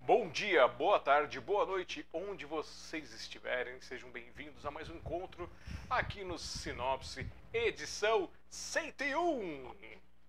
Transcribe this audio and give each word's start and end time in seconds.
Bom 0.00 0.28
dia, 0.30 0.66
boa 0.66 0.98
tarde, 0.98 1.38
boa 1.38 1.64
noite, 1.64 2.04
onde 2.12 2.44
vocês 2.44 3.14
estiverem, 3.14 3.80
sejam 3.80 4.10
bem-vindos 4.10 4.66
a 4.66 4.72
mais 4.72 4.90
um 4.90 4.96
encontro 4.96 5.48
aqui 5.88 6.24
no 6.24 6.36
Sinopse, 6.40 7.24
edição 7.54 8.28
101. 8.50 9.76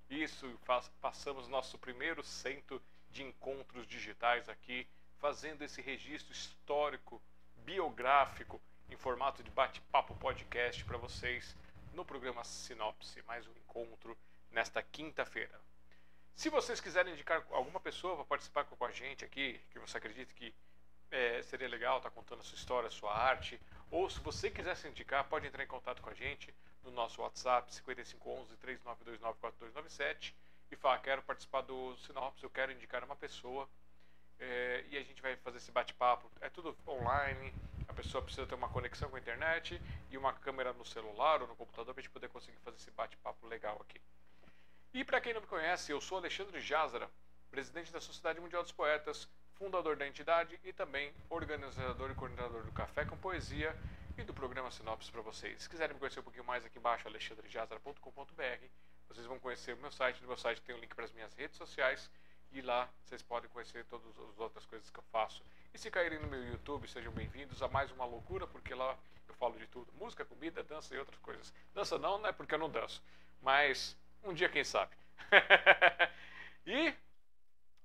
Isso, 0.07 0.47
passamos 1.01 1.47
nosso 1.47 1.75
primeiro 1.79 2.23
cento 2.23 2.79
de 3.09 3.23
encontros 3.23 3.87
digitais 3.87 4.47
aqui, 4.47 4.87
fazendo 5.17 5.63
esse 5.63 5.81
registro 5.81 6.31
histórico, 6.31 7.19
biográfico, 7.65 8.61
em 8.91 8.95
formato 8.95 9.41
de 9.41 9.49
bate-papo 9.49 10.13
podcast 10.17 10.85
para 10.85 10.99
vocês 10.99 11.55
no 11.99 12.05
programa 12.05 12.45
Sinopse. 12.45 13.21
Mais 13.23 13.45
um 13.45 13.51
encontro 13.51 14.17
nesta 14.49 14.81
quinta-feira. 14.81 15.59
Se 16.33 16.49
vocês 16.49 16.79
quiserem 16.79 17.11
indicar 17.11 17.45
alguma 17.51 17.77
pessoa 17.77 18.15
para 18.15 18.23
participar 18.23 18.63
com 18.63 18.85
a 18.85 18.91
gente 18.91 19.25
aqui, 19.25 19.59
que 19.69 19.77
você 19.79 19.97
acredita 19.97 20.33
que 20.33 20.55
é, 21.11 21.41
seria 21.41 21.67
legal 21.67 21.97
estar 21.97 22.09
tá 22.09 22.15
contando 22.15 22.39
a 22.39 22.43
sua 22.43 22.55
história, 22.55 22.87
a 22.87 22.89
sua 22.89 23.13
arte, 23.13 23.59
ou 23.91 24.09
se 24.09 24.17
você 24.21 24.49
quiser 24.49 24.77
se 24.77 24.87
indicar, 24.87 25.25
pode 25.25 25.45
entrar 25.45 25.61
em 25.61 25.67
contato 25.67 26.01
com 26.01 26.09
a 26.09 26.13
gente 26.13 26.55
no 26.85 26.91
nosso 26.91 27.21
WhatsApp 27.21 27.69
5511 27.75 28.55
3929 28.55 29.37
4297 29.41 30.33
e 30.71 30.77
falar: 30.77 30.99
quero 30.99 31.21
participar 31.23 31.63
do 31.63 31.97
Sinopse, 31.97 32.45
eu 32.45 32.49
quero 32.49 32.71
indicar 32.71 33.03
uma 33.03 33.17
pessoa. 33.17 33.67
É, 34.39 34.85
e 34.89 34.97
a 34.97 35.03
gente 35.03 35.21
vai 35.21 35.35
fazer 35.35 35.57
esse 35.57 35.69
bate-papo. 35.69 36.31
É 36.39 36.49
tudo 36.49 36.77
online, 36.87 37.53
a 37.89 37.93
pessoa 37.93 38.23
precisa 38.23 38.45
ter 38.45 38.53
uma 38.53 38.69
conexão 38.69 39.09
com 39.09 39.15
a 39.15 39.19
internet 39.19 39.81
e 40.11 40.17
uma 40.17 40.31
câmera 40.31 40.71
no 40.73 40.85
celular 40.85 41.41
ou 41.41 41.47
no 41.47 41.55
computador 41.55 41.93
para 41.93 42.01
a 42.01 42.03
gente 42.03 42.11
poder 42.11 42.29
conseguir 42.29 42.57
fazer 42.59 42.77
esse 42.77 42.91
bate-papo 42.91 43.47
legal 43.47 43.77
aqui. 43.81 43.99
E 44.93 45.03
para 45.03 45.19
quem 45.19 45.33
não 45.33 45.41
me 45.41 45.47
conhece, 45.47 45.91
eu 45.91 45.99
sou 45.99 46.19
Alexandre 46.19 46.61
Jazara, 46.61 47.09
presidente 47.49 47.91
da 47.91 47.99
Sociedade 47.99 48.39
Mundial 48.39 48.61
dos 48.61 48.71
Poetas, 48.71 49.27
fundador 49.55 49.97
da 49.97 50.07
entidade 50.07 50.59
e 50.63 50.71
também 50.71 51.11
organizador 51.29 52.11
e 52.11 52.15
coordenador 52.15 52.63
do 52.63 52.71
Café 52.71 53.05
com 53.05 53.17
Poesia 53.17 53.75
e 54.17 54.23
do 54.23 54.33
programa 54.33 54.69
Sinopse 54.69 55.11
para 55.11 55.21
vocês. 55.21 55.63
Se 55.63 55.69
quiserem 55.69 55.95
me 55.95 55.99
conhecer 55.99 56.19
um 56.19 56.23
pouquinho 56.23 56.45
mais 56.45 56.63
aqui 56.63 56.77
embaixo, 56.77 57.07
alexandrejazara.com.br, 57.07 58.65
vocês 59.07 59.25
vão 59.25 59.39
conhecer 59.39 59.73
o 59.73 59.77
meu 59.77 59.91
site. 59.91 60.21
No 60.21 60.27
meu 60.27 60.37
site 60.37 60.61
tem 60.61 60.75
o 60.75 60.77
um 60.77 60.81
link 60.81 60.93
para 60.93 61.05
as 61.05 61.11
minhas 61.11 61.33
redes 61.33 61.57
sociais 61.57 62.09
e 62.51 62.61
lá 62.61 62.87
vocês 63.03 63.23
podem 63.23 63.49
conhecer 63.49 63.83
todas 63.85 64.07
as 64.07 64.39
outras 64.39 64.65
coisas 64.65 64.89
que 64.91 64.99
eu 64.99 65.03
faço. 65.11 65.43
E 65.73 65.77
se 65.77 65.91
caírem 65.91 66.19
no 66.19 66.27
meu 66.27 66.43
YouTube, 66.43 66.87
sejam 66.87 67.11
bem-vindos 67.11 67.61
a 67.61 67.67
mais 67.67 67.91
uma 67.91 68.05
loucura, 68.05 68.47
porque 68.47 68.73
lá 68.73 68.97
eu 69.27 69.35
falo 69.35 69.57
de 69.57 69.67
tudo: 69.67 69.91
música, 69.93 70.25
comida, 70.25 70.63
dança 70.63 70.95
e 70.95 70.97
outras 70.97 71.19
coisas. 71.19 71.53
Dança 71.73 71.97
não, 71.97 72.17
não 72.17 72.27
é 72.27 72.31
porque 72.31 72.55
eu 72.55 72.59
não 72.59 72.69
danço, 72.69 73.03
mas 73.41 73.95
um 74.23 74.33
dia, 74.33 74.49
quem 74.49 74.63
sabe. 74.63 74.95
e 76.65 76.93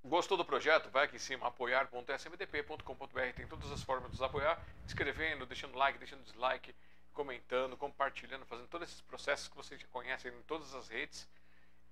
gostou 0.02 0.36
do 0.36 0.44
projeto? 0.44 0.90
Vai 0.90 1.04
aqui 1.04 1.16
em 1.16 1.18
cima, 1.18 1.46
apoiar.smdp.com.br. 1.46 3.32
Tem 3.36 3.46
todas 3.46 3.70
as 3.70 3.82
formas 3.82 4.10
de 4.10 4.12
nos 4.12 4.22
apoiar, 4.22 4.58
escrevendo, 4.86 5.46
deixando 5.46 5.76
like, 5.76 5.98
deixando 5.98 6.24
dislike, 6.24 6.74
comentando, 7.12 7.76
compartilhando, 7.76 8.46
fazendo 8.46 8.68
todos 8.68 8.88
esses 8.88 9.02
processos 9.02 9.48
que 9.48 9.56
vocês 9.56 9.80
já 9.80 9.86
conhecem 9.88 10.32
em 10.32 10.42
todas 10.42 10.74
as 10.74 10.88
redes. 10.88 11.28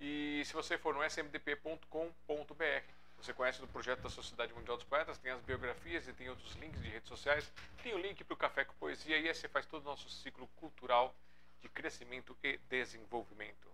E 0.01 0.43
se 0.45 0.55
você 0.55 0.79
for 0.79 0.95
no 0.95 1.05
smdp.com.br, 1.05 2.83
você 3.25 3.33
conhece 3.33 3.61
do 3.61 3.69
projeto 3.69 4.01
da 4.01 4.11
Sociedade 4.11 4.53
Mundial 4.53 4.77
dos 4.77 4.85
Poetas, 4.85 5.17
tem 5.19 5.31
as 5.31 5.41
biografias 5.43 6.09
e 6.09 6.13
tem 6.13 6.29
outros 6.29 6.55
links 6.55 6.83
de 6.83 6.89
redes 6.89 7.09
sociais. 7.09 7.53
Tem 7.83 7.95
o 7.95 7.99
link 7.99 8.25
para 8.25 8.35
o 8.35 8.37
Café 8.37 8.65
com 8.65 8.75
Poesia 8.75 9.17
e 9.17 9.29
aí 9.29 9.35
você 9.35 9.49
faz 9.49 9.65
todo 9.65 9.83
o 9.83 9.85
nosso 9.85 10.09
ciclo 10.09 10.49
cultural 10.57 11.15
de 11.61 11.69
crescimento 11.69 12.37
e 12.43 12.59
desenvolvimento. 12.69 13.71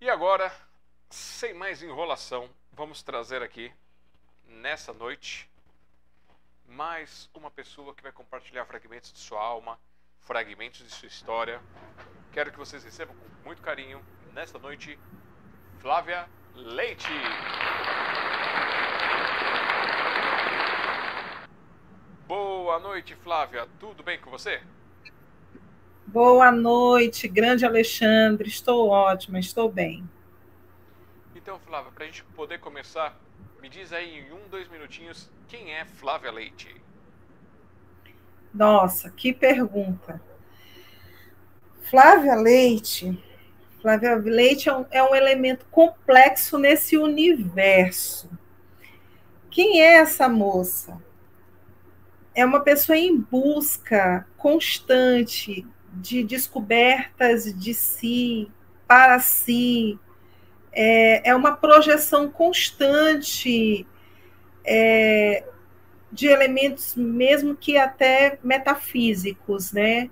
E 0.00 0.10
agora, 0.10 0.54
sem 1.08 1.54
mais 1.54 1.82
enrolação, 1.82 2.50
vamos 2.72 3.02
trazer 3.02 3.42
aqui, 3.42 3.72
nessa 4.46 4.92
noite, 4.92 5.48
mais 6.66 7.30
uma 7.32 7.50
pessoa 7.50 7.94
que 7.94 8.02
vai 8.02 8.12
compartilhar 8.12 8.66
fragmentos 8.66 9.12
de 9.12 9.18
sua 9.18 9.40
alma, 9.40 9.80
fragmentos 10.20 10.80
de 10.80 10.90
sua 10.90 11.08
história. 11.08 11.62
Quero 12.32 12.52
que 12.52 12.58
vocês 12.58 12.84
recebam 12.84 13.16
com 13.16 13.46
muito 13.46 13.62
carinho, 13.62 14.04
nesta 14.34 14.58
noite, 14.58 14.98
Flávia 15.80 16.28
Leite. 16.54 17.08
Boa 22.34 22.78
noite, 22.78 23.14
Flávia. 23.16 23.68
Tudo 23.78 24.02
bem 24.02 24.18
com 24.18 24.30
você? 24.30 24.62
Boa 26.06 26.50
noite, 26.50 27.28
grande 27.28 27.66
Alexandre. 27.66 28.48
Estou 28.48 28.88
ótima, 28.88 29.38
estou 29.38 29.70
bem. 29.70 30.08
Então, 31.36 31.60
Flávia, 31.60 31.92
para 31.92 32.04
a 32.04 32.06
gente 32.06 32.24
poder 32.34 32.58
começar, 32.58 33.20
me 33.60 33.68
diz 33.68 33.92
aí 33.92 34.20
em 34.20 34.32
um, 34.32 34.48
dois 34.48 34.66
minutinhos 34.70 35.30
quem 35.46 35.74
é 35.74 35.84
Flávia 35.84 36.32
Leite. 36.32 36.74
Nossa, 38.54 39.10
que 39.10 39.34
pergunta. 39.34 40.18
Flávia 41.90 42.34
Leite. 42.34 43.22
Flávia 43.82 44.14
Leite 44.14 44.70
é 44.70 44.74
um, 44.74 44.86
é 44.90 45.02
um 45.02 45.14
elemento 45.14 45.66
complexo 45.70 46.56
nesse 46.56 46.96
universo. 46.96 48.30
Quem 49.50 49.82
é 49.82 49.96
essa 49.96 50.30
moça? 50.30 50.98
É 52.34 52.44
uma 52.44 52.60
pessoa 52.60 52.96
em 52.96 53.16
busca 53.18 54.26
constante 54.36 55.66
de 55.92 56.24
descobertas 56.24 57.52
de 57.54 57.74
si, 57.74 58.50
para 58.86 59.18
si, 59.18 59.98
é, 60.72 61.30
é 61.30 61.34
uma 61.34 61.56
projeção 61.56 62.30
constante 62.30 63.86
é, 64.64 65.44
de 66.10 66.26
elementos, 66.26 66.94
mesmo 66.94 67.54
que 67.54 67.76
até 67.76 68.38
metafísicos, 68.42 69.72
né? 69.72 70.10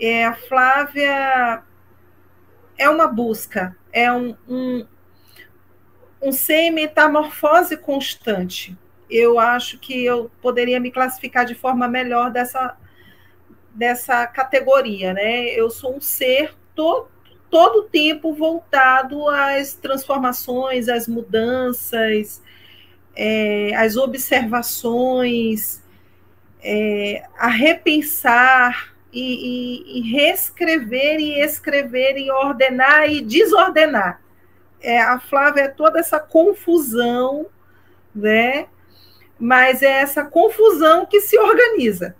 É, 0.00 0.24
a 0.24 0.34
Flávia 0.34 1.62
é 2.76 2.88
uma 2.88 3.06
busca, 3.06 3.76
é 3.92 4.12
um, 4.12 4.36
um, 4.48 4.86
um 6.20 6.32
ser 6.32 6.54
em 6.54 6.70
metamorfose 6.72 7.76
constante. 7.76 8.76
Eu 9.14 9.38
acho 9.38 9.78
que 9.78 10.04
eu 10.04 10.30
poderia 10.40 10.80
me 10.80 10.90
classificar 10.90 11.44
de 11.44 11.54
forma 11.54 11.86
melhor 11.86 12.30
dessa 12.30 12.76
dessa 13.74 14.26
categoria, 14.26 15.14
né? 15.14 15.46
Eu 15.48 15.70
sou 15.70 15.96
um 15.96 16.00
ser 16.00 16.54
todo, 16.74 17.08
todo 17.50 17.84
tempo 17.84 18.34
voltado 18.34 19.28
às 19.28 19.74
transformações, 19.74 20.88
às 20.88 21.08
mudanças, 21.08 22.42
é, 23.14 23.74
às 23.74 23.96
observações, 23.96 25.82
é, 26.62 27.24
a 27.38 27.48
repensar 27.48 28.94
e, 29.12 29.20
e, 29.20 29.98
e, 29.98 30.10
reescrever 30.10 31.20
e 31.20 31.40
escrever 31.40 32.16
e 32.16 32.30
ordenar 32.30 33.10
e 33.10 33.20
desordenar. 33.20 34.20
É, 34.80 35.00
a 35.00 35.18
Flávia 35.18 35.62
é 35.62 35.68
toda 35.68 36.00
essa 36.00 36.18
confusão, 36.18 37.46
né? 38.14 38.66
Mas 39.44 39.82
é 39.82 39.90
essa 39.90 40.24
confusão 40.24 41.04
que 41.04 41.20
se 41.20 41.36
organiza. 41.36 42.14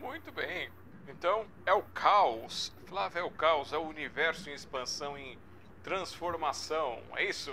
Muito 0.00 0.32
bem. 0.32 0.70
Então, 1.06 1.44
é 1.66 1.74
o 1.74 1.82
caos. 1.82 2.72
Flávia, 2.86 3.20
é 3.20 3.22
o 3.22 3.30
caos, 3.30 3.74
é 3.74 3.76
o 3.76 3.82
universo 3.82 4.48
em 4.48 4.54
expansão, 4.54 5.18
em 5.18 5.36
transformação. 5.82 6.98
É 7.14 7.28
isso? 7.28 7.52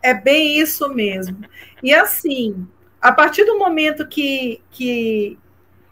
É 0.00 0.14
bem 0.14 0.60
isso 0.60 0.88
mesmo. 0.94 1.44
E 1.82 1.92
assim, 1.92 2.64
a 3.00 3.10
partir 3.10 3.44
do 3.44 3.58
momento 3.58 4.06
que, 4.06 4.62
que 4.70 5.36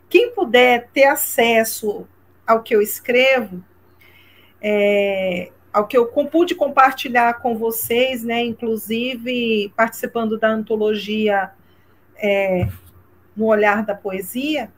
quem 0.08 0.30
puder 0.30 0.90
ter 0.92 1.06
acesso 1.06 2.06
ao 2.46 2.62
que 2.62 2.72
eu 2.72 2.80
escrevo, 2.80 3.64
é, 4.62 5.50
ao 5.74 5.88
que 5.88 5.98
eu 5.98 6.06
pude 6.06 6.54
compartilhar 6.54 7.40
com 7.40 7.58
vocês, 7.58 8.22
né, 8.22 8.44
inclusive 8.44 9.72
participando 9.76 10.38
da 10.38 10.48
antologia 10.48 11.50
é, 12.16 12.68
No 13.36 13.46
Olhar 13.46 13.84
da 13.84 13.92
Poesia, 13.92 14.70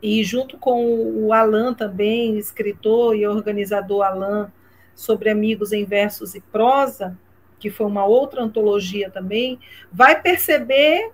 e 0.00 0.22
junto 0.22 0.56
com 0.58 0.84
o 0.86 1.32
Alan 1.32 1.74
também, 1.74 2.38
escritor 2.38 3.16
e 3.16 3.26
organizador 3.26 4.04
Alan, 4.04 4.52
sobre 4.94 5.28
Amigos 5.28 5.72
em 5.72 5.84
Versos 5.84 6.36
e 6.36 6.40
Prosa, 6.40 7.18
que 7.58 7.68
foi 7.68 7.86
uma 7.86 8.04
outra 8.04 8.44
antologia 8.44 9.10
também, 9.10 9.58
vai 9.90 10.22
perceber 10.22 11.10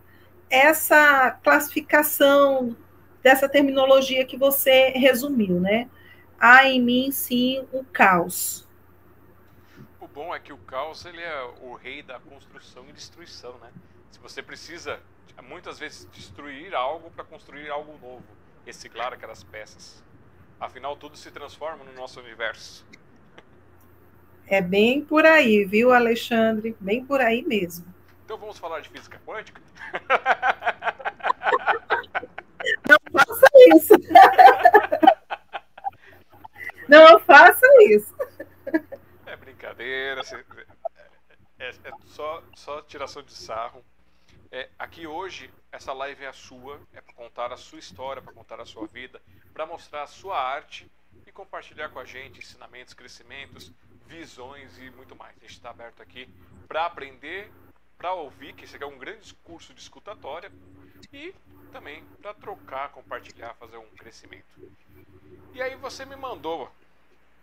essa 0.51 1.31
classificação 1.43 2.77
dessa 3.23 3.49
terminologia 3.49 4.27
que 4.27 4.37
você 4.37 4.91
resumiu, 4.91 5.59
né? 5.59 5.89
Há 6.39 6.69
em 6.69 6.83
mim, 6.83 7.11
sim, 7.11 7.65
um 7.73 7.83
caos. 7.83 8.69
Bom 10.15 10.35
é 10.35 10.39
que 10.39 10.53
o 10.53 10.59
caos 10.59 11.07
ele 11.07 11.23
é 11.23 11.43
o 11.63 11.75
rei 11.75 12.03
da 12.03 12.21
construção 12.21 12.85
e 12.89 12.93
destruição, 12.93 13.57
né? 13.59 13.71
Se 14.11 14.19
você 14.19 14.43
precisa, 14.43 15.01
muitas 15.43 15.79
vezes, 15.79 16.07
destruir 16.13 16.75
algo 16.75 17.11
para 17.11 17.25
construir 17.25 17.71
algo 17.71 17.97
novo 17.99 18.23
reciclar 18.65 19.13
aquelas 19.13 19.43
peças. 19.43 20.03
Afinal, 20.61 20.97
tudo 20.97 21.17
se 21.17 21.31
transforma 21.31 21.85
no 21.85 21.93
nosso 21.95 22.21
universo. 22.21 22.87
É 24.47 24.61
bem 24.61 25.03
por 25.03 25.25
aí, 25.25 25.65
viu, 25.65 25.93
Alexandre? 25.93 26.77
Bem 26.79 27.05
por 27.05 27.21
aí 27.21 27.43
mesmo. 27.43 27.87
Então 28.25 28.37
vamos 28.37 28.59
falar 28.59 28.81
de 28.81 28.89
física 28.89 29.21
quântica? 29.25 29.61
Não 32.89 32.99
faça 33.13 33.47
isso. 33.75 33.95
Não 36.89 37.19
faça 37.21 37.67
isso. 37.89 38.12
É 39.63 39.75
brincadeira. 39.75 40.23
É, 41.59 41.69
é 41.69 41.93
só, 42.07 42.43
só 42.57 42.83
tiração 42.83 43.23
de 43.23 43.33
sarro. 43.33 43.85
É, 44.51 44.69
aqui 44.77 45.07
hoje, 45.07 45.49
essa 45.71 45.93
live 45.93 46.25
é 46.25 46.29
a 46.29 46.33
sua, 46.33 46.81
é 46.93 47.01
para 47.01 47.15
contar 47.15 47.53
a 47.53 47.57
sua 47.57 47.79
história, 47.79 48.21
para 48.21 48.33
contar 48.33 48.61
a 48.61 48.67
sua 48.67 48.87
vida, 48.87 49.23
para 49.55 49.65
mostrar 49.65 50.03
a 50.03 50.07
sua 50.07 50.37
arte 50.37 50.91
e 51.27 51.31
compartilhar 51.31 51.89
com 51.91 52.01
a 52.01 52.05
gente 52.05 52.41
ensinamentos, 52.41 52.93
crescimentos, 52.93 53.73
visões 54.07 54.77
e 54.79 54.91
muito 54.91 55.15
mais. 55.15 55.37
A 55.37 55.41
gente 55.41 55.53
está 55.53 55.71
aberto 55.71 56.03
aqui 56.03 56.29
para 56.67 56.85
aprender, 56.85 57.51
para 57.97 58.13
ouvir, 58.13 58.55
que 58.55 58.65
esse 58.65 58.75
aqui 58.75 58.85
é 58.85 58.87
um 58.87 58.99
grande 58.99 59.33
curso 59.45 59.73
de 59.73 59.81
escutatória 59.81 60.51
e 61.13 61.33
também 61.71 62.05
para 62.21 62.35
trocar, 62.35 62.91
compartilhar, 62.91 63.55
fazer 63.55 63.77
um 63.77 63.89
crescimento. 63.91 64.45
E 65.55 65.63
aí 65.63 65.77
você 65.77 66.05
me 66.05 66.17
mandou, 66.17 66.71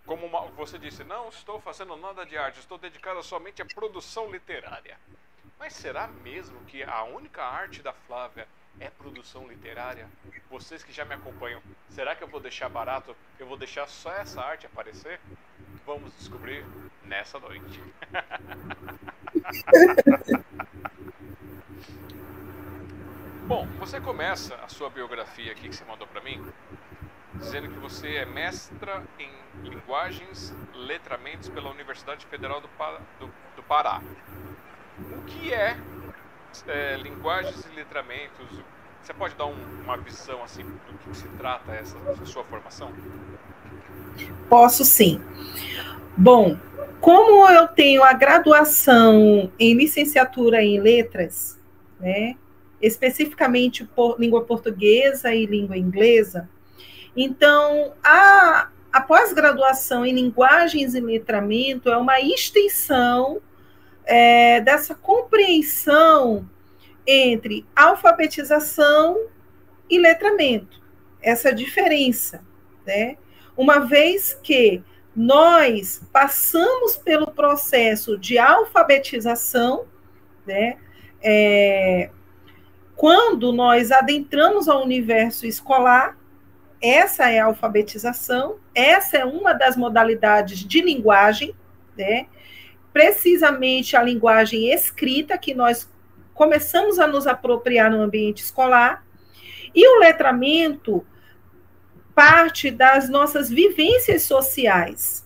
como 0.09 0.25
uma, 0.25 0.41
você 0.53 0.79
disse, 0.79 1.03
não 1.03 1.29
estou 1.29 1.61
fazendo 1.61 1.95
nada 1.95 2.25
de 2.25 2.35
arte, 2.35 2.59
estou 2.59 2.79
dedicado 2.79 3.21
somente 3.21 3.61
à 3.61 3.65
produção 3.65 4.31
literária. 4.31 4.97
Mas 5.59 5.73
será 5.73 6.07
mesmo 6.07 6.59
que 6.61 6.81
a 6.81 7.03
única 7.03 7.43
arte 7.43 7.83
da 7.83 7.93
Flávia 7.93 8.47
é 8.79 8.89
produção 8.89 9.47
literária? 9.47 10.09
Vocês 10.49 10.81
que 10.81 10.91
já 10.91 11.05
me 11.05 11.13
acompanham, 11.13 11.61
será 11.91 12.15
que 12.15 12.23
eu 12.23 12.27
vou 12.27 12.39
deixar 12.39 12.69
barato? 12.69 13.15
Eu 13.37 13.45
vou 13.45 13.55
deixar 13.55 13.87
só 13.87 14.11
essa 14.13 14.41
arte 14.41 14.65
aparecer? 14.65 15.19
Vamos 15.85 16.11
descobrir 16.17 16.65
nessa 17.03 17.39
noite. 17.39 17.79
Bom, 23.45 23.67
você 23.77 24.01
começa 24.01 24.55
a 24.55 24.69
sua 24.69 24.89
biografia 24.89 25.51
aqui 25.51 25.69
que 25.69 25.75
você 25.75 25.85
mandou 25.85 26.07
para 26.07 26.21
mim, 26.21 26.43
dizendo 27.39 27.69
que 27.69 27.79
você 27.79 28.07
é 28.15 28.25
mestra 28.25 29.03
em 29.17 29.29
linguagens, 29.67 30.53
letramentos 30.75 31.49
pela 31.49 31.71
Universidade 31.71 32.25
Federal 32.25 32.61
do, 32.61 32.67
do, 33.19 33.31
do 33.55 33.63
Pará. 33.63 34.01
O 35.17 35.21
que 35.23 35.53
é, 35.53 35.77
é 36.67 36.97
linguagens 36.97 37.65
e 37.71 37.75
letramentos? 37.75 38.47
Você 39.01 39.13
pode 39.13 39.35
dar 39.35 39.45
um, 39.45 39.55
uma 39.83 39.97
visão 39.97 40.43
assim 40.43 40.63
do 40.63 40.97
que 40.99 41.15
se 41.15 41.27
trata 41.29 41.71
essa, 41.71 41.97
sua 42.25 42.43
formação? 42.43 42.91
Posso 44.49 44.83
sim. 44.83 45.21
Bom, 46.17 46.57
como 46.99 47.49
eu 47.49 47.67
tenho 47.69 48.03
a 48.03 48.11
graduação 48.11 49.51
em 49.57 49.73
licenciatura 49.73 50.61
em 50.61 50.81
letras, 50.81 51.57
né, 51.99 52.35
especificamente 52.81 53.85
por 53.85 54.19
língua 54.19 54.43
portuguesa 54.43 55.33
e 55.33 55.45
língua 55.45 55.77
inglesa, 55.77 56.49
então 57.21 57.93
a, 58.01 58.69
a 58.93 59.01
pós-graduação 59.01 60.05
em 60.05 60.13
linguagens 60.13 60.95
e 60.95 61.01
letramento 61.01 61.89
é 61.89 61.97
uma 61.97 62.21
extensão 62.21 63.41
é, 64.05 64.61
dessa 64.61 64.95
compreensão 64.95 66.49
entre 67.05 67.65
alfabetização 67.75 69.17
e 69.89 69.99
letramento, 69.99 70.81
essa 71.21 71.53
diferença, 71.53 72.41
né? 72.85 73.17
Uma 73.57 73.79
vez 73.79 74.39
que 74.41 74.81
nós 75.13 76.01
passamos 76.13 76.95
pelo 76.95 77.31
processo 77.31 78.17
de 78.17 78.37
alfabetização, 78.37 79.85
né? 80.45 80.77
É, 81.21 82.11
quando 82.95 83.51
nós 83.51 83.91
adentramos 83.91 84.69
ao 84.69 84.83
universo 84.83 85.45
escolar, 85.45 86.18
essa 86.81 87.29
é 87.29 87.39
a 87.39 87.45
alfabetização, 87.45 88.57
essa 88.73 89.17
é 89.17 89.25
uma 89.25 89.53
das 89.53 89.75
modalidades 89.75 90.59
de 90.59 90.81
linguagem, 90.81 91.53
né? 91.97 92.27
precisamente 92.93 93.95
a 93.95 94.03
linguagem 94.03 94.71
escrita, 94.73 95.37
que 95.37 95.53
nós 95.53 95.89
começamos 96.33 96.99
a 96.99 97.07
nos 97.07 97.27
apropriar 97.27 97.91
no 97.91 98.01
ambiente 98.01 98.43
escolar, 98.43 99.05
e 99.75 99.87
o 99.87 99.99
letramento 99.99 101.05
parte 102.15 102.71
das 102.71 103.07
nossas 103.07 103.49
vivências 103.49 104.23
sociais. 104.23 105.25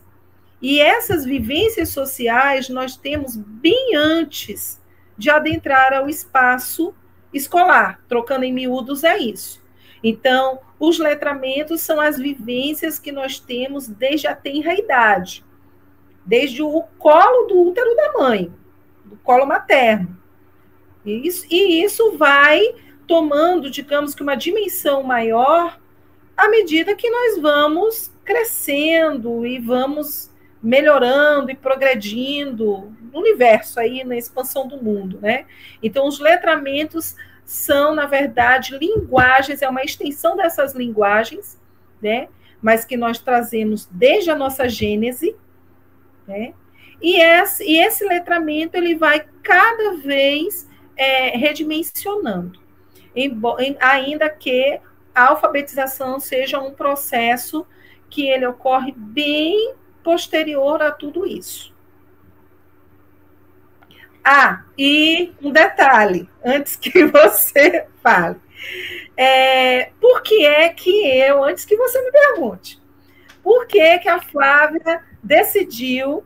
E 0.61 0.79
essas 0.79 1.25
vivências 1.25 1.89
sociais 1.89 2.69
nós 2.69 2.95
temos 2.95 3.35
bem 3.35 3.95
antes 3.95 4.81
de 5.17 5.29
adentrar 5.29 5.93
ao 5.93 6.07
espaço 6.07 6.93
escolar. 7.33 7.99
Trocando 8.07 8.45
em 8.45 8.53
miúdos, 8.53 9.03
é 9.03 9.17
isso. 9.17 9.63
Então, 10.03 10.59
os 10.85 10.99
letramentos 10.99 11.81
são 11.81 11.99
as 11.99 12.17
vivências 12.17 12.99
que 12.99 13.11
nós 13.11 13.39
temos 13.39 13.87
desde 13.87 14.27
a 14.27 14.35
tenra 14.35 14.73
idade 14.73 15.43
desde 16.25 16.61
o 16.61 16.81
colo 16.97 17.47
do 17.47 17.61
útero 17.61 17.95
da 17.95 18.13
mãe, 18.13 18.53
do 19.03 19.17
colo 19.17 19.45
materno. 19.45 20.17
E 21.05 21.27
isso, 21.27 21.45
e 21.49 21.83
isso 21.83 22.17
vai 22.17 22.61
tomando, 23.05 23.69
digamos 23.69 24.15
que, 24.15 24.23
uma 24.23 24.35
dimensão 24.35 25.03
maior 25.03 25.77
à 26.35 26.47
medida 26.49 26.95
que 26.95 27.09
nós 27.09 27.39
vamos 27.39 28.11
crescendo 28.23 29.45
e 29.45 29.59
vamos 29.59 30.31
melhorando 30.61 31.51
e 31.51 31.55
progredindo 31.55 32.95
no 33.11 33.19
universo 33.19 33.79
aí, 33.79 34.05
na 34.05 34.15
expansão 34.15 34.65
do 34.65 34.81
mundo, 34.81 35.19
né? 35.21 35.45
Então, 35.81 36.07
os 36.07 36.19
letramentos 36.19 37.17
são, 37.53 37.93
na 37.93 38.07
verdade, 38.07 38.75
linguagens, 38.79 39.61
é 39.61 39.69
uma 39.69 39.83
extensão 39.83 40.35
dessas 40.35 40.73
linguagens, 40.73 41.61
né? 42.01 42.27
Mas 42.59 42.83
que 42.83 42.97
nós 42.97 43.19
trazemos 43.19 43.87
desde 43.91 44.31
a 44.31 44.35
nossa 44.35 44.67
gênese, 44.67 45.35
né? 46.27 46.55
E, 46.99 47.21
esse, 47.21 47.63
e 47.63 47.79
esse 47.79 48.03
letramento 48.05 48.75
ele 48.75 48.95
vai 48.95 49.25
cada 49.43 49.97
vez 49.97 50.67
é, 50.97 51.37
redimensionando, 51.37 52.59
em, 53.15 53.39
em, 53.59 53.77
ainda 53.79 54.29
que 54.31 54.79
a 55.13 55.27
alfabetização 55.27 56.19
seja 56.19 56.59
um 56.59 56.73
processo 56.73 57.67
que 58.09 58.27
ele 58.27 58.47
ocorre 58.47 58.93
bem 58.97 59.75
posterior 60.03 60.81
a 60.81 60.91
tudo 60.91 61.23
isso. 61.25 61.72
Ah, 64.23 64.63
e 64.77 65.33
um 65.41 65.51
detalhe, 65.51 66.29
antes 66.43 66.75
que 66.75 67.05
você 67.05 67.87
fale. 68.01 68.39
É, 69.17 69.91
por 69.99 70.21
que 70.21 70.45
é 70.45 70.69
que 70.69 71.07
eu, 71.17 71.43
antes 71.43 71.65
que 71.65 71.75
você 71.75 72.01
me 72.01 72.11
pergunte, 72.11 72.81
por 73.43 73.67
que, 73.67 73.99
que 73.99 74.07
a 74.07 74.21
Flávia 74.21 75.03
decidiu 75.21 76.23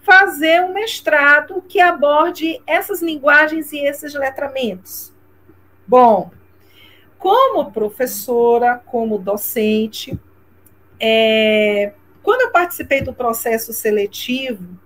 fazer 0.00 0.62
um 0.62 0.72
mestrado 0.72 1.62
que 1.68 1.80
aborde 1.80 2.62
essas 2.66 3.02
linguagens 3.02 3.72
e 3.72 3.80
esses 3.80 4.14
letramentos? 4.14 5.12
Bom, 5.86 6.30
como 7.18 7.70
professora, 7.70 8.82
como 8.86 9.18
docente, 9.18 10.18
é, 10.98 11.92
quando 12.22 12.42
eu 12.42 12.50
participei 12.50 13.02
do 13.02 13.12
processo 13.12 13.72
seletivo 13.72 14.78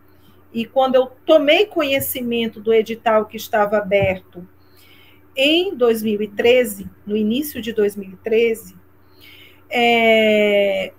e 0.53 0.65
quando 0.65 0.97
eu 0.97 1.07
tomei 1.25 1.67
conhecimento 1.67 2.61
do 2.61 2.73
edital 2.73 3.27
que 3.27 3.37
estava 3.37 3.79
aberto 3.79 4.47
em 5.37 5.75
2013, 5.75 6.91
no 7.07 7.17
início 7.17 7.63
de 7.63 7.73
2013, 7.73 8.75
é, 9.71 10.93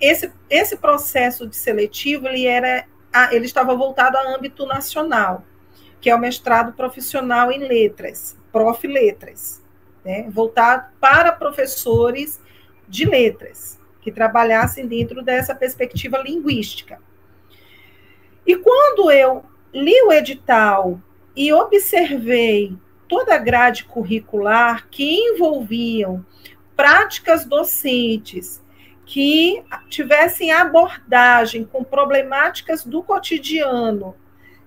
esse, 0.00 0.32
esse 0.48 0.76
processo 0.76 1.46
de 1.46 1.56
seletivo 1.56 2.28
ele 2.28 2.46
era 2.46 2.86
ele 3.30 3.44
estava 3.44 3.76
voltado 3.76 4.16
a 4.16 4.34
âmbito 4.34 4.66
nacional, 4.66 5.44
que 6.00 6.10
é 6.10 6.14
o 6.14 6.18
mestrado 6.18 6.72
profissional 6.72 7.52
em 7.52 7.60
letras, 7.60 8.36
prof. 8.50 8.84
letras, 8.88 9.62
né, 10.04 10.28
voltado 10.30 10.88
para 11.00 11.30
professores 11.30 12.40
de 12.88 13.04
letras, 13.04 13.78
que 14.00 14.10
trabalhassem 14.10 14.88
dentro 14.88 15.22
dessa 15.22 15.54
perspectiva 15.54 16.18
linguística. 16.18 17.00
E 18.46 18.56
quando 18.56 19.10
eu 19.10 19.44
li 19.72 20.00
o 20.02 20.12
edital 20.12 21.00
e 21.36 21.52
observei 21.52 22.76
toda 23.08 23.34
a 23.34 23.38
grade 23.38 23.84
curricular 23.84 24.88
que 24.88 25.04
envolviam 25.04 26.24
práticas 26.76 27.44
docentes 27.44 28.62
que 29.06 29.62
tivessem 29.88 30.52
abordagem 30.52 31.64
com 31.64 31.84
problemáticas 31.84 32.84
do 32.84 33.02
cotidiano 33.02 34.14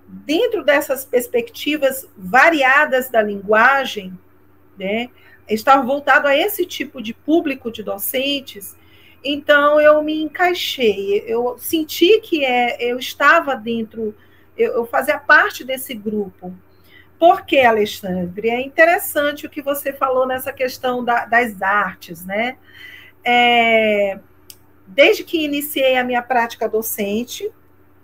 dentro 0.07 0.63
dessas 0.63 1.03
perspectivas 1.03 2.07
variadas 2.15 3.09
da 3.09 3.21
linguagem, 3.21 4.17
né, 4.77 5.09
estava 5.49 5.83
voltado 5.83 6.27
a 6.27 6.37
esse 6.37 6.65
tipo 6.65 7.01
de 7.01 7.13
público 7.13 7.71
de 7.71 7.83
docentes, 7.83 8.75
então 9.27 9.79
eu 9.81 10.01
me 10.01 10.21
encaixei, 10.21 11.23
eu 11.27 11.57
senti 11.57 12.21
que 12.21 12.45
é, 12.45 12.77
eu 12.79 12.97
estava 12.97 13.55
dentro, 13.55 14.15
eu, 14.57 14.73
eu 14.73 14.85
fazia 14.85 15.17
parte 15.17 15.63
desse 15.63 15.93
grupo. 15.93 16.53
Por 17.19 17.45
que, 17.45 17.59
Alexandre? 17.59 18.49
É 18.49 18.61
interessante 18.61 19.45
o 19.45 19.49
que 19.49 19.61
você 19.61 19.91
falou 19.91 20.27
nessa 20.27 20.53
questão 20.53 21.03
da, 21.03 21.25
das 21.25 21.61
artes, 21.61 22.23
né? 22.23 22.57
É, 23.23 24.19
desde 24.85 25.23
que 25.23 25.43
iniciei 25.43 25.97
a 25.97 26.03
minha 26.03 26.21
prática 26.21 26.69
docente, 26.69 27.51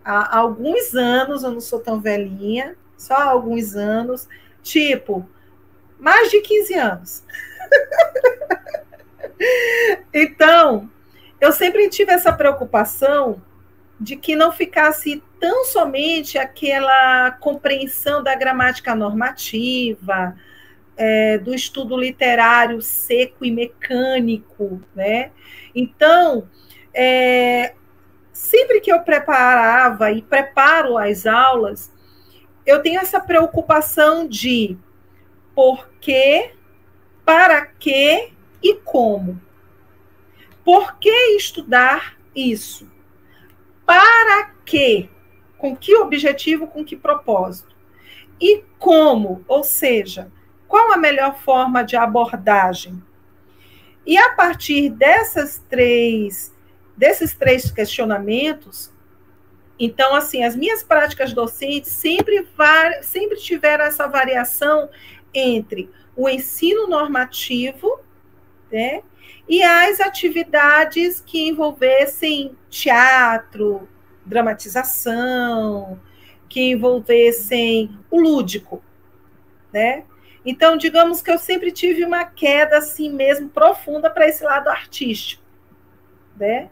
há 0.03 0.37
alguns 0.37 0.95
anos, 0.95 1.43
eu 1.43 1.51
não 1.51 1.61
sou 1.61 1.79
tão 1.79 2.01
velhinha, 2.01 2.75
só 2.97 3.15
há 3.15 3.25
alguns 3.25 3.75
anos, 3.75 4.27
tipo, 4.61 5.27
mais 5.99 6.31
de 6.31 6.41
15 6.41 6.73
anos. 6.73 7.23
então, 10.13 10.89
eu 11.43 11.51
sempre 11.51 11.89
tive 11.89 12.09
essa 12.09 12.31
preocupação 12.31 13.41
de 13.99 14.15
que 14.15 14.33
não 14.33 14.49
ficasse 14.49 15.21
tão 15.41 15.65
somente 15.65 16.37
aquela 16.37 17.31
compreensão 17.31 18.23
da 18.23 18.33
gramática 18.33 18.95
normativa, 18.95 20.37
é, 20.95 21.37
do 21.37 21.53
estudo 21.53 21.97
literário 21.97 22.81
seco 22.81 23.43
e 23.43 23.51
mecânico, 23.51 24.81
né? 24.95 25.31
Então, 25.75 26.47
é, 26.93 27.73
sempre 28.31 28.79
que 28.79 28.93
eu 28.93 29.01
preparava 29.01 30.11
e 30.11 30.21
preparo 30.21 30.97
as 30.97 31.25
aulas, 31.25 31.91
eu 32.65 32.81
tenho 32.81 33.01
essa 33.01 33.19
preocupação 33.19 34.25
de 34.25 34.77
por 35.53 35.89
quê, 35.99 36.53
para 37.25 37.65
quê 37.65 38.31
e 38.63 38.75
como. 38.75 39.41
Por 40.63 40.97
que 40.97 41.35
estudar 41.35 42.17
isso? 42.35 42.89
Para 43.85 44.51
quê? 44.65 45.09
Com 45.57 45.75
que 45.75 45.95
objetivo, 45.95 46.67
com 46.67 46.83
que 46.83 46.95
propósito? 46.95 47.75
E 48.39 48.63
como? 48.79 49.43
Ou 49.47 49.63
seja, 49.63 50.31
qual 50.67 50.91
a 50.91 50.97
melhor 50.97 51.37
forma 51.39 51.83
de 51.83 51.95
abordagem? 51.95 53.01
E 54.05 54.17
a 54.17 54.33
partir 54.33 54.89
dessas 54.89 55.63
três, 55.69 56.53
desses 56.95 57.33
três 57.33 57.71
questionamentos, 57.71 58.91
então, 59.79 60.13
assim, 60.13 60.43
as 60.43 60.55
minhas 60.55 60.83
práticas 60.83 61.33
docentes 61.33 61.91
sempre, 61.91 62.47
sempre 63.01 63.37
tiveram 63.37 63.85
essa 63.85 64.07
variação 64.07 64.89
entre 65.33 65.89
o 66.15 66.29
ensino 66.29 66.87
normativo, 66.87 67.99
né, 68.71 69.01
e 69.47 69.61
as 69.61 69.99
atividades 69.99 71.21
que 71.25 71.47
envolvessem 71.47 72.55
teatro, 72.69 73.87
dramatização, 74.25 75.99
que 76.47 76.71
envolvessem 76.71 77.97
o 78.09 78.19
lúdico, 78.19 78.81
né? 79.71 80.03
Então, 80.45 80.77
digamos 80.77 81.21
que 81.21 81.31
eu 81.31 81.37
sempre 81.37 81.71
tive 81.71 82.05
uma 82.05 82.25
queda 82.25 82.77
assim 82.77 83.11
mesmo 83.11 83.49
profunda 83.49 84.09
para 84.09 84.27
esse 84.27 84.43
lado 84.43 84.69
artístico, 84.69 85.43
né? 86.37 86.69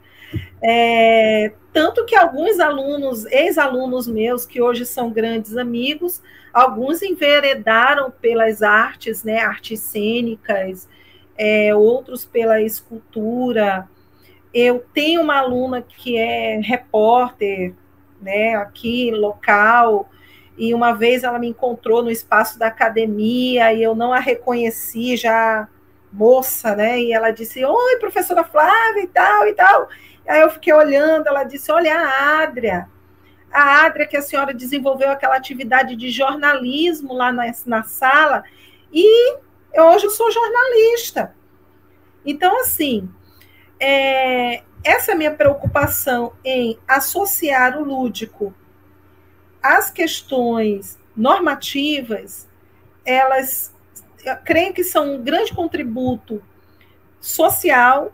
É, 0.62 1.52
tanto 1.74 2.06
que 2.06 2.16
alguns 2.16 2.60
alunos, 2.60 3.26
ex-alunos 3.26 4.08
meus, 4.08 4.46
que 4.46 4.62
hoje 4.62 4.86
são 4.86 5.10
grandes 5.10 5.58
amigos, 5.58 6.22
alguns 6.54 7.02
enveredaram 7.02 8.12
pelas 8.12 8.62
artes, 8.62 9.24
né, 9.24 9.40
artes 9.40 9.80
cênicas, 9.80 10.88
é, 11.42 11.74
outros 11.74 12.24
pela 12.24 12.62
escultura. 12.62 13.90
Eu 14.54 14.86
tenho 14.94 15.24
uma 15.24 15.38
aluna 15.40 15.82
que 15.82 16.16
é 16.16 16.60
repórter, 16.62 17.74
né, 18.22 18.54
aqui 18.54 19.10
local, 19.10 20.08
e 20.56 20.72
uma 20.72 20.94
vez 20.94 21.24
ela 21.24 21.40
me 21.40 21.48
encontrou 21.48 22.04
no 22.04 22.12
espaço 22.12 22.60
da 22.60 22.68
academia 22.68 23.74
e 23.74 23.82
eu 23.82 23.96
não 23.96 24.14
a 24.14 24.20
reconheci 24.20 25.18
já 25.18 25.68
moça, 26.14 26.76
né? 26.76 27.02
E 27.02 27.12
ela 27.12 27.32
disse: 27.32 27.66
"Oi, 27.66 27.98
professora 27.98 28.44
Flávia 28.44 29.02
e 29.02 29.08
tal 29.08 29.48
e 29.48 29.54
tal". 29.54 29.90
Aí 30.28 30.42
eu 30.42 30.50
fiquei 30.52 30.74
olhando, 30.74 31.26
ela 31.26 31.44
disse: 31.44 31.72
"Olha 31.72 31.98
a 31.98 32.44
Adria, 32.44 32.88
a 33.52 33.86
Adria 33.86 34.06
que 34.06 34.18
a 34.18 34.22
senhora 34.22 34.54
desenvolveu 34.54 35.10
aquela 35.10 35.38
atividade 35.38 35.96
de 35.96 36.12
jornalismo 36.12 37.14
lá 37.14 37.32
na, 37.32 37.46
na 37.66 37.84
sala 37.84 38.44
e 38.94 39.38
eu, 39.74 39.86
hoje 39.86 40.06
eu 40.06 40.12
sou 40.12 40.32
jornalista. 40.32 41.36
Então, 42.26 42.60
assim, 42.62 43.10
é, 43.80 44.64
essa 44.84 45.16
minha 45.16 45.32
preocupação 45.32 46.34
em 46.44 46.78
associar 46.88 47.78
o 47.78 47.84
lúdico 47.84 48.54
às 49.62 49.90
questões 49.92 51.00
normativas, 51.16 52.48
elas 53.06 53.74
creio 54.46 54.74
que 54.74 54.84
são 54.84 55.16
um 55.16 55.24
grande 55.24 55.54
contributo 55.54 56.42
social 57.20 58.14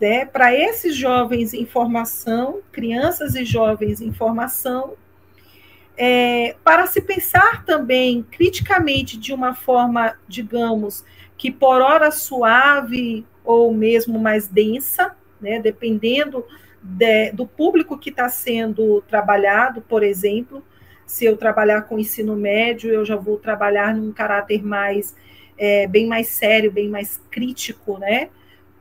né, 0.00 0.24
para 0.26 0.54
esses 0.54 0.94
jovens 0.94 1.54
em 1.54 1.64
formação, 1.64 2.60
crianças 2.70 3.34
e 3.34 3.44
jovens 3.44 4.00
em 4.00 4.12
formação, 4.12 4.94
é, 5.96 6.56
para 6.62 6.86
se 6.86 7.00
pensar 7.00 7.64
também 7.64 8.22
criticamente 8.30 9.16
de 9.16 9.32
uma 9.32 9.54
forma, 9.54 10.14
digamos, 10.28 11.04
que 11.36 11.50
por 11.50 11.80
hora 11.80 12.10
suave 12.10 13.26
ou 13.44 13.72
mesmo 13.72 14.18
mais 14.18 14.48
densa, 14.48 15.16
né, 15.40 15.60
dependendo 15.60 16.44
de, 16.82 17.32
do 17.32 17.46
público 17.46 17.98
que 17.98 18.10
está 18.10 18.28
sendo 18.28 19.02
trabalhado, 19.02 19.80
por 19.80 20.02
exemplo, 20.02 20.62
se 21.06 21.24
eu 21.24 21.36
trabalhar 21.36 21.82
com 21.82 21.98
ensino 21.98 22.36
médio, 22.36 22.92
eu 22.92 23.04
já 23.04 23.16
vou 23.16 23.38
trabalhar 23.38 23.94
num 23.94 24.12
caráter 24.12 24.62
mais 24.64 25.14
é, 25.56 25.86
bem 25.86 26.06
mais 26.06 26.28
sério, 26.28 26.70
bem 26.70 26.88
mais 26.88 27.20
crítico, 27.30 27.98
né? 27.98 28.28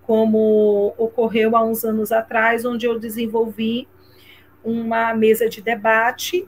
Como 0.01 0.93
ocorreu 0.97 1.55
há 1.55 1.63
uns 1.63 1.85
anos 1.85 2.11
atrás, 2.11 2.65
onde 2.65 2.85
eu 2.85 2.99
desenvolvi 2.99 3.87
uma 4.63 5.13
mesa 5.13 5.47
de 5.47 5.61
debate 5.61 6.47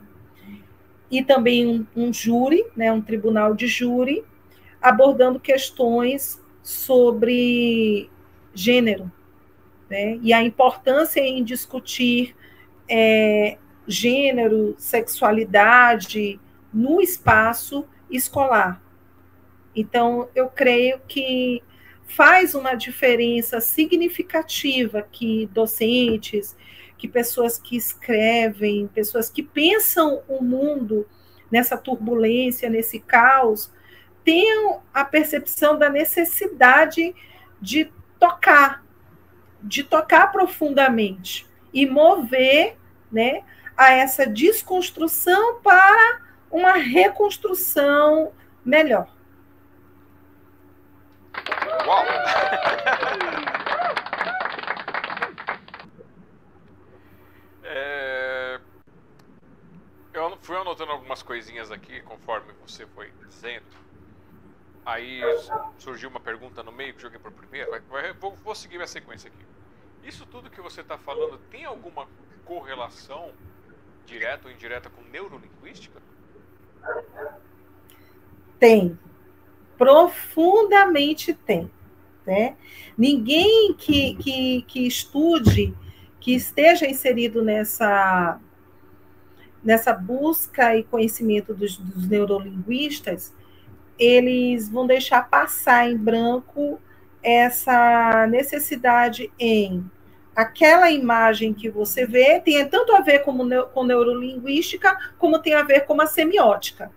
e 1.10 1.24
também 1.24 1.66
um, 1.66 1.86
um 1.96 2.14
júri, 2.14 2.66
né, 2.76 2.92
um 2.92 3.02
tribunal 3.02 3.54
de 3.54 3.68
júri, 3.68 4.24
abordando 4.82 5.40
questões 5.40 6.42
sobre 6.62 8.10
gênero, 8.54 9.12
né, 9.90 10.20
e 10.22 10.34
a 10.34 10.44
importância 10.44 11.22
em 11.22 11.44
discutir 11.44 12.36
é, 12.90 13.58
gênero, 13.88 14.76
sexualidade 14.78 16.40
no 16.74 17.02
espaço 17.02 17.86
escolar. 18.10 18.82
Então, 19.76 20.28
eu 20.36 20.50
creio 20.50 21.00
que 21.08 21.62
faz 22.08 22.56
uma 22.56 22.74
diferença 22.74 23.60
significativa 23.60 25.08
que 25.12 25.46
docentes, 25.54 26.56
que 26.98 27.08
pessoas 27.08 27.58
que 27.58 27.78
escrevem, 27.78 28.88
pessoas 28.88 29.30
que 29.30 29.44
pensam 29.44 30.22
o 30.28 30.44
mundo 30.44 31.08
nessa 31.52 31.78
turbulência, 31.78 32.70
nesse 32.70 33.00
caos, 33.00 33.72
tenham 34.24 34.82
a 34.94 35.04
percepção 35.06 35.78
da 35.78 35.90
necessidade 35.90 37.16
de 37.62 37.92
tocar, 38.20 38.84
de 39.62 39.84
tocar 39.84 40.32
profundamente 40.32 41.46
e 41.74 41.86
mover, 41.86 42.78
né, 43.12 43.44
a 43.76 43.92
essa 43.92 44.26
desconstrução 44.26 45.60
para 45.62 46.22
uma 46.52 46.74
reconstrução 46.74 48.32
melhor. 48.66 49.08
Uau! 51.86 52.06
é... 57.64 58.60
Eu 60.14 60.37
fui 60.48 60.56
anotando 60.56 60.94
algumas 60.94 61.22
coisinhas 61.22 61.70
aqui 61.74 62.02
conforme 62.04 62.54
você 62.66 62.86
foi 62.88 63.12
dizendo. 63.28 63.66
Aí 64.86 65.20
surgiu 65.78 66.10
uma 66.10 66.22
pergunta 66.22 66.64
no 66.64 66.72
meio 66.72 66.94
que 66.94 67.02
joguei 67.02 67.20
o 67.22 67.32
primeiro. 67.34 67.70
Vou, 68.18 68.34
vou 68.38 68.56
seguir 68.56 68.82
a 68.82 68.88
sequência 68.88 69.28
aqui. 69.28 69.46
Isso 70.08 70.26
tudo 70.26 70.50
que 70.50 70.62
você 70.62 70.80
está 70.80 70.98
falando 70.98 71.38
tem 71.52 71.66
alguma 71.66 72.08
correlação 72.46 73.34
direta 74.06 74.48
ou 74.48 74.54
indireta 74.54 74.90
com 74.90 75.02
neurolinguística? 75.02 76.02
Tem. 78.58 78.98
Profundamente 79.78 81.34
tem. 81.34 81.70
Né? 82.26 82.56
Ninguém 82.98 83.74
que, 83.74 84.16
que, 84.16 84.62
que 84.62 84.88
estude, 84.88 85.76
que 86.22 86.34
esteja 86.34 86.88
inserido 86.88 87.44
nessa, 87.44 88.40
nessa 89.64 89.94
busca 89.94 90.76
e 90.76 90.84
conhecimento 90.84 91.54
dos, 91.54 91.78
dos 91.78 92.08
neurolinguistas, 92.08 93.34
eles 93.98 94.70
vão 94.70 94.86
deixar 94.86 95.28
passar 95.30 95.90
em 95.90 95.98
branco 95.98 96.80
essa 97.24 98.28
necessidade 98.28 99.32
em 99.40 99.90
aquela 100.36 100.92
imagem 100.92 101.52
que 101.52 101.68
você 101.68 102.06
vê 102.06 102.40
tem 102.40 102.64
tanto 102.68 102.96
a 102.96 103.02
ver 103.02 103.20
com, 103.20 103.36
com 103.74 103.84
neurolinguística, 103.84 104.96
como 105.18 105.40
tem 105.40 105.56
a 105.56 105.64
ver 105.64 105.86
com 105.86 106.00
a 106.00 106.06
semiótica, 106.06 106.92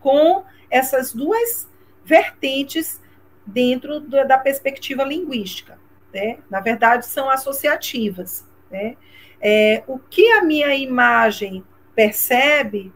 com 0.00 0.44
essas 0.68 1.12
duas 1.12 1.68
vertentes 2.04 3.00
dentro 3.46 4.00
da 4.00 4.36
perspectiva 4.36 5.04
linguística. 5.04 5.78
Né? 6.12 6.38
Na 6.50 6.60
verdade, 6.60 7.06
são 7.06 7.30
associativas. 7.30 8.44
Né? 8.68 8.96
É, 9.40 9.84
o 9.86 9.98
que 9.98 10.30
a 10.32 10.42
minha 10.42 10.74
imagem 10.74 11.64
percebe 12.00 12.90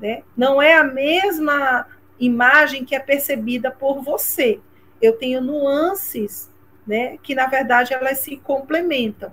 né, 0.00 0.22
não 0.34 0.62
é 0.62 0.74
a 0.74 0.82
mesma 0.84 1.86
imagem 2.18 2.82
que 2.82 2.94
é 2.94 2.98
percebida 2.98 3.70
por 3.70 4.02
você. 4.02 4.58
Eu 5.02 5.18
tenho 5.18 5.42
nuances 5.42 6.50
né, 6.86 7.18
que, 7.22 7.34
na 7.34 7.46
verdade, 7.46 7.92
elas 7.92 8.20
se 8.20 8.38
complementam. 8.38 9.32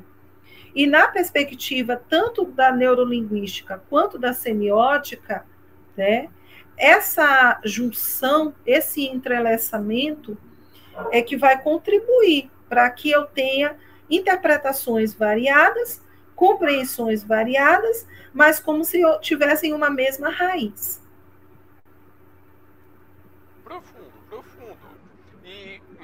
E 0.75 0.85
na 0.85 1.07
perspectiva 1.07 2.01
tanto 2.09 2.43
da 2.43 2.73
neurolinguística 2.73 3.81
quanto 3.89 4.19
da 4.19 4.33
semiótica, 4.33 5.45
né, 5.95 6.27
essa 6.75 7.61
junção, 7.63 8.53
esse 8.65 9.05
entrelaçamento 9.07 10.37
é 11.09 11.21
que 11.21 11.37
vai 11.37 11.61
contribuir 11.61 12.51
para 12.67 12.89
que 12.89 13.11
eu 13.11 13.23
tenha 13.23 13.77
interpretações 14.09 15.13
variadas, 15.13 16.01
compreensões 16.35 17.23
variadas, 17.23 18.05
mas 18.33 18.59
como 18.59 18.83
se 18.83 19.01
tivessem 19.21 19.73
uma 19.73 19.89
mesma 19.89 20.29
raiz. 20.29 21.01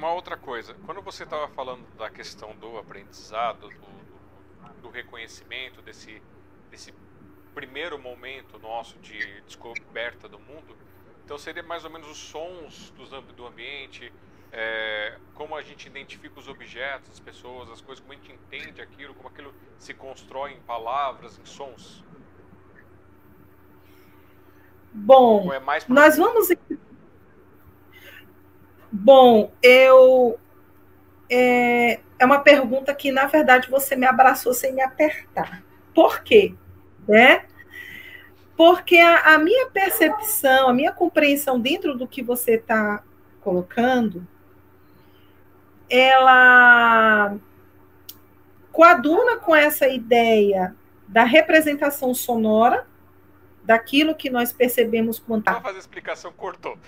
uma 0.02 0.12
outra 0.14 0.36
coisa, 0.36 0.74
quando 0.84 1.00
você 1.00 1.22
estava 1.22 1.46
falando 1.46 1.86
da 1.96 2.10
questão 2.10 2.56
do 2.56 2.76
aprendizado, 2.76 3.68
do, 3.68 4.82
do, 4.82 4.88
reconhecimento 4.88 5.80
desse, 5.80 6.20
desse 6.72 6.92
primeiro 7.54 7.96
momento 8.00 8.58
nosso 8.58 8.98
de 8.98 9.40
descoberta 9.42 10.28
do 10.28 10.40
mundo, 10.40 10.76
então 11.24 11.38
seria 11.38 11.62
mais 11.62 11.84
ou 11.84 11.90
menos 11.90 12.10
os 12.10 12.18
sons 12.18 12.92
do 13.36 13.46
ambiente, 13.46 14.12
é, 14.52 15.14
como 15.34 15.56
a 15.56 15.62
gente 15.62 15.86
identifica 15.86 16.38
os 16.38 16.46
objetos, 16.46 17.10
as 17.10 17.18
pessoas, 17.18 17.70
as 17.70 17.80
coisas, 17.80 18.00
como 18.04 18.12
a 18.12 18.16
gente 18.16 18.32
entende 18.32 18.82
aquilo, 18.82 19.14
como 19.14 19.28
aquilo 19.28 19.54
se 19.78 19.94
constrói 19.94 20.52
em 20.52 20.60
palavras, 20.60 21.38
em 21.38 21.46
sons. 21.46 22.04
Bom, 24.92 25.50
é 25.54 25.60
nós 25.88 26.18
vamos 26.18 26.48
Bom, 28.92 29.50
eu. 29.62 30.38
É, 31.30 32.00
é 32.18 32.26
uma 32.26 32.40
pergunta 32.40 32.94
que, 32.94 33.10
na 33.10 33.24
verdade, 33.24 33.70
você 33.70 33.96
me 33.96 34.04
abraçou 34.04 34.52
sem 34.52 34.74
me 34.74 34.82
apertar. 34.82 35.64
Por 35.94 36.22
quê? 36.22 36.54
Né? 37.08 37.46
Porque 38.54 38.98
a, 38.98 39.34
a 39.34 39.38
minha 39.38 39.70
percepção, 39.70 40.68
a 40.68 40.74
minha 40.74 40.92
compreensão 40.92 41.58
dentro 41.58 41.96
do 41.96 42.06
que 42.06 42.22
você 42.22 42.56
está 42.56 43.02
colocando, 43.40 44.26
ela 45.92 47.36
coaduna 48.72 49.36
com 49.36 49.54
essa 49.54 49.86
ideia 49.86 50.74
da 51.06 51.22
representação 51.24 52.14
sonora, 52.14 52.86
daquilo 53.62 54.14
que 54.14 54.30
nós 54.30 54.54
percebemos 54.54 55.18
quanto. 55.18 55.52
Vou 55.52 55.60
fazer 55.60 55.76
a 55.76 55.80
explicação, 55.80 56.32
cortou. 56.32 56.78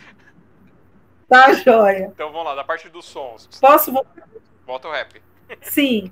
Tá, 1.28 1.52
joia. 1.52 2.10
Então 2.14 2.32
vamos 2.32 2.46
lá, 2.46 2.54
da 2.54 2.64
parte 2.64 2.88
dos 2.88 3.04
sons. 3.04 3.46
Posso 3.60 3.92
voltar? 3.92 4.26
Volta 4.66 4.88
o 4.88 4.90
rap. 4.92 5.20
Sim. 5.60 6.10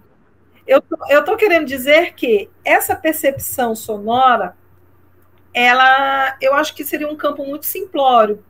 Eu 0.67 0.83
tô, 0.83 0.97
eu 1.09 1.25
tô 1.25 1.37
querendo 1.37 1.67
dizer 1.67 2.13
que 2.13 2.51
essa 2.63 2.95
percepção 2.95 3.75
sonora, 3.75 4.55
ela, 5.55 6.37
eu 6.43 6.55
acho 6.55 6.75
que 6.75 6.85
seria 6.85 7.09
um 7.09 7.17
campo 7.17 7.45
muito 7.45 7.65
simplório. 7.65 8.45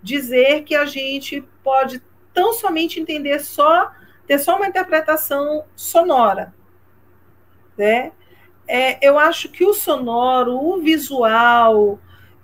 Dizer 0.00 0.62
que 0.62 0.76
a 0.76 0.86
gente 0.86 1.42
pode 1.64 2.00
tão 2.38 2.52
somente 2.52 3.00
entender 3.00 3.40
só, 3.40 3.90
ter 4.24 4.38
só 4.38 4.54
uma 4.54 4.68
interpretação 4.68 5.64
sonora. 5.74 6.54
Né? 7.76 8.12
É, 8.68 9.04
eu 9.04 9.18
acho 9.18 9.48
que 9.48 9.64
o 9.64 9.74
sonoro, 9.74 10.56
o 10.56 10.80
visual, 10.80 11.98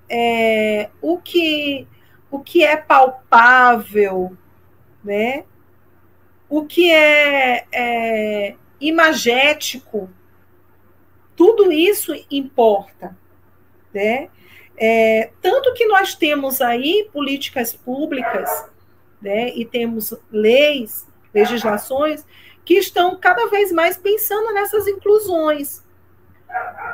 é, 0.08 0.90
o 1.00 1.16
que 1.18 1.86
o 2.28 2.40
que 2.40 2.64
é 2.64 2.76
palpável, 2.76 4.36
né? 5.04 5.44
o 6.48 6.66
que 6.66 6.90
é, 6.90 7.64
é 7.72 8.56
imagético, 8.80 10.10
tudo 11.36 11.70
isso 11.70 12.12
importa. 12.28 13.16
Né? 13.92 14.28
É, 14.76 15.30
tanto 15.40 15.72
que 15.74 15.86
nós 15.86 16.16
temos 16.16 16.60
aí 16.60 17.08
políticas 17.12 17.72
públicas 17.72 18.73
né, 19.24 19.48
e 19.56 19.64
temos 19.64 20.14
leis, 20.30 21.04
legislações 21.32 22.24
que 22.64 22.74
estão 22.74 23.16
cada 23.16 23.48
vez 23.48 23.72
mais 23.72 23.96
pensando 23.96 24.54
nessas 24.54 24.86
inclusões. 24.86 25.82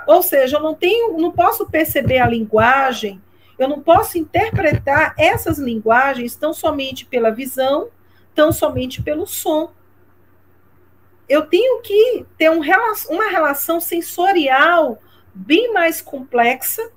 Ou 0.06 0.22
seja, 0.22 0.56
eu 0.56 0.62
não 0.62 0.74
tenho, 0.74 1.18
não 1.18 1.30
posso 1.30 1.68
perceber 1.68 2.18
a 2.18 2.26
linguagem 2.26 3.20
eu 3.60 3.68
não 3.68 3.78
posso 3.82 4.16
interpretar 4.16 5.14
essas 5.18 5.58
linguagens 5.58 6.34
tão 6.34 6.54
somente 6.54 7.04
pela 7.04 7.30
visão, 7.30 7.90
tão 8.34 8.50
somente 8.52 9.02
pelo 9.02 9.26
som. 9.26 9.70
Eu 11.28 11.44
tenho 11.44 11.82
que 11.82 12.24
ter 12.38 12.50
um, 12.50 12.62
uma 13.10 13.30
relação 13.30 13.78
sensorial 13.78 14.98
bem 15.34 15.74
mais 15.74 16.00
complexa, 16.00 16.90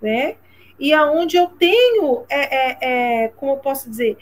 né? 0.00 0.36
E 0.78 0.92
aonde 0.92 1.36
eu 1.36 1.48
tenho, 1.48 2.24
é, 2.28 2.54
é, 2.54 3.24
é, 3.24 3.28
como 3.30 3.54
eu 3.54 3.56
posso 3.56 3.90
dizer, 3.90 4.16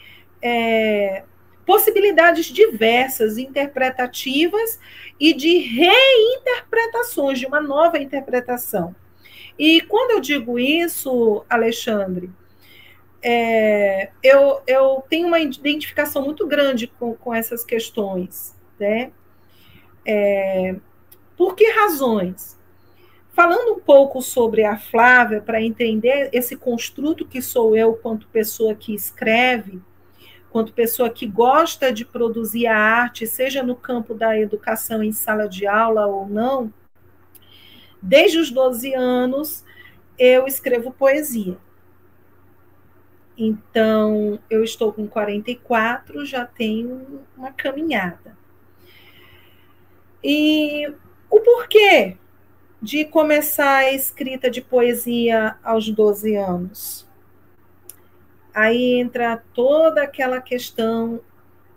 é, 0.47 1.23
possibilidades 1.65 2.45
diversas, 2.45 3.39
interpretativas 3.39 4.79
e 5.19 5.33
de 5.33 5.57
reinterpretações, 5.57 7.39
de 7.39 7.47
uma 7.47 7.59
nova 7.59 7.97
interpretação. 7.97 8.95
E 9.57 9.81
quando 9.81 10.11
eu 10.11 10.19
digo 10.19 10.59
isso, 10.59 11.43
Alexandre, 11.49 12.29
é, 13.23 14.11
eu, 14.21 14.61
eu 14.67 15.03
tenho 15.09 15.27
uma 15.27 15.39
identificação 15.39 16.21
muito 16.21 16.45
grande 16.45 16.85
com, 16.85 17.15
com 17.15 17.33
essas 17.33 17.63
questões. 17.63 18.55
Né? 18.79 19.11
É, 20.05 20.75
por 21.35 21.55
que 21.55 21.71
razões? 21.71 22.55
Falando 23.31 23.73
um 23.73 23.79
pouco 23.79 24.21
sobre 24.21 24.63
a 24.63 24.77
Flávia, 24.77 25.41
para 25.41 25.59
entender 25.59 26.29
esse 26.31 26.55
construto 26.55 27.25
que 27.25 27.41
sou 27.41 27.75
eu, 27.75 27.95
quanto 27.95 28.27
pessoa 28.27 28.75
que 28.75 28.93
escreve, 28.93 29.81
quanto 30.55 30.71
pessoa 30.71 31.09
que 31.09 31.27
gosta 31.27 31.91
de 31.91 32.05
produzir 32.05 32.65
a 32.67 32.77
arte, 32.77 33.27
seja 33.27 33.61
no 33.61 33.75
campo 33.75 34.13
da 34.13 34.39
educação 34.39 35.03
em 35.03 35.11
sala 35.11 35.49
de 35.49 35.67
aula 35.67 36.05
ou 36.05 36.25
não, 36.25 36.71
Desde 38.07 38.37
os 38.37 38.51
12 38.51 38.93
anos, 38.93 39.65
eu 40.17 40.45
escrevo 40.45 40.91
poesia. 40.91 41.57
Então, 43.35 44.39
eu 44.47 44.63
estou 44.63 44.93
com 44.93 45.07
44, 45.07 46.23
já 46.23 46.45
tenho 46.45 47.25
uma 47.35 47.51
caminhada. 47.51 48.37
E 50.23 50.87
o 51.31 51.39
porquê 51.41 52.15
de 52.79 53.05
começar 53.05 53.77
a 53.77 53.91
escrita 53.91 54.51
de 54.51 54.61
poesia 54.61 55.57
aos 55.63 55.89
12 55.89 56.35
anos? 56.35 57.04
Aí 58.55 58.93
entra 58.93 59.43
toda 59.53 60.03
aquela 60.03 60.39
questão 60.39 61.19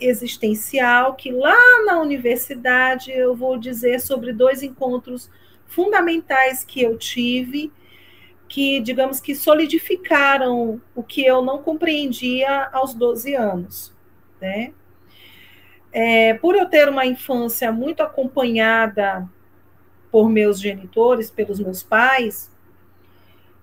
existencial 0.01 1.17
que 1.17 1.33
lá 1.33 1.85
na 1.85 2.01
universidade 2.01 3.11
eu 3.11 3.35
vou 3.35 3.59
dizer 3.59 4.01
sobre 4.01 4.33
dois 4.33 4.63
encontros 4.63 5.29
fundamentais 5.67 6.63
que 6.63 6.81
eu 6.81 6.97
tive, 6.97 7.73
que, 8.49 8.79
digamos 8.79 9.21
que 9.21 9.35
solidificaram 9.35 10.81
o 10.95 11.03
que 11.03 11.27
eu 11.27 11.43
não 11.43 11.61
compreendia 11.61 12.69
aos 12.73 12.95
12 12.95 13.35
anos, 13.35 13.93
né? 14.41 14.73
É, 15.91 16.35
por 16.35 16.55
eu 16.55 16.67
ter 16.67 16.89
uma 16.89 17.05
infância 17.07 17.73
muito 17.73 18.05
acompanhada 18.05 19.29
por 20.13 20.31
meus 20.31 20.61
genitores, 20.61 21.29
pelos 21.29 21.59
meus 21.59 21.83
pais, 21.83 22.57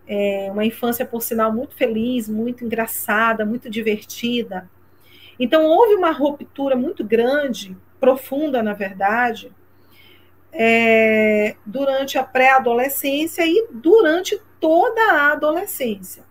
é, 0.08 0.50
uma 0.52 0.65
infância, 0.65 1.06
por 1.06 1.22
sinal, 1.22 1.52
muito 1.52 1.76
feliz, 1.76 2.30
muito 2.30 2.63
engraçada, 2.63 3.46
muito 3.46 3.70
divertida. 3.70 4.70
Então, 5.39 5.65
houve 5.65 5.96
uma 5.96 6.12
ruptura 6.12 6.76
muito 6.76 7.04
grande, 7.04 7.76
profunda, 8.00 8.63
na 8.63 8.74
verdade, 8.74 9.52
é, 10.52 11.56
durante 11.65 12.18
a 12.18 12.24
pré-adolescência 12.24 13.46
e 13.46 13.68
durante 13.72 14.39
toda 14.60 15.02
a 15.12 15.32
adolescência. 15.34 16.24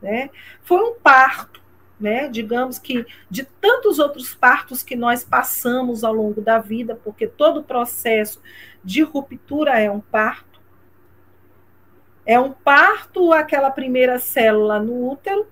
Né? 0.00 0.30
Foi 0.62 0.80
um 0.82 0.94
parto 0.94 1.64
né? 1.98 2.28
Digamos 2.28 2.78
que 2.78 3.06
de 3.30 3.44
tantos 3.44 3.98
outros 3.98 4.34
partos 4.34 4.82
que 4.82 4.96
nós 4.96 5.24
passamos 5.24 6.04
ao 6.04 6.12
longo 6.12 6.40
da 6.40 6.58
vida, 6.58 6.98
porque 7.02 7.26
todo 7.26 7.62
processo 7.62 8.42
de 8.84 9.02
ruptura 9.02 9.78
é 9.80 9.90
um 9.90 10.00
parto. 10.00 10.53
É 12.26 12.40
um 12.40 12.52
parto 12.52 13.32
aquela 13.32 13.70
primeira 13.70 14.18
célula 14.18 14.78
no 14.78 15.10
útero, 15.10 15.46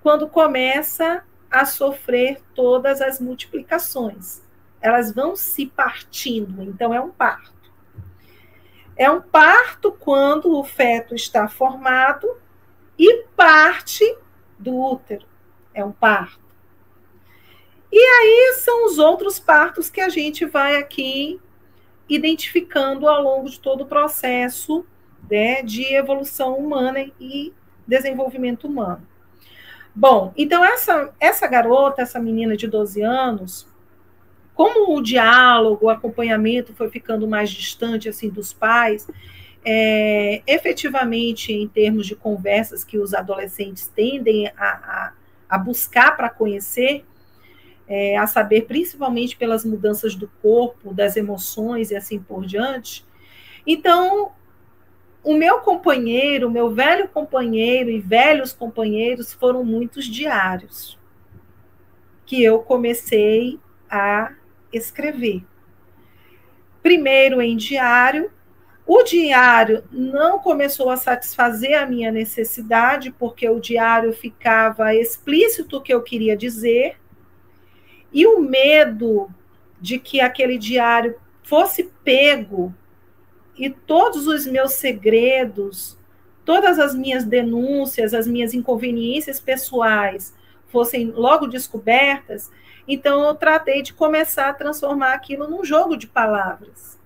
quando 0.00 0.28
começa 0.28 1.24
a 1.50 1.64
sofrer 1.64 2.40
todas 2.54 3.00
as 3.00 3.20
multiplicações. 3.20 4.42
Elas 4.80 5.12
vão 5.12 5.34
se 5.34 5.66
partindo, 5.66 6.62
então 6.62 6.94
é 6.94 7.00
um 7.00 7.10
parto. 7.10 7.72
É 8.96 9.10
um 9.10 9.20
parto 9.20 9.90
quando 9.92 10.56
o 10.56 10.64
feto 10.64 11.14
está 11.14 11.48
formado 11.48 12.36
e 12.98 13.24
parte 13.36 14.04
do 14.58 14.74
útero. 14.74 15.26
É 15.74 15.84
um 15.84 15.92
parto. 15.92 16.46
E 17.92 17.98
aí 17.98 18.54
são 18.58 18.86
os 18.86 18.98
outros 18.98 19.38
partos 19.38 19.90
que 19.90 20.00
a 20.00 20.08
gente 20.08 20.44
vai 20.44 20.76
aqui 20.76 21.40
identificando 22.08 23.08
ao 23.08 23.22
longo 23.22 23.50
de 23.50 23.58
todo 23.58 23.82
o 23.82 23.86
processo 23.86 24.86
né, 25.30 25.62
de 25.62 25.94
evolução 25.94 26.56
humana 26.56 27.06
e 27.20 27.52
desenvolvimento 27.86 28.66
humano. 28.66 29.06
Bom, 29.94 30.32
então 30.36 30.64
essa, 30.64 31.12
essa 31.18 31.46
garota, 31.46 32.02
essa 32.02 32.18
menina 32.18 32.56
de 32.56 32.66
12 32.66 33.00
anos, 33.02 33.66
como 34.54 34.96
o 34.96 35.02
diálogo, 35.02 35.86
o 35.86 35.90
acompanhamento 35.90 36.74
foi 36.74 36.90
ficando 36.90 37.26
mais 37.26 37.50
distante 37.50 38.08
assim 38.08 38.28
dos 38.28 38.52
pais, 38.52 39.06
é, 39.68 40.42
efetivamente, 40.46 41.52
em 41.52 41.66
termos 41.66 42.06
de 42.06 42.14
conversas 42.14 42.84
que 42.84 42.98
os 42.98 43.12
adolescentes 43.12 43.88
tendem 43.88 44.46
a, 44.46 44.52
a, 44.56 45.12
a 45.48 45.58
buscar 45.58 46.16
para 46.16 46.30
conhecer, 46.30 47.04
é, 47.88 48.16
a 48.16 48.28
saber, 48.28 48.66
principalmente 48.66 49.36
pelas 49.36 49.64
mudanças 49.64 50.14
do 50.14 50.28
corpo, 50.40 50.94
das 50.94 51.16
emoções 51.16 51.90
e 51.90 51.96
assim 51.96 52.20
por 52.20 52.46
diante. 52.46 53.04
Então, 53.66 54.30
o 55.26 55.34
meu 55.34 55.58
companheiro, 55.58 56.48
meu 56.48 56.70
velho 56.70 57.08
companheiro 57.08 57.90
e 57.90 57.98
velhos 57.98 58.52
companheiros 58.52 59.32
foram 59.32 59.64
muitos 59.64 60.04
diários 60.04 60.96
que 62.24 62.44
eu 62.44 62.60
comecei 62.60 63.58
a 63.90 64.32
escrever. 64.72 65.44
Primeiro 66.80 67.42
em 67.42 67.56
diário, 67.56 68.30
o 68.86 69.02
diário 69.02 69.82
não 69.90 70.38
começou 70.38 70.90
a 70.90 70.96
satisfazer 70.96 71.76
a 71.76 71.86
minha 71.86 72.12
necessidade, 72.12 73.10
porque 73.10 73.48
o 73.48 73.58
diário 73.58 74.12
ficava 74.12 74.94
explícito 74.94 75.78
o 75.78 75.82
que 75.82 75.92
eu 75.92 76.04
queria 76.04 76.36
dizer, 76.36 77.00
e 78.12 78.24
o 78.28 78.38
medo 78.38 79.28
de 79.80 79.98
que 79.98 80.20
aquele 80.20 80.56
diário 80.56 81.16
fosse 81.42 81.90
pego 82.04 82.72
e 83.56 83.70
todos 83.70 84.26
os 84.26 84.46
meus 84.46 84.74
segredos, 84.74 85.96
todas 86.44 86.78
as 86.78 86.94
minhas 86.94 87.24
denúncias, 87.24 88.14
as 88.14 88.26
minhas 88.26 88.54
inconveniências 88.54 89.40
pessoais 89.40 90.34
fossem 90.68 91.10
logo 91.10 91.46
descobertas, 91.46 92.50
então 92.86 93.24
eu 93.24 93.34
tratei 93.34 93.82
de 93.82 93.92
começar 93.92 94.48
a 94.48 94.54
transformar 94.54 95.14
aquilo 95.14 95.48
num 95.48 95.64
jogo 95.64 95.96
de 95.96 96.06
palavras. 96.06 96.98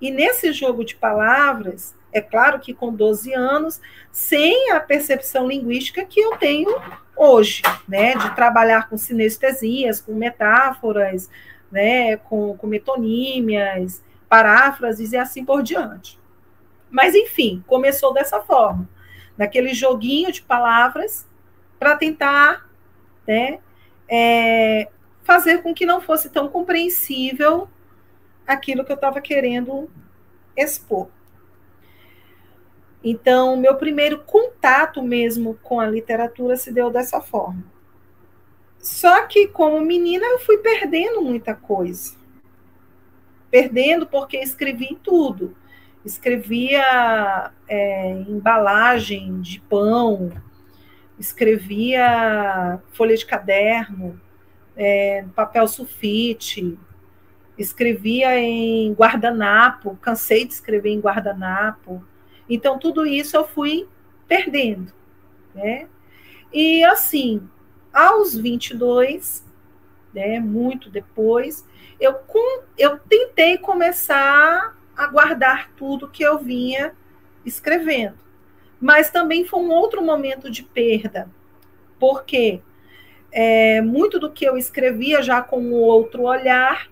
E 0.00 0.10
nesse 0.10 0.52
jogo 0.52 0.84
de 0.84 0.96
palavras, 0.96 1.94
é 2.12 2.20
claro 2.20 2.58
que 2.58 2.72
com 2.72 2.92
12 2.92 3.32
anos, 3.34 3.80
sem 4.10 4.70
a 4.72 4.80
percepção 4.80 5.46
linguística 5.46 6.04
que 6.04 6.20
eu 6.20 6.36
tenho 6.36 6.74
hoje, 7.14 7.62
né, 7.86 8.14
de 8.16 8.34
trabalhar 8.34 8.88
com 8.88 8.96
sinestesias, 8.96 10.00
com 10.00 10.14
metáforas, 10.14 11.28
né, 11.70 12.16
com, 12.16 12.56
com 12.56 12.66
metonímias, 12.66 14.02
paráfrases 14.30 15.12
e 15.12 15.16
assim 15.16 15.44
por 15.44 15.60
diante. 15.60 16.18
Mas, 16.88 17.14
enfim, 17.16 17.62
começou 17.66 18.14
dessa 18.14 18.40
forma, 18.40 18.88
naquele 19.36 19.74
joguinho 19.74 20.30
de 20.30 20.40
palavras, 20.40 21.26
para 21.78 21.96
tentar 21.96 22.70
né, 23.26 23.58
é, 24.08 24.88
fazer 25.24 25.62
com 25.62 25.74
que 25.74 25.84
não 25.84 26.00
fosse 26.00 26.30
tão 26.30 26.48
compreensível 26.48 27.68
aquilo 28.46 28.84
que 28.84 28.92
eu 28.92 28.96
estava 28.96 29.20
querendo 29.20 29.90
expor. 30.56 31.08
Então, 33.02 33.56
meu 33.56 33.76
primeiro 33.76 34.20
contato 34.20 35.02
mesmo 35.02 35.58
com 35.62 35.80
a 35.80 35.86
literatura 35.86 36.56
se 36.56 36.72
deu 36.72 36.90
dessa 36.90 37.20
forma. 37.20 37.64
Só 38.78 39.26
que, 39.26 39.48
como 39.48 39.80
menina, 39.80 40.24
eu 40.24 40.38
fui 40.38 40.58
perdendo 40.58 41.20
muita 41.20 41.54
coisa. 41.54 42.19
Perdendo 43.50 44.06
porque 44.06 44.38
escrevi 44.38 44.98
tudo. 45.02 45.56
Escrevia 46.04 47.50
é, 47.68 48.10
embalagem 48.26 49.40
de 49.40 49.60
pão, 49.60 50.30
escrevia 51.18 52.80
folha 52.92 53.14
de 53.16 53.26
caderno, 53.26 54.18
é, 54.74 55.24
papel 55.34 55.68
sulfite, 55.68 56.78
escrevia 57.58 58.38
em 58.40 58.92
guardanapo, 58.94 59.98
cansei 60.00 60.46
de 60.46 60.54
escrever 60.54 60.90
em 60.90 61.00
guardanapo. 61.00 62.02
Então, 62.48 62.78
tudo 62.78 63.04
isso 63.06 63.36
eu 63.36 63.46
fui 63.46 63.86
perdendo. 64.26 64.92
Né? 65.54 65.86
E 66.52 66.82
assim, 66.84 67.46
aos 67.92 68.34
22, 68.34 69.44
né, 70.14 70.40
muito 70.40 70.88
depois, 70.88 71.64
eu, 72.00 72.14
com, 72.14 72.62
eu 72.78 72.98
tentei 72.98 73.58
começar 73.58 74.76
a 74.96 75.06
guardar 75.06 75.70
tudo 75.76 76.08
que 76.08 76.22
eu 76.22 76.38
vinha 76.38 76.94
escrevendo. 77.44 78.18
Mas 78.80 79.10
também 79.10 79.44
foi 79.44 79.60
um 79.60 79.70
outro 79.70 80.02
momento 80.02 80.50
de 80.50 80.62
perda, 80.62 81.28
porque 81.98 82.62
é, 83.30 83.80
muito 83.82 84.18
do 84.18 84.30
que 84.30 84.44
eu 84.44 84.56
escrevia 84.56 85.22
já 85.22 85.42
com 85.42 85.60
um 85.60 85.74
outro 85.74 86.22
olhar 86.22 86.88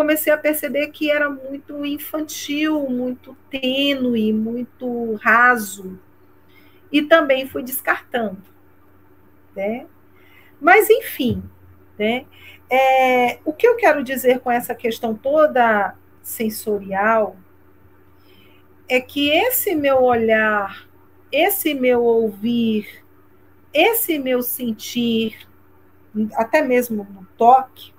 comecei 0.00 0.32
a 0.32 0.38
perceber 0.38 0.88
que 0.88 1.10
era 1.10 1.28
muito 1.28 1.84
infantil, 1.84 2.88
muito 2.88 3.36
tênue, 3.50 4.32
muito 4.32 5.14
raso. 5.16 5.98
E 6.90 7.02
também 7.02 7.46
fui 7.46 7.62
descartando. 7.62 8.42
Né? 9.54 9.86
Mas, 10.58 10.88
enfim, 10.88 11.42
né? 11.98 12.24
É, 12.70 13.40
o 13.44 13.52
que 13.52 13.66
eu 13.66 13.74
quero 13.74 14.04
dizer 14.04 14.38
com 14.38 14.50
essa 14.50 14.74
questão 14.74 15.14
toda 15.14 15.96
sensorial 16.22 17.36
é 18.88 19.00
que 19.00 19.28
esse 19.28 19.74
meu 19.74 20.02
olhar, 20.02 20.88
esse 21.32 21.74
meu 21.74 22.02
ouvir, 22.04 23.04
esse 23.74 24.18
meu 24.18 24.40
sentir, 24.40 25.48
até 26.34 26.62
mesmo 26.62 27.04
no 27.04 27.26
toque, 27.36 27.92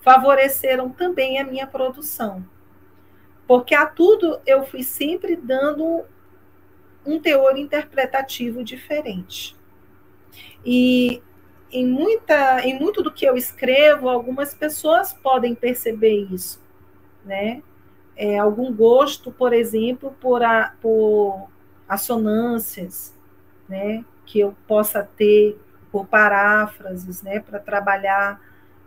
favoreceram 0.00 0.90
também 0.90 1.38
a 1.38 1.44
minha 1.44 1.66
produção. 1.66 2.44
Porque 3.46 3.74
a 3.74 3.86
tudo 3.86 4.40
eu 4.46 4.64
fui 4.64 4.82
sempre 4.82 5.36
dando 5.36 6.04
um 7.06 7.20
teor 7.20 7.56
interpretativo 7.56 8.64
diferente. 8.64 9.56
E 10.64 11.22
em, 11.74 11.84
muita, 11.84 12.60
em 12.60 12.78
muito 12.78 13.02
do 13.02 13.10
que 13.10 13.24
eu 13.24 13.36
escrevo, 13.36 14.08
algumas 14.08 14.54
pessoas 14.54 15.12
podem 15.12 15.56
perceber 15.56 16.28
isso, 16.30 16.62
né? 17.24 17.62
É, 18.16 18.38
algum 18.38 18.72
gosto, 18.72 19.32
por 19.32 19.52
exemplo, 19.52 20.14
por, 20.20 20.40
a, 20.44 20.72
por 20.80 21.48
assonâncias, 21.88 23.12
né? 23.68 24.04
Que 24.24 24.38
eu 24.38 24.54
possa 24.68 25.02
ter 25.16 25.58
por 25.90 26.06
paráfrases, 26.06 27.22
né? 27.22 27.40
Para 27.40 27.58
trabalhar 27.58 28.40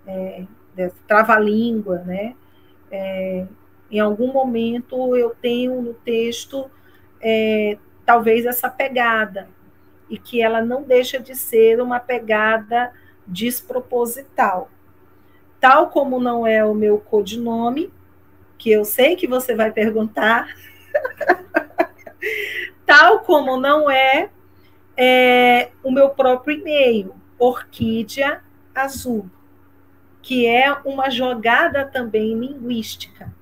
é, 0.08 0.46
trava-língua, 1.06 2.00
né? 2.06 2.36
É, 2.90 3.46
em 3.92 4.00
algum 4.00 4.32
momento 4.32 5.14
eu 5.14 5.36
tenho 5.42 5.82
no 5.82 5.94
texto 5.94 6.72
é, 7.20 7.78
talvez 8.06 8.46
essa 8.46 8.70
pegada, 8.70 9.50
e 10.10 10.18
que 10.18 10.42
ela 10.42 10.62
não 10.62 10.84
deixa 10.84 11.20
de 11.20 11.36
ser 11.36 11.82
uma 11.82 12.00
pegada 12.00 12.92
desproposital. 13.26 14.70
Tal 15.60 15.90
como 15.90 16.20
não 16.20 16.46
é 16.46 16.64
o 16.64 16.74
meu 16.74 17.00
codinome, 17.00 17.92
que 18.58 18.72
eu 18.72 18.86
sei 18.86 19.16
que 19.16 19.28
você 19.28 19.56
vai 19.56 19.72
perguntar, 19.72 20.48
tal 22.86 23.20
como 23.20 23.58
não 23.58 23.90
é, 23.90 24.30
é 24.96 25.70
o 25.84 25.92
meu 25.92 26.10
próprio 26.10 26.58
e-mail, 26.58 27.16
Orquídea 27.38 28.42
Azul 28.74 29.30
que 30.28 30.46
é 30.46 30.70
uma 30.84 31.10
jogada 31.10 31.86
também 31.86 32.38
linguística, 32.38 33.34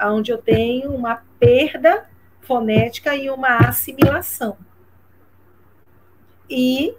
onde 0.00 0.30
eu 0.30 0.38
tenho 0.38 0.94
uma 0.94 1.24
perda 1.40 2.08
fonética 2.40 3.16
e 3.16 3.28
uma 3.28 3.56
assimilação. 3.56 4.56
E 6.48 6.94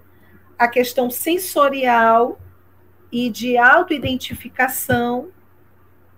a 0.58 0.68
questão 0.68 1.10
sensorial 1.10 2.40
e 3.12 3.30
de 3.30 3.58
autoidentificação 3.58 5.32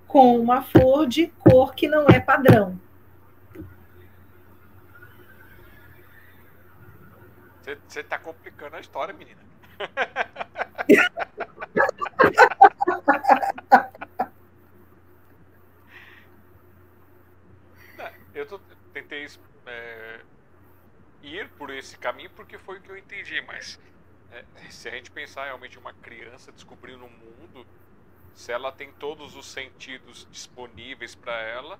com 0.07 0.39
uma 0.39 0.61
flor 0.61 1.05
de 1.05 1.27
cor 1.27 1.75
que 1.75 1.87
não 1.87 2.07
é 2.07 2.19
padrão. 2.19 2.79
Você 7.87 7.99
está 7.99 8.17
complicando 8.17 8.77
a 8.77 8.79
história, 8.79 9.13
menina. 9.13 9.41
eu 18.33 18.45
tô, 18.45 18.59
tentei 18.93 19.25
ir 21.27 21.49
por 21.51 21.69
esse 21.69 21.97
caminho 21.97 22.29
porque 22.31 22.57
foi 22.57 22.77
o 22.77 22.81
que 22.81 22.89
eu 22.89 22.97
entendi, 22.97 23.41
mas 23.41 23.79
é, 24.31 24.43
se 24.69 24.87
a 24.87 24.91
gente 24.91 25.11
pensar 25.11 25.45
realmente 25.45 25.77
uma 25.77 25.93
criança 25.93 26.51
descobrindo 26.51 27.05
o 27.05 27.09
mundo, 27.09 27.65
se 28.33 28.51
ela 28.51 28.71
tem 28.71 28.91
todos 28.93 29.35
os 29.35 29.47
sentidos 29.47 30.27
disponíveis 30.29 31.15
para 31.15 31.39
ela, 31.41 31.79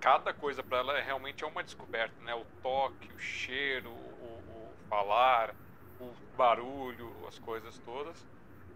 cada 0.00 0.32
coisa 0.32 0.62
para 0.62 0.78
ela 0.78 0.98
é 0.98 1.02
realmente 1.02 1.44
é 1.44 1.46
uma 1.46 1.62
descoberta, 1.62 2.20
né? 2.22 2.34
O 2.34 2.44
toque, 2.62 3.12
o 3.12 3.18
cheiro, 3.18 3.90
o, 3.90 3.92
o 3.92 4.74
falar, 4.88 5.54
o 6.00 6.12
barulho, 6.36 7.12
as 7.26 7.38
coisas 7.38 7.78
todas. 7.78 8.26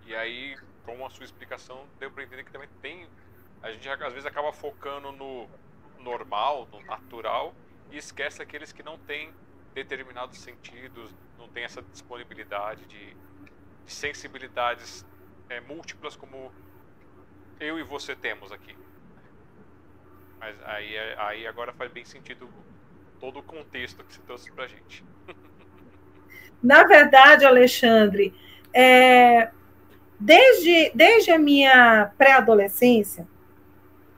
E 0.06 0.14
aí, 0.14 0.56
com 0.84 1.04
a 1.04 1.10
sua 1.10 1.24
explicação, 1.24 1.86
deu 1.98 2.10
para 2.10 2.22
entender 2.22 2.44
que 2.44 2.52
também 2.52 2.68
tem. 2.80 3.08
A 3.62 3.70
gente 3.72 3.88
às 3.88 4.12
vezes 4.12 4.26
acaba 4.26 4.52
focando 4.52 5.12
no 5.12 5.48
normal, 5.98 6.66
no 6.72 6.80
natural, 6.82 7.54
e 7.90 7.96
esquece 7.96 8.42
aqueles 8.42 8.72
que 8.72 8.82
não 8.82 8.98
têm 8.98 9.34
determinados 9.74 10.38
sentidos, 10.38 11.10
não 11.38 11.48
tem 11.48 11.64
essa 11.64 11.82
disponibilidade 11.82 12.84
de, 12.86 13.16
de 13.86 13.92
sensibilidades 13.92 15.04
é, 15.48 15.60
múltiplas 15.60 16.16
como 16.16 16.52
eu 17.58 17.78
e 17.78 17.82
você 17.82 18.14
temos 18.14 18.50
aqui. 18.52 18.76
Mas 20.38 20.56
aí, 20.64 20.96
é, 20.96 21.14
aí 21.18 21.46
agora 21.46 21.72
faz 21.72 21.90
bem 21.92 22.04
sentido 22.04 22.48
todo 23.20 23.40
o 23.40 23.42
contexto 23.42 24.02
que 24.02 24.14
você 24.14 24.20
trouxe 24.22 24.50
pra 24.52 24.66
gente. 24.66 25.04
Na 26.62 26.84
verdade, 26.84 27.44
Alexandre, 27.44 28.34
é, 28.72 29.50
desde, 30.18 30.90
desde 30.94 31.30
a 31.30 31.38
minha 31.38 32.12
pré-adolescência, 32.18 33.26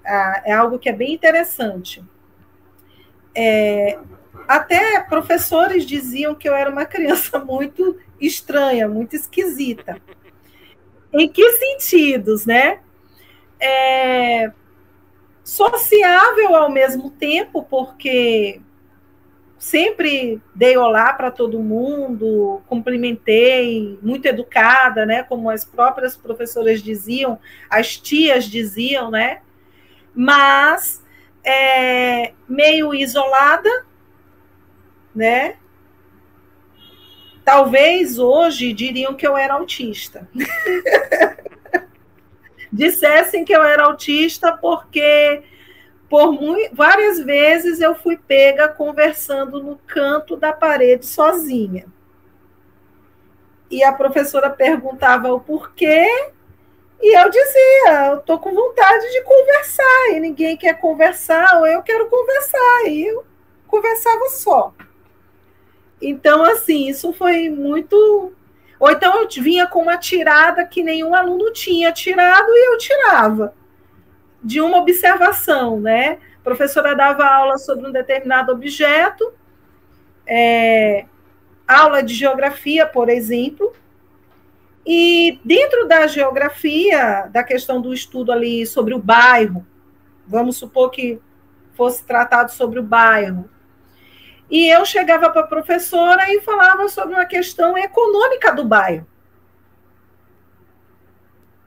é 0.05 0.53
algo 0.53 0.79
que 0.79 0.89
é 0.89 0.93
bem 0.93 1.15
interessante. 1.15 2.05
É, 3.35 3.99
até 4.49 5.01
professores 5.01 5.85
diziam 5.85 6.35
que 6.35 6.49
eu 6.49 6.55
era 6.55 6.71
uma 6.71 6.85
criança 6.85 7.39
muito 7.45 7.99
estranha, 8.21 8.89
muito 8.89 9.15
esquisita. 9.15 10.01
Em 11.13 11.29
que 11.29 11.53
sentidos, 11.53 12.47
né? 12.47 12.81
É, 13.61 14.51
sociável 15.45 16.57
ao 16.57 16.71
mesmo 16.71 17.11
tempo, 17.11 17.63
porque 17.65 18.61
sempre 19.59 20.41
dei 20.55 20.77
olá 20.77 21.13
para 21.13 21.31
todo 21.31 21.61
mundo, 21.61 22.61
cumprimentei, 22.67 23.97
muito 24.03 24.27
educada, 24.27 25.07
né? 25.07 25.23
Como 25.23 25.51
as 25.51 25.65
próprias 25.65 26.17
professoras 26.17 26.83
diziam, 26.83 27.39
as 27.71 27.97
tias 27.97 28.45
diziam, 28.45 29.11
né? 29.11 29.41
Mas 30.15 31.03
é, 31.45 32.33
meio 32.49 32.95
isolada, 32.95 33.71
né? 35.15 35.57
Talvez 37.45 38.19
hoje 38.19 38.73
diriam 38.73 39.15
que 39.15 39.27
eu 39.27 39.37
era 39.37 39.55
autista. 39.55 40.29
Dissessem 42.73 43.45
que 43.45 43.55
eu 43.55 43.63
era 43.63 43.85
autista 43.85 44.57
porque 44.57 45.43
por 46.13 46.31
muito, 46.31 46.77
várias 46.77 47.19
vezes 47.21 47.81
eu 47.81 47.95
fui 47.95 48.19
pega 48.19 48.69
conversando 48.69 49.63
no 49.63 49.79
canto 49.87 50.37
da 50.37 50.53
parede 50.53 51.07
sozinha. 51.07 51.87
E 53.71 53.83
a 53.83 53.95
professora 53.95 54.51
perguntava 54.51 55.33
o 55.33 55.41
porquê, 55.41 56.07
e 57.01 57.19
eu 57.19 57.31
dizia, 57.31 58.11
eu 58.11 58.21
tô 58.21 58.39
com 58.39 58.55
vontade 58.55 59.11
de 59.11 59.23
conversar, 59.23 60.11
e 60.11 60.21
ninguém 60.21 60.55
quer 60.55 60.79
conversar, 60.79 61.59
ou 61.59 61.67
eu 61.67 61.83
quero 61.83 62.07
conversar, 62.11 62.89
e 62.89 63.07
eu 63.07 63.25
conversava 63.67 64.29
só. 64.29 64.75
Então, 66.03 66.45
assim, 66.45 66.89
isso 66.89 67.13
foi 67.13 67.49
muito. 67.49 68.33
Ou 68.79 68.91
então 68.91 69.23
eu 69.23 69.29
vinha 69.41 69.67
com 69.69 69.83
uma 69.83 69.97
tirada 69.97 70.67
que 70.67 70.83
nenhum 70.83 71.15
aluno 71.15 71.53
tinha 71.53 71.93
tirado 71.93 72.49
e 72.51 72.73
eu 72.73 72.79
tirava, 72.79 73.55
de 74.43 74.61
uma 74.61 74.79
observação, 74.79 75.79
né? 75.79 76.19
A 76.41 76.43
professora 76.43 76.93
dava 76.97 77.25
aula 77.25 77.57
sobre 77.59 77.87
um 77.87 77.93
determinado 77.93 78.51
objeto, 78.51 79.33
é, 80.27 81.05
aula 81.67 82.03
de 82.03 82.13
geografia, 82.13 82.85
por 82.85 83.09
exemplo, 83.09 83.73
e 84.85 85.39
dentro 85.45 85.87
da 85.87 86.09
geografia, 86.09 87.29
da 87.33 87.45
questão 87.45 87.81
do 87.81 87.95
estudo 87.95 88.33
ali 88.33 88.67
sobre 88.67 88.95
o 88.95 88.99
bairro, 88.99 89.65
vamos 90.27 90.57
supor 90.57 90.91
que 90.91 91.21
fosse 91.75 92.05
tratado 92.05 92.51
sobre 92.51 92.81
o 92.81 92.83
bairro, 92.83 93.49
e 94.53 94.69
eu 94.69 94.85
chegava 94.85 95.31
para 95.31 95.41
a 95.41 95.47
professora 95.47 96.31
e 96.31 96.43
falava 96.43 96.87
sobre 96.87 97.15
uma 97.15 97.25
questão 97.25 97.77
econômica 97.79 98.53
do 98.53 98.67
bairro. 98.67 99.07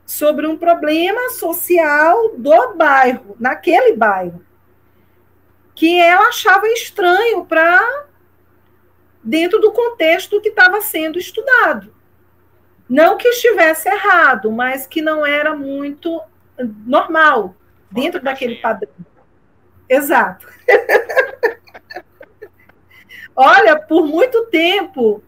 Sobre 0.06 0.46
um 0.46 0.56
problema 0.56 1.32
social 1.32 2.38
do 2.38 2.76
bairro, 2.76 3.36
naquele 3.40 3.96
bairro. 3.96 4.46
Que 5.74 6.00
ela 6.00 6.28
achava 6.28 6.68
estranho 6.68 7.44
para 7.44 8.06
dentro 9.24 9.60
do 9.60 9.72
contexto 9.72 10.40
que 10.40 10.50
estava 10.50 10.80
sendo 10.80 11.18
estudado. 11.18 11.92
Não 12.88 13.18
que 13.18 13.30
estivesse 13.30 13.90
errado, 13.90 14.52
mas 14.52 14.86
que 14.86 15.02
não 15.02 15.26
era 15.26 15.56
muito 15.56 16.22
normal 16.86 17.56
dentro 17.90 18.22
daquele 18.22 18.58
padrão. 18.58 18.94
Exato. 19.90 20.48
Olha, 23.36 23.78
por 23.78 24.06
muito 24.06 24.46
tempo, 24.46 25.22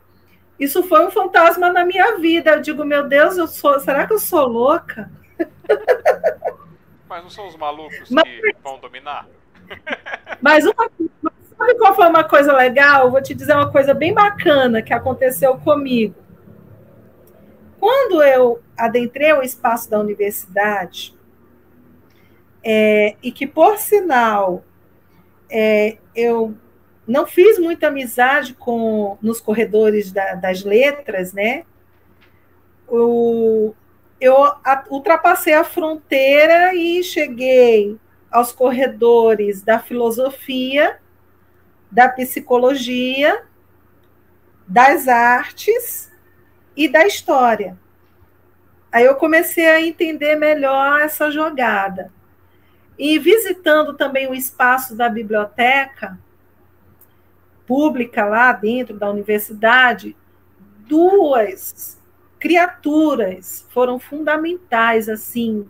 isso 0.59 0.81
foi 0.83 1.05
um 1.05 1.11
fantasma 1.11 1.71
na 1.71 1.85
minha 1.85 2.17
vida. 2.17 2.51
Eu 2.51 2.61
digo, 2.61 2.85
meu 2.85 3.07
Deus, 3.07 3.37
eu 3.37 3.47
sou, 3.47 3.79
será 3.79 4.07
que 4.07 4.13
eu 4.13 4.19
sou 4.19 4.47
louca? 4.47 5.11
Mas 7.07 7.23
não 7.23 7.29
são 7.29 7.47
os 7.47 7.55
malucos 7.55 8.09
Mas... 8.09 8.23
que 8.23 8.55
vão 8.63 8.79
dominar? 8.79 9.27
Mas 10.41 10.65
uma, 10.65 10.89
sabe 11.57 11.75
qual 11.77 11.95
foi 11.95 12.07
uma 12.07 12.23
coisa 12.23 12.53
legal? 12.53 13.11
Vou 13.11 13.21
te 13.21 13.33
dizer 13.33 13.53
uma 13.53 13.71
coisa 13.71 13.93
bem 13.93 14.13
bacana 14.13 14.81
que 14.81 14.93
aconteceu 14.93 15.57
comigo. 15.57 16.15
Quando 17.79 18.23
eu 18.23 18.61
adentrei 18.77 19.33
o 19.33 19.41
espaço 19.41 19.89
da 19.89 19.99
universidade, 19.99 21.15
é, 22.63 23.15
e 23.21 23.31
que, 23.31 23.45
por 23.45 23.77
sinal, 23.77 24.63
é, 25.49 25.97
eu 26.15 26.55
não 27.07 27.25
fiz 27.25 27.57
muita 27.57 27.87
amizade 27.87 28.53
com 28.53 29.17
nos 29.21 29.39
corredores 29.39 30.11
da, 30.11 30.35
das 30.35 30.63
letras, 30.63 31.31
né? 31.31 31.63
O, 32.87 33.73
eu 34.19 34.43
a, 34.43 34.83
ultrapassei 34.89 35.53
a 35.53 35.63
fronteira 35.63 36.75
e 36.75 37.01
cheguei 37.03 37.97
aos 38.29 38.51
corredores 38.51 39.61
da 39.61 39.79
filosofia, 39.79 40.99
da 41.89 42.09
psicologia, 42.09 43.43
das 44.67 45.07
artes 45.07 46.11
e 46.75 46.89
da 46.89 47.05
história. 47.05 47.77
Aí 48.91 49.05
eu 49.05 49.15
comecei 49.15 49.67
a 49.67 49.81
entender 49.81 50.35
melhor 50.35 50.99
essa 51.01 51.31
jogada. 51.31 52.11
E 52.97 53.17
visitando 53.19 53.93
também 53.93 54.27
o 54.27 54.33
espaço 54.33 54.95
da 54.95 55.07
biblioteca, 55.07 56.17
pública 57.67 58.25
lá 58.25 58.53
dentro 58.53 58.97
da 58.97 59.09
universidade, 59.09 60.15
duas 60.87 62.01
criaturas 62.39 63.67
foram 63.69 63.99
fundamentais, 63.99 65.09
assim, 65.09 65.69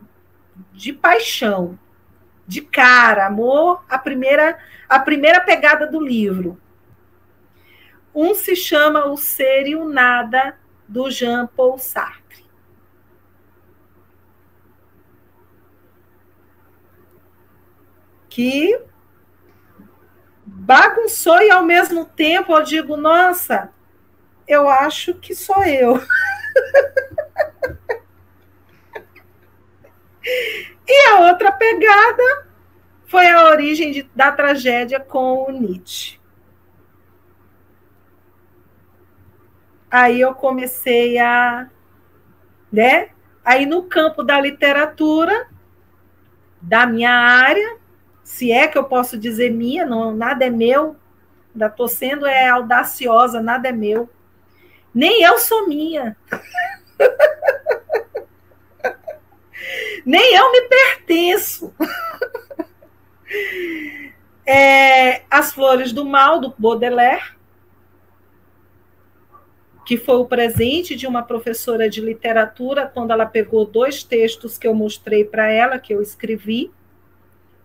de 0.72 0.94
paixão, 0.94 1.78
de 2.48 2.62
cara, 2.62 3.26
amor, 3.26 3.84
a 3.90 3.98
primeira, 3.98 4.58
a 4.88 5.00
primeira 5.00 5.42
pegada 5.42 5.88
do 5.88 6.00
livro. 6.00 6.62
Um 8.14 8.34
se 8.36 8.56
chama 8.56 9.08
O 9.08 9.18
Ser 9.18 9.68
e 9.68 9.76
o 9.76 9.90
Nada, 9.90 10.58
do 10.88 11.10
Jean 11.12 11.48
Paul 11.48 11.78
Sartre. 11.78 12.46
Que 18.30 18.80
bagunçou 20.68 21.42
e 21.42 21.50
ao 21.50 21.64
mesmo 21.64 22.04
tempo 22.04 22.52
eu 22.52 22.62
digo, 22.62 22.98
nossa, 22.98 23.72
eu 24.46 24.68
acho 24.68 25.14
que 25.14 25.34
sou 25.34 25.64
eu. 25.64 25.98
E 30.90 31.10
a 31.10 31.20
outra 31.30 31.54
pegada 31.54 32.48
foi 33.06 33.28
a 33.28 33.46
origem 33.46 33.92
de, 33.94 34.04
da 34.14 34.30
tragédia 34.30 35.00
com 35.00 35.46
o 35.46 35.52
Nietzsche. 35.52 36.20
Aí 39.90 40.20
eu 40.20 40.34
comecei 40.36 41.18
a, 41.18 41.70
né? 42.70 43.10
Aí 43.44 43.66
no 43.66 43.84
campo 43.84 44.22
da 44.22 44.40
literatura, 44.40 45.48
da 46.62 46.86
minha 46.86 47.12
área, 47.12 47.78
se 48.28 48.52
é 48.52 48.68
que 48.68 48.78
eu 48.78 48.84
posso 48.84 49.18
dizer 49.18 49.50
minha, 49.50 49.86
não, 49.86 50.14
nada 50.14 50.44
é 50.44 50.50
meu, 50.50 50.98
ainda 51.54 51.68
estou 51.68 51.88
sendo 51.88 52.28
é, 52.28 52.50
audaciosa, 52.50 53.42
nada 53.42 53.70
é 53.70 53.72
meu. 53.72 54.10
Nem 54.94 55.24
eu 55.24 55.40
sou 55.40 55.66
minha. 55.66 56.18
Nem 60.06 60.36
eu 60.36 60.52
me 60.52 60.62
pertenço. 60.64 61.74
É, 64.50 65.24
As 65.30 65.52
Flores 65.52 65.92
do 65.92 66.06
Mal, 66.06 66.40
do 66.40 66.54
Baudelaire, 66.58 67.36
que 69.86 69.98
foi 69.98 70.16
o 70.16 70.26
presente 70.26 70.96
de 70.96 71.06
uma 71.06 71.22
professora 71.22 71.90
de 71.90 72.00
literatura 72.00 72.88
quando 72.88 73.12
ela 73.12 73.26
pegou 73.26 73.66
dois 73.66 74.04
textos 74.04 74.58
que 74.58 74.66
eu 74.66 74.74
mostrei 74.74 75.26
para 75.26 75.52
ela, 75.52 75.78
que 75.78 75.94
eu 75.94 76.02
escrevi, 76.02 76.72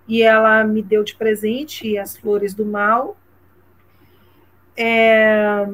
e 0.06 0.22
ela 0.22 0.64
me 0.64 0.82
deu 0.82 1.04
de 1.04 1.14
presente 1.14 1.96
As 1.96 2.16
Flores 2.16 2.54
do 2.54 2.64
Mal. 2.64 3.16
É, 4.76 5.66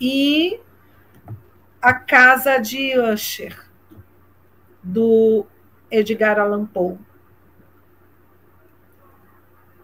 e 0.00 0.60
A 1.80 1.94
Casa 1.94 2.58
de 2.58 2.98
Usher, 2.98 3.56
do 4.82 5.46
Edgar 5.90 6.38
Allan 6.38 6.66
Poe. 6.66 6.98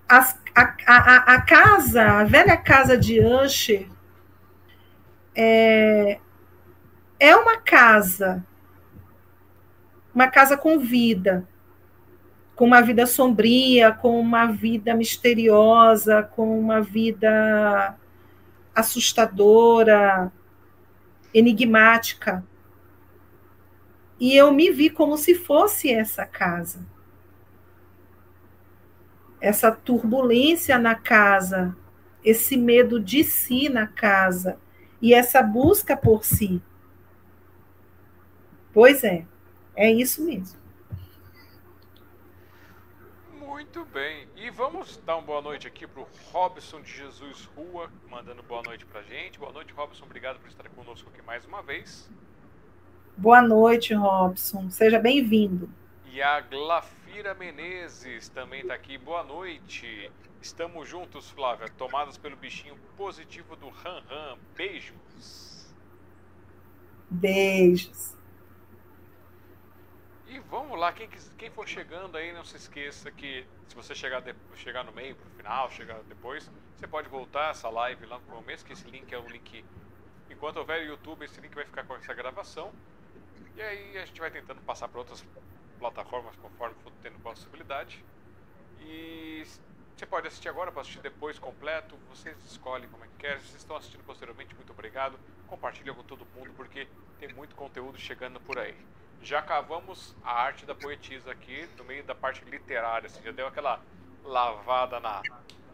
As, 0.09 0.41
a, 0.55 0.75
a, 0.87 1.35
a, 1.35 1.43
casa, 1.43 2.03
a 2.03 2.25
velha 2.25 2.57
casa 2.57 2.97
de 2.97 3.21
Usher, 3.21 3.89
é, 5.35 6.19
é 7.21 7.37
uma 7.37 7.59
casa, 7.59 8.45
uma 10.15 10.29
casa 10.29 10.57
com 10.57 10.79
vida, 10.79 11.47
com 12.59 12.67
uma 12.67 12.83
vida 12.83 13.07
sombria, 13.07 13.93
com 13.93 14.21
uma 14.21 14.47
vida 14.47 14.93
misteriosa, 14.93 16.23
com 16.23 16.59
uma 16.59 16.83
vida 16.83 17.97
assustadora, 18.75 20.31
enigmática. 21.33 22.45
E 24.19 24.37
eu 24.37 24.53
me 24.53 24.71
vi 24.71 24.91
como 24.91 25.17
se 25.17 25.35
fosse 25.35 25.91
essa 25.91 26.27
casa 26.27 26.85
essa 29.41 29.71
turbulência 29.71 30.79
na 30.79 30.95
casa, 30.95 31.77
esse 32.25 32.57
medo 32.57 32.99
de 33.01 33.23
si 33.23 33.69
na 33.69 33.87
casa 33.87 34.59
e 35.01 35.15
essa 35.15 35.43
busca 35.43 35.97
por 35.97 36.25
si. 36.25 36.61
Pois 38.73 39.05
é, 39.05 39.25
é 39.77 39.91
isso 39.91 40.25
mesmo. 40.25 40.58
Muito 43.59 43.85
bem. 43.87 44.29
E 44.37 44.51
vamos 44.51 44.99
dar 44.99 45.17
uma 45.17 45.23
boa 45.23 45.43
noite 45.43 45.67
aqui 45.67 45.85
para 45.85 46.01
o 46.01 46.07
Robson 46.31 46.81
de 46.81 46.93
Jesus 46.93 47.49
Rua, 47.57 47.91
mandando 48.09 48.41
boa 48.41 48.63
noite 48.63 48.87
para 48.87 49.03
gente. 49.03 49.37
Boa 49.37 49.51
noite, 49.51 49.73
Robson. 49.73 50.05
Obrigado 50.05 50.39
por 50.39 50.47
estar 50.47 50.69
conosco 50.69 51.11
aqui 51.13 51.21
mais 51.23 51.45
uma 51.45 51.61
vez. 51.61 52.09
Boa 53.17 53.43
noite, 53.43 53.95
Robson. 53.95 54.71
Seja 54.71 55.01
bem-vindo. 55.01 55.69
E 56.13 56.23
a 56.23 56.41
Glafira 56.41 57.35
Menezes 57.35 58.29
também 58.29 58.61
está 58.61 58.75
aqui. 58.75 58.97
Boa 58.97 59.25
noite. 59.25 60.09
Estamos 60.41 60.89
juntos, 60.89 61.29
Flávia, 61.29 61.67
tomadas 61.77 62.17
pelo 62.17 62.37
bichinho 62.37 62.77
positivo 62.97 63.57
do 63.57 63.71
Ram 63.71 64.05
Ram. 64.09 64.39
Beijos. 64.55 65.75
Beijos. 67.11 68.18
E 70.29 70.39
vamos 70.41 70.79
lá, 70.79 70.93
quem, 70.93 71.09
quem 71.39 71.51
for 71.51 71.67
chegando 71.67 72.19
aí, 72.19 72.35
não 72.35 72.45
se 72.45 72.55
esqueça 72.55 73.11
que 73.11 73.47
se 73.67 73.75
você 73.75 73.95
chegar, 73.95 74.21
de, 74.21 74.35
chegar 74.57 74.85
no 74.85 74.93
meio, 74.93 75.17
pro 75.17 75.31
final, 75.31 75.71
chegar 75.71 76.03
depois, 76.03 76.51
você 76.77 76.87
pode 76.87 77.09
voltar 77.09 77.51
essa 77.51 77.71
live 77.71 78.05
lá 78.05 78.19
no 78.19 78.27
começo, 78.27 78.63
que 78.63 78.75
esse 78.75 78.87
link 78.91 79.11
é 79.11 79.19
o 79.19 79.27
link. 79.27 79.65
Enquanto 80.29 80.59
houver 80.59 80.87
YouTube, 80.87 81.25
esse 81.25 81.41
link 81.41 81.55
vai 81.55 81.65
ficar 81.65 81.85
com 81.85 81.97
essa 81.97 82.13
gravação. 82.13 82.71
E 83.57 83.63
aí 83.63 83.97
a 83.97 84.05
gente 84.05 84.21
vai 84.21 84.31
tentando 84.31 84.61
passar 84.61 84.87
para 84.89 84.99
outras 84.99 85.25
plataformas 85.79 86.37
conforme 86.37 86.75
for 86.83 86.93
tendo 87.03 87.19
possibilidade. 87.21 88.05
E 88.81 89.47
você 89.97 90.05
pode 90.05 90.29
assistir 90.29 90.51
agora, 90.51 90.71
pode 90.71 90.89
assistir 90.89 91.03
depois 91.03 91.39
completo, 91.39 91.97
vocês 92.11 92.37
escolhem 92.45 92.89
como 92.91 93.03
é 93.03 93.09
que 93.09 93.17
quer. 93.17 93.41
Se 93.41 93.47
vocês 93.47 93.63
estão 93.63 93.77
assistindo 93.77 94.05
posteriormente, 94.05 94.55
muito 94.55 94.73
obrigado. 94.75 95.19
Compartilha 95.47 95.95
com 95.95 96.03
todo 96.03 96.27
mundo 96.37 96.53
porque 96.55 96.87
tem 97.19 97.33
muito 97.33 97.57
conteúdo 97.57 97.99
chegando 97.99 98.39
por 98.39 98.59
aí. 98.59 98.77
Já 99.23 99.43
cavamos 99.43 100.17
a 100.23 100.33
arte 100.33 100.65
da 100.65 100.75
poetisa 100.75 101.33
aqui 101.33 101.69
no 101.77 101.85
meio 101.85 102.05
da 102.05 102.15
parte 102.15 102.45
literária, 102.45 103.07
assim, 103.07 103.23
já 103.23 103.33
deu 103.33 103.47
aquela 103.47 103.81
lavada 104.25 105.01
na, 105.01 105.23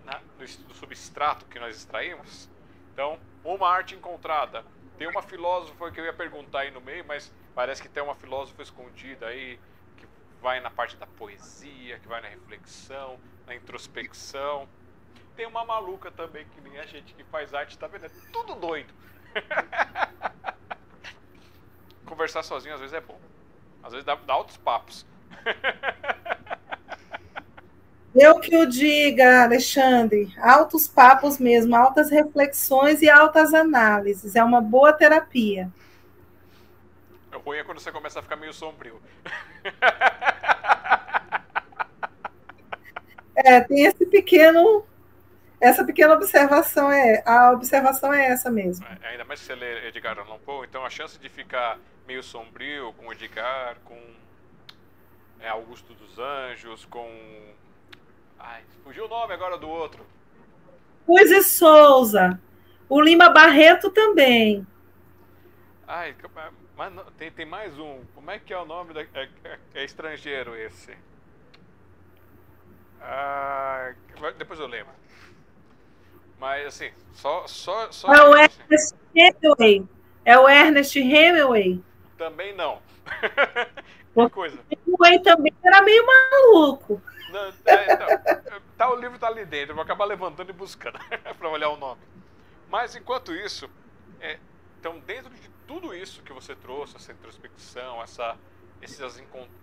na 0.05 0.21
no, 0.39 0.69
no 0.69 0.75
substrato 0.75 1.45
que 1.47 1.59
nós 1.59 1.77
extraímos. 1.77 2.49
Então, 2.93 3.19
uma 3.45 3.69
arte 3.69 3.95
encontrada. 3.95 4.65
Tem 4.97 5.09
uma 5.09 5.23
filósofa 5.23 5.91
que 5.91 6.01
eu 6.01 6.05
ia 6.05 6.13
perguntar 6.13 6.61
aí 6.61 6.71
no 6.71 6.81
meio, 6.81 7.05
mas 7.05 7.33
parece 7.55 7.83
que 7.83 7.89
tem 7.89 8.03
uma 8.03 8.15
filósofa 8.15 8.63
escondida 8.63 9.27
aí 9.27 9.59
vai 10.45 10.61
na 10.61 10.71
parte 10.71 10.95
da 10.99 11.07
poesia, 11.07 11.99
que 11.99 12.07
vai 12.07 12.21
na 12.21 12.29
reflexão, 12.29 13.19
na 13.47 13.55
introspecção. 13.55 14.69
Tem 15.35 15.47
uma 15.47 15.65
maluca 15.65 16.11
também, 16.11 16.47
que 16.51 16.61
nem 16.61 16.79
a 16.79 16.85
gente 16.85 17.15
que 17.15 17.25
faz 17.25 17.55
arte, 17.55 17.79
tá 17.79 17.87
vendo? 17.87 18.05
É 18.05 18.11
tudo 18.31 18.55
doido. 18.55 18.93
Conversar 22.05 22.43
sozinho 22.43 22.75
às 22.75 22.81
vezes 22.81 22.93
é 22.93 23.01
bom. 23.01 23.19
Às 23.85 23.93
vezes 23.93 24.05
dá, 24.05 24.15
dá 24.15 24.33
altos 24.33 24.57
papos. 24.57 25.07
Eu 28.15 28.39
que 28.39 28.57
o 28.57 28.65
diga, 28.65 29.43
Alexandre, 29.43 30.33
altos 30.41 30.87
papos 30.87 31.39
mesmo, 31.39 31.75
altas 31.75 32.11
reflexões 32.11 33.03
e 33.03 33.11
altas 33.11 33.53
análises. 33.53 34.37
É 34.37 34.45
uma 34.45 34.61
boa 34.61 34.93
terapia. 34.93 35.69
O 37.35 37.39
ruim 37.39 37.59
é 37.59 37.65
quando 37.65 37.81
você 37.81 37.91
começa 37.91 38.21
a 38.21 38.23
ficar 38.23 38.37
meio 38.37 38.53
sombrio. 38.53 39.03
É, 43.37 43.61
tem 43.61 43.85
esse 43.85 44.07
pequeno. 44.07 44.87
Essa 45.61 45.85
pequena 45.85 46.15
observação 46.15 46.91
é. 46.91 47.23
A 47.27 47.51
observação 47.51 48.13
é 48.13 48.27
essa 48.27 48.49
mesmo. 48.49 48.87
É, 49.03 49.09
ainda 49.09 49.25
mais 49.25 49.41
se 49.41 49.47
você 49.47 49.55
lê 49.57 49.89
Edgar 49.89 50.17
Allan 50.19 50.39
Poe, 50.39 50.67
então 50.67 50.85
a 50.85 50.91
chance 50.91 51.19
de 51.19 51.29
ficar 51.29 51.79
meio 52.07 52.23
sombrio 52.23 52.93
com 52.95 53.13
Edgar, 53.13 53.77
com 53.85 53.99
é, 55.41 55.49
Augusto 55.49 55.95
dos 55.95 56.19
Anjos, 56.19 56.85
com. 56.87 57.09
Ai, 58.39 58.63
fugiu 58.83 59.07
o 59.07 59.09
nome 59.09 59.35
agora 59.35 59.59
do 59.59 59.69
outro. 59.69 60.05
Luiz 61.07 61.47
Souza. 61.47 62.41
O 62.89 63.01
Lima 63.01 63.29
Barreto 63.31 63.91
também. 63.91 64.67
Ai, 65.87 66.15
mas 66.77 66.93
não, 66.93 67.05
tem, 67.13 67.31
tem 67.31 67.47
mais 67.47 67.79
um. 67.79 68.03
Como 68.15 68.31
é 68.31 68.39
que 68.39 68.53
é 68.53 68.59
o 68.59 68.65
nome? 68.65 68.93
Da, 68.95 69.03
é, 69.03 69.29
é, 69.45 69.59
é 69.75 69.85
estrangeiro 69.85 70.57
esse. 70.57 70.97
Ah, 73.01 73.93
depois 74.39 74.59
eu 74.59 74.67
lembro. 74.67 74.93
Mas 76.39 76.67
assim, 76.67 76.91
só. 77.13 77.47
só, 77.47 77.91
só 77.93 78.13
é 78.15 78.23
o 78.29 78.37
Ernest 78.37 78.95
Hemingway. 79.15 79.87
É 80.25 80.39
o 80.39 80.49
Ernest 80.49 80.99
Hemingway. 80.99 81.83
Também 82.17 82.55
não. 82.55 82.81
que 84.15 84.31
coisa. 84.31 84.59
Hemingway 84.71 85.19
também 85.23 85.53
era 85.65 85.83
meio 85.83 86.05
maluco. 86.07 87.03
Não, 87.31 87.53
é, 87.67 87.93
então, 87.93 88.61
tá, 88.77 88.91
o 88.93 88.97
livro 88.97 89.19
tá 89.19 89.27
ali 89.27 89.45
dentro, 89.45 89.73
eu 89.73 89.75
vou 89.75 89.83
acabar 89.83 90.05
levantando 90.05 90.51
e 90.51 90.53
buscando 90.53 90.99
para 91.37 91.49
olhar 91.49 91.69
o 91.71 91.77
nome. 91.77 92.01
Mas 92.71 92.95
enquanto 92.95 93.35
isso, 93.35 93.69
é, 94.21 94.39
então 94.79 95.01
dentro 95.01 95.35
de 95.35 95.49
tudo 95.67 95.93
isso 95.93 96.23
que 96.23 96.33
você 96.33 96.55
trouxe, 96.55 96.97
essa 96.97 97.13
introspecção, 97.13 98.01
essa, 98.03 98.37
esses, 98.81 99.01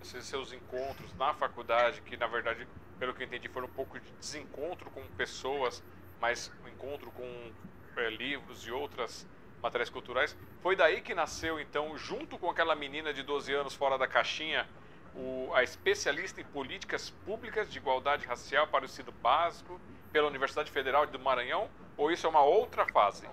esses 0.01 0.25
seus 0.25 0.51
encontros 0.51 1.13
na 1.15 1.33
faculdade, 1.33 2.01
que 2.01 2.17
na 2.17 2.27
verdade, 2.27 2.67
pelo 2.99 3.13
que 3.13 3.23
eu 3.23 3.27
entendi, 3.27 3.47
foram 3.47 3.67
um 3.67 3.71
pouco 3.71 3.97
de 3.97 4.11
desencontro 4.19 4.89
com 4.91 5.01
pessoas, 5.15 5.81
mas 6.19 6.51
um 6.65 6.67
encontro 6.67 7.09
com 7.11 7.51
é, 7.95 8.09
livros 8.09 8.67
e 8.67 8.71
outras 8.71 9.25
materiais 9.61 9.89
culturais. 9.89 10.35
Foi 10.61 10.75
daí 10.75 11.01
que 11.01 11.13
nasceu, 11.13 11.59
então, 11.59 11.97
junto 11.97 12.37
com 12.37 12.49
aquela 12.49 12.75
menina 12.75 13.13
de 13.13 13.23
12 13.23 13.53
anos 13.53 13.73
fora 13.73 13.97
da 13.97 14.07
caixinha, 14.07 14.67
o, 15.15 15.49
a 15.53 15.63
especialista 15.63 16.41
em 16.41 16.45
políticas 16.45 17.09
públicas 17.25 17.71
de 17.71 17.77
igualdade 17.77 18.25
racial 18.25 18.67
para 18.67 18.83
o 18.83 18.85
ensino 18.85 19.11
básico 19.21 19.79
pela 20.11 20.27
Universidade 20.27 20.71
Federal 20.71 21.05
do 21.05 21.19
Maranhão? 21.19 21.69
Ou 21.97 22.11
isso 22.11 22.25
é 22.25 22.29
uma 22.29 22.43
outra 22.43 22.85
fase? 22.87 23.27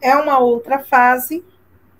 é 0.00 0.16
uma 0.16 0.38
outra 0.38 0.78
fase, 0.78 1.44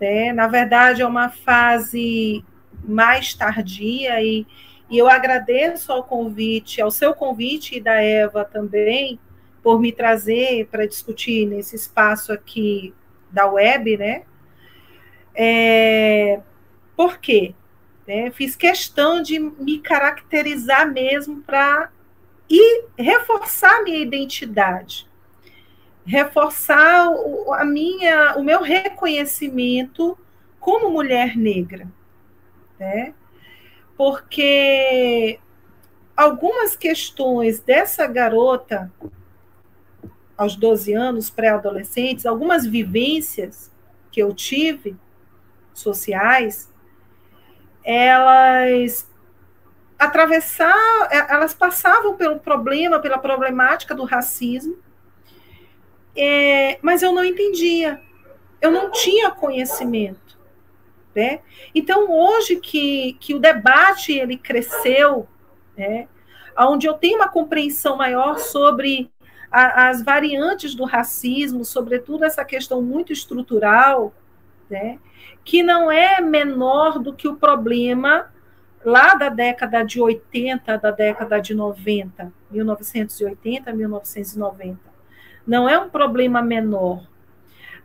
né? 0.00 0.32
na 0.32 0.48
verdade, 0.48 1.02
é 1.02 1.06
uma 1.06 1.28
fase 1.28 2.44
mais 2.82 3.34
tardia, 3.34 4.20
e, 4.22 4.46
e 4.88 4.98
eu 4.98 5.08
agradeço 5.08 5.92
ao 5.92 6.02
convite, 6.02 6.80
ao 6.80 6.90
seu 6.90 7.14
convite 7.14 7.76
e 7.76 7.80
da 7.80 8.00
Eva 8.00 8.44
também, 8.44 9.20
por 9.62 9.80
me 9.80 9.92
trazer 9.92 10.66
para 10.66 10.86
discutir 10.86 11.46
nesse 11.46 11.76
espaço 11.76 12.32
aqui 12.32 12.94
da 13.30 13.46
web, 13.46 13.96
né? 13.96 14.22
É, 15.34 16.40
por 16.96 17.18
quê? 17.18 17.54
É, 18.06 18.30
fiz 18.30 18.56
questão 18.56 19.22
de 19.22 19.38
me 19.38 19.78
caracterizar 19.78 20.90
mesmo 20.90 21.42
para 21.42 21.90
e 22.48 22.84
reforçar 22.98 23.84
minha 23.84 23.98
identidade, 23.98 25.08
reforçar 26.04 27.08
o, 27.08 27.52
a 27.54 27.64
minha, 27.64 28.34
o 28.36 28.42
meu 28.42 28.60
reconhecimento 28.60 30.18
como 30.58 30.90
mulher 30.90 31.36
negra, 31.36 31.86
né? 32.78 33.14
Porque 33.96 35.38
algumas 36.16 36.74
questões 36.74 37.60
dessa 37.60 38.06
garota 38.06 38.92
aos 40.40 40.56
12 40.56 40.94
anos, 40.94 41.28
pré-adolescentes, 41.28 42.24
algumas 42.24 42.64
vivências 42.64 43.70
que 44.10 44.22
eu 44.22 44.32
tive 44.32 44.96
sociais, 45.74 46.72
elas 47.84 49.06
atravessar, 49.98 50.74
é, 51.10 51.34
elas 51.34 51.52
passavam 51.52 52.16
pelo 52.16 52.40
problema, 52.40 53.00
pela 53.00 53.18
problemática 53.18 53.94
do 53.94 54.04
racismo, 54.04 54.78
é, 56.16 56.78
mas 56.80 57.02
eu 57.02 57.12
não 57.12 57.22
entendia, 57.22 58.00
eu 58.62 58.70
não 58.70 58.90
tinha 58.90 59.30
conhecimento, 59.30 60.38
né? 61.14 61.40
Então 61.74 62.10
hoje 62.10 62.56
que, 62.56 63.12
que 63.20 63.34
o 63.34 63.38
debate 63.38 64.12
ele 64.12 64.38
cresceu, 64.38 65.28
né? 65.76 66.08
Onde 66.58 66.86
eu 66.86 66.94
tenho 66.94 67.16
uma 67.16 67.28
compreensão 67.28 67.94
maior 67.94 68.38
sobre 68.38 69.10
a, 69.50 69.88
as 69.88 70.02
variantes 70.02 70.74
do 70.74 70.84
racismo, 70.84 71.64
sobretudo 71.64 72.24
essa 72.24 72.44
questão 72.44 72.80
muito 72.80 73.12
estrutural, 73.12 74.14
né? 74.68 74.98
Que 75.44 75.62
não 75.62 75.90
é 75.90 76.20
menor 76.20 76.98
do 76.98 77.12
que 77.12 77.26
o 77.26 77.36
problema 77.36 78.30
lá 78.84 79.14
da 79.14 79.28
década 79.28 79.82
de 79.82 80.00
80, 80.00 80.78
da 80.78 80.90
década 80.90 81.40
de 81.40 81.54
90, 81.54 82.32
1980, 82.50 83.72
1990. 83.72 84.78
Não 85.46 85.68
é 85.68 85.78
um 85.78 85.90
problema 85.90 86.40
menor. 86.40 87.08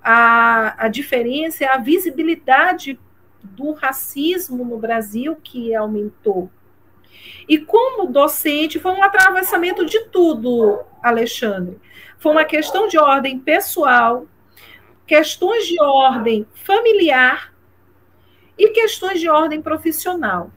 A, 0.01 0.85
a 0.85 0.87
diferença 0.87 1.65
é 1.65 1.67
a 1.67 1.77
visibilidade 1.77 2.99
do 3.43 3.73
racismo 3.73 4.63
no 4.63 4.77
Brasil 4.77 5.35
que 5.35 5.73
aumentou. 5.73 6.49
E 7.47 7.57
como 7.57 8.11
docente, 8.11 8.79
foi 8.79 8.91
um 8.91 9.03
atravessamento 9.03 9.85
de 9.85 10.05
tudo, 10.05 10.83
Alexandre. 11.01 11.79
Foi 12.17 12.31
uma 12.31 12.43
questão 12.43 12.87
de 12.87 12.97
ordem 12.97 13.39
pessoal, 13.39 14.25
questões 15.05 15.67
de 15.67 15.79
ordem 15.81 16.47
familiar 16.53 17.53
e 18.57 18.69
questões 18.69 19.19
de 19.19 19.29
ordem 19.29 19.61
profissional. 19.61 20.51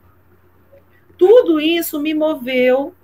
Tudo 1.16 1.60
isso 1.60 2.00
me 2.00 2.14
moveu 2.14 2.94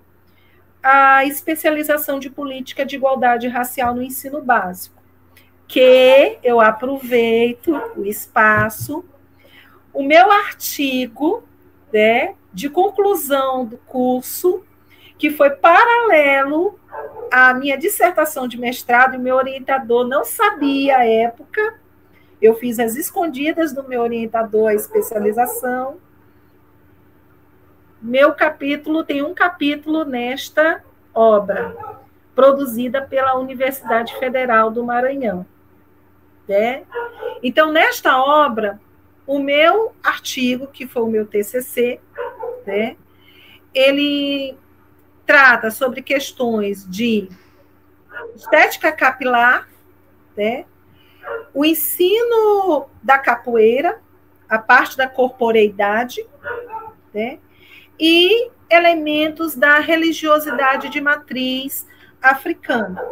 à 0.82 1.24
especialização 1.24 2.18
de 2.18 2.30
política 2.30 2.86
de 2.86 2.96
igualdade 2.96 3.48
racial 3.48 3.94
no 3.94 4.02
ensino 4.02 4.40
básico, 4.40 5.02
que 5.66 6.38
eu 6.42 6.60
aproveito 6.60 7.74
o 7.96 8.04
espaço, 8.04 9.04
o 9.92 10.02
meu 10.02 10.30
artigo 10.30 11.42
né, 11.92 12.34
de 12.54 12.70
conclusão 12.70 13.66
do 13.66 13.76
curso, 13.78 14.64
que 15.18 15.30
foi 15.30 15.50
paralelo 15.50 16.78
à 17.30 17.52
minha 17.52 17.76
dissertação 17.76 18.46
de 18.46 18.58
mestrado, 18.58 19.16
e 19.16 19.18
meu 19.18 19.36
orientador 19.36 20.06
não 20.06 20.24
sabia 20.24 20.98
à 20.98 21.04
época, 21.04 21.80
eu 22.40 22.54
fiz 22.54 22.78
as 22.78 22.94
escondidas 22.94 23.72
do 23.72 23.82
meu 23.88 24.02
orientador 24.02 24.68
a 24.68 24.74
especialização, 24.74 25.98
meu 28.00 28.34
capítulo 28.34 29.02
tem 29.02 29.22
um 29.22 29.34
capítulo 29.34 30.04
nesta 30.04 30.84
obra, 31.14 31.74
produzida 32.34 33.00
pela 33.00 33.38
Universidade 33.38 34.14
Federal 34.18 34.70
do 34.70 34.84
Maranhão. 34.84 35.46
Né? 36.46 36.84
Então, 37.42 37.72
nesta 37.72 38.22
obra, 38.22 38.78
o 39.26 39.38
meu 39.38 39.94
artigo, 40.02 40.66
que 40.66 40.86
foi 40.86 41.02
o 41.02 41.08
meu 41.08 41.26
TCC, 41.26 41.98
né, 42.66 42.96
ele 43.72 44.56
trata 45.26 45.70
sobre 45.70 46.02
questões 46.02 46.88
de 46.88 47.28
estética 48.34 48.92
capilar, 48.92 49.68
né, 50.36 50.64
o 51.52 51.64
ensino 51.64 52.88
da 53.02 53.18
capoeira, 53.18 54.00
a 54.48 54.58
parte 54.58 54.96
da 54.96 55.08
corporeidade, 55.08 56.24
né, 57.12 57.38
e 57.98 58.50
elementos 58.68 59.54
da 59.54 59.78
religiosidade 59.78 60.88
de 60.88 61.00
matriz 61.00 61.86
africana. 62.20 63.02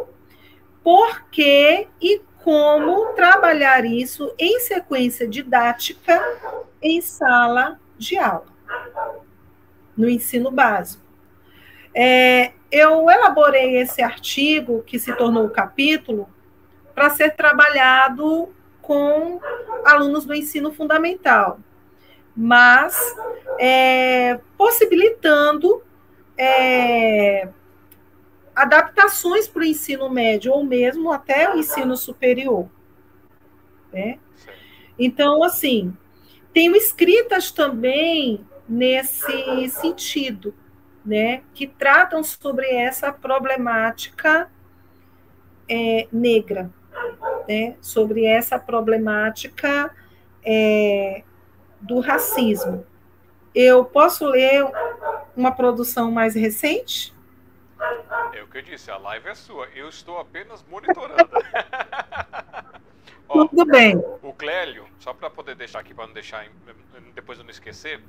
Por 0.83 1.23
que 1.29 1.87
e 2.01 2.21
como 2.43 3.13
trabalhar 3.13 3.85
isso 3.85 4.33
em 4.37 4.59
sequência 4.59 5.27
didática 5.27 6.21
em 6.81 6.99
sala 7.01 7.79
de 7.97 8.17
aula, 8.17 8.47
no 9.95 10.09
ensino 10.09 10.51
básico. 10.51 11.03
É, 11.95 12.53
eu 12.71 13.09
elaborei 13.09 13.77
esse 13.77 14.01
artigo, 14.01 14.83
que 14.83 14.97
se 14.97 15.13
tornou 15.15 15.45
o 15.45 15.51
capítulo, 15.51 16.27
para 16.93 17.09
ser 17.09 17.35
trabalhado 17.35 18.53
com 18.81 19.39
alunos 19.85 20.25
do 20.25 20.33
ensino 20.33 20.71
fundamental 20.71 21.59
mas 22.35 23.15
é, 23.59 24.39
possibilitando 24.57 25.83
é, 26.37 27.47
adaptações 28.55 29.47
para 29.47 29.61
o 29.61 29.65
ensino 29.65 30.09
médio 30.09 30.51
ou 30.51 30.63
mesmo 30.63 31.11
até 31.11 31.53
o 31.53 31.57
ensino 31.57 31.95
superior. 31.95 32.67
Né? 33.91 34.17
Então, 34.97 35.43
assim, 35.43 35.95
tenho 36.51 36.75
escritas 36.75 37.51
também 37.51 38.45
nesse 38.73 39.69
sentido, 39.69 40.53
né, 41.05 41.43
que 41.53 41.67
tratam 41.67 42.23
sobre 42.23 42.67
essa 42.67 43.13
problemática 43.13 44.49
é, 45.69 46.07
negra, 46.11 46.71
né, 47.47 47.75
sobre 47.79 48.25
essa 48.25 48.57
problemática 48.57 49.95
é, 50.43 51.23
do 51.79 51.99
racismo. 51.99 52.83
Eu 53.53 53.85
posso 53.85 54.25
ler 54.25 54.65
uma 55.37 55.51
produção 55.51 56.09
mais 56.09 56.33
recente? 56.33 57.13
É 58.33 58.41
o 58.41 58.47
que 58.47 58.57
eu 58.57 58.63
disse, 58.63 58.89
a 58.89 58.97
live 58.97 59.29
é 59.29 59.35
sua. 59.35 59.67
Eu 59.75 59.89
estou 59.89 60.17
apenas 60.17 60.65
monitorando. 60.67 61.29
Ó, 63.29 63.47
Tudo 63.47 63.65
bem. 63.65 63.97
O 64.23 64.33
Clélio, 64.33 64.87
só 64.99 65.13
para 65.13 65.29
poder 65.29 65.55
deixar 65.55 65.79
aqui, 65.79 65.93
para 65.93 66.07
não 66.07 66.13
deixar, 66.13 66.47
depois 67.13 67.37
eu 67.37 67.43
não 67.43 67.51
esquecer, 67.51 68.01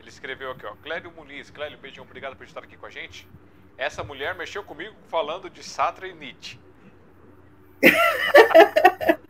ele 0.00 0.08
escreveu 0.08 0.50
aqui, 0.50 0.66
ó, 0.66 0.74
Clélio 0.82 1.12
Muniz. 1.12 1.50
Clélio, 1.50 1.78
beijão, 1.78 2.04
obrigado 2.04 2.36
por 2.36 2.44
estar 2.44 2.62
aqui 2.62 2.76
com 2.76 2.86
a 2.86 2.90
gente. 2.90 3.28
Essa 3.76 4.02
mulher 4.02 4.34
mexeu 4.34 4.62
comigo 4.62 4.94
falando 5.08 5.48
de 5.48 5.62
Sartre 5.62 6.10
e 6.10 6.14
Nietzsche. 6.14 6.58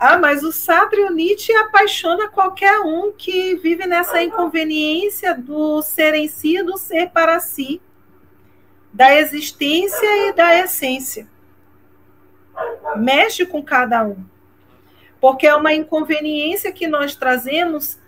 Ah, 0.00 0.16
mas 0.16 0.44
o 0.44 0.52
Sartre 0.52 1.00
e 1.00 1.04
o 1.04 1.10
Nietzsche 1.10 1.52
apaixona 1.52 2.28
qualquer 2.28 2.78
um 2.80 3.10
que 3.10 3.56
vive 3.56 3.84
nessa 3.84 4.22
inconveniência 4.22 5.34
do 5.34 5.82
ser 5.82 6.14
em 6.14 6.28
si 6.28 6.56
e 6.56 6.62
do 6.62 6.78
ser 6.78 7.10
para 7.10 7.40
si, 7.40 7.82
da 8.92 9.12
existência 9.16 10.28
e 10.28 10.32
da 10.32 10.56
essência. 10.60 11.26
Mexe 12.94 13.44
com 13.44 13.60
cada 13.60 14.04
um. 14.04 14.24
Porque 15.20 15.48
é 15.48 15.54
uma 15.56 15.74
inconveniência 15.74 16.70
que 16.70 16.86
nós 16.86 17.16
trazemos 17.16 17.98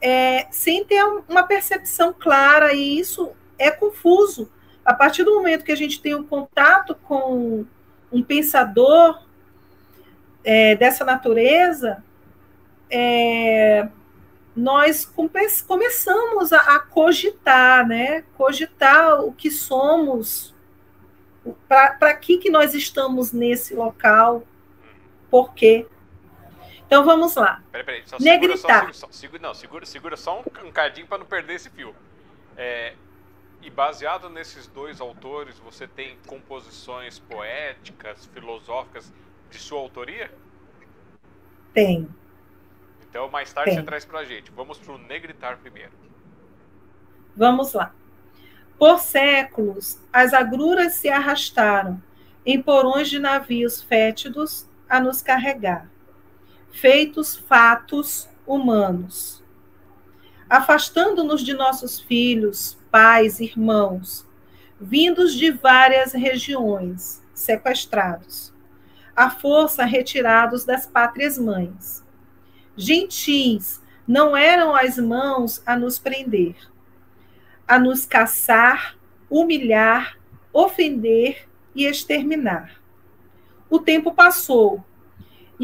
é, 0.00 0.46
sem 0.50 0.84
ter 0.84 1.02
uma 1.28 1.42
percepção 1.44 2.12
clara, 2.12 2.72
e 2.72 2.98
isso 2.98 3.30
é 3.58 3.70
confuso. 3.70 4.50
A 4.84 4.92
partir 4.92 5.24
do 5.24 5.34
momento 5.34 5.64
que 5.64 5.72
a 5.72 5.76
gente 5.76 6.00
tem 6.00 6.14
um 6.14 6.24
contato 6.24 6.94
com 6.94 7.64
um 8.12 8.22
pensador, 8.22 9.24
é, 10.44 10.76
dessa 10.76 11.04
natureza, 11.04 12.04
é, 12.90 13.88
nós 14.54 15.04
come 15.04 15.30
começamos 15.66 16.52
a, 16.52 16.58
a, 16.58 16.78
cogitar, 16.78 17.88
né? 17.88 18.24
Cogitar 18.36 19.24
o 19.24 19.32
que 19.32 19.50
somos, 19.50 20.54
para 21.66 22.14
que, 22.14 22.36
que 22.38 22.50
nós 22.50 22.74
estamos 22.74 23.32
nesse 23.32 23.74
local, 23.74 24.44
por 25.30 25.54
quê. 25.54 25.86
Então 26.94 27.04
vamos 27.04 27.34
lá. 27.34 27.60
Peraí, 27.72 27.84
peraí, 27.84 28.02
só 28.06 28.16
Negritar. 28.20 28.58
Segura, 28.58 28.92
só, 28.92 29.08
segura, 29.10 29.42
não, 29.42 29.52
segura, 29.52 29.84
segura 29.84 30.16
só 30.16 30.40
um, 30.40 30.68
um 30.68 30.70
cadinho 30.70 31.08
para 31.08 31.18
não 31.18 31.26
perder 31.26 31.54
esse 31.54 31.68
fio. 31.68 31.92
É, 32.56 32.94
e 33.60 33.68
baseado 33.68 34.30
nesses 34.30 34.68
dois 34.68 35.00
autores, 35.00 35.58
você 35.58 35.88
tem 35.88 36.16
composições 36.24 37.18
poéticas, 37.18 38.26
filosóficas 38.26 39.12
de 39.50 39.58
sua 39.58 39.80
autoria? 39.80 40.30
Tem. 41.72 42.08
Então 43.10 43.28
mais 43.28 43.52
tarde 43.52 43.70
tem. 43.70 43.80
você 43.80 43.84
traz 43.84 44.04
pra 44.04 44.22
gente. 44.22 44.52
Vamos 44.52 44.78
pro 44.78 44.96
Negritar 44.96 45.58
primeiro. 45.58 45.90
Vamos 47.34 47.72
lá. 47.72 47.92
Por 48.78 49.00
séculos, 49.00 49.98
as 50.12 50.32
agruras 50.32 50.92
se 50.92 51.08
arrastaram 51.08 52.00
em 52.46 52.62
porões 52.62 53.10
de 53.10 53.18
navios 53.18 53.82
fétidos 53.82 54.68
a 54.88 55.00
nos 55.00 55.20
carregar, 55.20 55.88
feitos 56.74 57.36
fatos 57.36 58.28
humanos, 58.44 59.42
afastando-nos 60.50 61.42
de 61.42 61.54
nossos 61.54 62.00
filhos, 62.00 62.76
pais, 62.90 63.38
irmãos, 63.38 64.26
vindos 64.80 65.34
de 65.34 65.52
várias 65.52 66.12
regiões, 66.12 67.22
sequestrados, 67.32 68.52
à 69.14 69.30
força 69.30 69.84
retirados 69.84 70.64
das 70.64 70.84
pátrias 70.84 71.38
mães. 71.38 72.04
Gentis 72.76 73.80
não 74.06 74.36
eram 74.36 74.74
as 74.74 74.98
mãos 74.98 75.62
a 75.64 75.76
nos 75.76 75.98
prender, 75.98 76.56
a 77.68 77.78
nos 77.78 78.04
caçar, 78.04 78.98
humilhar, 79.30 80.18
ofender 80.52 81.48
e 81.72 81.86
exterminar. 81.86 82.82
O 83.70 83.78
tempo 83.78 84.12
passou 84.12 84.84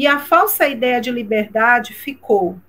e 0.01 0.07
a 0.07 0.17
falsa 0.17 0.67
ideia 0.67 0.99
de 0.99 1.11
liberdade 1.11 1.93
ficou. 1.93 2.59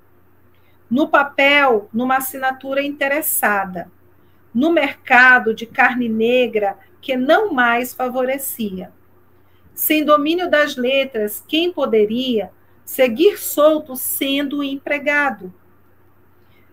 No 0.91 1.09
papel, 1.09 1.89
numa 1.91 2.19
assinatura 2.19 2.83
interessada, 2.83 3.91
no 4.53 4.71
mercado 4.71 5.55
de 5.55 5.65
carne 5.65 6.11
negra 6.11 6.77
que 7.01 7.17
não 7.17 7.51
mais 7.51 7.95
favorecia. 7.95 8.93
Sem 9.73 10.05
domínio 10.05 10.51
das 10.51 10.77
letras, 10.77 11.43
quem 11.49 11.73
poderia 11.73 12.51
seguir 12.85 13.39
solto 13.39 13.97
sendo 13.97 14.63
empregado? 14.63 15.51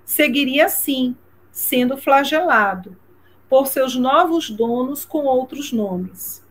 Seguiria 0.04 0.68
sim, 0.68 1.16
sendo 1.54 1.96
flagelado 1.96 2.98
por 3.48 3.66
seus 3.66 3.96
novos 3.96 4.50
donos 4.50 5.06
com 5.06 5.20
outros 5.20 5.72
nomes. 5.72 6.46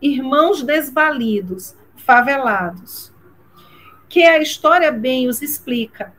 Irmãos 0.00 0.62
desvalidos, 0.62 1.76
favelados, 1.96 3.14
que 4.08 4.22
a 4.22 4.38
história 4.38 4.92
bem 4.92 5.28
os 5.28 5.42
explica, 5.42 6.14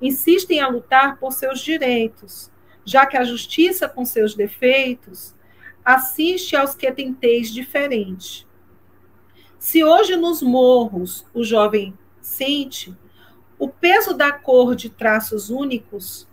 insistem 0.00 0.60
a 0.60 0.68
lutar 0.68 1.18
por 1.18 1.32
seus 1.32 1.60
direitos, 1.60 2.50
já 2.84 3.06
que 3.06 3.16
a 3.16 3.24
justiça, 3.24 3.88
com 3.88 4.04
seus 4.04 4.34
defeitos, 4.34 5.34
assiste 5.84 6.56
aos 6.56 6.74
que 6.74 6.90
tenteis 6.92 7.52
diferente. 7.52 8.46
Se 9.58 9.84
hoje 9.84 10.16
nos 10.16 10.42
morros 10.42 11.24
o 11.32 11.44
jovem 11.44 11.96
sente 12.20 12.96
o 13.58 13.68
peso 13.68 14.12
da 14.12 14.32
cor 14.32 14.74
de 14.74 14.90
traços 14.90 15.50
únicos, 15.50 16.26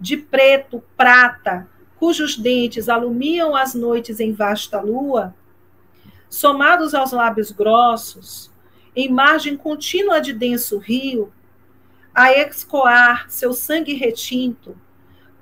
de 0.00 0.16
preto, 0.16 0.82
prata, 0.96 1.68
cujos 1.96 2.36
dentes 2.36 2.88
alumiam 2.88 3.54
as 3.54 3.74
noites 3.74 4.18
em 4.18 4.32
vasta 4.32 4.80
lua, 4.80 5.34
somados 6.28 6.92
aos 6.94 7.12
lábios 7.12 7.52
grossos, 7.52 8.50
em 8.94 9.10
margem 9.10 9.56
contínua 9.56 10.20
de 10.20 10.32
denso 10.32 10.78
rio, 10.78 11.32
a 12.14 12.32
escoar 12.32 13.28
seu 13.28 13.52
sangue 13.52 13.94
retinto, 13.94 14.76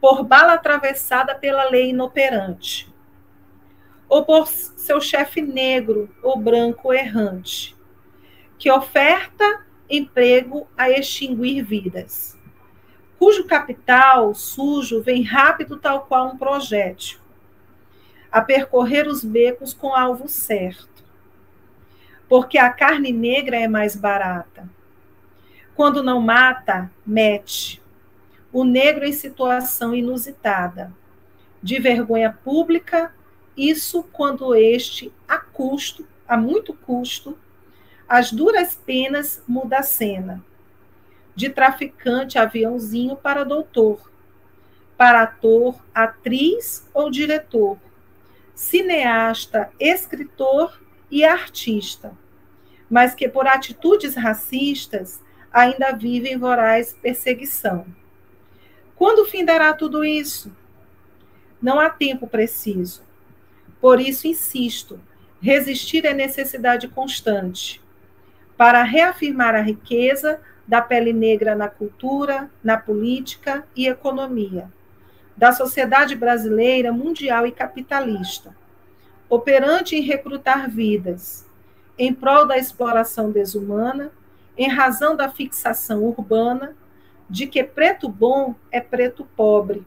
por 0.00 0.24
bala 0.24 0.54
atravessada 0.54 1.34
pela 1.34 1.70
lei 1.70 1.90
inoperante, 1.90 2.92
ou 4.08 4.24
por 4.24 4.48
seu 4.48 5.00
chefe 5.00 5.40
negro 5.40 6.10
ou 6.22 6.36
branco 6.38 6.92
errante, 6.92 7.76
que 8.58 8.70
oferta 8.70 9.64
emprego 9.88 10.66
a 10.76 10.90
extinguir 10.90 11.62
vidas, 11.62 12.36
cujo 13.18 13.44
capital 13.44 14.34
sujo 14.34 15.00
vem 15.02 15.22
rápido 15.22 15.78
tal 15.78 16.06
qual 16.06 16.28
um 16.28 16.36
projétil, 16.36 17.20
a 18.30 18.40
percorrer 18.40 19.06
os 19.06 19.22
becos 19.22 19.72
com 19.72 19.94
alvo 19.94 20.26
certo, 20.26 20.91
porque 22.32 22.56
a 22.56 22.72
carne 22.72 23.12
negra 23.12 23.60
é 23.60 23.68
mais 23.68 23.94
barata. 23.94 24.66
Quando 25.74 26.02
não 26.02 26.18
mata, 26.18 26.90
mete. 27.04 27.78
O 28.50 28.64
negro 28.64 29.04
em 29.04 29.12
situação 29.12 29.94
inusitada, 29.94 30.90
de 31.62 31.78
vergonha 31.78 32.32
pública, 32.42 33.14
isso 33.54 34.02
quando 34.04 34.54
este, 34.54 35.12
a 35.28 35.36
custo, 35.36 36.06
a 36.26 36.34
muito 36.34 36.72
custo, 36.72 37.36
as 38.08 38.32
duras 38.32 38.76
penas 38.76 39.42
muda 39.46 39.80
a 39.80 39.82
cena. 39.82 40.42
De 41.36 41.50
traficante 41.50 42.38
aviãozinho 42.38 43.14
para 43.14 43.44
doutor, 43.44 44.10
para 44.96 45.20
ator, 45.20 45.84
atriz 45.94 46.88
ou 46.94 47.10
diretor, 47.10 47.76
cineasta, 48.54 49.70
escritor 49.78 50.80
e 51.10 51.26
artista, 51.26 52.21
mas 52.92 53.14
que 53.14 53.26
por 53.26 53.46
atitudes 53.46 54.14
racistas 54.14 55.18
ainda 55.50 55.92
vivem 55.92 56.36
voraz 56.36 56.92
perseguição. 56.92 57.86
Quando 58.94 59.24
findará 59.24 59.72
tudo 59.72 60.04
isso? 60.04 60.54
Não 61.60 61.80
há 61.80 61.88
tempo 61.88 62.26
preciso. 62.26 63.02
Por 63.80 63.98
isso 63.98 64.26
insisto, 64.26 65.00
resistir 65.40 66.04
é 66.04 66.12
necessidade 66.12 66.86
constante 66.86 67.80
para 68.58 68.82
reafirmar 68.82 69.54
a 69.54 69.62
riqueza 69.62 70.38
da 70.68 70.82
pele 70.82 71.14
negra 71.14 71.54
na 71.54 71.70
cultura, 71.70 72.50
na 72.62 72.76
política 72.76 73.66
e 73.74 73.88
economia, 73.88 74.70
da 75.34 75.50
sociedade 75.50 76.14
brasileira, 76.14 76.92
mundial 76.92 77.46
e 77.46 77.52
capitalista, 77.52 78.54
operante 79.30 79.96
em 79.96 80.02
recrutar 80.02 80.68
vidas, 80.68 81.50
em 81.98 82.12
prol 82.12 82.46
da 82.46 82.56
exploração 82.56 83.30
desumana, 83.30 84.10
em 84.56 84.68
razão 84.68 85.16
da 85.16 85.30
fixação 85.30 86.04
urbana 86.04 86.76
de 87.28 87.46
que 87.46 87.62
preto 87.64 88.08
bom 88.08 88.54
é 88.70 88.80
preto 88.80 89.24
pobre 89.36 89.84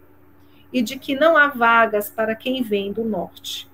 e 0.73 0.81
de 0.81 0.97
que 0.97 1.15
não 1.15 1.37
há 1.37 1.47
vagas 1.47 2.09
para 2.09 2.35
quem 2.35 2.63
vem 2.63 2.91
do 2.91 3.03
norte. 3.03 3.69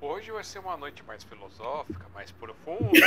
Hoje 0.00 0.32
vai 0.32 0.44
ser 0.44 0.58
uma 0.58 0.76
noite 0.76 1.02
mais 1.04 1.24
filosófica, 1.24 2.06
mais 2.12 2.30
profunda. 2.32 2.90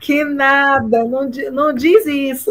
que 0.00 0.24
nada, 0.24 1.04
não, 1.04 1.30
não 1.52 1.72
diz 1.72 2.04
isso. 2.06 2.50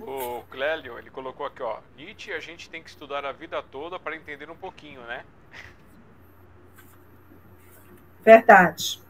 O 0.00 0.42
Clélio, 0.50 0.98
ele 0.98 1.10
colocou 1.10 1.46
aqui, 1.46 1.62
ó. 1.62 1.78
Nietzsche 1.96 2.32
a 2.32 2.40
gente 2.40 2.68
tem 2.70 2.82
que 2.82 2.90
estudar 2.90 3.24
a 3.24 3.32
vida 3.32 3.62
toda 3.62 3.98
para 3.98 4.16
entender 4.16 4.50
um 4.50 4.56
pouquinho, 4.56 5.00
né? 5.02 5.24
Verdade. 8.22 9.00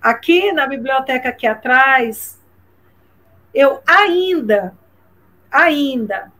Aqui 0.00 0.52
na 0.52 0.66
biblioteca 0.66 1.28
aqui 1.28 1.46
atrás, 1.46 2.40
eu 3.54 3.80
ainda, 3.86 4.76
ainda 5.50 6.32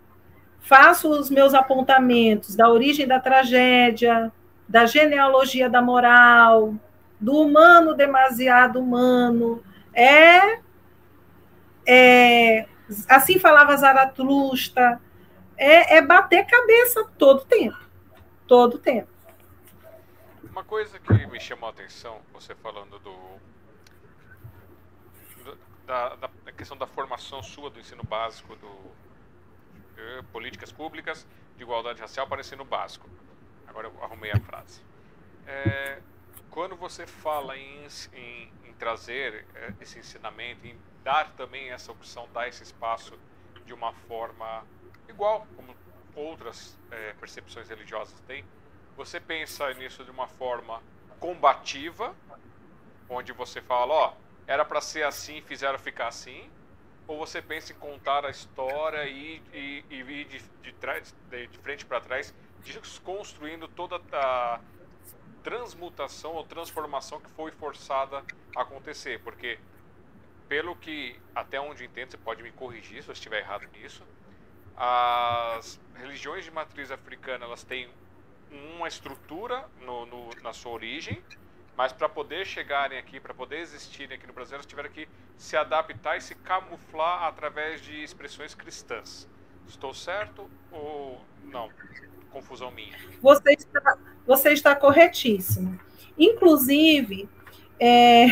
faço 0.61 1.09
os 1.11 1.31
meus 1.31 1.55
apontamentos 1.55 2.57
da 2.57 2.69
origem 2.69 3.07
da 3.07 3.21
tragédia, 3.21 4.33
da 4.69 4.87
genealogia 4.87 5.69
da 5.71 5.81
moral, 5.81 6.75
do 7.21 7.41
humano 7.41 7.95
demasiado 7.95 8.81
humano. 8.81 9.63
É 9.95 10.59
é, 11.87 12.67
assim 13.09 13.39
falava 13.39 13.77
Zaratrusta, 13.77 15.01
é, 15.57 15.97
é 15.97 16.03
bater 16.03 16.47
cabeça 16.47 17.05
todo 17.19 17.45
tempo, 17.45 17.79
todo 18.47 18.79
tempo. 18.79 19.09
Uma 20.51 20.65
coisa 20.65 20.99
que 20.99 21.27
me 21.27 21.41
chamou 21.41 21.69
a 21.69 21.73
atenção, 21.73 22.21
você 22.33 22.55
falando 22.55 22.99
do, 23.01 23.41
da, 25.87 26.15
da, 26.17 26.29
questão 26.57 26.77
da 26.77 26.87
formação 26.87 27.43
sua 27.43 27.71
do 27.71 27.81
ensino 27.81 28.03
básico, 28.05 28.55
do 28.57 28.71
eh, 29.97 30.23
políticas 30.33 30.73
públicas 30.73 31.27
de 31.57 31.63
igualdade 31.63 32.01
racial 32.01 32.27
para 32.27 32.41
ensino 32.41 32.65
básico. 32.65 33.09
Agora 33.67 33.89
eu 33.89 34.05
arrumei 34.05 34.31
a 34.31 34.41
frase. 34.41 34.81
É, 35.47 36.01
quando 36.51 36.77
você 36.77 37.07
fala 37.07 37.57
em, 37.57 37.87
em, 38.13 38.53
trazer 38.75 39.47
eh, 39.55 39.73
esse 39.81 39.99
ensinamento, 39.99 40.67
em 40.67 40.77
dar 41.03 41.31
também 41.33 41.71
essa 41.71 41.93
opção, 41.93 42.29
dar 42.33 42.49
esse 42.49 42.63
espaço 42.63 43.19
de 43.65 43.73
uma 43.73 43.93
forma 43.93 44.65
igual, 45.09 45.47
como 45.57 45.75
outras 46.15 46.79
é, 46.91 47.13
percepções 47.15 47.69
religiosas 47.69 48.19
têm. 48.21 48.45
Você 48.97 49.21
pensa 49.21 49.73
nisso 49.75 50.05
de 50.05 50.11
uma 50.11 50.29
forma 50.29 50.83
combativa, 51.19 52.15
onde 53.09 53.33
você 53.33 53.61
fala, 53.61 53.93
ó, 53.93 54.15
era 54.47 54.65
para 54.65 54.81
ser 54.81 55.05
assim, 55.05 55.41
fizeram 55.43 55.79
ficar 55.79 56.09
assim, 56.09 56.51
ou 57.07 57.19
você 57.19 57.43
pensa 57.43 57.73
em 57.73 57.77
contar 57.77 58.25
a 58.25 58.31
história 58.31 59.07
e, 59.07 59.43
ir 59.53 60.25
de, 60.27 60.39
de, 60.63 60.73
de, 60.73 61.47
de 61.49 61.59
frente 61.59 61.85
para 61.85 62.01
trás, 62.01 62.35
desconstruindo 62.63 63.69
toda 63.69 64.01
a 64.13 64.61
transmutação 65.45 66.33
ou 66.33 66.43
transformação 66.43 67.21
que 67.21 67.31
foi 67.33 67.53
forçada 67.53 68.25
a 68.57 68.63
acontecer, 68.63 69.21
porque 69.23 69.59
pelo 70.49 70.75
que 70.75 71.21
até 71.35 71.61
onde 71.61 71.85
entendo, 71.85 72.13
você 72.13 72.17
pode 72.17 72.43
me 72.43 72.51
corrigir 72.51 73.03
se 73.03 73.09
eu 73.09 73.13
estiver 73.13 73.41
errado 73.41 73.69
nisso, 73.73 74.03
as 74.77 75.79
religiões 75.95 76.45
de 76.45 76.51
matriz 76.51 76.91
africana 76.91 77.45
elas 77.45 77.63
têm 77.63 77.89
uma 78.51 78.89
estrutura 78.89 79.69
no, 79.83 80.07
no, 80.07 80.31
na 80.43 80.53
sua 80.53 80.73
origem, 80.73 81.23
mas 81.77 81.93
para 81.93 82.09
poder 82.09 82.47
chegarem 82.47 82.99
aqui, 82.99 83.21
para 83.21 83.35
poder 83.35 83.59
existirem 83.59 84.17
aqui 84.17 84.27
no 84.27 84.33
Brasil, 84.33 84.55
elas 84.55 84.67
tiveram 84.67 84.91
que 84.91 85.09
se 85.37 85.57
adaptar 85.57 86.17
e 86.17 86.21
se 86.21 86.35
camuflar 86.37 87.25
através 87.25 87.81
de 87.83 88.03
expressões 88.03 88.55
cristãs. 88.55 89.29
Estou 89.67 89.93
certo 89.93 90.49
ou 90.71 91.21
não? 91.43 91.71
Confusão 92.35 92.73
minha. 92.73 92.97
Você 93.23 93.53
está, 93.53 93.97
você 94.27 94.53
está 94.53 94.75
corretíssimo. 94.75 95.79
Inclusive, 96.19 97.29
é, 97.79 98.27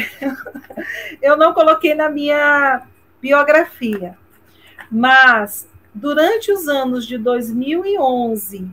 eu 1.22 1.36
não 1.36 1.55
coloquei 1.55 1.94
na 1.94 2.09
minha 2.09 2.82
biografia, 3.20 4.18
mas 4.90 5.68
durante 5.94 6.50
os 6.50 6.66
anos 6.66 7.07
de 7.07 7.16
2011 7.16 8.68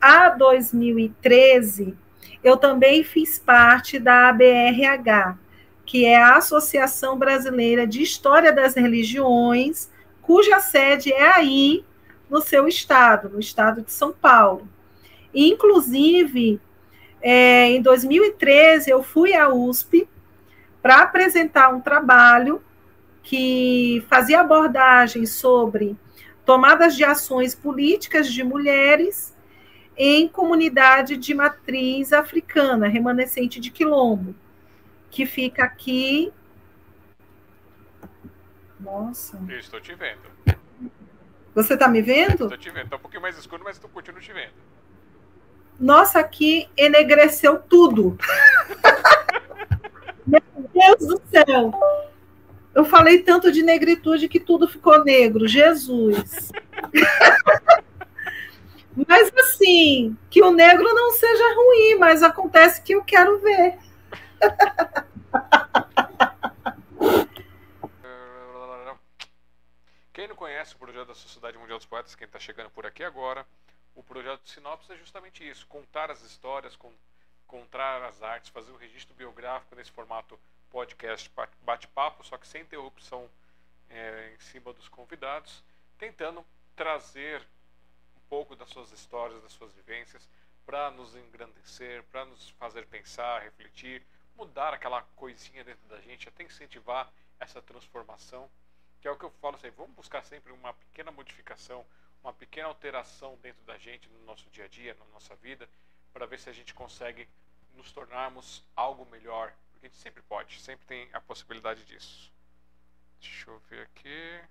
a 0.00 0.30
2013, 0.30 1.96
eu 2.42 2.56
também 2.56 3.04
fiz 3.04 3.38
parte 3.38 4.00
da 4.00 4.28
ABRH, 4.30 5.38
que 5.86 6.04
é 6.04 6.16
a 6.16 6.36
Associação 6.36 7.16
Brasileira 7.16 7.86
de 7.86 8.02
História 8.02 8.52
das 8.52 8.74
Religiões, 8.74 9.88
cuja 10.20 10.58
sede 10.58 11.12
é 11.12 11.32
aí 11.32 11.84
no 12.28 12.40
seu 12.40 12.68
estado, 12.68 13.28
no 13.28 13.40
estado 13.40 13.82
de 13.82 13.92
São 13.92 14.12
Paulo. 14.12 14.68
inclusive, 15.34 16.60
é, 17.20 17.70
em 17.70 17.82
2013, 17.82 18.90
eu 18.90 19.02
fui 19.02 19.34
à 19.34 19.48
USP 19.48 20.08
para 20.80 21.02
apresentar 21.02 21.74
um 21.74 21.80
trabalho 21.80 22.62
que 23.22 24.04
fazia 24.08 24.40
abordagem 24.40 25.26
sobre 25.26 25.96
tomadas 26.46 26.96
de 26.96 27.04
ações 27.04 27.54
políticas 27.54 28.32
de 28.32 28.42
mulheres 28.42 29.36
em 29.96 30.28
comunidade 30.28 31.16
de 31.16 31.34
matriz 31.34 32.12
africana, 32.12 32.88
remanescente 32.88 33.60
de 33.60 33.70
Quilombo, 33.70 34.34
que 35.10 35.26
fica 35.26 35.64
aqui. 35.64 36.32
Nossa. 38.80 39.38
Estou 39.50 39.80
te 39.80 39.94
vendo. 39.94 40.22
Você 41.58 41.74
está 41.74 41.88
me 41.88 42.00
vendo? 42.00 42.44
Estou 42.44 42.56
te 42.56 42.70
vendo. 42.70 42.84
Está 42.84 42.94
um 42.94 43.00
pouquinho 43.00 43.20
mais 43.20 43.36
escuro, 43.36 43.62
mas 43.64 43.74
estou 43.74 43.90
continuo 43.90 44.20
te 44.20 44.32
vendo. 44.32 44.52
Nossa, 45.80 46.20
aqui 46.20 46.68
enegreceu 46.76 47.58
tudo. 47.58 48.16
Meu 50.24 50.40
Deus 50.72 50.98
do 50.98 51.20
céu. 51.28 51.72
Eu 52.72 52.84
falei 52.84 53.24
tanto 53.24 53.50
de 53.50 53.64
negritude 53.64 54.28
que 54.28 54.38
tudo 54.38 54.68
ficou 54.68 55.02
negro. 55.02 55.48
Jesus. 55.48 56.52
Mas 59.08 59.32
assim, 59.36 60.16
que 60.30 60.40
o 60.40 60.52
negro 60.52 60.94
não 60.94 61.10
seja 61.12 61.54
ruim, 61.54 61.98
mas 62.00 62.20
acontece 62.20 62.82
que 62.82 62.96
eu 62.96 63.04
quero 63.04 63.38
ver. 63.38 63.78
Quem 70.18 70.26
não 70.26 70.34
conhece 70.34 70.74
o 70.74 70.78
projeto 70.80 71.06
da 71.06 71.14
Sociedade 71.14 71.56
Mundial 71.56 71.78
dos 71.78 71.86
Poetas, 71.86 72.16
quem 72.16 72.26
está 72.26 72.40
chegando 72.40 72.70
por 72.70 72.84
aqui 72.84 73.04
agora, 73.04 73.46
o 73.94 74.02
projeto 74.02 74.42
de 74.42 74.50
Sinopse 74.50 74.92
é 74.92 74.96
justamente 74.96 75.48
isso: 75.48 75.64
contar 75.68 76.10
as 76.10 76.22
histórias, 76.22 76.76
contar 77.46 78.02
as 78.02 78.20
artes, 78.20 78.50
fazer 78.50 78.72
um 78.72 78.76
registro 78.76 79.14
biográfico 79.14 79.76
nesse 79.76 79.92
formato 79.92 80.36
podcast 80.70 81.30
bate-papo, 81.62 82.24
só 82.24 82.36
que 82.36 82.48
sem 82.48 82.62
interrupção 82.62 83.30
é, 83.88 84.34
em 84.34 84.40
cima 84.40 84.72
dos 84.72 84.88
convidados, 84.88 85.62
tentando 85.96 86.44
trazer 86.74 87.46
pouco 88.28 88.56
das 88.56 88.70
suas 88.70 88.90
histórias, 88.90 89.40
das 89.40 89.52
suas 89.52 89.72
vivências, 89.72 90.28
para 90.66 90.90
nos 90.90 91.14
engrandecer, 91.14 92.02
para 92.10 92.24
nos 92.24 92.50
fazer 92.58 92.88
pensar, 92.88 93.42
refletir, 93.42 94.04
mudar 94.34 94.74
aquela 94.74 95.02
coisinha 95.14 95.62
dentro 95.62 95.88
da 95.88 96.00
gente, 96.00 96.28
até 96.28 96.42
incentivar 96.42 97.08
essa 97.38 97.62
transformação, 97.62 98.50
que 99.00 99.08
é 99.08 99.10
o 99.10 99.16
que 99.16 99.24
eu 99.24 99.30
falo 99.30 99.58
sempre, 99.58 99.76
vamos 99.76 99.94
buscar 99.94 100.22
sempre 100.24 100.52
uma 100.52 100.72
pequena 100.74 101.10
modificação, 101.10 101.86
uma 102.22 102.32
pequena 102.32 102.68
alteração 102.68 103.36
dentro 103.42 103.64
da 103.64 103.78
gente, 103.78 104.08
no 104.08 104.24
nosso 104.24 104.48
dia 104.50 104.64
a 104.64 104.68
dia, 104.68 104.94
na 104.94 105.04
nossa 105.06 105.34
vida, 105.36 105.68
para 106.12 106.26
ver 106.26 106.38
se 106.38 106.50
a 106.50 106.52
gente 106.52 106.74
consegue 106.74 107.28
nos 107.74 107.92
tornarmos 107.92 108.64
algo 108.74 109.06
melhor, 109.06 109.54
porque 109.70 109.86
a 109.86 109.88
gente 109.88 110.00
sempre 110.00 110.22
pode, 110.22 110.60
sempre 110.60 110.86
tem 110.86 111.08
a 111.12 111.20
possibilidade 111.20 111.84
disso. 111.84 112.32
Deixa 113.20 113.50
eu 113.50 113.58
ver 113.60 113.82
aqui. 113.82 114.44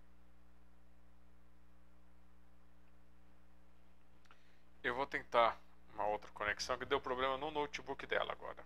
Eu 4.84 4.95
vou 4.95 5.06
tentar 5.06 5.60
uma 5.93 6.06
outra 6.08 6.32
conexão 6.32 6.78
que 6.78 6.86
deu 6.86 7.02
problema 7.02 7.38
no 7.38 7.52
notebook 7.52 8.06
dela 8.06 8.32
agora. 8.32 8.64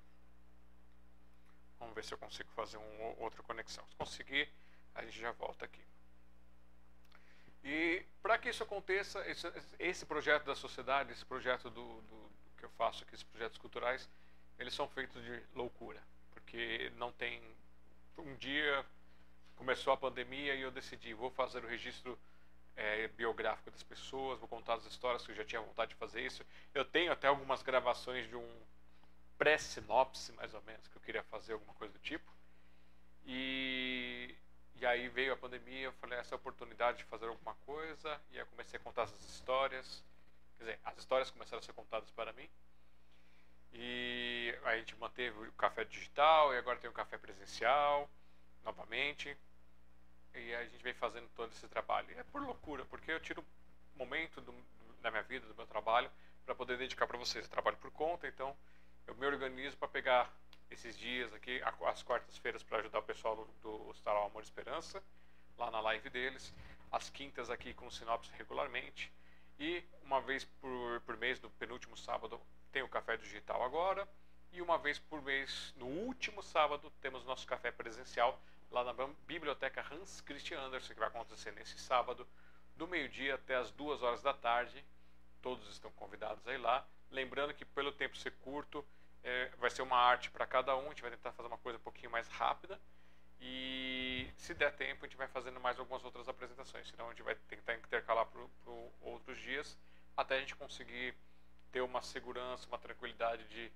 Vamos 1.80 1.96
ver 1.96 2.04
se 2.04 2.14
eu 2.14 2.18
consigo 2.18 2.50
fazer 2.52 2.78
uma 2.78 3.16
outra 3.18 3.42
conexão. 3.42 3.84
Se 3.90 3.96
conseguir, 3.96 4.48
a 4.96 5.04
gente 5.04 5.20
já 5.20 5.32
volta 5.32 5.66
aqui. 5.66 5.82
E 7.64 8.04
para 8.22 8.38
que 8.38 8.50
isso 8.50 8.64
aconteça, 8.64 9.26
esse, 9.30 9.48
esse, 9.78 10.06
projeto 10.06 10.46
da 10.46 10.56
sociedade, 10.56 11.12
esse 11.12 11.26
projeto 11.26 11.70
do, 11.70 12.02
do, 12.02 12.30
do, 12.30 12.32
que 12.58 12.66
eu 12.66 12.70
faço 12.72 13.04
aqui, 13.04 13.14
esses 13.14 13.24
projetos 13.24 13.58
culturais, 13.58 14.10
eles 14.58 14.74
são 14.74 14.88
feitos 14.88 15.24
de 15.24 15.44
loucura, 15.54 16.02
porque 16.32 16.92
não 16.98 17.12
tem 17.12 17.42
um 18.18 18.36
dia 18.36 18.86
começou 19.62 19.94
a 19.94 19.98
pandemia 19.98 20.56
e 20.56 20.62
eu 20.62 20.72
decidi 20.72 21.14
vou 21.14 21.30
fazer 21.30 21.64
o 21.64 21.68
registro 21.68 22.18
é, 22.76 23.08
biográfico 23.10 23.70
das 23.70 23.84
pessoas, 23.84 24.40
vou 24.40 24.48
contar 24.48 24.74
as 24.74 24.86
histórias 24.86 25.24
que 25.24 25.32
eu 25.32 25.36
já 25.36 25.46
tinha 25.46 25.62
vontade 25.62 25.90
de 25.90 25.96
fazer 25.96 26.26
isso. 26.26 26.44
Eu 26.74 26.84
tenho 26.84 27.12
até 27.12 27.28
algumas 27.28 27.62
gravações 27.62 28.28
de 28.28 28.36
um 28.36 28.62
pré-sinopse, 29.38 30.32
mais 30.34 30.54
ou 30.56 30.62
menos, 30.64 30.88
que 30.88 30.96
eu 30.96 31.02
queria 31.02 31.24
fazer 31.24 31.54
alguma 31.54 31.76
coisa 31.76 31.94
do 31.94 32.00
tipo. 32.00 32.32
E, 33.24 34.36
e 34.82 34.86
aí 34.86 35.08
veio 35.10 35.32
a 35.32 35.38
pandemia, 35.38 35.84
eu 35.84 35.94
falei, 35.94 36.18
essa 36.18 36.34
é 36.34 36.36
a 36.36 36.40
oportunidade 36.40 36.98
de 36.98 37.04
fazer 37.04 37.28
alguma 37.28 37.54
coisa, 37.68 38.20
e 38.32 38.40
aí 38.40 38.46
comecei 38.46 38.80
a 38.80 38.84
contar 38.84 39.04
essas 39.04 39.24
histórias. 39.30 40.04
Quer 40.58 40.64
dizer, 40.64 40.80
as 40.84 40.98
histórias 40.98 41.30
começaram 41.30 41.60
a 41.60 41.62
ser 41.62 41.74
contadas 41.74 42.10
para 42.10 42.34
mim. 42.34 42.50
E 43.74 44.58
a 44.66 44.76
gente 44.78 44.96
manteve 44.96 45.38
o 45.38 45.52
café 45.54 45.86
digital, 45.86 46.52
e 46.52 46.58
agora 46.58 46.80
tem 46.80 46.90
o 46.90 46.94
café 46.94 47.16
presencial, 47.16 48.10
novamente. 48.66 49.38
E 50.34 50.56
a 50.56 50.64
gente 50.64 50.82
vem 50.82 50.96
fazendo 50.96 51.30
todo 51.36 51.52
esse 51.52 51.68
trabalho. 51.68 52.10
E 52.10 52.16
é 52.16 52.24
por 52.24 52.42
loucura, 52.42 52.84
porque 52.86 53.12
eu 53.12 53.20
tiro 53.20 53.46
momento 53.96 54.42
do, 54.42 54.52
da 55.00 55.12
minha 55.12 55.22
vida, 55.22 55.46
do 55.46 55.54
meu 55.54 55.68
trabalho, 55.68 56.10
para 56.44 56.56
poder 56.56 56.80
dedicar 56.80 57.06
para 57.06 57.20
vocês. 57.20 57.46
Eu 57.46 57.52
trabalho 57.52 57.78
por 57.78 57.92
conta, 57.92 58.28
então 58.28 58.58
eu 59.06 59.14
me 59.14 59.28
organizo 59.28 59.78
para 59.78 59.88
pegar 59.88 60.34
esses 60.72 60.98
dias 60.98 61.34
aqui, 61.34 61.62
as 61.86 62.02
quartas-feiras, 62.02 62.64
para 62.64 62.80
ajudar 62.80 63.00
o 63.00 63.04
pessoal 63.04 63.48
do, 63.62 63.90
Hospital 63.90 64.26
Amor 64.26 64.42
e 64.42 64.46
Esperança, 64.46 65.04
lá 65.58 65.70
na 65.70 65.82
live 65.82 66.10
deles. 66.10 66.54
As 66.92 67.10
quintas 67.10 67.50
aqui 67.50 67.74
com 67.74 67.92
sinopse 67.92 68.32
regularmente. 68.38 69.12
E 69.60 69.84
uma 70.04 70.22
vez 70.22 70.46
por, 70.46 71.02
por 71.02 71.18
mês, 71.18 71.40
no 71.42 71.50
penúltimo 71.52 71.96
sábado, 71.98 72.40
tem 72.72 72.82
o 72.82 72.90
café 72.90 73.18
digital 73.18 73.64
agora. 73.64 74.08
E 74.52 74.62
uma 74.62 74.78
vez 74.78 74.98
por 74.98 75.22
mês, 75.22 75.74
no 75.78 75.86
último 75.86 76.42
sábado, 76.42 76.92
temos 77.02 77.26
nosso 77.26 77.46
café 77.46 77.72
presencial 77.72 78.42
lá 78.72 78.84
na 78.84 78.94
Biblioteca 79.28 79.86
Hans 79.92 80.22
Christian 80.22 80.60
Andersen, 80.60 80.94
que 80.94 81.00
vai 81.00 81.10
acontecer 81.10 81.52
nesse 81.52 81.78
sábado, 81.78 82.26
do 82.76 82.88
meio-dia 82.88 83.36
até 83.36 83.56
as 83.56 83.72
duas 83.72 84.02
horas 84.02 84.22
da 84.22 84.34
tarde. 84.34 84.84
Todos 85.42 85.68
estão 85.70 85.92
convidados 85.92 86.46
aí 86.48 86.58
lá. 86.58 86.86
Lembrando 87.10 87.54
que, 87.54 87.66
pelo 87.66 87.92
tempo 87.92 88.18
ser 88.18 88.32
curto, 88.38 88.86
é, 89.24 89.50
vai 89.58 89.70
ser 89.70 89.82
uma 89.82 89.98
arte 89.98 90.30
para 90.30 90.46
cada 90.46 90.76
um. 90.76 90.86
A 90.86 90.90
gente 90.90 91.02
vai 91.02 91.12
tentar 91.12 91.32
fazer 91.32 91.48
uma 91.48 91.58
coisa 91.58 91.78
um 91.78 91.82
pouquinho 91.82 92.12
mais 92.12 92.28
rápida. 92.28 92.80
E 93.40 94.30
se 94.38 94.54
der 94.54 94.72
tempo, 94.74 95.04
a 95.04 95.08
gente 95.08 95.18
vai 95.18 95.28
fazendo 95.28 95.60
mais 95.60 95.80
algumas 95.80 96.04
outras 96.04 96.30
apresentações. 96.30 96.88
Senão, 96.88 97.08
a 97.08 97.10
gente 97.10 97.24
vai 97.24 97.36
tentar 97.48 97.76
intercalar 97.76 98.26
para 98.26 98.72
outros 99.02 99.40
dias 99.40 99.78
até 100.16 100.38
a 100.38 100.40
gente 100.40 100.56
conseguir 100.56 101.16
ter 101.72 101.82
uma 101.82 102.02
segurança, 102.02 102.68
uma 102.68 102.78
tranquilidade 102.78 103.44
de 103.48 103.72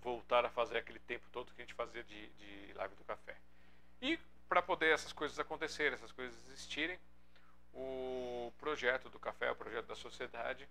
voltar 0.00 0.44
a 0.44 0.50
fazer 0.50 0.78
aquele 0.78 1.00
tempo 1.00 1.26
todo 1.32 1.52
que 1.52 1.60
a 1.60 1.64
gente 1.64 1.74
fazia 1.74 2.04
de, 2.04 2.28
de 2.28 2.72
live 2.74 2.94
do 2.94 3.04
café. 3.04 3.36
E 4.00 4.18
para 4.48 4.62
poder 4.62 4.92
essas 4.92 5.12
coisas 5.12 5.38
acontecerem, 5.38 5.94
essas 5.94 6.12
coisas 6.12 6.36
existirem, 6.48 6.98
o 7.72 8.52
projeto 8.58 9.08
do 9.10 9.18
café, 9.18 9.50
o 9.50 9.56
projeto 9.56 9.86
da 9.86 9.94
sociedade, 9.94 10.68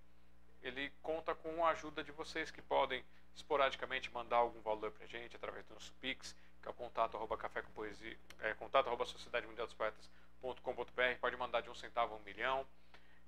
ele 0.64 0.92
conta 1.02 1.36
com 1.36 1.66
a 1.66 1.70
ajuda 1.70 2.04
de 2.04 2.12
vocês 2.12 2.50
que 2.50 2.62
podem 2.62 3.04
esporadicamente 3.38 4.12
mandar 4.12 4.38
algum 4.38 4.60
valor 4.62 4.92
para 4.92 5.06
a 5.06 5.08
gente 5.08 5.36
através 5.36 5.66
do 5.66 5.74
nosso 5.74 5.94
Pix, 6.02 6.36
que 6.62 6.68
é 6.68 6.72
o 6.72 6.74
contato 6.74 7.16
arroba 7.16 7.38
café 7.38 7.62
com 7.62 7.72
poesia, 7.72 8.18
é, 8.42 8.54
contato 8.56 8.88
arroba 8.88 9.06
sociedade 9.06 9.46
mundial 9.48 9.68
dos 9.68 9.76
poetas.com.br, 9.76 11.20
pode 11.22 11.38
mandar 11.38 11.62
de 11.62 11.70
um 11.70 11.76
centavo 11.76 12.16
a 12.16 12.18
um 12.18 12.22
milhão. 12.22 12.66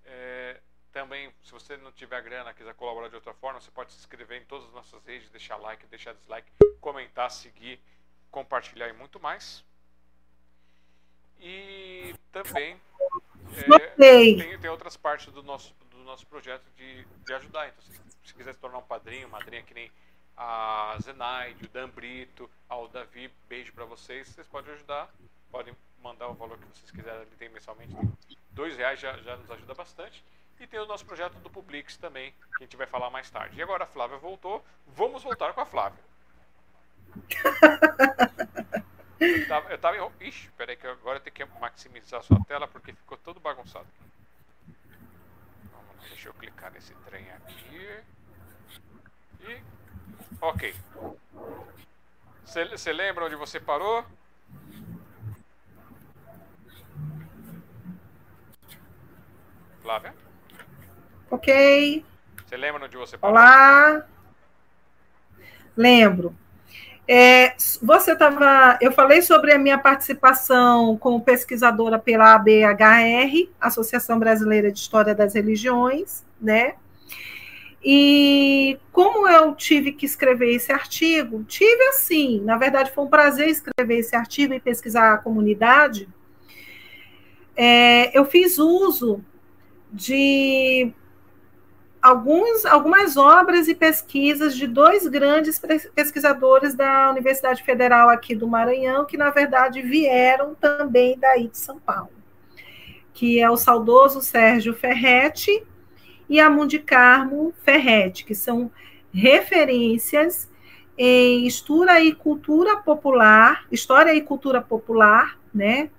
É, 0.04 0.60
também, 0.92 1.32
se 1.44 1.52
você 1.52 1.78
não 1.78 1.92
tiver 1.92 2.22
grana, 2.24 2.54
quiser 2.54 2.74
colaborar 2.74 3.10
de 3.10 3.16
outra 3.16 3.34
forma, 3.36 3.62
você 3.62 3.70
pode 3.70 3.94
se 3.94 4.00
inscrever 4.00 4.42
em 4.42 4.46
todas 4.46 4.68
as 4.68 4.74
nossas 4.74 5.06
redes, 5.06 5.30
deixar 5.30 5.58
like, 5.58 5.86
deixar 5.86 6.14
dislike, 6.14 6.52
comentar, 6.82 7.30
seguir, 7.30 7.80
compartilhar 8.32 8.90
e 8.90 8.94
muito 8.94 9.20
mais. 9.20 9.64
E 11.40 12.14
também 12.32 12.82
é, 13.56 13.88
tem, 13.96 14.60
tem, 14.60 14.70
outras 14.70 14.98
partes 14.98 15.32
do 15.32 15.44
nosso, 15.44 15.74
do 15.92 16.00
nosso 16.00 16.26
projeto 16.26 16.66
de, 16.76 17.06
de 17.06 17.34
ajudar. 17.34 17.70
Então, 17.70 17.82
se, 17.84 18.09
se 18.30 18.36
quiser 18.36 18.54
se 18.54 18.60
tornar 18.60 18.78
um 18.78 18.84
padrinho, 18.84 19.28
madrinha 19.30 19.64
que 19.64 19.74
nem 19.74 19.92
a 20.38 20.96
Zenaide, 21.02 21.66
o 21.66 21.70
Dan 21.70 21.90
Brito, 21.90 22.50
ao 22.70 22.88
Davi, 22.88 23.30
beijo 23.48 23.74
para 23.74 23.86
vocês. 23.86 24.30
Vocês 24.30 24.48
podem 24.48 24.74
ajudar, 24.74 25.10
podem 25.52 25.76
mandar 26.02 26.30
o 26.30 26.34
valor 26.34 26.58
que 26.58 26.66
vocês 26.66 26.92
quiserem, 26.92 27.22
ele 27.22 27.36
tem 27.38 27.50
mensalmente. 27.50 27.94
Dois 28.52 28.78
reais 28.78 29.00
já, 29.00 29.18
já 29.18 29.36
nos 29.36 29.52
ajuda 29.52 29.74
bastante. 29.74 30.24
E 30.60 30.68
tem 30.68 30.80
o 30.80 30.86
nosso 30.86 31.06
projeto 31.06 31.38
do 31.40 31.50
Publix 31.50 31.98
também, 31.98 32.34
que 32.58 32.64
a 32.64 32.66
gente 32.66 32.78
vai 32.78 32.88
falar 32.88 33.10
mais 33.10 33.30
tarde. 33.30 33.58
E 33.58 33.62
agora 33.62 33.84
a 33.84 33.88
Flávia 33.88 34.18
voltou, 34.18 34.64
vamos 34.88 35.24
voltar 35.24 35.54
com 35.54 35.62
a 35.62 35.66
Flávia. 35.66 36.04
Eu 39.20 39.48
tava, 39.48 39.70
eu 39.70 39.78
tava. 39.78 40.14
Ixi, 40.22 40.50
peraí, 40.52 40.78
que 40.78 40.88
agora 40.88 41.18
eu 41.18 41.22
tenho 41.22 41.36
que 41.36 41.60
maximizar 41.60 42.22
a 42.22 42.24
sua 42.24 42.40
tela 42.46 42.68
porque 42.68 42.94
ficou 42.94 43.18
todo 43.18 43.40
bagunçado. 43.40 43.88
Vamos, 45.72 46.10
deixa 46.10 46.30
eu 46.30 46.34
clicar 46.34 46.72
nesse 46.72 46.94
trem 47.06 47.30
aqui. 47.32 48.04
E. 49.42 49.58
Ok. 50.42 50.74
Você 52.46 52.92
lembra 52.92 53.26
onde 53.26 53.36
você 53.36 53.60
parou? 53.60 54.04
Flávia? 59.82 60.14
Ok. 61.30 62.06
Você 62.46 62.58
lembra 62.58 62.86
onde 62.86 62.98
você 62.98 63.18
parou? 63.18 63.36
Olá. 63.36 64.06
Lembro. 65.76 66.36
É, 67.08 67.56
você 67.82 68.14
estava. 68.14 68.78
Eu 68.80 68.92
falei 68.92 69.22
sobre 69.22 69.52
a 69.52 69.58
minha 69.58 69.80
participação 69.80 70.96
como 70.98 71.22
pesquisadora 71.22 71.98
pela 71.98 72.36
ABHR, 72.36 73.50
Associação 73.60 74.20
Brasileira 74.20 74.72
de 74.72 74.78
História 74.78 75.16
das 75.16 75.34
Religiões, 75.34 76.24
né? 76.40 76.76
E 77.84 78.78
como 78.92 79.28
eu 79.28 79.56
tive 79.56 79.94
que 79.94 80.06
escrever 80.06 80.54
esse 80.54 80.72
artigo, 80.72 81.44
tive 81.46 81.82
assim, 81.88 82.42
na 82.42 82.58
verdade 82.58 82.92
foi 82.92 83.06
um 83.06 83.10
prazer 83.10 83.48
escrever 83.48 84.00
esse 84.00 84.16
artigo 84.16 84.54
e 84.54 84.60
pesquisar 84.60 85.14
a 85.14 85.18
comunidade. 85.18 86.08
É, 87.56 88.18
eu 88.18 88.26
fiz 88.26 88.58
uso 88.58 89.24
de 89.92 90.94
alguns, 92.02 92.66
algumas 92.66 93.16
obras 93.16 93.68
e 93.70 93.76
pesquisas 93.76 94.56
de 94.56 94.68
dois 94.68 95.08
grandes 95.08 95.62
pesquisadores 95.96 96.76
da 96.76 97.10
Universidade 97.10 97.64
Federal 97.64 98.10
aqui 98.10 98.36
do 98.36 98.48
Maranhão, 98.48 99.06
que 99.06 99.18
na 99.18 99.30
verdade 99.30 99.82
vieram 99.82 100.54
também 100.54 101.18
daí 101.18 101.48
de 101.48 101.58
São 101.58 101.80
Paulo, 101.80 102.12
que 103.14 103.40
é 103.40 103.50
o 103.50 103.58
saudoso 103.58 104.22
Sérgio 104.22 104.74
Ferretti 104.74 105.66
e 106.30 106.40
a 106.40 106.50
Mundi 106.50 106.80
Carmo 106.80 107.54
Ferretti, 107.64 108.24
que 108.24 108.36
são 108.36 108.72
referências 109.12 110.48
em 110.98 111.48
história 111.48 112.00
e 112.02 112.14
cultura 112.14 112.78
popular, 112.78 113.66
história 113.72 114.14
e 114.14 114.22
cultura 114.22 114.62
popular, 114.62 115.40
né? 115.54 115.90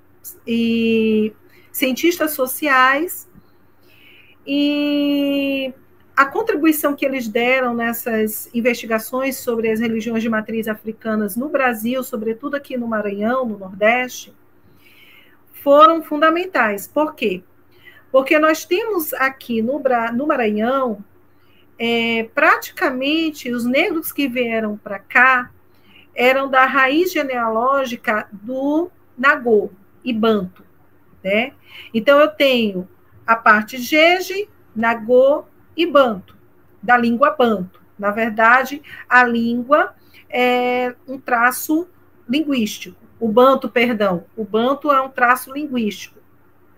E 0.47 1.33
cientistas 1.73 2.33
sociais 2.33 3.29
e 4.47 5.73
a 6.17 6.27
contribuição 6.27 6.95
que 6.95 7.07
eles 7.07 7.27
deram 7.27 7.75
nessas 7.75 8.51
investigações 8.55 9.39
sobre 9.39 9.71
as 9.71 9.81
religiões 9.81 10.23
de 10.23 10.29
matriz 10.29 10.69
africanas 10.69 11.35
no 11.35 11.49
Brasil, 11.49 12.05
sobretudo 12.05 12.57
aqui 12.57 12.77
no 12.77 12.87
Maranhão, 12.87 13.47
no 13.47 13.59
Nordeste, 13.59 14.35
foram 15.63 16.03
fundamentais. 16.03 16.87
Por 16.87 17.15
quê? 17.15 17.43
Porque 18.11 18.39
nós 18.39 18.65
temos 18.65 19.13
aqui 19.15 19.63
no, 19.63 19.81
no 20.15 20.27
Maranhão, 20.27 21.05
é, 21.79 22.29
praticamente 22.35 23.51
os 23.51 23.65
negros 23.65 24.13
que 24.13 24.29
vieram 24.29 24.77
para 24.77 24.99
cá 24.99 25.51
eram 26.15 26.51
da 26.51 26.67
raiz 26.67 27.13
genealógica 27.13 28.29
do 28.31 28.91
Nagô 29.17 29.71
e 30.05 30.13
Banto. 30.13 30.65
Né? 31.23 31.53
Então, 31.95 32.19
eu 32.19 32.29
tenho 32.29 32.89
a 33.27 33.37
parte 33.37 33.79
Jeje, 33.79 34.49
Nagô 34.75 35.45
e 35.77 35.87
banto, 35.87 36.37
da 36.83 36.97
língua 36.97 37.31
banto. 37.31 37.81
Na 37.99 38.11
verdade, 38.11 38.83
a 39.09 39.25
língua 39.25 39.95
é 40.29 40.95
um 41.07 41.19
traço 41.19 41.89
linguístico. 42.29 42.97
O 43.19 43.29
banto, 43.29 43.69
perdão, 43.69 44.25
o 44.37 44.45
banto 44.45 44.91
é 44.91 45.01
um 45.01 45.09
traço 45.09 45.53
linguístico. 45.53 46.20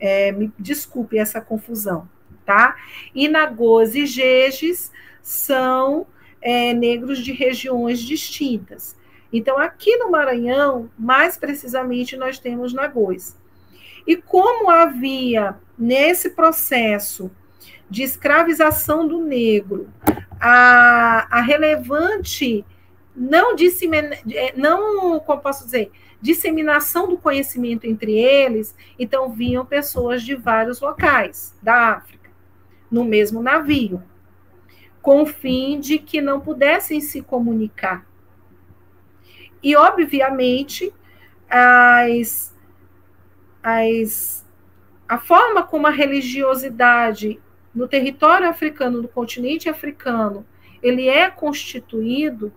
É, 0.05 0.33
me 0.33 0.53
desculpe 0.59 1.17
essa 1.17 1.41
confusão, 1.41 2.09
tá? 2.45 2.75
E 3.15 3.29
Nagôs 3.29 3.95
e 3.95 4.05
Jejes 4.05 4.91
são 5.23 6.09
é, 6.41 6.75
negros 6.75 7.21
de 7.21 7.33
regiões 7.33 8.01
distintas. 8.01 8.97
Então, 9.33 9.57
aqui 9.59 9.97
no 9.97 10.11
Maranhão, 10.11 10.91
mais 10.99 11.37
precisamente, 11.37 12.17
nós 12.17 12.39
temos 12.39 12.73
Nagôs. 12.75 13.37
E 14.05 14.17
como 14.17 14.69
havia 14.69 15.55
nesse 15.79 16.31
processo 16.31 17.31
de 17.89 18.03
escravização 18.03 19.07
do 19.07 19.23
negro, 19.23 19.89
a, 20.41 21.29
a 21.31 21.41
relevante 21.41 22.65
não, 23.15 23.55
dissemin, 23.55 24.11
é, 24.33 24.53
não, 24.57 25.21
como 25.21 25.41
posso 25.41 25.65
dizer, 25.65 25.93
disseminação 26.23 27.09
do 27.09 27.19
conhecimento 27.19 27.85
entre 27.85 28.17
eles, 28.17 28.75
então 28.97 29.33
vinham 29.33 29.67
pessoas 29.67 30.23
de 30.23 30.37
vários 30.37 30.81
locais 30.81 31.55
da 31.61 31.97
África, 31.97 32.31
no 32.89 33.05
mesmo 33.05 33.43
navio, 33.43 34.01
com 35.03 35.23
o 35.23 35.27
fim 35.27 35.81
de 35.81 35.99
que 35.99 36.21
não 36.21 36.41
pudessem 36.41 37.01
se 37.01 37.21
comunicar. 37.21 38.07
E, 39.61 39.75
obviamente, 39.75 40.93
as, 41.51 42.55
as, 43.61 44.47
a 45.09 45.19
forma 45.19 45.65
como 45.65 45.89
a 45.89 45.91
religiosidade 45.91 47.41
no 47.75 47.89
território 47.89 48.49
africano, 48.49 49.03
no 49.03 49.09
continente 49.09 49.69
africano, 49.69 50.47
ele 50.81 51.09
é 51.09 51.29
constituído, 51.31 52.53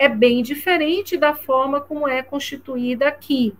é 0.00 0.08
bem 0.08 0.42
diferente 0.42 1.18
da 1.18 1.34
forma 1.34 1.78
como 1.78 2.08
é 2.08 2.22
constituída 2.22 3.06
aqui. 3.06 3.54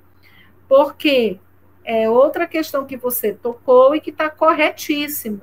Porque 0.66 1.38
é 1.84 2.08
outra 2.08 2.46
questão 2.46 2.86
que 2.86 2.96
você 2.96 3.34
tocou 3.34 3.94
e 3.94 4.00
que 4.00 4.08
está 4.08 4.30
corretíssimo. 4.30 5.42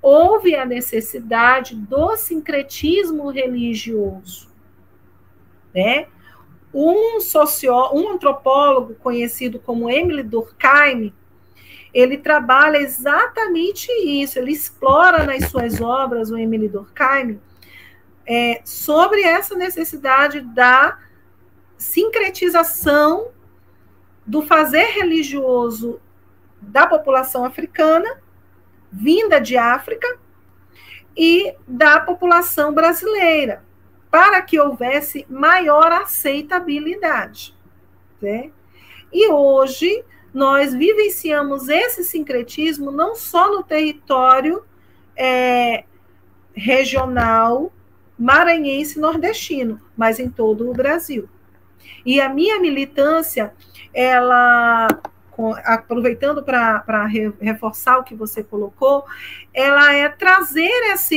Houve 0.00 0.54
a 0.54 0.64
necessidade 0.64 1.76
do 1.76 2.16
sincretismo 2.16 3.28
religioso. 3.28 4.48
Né? 5.74 6.06
Um, 6.72 7.20
socio, 7.20 7.74
um 7.92 8.12
antropólogo 8.12 8.94
conhecido 8.94 9.58
como 9.58 9.90
Emily 9.90 10.22
Durkheim, 10.22 11.12
ele 11.92 12.16
trabalha 12.16 12.78
exatamente 12.78 13.92
isso, 13.92 14.38
ele 14.38 14.52
explora 14.52 15.24
nas 15.24 15.50
suas 15.50 15.78
obras, 15.78 16.30
o 16.30 16.38
Emily 16.38 16.68
Durkheim, 16.68 17.38
é, 18.26 18.60
sobre 18.64 19.22
essa 19.22 19.54
necessidade 19.54 20.40
da 20.40 20.98
sincretização 21.76 23.28
do 24.26 24.42
fazer 24.42 24.86
religioso 24.86 26.00
da 26.60 26.86
população 26.86 27.44
africana, 27.44 28.20
vinda 28.90 29.40
de 29.40 29.56
África, 29.56 30.18
e 31.16 31.54
da 31.66 31.98
população 32.00 32.74
brasileira, 32.74 33.64
para 34.10 34.42
que 34.42 34.60
houvesse 34.60 35.24
maior 35.30 35.90
aceitabilidade. 35.90 37.56
Né? 38.20 38.50
E 39.12 39.28
hoje 39.28 40.04
nós 40.34 40.74
vivenciamos 40.74 41.68
esse 41.68 42.04
sincretismo 42.04 42.90
não 42.90 43.14
só 43.14 43.50
no 43.50 43.62
território 43.62 44.62
é, 45.16 45.84
regional 46.52 47.72
maranhense 48.18 48.98
nordestino, 48.98 49.80
mas 49.96 50.18
em 50.18 50.30
todo 50.30 50.70
o 50.70 50.74
Brasil. 50.74 51.28
E 52.04 52.20
a 52.20 52.28
minha 52.28 52.58
militância, 52.60 53.52
ela 53.92 54.88
aproveitando 55.64 56.42
para 56.42 57.06
reforçar 57.40 57.98
o 57.98 58.04
que 58.04 58.14
você 58.14 58.42
colocou, 58.42 59.04
ela 59.52 59.92
é 59.92 60.08
trazer 60.08 60.92
esse, 60.92 61.16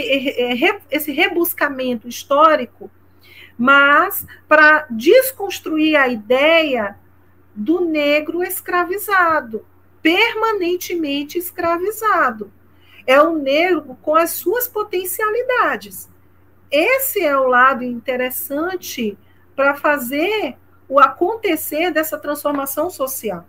esse 0.91 1.11
rebuscamento 1.11 2.07
histórico, 2.07 2.91
mas 3.57 4.25
para 4.47 4.85
desconstruir 4.89 5.95
a 5.95 6.07
ideia 6.09 6.97
do 7.55 7.81
negro 7.81 8.43
escravizado, 8.43 9.65
permanentemente 10.01 11.37
escravizado. 11.37 12.51
É 13.07 13.21
o 13.21 13.37
negro 13.37 13.97
com 14.01 14.15
as 14.15 14.31
suas 14.31 14.67
potencialidades. 14.67 16.09
Esse 16.71 17.23
é 17.25 17.35
o 17.37 17.47
lado 17.47 17.83
interessante 17.83 19.17
para 19.55 19.75
fazer 19.75 20.57
o 20.87 20.99
acontecer 20.99 21.91
dessa 21.91 22.17
transformação 22.17 22.89
social. 22.89 23.45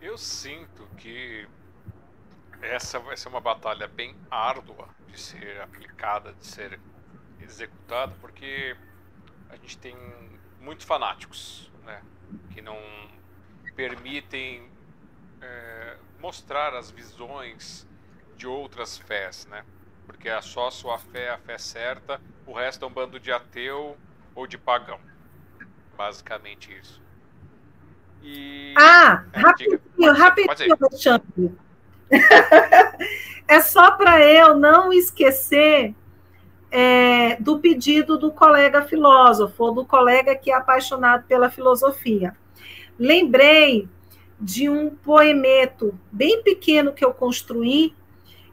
Eu 0.00 0.18
sinto 0.18 0.86
que 0.96 1.48
essa 2.60 2.98
vai 2.98 3.16
ser 3.16 3.28
uma 3.28 3.40
batalha 3.40 3.86
bem 3.86 4.16
árdua 4.30 4.88
de 5.08 5.18
ser 5.18 5.60
aplicada, 5.60 6.32
de 6.34 6.46
ser 6.46 6.80
executada, 7.40 8.14
porque 8.20 8.76
a 9.48 9.56
gente 9.56 9.78
tem 9.78 9.96
muitos 10.60 10.86
fanáticos, 10.86 11.70
né, 11.84 12.02
que 12.50 12.60
não 12.60 12.78
permitem 13.74 14.70
é, 15.40 15.96
mostrar 16.18 16.74
as 16.74 16.90
visões 16.90 17.86
de 18.36 18.46
outras 18.46 18.98
fés, 18.98 19.46
né? 19.46 19.64
Porque 20.10 20.28
é 20.28 20.42
só 20.42 20.66
a 20.66 20.70
sua 20.72 20.98
fé 20.98 21.26
é 21.26 21.30
a 21.30 21.38
fé 21.38 21.56
certa, 21.56 22.20
o 22.44 22.52
resto 22.52 22.84
é 22.84 22.88
um 22.88 22.90
bando 22.90 23.20
de 23.20 23.30
ateu 23.30 23.96
ou 24.34 24.44
de 24.44 24.58
pagão. 24.58 24.98
Basicamente 25.96 26.76
isso. 26.76 27.00
E... 28.20 28.74
Ah, 28.76 29.22
é, 29.32 29.38
rapidinho, 29.38 29.80
diga, 29.96 30.12
rapidinho, 30.12 30.76
Alexandre. 30.80 31.52
é 33.46 33.60
só 33.60 33.92
para 33.92 34.20
eu 34.20 34.56
não 34.56 34.92
esquecer 34.92 35.94
é, 36.72 37.36
do 37.36 37.60
pedido 37.60 38.18
do 38.18 38.32
colega 38.32 38.82
filósofo, 38.82 39.62
ou 39.62 39.72
do 39.72 39.84
colega 39.84 40.34
que 40.34 40.50
é 40.50 40.56
apaixonado 40.56 41.24
pela 41.28 41.48
filosofia. 41.50 42.36
Lembrei 42.98 43.88
de 44.40 44.68
um 44.68 44.90
poemeto 44.90 45.96
bem 46.10 46.42
pequeno 46.42 46.92
que 46.92 47.04
eu 47.04 47.14
construí, 47.14 47.94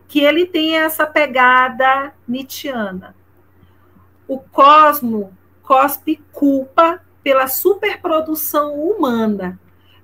que 0.07 0.21
ele 0.21 0.45
tem 0.45 0.77
essa 0.77 1.05
pegada 1.05 2.13
nietzschiana. 2.27 3.15
O 4.27 4.39
cosmo 4.39 5.35
cospe 5.61 6.23
culpa 6.31 7.01
pela 7.21 7.47
superprodução 7.47 8.75
humana 8.75 9.59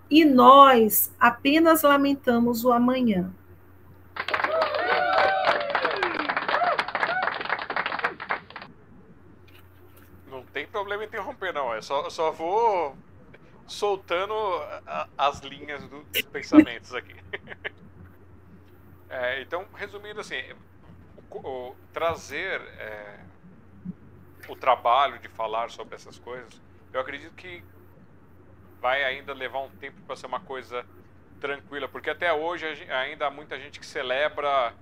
e 0.09 0.25
nós 0.25 1.13
apenas 1.19 1.83
lamentamos 1.83 2.65
o 2.65 2.71
amanhã. 2.71 3.33
Não 10.27 10.43
tem 10.53 10.67
problema 10.67 11.05
interromper, 11.05 11.53
não. 11.53 11.73
Eu 11.73 11.81
só, 11.81 12.09
só 12.09 12.31
vou 12.31 12.95
soltando 13.65 14.33
as 15.17 15.39
linhas 15.39 15.81
dos 15.87 16.21
pensamentos 16.23 16.93
aqui. 16.93 17.15
é, 19.13 19.41
então, 19.41 19.65
resumindo 19.75 20.19
assim, 20.19 20.41
o, 21.29 21.37
o, 21.37 21.75
trazer 21.93 22.59
é, 22.79 23.19
o 24.47 24.55
trabalho 24.55 25.19
de 25.19 25.27
falar 25.29 25.69
sobre 25.69 25.93
essas 25.95 26.17
coisas, 26.17 26.59
eu 26.91 26.99
acredito 26.99 27.35
que 27.35 27.63
vai 28.81 29.03
ainda 29.03 29.31
levar 29.33 29.59
um 29.59 29.69
tempo 29.69 30.01
para 30.01 30.15
ser 30.15 30.25
uma 30.25 30.39
coisa 30.39 30.83
tranquila, 31.39 31.87
porque 31.87 32.09
até 32.09 32.33
hoje 32.33 32.65
ainda 32.89 33.27
há 33.27 33.29
muita 33.29 33.59
gente 33.59 33.79
que 33.79 33.85
celebra 33.85 34.73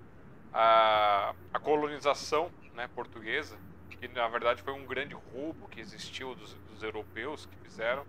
a, 0.54 1.34
a 1.54 1.60
colonização 1.60 2.50
né, 2.74 2.90
portuguesa, 2.96 3.58
que 3.90 4.08
na 4.08 4.28
verdade 4.30 4.62
foi 4.62 4.74
um 4.74 4.86
grande 4.86 5.14
roubo 5.34 5.68
que 5.68 5.82
existiu 5.82 6.34
dos, 6.36 6.54
dos 6.54 6.82
europeus 6.82 7.46
que 7.46 7.58
fizeram, 7.58 8.06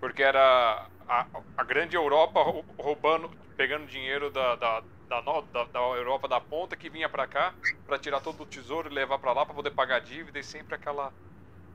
porque 0.00 0.22
era 0.22 0.86
a, 1.06 1.26
a 1.56 1.64
grande 1.64 1.96
Europa 1.96 2.40
roubando, 2.78 3.30
pegando 3.56 3.86
dinheiro 3.86 4.30
da, 4.30 4.56
da, 4.56 4.82
da, 5.10 5.20
da, 5.20 5.64
da 5.64 5.80
Europa 5.80 6.28
da 6.28 6.40
ponta 6.40 6.76
que 6.76 6.88
vinha 6.88 7.08
para 7.08 7.26
cá 7.26 7.52
para 7.84 7.98
tirar 7.98 8.20
todo 8.20 8.44
o 8.44 8.46
tesouro 8.46 8.88
e 8.88 8.94
levar 8.94 9.18
para 9.18 9.32
lá 9.32 9.44
para 9.44 9.54
poder 9.54 9.72
pagar 9.72 10.00
dívida 10.00 10.38
e 10.38 10.44
sempre 10.44 10.76
aquela 10.76 11.12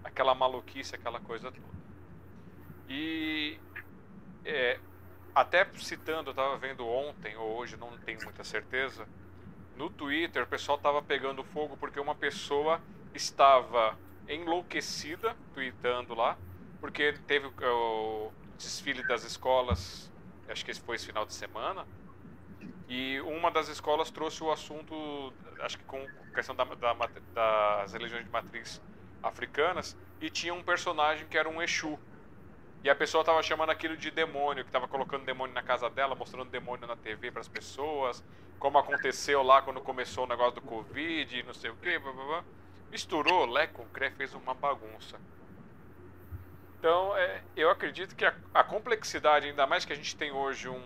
aquela 0.03 0.33
maluquice, 0.33 0.95
aquela 0.95 1.19
coisa 1.19 1.51
toda. 1.51 1.75
E 2.87 3.59
é, 4.45 4.79
até 5.33 5.67
citando, 5.75 6.29
eu 6.29 6.31
estava 6.31 6.55
vendo 6.57 6.87
ontem 6.87 7.35
ou 7.35 7.57
hoje, 7.57 7.75
não 7.75 7.97
tenho 7.97 8.23
muita 8.23 8.43
certeza, 8.43 9.05
no 9.75 9.89
Twitter 9.89 10.43
o 10.43 10.47
pessoal 10.47 10.77
estava 10.77 11.01
pegando 11.01 11.43
fogo 11.43 11.75
porque 11.75 11.99
uma 11.99 12.15
pessoa 12.15 12.79
estava 13.13 13.97
enlouquecida 14.29 15.35
tweetando 15.53 16.13
lá, 16.13 16.37
porque 16.79 17.13
teve 17.27 17.47
o 17.47 18.31
desfile 18.57 19.05
das 19.07 19.23
escolas, 19.23 20.09
acho 20.47 20.63
que 20.63 20.71
esse 20.71 20.79
foi 20.79 20.95
esse 20.95 21.07
final 21.07 21.25
de 21.25 21.33
semana, 21.33 21.85
e 22.87 23.19
uma 23.21 23.49
das 23.49 23.67
escolas 23.67 24.11
trouxe 24.11 24.43
o 24.43 24.51
assunto, 24.51 25.33
acho 25.61 25.77
que 25.77 25.83
com 25.85 26.05
questão 26.33 26.55
da, 26.55 26.63
da, 26.63 26.93
das 27.33 27.93
religiões 27.93 28.25
de 28.25 28.31
matriz 28.31 28.81
africanas, 29.23 29.97
e 30.21 30.29
tinha 30.29 30.53
um 30.53 30.63
personagem 30.63 31.27
que 31.27 31.37
era 31.37 31.49
um 31.49 31.61
Exu. 31.61 31.99
E 32.83 32.89
a 32.89 32.95
pessoa 32.95 33.21
estava 33.21 33.41
chamando 33.41 33.71
aquilo 33.71 33.97
de 33.97 34.11
demônio, 34.11 34.63
que 34.63 34.69
estava 34.69 34.87
colocando 34.87 35.25
demônio 35.25 35.55
na 35.55 35.63
casa 35.63 35.89
dela, 35.89 36.13
mostrando 36.13 36.49
demônio 36.49 36.85
na 36.85 36.95
TV 36.95 37.31
para 37.31 37.41
as 37.41 37.47
pessoas, 37.47 38.23
como 38.59 38.77
aconteceu 38.77 39.41
lá 39.41 39.61
quando 39.61 39.81
começou 39.81 40.25
o 40.25 40.27
negócio 40.27 40.55
do 40.55 40.61
Covid, 40.61 41.43
não 41.43 41.53
sei 41.53 41.71
o 41.71 41.75
que, 41.75 41.97
blá, 41.97 42.11
blá, 42.11 42.25
blá. 42.25 42.43
misturou 42.91 43.45
Lé 43.47 43.67
com 43.67 43.85
Cré, 43.87 44.11
fez 44.11 44.33
uma 44.35 44.53
bagunça. 44.53 45.19
Então, 46.79 47.17
é, 47.17 47.41
eu 47.55 47.71
acredito 47.71 48.15
que 48.15 48.23
a, 48.23 48.35
a, 48.53 48.63
complexidade, 48.63 49.47
ainda 49.47 49.65
mais 49.65 49.85
que 49.85 49.93
a 49.93 49.95
gente 49.95 50.15
tem 50.15 50.31
hoje 50.31 50.69
um, 50.69 50.81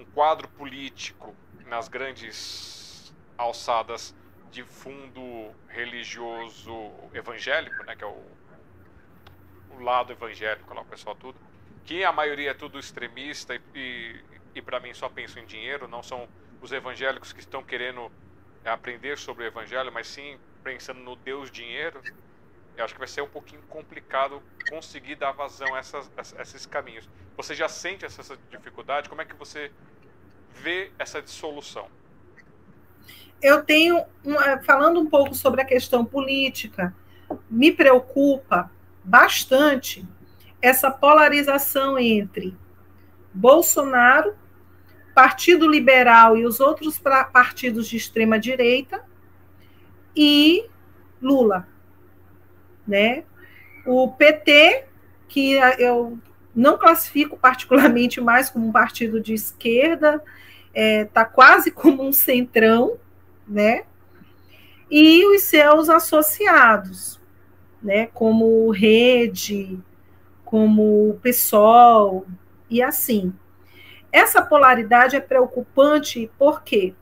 um 0.00 0.04
quadro 0.06 0.48
político 0.48 1.34
nas 1.66 1.88
grandes 1.88 3.14
alçadas 3.36 4.14
de 4.50 4.64
fundo 4.64 5.54
religioso 5.68 6.72
evangélico, 7.14 7.84
né, 7.84 7.94
que 7.94 8.02
é 8.02 8.06
o, 8.06 8.22
o 9.70 9.80
lado 9.80 10.12
evangélico 10.12 10.74
lá, 10.74 10.80
o 10.80 10.86
pessoal 10.86 11.14
tudo, 11.14 11.38
que 11.84 12.04
a 12.04 12.12
maioria 12.12 12.50
é 12.50 12.54
tudo 12.54 12.78
extremista 12.78 13.54
e, 13.54 13.60
e, 13.74 14.24
e 14.56 14.62
para 14.62 14.80
mim 14.80 14.92
só 14.94 15.08
penso 15.08 15.38
em 15.38 15.44
dinheiro, 15.44 15.86
não 15.86 16.02
são 16.02 16.28
os 16.60 16.72
evangélicos 16.72 17.32
que 17.32 17.40
estão 17.40 17.62
querendo 17.62 18.10
aprender 18.64 19.18
sobre 19.18 19.44
o 19.44 19.46
evangelho, 19.46 19.92
mas 19.92 20.06
sim 20.06 20.38
pensando 20.62 21.00
no 21.00 21.16
Deus 21.16 21.50
dinheiro, 21.50 22.02
eu 22.80 22.84
acho 22.84 22.94
que 22.94 23.00
vai 23.00 23.08
ser 23.08 23.22
um 23.22 23.28
pouquinho 23.28 23.60
complicado 23.68 24.42
conseguir 24.68 25.14
dar 25.14 25.32
vazão 25.32 25.74
a, 25.74 25.78
essas, 25.78 26.10
a 26.16 26.42
esses 26.42 26.66
caminhos. 26.66 27.08
Você 27.36 27.54
já 27.54 27.68
sente 27.68 28.04
essa 28.04 28.38
dificuldade? 28.50 29.08
Como 29.08 29.20
é 29.20 29.24
que 29.24 29.34
você 29.34 29.70
vê 30.54 30.90
essa 30.98 31.20
dissolução? 31.20 31.88
Eu 33.42 33.62
tenho, 33.62 34.02
uma, 34.24 34.62
falando 34.62 35.00
um 35.00 35.06
pouco 35.06 35.34
sobre 35.34 35.60
a 35.60 35.64
questão 35.64 36.04
política, 36.04 36.94
me 37.50 37.70
preocupa 37.70 38.70
bastante 39.04 40.06
essa 40.60 40.90
polarização 40.90 41.98
entre 41.98 42.56
Bolsonaro, 43.32 44.34
Partido 45.14 45.68
Liberal 45.68 46.36
e 46.36 46.44
os 46.44 46.60
outros 46.60 46.98
partidos 46.98 47.88
de 47.88 47.96
extrema 47.96 48.38
direita 48.38 49.04
e 50.14 50.68
Lula 51.20 51.66
né? 52.90 53.22
O 53.86 54.08
PT, 54.08 54.84
que 55.28 55.52
eu 55.78 56.18
não 56.54 56.76
classifico 56.76 57.38
particularmente 57.38 58.20
mais 58.20 58.50
como 58.50 58.66
um 58.66 58.72
partido 58.72 59.20
de 59.20 59.32
esquerda, 59.32 60.22
está 60.66 60.74
é, 60.74 61.04
tá 61.04 61.24
quase 61.24 61.70
como 61.70 62.02
um 62.02 62.12
centrão, 62.12 62.98
né? 63.46 63.84
E 64.90 65.24
os 65.24 65.42
seus 65.42 65.88
associados, 65.88 67.20
né? 67.80 68.06
Como 68.12 68.70
Rede, 68.70 69.78
como 70.44 71.18
PSOL 71.22 72.26
e 72.68 72.82
assim. 72.82 73.32
Essa 74.12 74.42
polaridade 74.42 75.14
é 75.14 75.20
preocupante 75.20 76.28
porque 76.36 76.92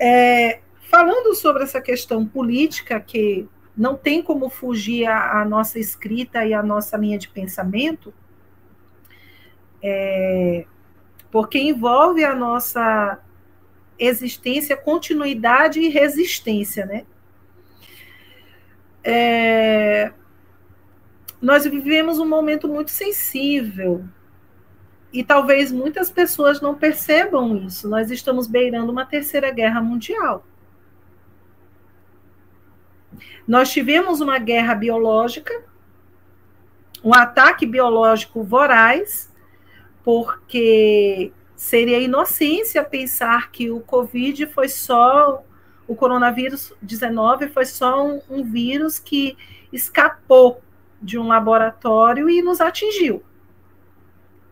é, 0.00 0.58
falando 0.90 1.34
sobre 1.36 1.62
essa 1.62 1.80
questão 1.80 2.26
política 2.26 2.98
que 2.98 3.48
não 3.80 3.96
tem 3.96 4.22
como 4.22 4.50
fugir 4.50 5.06
a, 5.06 5.40
a 5.40 5.44
nossa 5.46 5.78
escrita 5.78 6.44
e 6.44 6.52
a 6.52 6.62
nossa 6.62 6.98
linha 6.98 7.18
de 7.18 7.30
pensamento, 7.30 8.12
é, 9.82 10.66
porque 11.30 11.58
envolve 11.58 12.22
a 12.22 12.34
nossa 12.34 13.18
existência, 13.98 14.76
continuidade 14.76 15.80
e 15.80 15.88
resistência, 15.88 16.84
né? 16.84 17.06
É, 19.02 20.12
nós 21.40 21.64
vivemos 21.64 22.18
um 22.18 22.28
momento 22.28 22.68
muito 22.68 22.90
sensível 22.90 24.04
e 25.10 25.24
talvez 25.24 25.72
muitas 25.72 26.10
pessoas 26.10 26.60
não 26.60 26.74
percebam 26.74 27.56
isso. 27.56 27.88
Nós 27.88 28.10
estamos 28.10 28.46
beirando 28.46 28.92
uma 28.92 29.06
terceira 29.06 29.50
guerra 29.50 29.80
mundial. 29.80 30.44
Nós 33.46 33.70
tivemos 33.70 34.20
uma 34.20 34.38
guerra 34.38 34.74
biológica, 34.74 35.52
um 37.02 37.14
ataque 37.14 37.66
biológico 37.66 38.42
voraz, 38.42 39.32
porque 40.04 41.32
seria 41.56 41.98
inocência 41.98 42.82
pensar 42.84 43.50
que 43.50 43.70
o 43.70 43.80
Covid 43.80 44.46
foi 44.46 44.68
só, 44.68 45.42
o 45.86 45.94
coronavírus 45.94 46.72
19 46.80 47.48
foi 47.48 47.64
só 47.64 48.06
um, 48.06 48.22
um 48.30 48.44
vírus 48.44 48.98
que 48.98 49.36
escapou 49.72 50.62
de 51.00 51.18
um 51.18 51.26
laboratório 51.26 52.28
e 52.28 52.42
nos 52.42 52.60
atingiu. 52.60 53.22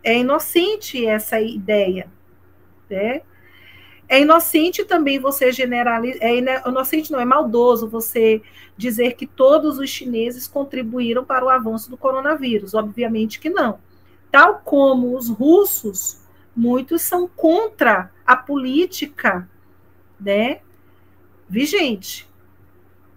É 0.03 0.19
inocente 0.19 1.05
essa 1.05 1.41
ideia, 1.41 2.09
né? 2.89 3.23
É 4.09 4.21
inocente 4.21 4.85
também 4.85 5.19
você 5.19 5.53
generalizar, 5.53 6.23
é 6.23 6.39
inocente 6.39 7.13
não, 7.13 7.21
é 7.21 7.25
maldoso 7.27 7.87
você 7.87 8.41
dizer 8.77 9.15
que 9.15 9.27
todos 9.27 9.79
os 9.79 9.91
chineses 9.91 10.49
contribuíram 10.49 11.25
para 11.25 11.45
o 11.45 11.51
avanço 11.51 11.91
do 11.91 11.97
coronavírus. 11.97 12.73
Obviamente 12.73 13.39
que 13.39 13.51
não. 13.51 13.79
Tal 14.31 14.61
como 14.65 15.17
os 15.17 15.29
russos, 15.29 16.23
muitos 16.57 17.03
são 17.03 17.29
contra 17.29 18.11
a 18.27 18.37
política, 18.37 19.49
né, 20.19 20.61
vigente 21.49 22.29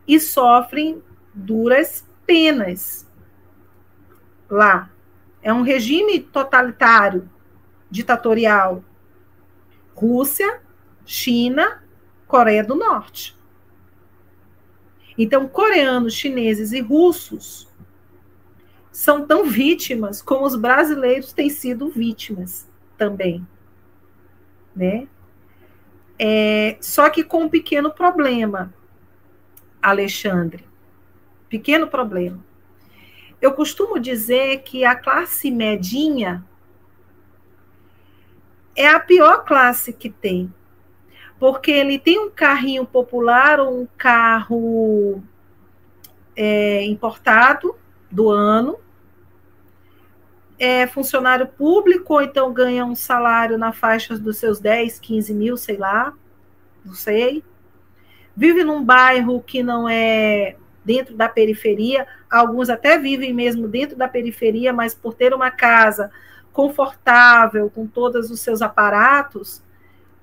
e 0.07 0.19
sofrem 0.19 1.01
duras 1.33 2.05
penas 2.25 3.07
lá. 4.49 4.89
É 5.41 5.53
um 5.53 5.61
regime 5.61 6.19
totalitário, 6.19 7.29
ditatorial. 7.89 8.83
Rússia, 9.95 10.61
China, 11.11 11.83
Coreia 12.25 12.63
do 12.63 12.73
Norte. 12.73 13.35
Então, 15.17 15.45
coreanos, 15.45 16.13
chineses 16.13 16.71
e 16.71 16.79
russos 16.79 17.67
são 18.93 19.27
tão 19.27 19.43
vítimas 19.43 20.21
como 20.21 20.45
os 20.45 20.55
brasileiros 20.55 21.33
têm 21.33 21.49
sido 21.49 21.89
vítimas 21.89 22.65
também, 22.97 23.45
né? 24.73 25.05
É, 26.17 26.77
só 26.79 27.09
que 27.09 27.25
com 27.25 27.43
um 27.43 27.49
pequeno 27.49 27.91
problema, 27.91 28.73
Alexandre. 29.81 30.65
Pequeno 31.49 31.87
problema. 31.89 32.39
Eu 33.41 33.51
costumo 33.51 33.99
dizer 33.99 34.61
que 34.61 34.85
a 34.85 34.95
classe 34.95 35.51
medinha 35.51 36.45
é 38.73 38.87
a 38.87 38.99
pior 38.99 39.43
classe 39.43 39.91
que 39.91 40.09
tem. 40.09 40.53
Porque 41.41 41.71
ele 41.71 41.97
tem 41.97 42.19
um 42.19 42.29
carrinho 42.29 42.85
popular 42.85 43.59
ou 43.59 43.81
um 43.81 43.87
carro 43.97 45.23
é, 46.35 46.85
importado 46.85 47.75
do 48.11 48.29
ano, 48.29 48.77
é 50.59 50.85
funcionário 50.85 51.47
público, 51.47 52.13
ou 52.13 52.21
então 52.21 52.53
ganha 52.53 52.85
um 52.85 52.93
salário 52.93 53.57
na 53.57 53.73
faixa 53.73 54.15
dos 54.19 54.37
seus 54.37 54.59
10, 54.59 54.99
15 54.99 55.33
mil, 55.33 55.57
sei 55.57 55.77
lá, 55.77 56.13
não 56.85 56.93
sei. 56.93 57.43
Vive 58.37 58.63
num 58.63 58.83
bairro 58.83 59.41
que 59.41 59.63
não 59.63 59.89
é 59.89 60.55
dentro 60.85 61.15
da 61.15 61.27
periferia, 61.27 62.05
alguns 62.29 62.69
até 62.69 62.99
vivem 62.99 63.33
mesmo 63.33 63.67
dentro 63.67 63.97
da 63.97 64.07
periferia, 64.07 64.71
mas 64.71 64.93
por 64.93 65.15
ter 65.15 65.33
uma 65.33 65.49
casa 65.49 66.11
confortável, 66.53 67.67
com 67.71 67.87
todos 67.87 68.29
os 68.29 68.41
seus 68.41 68.61
aparatos, 68.61 69.63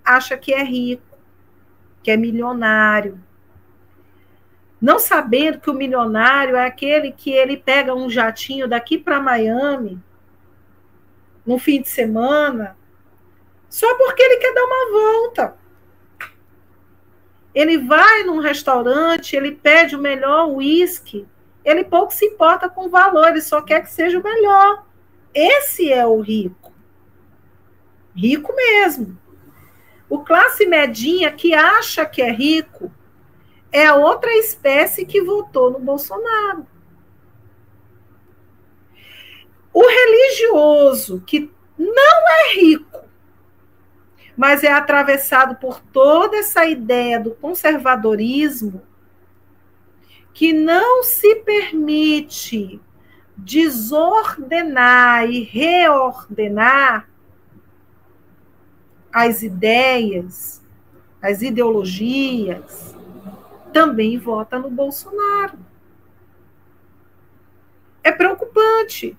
acha 0.04 0.36
que 0.38 0.54
é 0.54 0.62
rico, 0.62 1.07
que 2.03 2.11
é 2.11 2.16
milionário. 2.16 3.20
Não 4.80 4.99
sabendo 4.99 5.61
que 5.61 5.70
o 5.70 5.74
milionário 5.74 6.57
é 6.57 6.64
aquele 6.66 7.11
que 7.11 7.30
ele 7.30 7.57
pega 7.57 7.94
um 7.94 8.09
jatinho 8.09 8.68
daqui 8.68 8.96
para 8.96 9.20
Miami 9.20 10.01
no 11.44 11.59
fim 11.59 11.80
de 11.80 11.88
semana, 11.88 12.76
só 13.68 13.96
porque 13.96 14.22
ele 14.22 14.36
quer 14.36 14.55
dar 14.55 14.64
uma 14.64 14.90
volta. 14.90 15.57
Ele 17.55 17.78
vai 17.78 18.22
num 18.24 18.38
restaurante, 18.38 19.34
ele 19.34 19.53
pede 19.53 19.96
o 19.96 20.01
melhor 20.01 20.49
uísque, 20.49 21.26
ele 21.64 21.84
pouco 21.84 22.12
se 22.12 22.24
importa 22.26 22.68
com 22.68 22.86
o 22.86 22.90
valor, 22.90 23.28
ele 23.28 23.40
só 23.40 23.61
quer 23.62 23.82
que 23.82 23.90
seja 23.90 24.18
o 24.18 24.22
melhor. 24.22 24.84
Esse 25.34 25.92
é 25.92 26.07
o 26.07 26.20
rico. 26.20 26.72
Rico 28.14 28.55
mesmo. 28.55 29.18
O 30.09 30.20
classe 30.20 30.66
medinha 30.66 31.30
que 31.30 31.54
acha 31.54 32.06
que 32.06 32.22
é 32.22 32.30
rico 32.30 32.90
é 33.70 33.92
outra 33.92 34.32
espécie 34.34 35.04
que 35.04 35.20
votou 35.20 35.70
no 35.70 35.78
Bolsonaro. 35.78 36.66
O 39.72 39.86
religioso 39.86 41.22
que 41.26 41.50
não 41.78 42.28
é 42.28 42.54
rico, 42.54 43.04
mas 44.36 44.64
é 44.64 44.72
atravessado 44.72 45.56
por 45.56 45.80
toda 45.80 46.36
essa 46.36 46.64
ideia 46.64 47.20
do 47.20 47.32
conservadorismo, 47.32 48.82
que 50.32 50.52
não 50.52 51.02
se 51.02 51.36
permite 51.36 52.80
desordenar 53.36 55.28
e 55.30 55.42
reordenar 55.42 57.07
as 59.18 59.42
ideias, 59.42 60.62
as 61.20 61.42
ideologias, 61.42 62.94
também 63.72 64.16
vota 64.16 64.60
no 64.60 64.70
Bolsonaro. 64.70 65.58
É 68.04 68.12
preocupante. 68.12 69.18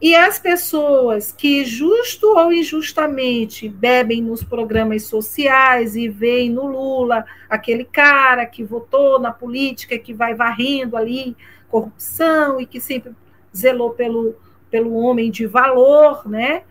E 0.00 0.16
as 0.16 0.38
pessoas 0.38 1.32
que, 1.32 1.66
justo 1.66 2.26
ou 2.34 2.50
injustamente, 2.50 3.68
bebem 3.68 4.22
nos 4.22 4.42
programas 4.42 5.02
sociais 5.02 5.94
e 5.94 6.08
veem 6.08 6.48
no 6.48 6.66
Lula 6.66 7.26
aquele 7.50 7.84
cara 7.84 8.46
que 8.46 8.64
votou 8.64 9.20
na 9.20 9.30
política, 9.30 9.98
que 9.98 10.14
vai 10.14 10.34
varrendo 10.34 10.96
ali 10.96 11.36
corrupção 11.68 12.58
e 12.58 12.64
que 12.64 12.80
sempre 12.80 13.12
zelou 13.54 13.90
pelo, 13.90 14.34
pelo 14.70 14.94
homem 14.94 15.30
de 15.30 15.44
valor, 15.44 16.26
né? 16.26 16.62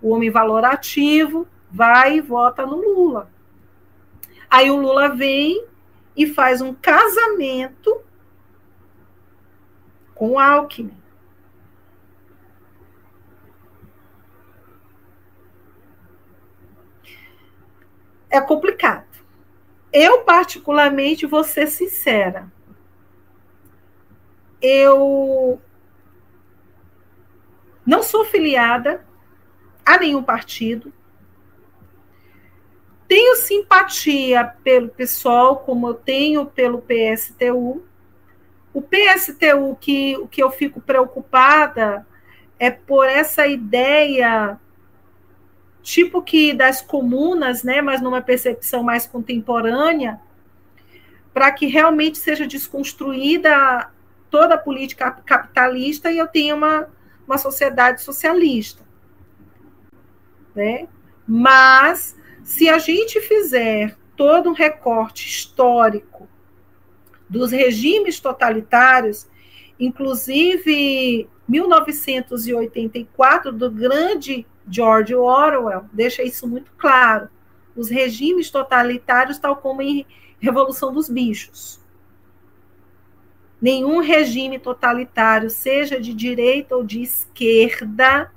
O 0.00 0.10
homem 0.10 0.30
valorativo, 0.30 1.46
vai 1.70 2.16
e 2.16 2.20
vota 2.20 2.64
no 2.64 2.76
Lula. 2.76 3.30
Aí 4.48 4.70
o 4.70 4.76
Lula 4.76 5.08
vem 5.14 5.64
e 6.16 6.26
faz 6.26 6.60
um 6.60 6.74
casamento 6.74 8.00
com 10.14 10.32
o 10.32 10.38
Alckmin. 10.38 10.98
é 18.30 18.40
complicado. 18.40 19.06
Eu, 19.92 20.22
particularmente, 20.22 21.26
vou 21.26 21.42
ser 21.42 21.66
sincera. 21.66 22.50
Eu 24.60 25.60
não 27.86 28.02
sou 28.02 28.24
filiada 28.24 29.04
a 29.88 29.98
nenhum 29.98 30.22
partido. 30.22 30.92
Tenho 33.08 33.36
simpatia 33.36 34.44
pelo 34.62 34.90
PSOL, 34.90 35.56
como 35.56 35.88
eu 35.88 35.94
tenho 35.94 36.44
pelo 36.44 36.82
PSTU. 36.82 37.82
O 38.74 38.82
PSTU, 38.82 39.76
que, 39.80 40.14
o 40.18 40.28
que 40.28 40.42
eu 40.42 40.50
fico 40.50 40.78
preocupada 40.78 42.06
é 42.58 42.70
por 42.70 43.08
essa 43.08 43.46
ideia 43.46 44.60
tipo 45.80 46.20
que 46.20 46.52
das 46.52 46.82
comunas, 46.82 47.62
né, 47.62 47.80
mas 47.80 48.02
numa 48.02 48.20
percepção 48.20 48.82
mais 48.82 49.06
contemporânea, 49.06 50.20
para 51.32 51.50
que 51.50 51.64
realmente 51.64 52.18
seja 52.18 52.46
desconstruída 52.46 53.90
toda 54.28 54.56
a 54.56 54.58
política 54.58 55.10
capitalista 55.10 56.12
e 56.12 56.18
eu 56.18 56.28
tenha 56.28 56.54
uma, 56.54 56.90
uma 57.26 57.38
sociedade 57.38 58.02
socialista. 58.02 58.87
Né? 60.54 60.88
Mas, 61.26 62.16
se 62.42 62.68
a 62.68 62.78
gente 62.78 63.20
fizer 63.20 63.96
todo 64.16 64.50
um 64.50 64.54
recorte 64.54 65.26
histórico 65.28 66.28
dos 67.28 67.50
regimes 67.52 68.18
totalitários, 68.18 69.28
inclusive 69.78 71.28
1984, 71.46 73.52
do 73.52 73.70
grande 73.70 74.46
George 74.68 75.14
Orwell 75.14 75.84
deixa 75.92 76.22
isso 76.22 76.48
muito 76.48 76.72
claro. 76.76 77.28
Os 77.76 77.88
regimes 77.88 78.50
totalitários, 78.50 79.38
tal 79.38 79.56
como 79.56 79.82
em 79.82 80.04
Revolução 80.40 80.92
dos 80.92 81.08
Bichos. 81.08 81.80
Nenhum 83.60 84.00
regime 84.00 84.58
totalitário, 84.58 85.50
seja 85.50 86.00
de 86.00 86.14
direita 86.14 86.76
ou 86.76 86.84
de 86.84 87.02
esquerda, 87.02 88.32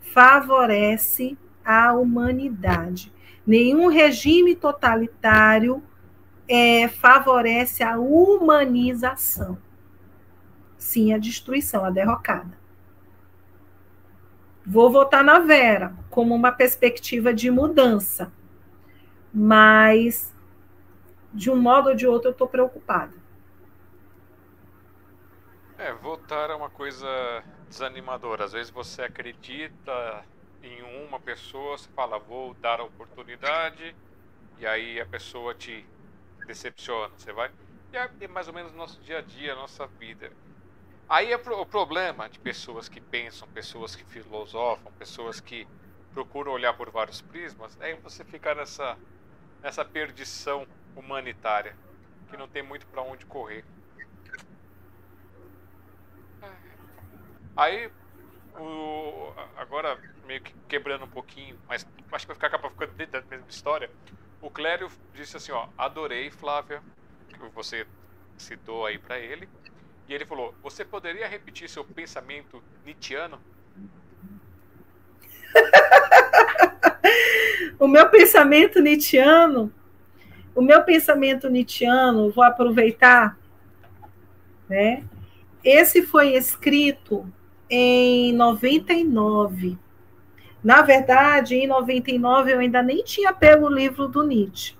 favorece 0.00 1.36
a 1.70 1.92
humanidade. 1.92 3.12
Nenhum 3.46 3.88
regime 3.88 4.54
totalitário 4.54 5.82
é, 6.48 6.88
favorece 6.88 7.82
a 7.82 7.98
humanização. 7.98 9.58
Sim, 10.76 11.12
a 11.12 11.18
destruição, 11.18 11.84
a 11.84 11.90
derrocada. 11.90 12.58
Vou 14.66 14.90
votar 14.90 15.24
na 15.24 15.38
Vera 15.38 15.94
como 16.10 16.34
uma 16.34 16.52
perspectiva 16.52 17.32
de 17.32 17.50
mudança, 17.50 18.32
mas 19.32 20.34
de 21.32 21.50
um 21.50 21.56
modo 21.56 21.90
ou 21.90 21.94
de 21.94 22.06
outro 22.06 22.28
eu 22.28 22.32
estou 22.32 22.48
preocupada. 22.48 23.14
É, 25.78 25.92
votar 25.94 26.50
é 26.50 26.54
uma 26.54 26.68
coisa 26.68 27.08
desanimadora. 27.68 28.44
Às 28.44 28.52
vezes 28.52 28.70
você 28.70 29.02
acredita 29.02 30.24
em 30.62 30.82
uma 31.06 31.18
pessoa, 31.18 31.76
você 31.76 31.88
fala, 31.94 32.18
vou 32.18 32.54
dar 32.54 32.80
a 32.80 32.84
oportunidade, 32.84 33.94
e 34.58 34.66
aí 34.66 35.00
a 35.00 35.06
pessoa 35.06 35.54
te 35.54 35.84
decepciona. 36.46 37.12
Você 37.16 37.32
vai. 37.32 37.50
E 37.92 37.96
é 37.96 38.28
mais 38.28 38.48
ou 38.48 38.54
menos 38.54 38.72
nosso 38.72 39.00
dia 39.02 39.18
a 39.18 39.22
dia, 39.22 39.54
nossa 39.54 39.86
vida. 39.98 40.30
Aí 41.08 41.32
é 41.32 41.36
o 41.36 41.66
problema 41.66 42.28
de 42.28 42.38
pessoas 42.38 42.88
que 42.88 43.00
pensam, 43.00 43.48
pessoas 43.48 43.96
que 43.96 44.04
filosofam, 44.04 44.92
pessoas 44.92 45.40
que 45.40 45.66
procuram 46.12 46.52
olhar 46.52 46.72
por 46.74 46.90
vários 46.90 47.20
prismas, 47.20 47.76
é 47.80 47.96
você 47.96 48.24
ficar 48.24 48.54
nessa, 48.54 48.96
nessa 49.60 49.84
perdição 49.84 50.66
humanitária, 50.94 51.76
que 52.28 52.36
não 52.36 52.46
tem 52.46 52.62
muito 52.62 52.86
para 52.86 53.02
onde 53.02 53.26
correr. 53.26 53.64
Aí, 57.56 57.90
o, 58.58 59.32
agora 59.56 59.98
meio 60.26 60.40
que 60.40 60.54
quebrando 60.68 61.04
um 61.04 61.08
pouquinho, 61.08 61.56
mas 61.68 61.86
acho 62.12 62.24
que 62.24 62.28
vai 62.28 62.34
ficar 62.34 62.46
acaba 62.48 62.70
ficando 62.70 62.92
dentro 62.92 63.20
da 63.20 63.26
mesma 63.28 63.48
história. 63.48 63.90
O 64.40 64.50
Clério 64.50 64.90
disse 65.14 65.36
assim, 65.36 65.52
ó, 65.52 65.68
adorei, 65.76 66.30
Flávia, 66.30 66.82
que 67.28 67.38
você 67.54 67.86
citou 68.38 68.86
aí 68.86 68.98
para 68.98 69.18
ele. 69.18 69.48
E 70.08 70.14
ele 70.14 70.26
falou: 70.26 70.54
Você 70.62 70.84
poderia 70.84 71.28
repetir 71.28 71.68
seu 71.68 71.84
pensamento 71.84 72.62
nietzschiano? 72.84 73.38
o 77.78 77.86
meu 77.86 78.08
pensamento 78.08 78.80
nietzschiano, 78.80 79.72
o 80.54 80.60
meu 80.60 80.82
pensamento 80.82 81.48
nietzschiano, 81.48 82.30
vou 82.30 82.42
aproveitar, 82.42 83.38
né? 84.68 85.04
Esse 85.62 86.02
foi 86.02 86.34
escrito 86.34 87.30
em 87.70 88.32
99. 88.32 89.78
Na 90.62 90.82
verdade, 90.82 91.54
em 91.54 91.66
99 91.66 92.52
eu 92.52 92.58
ainda 92.58 92.82
nem 92.82 93.02
tinha 93.02 93.32
pego 93.32 93.66
o 93.66 93.72
livro 93.72 94.08
do 94.08 94.22
Nietzsche. 94.22 94.74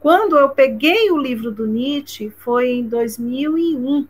Quando 0.00 0.36
eu 0.36 0.48
peguei 0.48 1.10
o 1.10 1.18
livro 1.18 1.52
do 1.52 1.66
Nietzsche 1.66 2.30
foi 2.30 2.70
em 2.70 2.88
2001 2.88 4.08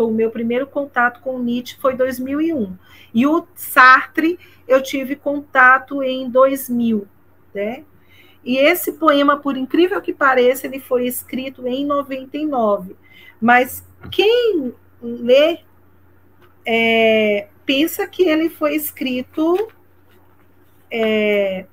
foi 0.00 0.06
o 0.06 0.10
meu 0.10 0.30
primeiro 0.30 0.66
contato 0.66 1.20
com 1.20 1.38
Nietzsche, 1.38 1.76
foi 1.78 1.94
2001. 1.94 2.74
E 3.12 3.26
o 3.26 3.46
Sartre 3.54 4.38
eu 4.66 4.82
tive 4.82 5.14
contato 5.14 6.02
em 6.02 6.30
2000, 6.30 7.06
né? 7.54 7.84
E 8.42 8.56
esse 8.56 8.92
poema, 8.92 9.36
por 9.36 9.58
incrível 9.58 10.00
que 10.00 10.14
pareça, 10.14 10.66
ele 10.66 10.80
foi 10.80 11.06
escrito 11.06 11.68
em 11.68 11.84
99. 11.84 12.96
Mas 13.38 13.86
quem 14.10 14.72
lê 15.02 15.58
é, 16.66 17.48
pensa 17.64 18.06
que 18.06 18.22
ele 18.22 18.50
foi 18.50 18.74
escrito 18.74 19.70
é, 20.90 21.66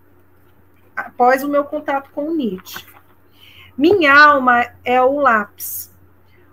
após 0.96 1.44
o 1.44 1.50
meu 1.50 1.64
contato 1.64 2.10
com 2.12 2.34
Nietzsche. 2.34 2.86
Minha 3.78 4.18
alma 4.18 4.66
é 4.84 5.02
o 5.02 5.20
lápis 5.20 5.92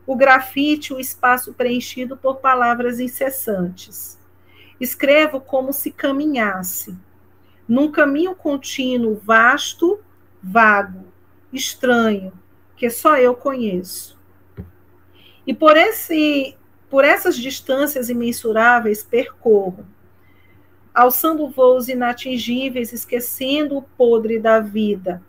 o 0.06 0.16
grafite, 0.16 0.92
o 0.92 1.00
espaço 1.00 1.54
preenchido 1.54 2.16
por 2.16 2.36
palavras 2.36 3.00
incessantes. 3.00 4.18
Escrevo 4.80 5.40
como 5.40 5.72
se 5.72 5.90
caminhasse, 5.90 6.96
num 7.66 7.90
caminho 7.90 8.34
contínuo, 8.34 9.20
vasto, 9.24 10.00
vago, 10.42 11.06
estranho, 11.52 12.32
que 12.76 12.90
só 12.90 13.16
eu 13.16 13.34
conheço. 13.34 14.18
E 15.46 15.54
por 15.54 15.76
esse 15.76 16.56
por 16.94 17.04
essas 17.04 17.36
distâncias 17.36 18.08
imensuráveis 18.08 19.02
percorro, 19.02 19.84
alçando 20.94 21.48
voos 21.48 21.88
inatingíveis, 21.88 22.92
esquecendo 22.92 23.76
o 23.76 23.82
podre 23.82 24.38
da 24.38 24.60
vida, 24.60 25.20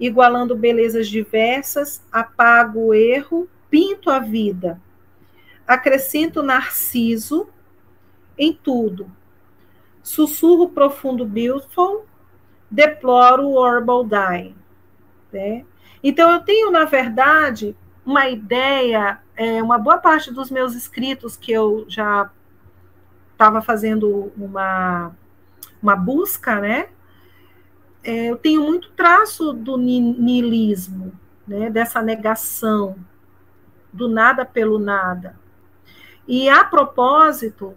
igualando 0.00 0.56
belezas 0.56 1.06
diversas, 1.06 2.02
apago 2.10 2.80
o 2.80 2.94
erro 2.94 3.46
pinto 3.68 4.08
a 4.08 4.18
vida, 4.20 4.80
acrescento 5.66 6.42
narciso 6.42 7.46
em 8.38 8.54
tudo. 8.54 9.12
Sussurro 10.02 10.70
profundo 10.70 11.26
beautiful, 11.26 12.06
deploro 12.70 13.50
horrible 13.50 14.08
dying. 14.08 14.56
Né? 15.30 15.62
Então, 16.02 16.32
eu 16.32 16.40
tenho, 16.40 16.70
na 16.70 16.86
verdade, 16.86 17.76
uma 18.02 18.30
ideia, 18.30 19.20
é, 19.36 19.62
uma 19.62 19.78
boa 19.78 19.98
parte 19.98 20.32
dos 20.32 20.50
meus 20.50 20.74
escritos 20.74 21.36
que 21.36 21.52
eu 21.52 21.84
já 21.88 22.30
estava 23.32 23.60
fazendo 23.60 24.32
uma, 24.36 25.12
uma 25.82 25.94
busca, 25.94 26.58
né? 26.58 26.88
É, 28.02 28.30
eu 28.30 28.36
tenho 28.36 28.62
muito 28.62 28.90
traço 28.92 29.52
do 29.52 29.76
niilismo, 29.76 31.12
né? 31.46 31.68
dessa 31.68 32.00
negação, 32.00 32.96
do 33.92 34.08
nada 34.08 34.44
pelo 34.44 34.78
nada. 34.78 35.38
E 36.26 36.48
a 36.48 36.64
propósito, 36.64 37.74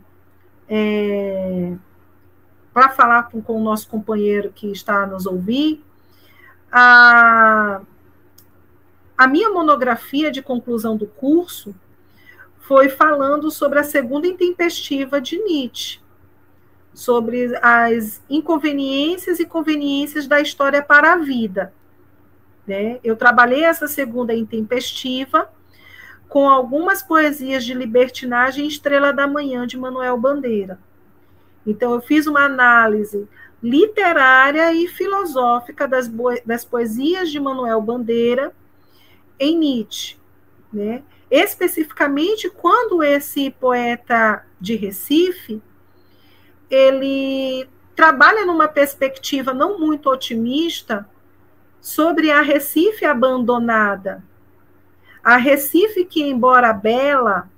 é, 0.67 1.75
para 2.73 2.89
falar 2.89 3.23
com, 3.23 3.41
com, 3.41 3.59
o 3.59 3.63
nosso 3.63 3.87
companheiro 3.89 4.51
que 4.53 4.71
está 4.71 5.03
a 5.03 5.07
nos 5.07 5.25
ouvir, 5.25 5.83
a, 6.71 7.28
a 9.19 9.27
minha 9.27 9.49
monografia 9.49 10.31
de 10.31 10.41
conclusão 10.41 10.95
do 10.95 11.05
curso 11.05 11.75
foi 12.61 12.87
falando 12.87 13.51
sobre 13.51 13.77
a 13.77 13.83
segunda 13.83 14.25
intempestiva 14.25 15.19
de 15.19 15.37
Nietzsche, 15.43 15.99
sobre 16.93 17.53
as 17.61 18.23
inconveniências 18.29 19.41
e 19.41 19.45
conveniências 19.45 20.25
da 20.25 20.39
história 20.39 20.81
para 20.81 21.11
a 21.11 21.17
vida. 21.17 21.73
Né? 22.65 23.01
Eu 23.03 23.17
trabalhei 23.17 23.65
essa 23.65 23.89
segunda 23.89 24.33
intempestiva 24.33 25.51
com 26.29 26.47
algumas 26.47 27.03
poesias 27.03 27.65
de 27.65 27.73
libertinagem 27.73 28.69
Estrela 28.69 29.11
da 29.11 29.27
Manhã, 29.27 29.67
de 29.67 29.77
Manuel 29.77 30.17
Bandeira. 30.17 30.79
Então, 31.67 31.91
eu 31.91 31.99
fiz 31.99 32.25
uma 32.25 32.45
análise 32.45 33.27
literária 33.61 34.73
e 34.73 34.87
filosófica 34.87 35.85
das, 35.89 36.09
das 36.45 36.63
poesias 36.63 37.29
de 37.29 37.37
Manuel 37.37 37.81
Bandeira 37.81 38.53
em 39.39 39.57
Nietzsche. 39.57 40.17
Né? 40.71 41.03
Especificamente 41.31 42.49
quando 42.49 43.03
esse 43.03 43.49
poeta 43.51 44.45
de 44.59 44.75
Recife, 44.75 45.61
ele 46.69 47.67
trabalha 47.95 48.45
numa 48.45 48.67
perspectiva 48.67 49.53
não 49.53 49.79
muito 49.79 50.09
otimista 50.09 51.07
sobre 51.81 52.31
a 52.31 52.41
Recife 52.41 53.05
abandonada, 53.05 54.23
a 55.23 55.37
Recife, 55.37 56.05
que 56.05 56.21
embora 56.21 56.71
bela, 56.73 57.49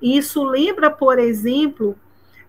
isso 0.00 0.44
lembra, 0.44 0.90
por 0.90 1.18
exemplo, 1.18 1.98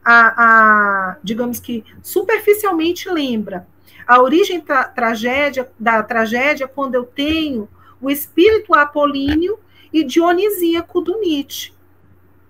a, 0.03 1.14
a 1.14 1.18
digamos 1.24 1.60
que 1.60 1.84
superficialmente 2.02 3.10
lembra 3.10 3.68
a 4.07 4.22
origem 4.22 4.60
tra 4.60 4.86
tragédia 4.86 5.70
da 5.78 6.02
tragédia 6.02 6.68
quando 6.68 6.95
eu 6.95 7.03
tenho 7.03 7.68
o 8.01 8.09
espírito 8.09 8.73
apolíneo 8.73 9.59
e 9.91 10.03
dionisíaco 10.03 11.01
do 11.01 11.19
Nietzsche, 11.19 11.73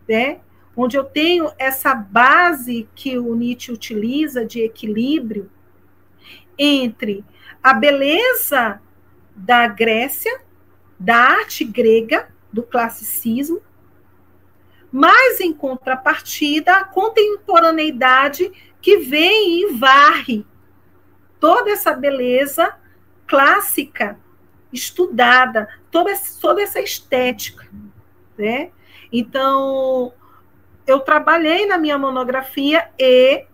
né? 0.08 0.42
Onde 0.76 0.98
eu 0.98 1.04
tenho 1.04 1.52
essa 1.58 1.94
base 1.94 2.88
que 2.96 3.18
o 3.18 3.36
Nietzsche 3.36 3.72
utiliza 3.72 4.46
de 4.46 4.62
equilíbrio 4.62 5.50
entre 6.58 7.24
a 7.62 7.74
beleza 7.74 8.82
da 9.36 9.68
Grécia 9.68 10.42
da 11.00 11.16
arte 11.16 11.64
grega, 11.64 12.30
do 12.52 12.62
classicismo, 12.62 13.62
mas 14.92 15.40
em 15.40 15.54
contrapartida 15.54 16.78
a 16.78 16.84
contemporaneidade 16.84 18.52
que 18.82 18.98
vem 18.98 19.62
e 19.62 19.74
varre 19.74 20.46
toda 21.40 21.70
essa 21.70 21.94
beleza 21.94 22.76
clássica 23.28 24.20
estudada, 24.72 25.68
toda, 25.92 26.14
toda 26.40 26.62
essa 26.62 26.80
estética, 26.80 27.68
né? 28.38 28.72
Então, 29.12 30.14
eu 30.86 31.00
trabalhei 31.00 31.66
na 31.66 31.78
minha 31.78 31.98
monografia 31.98 32.90
e 32.98 33.46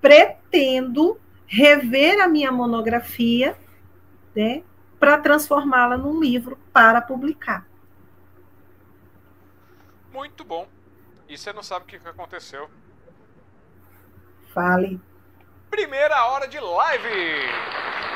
pretendo 0.00 1.20
rever 1.46 2.20
a 2.20 2.28
minha 2.28 2.50
monografia, 2.50 3.56
né, 4.34 4.62
para 4.98 5.18
transformá-la 5.18 5.96
num 5.96 6.20
livro 6.20 6.58
para 6.72 7.00
publicar. 7.00 7.66
Muito 10.12 10.44
bom. 10.44 10.68
E 11.28 11.36
você 11.36 11.52
não 11.52 11.62
sabe 11.62 11.84
o 11.84 11.88
que 11.88 11.96
aconteceu? 12.08 12.70
Fale. 14.52 15.00
Primeira 15.70 16.26
hora 16.26 16.46
de 16.46 16.58
live! 16.58 18.15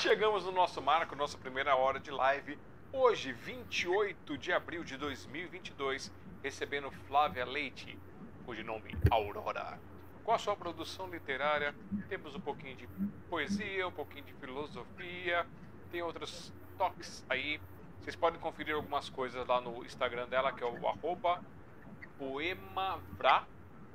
Chegamos 0.00 0.46
no 0.46 0.52
nosso 0.52 0.80
marco, 0.80 1.14
nossa 1.14 1.36
primeira 1.36 1.76
hora 1.76 2.00
de 2.00 2.10
live. 2.10 2.58
Hoje, 2.90 3.34
28 3.34 4.38
de 4.38 4.50
abril 4.50 4.82
de 4.82 4.96
2022, 4.96 6.10
recebendo 6.42 6.90
Flávia 7.06 7.44
Leite, 7.44 7.98
cujo 8.46 8.64
nome 8.64 8.96
Aurora. 9.10 9.78
Com 10.24 10.32
a 10.32 10.38
sua 10.38 10.56
produção 10.56 11.06
literária, 11.10 11.74
temos 12.08 12.34
um 12.34 12.40
pouquinho 12.40 12.76
de 12.76 12.88
poesia, 13.28 13.86
um 13.86 13.92
pouquinho 13.92 14.24
de 14.24 14.32
filosofia, 14.32 15.46
tem 15.92 16.00
outros 16.00 16.50
toques 16.78 17.22
aí. 17.28 17.60
Vocês 18.00 18.16
podem 18.16 18.40
conferir 18.40 18.74
algumas 18.74 19.10
coisas 19.10 19.46
lá 19.46 19.60
no 19.60 19.84
Instagram 19.84 20.26
dela, 20.28 20.50
que 20.50 20.64
é 20.64 20.66
o 20.66 20.88
arroba 20.88 21.44
poemavrar, 22.16 23.46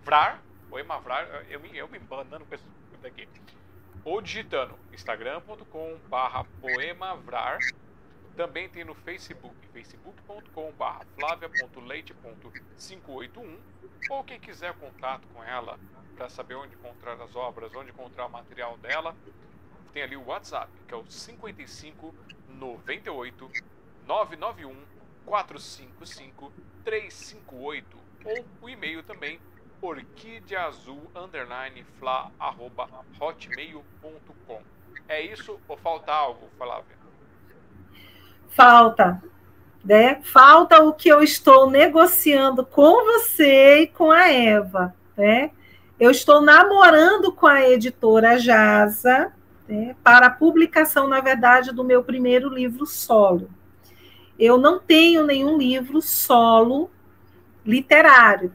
vrar, 0.03 0.39
poemavrar, 0.69 1.25
eu 1.49 1.59
me, 1.59 1.75
eu 1.75 1.87
me 1.87 1.97
banando 1.97 2.45
com 2.45 2.53
isso 2.53 2.63
daqui. 3.01 3.27
Ou 4.05 4.21
digitando 4.21 4.79
instagram.com 4.93 5.97
barra 6.07 6.45
poemavrar, 6.61 7.57
também 8.35 8.69
tem 8.69 8.85
no 8.85 8.93
Facebook, 8.93 9.55
facebook.com 9.73 10.71
barra 10.73 11.03
flavia.leite.581 11.15 13.57
ou 14.11 14.23
quem 14.23 14.39
quiser 14.39 14.75
contato 14.75 15.27
com 15.33 15.43
ela 15.43 15.79
para 16.15 16.29
saber 16.29 16.53
onde 16.53 16.75
encontrar 16.75 17.19
as 17.19 17.35
obras, 17.35 17.75
onde 17.75 17.89
encontrar 17.89 18.27
o 18.27 18.29
material 18.29 18.77
dela, 18.77 19.15
tem 19.91 20.03
ali 20.03 20.15
o 20.15 20.27
WhatsApp, 20.27 20.71
que 20.87 20.93
é 20.93 20.97
o 20.97 21.09
55 21.09 22.13
98 22.49 23.49
991 24.05 24.85
455 25.25 26.53
358 26.83 27.97
ou 28.23 28.45
o 28.61 28.69
e-mail 28.69 29.01
também 29.01 29.39
orquideazul 29.85 31.01
underline 31.15 31.85
fla 31.99 32.31
arroba 32.39 32.87
hotmail.com. 33.19 34.61
É 35.07 35.21
isso 35.21 35.59
ou 35.67 35.77
falta 35.77 36.11
algo, 36.11 36.49
Flávia? 36.57 36.95
Falta, 38.49 39.21
né? 39.83 40.21
Falta 40.23 40.83
o 40.83 40.93
que 40.93 41.09
eu 41.09 41.21
estou 41.21 41.69
negociando 41.69 42.65
com 42.65 43.05
você 43.05 43.81
e 43.81 43.87
com 43.87 44.11
a 44.11 44.29
Eva, 44.31 44.95
né? 45.15 45.51
Eu 45.99 46.11
estou 46.11 46.41
namorando 46.41 47.31
com 47.31 47.47
a 47.47 47.69
editora 47.69 48.37
Jasa 48.37 49.31
né, 49.67 49.95
para 50.03 50.27
a 50.27 50.31
publicação, 50.31 51.07
na 51.07 51.21
verdade, 51.21 51.71
do 51.71 51.83
meu 51.83 52.03
primeiro 52.03 52.49
livro 52.49 52.85
solo. 52.85 53.49
Eu 54.37 54.57
não 54.57 54.79
tenho 54.79 55.25
nenhum 55.25 55.57
livro 55.57 56.01
solo 56.01 56.89
literário, 57.65 58.51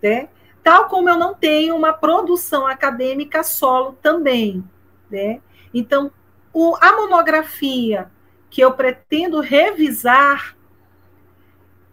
né? 0.00 0.28
Tal 0.62 0.88
como 0.88 1.08
eu 1.08 1.16
não 1.16 1.34
tenho 1.34 1.76
uma 1.76 1.92
produção 1.92 2.66
acadêmica 2.66 3.42
solo 3.42 3.96
também, 4.02 4.62
né? 5.10 5.40
Então, 5.72 6.10
o, 6.52 6.76
a 6.80 6.92
monografia 6.92 8.10
que 8.50 8.60
eu 8.60 8.72
pretendo 8.72 9.40
revisar 9.40 10.56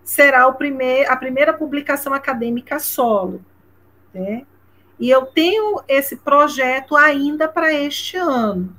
será 0.04 0.50
primeir, 0.52 1.10
a 1.10 1.16
primeira 1.16 1.52
publicação 1.52 2.14
acadêmica 2.14 2.80
solo. 2.80 3.44
Né? 4.14 4.46
E 5.00 5.10
eu 5.10 5.26
tenho 5.26 5.82
esse 5.88 6.18
projeto 6.18 6.96
ainda 6.96 7.48
para 7.48 7.74
este 7.74 8.16
ano. 8.18 8.76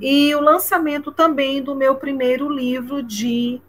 E 0.00 0.34
o 0.34 0.40
lançamento 0.40 1.10
também 1.10 1.62
do 1.62 1.74
meu 1.74 1.96
primeiro 1.96 2.48
livro 2.48 3.02
de 3.02 3.60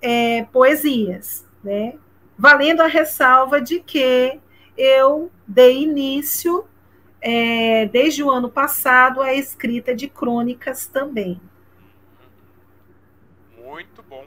é, 0.00 0.44
poesias, 0.52 1.46
né? 1.64 1.94
Valendo 2.38 2.82
a 2.82 2.86
ressalva 2.86 3.60
de 3.60 3.80
que 3.80 4.40
eu 4.76 5.30
dei 5.46 5.82
início, 5.82 6.64
é, 7.20 7.86
desde 7.86 8.22
o 8.22 8.30
ano 8.30 8.48
passado, 8.48 9.20
à 9.20 9.34
escrita 9.34 9.92
de 9.94 10.08
crônicas 10.08 10.86
também. 10.86 11.40
Muito 13.56 14.02
bom. 14.04 14.24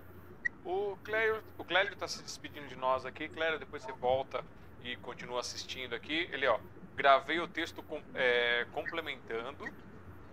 O 0.66 0.98
Clério 1.04 1.42
o 1.58 1.64
está 1.94 2.08
se 2.08 2.22
despedindo 2.22 2.68
de 2.68 2.76
nós 2.76 3.06
aqui. 3.06 3.30
Clério, 3.30 3.58
depois 3.58 3.82
você 3.82 3.94
volta 3.94 4.44
e 4.84 4.98
continua 4.98 5.40
assistindo 5.40 5.96
aqui. 5.96 6.30
Ele, 6.32 6.46
ó, 6.48 6.60
gravei 6.96 7.40
o 7.40 7.48
texto 7.48 7.82
com, 7.84 8.02
é, 8.14 8.68
complementando. 8.74 9.66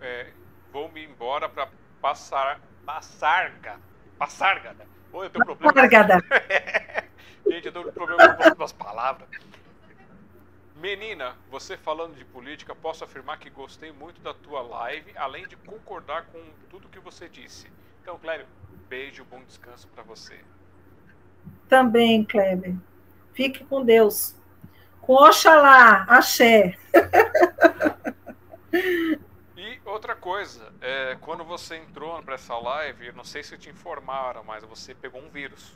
É, 0.01 0.31
vou 0.71 0.91
me 0.91 1.03
embora 1.03 1.47
para 1.47 1.69
passar. 2.01 2.59
Passarga. 2.85 3.79
Passargada. 4.17 4.85
Oi, 5.11 5.25
eu 5.25 5.29
tenho 5.29 5.45
problema. 5.45 5.73
Passargada. 5.73 6.23
Gente, 7.47 7.65
eu 7.65 7.71
tenho 7.71 7.91
problema 7.91 8.55
com 8.55 8.63
as 8.63 8.71
palavras. 8.71 9.27
Menina, 10.75 11.35
você 11.51 11.75
falando 11.75 12.15
de 12.15 12.23
política, 12.23 12.73
posso 12.73 13.03
afirmar 13.03 13.37
que 13.37 13.49
gostei 13.49 13.91
muito 13.91 14.21
da 14.21 14.33
tua 14.33 14.61
live, 14.61 15.11
além 15.17 15.45
de 15.47 15.57
concordar 15.57 16.25
com 16.27 16.41
tudo 16.69 16.87
que 16.87 16.99
você 16.99 17.27
disse. 17.27 17.67
Então, 18.01 18.17
Clério, 18.17 18.45
beijo, 18.87 19.25
bom 19.25 19.43
descanso 19.43 19.87
para 19.89 20.03
você. 20.03 20.39
Também, 21.67 22.23
Kleber. 22.23 22.75
Fique 23.33 23.65
com 23.65 23.83
Deus. 23.83 24.35
Com 25.01 25.15
Oxalá, 25.15 26.05
axé. 26.07 26.77
outra 29.89 30.15
coisa, 30.15 30.71
é, 30.81 31.17
quando 31.21 31.43
você 31.43 31.77
entrou 31.77 32.21
para 32.23 32.35
essa 32.35 32.57
live, 32.57 33.11
não 33.11 33.23
sei 33.23 33.43
se 33.43 33.57
te 33.57 33.69
informaram, 33.69 34.43
mas 34.43 34.63
você 34.63 34.93
pegou 34.93 35.21
um 35.21 35.29
vírus. 35.29 35.73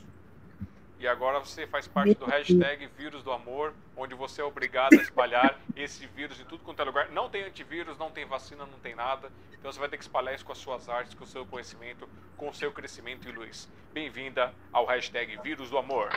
E 0.98 1.08
agora 1.08 1.38
você 1.38 1.66
faz 1.66 1.86
parte 1.86 2.14
do 2.14 2.24
hashtag 2.24 2.86
Vírus 2.96 3.22
do 3.22 3.30
Amor, 3.30 3.74
onde 3.96 4.14
você 4.14 4.40
é 4.40 4.44
obrigado 4.44 4.94
a 4.94 5.02
espalhar 5.02 5.58
esse 5.76 6.06
vírus 6.06 6.40
em 6.40 6.44
tudo 6.44 6.64
quanto 6.64 6.80
é 6.80 6.84
lugar. 6.84 7.10
Não 7.10 7.28
tem 7.28 7.42
antivírus, 7.42 7.98
não 7.98 8.10
tem 8.10 8.24
vacina, 8.24 8.64
não 8.64 8.78
tem 8.78 8.94
nada. 8.94 9.30
Então 9.58 9.70
você 9.70 9.78
vai 9.78 9.88
ter 9.88 9.98
que 9.98 10.04
espalhar 10.04 10.34
isso 10.34 10.44
com 10.44 10.52
as 10.52 10.58
suas 10.58 10.88
artes, 10.88 11.12
com 11.14 11.24
o 11.24 11.26
seu 11.26 11.44
conhecimento, 11.44 12.08
com 12.36 12.48
o 12.48 12.54
seu 12.54 12.72
crescimento 12.72 13.28
e 13.28 13.32
luz. 13.32 13.68
Bem-vinda 13.92 14.54
ao 14.72 14.86
hashtag 14.86 15.36
Vírus 15.42 15.68
do 15.68 15.76
Amor. 15.76 16.08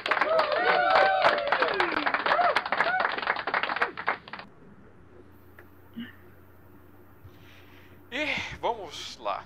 E 8.12 8.28
vamos 8.60 9.18
lá. 9.20 9.44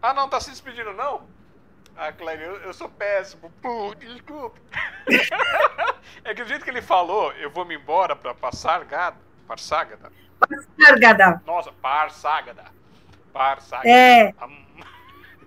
Ah, 0.00 0.14
não, 0.14 0.28
tá 0.28 0.40
se 0.40 0.50
despedindo 0.50 0.92
não? 0.92 1.22
Ah, 1.96 2.12
Claire, 2.12 2.42
eu, 2.42 2.56
eu 2.58 2.72
sou 2.72 2.88
péssimo. 2.88 3.52
Pô, 3.60 3.94
desculpa. 3.94 4.58
é 6.24 6.34
que 6.34 6.42
do 6.42 6.48
jeito 6.48 6.64
que 6.64 6.70
ele 6.70 6.80
falou, 6.80 7.32
eu 7.32 7.50
vou 7.50 7.64
me 7.64 7.74
embora 7.74 8.14
pra 8.14 8.32
Passargada. 8.32 9.16
Parságada? 9.46 10.12
Parságada. 10.38 11.42
Nossa, 11.44 11.72
Parságada. 11.72 12.64
Parságada. 13.32 13.88
É. 13.88 14.34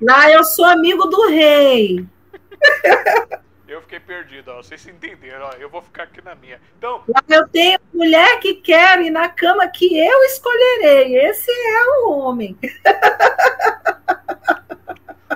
Lá 0.02 0.30
eu 0.30 0.44
sou 0.44 0.66
amigo 0.66 1.06
do 1.06 1.30
rei. 1.30 2.06
Eu 3.72 3.81
fiquei 3.81 4.02
perdido, 4.02 4.52
ó. 4.52 4.57
Vocês 4.57 4.85
entenderam, 4.85 5.45
ó. 5.45 5.53
Eu 5.53 5.69
vou 5.69 5.81
ficar 5.81 6.03
aqui 6.03 6.22
na 6.22 6.35
minha. 6.35 6.60
Então. 6.77 7.06
Eu 7.30 7.48
tenho 7.48 7.80
mulher 7.93 8.38
que 8.41 8.56
quer 8.56 8.99
ir 8.99 9.10
na 9.10 9.30
cama 9.30 9.65
que 9.69 9.98
eu 9.98 10.23
escolherei. 10.26 11.15
Esse 11.15 11.49
é 11.49 11.85
o 11.85 12.11
homem. 12.11 12.60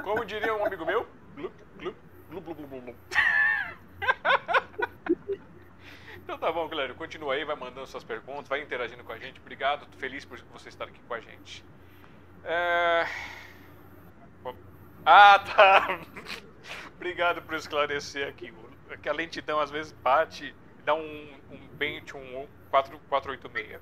Como 0.04 0.26
diria 0.26 0.54
um 0.54 0.66
amigo 0.66 0.86
meu, 0.86 1.08
glup, 1.34 1.54
glup, 1.78 1.96
glup, 2.30 2.44
glup, 2.44 2.68
glup, 2.68 2.84
glup. 2.84 2.98
Então 6.26 6.38
tá 6.40 6.52
bom, 6.52 6.68
galera. 6.68 6.94
Continua 6.96 7.36
aí, 7.36 7.46
vai 7.46 7.56
mandando 7.56 7.88
suas 7.88 8.04
perguntas, 8.04 8.50
vai 8.50 8.60
interagindo 8.60 9.04
com 9.04 9.14
a 9.14 9.18
gente. 9.18 9.40
Obrigado, 9.40 9.88
feliz 9.98 10.26
por 10.26 10.40
você 10.52 10.70
estar 10.70 10.86
aqui 10.86 11.00
com 11.08 11.14
a 11.14 11.22
gente. 11.22 11.64
É... 12.44 13.06
Ah, 15.06 15.40
tá. 15.40 16.00
Obrigado 16.96 17.42
por 17.42 17.56
esclarecer 17.56 18.28
aqui. 18.28 18.54
É 18.90 18.98
que 18.98 19.10
a 19.10 19.14
lentidão 19.14 19.60
às 19.60 19.72
vezes 19.72 19.92
bate 19.92 20.56
dá 20.86 20.94
um, 20.94 21.42
um 21.52 21.68
bench, 21.74 22.16
um 22.16 22.48
486. 22.70 23.82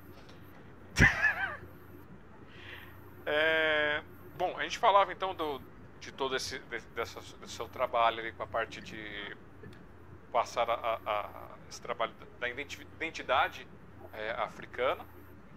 É... 3.26 4.02
Bom, 4.36 4.54
a 4.58 4.64
gente 4.64 4.78
falava 4.78 5.10
então 5.10 5.34
do, 5.34 5.58
de 5.98 6.12
todo 6.12 6.36
esse 6.36 6.58
dessa, 6.94 7.20
desse 7.38 7.54
seu 7.54 7.66
trabalho 7.66 8.20
ali 8.20 8.32
com 8.32 8.42
a 8.42 8.46
parte 8.46 8.82
de 8.82 9.34
passar 10.30 10.68
a, 10.68 10.74
a, 10.74 11.00
a 11.06 11.48
esse 11.66 11.80
trabalho 11.80 12.12
da 12.38 12.48
identidade 12.48 13.66
é, 14.12 14.30
africana, 14.32 15.06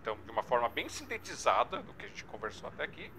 então 0.01 0.17
de 0.23 0.31
uma 0.31 0.43
forma 0.43 0.69
bem 0.69 0.87
sintetizada 0.87 1.81
do 1.81 1.93
que 1.93 2.05
a 2.05 2.07
gente 2.07 2.23
conversou 2.23 2.69
até 2.69 2.83
aqui. 2.83 3.11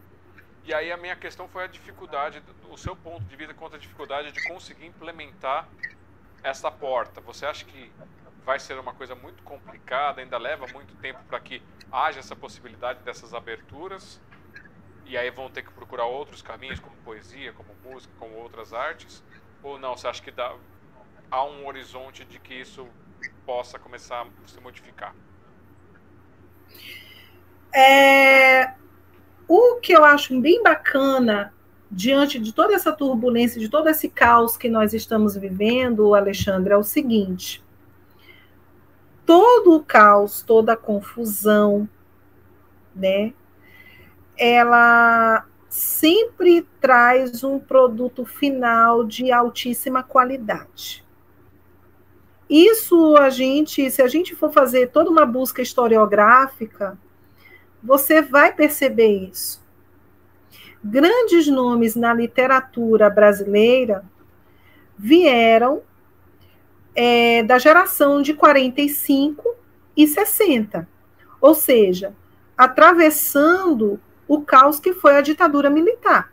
E 0.69 0.75
aí 0.75 0.93
a 0.93 0.99
minha 0.99 1.17
questão 1.17 1.49
foi 1.49 1.65
a 1.65 1.67
dificuldade, 1.67 2.43
o 2.69 2.77
seu 2.77 2.95
ponto 2.95 3.25
de 3.25 3.35
vista 3.37 3.55
contra 3.55 3.79
a 3.79 3.81
dificuldade 3.81 4.31
de 4.31 4.47
conseguir 4.47 4.85
implementar 4.85 5.67
essa 6.43 6.71
porta. 6.71 7.23
Você 7.23 7.47
acha 7.47 7.65
que 7.65 7.91
vai 8.45 8.59
ser 8.59 8.79
uma 8.79 8.93
coisa 8.93 9.15
muito 9.15 9.43
complicada, 9.43 10.21
ainda 10.21 10.37
leva 10.37 10.67
muito 10.75 10.95
tempo 10.97 11.21
para 11.27 11.41
que 11.41 11.63
haja 11.91 12.21
essa 12.21 12.37
possibilidade 12.37 13.03
dessas 13.03 13.33
aberturas? 13.33 14.21
E 15.07 15.17
aí 15.17 15.31
vão 15.31 15.49
ter 15.49 15.63
que 15.63 15.73
procurar 15.73 16.05
outros 16.05 16.43
caminhos, 16.43 16.81
como 16.81 16.95
poesia, 16.99 17.51
como 17.55 17.75
música, 17.83 18.13
como 18.19 18.35
outras 18.35 18.75
artes? 18.75 19.25
Ou 19.63 19.79
não, 19.79 19.97
você 19.97 20.07
acha 20.07 20.21
que 20.23 20.31
dá, 20.31 20.55
há 21.31 21.45
um 21.45 21.67
horizonte 21.67 22.27
de 22.27 22.39
que 22.39 22.53
isso 22.53 22.87
possa 23.47 23.79
começar 23.79 24.21
a 24.21 24.47
se 24.47 24.61
modificar? 24.61 25.17
É, 27.75 28.79
o 29.49 29.77
que 29.77 29.93
eu 29.93 30.05
acho 30.05 30.39
bem 30.41 30.63
bacana 30.63 31.55
diante 31.91 32.39
de 32.39 32.53
toda 32.53 32.75
essa 32.75 32.93
turbulência, 32.93 33.59
de 33.59 33.69
todo 33.69 33.89
esse 33.89 34.09
caos 34.09 34.57
que 34.57 34.69
nós 34.69 34.93
estamos 34.93 35.35
vivendo, 35.37 36.15
Alexandre, 36.15 36.75
é 36.75 36.77
o 36.77 36.85
seguinte: 36.85 37.65
todo 39.25 39.75
o 39.75 39.83
caos, 39.83 40.43
toda 40.43 40.75
a 40.75 40.77
confusão, 40.77 41.89
né? 42.95 43.33
Ela 44.37 45.47
sempre 45.69 46.67
traz 46.81 47.43
um 47.43 47.59
produto 47.59 48.25
final 48.25 49.05
de 49.05 49.33
altíssima 49.33 50.03
qualidade. 50.03 51.05
Isso 52.49 53.17
a 53.17 53.29
gente, 53.29 53.91
se 53.91 54.01
a 54.01 54.09
gente 54.09 54.35
for 54.35 54.51
fazer 54.51 54.91
toda 54.91 55.11
uma 55.11 55.27
busca 55.27 55.61
historiográfica, 55.61 56.97
você 57.83 58.21
vai 58.23 58.53
perceber 58.53 59.29
isso. 59.31 59.63
Grandes 60.83 61.49
nomes 61.49 61.95
na 61.95 62.15
literatura 62.15 63.11
brasileira 63.11 64.05
vieram 64.97 65.83
é, 66.95 67.43
da 67.43 67.59
geração 67.59 68.23
de 68.23 68.35
45 68.35 69.55
e 69.97 70.07
60, 70.07 70.89
ou 71.41 71.55
seja, 71.55 72.15
atravessando 72.57 74.01
o 74.27 74.43
caos 74.43 74.79
que 74.81 74.93
foi 74.93 75.17
a 75.17 75.21
ditadura 75.21 75.71
militar, 75.71 76.33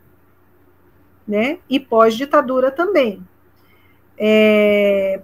né? 1.26 1.58
E 1.68 1.78
pós-ditadura 1.78 2.70
também. 2.70 3.26
É, 4.18 5.20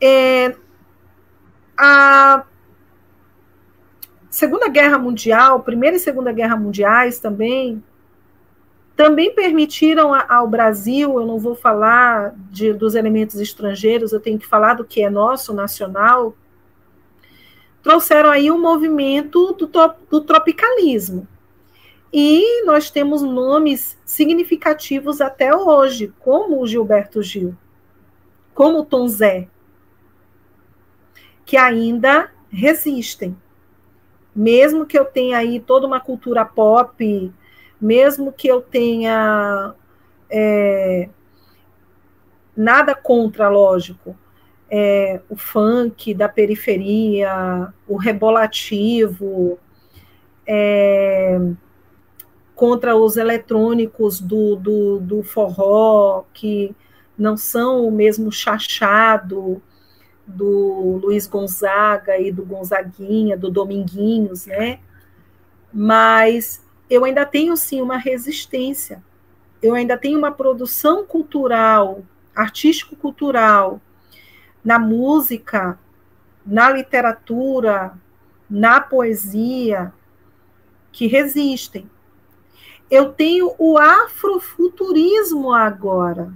é, 0.00 0.56
a 1.76 2.44
Segunda 4.34 4.68
Guerra 4.68 4.98
Mundial, 4.98 5.60
Primeira 5.60 5.94
e 5.94 6.00
Segunda 6.00 6.32
Guerra 6.32 6.56
Mundiais 6.56 7.20
também, 7.20 7.80
também 8.96 9.32
permitiram 9.32 10.12
ao 10.12 10.48
Brasil, 10.48 11.20
eu 11.20 11.24
não 11.24 11.38
vou 11.38 11.54
falar 11.54 12.34
de, 12.50 12.72
dos 12.72 12.96
elementos 12.96 13.36
estrangeiros, 13.36 14.12
eu 14.12 14.18
tenho 14.18 14.36
que 14.36 14.44
falar 14.44 14.74
do 14.74 14.84
que 14.84 15.04
é 15.04 15.08
nosso, 15.08 15.54
nacional, 15.54 16.34
trouxeram 17.80 18.28
aí 18.28 18.50
um 18.50 18.60
movimento 18.60 19.52
do, 19.52 19.70
do 20.10 20.20
tropicalismo. 20.20 21.28
E 22.12 22.64
nós 22.64 22.90
temos 22.90 23.22
nomes 23.22 23.96
significativos 24.04 25.20
até 25.20 25.54
hoje, 25.54 26.12
como 26.18 26.60
o 26.60 26.66
Gilberto 26.66 27.22
Gil, 27.22 27.56
como 28.52 28.80
o 28.80 28.84
Tom 28.84 29.06
Zé, 29.06 29.46
que 31.44 31.56
ainda 31.56 32.32
resistem 32.50 33.36
mesmo 34.34 34.86
que 34.86 34.98
eu 34.98 35.04
tenha 35.04 35.38
aí 35.38 35.60
toda 35.60 35.86
uma 35.86 36.00
cultura 36.00 36.44
pop, 36.44 37.32
mesmo 37.80 38.32
que 38.32 38.48
eu 38.48 38.60
tenha 38.60 39.74
é, 40.30 41.08
nada 42.56 42.94
contra, 42.94 43.48
lógico, 43.48 44.16
é, 44.70 45.20
o 45.28 45.36
funk 45.36 46.12
da 46.14 46.28
periferia, 46.28 47.72
o 47.86 47.96
rebolativo, 47.96 49.58
é, 50.46 51.38
contra 52.54 52.96
os 52.96 53.16
eletrônicos 53.16 54.20
do, 54.20 54.56
do, 54.56 55.00
do 55.00 55.22
forró, 55.22 56.24
que 56.32 56.74
não 57.16 57.36
são 57.36 57.86
o 57.86 57.90
mesmo 57.90 58.32
chachado, 58.32 59.62
do 60.26 61.00
Luiz 61.02 61.26
Gonzaga 61.26 62.18
e 62.18 62.32
do 62.32 62.44
Gonzaguinha, 62.44 63.36
do 63.36 63.50
Dominguinhos, 63.50 64.46
né? 64.46 64.80
Mas 65.72 66.64
eu 66.88 67.04
ainda 67.04 67.26
tenho 67.26 67.56
sim 67.56 67.80
uma 67.80 67.96
resistência. 67.96 69.02
Eu 69.62 69.74
ainda 69.74 69.96
tenho 69.96 70.18
uma 70.18 70.32
produção 70.32 71.04
cultural, 71.04 72.02
artístico-cultural, 72.34 73.80
na 74.64 74.78
música, 74.78 75.78
na 76.44 76.70
literatura, 76.70 77.94
na 78.48 78.80
poesia, 78.80 79.92
que 80.92 81.06
resistem. 81.06 81.90
Eu 82.90 83.12
tenho 83.12 83.54
o 83.58 83.76
afrofuturismo 83.78 85.52
agora. 85.52 86.32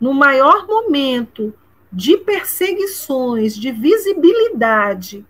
No 0.00 0.12
maior 0.12 0.66
momento 0.66 1.54
de 1.96 2.18
perseguições, 2.18 3.56
de 3.56 3.72
visibilidade 3.72 5.24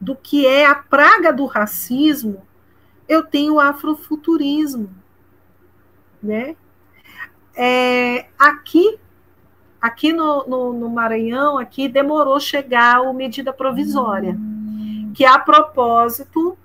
do 0.00 0.14
que 0.14 0.46
é 0.46 0.64
a 0.64 0.76
praga 0.76 1.32
do 1.32 1.44
racismo, 1.44 2.46
eu 3.08 3.24
tenho 3.24 3.54
o 3.54 3.60
afrofuturismo, 3.60 4.94
né? 6.22 6.54
É, 7.56 8.26
aqui, 8.38 8.96
aqui 9.82 10.12
no, 10.12 10.46
no, 10.46 10.72
no, 10.72 10.88
Maranhão, 10.88 11.58
aqui 11.58 11.88
demorou 11.88 12.38
chegar 12.38 13.02
o 13.02 13.12
medida 13.12 13.52
provisória, 13.52 14.38
que 15.14 15.24
a 15.24 15.36
propósito 15.40 16.56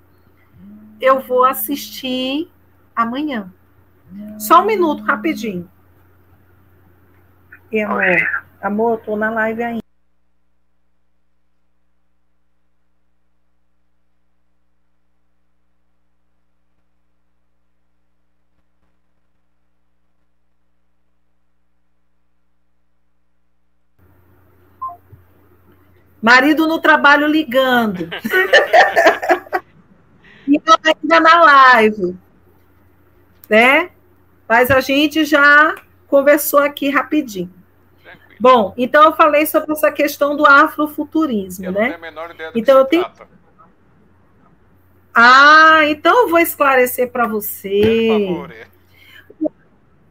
eu 1.00 1.18
vou 1.18 1.44
assistir 1.44 2.48
amanhã. 2.94 3.52
Só 4.38 4.62
um 4.62 4.66
minuto, 4.66 5.02
rapidinho. 5.02 5.68
E, 7.72 7.80
amor, 7.80 8.48
Amor, 8.62 9.00
tô 9.00 9.16
na 9.16 9.30
live 9.30 9.62
ainda. 9.62 9.80
Marido 26.20 26.68
no 26.68 26.78
trabalho 26.78 27.26
ligando. 27.26 28.10
e 30.46 30.56
eu 30.56 30.62
ainda 30.84 31.18
na 31.18 31.42
live. 31.42 32.14
Né? 33.48 33.90
Mas 34.46 34.70
a 34.70 34.80
gente 34.80 35.24
já 35.24 35.74
conversou 36.06 36.60
aqui 36.60 36.90
rapidinho. 36.90 37.59
Bom, 38.40 38.72
então 38.78 39.04
eu 39.04 39.12
falei 39.12 39.44
sobre 39.44 39.72
essa 39.72 39.92
questão 39.92 40.34
do 40.34 40.46
afrofuturismo, 40.46 41.66
eu 41.66 41.72
né? 41.72 41.80
Não 41.80 41.86
tenho 41.86 41.98
a 41.98 42.00
menor 42.00 42.30
ideia 42.30 42.50
do 42.50 42.58
então 42.58 42.74
que 42.76 42.80
eu 42.80 42.84
tenho. 42.86 43.04
Trata. 43.04 43.28
Ah, 45.14 45.80
então 45.84 46.22
eu 46.22 46.28
vou 46.28 46.38
esclarecer 46.38 47.10
para 47.10 47.26
você. 47.26 48.08
Por 48.08 48.26
favor. 48.26 48.50
É. 48.50 48.66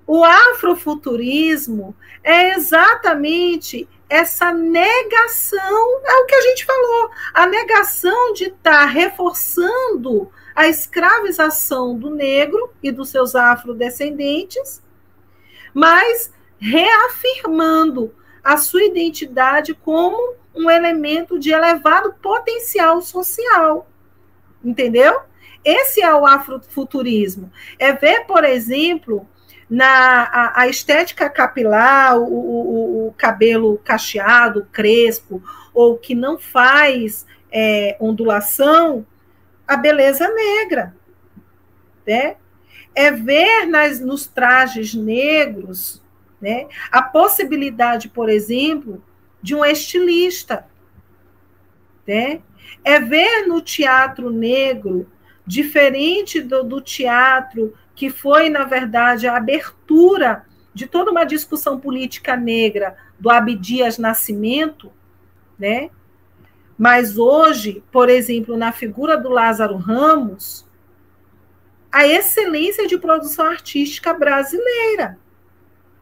O 0.05 0.23
afrofuturismo 0.23 1.95
é 2.23 2.53
exatamente 2.53 3.87
essa 4.07 4.51
negação, 4.51 6.01
é 6.03 6.15
o 6.15 6.25
que 6.25 6.35
a 6.35 6.41
gente 6.41 6.65
falou, 6.65 7.11
a 7.33 7.45
negação 7.47 8.33
de 8.33 8.45
estar 8.45 8.71
tá 8.71 8.85
reforçando 8.85 10.31
a 10.55 10.67
escravização 10.67 11.97
do 11.97 12.09
negro 12.09 12.71
e 12.81 12.91
dos 12.91 13.09
seus 13.09 13.35
afrodescendentes, 13.35 14.83
mas 15.73 16.33
reafirmando 16.59 18.13
a 18.49 18.57
sua 18.57 18.83
identidade 18.83 19.75
como 19.75 20.33
um 20.55 20.71
elemento 20.71 21.37
de 21.37 21.51
elevado 21.51 22.15
potencial 22.19 22.99
social. 22.99 23.87
Entendeu? 24.65 25.19
Esse 25.63 26.01
é 26.01 26.11
o 26.15 26.25
afrofuturismo. 26.25 27.51
É 27.77 27.93
ver, 27.93 28.25
por 28.25 28.43
exemplo, 28.43 29.27
na 29.69 30.23
a, 30.23 30.61
a 30.61 30.67
estética 30.67 31.29
capilar, 31.29 32.17
o, 32.17 32.23
o, 32.23 33.07
o, 33.07 33.13
cabelo 33.13 33.79
cacheado, 33.83 34.67
crespo, 34.71 35.43
ou 35.71 35.95
que 35.95 36.15
não 36.15 36.39
faz 36.39 37.27
é, 37.51 37.95
ondulação, 37.99 39.05
a 39.67 39.77
beleza 39.77 40.27
negra. 40.27 40.95
Né? 42.03 42.35
É 42.95 43.11
ver 43.11 43.67
nas, 43.67 43.99
nos 43.99 44.25
trajes 44.25 44.95
negros 44.95 46.01
né? 46.41 46.67
A 46.91 47.01
possibilidade, 47.01 48.09
por 48.09 48.29
exemplo, 48.29 49.03
de 49.41 49.55
um 49.55 49.63
estilista. 49.63 50.65
Né? 52.07 52.41
É 52.83 52.99
ver 52.99 53.47
no 53.47 53.61
teatro 53.61 54.29
negro 54.29 55.07
diferente 55.45 56.41
do, 56.41 56.63
do 56.63 56.81
teatro, 56.81 57.73
que 57.95 58.09
foi, 58.09 58.49
na 58.49 58.63
verdade, 58.63 59.27
a 59.27 59.35
abertura 59.35 60.45
de 60.73 60.87
toda 60.87 61.11
uma 61.11 61.25
discussão 61.25 61.79
política 61.79 62.37
negra 62.37 62.95
do 63.19 63.29
Abdias 63.29 63.97
Nascimento, 63.97 64.91
né? 65.57 65.89
Mas 66.77 67.17
hoje, 67.17 67.83
por 67.91 68.07
exemplo, 68.07 68.55
na 68.55 68.71
figura 68.71 69.17
do 69.17 69.27
Lázaro 69.27 69.75
Ramos, 69.75 70.65
a 71.91 72.07
excelência 72.07 72.87
de 72.87 72.97
produção 72.97 73.47
artística 73.47 74.13
brasileira. 74.13 75.17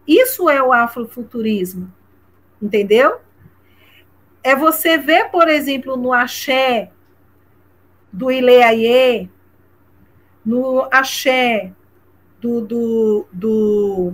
Isso 0.08 0.50
é 0.50 0.64
o 0.64 0.72
afrofuturismo, 0.72 1.92
entendeu? 2.62 3.20
É 4.42 4.56
você 4.56 4.98
ver, 4.98 5.30
por 5.30 5.50
exemplo, 5.50 5.98
no 5.98 6.14
axé 6.14 6.92
do 8.12 8.32
Ileaie, 8.32 9.30
no 10.46 10.88
axé 10.90 11.74
do, 12.40 12.62
do, 12.62 13.28
do 13.34 14.14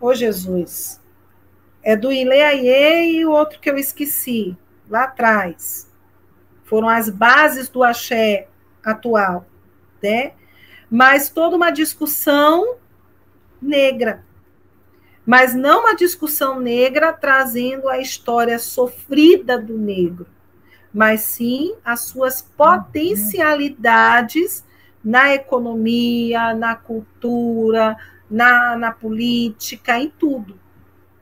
Ô 0.00 0.12
Jesus, 0.12 1.00
é 1.82 1.96
do 1.96 2.10
Ileaie 2.10 3.18
e 3.18 3.24
o 3.24 3.30
outro 3.30 3.60
que 3.60 3.70
eu 3.70 3.78
esqueci, 3.78 4.56
lá 4.88 5.04
atrás. 5.04 5.88
Foram 6.64 6.88
as 6.88 7.08
bases 7.08 7.68
do 7.68 7.84
axé 7.84 8.48
atual, 8.84 9.46
né? 10.02 10.32
Mas 10.90 11.30
toda 11.30 11.54
uma 11.54 11.70
discussão 11.70 12.76
negra. 13.66 14.24
Mas 15.24 15.54
não 15.54 15.80
uma 15.80 15.96
discussão 15.96 16.60
negra 16.60 17.12
trazendo 17.12 17.88
a 17.88 17.98
história 17.98 18.58
sofrida 18.58 19.58
do 19.58 19.76
negro, 19.76 20.26
mas 20.94 21.22
sim 21.22 21.74
as 21.84 22.02
suas 22.02 22.40
potencialidades 22.40 24.64
na 25.04 25.34
economia, 25.34 26.54
na 26.54 26.76
cultura, 26.76 27.96
na, 28.30 28.76
na 28.76 28.92
política, 28.92 29.98
em 29.98 30.08
tudo. 30.08 30.58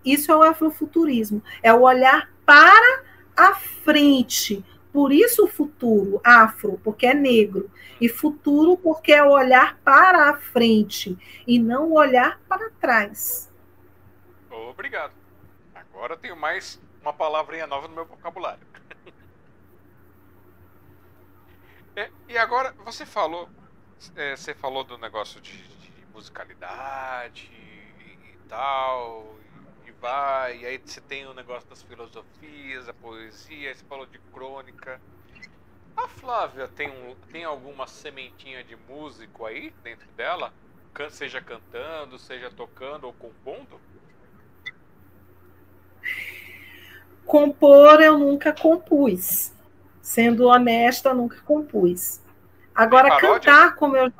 Isso 0.04 0.30
é 0.30 0.36
o 0.36 0.42
afrofuturismo, 0.42 1.42
é 1.62 1.72
o 1.72 1.82
olhar 1.82 2.28
para 2.44 3.02
a 3.36 3.54
frente. 3.54 4.64
Por 4.94 5.10
isso 5.10 5.46
o 5.46 5.48
futuro, 5.48 6.20
afro, 6.22 6.80
porque 6.84 7.04
é 7.04 7.12
negro, 7.12 7.68
e 8.00 8.08
futuro 8.08 8.76
porque 8.76 9.12
é 9.12 9.24
olhar 9.24 9.76
para 9.78 10.30
a 10.30 10.36
frente 10.38 11.18
e 11.44 11.58
não 11.58 11.90
olhar 11.90 12.38
para 12.48 12.70
trás. 12.70 13.52
Obrigado. 14.48 15.12
Agora 15.74 16.16
tenho 16.16 16.36
mais 16.36 16.80
uma 17.02 17.12
palavrinha 17.12 17.66
nova 17.66 17.88
no 17.88 17.94
meu 17.96 18.06
vocabulário. 18.06 18.64
é, 21.96 22.08
e 22.28 22.38
agora, 22.38 22.72
você 22.84 23.04
falou, 23.04 23.48
é, 24.14 24.36
você 24.36 24.54
falou 24.54 24.84
do 24.84 24.96
negócio 24.96 25.40
de, 25.40 25.60
de 25.60 26.06
musicalidade 26.14 27.50
e 27.50 28.38
tal, 28.48 29.34
vai, 30.05 30.59
e 30.59 30.66
aí 30.66 30.78
você 30.85 31.01
tem 31.01 31.26
o 31.26 31.32
negócio 31.32 31.66
das 31.66 31.82
filosofias, 31.82 32.86
a 32.86 32.93
poesia, 32.93 33.74
você 33.74 33.82
falou 33.86 34.05
de 34.05 34.18
crônica. 34.35 35.01
A 35.97 36.06
Flávia 36.06 36.68
tem, 36.68 36.90
um, 36.90 37.14
tem 37.32 37.44
alguma 37.44 37.86
sementinha 37.86 38.62
de 38.62 38.76
músico 38.86 39.47
aí 39.47 39.72
dentro 39.82 40.06
dela? 40.14 40.52
Seja 41.09 41.40
cantando, 41.40 42.18
seja 42.18 42.51
tocando 42.51 43.05
ou 43.05 43.14
compondo? 43.14 43.81
Compor 47.24 48.02
eu 48.02 48.18
nunca 48.18 48.52
compus. 48.52 49.52
Sendo 50.02 50.48
honesta, 50.48 51.14
nunca 51.14 51.40
compus. 51.40 52.20
Agora, 52.74 53.18
cantar 53.18 53.74
como 53.74 53.97
eu 53.97 54.12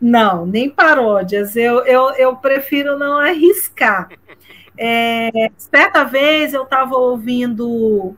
não, 0.00 0.46
nem 0.46 0.70
paródias. 0.70 1.56
Eu, 1.56 1.84
eu, 1.84 2.10
eu 2.14 2.36
prefiro 2.36 2.98
não 2.98 3.18
arriscar. 3.18 4.08
É, 4.78 5.50
certa 5.56 6.04
vez 6.04 6.52
eu 6.52 6.64
estava 6.64 6.96
ouvindo 6.96 8.16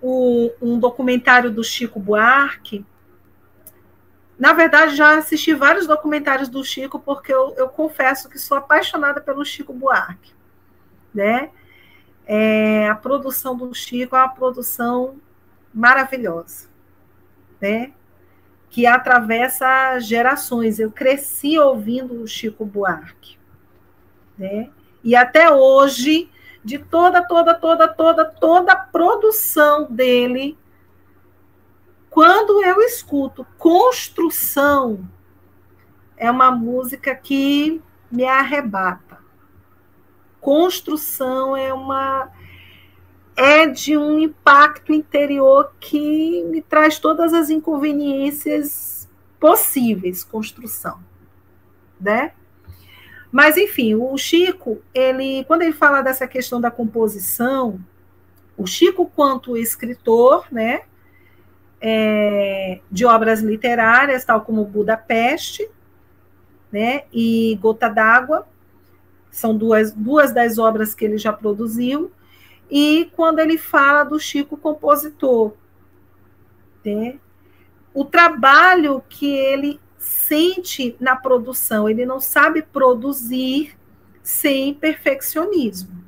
o, 0.00 0.52
um 0.60 0.78
documentário 0.78 1.50
do 1.50 1.64
Chico 1.64 1.98
Buarque. 1.98 2.84
Na 4.38 4.52
verdade, 4.52 4.96
já 4.96 5.18
assisti 5.18 5.52
vários 5.54 5.86
documentários 5.86 6.48
do 6.48 6.64
Chico, 6.64 6.98
porque 6.98 7.32
eu, 7.32 7.54
eu 7.56 7.68
confesso 7.68 8.28
que 8.28 8.38
sou 8.38 8.56
apaixonada 8.56 9.20
pelo 9.20 9.44
Chico 9.44 9.72
Buarque. 9.72 10.32
Né? 11.14 11.50
É, 12.26 12.88
a 12.88 12.94
produção 12.94 13.56
do 13.56 13.74
Chico 13.74 14.16
é 14.16 14.18
uma 14.18 14.28
produção 14.28 15.16
maravilhosa. 15.74 16.68
Né? 17.60 17.92
que 18.70 18.86
atravessa 18.86 19.98
gerações. 19.98 20.78
Eu 20.78 20.90
cresci 20.90 21.58
ouvindo 21.58 22.22
o 22.22 22.26
Chico 22.26 22.64
Buarque, 22.64 23.36
né? 24.38 24.70
E 25.02 25.16
até 25.16 25.50
hoje, 25.50 26.30
de 26.64 26.78
toda, 26.78 27.22
toda, 27.22 27.54
toda, 27.54 27.88
toda, 27.88 28.24
toda 28.24 28.72
a 28.72 28.76
produção 28.76 29.86
dele, 29.90 30.58
quando 32.10 32.62
eu 32.64 32.80
escuto 32.82 33.46
Construção, 33.56 35.08
é 36.16 36.30
uma 36.30 36.50
música 36.50 37.14
que 37.14 37.80
me 38.10 38.24
arrebata. 38.24 39.18
Construção 40.40 41.56
é 41.56 41.72
uma 41.72 42.30
é 43.36 43.66
de 43.66 43.96
um 43.96 44.18
impacto 44.18 44.92
interior 44.92 45.72
que 45.80 46.42
me 46.44 46.60
traz 46.60 46.98
todas 46.98 47.32
as 47.32 47.48
inconveniências 47.48 49.08
possíveis, 49.38 50.22
construção, 50.22 51.02
né? 51.98 52.32
Mas 53.30 53.56
enfim, 53.56 53.94
o 53.94 54.16
Chico, 54.18 54.82
ele, 54.92 55.44
quando 55.44 55.62
ele 55.62 55.72
fala 55.72 56.02
dessa 56.02 56.26
questão 56.26 56.60
da 56.60 56.70
composição, 56.70 57.78
o 58.56 58.66
Chico 58.66 59.10
quanto 59.14 59.56
escritor, 59.56 60.46
né, 60.50 60.82
é, 61.80 62.80
de 62.90 63.06
obras 63.06 63.40
literárias, 63.40 64.24
tal 64.24 64.40
como 64.40 64.64
Budapeste, 64.64 65.68
né, 66.72 67.04
e 67.12 67.56
Gota 67.60 67.88
d'Água, 67.88 68.46
são 69.30 69.56
duas, 69.56 69.92
duas 69.92 70.32
das 70.32 70.58
obras 70.58 70.94
que 70.94 71.04
ele 71.04 71.16
já 71.16 71.32
produziu, 71.32 72.10
e 72.68 73.10
quando 73.14 73.38
ele 73.38 73.58
fala 73.58 74.04
do 74.04 74.18
Chico 74.18 74.56
compositor. 74.56 75.54
Né? 76.84 77.18
O 77.94 78.04
trabalho 78.04 79.02
que 79.08 79.32
ele 79.32 79.80
sente 80.00 80.96
na 80.98 81.14
produção, 81.14 81.86
ele 81.86 82.06
não 82.06 82.18
sabe 82.18 82.62
produzir 82.62 83.76
sem 84.22 84.72
perfeccionismo. 84.72 86.02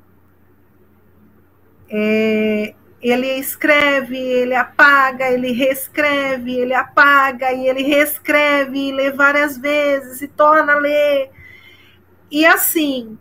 É, 1.90 2.74
ele 3.02 3.26
escreve, 3.38 4.16
ele 4.16 4.54
apaga, 4.54 5.30
ele 5.30 5.52
reescreve, 5.52 6.54
ele 6.54 6.72
apaga 6.72 7.52
e 7.52 7.68
ele 7.68 7.82
reescreve, 7.82 8.78
e 8.78 8.92
lê 8.92 9.10
várias 9.10 9.58
vezes 9.58 10.22
e 10.22 10.28
torna 10.28 10.72
a 10.72 10.78
ler. 10.78 11.30
E 12.30 12.46
assim, 12.46 13.18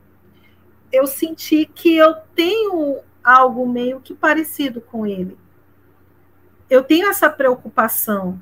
eu 0.90 1.06
senti 1.06 1.66
que 1.66 1.98
eu 1.98 2.16
tenho 2.34 3.00
algo 3.22 3.68
meio 3.68 4.00
que 4.00 4.14
parecido 4.14 4.80
com 4.80 5.06
ele. 5.06 5.38
Eu 6.70 6.82
tenho 6.82 7.10
essa 7.10 7.30
preocupação. 7.30 8.42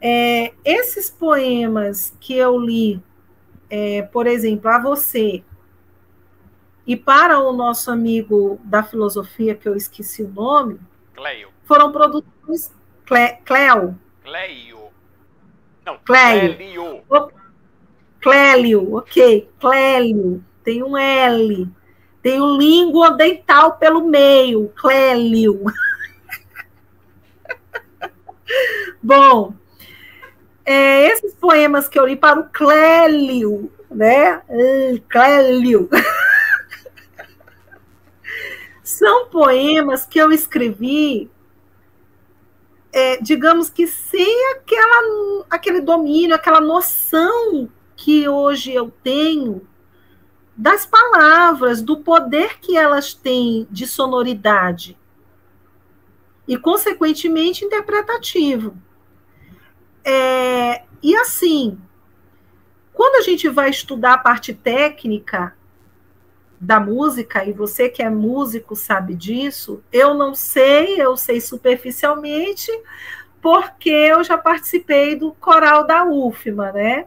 É, 0.00 0.52
esses 0.64 1.10
poemas 1.10 2.16
que 2.20 2.36
eu 2.36 2.58
li, 2.58 3.02
é, 3.68 4.02
por 4.02 4.26
exemplo, 4.26 4.70
a 4.70 4.78
você 4.78 5.42
e 6.86 6.96
para 6.96 7.38
o 7.38 7.52
nosso 7.52 7.90
amigo 7.90 8.58
da 8.64 8.82
filosofia, 8.82 9.54
que 9.54 9.68
eu 9.68 9.76
esqueci 9.76 10.22
o 10.22 10.28
nome, 10.28 10.80
Cleio. 11.14 11.50
foram 11.64 11.92
produções. 11.92 12.72
Cle, 13.04 13.38
Cleo. 13.44 13.98
Cleio. 14.24 14.78
Não, 15.84 15.98
Clélio. 16.04 17.02
Clélio. 17.06 17.32
Clélio, 18.20 18.94
ok. 18.94 19.50
Clélio. 19.58 20.44
Tem 20.62 20.82
um 20.82 20.96
L. 20.96 21.68
Tem 22.22 22.40
o 22.40 22.56
língua 22.56 23.12
dental 23.12 23.78
pelo 23.78 24.06
meio, 24.06 24.68
Clélio. 24.76 25.64
Bom, 29.02 29.54
é, 30.64 31.06
esses 31.06 31.34
poemas 31.34 31.88
que 31.88 31.98
eu 31.98 32.06
li 32.06 32.16
para 32.16 32.40
o 32.40 32.48
Clélio, 32.48 33.70
né? 33.90 34.42
Clélio. 35.08 35.88
São 38.82 39.26
poemas 39.26 40.04
que 40.04 40.18
eu 40.18 40.30
escrevi, 40.32 41.30
é, 42.92 43.16
digamos 43.18 43.70
que 43.70 43.86
sem 43.86 44.50
aquela, 44.52 45.44
aquele 45.48 45.80
domínio, 45.80 46.34
aquela 46.34 46.60
noção 46.60 47.68
que 47.96 48.28
hoje 48.28 48.72
eu 48.72 48.92
tenho 49.02 49.66
das 50.56 50.84
palavras, 50.84 51.80
do 51.80 51.98
poder 52.00 52.58
que 52.60 52.76
elas 52.76 53.14
têm 53.14 53.66
de 53.70 53.86
sonoridade. 53.86 54.98
e, 56.48 56.56
consequentemente, 56.58 57.64
interpretativo. 57.64 58.76
É, 60.10 60.82
e 61.00 61.16
assim, 61.16 61.78
quando 62.92 63.16
a 63.16 63.22
gente 63.22 63.48
vai 63.48 63.70
estudar 63.70 64.14
a 64.14 64.18
parte 64.18 64.52
técnica 64.52 65.54
da 66.60 66.80
música, 66.80 67.44
e 67.44 67.52
você 67.52 67.88
que 67.88 68.02
é 68.02 68.10
músico 68.10 68.74
sabe 68.74 69.14
disso, 69.14 69.82
eu 69.92 70.12
não 70.12 70.34
sei, 70.34 71.00
eu 71.00 71.16
sei 71.16 71.40
superficialmente, 71.40 72.70
porque 73.40 73.88
eu 73.88 74.22
já 74.24 74.36
participei 74.36 75.14
do 75.14 75.32
coral 75.32 75.86
da 75.86 76.04
UFMA, 76.04 76.72
né? 76.72 77.06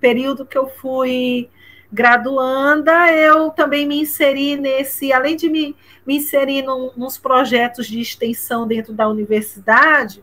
Período 0.00 0.46
que 0.46 0.56
eu 0.56 0.68
fui 0.68 1.50
graduanda, 1.92 3.12
eu 3.12 3.50
também 3.50 3.86
me 3.86 4.00
inseri 4.00 4.56
nesse, 4.56 5.12
além 5.12 5.36
de 5.36 5.50
me, 5.50 5.76
me 6.06 6.16
inserir 6.16 6.62
num, 6.62 6.90
nos 6.96 7.18
projetos 7.18 7.86
de 7.86 8.00
extensão 8.00 8.66
dentro 8.66 8.92
da 8.92 9.08
universidade, 9.08 10.22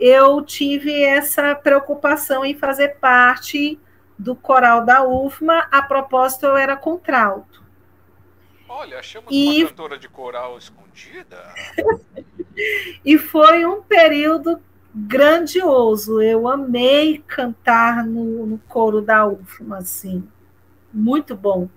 eu 0.00 0.42
tive 0.42 1.02
essa 1.02 1.54
preocupação 1.54 2.44
em 2.44 2.54
fazer 2.54 2.96
parte 2.98 3.78
do 4.18 4.34
coral 4.34 4.84
da 4.84 5.04
UFMA. 5.06 5.68
A 5.70 5.82
propósito, 5.82 6.46
eu 6.46 6.56
era 6.56 6.76
contralto. 6.76 7.62
Olha, 8.68 8.98
achamos 8.98 9.28
e... 9.30 9.62
uma 9.62 9.68
cantora 9.68 9.98
de 9.98 10.08
coral 10.08 10.56
escondida. 10.58 11.54
e 13.04 13.18
foi 13.18 13.66
um 13.66 13.82
período 13.82 14.60
grandioso. 14.94 16.20
Eu 16.20 16.48
amei 16.48 17.22
cantar 17.26 18.04
no, 18.04 18.46
no 18.46 18.58
coro 18.66 19.00
da 19.00 19.26
UFMA, 19.26 19.78
assim 19.78 20.26
muito 20.92 21.34
bom. 21.34 21.68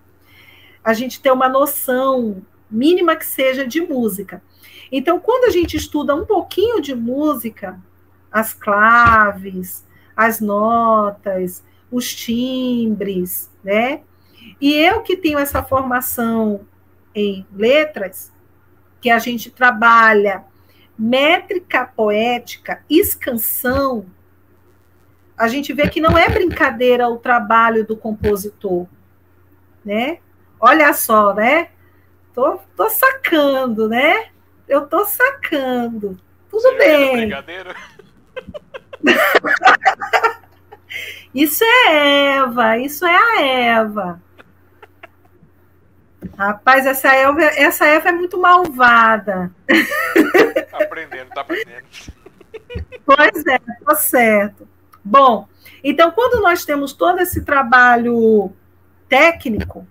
A 0.84 0.94
gente 0.94 1.22
ter 1.22 1.32
uma 1.32 1.48
noção 1.48 2.42
mínima 2.70 3.16
que 3.16 3.26
seja 3.26 3.66
de 3.66 3.82
música. 3.82 4.42
Então, 4.92 5.20
quando 5.20 5.46
a 5.46 5.50
gente 5.50 5.78
estuda 5.78 6.16
um 6.16 6.26
pouquinho 6.26 6.82
de 6.82 6.94
música, 6.94 7.80
as 8.34 8.54
claves, 8.54 9.86
as 10.16 10.42
notas, 10.42 11.64
os 11.92 12.14
timbres, 12.14 13.52
né? 13.64 14.02
E 14.60 14.74
eu 14.74 15.02
que 15.04 15.16
tenho 15.16 15.40
essa 15.40 15.64
formação 15.64 16.62
em 17.16 17.46
letras, 17.54 18.34
que 19.00 19.10
a 19.10 19.20
gente 19.20 19.52
trabalha 19.52 20.44
métrica 20.98 21.86
poética, 21.86 22.84
escansão, 22.90 24.06
a 25.38 25.48
gente 25.48 25.72
vê 25.74 25.88
que 25.90 26.02
não 26.02 26.18
é 26.18 26.28
brincadeira 26.28 27.08
o 27.08 27.18
trabalho 27.18 27.86
do 27.86 27.96
compositor 27.96 28.88
né? 29.84 30.20
Olha 30.60 30.94
só, 30.94 31.34
né? 31.34 31.70
Tô, 32.34 32.60
tô 32.76 32.90
sacando, 32.90 33.90
né? 33.90 34.28
Eu 34.68 34.88
tô 34.88 35.06
sacando. 35.06 36.18
Tudo 36.50 36.62
Você 36.62 36.78
bem. 36.78 37.30
isso 41.34 41.64
é 41.64 42.38
Eva, 42.38 42.78
isso 42.78 43.06
é 43.06 43.16
a 43.16 43.42
Eva. 43.42 44.22
Rapaz, 46.38 46.86
essa 46.86 47.14
Eva, 47.14 47.42
essa 47.42 47.86
Eva 47.86 48.10
é 48.10 48.12
muito 48.12 48.40
malvada. 48.40 49.52
Tá 50.72 50.84
aprendendo, 50.84 51.30
tá 51.30 51.42
aprendendo. 51.42 51.86
Pois 53.06 53.46
é, 53.46 53.60
tá 53.60 53.96
certo. 53.96 54.68
Bom, 55.04 55.48
então 55.84 56.12
quando 56.12 56.42
nós 56.42 56.66
temos 56.66 56.94
todo 56.94 57.20
esse 57.20 57.44
trabalho 57.44 58.52
técnico, 59.08 59.86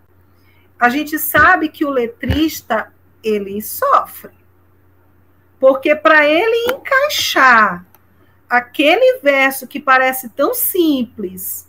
a 0.79 0.89
gente 0.89 1.19
sabe 1.19 1.69
que 1.69 1.85
o 1.85 1.91
letrista 1.91 2.93
ele 3.23 3.61
sofre. 3.63 4.33
Porque 5.61 5.95
para 5.95 6.27
ele 6.27 6.73
encaixar 6.73 7.87
aquele 8.53 9.19
verso 9.21 9.67
que 9.67 9.81
parece 9.81 10.29
tão 10.29 10.53
simples 10.53 11.67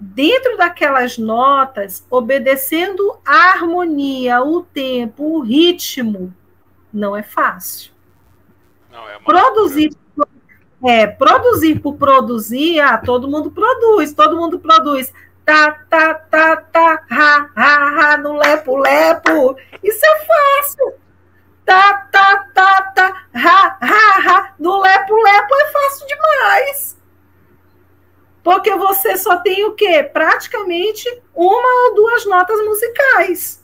dentro 0.00 0.56
daquelas 0.56 1.18
notas, 1.18 2.06
obedecendo 2.08 3.18
a 3.26 3.52
harmonia, 3.52 4.42
o 4.42 4.62
tempo, 4.62 5.24
o 5.24 5.40
ritmo, 5.40 6.32
não 6.90 7.14
é 7.14 7.22
fácil. 7.22 7.92
Não, 8.90 9.06
é 9.06 9.18
produzir 9.18 9.90
é, 10.82 11.06
produzir 11.08 11.80
por 11.80 11.96
produzir, 11.96 12.80
ah, 12.80 12.96
todo 12.98 13.28
mundo 13.28 13.50
produz, 13.50 14.14
todo 14.14 14.36
mundo 14.36 14.60
produz 14.60 15.12
tá, 15.44 15.72
tá, 15.90 16.14
tá, 16.14 16.56
tá, 16.56 17.04
ha, 17.10 17.50
ha, 17.56 18.12
ha, 18.12 18.16
no 18.18 18.34
lepo, 18.34 18.76
lepo. 18.76 19.56
Isso 19.82 20.04
é 20.04 20.26
fácil. 20.26 20.94
Tá, 21.68 22.08
tá, 22.10 22.48
tá, 22.54 22.82
tá, 22.94 23.26
ha, 23.34 23.78
ha, 23.78 24.18
ha, 24.26 24.54
no 24.58 24.80
lepo, 24.80 25.14
lepo 25.14 25.54
é 25.54 25.70
fácil 25.70 26.06
demais. 26.06 26.96
Porque 28.42 28.74
você 28.74 29.18
só 29.18 29.36
tem 29.36 29.66
o 29.66 29.74
quê? 29.74 30.02
Praticamente 30.02 31.06
uma 31.34 31.88
ou 31.90 31.94
duas 31.94 32.24
notas 32.24 32.58
musicais. 32.64 33.62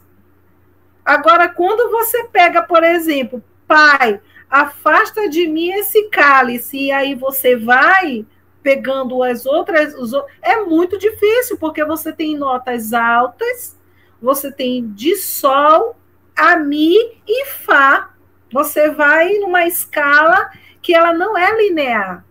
Agora, 1.03 1.49
quando 1.49 1.91
você 1.91 2.25
pega, 2.25 2.63
por 2.63 2.85
exemplo, 2.85 3.43
pai, 3.67 4.21
afasta 4.51 5.27
de 5.31 5.49
mim 5.49 5.71
esse 5.71 6.11
cálice, 6.11 6.77
e 6.77 6.93
aí 6.93 7.15
você 7.15 7.57
vai 7.57 8.27
pegando 8.63 9.23
as 9.23 9.47
outras. 9.47 9.95
Os, 9.95 10.13
é 10.43 10.63
muito 10.63 10.99
difícil, 10.99 11.57
porque 11.57 11.83
você 11.87 12.13
tem 12.13 12.37
notas 12.37 12.93
altas, 12.93 13.79
você 14.21 14.53
tem 14.53 14.89
de 14.89 15.17
Sol 15.17 15.97
a 16.37 16.57
Mi 16.57 16.97
e 17.27 17.47
Fá. 17.47 18.11
Você 18.53 18.91
vai 18.91 19.39
numa 19.39 19.67
escala 19.67 20.51
que 20.81 20.95
ela 20.95 21.13
não 21.13 21.37
é 21.37 21.57
linear. 21.57 22.25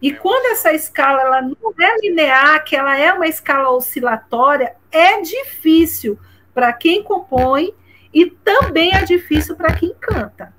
E 0.00 0.12
quando 0.12 0.52
essa 0.52 0.72
escala 0.72 1.22
ela 1.22 1.42
não 1.42 1.74
é 1.80 1.96
linear, 2.00 2.64
que 2.64 2.74
ela 2.74 2.98
é 2.98 3.12
uma 3.12 3.28
escala 3.28 3.70
oscilatória, 3.70 4.74
é 4.90 5.20
difícil 5.20 6.18
para 6.52 6.72
quem 6.72 7.02
compõe 7.04 7.72
e 8.12 8.28
também 8.28 8.94
é 8.94 9.04
difícil 9.04 9.56
para 9.56 9.74
quem 9.74 9.94
canta. 9.94 10.52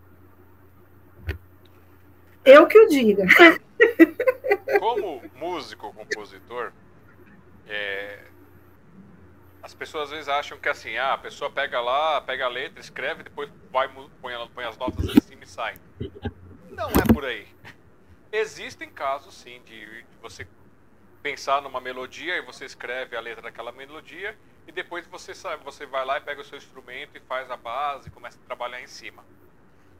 Eu 2.45 2.67
que 2.67 2.79
o 2.79 2.87
diga. 2.87 3.25
Como 4.79 5.21
músico, 5.35 5.93
compositor, 5.93 6.71
é, 7.67 8.19
as 9.63 9.73
pessoas 9.73 10.03
às 10.03 10.09
vezes 10.09 10.27
acham 10.27 10.59
que 10.59 10.67
assim, 10.67 10.97
ah, 10.97 11.13
a 11.13 11.17
pessoa 11.17 11.49
pega 11.49 11.79
lá, 11.79 12.19
pega 12.19 12.45
a 12.45 12.49
letra, 12.49 12.81
escreve, 12.81 13.23
depois 13.23 13.49
vai, 13.71 13.87
põe, 14.21 14.47
põe 14.49 14.65
as 14.65 14.77
notas 14.77 15.05
em 15.05 15.21
cima 15.21 15.45
e 15.45 15.47
sai. 15.47 15.75
Não 16.69 16.89
é 16.89 17.13
por 17.13 17.23
aí. 17.23 17.47
Existem 18.29 18.89
casos, 18.89 19.33
sim, 19.33 19.61
de, 19.65 20.05
você 20.21 20.45
pensar 21.21 21.61
numa 21.61 21.79
melodia 21.79 22.35
e 22.35 22.41
você 22.41 22.65
escreve 22.65 23.15
a 23.15 23.21
letra 23.21 23.41
daquela 23.41 23.71
melodia 23.71 24.37
e 24.67 24.71
depois 24.73 25.07
você 25.07 25.33
sabe, 25.33 25.63
você 25.63 25.85
vai 25.85 26.03
lá 26.03 26.17
e 26.17 26.21
pega 26.21 26.41
o 26.41 26.43
seu 26.43 26.57
instrumento 26.57 27.17
e 27.17 27.21
faz 27.21 27.49
a 27.49 27.55
base, 27.55 28.09
começa 28.09 28.37
a 28.37 28.45
trabalhar 28.45 28.81
em 28.81 28.87
cima. 28.87 29.23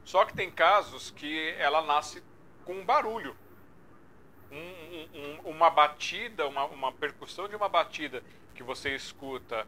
Só 0.04 0.26
que 0.26 0.34
tem 0.34 0.50
casos 0.50 1.10
que 1.10 1.54
ela 1.58 1.80
nasce 1.80 2.22
com 2.66 2.74
um 2.74 2.84
barulho 2.84 3.34
um, 4.50 5.18
um, 5.18 5.50
uma 5.50 5.70
batida, 5.70 6.46
uma, 6.46 6.64
uma 6.64 6.92
percussão 6.92 7.48
de 7.48 7.56
uma 7.56 7.68
batida 7.68 8.22
que 8.54 8.62
você 8.62 8.94
escuta 8.94 9.66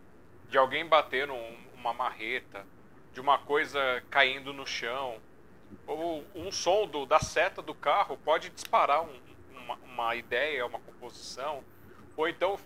de 0.49 0.57
alguém 0.59 0.87
batendo 0.87 1.33
um, 1.33 1.57
uma 1.75 1.93
marreta, 1.93 2.67
de 3.13 3.21
uma 3.21 3.39
coisa 3.39 4.03
caindo 4.11 4.53
no 4.53 4.67
chão, 4.67 5.21
ou 5.87 6.25
um 6.35 6.53
som 6.53 6.87
do, 6.87 7.07
da 7.07 7.19
seta 7.19 7.61
do 7.61 7.75
carro 7.75 8.17
pode 8.25 8.51
disparar 8.51 9.03
um, 9.03 9.21
uma, 9.51 9.75
uma, 9.77 10.15
ideia, 10.15 10.67
uma 10.67 10.79
composição, 10.79 11.65
ou 12.17 12.29
então 12.29 12.59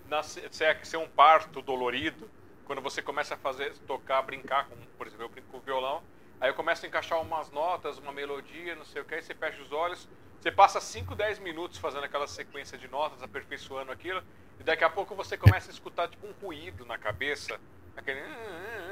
ser 0.83 0.97
um 0.97 1.09
parto 1.09 1.63
dolorido, 1.63 2.31
quando 2.65 2.81
você 2.81 3.03
começa 3.03 3.35
a 3.35 3.39
fazer, 3.39 3.77
tocar, 3.87 4.23
brincar 4.23 4.69
com, 4.69 4.77
por 4.97 5.07
exemplo, 5.07 5.25
eu 5.25 5.29
brinco 5.29 5.49
com 5.51 5.61
violão, 5.61 6.03
aí 6.41 6.51
eu 6.51 6.55
começo 6.55 6.85
a 6.85 6.89
encaixar 6.89 7.21
umas 7.21 7.51
notas, 7.51 7.99
uma 7.99 8.13
melodia, 8.13 8.75
não 8.75 8.85
sei 8.85 9.03
o 9.03 9.05
que, 9.05 9.15
aí 9.15 9.23
você 9.23 9.35
fecha 9.35 9.61
os 9.63 9.73
olhos, 9.73 10.09
você 10.41 10.51
passa 10.51 10.81
5, 10.81 11.15
10 11.15 11.39
minutos 11.41 11.77
fazendo 11.77 12.05
aquela 12.05 12.27
sequência 12.27 12.79
de 12.79 12.89
notas, 12.89 13.23
aperfeiçoando 13.23 13.93
aquilo, 13.93 14.23
e 14.59 14.63
daqui 14.63 14.83
a 14.83 14.89
pouco 14.89 15.15
você 15.15 15.37
começa 15.37 15.71
a 15.71 15.73
escutar 15.73 16.09
tipo 16.09 16.27
um 16.27 16.33
ruído 16.33 16.87
na 16.87 16.97
cabeça. 16.97 17.61
Aquele, 17.95 18.23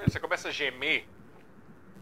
você 0.04 0.20
começa 0.20 0.48
a 0.48 0.50
gemer. 0.50 1.06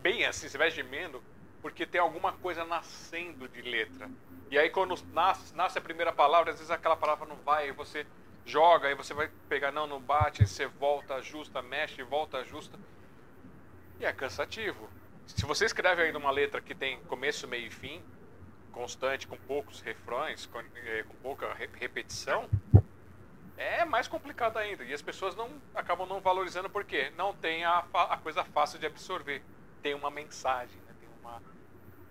Bem 0.02 0.24
assim, 0.24 0.48
você 0.48 0.59
vai 0.59 0.68
gemendo, 0.70 1.23
porque 1.62 1.86
tem 1.86 2.01
alguma 2.01 2.32
coisa 2.32 2.64
nascendo 2.64 3.48
de 3.48 3.62
letra. 3.62 4.10
E 4.51 4.59
aí 4.59 4.68
quando 4.68 4.97
nasce, 5.12 5.55
nasce 5.55 5.78
a 5.78 5.81
primeira 5.81 6.12
palavra, 6.12 6.51
às 6.51 6.59
vezes 6.59 6.70
aquela 6.70 6.97
palavra 6.97 7.27
não 7.27 7.36
vai, 7.36 7.66
aí 7.66 7.73
você 7.73 8.05
joga, 8.44 8.89
aí 8.89 8.97
você 8.97 9.14
vai 9.14 9.31
pegar, 9.48 9.70
não, 9.70 9.86
não 9.86 10.01
bate, 10.01 10.44
você 10.44 10.66
volta, 10.66 11.14
ajusta, 11.14 11.62
mexe, 11.62 12.02
volta, 12.02 12.39
ajusta. 12.39 12.77
E 14.01 14.05
é 14.05 14.12
cansativo. 14.12 14.90
Se 15.24 15.44
você 15.44 15.66
escreve 15.66 16.02
ainda 16.02 16.18
uma 16.18 16.31
letra 16.32 16.60
que 16.60 16.74
tem 16.74 17.01
começo, 17.05 17.47
meio 17.48 17.66
e 17.66 17.70
fim, 17.70 18.02
constante, 18.76 19.26
com 19.26 19.38
poucos 19.38 19.80
refrões, 19.80 20.44
com, 20.44 20.60
é, 20.60 21.02
com 21.04 21.14
pouca 21.16 21.54
repetição, 21.54 22.46
é 23.56 23.86
mais 23.86 24.06
complicado 24.06 24.58
ainda. 24.58 24.84
E 24.84 24.92
as 24.92 25.00
pessoas 25.00 25.34
não 25.34 25.50
acabam 25.74 26.06
não 26.06 26.20
valorizando 26.20 26.68
porque 26.68 27.10
não 27.16 27.34
tem 27.34 27.64
a, 27.64 27.78
a 27.94 28.18
coisa 28.18 28.44
fácil 28.44 28.78
de 28.78 28.84
absorver. 28.84 29.42
Tem 29.82 29.94
uma 29.94 30.10
mensagem, 30.10 30.76
né? 30.86 30.94
tem 31.00 31.08
uma, 31.20 31.42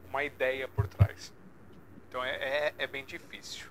uma 0.09 0.23
ideia 0.23 0.67
por 0.67 0.87
trás. 0.87 1.31
Então 2.09 2.23
é, 2.23 2.35
é, 2.35 2.73
é 2.79 2.87
bem 2.87 3.05
difícil. 3.05 3.69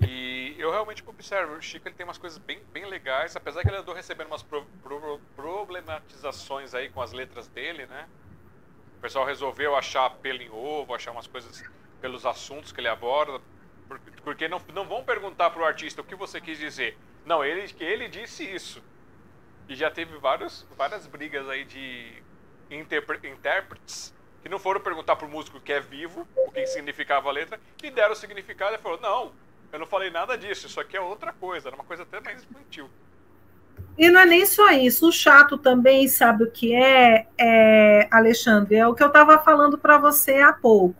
E 0.00 0.54
eu 0.58 0.70
realmente 0.70 1.04
observo, 1.06 1.56
o 1.56 1.60
Chico 1.60 1.86
ele 1.86 1.94
tem 1.94 2.04
umas 2.04 2.16
coisas 2.16 2.38
bem, 2.38 2.62
bem 2.72 2.86
legais, 2.86 3.36
apesar 3.36 3.60
que 3.60 3.68
ele 3.68 3.76
andou 3.76 3.94
recebendo 3.94 4.28
umas 4.28 4.42
pro, 4.42 4.64
pro, 4.82 5.20
problematizações 5.36 6.72
aí 6.72 6.88
com 6.88 7.02
as 7.02 7.12
letras 7.12 7.46
dele, 7.48 7.84
né? 7.84 8.08
O 8.96 9.00
pessoal 9.02 9.26
resolveu 9.26 9.76
achar 9.76 10.08
pelo 10.08 10.40
em 10.40 10.48
ovo, 10.48 10.94
achar 10.94 11.10
umas 11.10 11.26
coisas 11.26 11.62
pelos 12.00 12.24
assuntos 12.26 12.72
que 12.72 12.80
ele 12.80 12.88
aborda, 12.88 13.40
porque 14.22 14.48
não, 14.48 14.60
não 14.74 14.84
vão 14.84 15.04
perguntar 15.04 15.50
para 15.50 15.62
o 15.62 15.64
artista 15.64 16.00
o 16.00 16.04
que 16.04 16.14
você 16.14 16.40
quis 16.40 16.58
dizer. 16.58 16.96
Não, 17.24 17.44
ele, 17.44 17.72
ele 17.80 18.08
disse 18.08 18.44
isso. 18.44 18.82
E 19.68 19.74
já 19.74 19.90
teve 19.90 20.16
vários, 20.18 20.66
várias 20.76 21.06
brigas 21.06 21.48
aí 21.48 21.64
de 21.64 22.22
intérpretes 22.70 24.14
que 24.42 24.48
não 24.48 24.58
foram 24.58 24.80
perguntar 24.80 25.16
para 25.16 25.26
o 25.26 25.30
músico 25.30 25.60
que 25.60 25.72
é 25.72 25.80
vivo 25.80 26.26
o 26.36 26.50
que 26.50 26.66
significava 26.66 27.28
a 27.28 27.32
letra 27.32 27.60
e 27.82 27.90
deram 27.90 28.12
o 28.12 28.16
significado 28.16 28.74
e 28.74 28.78
falou: 28.78 28.98
Não, 29.00 29.32
eu 29.72 29.78
não 29.78 29.86
falei 29.86 30.10
nada 30.10 30.36
disso, 30.36 30.66
isso 30.66 30.80
aqui 30.80 30.96
é 30.96 31.00
outra 31.00 31.32
coisa, 31.32 31.68
era 31.68 31.76
uma 31.76 31.84
coisa 31.84 32.02
até 32.02 32.20
mais 32.20 32.42
infantil. 32.42 32.88
E 33.96 34.08
não 34.10 34.20
é 34.20 34.26
nem 34.26 34.46
só 34.46 34.70
isso, 34.70 35.08
o 35.08 35.12
chato 35.12 35.58
também, 35.58 36.08
sabe 36.08 36.44
o 36.44 36.50
que 36.50 36.74
é, 36.74 37.26
é 37.38 38.08
Alexandre? 38.10 38.76
É 38.76 38.86
o 38.86 38.94
que 38.94 39.02
eu 39.02 39.08
estava 39.08 39.38
falando 39.38 39.76
para 39.76 39.98
você 39.98 40.40
há 40.40 40.52
pouco. 40.52 40.99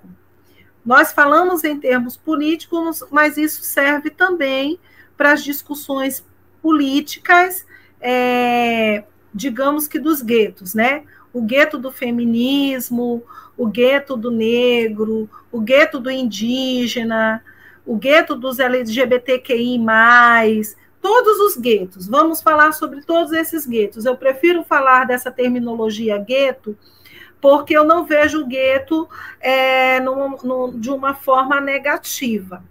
Nós 0.85 1.13
falamos 1.13 1.63
em 1.65 1.79
termos 1.79 2.17
políticos, 2.17 3.05
mas 3.11 3.37
isso 3.37 3.63
serve 3.63 4.11
também 4.11 4.79
para 5.17 5.33
as 5.33 5.45
discussões 5.45 6.25
políticas, 6.63 7.67
é, 8.01 9.05
digamos 9.35 9.87
que 9.87 9.99
dos 9.99 10.23
guetos, 10.23 10.75
né? 10.75 11.05
O 11.33 11.43
gueto 11.43 11.79
do 11.79 11.93
feminismo, 11.93 13.23
o 13.57 13.67
gueto 13.67 14.17
do 14.17 14.31
negro, 14.31 15.29
o 15.53 15.61
gueto 15.61 16.01
do 16.01 16.11
indígena, 16.11 17.45
o 17.87 17.97
gueto 17.97 18.35
dos 18.35 18.59
LGBTQI, 18.59 19.79
todos 21.01 21.39
os 21.41 21.57
guetos. 21.57 22.09
Vamos 22.09 22.41
falar 22.41 22.73
sobre 22.73 23.03
todos 23.03 23.33
esses 23.33 23.67
guetos. 23.67 24.05
Eu 24.05 24.17
prefiro 24.17 24.65
falar 24.65 25.05
dessa 25.05 25.31
terminologia 25.31 26.19
gueto 26.19 26.77
porque 27.41 27.77
eu 27.77 27.85
não 27.85 28.05
vejo 28.05 28.43
o 28.43 28.47
gueto 28.47 29.09
é, 29.41 29.99
de 30.75 30.91
uma 30.91 31.15
forma 31.15 31.61
negativa. 31.61 32.63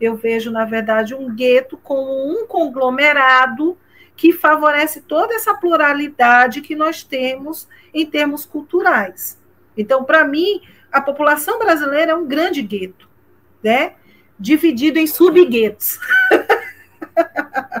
Eu 0.00 0.16
vejo, 0.16 0.50
na 0.50 0.64
verdade, 0.64 1.14
um 1.14 1.34
gueto 1.34 1.76
como 1.76 2.28
um 2.28 2.46
conglomerado 2.46 3.76
que 4.16 4.32
favorece 4.32 5.00
toda 5.00 5.34
essa 5.34 5.54
pluralidade 5.54 6.60
que 6.60 6.76
nós 6.76 7.02
temos 7.02 7.68
em 7.92 8.06
termos 8.06 8.44
culturais. 8.44 9.40
Então, 9.76 10.04
para 10.04 10.24
mim, 10.24 10.60
a 10.90 11.00
população 11.00 11.58
brasileira 11.58 12.12
é 12.12 12.14
um 12.14 12.26
grande 12.26 12.62
gueto, 12.62 13.08
né? 13.62 13.94
dividido 14.42 14.98
em 14.98 15.06
subguetos. 15.06 16.00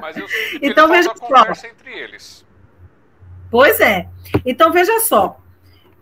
Mas 0.00 0.16
eu 0.16 0.26
então, 0.62 0.88
veja 0.88 1.12
só. 1.16 1.68
entre 1.68 1.92
eles. 1.92 2.46
Pois 3.50 3.80
é. 3.80 4.08
Então, 4.46 4.72
veja 4.72 5.00
só. 5.00 5.41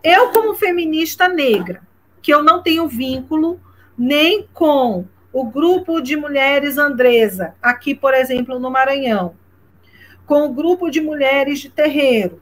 Eu, 0.03 0.31
como 0.31 0.55
feminista 0.55 1.27
negra, 1.27 1.81
que 2.21 2.33
eu 2.33 2.43
não 2.43 2.61
tenho 2.61 2.87
vínculo 2.87 3.59
nem 3.97 4.47
com 4.53 5.05
o 5.31 5.45
grupo 5.45 6.01
de 6.01 6.17
mulheres 6.17 6.77
Andresa, 6.77 7.55
aqui, 7.61 7.93
por 7.93 8.13
exemplo, 8.13 8.59
no 8.59 8.71
Maranhão, 8.71 9.35
com 10.25 10.45
o 10.45 10.53
grupo 10.53 10.89
de 10.89 10.99
mulheres 10.99 11.59
de 11.59 11.69
terreiro, 11.69 12.41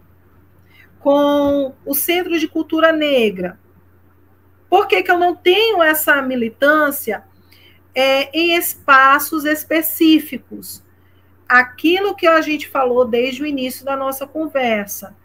com 1.00 1.74
o 1.86 1.94
Centro 1.94 2.40
de 2.40 2.48
Cultura 2.48 2.92
Negra. 2.92 3.60
Por 4.70 4.88
que, 4.88 5.04
que 5.04 5.12
eu 5.12 5.18
não 5.18 5.36
tenho 5.36 5.82
essa 5.82 6.22
militância 6.22 7.24
é, 7.94 8.30
em 8.38 8.56
espaços 8.56 9.46
específicos? 9.46 10.84
Aquilo 11.48 12.16
que 12.16 12.28
a 12.28 12.42
gente 12.42 12.68
falou 12.68 13.06
desde 13.06 13.44
o 13.44 13.46
início 13.46 13.84
da 13.84 13.98
nossa 13.98 14.28
conversa 14.28 15.16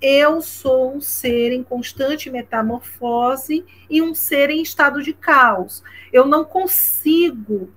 eu 0.00 0.40
sou 0.40 0.96
um 0.96 1.00
ser 1.00 1.52
em 1.52 1.62
constante 1.62 2.30
metamorfose 2.30 3.64
e 3.88 4.00
um 4.00 4.14
ser 4.14 4.48
em 4.50 4.62
estado 4.62 5.02
de 5.02 5.12
caos. 5.12 5.82
Eu 6.12 6.26
não 6.26 6.44
consigo 6.44 7.70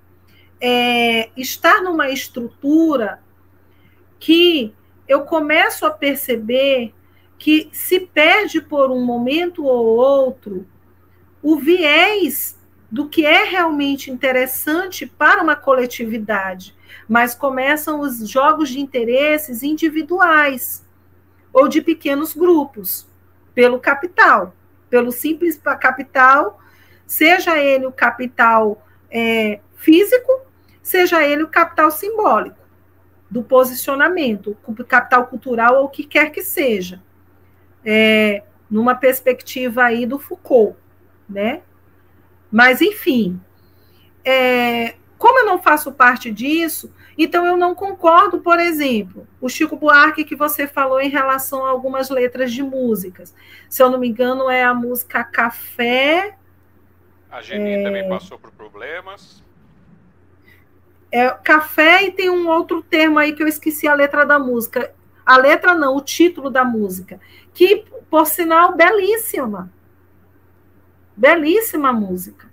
é, 0.62 1.30
estar 1.36 1.82
numa 1.82 2.10
estrutura 2.10 3.22
que 4.20 4.74
eu 5.08 5.22
começo 5.22 5.86
a 5.86 5.92
perceber 5.92 6.94
que 7.38 7.70
se 7.74 8.00
perde 8.00 8.62
por 8.62 8.90
um 8.90 9.04
momento 9.04 9.66
ou 9.66 9.86
outro 9.86 10.66
o 11.42 11.58
viés 11.58 12.58
do 12.90 13.10
que 13.10 13.26
é 13.26 13.44
realmente 13.44 14.10
interessante 14.10 15.06
para 15.06 15.42
uma 15.42 15.58
coletividade, 15.58 16.74
mas 17.10 17.36
começam 17.36 18.00
os 18.00 18.30
jogos 18.30 18.70
de 18.70 18.80
interesses 18.80 19.62
individuais 19.62 20.83
ou 21.54 21.68
de 21.68 21.82
pequenos 21.82 22.34
grupos, 22.34 23.08
pelo 23.54 23.80
capital, 23.80 24.56
pelo 24.90 25.12
simples 25.12 25.56
capital, 25.80 26.60
seja 27.06 27.58
ele 27.60 27.86
o 27.86 27.92
capital 27.92 28.84
é, 29.12 29.60
físico, 29.76 30.42
seja 30.82 31.24
ele 31.24 31.44
o 31.44 31.48
capital 31.48 31.92
simbólico, 31.92 32.58
do 33.30 33.44
posicionamento, 33.44 34.58
capital 34.88 35.28
cultural 35.28 35.78
ou 35.78 35.86
o 35.86 35.90
que 35.90 36.04
quer 36.04 36.32
que 36.32 36.42
seja, 36.42 37.02
é, 37.86 38.44
numa 38.70 38.96
perspectiva 38.96 39.84
aí 39.84 40.06
do 40.06 40.18
Foucault, 40.18 40.76
né? 41.30 41.62
Mas, 42.52 42.82
enfim, 42.82 43.40
é, 44.24 44.96
como 45.18 45.40
eu 45.40 45.46
não 45.46 45.62
faço 45.62 45.92
parte 45.92 46.32
disso, 46.32 46.94
então, 47.18 47.46
eu 47.46 47.56
não 47.56 47.76
concordo, 47.76 48.40
por 48.40 48.60
exemplo, 48.60 49.28
o 49.40 49.48
Chico 49.48 49.76
Buarque 49.78 50.24
que 50.24 50.36
você 50.36 50.68
falou 50.68 51.00
em 51.00 51.10
relação 51.10 51.66
a 51.66 51.70
algumas 51.70 52.10
letras 52.10 52.52
de 52.52 52.64
músicas. 52.64 53.34
Se 53.70 53.84
eu 53.84 53.90
não 53.90 54.00
me 54.00 54.08
engano, 54.08 54.50
é 54.50 54.64
a 54.64 54.74
música 54.74 55.24
Café. 55.24 56.36
A 57.30 57.42
Geni 57.42 57.72
é... 57.72 57.84
também 57.84 58.10
passou 58.10 58.40
por 58.40 58.52
problemas. 58.52 59.44
É, 61.12 61.30
café 61.30 62.06
e 62.06 62.12
tem 62.12 62.28
um 62.28 62.50
outro 62.50 62.82
termo 62.82 63.20
aí 63.20 63.34
que 63.34 63.44
eu 63.44 63.48
esqueci 63.48 63.88
a 63.88 63.94
letra 63.94 64.26
da 64.26 64.40
música. 64.40 64.92
A 65.24 65.38
letra 65.38 65.76
não, 65.76 65.96
o 65.96 66.02
título 66.02 66.50
da 66.50 66.66
música. 66.66 67.20
Que, 67.54 67.86
por 68.10 68.26
sinal, 68.26 68.76
belíssima. 68.76 69.72
Belíssima 71.16 71.94
música. 71.94 72.52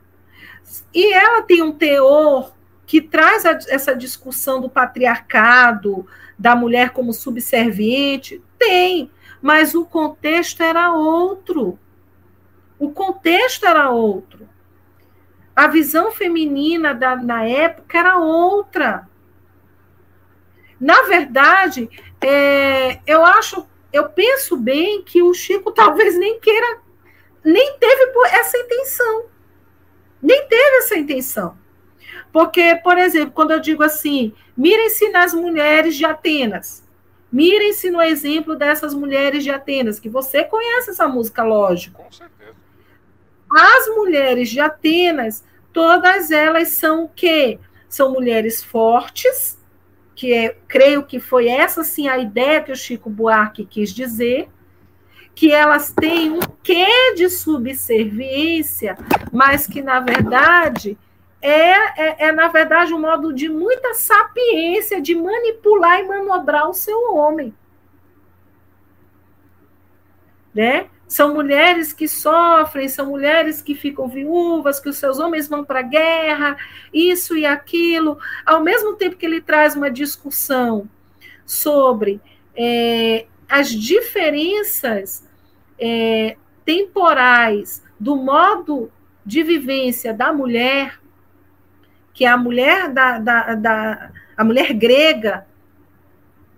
E 0.93 1.11
ela 1.11 1.41
tem 1.41 1.63
um 1.63 1.73
teor 1.73 2.53
que 2.91 3.01
traz 3.01 3.47
a, 3.47 3.57
essa 3.69 3.95
discussão 3.95 4.61
do 4.61 4.69
patriarcado, 4.69 6.09
da 6.37 6.57
mulher 6.57 6.91
como 6.91 7.13
subserviente? 7.13 8.43
Tem, 8.59 9.09
mas 9.41 9.77
o 9.77 9.85
contexto 9.85 10.61
era 10.61 10.93
outro. 10.93 11.79
O 12.81 12.91
contexto 12.91 13.65
era 13.65 13.91
outro. 13.91 14.49
A 15.55 15.69
visão 15.69 16.11
feminina 16.11 16.93
da, 16.93 17.15
na 17.15 17.45
época 17.45 17.97
era 17.97 18.19
outra. 18.19 19.09
Na 20.81 21.03
verdade, 21.03 21.89
é, 22.21 22.99
eu 23.07 23.25
acho, 23.25 23.69
eu 23.93 24.09
penso 24.09 24.57
bem 24.57 25.05
que 25.05 25.23
o 25.23 25.33
Chico 25.33 25.71
talvez 25.71 26.19
nem 26.19 26.41
queira, 26.41 26.81
nem 27.45 27.79
teve 27.79 28.11
essa 28.33 28.59
intenção. 28.59 29.27
Nem 30.21 30.45
teve 30.49 30.77
essa 30.79 30.99
intenção. 30.99 31.57
Porque, 32.33 32.77
por 32.83 32.99
exemplo, 32.99 33.33
quando 33.33 33.53
eu 33.53 33.61
digo 33.61 33.83
assim, 33.83 34.33
mirem-se 34.57 35.09
nas 35.11 35.35
mulheres 35.35 35.97
de 35.97 36.05
Atenas, 36.05 36.87
mirem-se 37.33 37.91
no 37.91 38.01
exemplo 38.01 38.57
dessas 38.57 38.95
mulheres 38.95 39.45
de 39.45 39.51
Atenas, 39.51 39.99
que 39.99 40.09
você 40.09 40.45
conhece 40.45 40.91
essa 40.91 41.09
música, 41.09 41.43
lógico. 41.43 42.03
Com 42.03 42.13
certeza. 42.13 42.55
As 43.51 43.89
mulheres 43.89 44.49
de 44.49 44.61
Atenas, 44.61 45.45
todas 45.73 46.31
elas 46.31 46.69
são 46.69 47.05
o 47.05 47.09
quê? 47.09 47.59
São 47.89 48.13
mulheres 48.13 48.63
fortes, 48.63 49.59
que 50.15 50.33
é, 50.33 50.57
creio 50.69 51.03
que 51.03 51.19
foi 51.19 51.49
essa 51.49 51.83
sim 51.83 52.09
a 52.09 52.19
ideia 52.19 52.63
que 52.63 52.71
o 52.71 52.77
Chico 52.77 53.11
Buarque 53.11 53.65
quis 53.65 53.93
dizer, 53.93 54.49
que 55.35 55.51
elas 55.51 55.93
têm 55.93 56.31
um 56.31 56.41
quê 56.63 57.15
de 57.17 57.29
subserviência, 57.31 58.97
mas 59.33 59.67
que, 59.67 59.81
na 59.81 59.99
verdade, 59.99 60.99
é, 61.43 62.03
é, 62.03 62.27
é, 62.27 62.33
na 62.33 62.49
verdade, 62.49 62.93
um 62.93 63.01
modo 63.01 63.33
de 63.33 63.49
muita 63.49 63.95
sapiência 63.95 65.01
de 65.01 65.15
manipular 65.15 66.01
e 66.01 66.07
manobrar 66.07 66.69
o 66.69 66.75
seu 66.75 67.15
homem. 67.15 67.55
Né? 70.55 70.89
São 71.09 71.35
mulheres 71.35 71.93
que 71.93 72.07
sofrem, 72.07 72.89
são 72.89 73.07
mulheres 73.07 73.63
que 73.63 73.75
ficam 73.75 74.07
viúvas, 74.07 74.79
que 74.79 74.89
os 74.89 74.97
seus 74.97 75.19
homens 75.19 75.49
vão 75.49 75.65
para 75.65 75.81
a 75.81 75.83
guerra, 75.83 76.57
isso 76.93 77.37
e 77.37 77.47
aquilo. 77.47 78.19
Ao 78.45 78.61
mesmo 78.61 78.95
tempo 78.95 79.17
que 79.17 79.25
ele 79.25 79.41
traz 79.41 79.75
uma 79.75 79.91
discussão 79.91 80.89
sobre 81.47 82.21
é, 82.55 83.27
as 83.49 83.71
diferenças 83.71 85.27
é, 85.79 86.37
temporais 86.65 87.83
do 87.99 88.15
modo 88.15 88.93
de 89.25 89.43
vivência 89.43 90.15
da 90.15 90.33
mulher, 90.33 91.01
que 92.21 92.27
é 92.27 92.29
a 92.29 92.37
mulher 92.37 92.93
da, 92.93 93.19
da, 93.19 93.55
da 93.55 94.13
a 94.37 94.45
mulher 94.45 94.75
grega, 94.75 95.47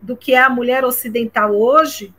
do 0.01 0.17
que 0.17 0.35
é 0.35 0.43
a 0.43 0.51
mulher 0.51 0.85
ocidental 0.85 1.55
hoje, 1.55 2.13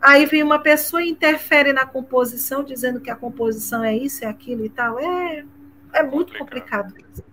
aí 0.00 0.26
vem 0.26 0.42
uma 0.42 0.58
pessoa 0.58 1.00
e 1.04 1.08
interfere 1.08 1.72
na 1.72 1.86
composição, 1.86 2.64
dizendo 2.64 3.00
que 3.00 3.08
a 3.08 3.14
composição 3.14 3.84
é 3.84 3.94
isso, 3.94 4.24
é 4.24 4.26
aquilo 4.26 4.64
e 4.64 4.70
tal. 4.70 4.98
É, 4.98 5.44
é 5.92 6.02
muito 6.02 6.36
complicado. 6.36 6.88
complicado. 6.88 7.24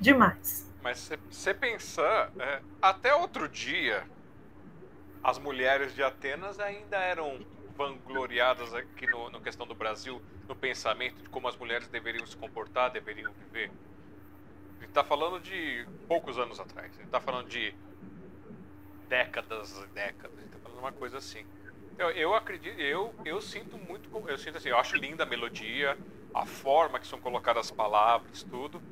Demais. 0.00 0.66
Mas 0.82 0.98
se 1.00 1.18
você 1.30 1.52
pensar, 1.52 2.32
é, 2.38 2.62
até 2.80 3.14
outro 3.14 3.46
dia, 3.46 4.04
as 5.22 5.38
mulheres 5.38 5.94
de 5.94 6.02
Atenas 6.02 6.58
ainda 6.58 6.96
eram 6.96 7.38
vangloriadas 7.80 8.74
aqui 8.74 9.06
no, 9.06 9.30
no 9.30 9.40
questão 9.40 9.66
do 9.66 9.74
Brasil, 9.74 10.20
no 10.46 10.54
pensamento 10.54 11.22
de 11.22 11.30
como 11.30 11.48
as 11.48 11.56
mulheres 11.56 11.88
deveriam 11.88 12.26
se 12.26 12.36
comportar, 12.36 12.90
deveriam 12.90 13.32
viver. 13.32 13.70
Gente 14.78 14.90
está 14.90 15.02
falando 15.02 15.40
de 15.40 15.86
poucos 16.06 16.38
anos 16.38 16.60
atrás. 16.60 16.92
Gente 16.94 17.06
está 17.06 17.20
falando 17.20 17.48
de 17.48 17.74
décadas 19.08 19.82
e 19.82 19.86
décadas. 19.94 20.38
Gente 20.38 20.48
está 20.48 20.58
falando 20.58 20.78
uma 20.78 20.92
coisa 20.92 21.16
assim. 21.16 21.46
Eu, 21.96 22.10
eu 22.10 22.34
acredito, 22.34 22.78
eu, 22.78 23.14
eu 23.24 23.40
sinto 23.40 23.78
muito, 23.78 24.10
eu 24.28 24.36
sinto 24.36 24.58
assim, 24.58 24.68
eu 24.68 24.78
acho 24.78 24.96
linda 24.96 25.22
a 25.22 25.26
melodia, 25.26 25.96
a 26.34 26.44
forma 26.44 27.00
que 27.00 27.06
são 27.06 27.18
colocadas 27.18 27.66
as 27.66 27.70
palavras, 27.70 28.42
tudo. 28.42 28.82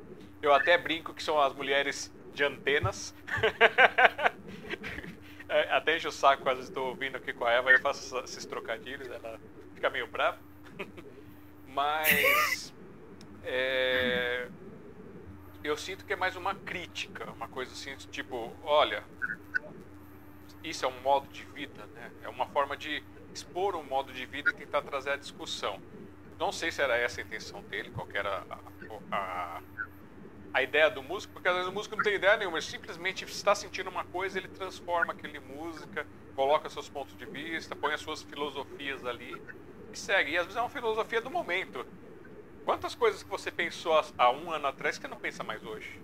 Eu 0.41 0.51
até 0.51 0.77
brinco 0.79 1.13
que 1.13 1.21
são 1.21 1.39
as 1.39 1.53
mulheres 1.53 2.11
de 2.33 2.43
antenas. 2.43 3.13
É, 5.49 5.71
até 5.71 5.97
enche 5.97 6.07
o 6.07 6.11
saco 6.11 6.43
quando 6.43 6.61
estou 6.61 6.89
ouvindo 6.89 7.17
aqui 7.17 7.33
com 7.33 7.43
a 7.43 7.51
Eva, 7.51 7.71
eu 7.71 7.79
faço 7.79 8.17
esses 8.19 8.45
trocadilhos, 8.45 9.09
ela 9.09 9.39
fica 9.73 9.89
meio 9.89 10.05
brava. 10.05 10.37
Mas 11.67 12.71
é, 13.43 14.47
eu 15.63 15.75
sinto 15.75 16.05
que 16.05 16.13
é 16.13 16.15
mais 16.15 16.35
uma 16.35 16.53
crítica, 16.53 17.31
uma 17.31 17.47
coisa 17.47 17.71
assim, 17.71 17.95
tipo, 18.11 18.55
olha, 18.63 19.03
isso 20.63 20.85
é 20.85 20.87
um 20.87 21.01
modo 21.01 21.27
de 21.29 21.43
vida, 21.45 21.85
né? 21.95 22.11
É 22.23 22.29
uma 22.29 22.45
forma 22.47 22.77
de 22.77 23.03
expor 23.33 23.75
um 23.75 23.83
modo 23.83 24.13
de 24.13 24.25
vida 24.27 24.51
e 24.51 24.53
tentar 24.53 24.83
trazer 24.83 25.11
a 25.11 25.15
discussão. 25.15 25.81
Não 26.37 26.51
sei 26.51 26.71
se 26.71 26.81
era 26.81 26.95
essa 26.95 27.21
a 27.21 27.23
intenção 27.23 27.61
dele, 27.63 27.89
qual 27.91 28.07
era 28.13 28.45
a, 28.49 29.15
a, 29.15 29.61
a, 30.53 30.61
ideia 30.61 30.89
do 30.89 31.03
músico, 31.03 31.33
porque 31.33 31.47
às 31.47 31.55
vezes 31.55 31.69
o 31.69 31.73
músico 31.73 31.95
não 31.95 32.03
tem 32.03 32.15
ideia 32.15 32.37
nenhuma, 32.37 32.57
ele 32.57 32.65
simplesmente 32.65 33.25
está 33.25 33.53
sentindo 33.55 33.89
uma 33.89 34.03
coisa, 34.05 34.37
ele 34.37 34.47
transforma 34.47 35.13
aquele 35.13 35.39
música, 35.39 36.05
coloca 36.35 36.69
seus 36.69 36.89
pontos 36.89 37.15
de 37.17 37.25
vista, 37.25 37.75
põe 37.75 37.93
as 37.93 38.01
suas 38.01 38.21
filosofias 38.23 39.05
ali 39.05 39.41
e 39.91 39.97
segue. 39.97 40.31
E 40.31 40.37
às 40.37 40.45
vezes 40.45 40.57
é 40.57 40.61
uma 40.61 40.69
filosofia 40.69 41.21
do 41.21 41.29
momento. 41.29 41.85
Quantas 42.65 42.93
coisas 42.93 43.23
que 43.23 43.29
você 43.29 43.51
pensou 43.51 43.99
há 44.17 44.31
um 44.31 44.51
ano 44.51 44.67
atrás 44.67 44.97
que 44.97 45.07
não 45.07 45.17
pensa 45.17 45.43
mais 45.43 45.63
hoje? 45.63 45.99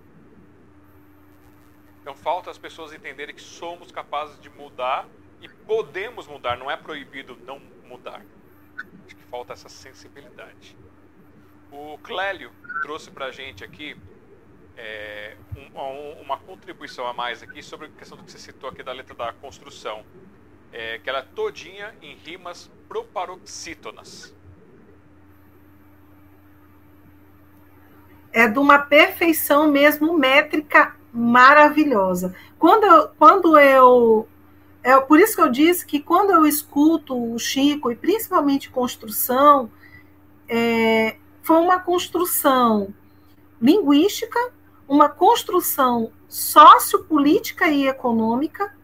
Então 2.01 2.15
falta 2.15 2.51
as 2.51 2.57
pessoas 2.57 2.93
entenderem 2.93 3.33
que 3.33 3.41
somos 3.41 3.91
capazes 3.91 4.39
de 4.39 4.49
mudar 4.49 5.07
e 5.41 5.49
podemos 5.49 6.27
mudar, 6.27 6.57
não 6.57 6.69
é 6.69 6.77
proibido 6.77 7.37
não 7.45 7.59
mudar. 7.83 8.21
Acho 9.05 9.15
que 9.15 9.23
falta 9.23 9.53
essa 9.53 9.69
sensibilidade. 9.69 10.75
O 11.71 11.97
Clélio 11.99 12.51
trouxe 12.81 13.11
para 13.11 13.25
a 13.25 13.31
gente 13.31 13.63
aqui 13.63 13.97
é, 14.77 15.35
um, 15.75 16.21
uma 16.21 16.37
contribuição 16.37 17.07
a 17.07 17.13
mais 17.13 17.41
aqui 17.41 17.61
sobre 17.61 17.87
a 17.87 17.89
questão 17.89 18.17
do 18.17 18.23
que 18.23 18.31
você 18.31 18.37
citou 18.37 18.69
aqui 18.69 18.83
da 18.83 18.91
letra 18.91 19.15
da 19.15 19.33
construção, 19.33 20.03
é, 20.71 20.99
que 20.99 21.09
ela 21.09 21.19
é 21.19 21.27
todinha 21.33 21.95
em 22.01 22.15
rimas 22.15 22.69
proparoxítonas. 22.87 24.33
É 28.31 28.47
de 28.47 28.59
uma 28.59 28.79
perfeição 28.79 29.71
mesmo 29.71 30.17
métrica 30.17 30.95
maravilhosa. 31.11 32.35
Quando 32.59 32.83
eu, 32.83 33.07
quando 33.17 33.57
eu 33.57 34.27
é 34.85 35.01
por 35.01 35.19
isso 35.19 35.35
que 35.35 35.41
eu 35.41 35.49
disse 35.49 35.83
que 35.83 35.99
quando 35.99 36.31
eu 36.31 36.45
escuto 36.45 37.33
o 37.33 37.39
Chico 37.39 37.91
e 37.91 37.95
principalmente 37.95 38.69
construção, 38.69 39.71
é, 40.47 41.15
foi 41.41 41.57
uma 41.57 41.79
construção 41.79 42.93
linguística, 43.59 44.37
uma 44.87 45.09
construção 45.09 46.11
sociopolítica 46.27 47.67
e 47.67 47.87
econômica, 47.87 48.75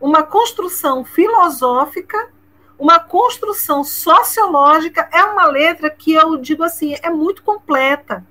uma 0.00 0.22
construção 0.22 1.04
filosófica, 1.04 2.32
uma 2.78 2.98
construção 2.98 3.84
sociológica. 3.84 5.08
É 5.12 5.24
uma 5.24 5.46
letra 5.46 5.88
que 5.90 6.12
eu 6.12 6.36
digo 6.36 6.62
assim, 6.62 6.96
é 7.02 7.10
muito 7.10 7.42
completa 7.42 8.24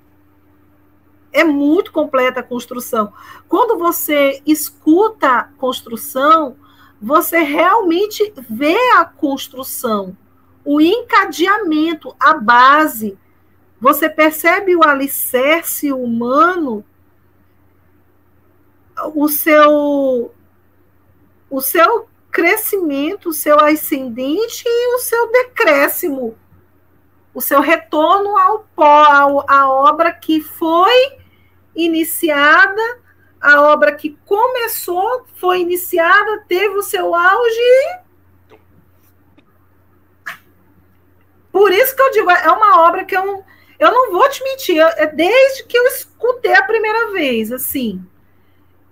é 1.34 1.42
muito 1.42 1.92
completa 1.92 2.40
a 2.40 2.44
construção. 2.44 3.12
Quando 3.48 3.76
você 3.76 4.40
escuta 4.46 5.28
a 5.28 5.42
construção, 5.42 6.56
você 7.02 7.38
realmente 7.40 8.32
vê 8.48 8.78
a 8.92 9.04
construção, 9.04 10.16
o 10.64 10.80
encadeamento, 10.80 12.14
a 12.18 12.34
base. 12.34 13.18
Você 13.80 14.08
percebe 14.08 14.74
o 14.74 14.84
alicerce 14.84 15.92
humano, 15.92 16.84
o 19.14 19.28
seu 19.28 20.34
o 21.50 21.60
seu 21.60 22.08
crescimento, 22.30 23.28
o 23.28 23.32
seu 23.32 23.60
ascendente 23.60 24.64
e 24.66 24.94
o 24.96 24.98
seu 24.98 25.30
decréscimo, 25.30 26.36
o 27.32 27.40
seu 27.40 27.60
retorno 27.60 28.36
ao 28.36 28.66
pó, 28.74 29.44
à 29.48 29.70
obra 29.70 30.12
que 30.12 30.40
foi 30.40 31.18
iniciada, 31.76 33.00
a 33.40 33.60
obra 33.62 33.94
que 33.94 34.18
começou, 34.24 35.26
foi 35.36 35.60
iniciada, 35.60 36.44
teve 36.48 36.76
o 36.76 36.82
seu 36.82 37.14
auge. 37.14 38.00
Por 41.52 41.70
isso 41.70 41.94
que 41.94 42.02
eu 42.02 42.10
digo, 42.10 42.30
é 42.30 42.50
uma 42.50 42.82
obra 42.88 43.04
que 43.04 43.16
eu, 43.16 43.44
eu 43.84 43.92
não 43.92 44.12
vou 44.12 44.28
te 44.28 44.42
mentir, 44.42 44.80
é 44.80 45.06
desde 45.06 45.64
que 45.64 45.76
eu 45.76 45.86
escutei 45.86 46.54
a 46.54 46.64
primeira 46.64 47.12
vez, 47.12 47.52
assim. 47.52 48.04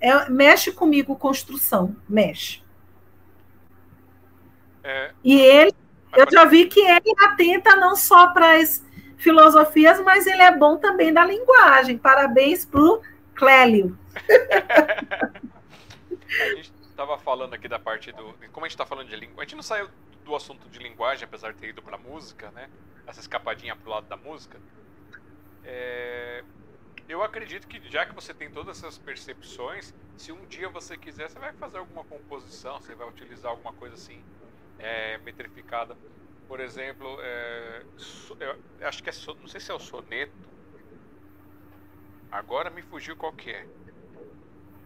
É, 0.00 0.28
mexe 0.28 0.72
comigo 0.72 1.16
construção, 1.16 1.96
mexe. 2.08 2.62
É, 4.82 5.12
e 5.22 5.40
ele, 5.40 5.72
eu 6.16 6.26
já 6.30 6.44
vi 6.44 6.66
que 6.66 6.80
ele 6.80 7.14
atenta 7.24 7.76
não 7.76 7.94
só 7.94 8.28
para 8.32 8.56
as 8.56 8.84
filosofias, 9.16 10.00
mas 10.00 10.26
ele 10.26 10.42
é 10.42 10.56
bom 10.56 10.76
também 10.76 11.12
da 11.12 11.24
linguagem. 11.24 11.96
Parabéns 11.96 12.64
para 12.64 12.80
o 12.80 13.00
Clélio. 13.34 13.96
a 16.28 16.54
gente 16.56 16.72
estava 16.90 17.16
falando 17.18 17.54
aqui 17.54 17.68
da 17.68 17.78
parte 17.78 18.10
do. 18.12 18.34
Como 18.50 18.66
a 18.66 18.68
gente 18.68 18.74
está 18.74 18.84
falando 18.84 19.08
de 19.08 19.16
língua, 19.16 19.42
a 19.42 19.44
gente 19.44 19.54
não 19.54 19.62
saiu 19.62 19.88
do 20.24 20.34
assunto 20.34 20.68
de 20.68 20.78
linguagem, 20.78 21.24
apesar 21.24 21.52
de 21.52 21.58
ter 21.58 21.68
ido 21.68 21.82
para 21.82 21.96
música, 21.96 22.50
né? 22.50 22.68
Essa 23.06 23.20
escapadinha 23.20 23.76
para 23.76 23.88
o 23.88 23.92
lado 23.92 24.06
da 24.08 24.16
música. 24.16 24.58
É... 25.64 26.44
Eu 27.08 27.22
acredito 27.22 27.66
que 27.68 27.80
já 27.90 28.06
que 28.06 28.14
você 28.14 28.32
tem 28.32 28.50
todas 28.50 28.78
essas 28.78 28.98
percepções, 28.98 29.92
se 30.16 30.32
um 30.32 30.46
dia 30.46 30.68
você 30.68 30.96
quiser, 30.96 31.28
você 31.28 31.38
vai 31.38 31.52
fazer 31.54 31.78
alguma 31.78 32.04
composição, 32.04 32.80
você 32.80 32.94
vai 32.94 33.08
utilizar 33.08 33.50
alguma 33.50 33.72
coisa 33.72 33.94
assim 33.94 34.24
é, 34.78 35.18
metrificada 35.18 35.96
por 36.52 36.60
exemplo, 36.60 37.18
é, 37.22 37.82
eu 38.38 38.86
acho 38.86 39.02
que 39.02 39.08
é, 39.08 39.12
não 39.40 39.46
sei 39.46 39.58
se 39.58 39.70
é 39.70 39.74
o 39.74 39.78
soneto. 39.78 40.34
Agora 42.30 42.68
me 42.68 42.82
fugiu 42.82 43.16
qual 43.16 43.32
que 43.32 43.50
é. 43.50 43.66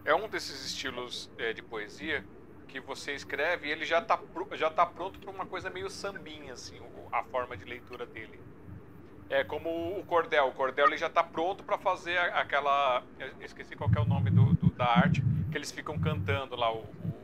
É 0.05 0.15
um 0.15 0.29
desses 0.29 0.63
estilos 0.63 1.29
é, 1.37 1.51
de 1.51 1.61
poesia 1.61 2.25
que 2.69 2.79
você 2.79 3.13
escreve 3.15 3.67
e 3.67 3.71
ele 3.71 3.83
já 3.83 3.99
está 3.99 4.17
já 4.53 4.69
tá 4.69 4.85
pronto 4.85 5.19
para 5.19 5.29
uma 5.29 5.45
coisa 5.45 5.69
meio 5.69 5.89
sambinha, 5.89 6.53
assim, 6.53 6.79
a 7.11 7.21
forma 7.25 7.57
de 7.57 7.65
leitura 7.65 8.05
dele. 8.05 8.46
É 9.29 9.43
como 9.43 9.99
o 9.99 10.03
cordel. 10.05 10.47
O 10.47 10.51
cordel 10.51 10.87
ele 10.87 10.97
já 10.97 11.07
está 11.07 11.23
pronto 11.23 11.63
para 11.63 11.77
fazer 11.77 12.17
aquela. 12.17 13.03
Eu 13.19 13.29
esqueci 13.41 13.75
qual 13.75 13.89
é 13.95 13.99
o 13.99 14.05
nome 14.05 14.29
do, 14.29 14.53
do, 14.53 14.69
da 14.71 14.85
arte, 14.85 15.21
que 15.51 15.57
eles 15.57 15.71
ficam 15.71 15.99
cantando 15.99 16.55
lá 16.55 16.71
o, 16.73 16.79
o 16.79 17.17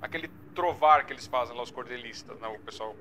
aquele 0.00 0.28
trovar 0.54 1.04
que 1.06 1.12
eles 1.12 1.26
fazem 1.26 1.56
lá, 1.56 1.62
os 1.62 1.70
cordelistas, 1.70 2.38
né? 2.38 2.48
o 2.48 2.58
pessoal 2.60 2.94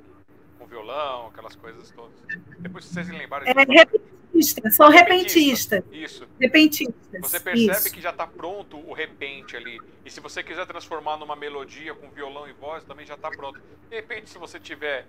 com 0.58 0.66
violão, 0.66 1.28
aquelas 1.28 1.56
coisas 1.56 1.92
todas. 1.92 2.14
Depois 2.60 2.86
vocês 2.86 3.10
lembrarem. 3.10 3.50
É, 3.50 3.54
repentistas, 3.54 4.76
são 4.76 4.90
repentistas. 4.90 5.84
Isso. 5.92 6.28
Repentistas. 6.40 7.22
Você 7.22 7.40
percebe 7.40 7.72
isso. 7.72 7.92
que 7.92 8.02
já 8.02 8.12
está 8.12 8.28
pronto 8.28 8.78
o 8.78 8.94
repente 8.94 9.58
ali. 9.58 9.80
E 10.06 10.12
se 10.12 10.20
você 10.20 10.44
quiser 10.44 10.66
transformar 10.66 11.18
numa 11.18 11.36
melodia 11.36 11.94
com 11.94 12.10
violão 12.10 12.48
e 12.48 12.54
voz, 12.54 12.84
também 12.84 13.06
já 13.06 13.16
está 13.16 13.30
pronto. 13.30 13.60
De 13.90 13.96
repente, 13.96 14.30
se 14.30 14.38
você 14.38 14.60
tiver 14.60 15.08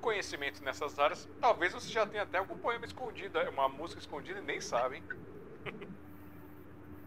conhecimento 0.00 0.62
nessas 0.64 0.98
áreas, 0.98 1.28
talvez 1.40 1.72
você 1.72 1.88
já 1.88 2.06
tenha 2.06 2.22
até 2.22 2.38
algum 2.38 2.56
poema 2.56 2.84
escondido, 2.84 3.38
uma 3.52 3.68
música 3.68 4.00
escondida 4.00 4.40
e 4.40 4.42
nem 4.42 4.60
sabe. 4.60 5.02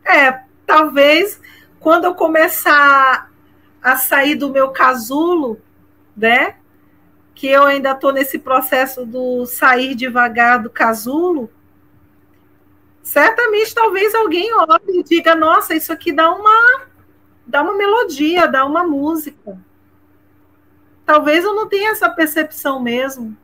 É, 0.05 0.43
talvez 0.65 1.39
quando 1.79 2.03
eu 2.03 2.13
começar 2.13 3.31
a 3.81 3.95
sair 3.95 4.35
do 4.35 4.49
meu 4.49 4.71
casulo, 4.71 5.61
né? 6.15 6.57
que 7.35 7.47
eu 7.47 7.63
ainda 7.63 7.91
estou 7.91 8.11
nesse 8.11 8.39
processo 8.39 9.05
do 9.05 9.45
sair 9.45 9.95
devagar 9.95 10.61
do 10.61 10.69
casulo, 10.69 11.49
certamente 13.01 13.73
talvez 13.73 14.13
alguém 14.13 14.53
olhe 14.53 14.99
e 14.99 15.03
diga, 15.03 15.35
nossa, 15.35 15.75
isso 15.75 15.91
aqui 15.91 16.11
dá 16.11 16.31
uma 16.33 16.81
dá 17.45 17.61
uma 17.61 17.73
melodia, 17.73 18.47
dá 18.47 18.65
uma 18.65 18.83
música. 18.83 19.57
Talvez 21.05 21.43
eu 21.43 21.53
não 21.53 21.67
tenha 21.67 21.91
essa 21.91 22.09
percepção 22.09 22.79
mesmo. 22.79 23.37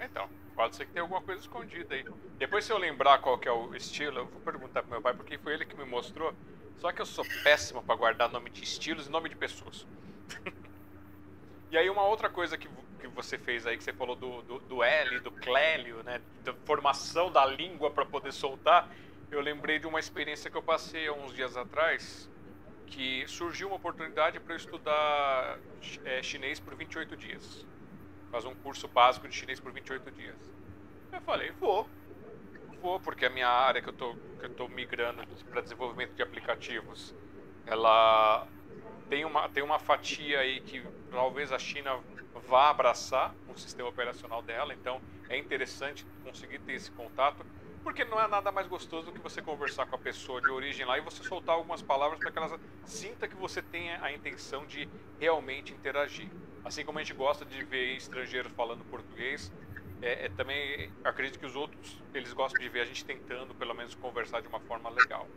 Então, 0.00 0.28
pode 0.54 0.76
ser 0.76 0.86
que 0.86 0.92
tenha 0.92 1.02
alguma 1.02 1.20
coisa 1.20 1.40
escondida 1.40 1.94
aí. 1.94 2.04
Depois, 2.38 2.64
se 2.64 2.72
eu 2.72 2.78
lembrar 2.78 3.18
qual 3.18 3.38
que 3.38 3.48
é 3.48 3.52
o 3.52 3.74
estilo, 3.74 4.18
eu 4.18 4.26
vou 4.26 4.40
perguntar 4.40 4.82
pro 4.82 4.92
meu 4.92 5.02
pai, 5.02 5.14
porque 5.14 5.36
foi 5.38 5.54
ele 5.54 5.64
que 5.64 5.76
me 5.76 5.84
mostrou. 5.84 6.32
Só 6.78 6.92
que 6.92 7.02
eu 7.02 7.06
sou 7.06 7.24
péssimo 7.42 7.82
para 7.82 7.94
guardar 7.94 8.30
nome 8.30 8.50
de 8.50 8.62
estilos 8.62 9.06
e 9.06 9.10
nome 9.10 9.28
de 9.28 9.36
pessoas. 9.36 9.86
e 11.70 11.76
aí, 11.76 11.90
uma 11.90 12.04
outra 12.04 12.30
coisa 12.30 12.56
que, 12.56 12.68
que 13.00 13.08
você 13.08 13.36
fez 13.36 13.66
aí, 13.66 13.76
que 13.76 13.84
você 13.84 13.92
falou 13.92 14.14
do, 14.14 14.42
do, 14.42 14.58
do 14.60 14.82
L, 14.82 15.20
do 15.20 15.30
Clélio, 15.32 16.02
né? 16.04 16.20
Da 16.44 16.54
formação 16.64 17.30
da 17.30 17.44
língua 17.44 17.90
para 17.90 18.06
poder 18.06 18.32
soltar. 18.32 18.88
Eu 19.30 19.40
lembrei 19.40 19.78
de 19.78 19.86
uma 19.86 20.00
experiência 20.00 20.50
que 20.50 20.56
eu 20.56 20.62
passei 20.62 21.10
uns 21.10 21.34
dias 21.34 21.56
atrás, 21.56 22.28
que 22.90 23.26
surgiu 23.28 23.68
uma 23.68 23.76
oportunidade 23.76 24.38
para 24.40 24.52
eu 24.52 24.56
estudar 24.56 25.58
é, 26.04 26.22
chinês 26.22 26.58
por 26.60 26.74
28 26.74 27.16
dias. 27.16 27.66
Fazer 28.30 28.48
um 28.48 28.54
curso 28.54 28.86
básico 28.88 29.28
de 29.28 29.34
chinês 29.34 29.60
por 29.60 29.72
28 29.72 30.10
dias. 30.10 30.36
Eu 31.12 31.20
falei, 31.22 31.50
vou. 31.52 31.88
Vou, 32.80 32.98
porque 33.00 33.26
a 33.26 33.30
minha 33.30 33.48
área 33.48 33.80
que 33.80 33.88
eu 33.88 33.92
tô, 33.92 34.14
que 34.38 34.46
eu 34.46 34.54
tô 34.54 34.68
migrando 34.68 35.22
para 35.50 35.60
desenvolvimento 35.60 36.14
de 36.14 36.22
aplicativos, 36.22 37.14
ela 37.66 38.46
tem 39.08 39.24
uma, 39.24 39.48
tem 39.48 39.62
uma 39.62 39.78
fatia 39.78 40.40
aí 40.40 40.60
que 40.60 40.82
talvez 41.10 41.52
a 41.52 41.58
China 41.58 41.98
vá 42.48 42.70
abraçar 42.70 43.34
o 43.48 43.58
sistema 43.58 43.88
operacional 43.88 44.42
dela, 44.42 44.72
então 44.72 45.00
é 45.28 45.36
interessante 45.36 46.06
conseguir 46.22 46.60
ter 46.60 46.72
esse 46.72 46.90
contato. 46.92 47.44
Porque 47.82 48.04
não 48.04 48.20
é 48.20 48.28
nada 48.28 48.52
mais 48.52 48.66
gostoso 48.66 49.06
do 49.06 49.12
que 49.12 49.20
você 49.20 49.40
conversar 49.40 49.86
com 49.86 49.94
a 49.96 49.98
pessoa 49.98 50.40
de 50.40 50.50
origem 50.50 50.84
lá 50.84 50.98
e 50.98 51.00
você 51.00 51.22
soltar 51.24 51.54
algumas 51.56 51.82
palavras 51.82 52.20
para 52.20 52.30
que 52.30 52.38
ela 52.38 52.60
sinta 52.84 53.26
que 53.28 53.36
você 53.36 53.62
tenha 53.62 54.02
a 54.02 54.12
intenção 54.12 54.66
de 54.66 54.88
realmente 55.18 55.72
interagir. 55.74 56.34
Assim 56.62 56.84
como 56.84 56.98
a 56.98 57.02
gente 57.02 57.14
gosta 57.14 57.44
de 57.44 57.62
ver 57.62 57.96
estrangeiros 57.96 58.52
falando 58.52 58.84
português, 58.84 59.52
é, 60.00 60.26
é, 60.26 60.28
também 60.28 60.92
acredito 61.02 61.38
que 61.38 61.46
os 61.46 61.56
outros 61.56 62.04
eles 62.12 62.32
gostam 62.34 62.62
de 62.62 62.68
ver 62.68 62.80
a 62.82 62.84
gente 62.84 63.04
tentando 63.04 63.54
pelo 63.54 63.74
menos 63.74 63.94
conversar 63.94 64.40
de 64.42 64.48
uma 64.48 64.60
forma 64.60 64.90
legal. 64.90 65.30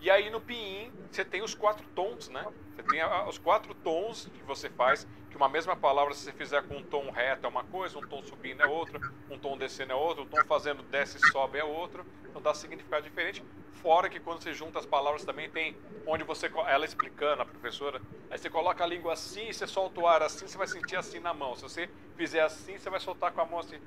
E 0.00 0.10
aí 0.10 0.30
no 0.30 0.40
pinyin 0.40 0.90
você 1.10 1.24
tem 1.24 1.42
os 1.42 1.54
quatro 1.54 1.86
tons, 1.94 2.28
né? 2.28 2.44
Você 2.74 2.82
tem 2.84 3.00
a, 3.00 3.28
os 3.28 3.36
quatro 3.36 3.74
tons 3.74 4.26
que 4.26 4.42
você 4.44 4.70
faz, 4.70 5.06
que 5.28 5.36
uma 5.36 5.48
mesma 5.48 5.76
palavra 5.76 6.14
se 6.14 6.24
você 6.24 6.32
fizer 6.32 6.62
com 6.62 6.76
um 6.76 6.82
tom 6.82 7.10
reto 7.10 7.46
é 7.46 7.48
uma 7.48 7.64
coisa, 7.64 7.98
um 7.98 8.02
tom 8.02 8.22
subindo 8.22 8.62
é 8.62 8.66
outra, 8.66 8.98
um 9.28 9.38
tom 9.38 9.58
descendo 9.58 9.92
é 9.92 9.94
outro, 9.94 10.22
um 10.22 10.26
tom 10.26 10.42
fazendo 10.46 10.82
desce 10.84 11.18
e 11.18 11.30
sobe 11.30 11.58
é 11.58 11.64
outro. 11.64 12.06
Então 12.28 12.40
dá 12.40 12.54
significado 12.54 13.02
diferente. 13.02 13.42
Fora 13.72 14.08
que 14.08 14.20
quando 14.20 14.42
você 14.42 14.54
junta 14.54 14.78
as 14.78 14.86
palavras 14.86 15.24
também 15.24 15.50
tem 15.50 15.76
onde 16.06 16.24
você 16.24 16.50
ela 16.66 16.84
explicando 16.84 17.42
a 17.42 17.44
professora, 17.44 18.00
aí 18.30 18.38
você 18.38 18.48
coloca 18.48 18.82
a 18.82 18.86
língua 18.86 19.12
assim, 19.12 19.48
e 19.48 19.54
você 19.54 19.66
solta 19.66 20.00
o 20.00 20.06
ar 20.06 20.22
assim, 20.22 20.46
você 20.46 20.56
vai 20.56 20.66
sentir 20.66 20.96
assim 20.96 21.20
na 21.20 21.34
mão. 21.34 21.54
Se 21.54 21.62
você 21.62 21.90
fizer 22.16 22.40
assim, 22.40 22.78
você 22.78 22.88
vai 22.88 23.00
soltar 23.00 23.32
com 23.32 23.40
a 23.40 23.44
mão 23.44 23.58
assim. 23.58 23.78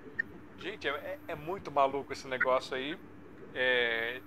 Gente, 0.57 0.87
é, 0.87 1.19
é 1.27 1.35
muito 1.35 1.71
maluco 1.71 2.13
esse 2.13 2.27
negócio 2.27 2.75
aí 2.75 2.97
é, 3.53 4.19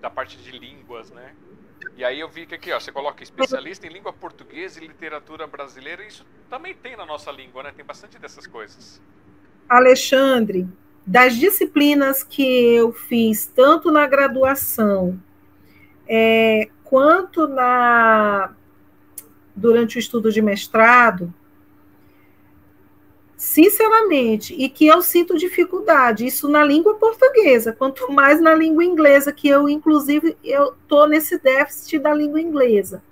da 0.00 0.10
parte 0.10 0.36
de 0.38 0.50
línguas, 0.50 1.10
né? 1.10 1.34
E 1.96 2.04
aí 2.04 2.20
eu 2.20 2.28
vi 2.28 2.46
que 2.46 2.54
aqui, 2.54 2.72
ó, 2.72 2.78
você 2.78 2.92
coloca 2.92 3.22
especialista 3.22 3.86
em 3.86 3.90
língua 3.90 4.12
portuguesa 4.12 4.82
e 4.82 4.86
literatura 4.86 5.46
brasileira, 5.46 6.06
isso 6.06 6.26
também 6.48 6.74
tem 6.74 6.96
na 6.96 7.06
nossa 7.06 7.30
língua, 7.30 7.62
né? 7.62 7.72
Tem 7.74 7.84
bastante 7.84 8.18
dessas 8.18 8.46
coisas. 8.46 9.00
Alexandre, 9.68 10.68
das 11.06 11.36
disciplinas 11.36 12.22
que 12.22 12.74
eu 12.74 12.92
fiz, 12.92 13.46
tanto 13.46 13.90
na 13.90 14.06
graduação 14.06 15.20
é, 16.08 16.68
quanto 16.84 17.46
na 17.46 18.54
durante 19.54 19.96
o 19.96 20.00
estudo 20.00 20.32
de 20.32 20.40
mestrado, 20.40 21.32
sinceramente, 23.40 24.52
e 24.52 24.68
que 24.68 24.86
eu 24.86 25.00
sinto 25.00 25.38
dificuldade, 25.38 26.26
isso 26.26 26.46
na 26.46 26.62
língua 26.62 26.96
portuguesa, 26.96 27.72
quanto 27.72 28.12
mais 28.12 28.38
na 28.38 28.54
língua 28.54 28.84
inglesa, 28.84 29.32
que 29.32 29.48
eu, 29.48 29.66
inclusive, 29.66 30.36
eu 30.44 30.74
estou 30.74 31.08
nesse 31.08 31.38
déficit 31.38 31.98
da 32.00 32.12
língua 32.12 32.38
inglesa. 32.38 33.02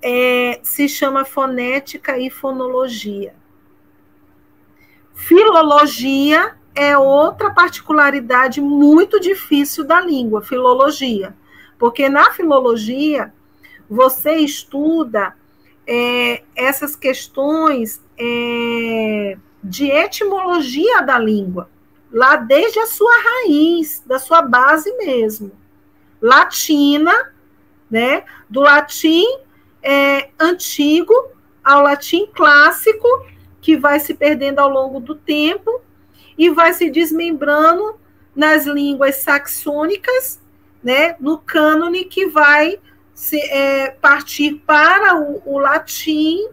É, 0.00 0.60
se 0.62 0.88
chama 0.88 1.26
fonética 1.26 2.18
e 2.18 2.30
fonologia. 2.30 3.34
Filologia 5.14 6.56
é 6.74 6.96
outra 6.96 7.50
particularidade 7.50 8.62
muito 8.62 9.20
difícil 9.20 9.84
da 9.84 10.00
língua, 10.00 10.40
filologia, 10.40 11.36
porque 11.78 12.08
na 12.08 12.30
filologia 12.30 13.30
você 13.90 14.36
estuda 14.36 15.36
é, 15.86 16.42
essas 16.56 16.96
questões 16.96 18.05
é, 18.18 19.36
de 19.62 19.90
etimologia 19.90 21.02
da 21.02 21.18
língua, 21.18 21.68
lá 22.10 22.36
desde 22.36 22.78
a 22.78 22.86
sua 22.86 23.12
raiz, 23.22 24.02
da 24.06 24.18
sua 24.18 24.42
base 24.42 24.92
mesmo. 24.96 25.52
Latina, 26.20 27.32
né? 27.90 28.24
Do 28.48 28.60
latim 28.60 29.24
é, 29.82 30.30
antigo 30.38 31.12
ao 31.62 31.82
latim 31.82 32.26
clássico, 32.32 33.08
que 33.60 33.76
vai 33.76 33.98
se 33.98 34.14
perdendo 34.14 34.60
ao 34.60 34.68
longo 34.68 35.00
do 35.00 35.14
tempo 35.14 35.80
e 36.38 36.48
vai 36.50 36.72
se 36.72 36.90
desmembrando 36.90 37.98
nas 38.34 38.66
línguas 38.66 39.16
saxônicas, 39.16 40.40
né? 40.82 41.16
No 41.18 41.38
cânone 41.38 42.04
que 42.04 42.26
vai 42.26 42.78
se, 43.12 43.40
é, 43.40 43.90
partir 43.90 44.62
para 44.66 45.18
o, 45.18 45.42
o 45.44 45.58
latim 45.58 46.48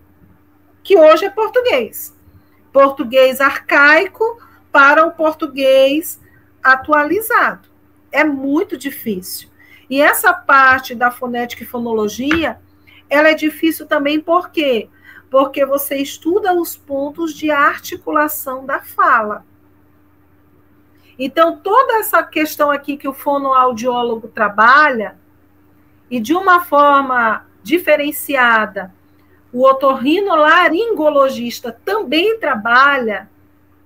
que 0.84 0.98
hoje 0.98 1.26
é 1.26 1.30
português. 1.30 2.16
Português 2.72 3.40
arcaico 3.40 4.40
para 4.72 5.06
o 5.06 5.12
português 5.12 6.20
atualizado. 6.62 7.70
É 8.12 8.24
muito 8.24 8.78
difícil. 8.78 9.50
E 9.90 10.02
essa 10.02 10.34
parte 10.34 10.94
da 10.96 11.12
fonética 11.12 11.64
e 11.64 11.68
fonologia, 11.68 12.60
ela 13.10 13.30
é 13.30 13.34
difícil 13.34 13.86
também 13.86 14.20
por 14.20 14.50
quê? 14.50 14.90
Porque 15.30 15.66
você 15.66 15.98
estuda 15.98 16.54
os 16.54 16.76
pontos 16.76 17.34
de 17.34 17.52
articulação 17.52 18.66
da 18.66 18.80
fala. 18.82 19.46
Então, 21.18 21.58
toda 21.58 22.00
essa 22.00 22.24
questão 22.24 22.72
aqui 22.72 22.98
que 22.98 23.08
o 23.08 23.14
fonoaudiólogo 23.14 24.28
trabalha, 24.28 25.18
e 26.10 26.20
de 26.20 26.34
uma 26.34 26.64
forma 26.66 27.46
diferenciada, 27.62 28.94
o 29.54 29.64
otorrinolaringologista 29.66 31.72
também 31.86 32.38
trabalha, 32.40 33.30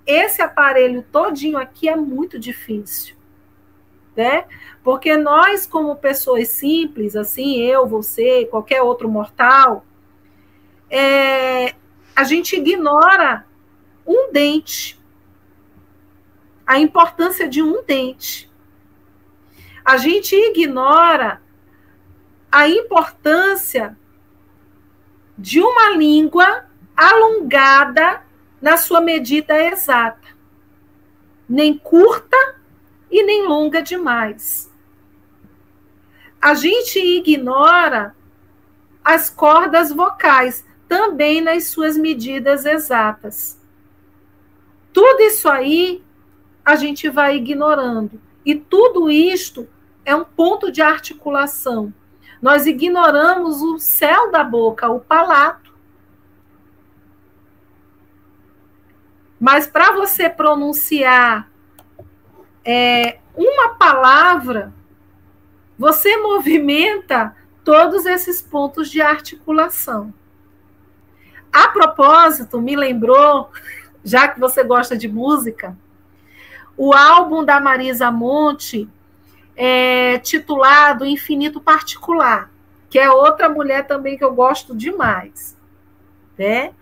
esse 0.06 0.41
aparelho 0.41 1.03
todinho 1.11 1.57
aqui 1.57 1.89
é 1.89 1.95
muito 1.95 2.39
difícil, 2.39 3.18
né? 4.15 4.45
Porque 4.81 5.18
nós, 5.18 5.68
como 5.68 5.94
pessoas 5.98 6.48
simples, 6.48 7.18
assim, 7.18 7.57
eu, 7.57 7.85
você, 7.85 8.45
qualquer 8.45 8.81
outro 8.81 9.10
mortal, 9.10 9.85
é, 10.89 11.76
a 12.15 12.23
gente 12.23 12.56
ignora 12.56 13.45
um 14.06 14.31
dente, 14.31 14.98
a 16.65 16.80
importância 16.80 17.49
de 17.49 17.61
um 17.61 17.84
dente. 17.84 18.49
A 19.84 19.98
gente 19.98 20.34
ignora 20.34 21.41
a 22.49 22.69
importância 22.69 23.98
de 25.38 25.62
uma 25.62 25.92
língua 25.92 26.66
alongada 26.96 28.24
na 28.62 28.76
sua 28.76 29.00
medida 29.00 29.62
exata, 29.62 30.28
nem 31.48 31.78
curta 31.78 32.38
e 33.10 33.24
nem 33.24 33.48
longa 33.48 33.82
demais. 33.82 34.72
A 36.42 36.54
gente 36.54 37.00
ignora 37.00 38.16
as 39.04 39.30
cordas 39.30 39.92
vocais, 39.92 40.66
também 40.88 41.42
nas 41.42 41.68
suas 41.68 41.98
medidas 41.98 42.66
exatas. 42.66 43.60
Tudo 44.92 45.22
isso 45.22 45.48
aí 45.50 46.04
a 46.64 46.76
gente 46.76 47.10
vai 47.10 47.38
ignorando. 47.38 48.20
E 48.46 48.56
tudo 48.56 49.10
isto 49.10 49.68
é 50.04 50.16
um 50.16 50.24
ponto 50.24 50.72
de 50.72 50.82
articulação 50.82 51.94
nós 52.42 52.66
ignoramos 52.66 53.62
o 53.62 53.78
céu 53.80 54.32
da 54.32 54.44
boca, 54.44 54.90
o 54.90 55.00
palato. 55.00 55.74
Mas 59.40 59.68
para 59.68 59.92
você 59.92 60.30
pronunciar 60.30 61.50
é, 62.66 63.20
uma 63.36 63.76
palavra, 63.76 64.74
você 65.78 66.18
movimenta 66.18 67.36
todos 67.64 68.06
esses 68.06 68.42
pontos 68.42 68.90
de 68.90 69.02
articulação. 69.02 70.14
A 71.52 71.68
propósito, 71.70 72.62
me 72.62 72.76
lembrou, 72.76 73.52
já 74.04 74.28
que 74.28 74.40
você 74.40 74.64
gosta 74.64 74.98
de 74.98 75.08
música, 75.08 75.78
o 76.76 76.94
álbum 76.94 77.44
da 77.44 77.60
Marisa 77.60 78.12
Monte, 78.12 78.90
é, 79.58 80.20
titulado 80.20 81.04
Infinito 81.04 81.60
Particular, 81.60 82.52
que 82.90 83.00
é 83.00 83.10
outra 83.10 83.50
mulher 83.50 83.88
também 83.88 84.16
que 84.16 84.24
eu 84.24 84.34
gosto 84.34 84.76
demais. 84.76 85.58
Né? 86.38 86.74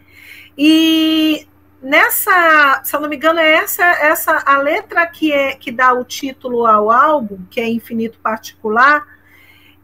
E 0.58 1.48
nessa, 1.82 2.82
se 2.84 2.94
eu 2.94 3.00
não 3.00 3.08
me 3.08 3.16
engano, 3.16 3.40
é 3.40 3.54
essa, 3.54 3.84
essa 3.84 4.44
a 4.46 4.58
letra 4.58 5.08
que, 5.08 5.32
é, 5.32 5.56
que 5.56 5.72
dá 5.72 5.94
o 5.94 6.04
título 6.04 6.68
ao 6.68 6.92
álbum, 6.92 7.46
que 7.50 7.62
é 7.62 7.70
Infinito 7.70 8.20
Particular, 8.20 9.08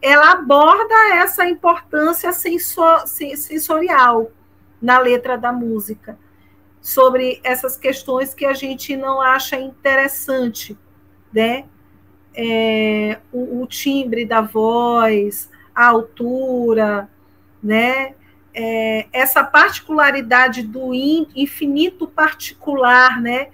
ela 0.02 0.32
aborda 0.32 0.94
essa 1.14 1.46
importância 1.46 2.30
sensorial 2.32 4.30
na 4.80 4.98
letra 4.98 5.38
da 5.38 5.52
música, 5.52 6.18
sobre 6.80 7.40
essas 7.44 7.76
questões 7.76 8.34
que 8.34 8.44
a 8.44 8.52
gente 8.52 8.96
não 8.96 9.20
acha 9.20 9.56
interessante, 9.56 10.76
né? 11.32 11.66
É, 12.34 13.18
o, 13.32 13.62
o, 13.62 13.66
timbre 13.66 14.24
da 14.24 14.40
voz, 14.40 15.50
a 15.74 15.86
altura, 15.86 17.08
né? 17.62 18.14
É, 18.54 19.06
essa 19.12 19.42
particularidade 19.42 20.62
do 20.62 20.92
infinito 20.94 22.06
particular, 22.06 23.20
né? 23.20 23.48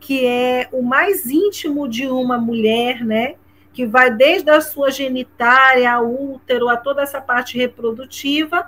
Que 0.00 0.26
é 0.26 0.68
o 0.72 0.82
mais 0.82 1.26
íntimo 1.26 1.88
de 1.88 2.06
uma 2.06 2.38
mulher, 2.38 3.04
né? 3.04 3.34
Que 3.72 3.86
vai 3.86 4.10
desde 4.10 4.50
a 4.50 4.60
sua 4.60 4.90
genitária, 4.90 5.92
ao 5.92 6.10
útero, 6.10 6.68
a 6.68 6.76
toda 6.76 7.02
essa 7.02 7.20
parte 7.20 7.56
reprodutiva, 7.56 8.66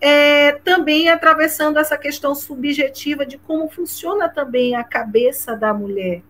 é, 0.00 0.52
também 0.64 1.08
atravessando 1.08 1.78
essa 1.78 1.96
questão 1.96 2.34
subjetiva 2.34 3.24
de 3.24 3.38
como 3.38 3.70
funciona 3.70 4.28
também 4.28 4.74
a 4.74 4.84
cabeça 4.84 5.56
da 5.56 5.72
mulher. 5.72 6.22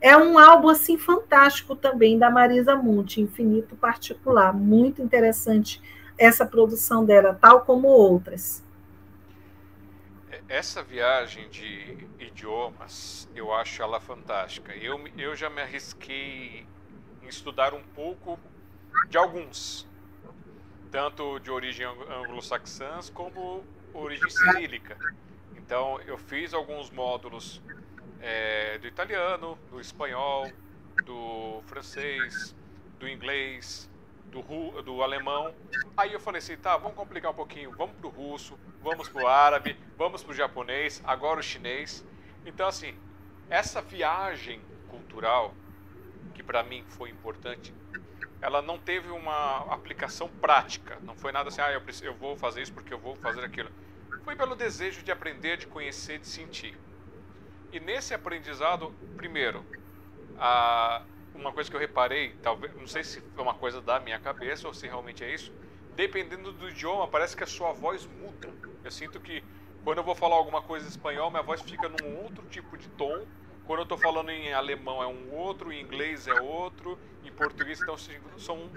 É 0.00 0.16
um 0.16 0.38
álbum 0.38 0.68
assim 0.68 0.98
fantástico 0.98 1.74
também 1.74 2.18
da 2.18 2.30
Marisa 2.30 2.76
Monte, 2.76 3.20
Infinito 3.20 3.74
Particular, 3.76 4.52
muito 4.52 5.00
interessante 5.02 5.82
essa 6.18 6.44
produção 6.46 7.04
dela, 7.04 7.36
tal 7.40 7.62
como 7.62 7.88
outras. 7.88 8.62
Essa 10.48 10.82
viagem 10.82 11.48
de 11.48 12.06
idiomas, 12.20 13.28
eu 13.34 13.52
acho 13.52 13.82
ela 13.82 13.98
fantástica. 13.98 14.72
Eu, 14.76 15.00
eu 15.18 15.34
já 15.34 15.50
me 15.50 15.60
arrisquei 15.60 16.64
em 17.22 17.26
estudar 17.26 17.74
um 17.74 17.82
pouco 17.94 18.38
de 19.08 19.18
alguns, 19.18 19.88
tanto 20.90 21.40
de 21.40 21.50
origem 21.50 21.84
anglo-saxãs 21.86 23.10
como 23.10 23.64
origem 23.92 24.30
cirílica. 24.30 24.96
Então, 25.56 26.00
eu 26.06 26.16
fiz 26.16 26.54
alguns 26.54 26.90
módulos 26.90 27.60
é, 28.20 28.78
do 28.78 28.86
italiano, 28.86 29.58
do 29.70 29.80
espanhol, 29.80 30.50
do 31.04 31.62
francês, 31.66 32.54
do 32.98 33.08
inglês, 33.08 33.90
do, 34.24 34.82
do 34.82 35.02
alemão. 35.02 35.54
Aí 35.96 36.12
eu 36.12 36.20
falei 36.20 36.38
assim, 36.38 36.56
tá, 36.56 36.76
vamos 36.76 36.96
complicar 36.96 37.30
um 37.30 37.34
pouquinho, 37.34 37.72
vamos 37.72 37.96
pro 37.96 38.08
russo, 38.08 38.58
vamos 38.82 39.08
pro 39.08 39.26
árabe, 39.26 39.76
vamos 39.96 40.22
pro 40.22 40.34
japonês, 40.34 41.02
agora 41.04 41.40
o 41.40 41.42
chinês. 41.42 42.04
Então, 42.44 42.66
assim, 42.66 42.94
essa 43.48 43.80
viagem 43.80 44.60
cultural, 44.88 45.54
que 46.34 46.42
para 46.42 46.62
mim 46.62 46.84
foi 46.88 47.10
importante, 47.10 47.74
ela 48.40 48.60
não 48.60 48.78
teve 48.78 49.10
uma 49.10 49.72
aplicação 49.72 50.28
prática. 50.28 50.98
Não 51.00 51.16
foi 51.16 51.32
nada 51.32 51.48
assim, 51.48 51.60
ah, 51.60 51.72
eu, 51.72 51.80
preciso, 51.80 52.06
eu 52.06 52.14
vou 52.14 52.36
fazer 52.36 52.62
isso 52.62 52.72
porque 52.72 52.92
eu 52.92 52.98
vou 52.98 53.16
fazer 53.16 53.42
aquilo. 53.44 53.70
Foi 54.24 54.36
pelo 54.36 54.54
desejo 54.54 55.02
de 55.02 55.10
aprender, 55.10 55.56
de 55.56 55.66
conhecer, 55.66 56.18
de 56.18 56.26
sentir. 56.26 56.78
E 57.76 57.80
nesse 57.80 58.14
aprendizado, 58.14 58.90
primeiro, 59.18 59.62
a, 60.34 61.04
uma 61.34 61.52
coisa 61.52 61.68
que 61.68 61.76
eu 61.76 61.80
reparei, 61.80 62.32
talvez, 62.40 62.74
não 62.74 62.86
sei 62.86 63.04
se 63.04 63.22
é 63.36 63.40
uma 63.42 63.52
coisa 63.52 63.82
da 63.82 64.00
minha 64.00 64.18
cabeça 64.18 64.66
ou 64.66 64.72
se 64.72 64.86
realmente 64.86 65.22
é 65.22 65.34
isso, 65.34 65.52
dependendo 65.94 66.54
do 66.54 66.70
idioma, 66.70 67.06
parece 67.06 67.36
que 67.36 67.44
a 67.44 67.46
sua 67.46 67.74
voz 67.74 68.06
muda. 68.06 68.48
Eu 68.82 68.90
sinto 68.90 69.20
que 69.20 69.44
quando 69.84 69.98
eu 69.98 70.04
vou 70.04 70.14
falar 70.14 70.36
alguma 70.36 70.62
coisa 70.62 70.86
em 70.86 70.88
espanhol, 70.88 71.30
minha 71.30 71.42
voz 71.42 71.60
fica 71.60 71.86
num 71.86 72.16
outro 72.22 72.46
tipo 72.46 72.78
de 72.78 72.88
tom. 72.88 73.26
Quando 73.62 73.80
eu 73.80 73.82
estou 73.82 73.98
falando 73.98 74.30
em 74.30 74.54
alemão 74.54 75.02
é 75.02 75.06
um 75.06 75.30
outro, 75.34 75.70
em 75.70 75.78
inglês 75.78 76.26
é 76.26 76.34
outro, 76.34 76.98
em 77.22 77.30
português 77.30 77.82
então 77.82 77.98
são 78.38 78.72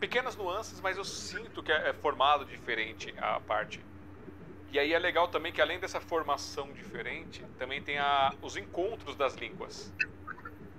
pequenas 0.00 0.36
nuances, 0.36 0.80
mas 0.80 0.96
eu 0.96 1.04
sinto 1.04 1.62
que 1.62 1.70
é, 1.70 1.90
é 1.90 1.92
formado 1.92 2.46
diferente 2.46 3.14
a 3.18 3.40
parte. 3.40 3.84
E 4.70 4.78
aí 4.78 4.92
é 4.92 4.98
legal 4.98 5.28
também 5.28 5.52
que 5.52 5.62
além 5.62 5.78
dessa 5.80 6.00
formação 6.00 6.72
diferente, 6.72 7.48
também 7.56 7.80
tem 7.80 7.98
a, 7.98 8.36
os 8.42 8.56
encontros 8.56 9.16
das 9.16 9.34
línguas. 9.34 9.94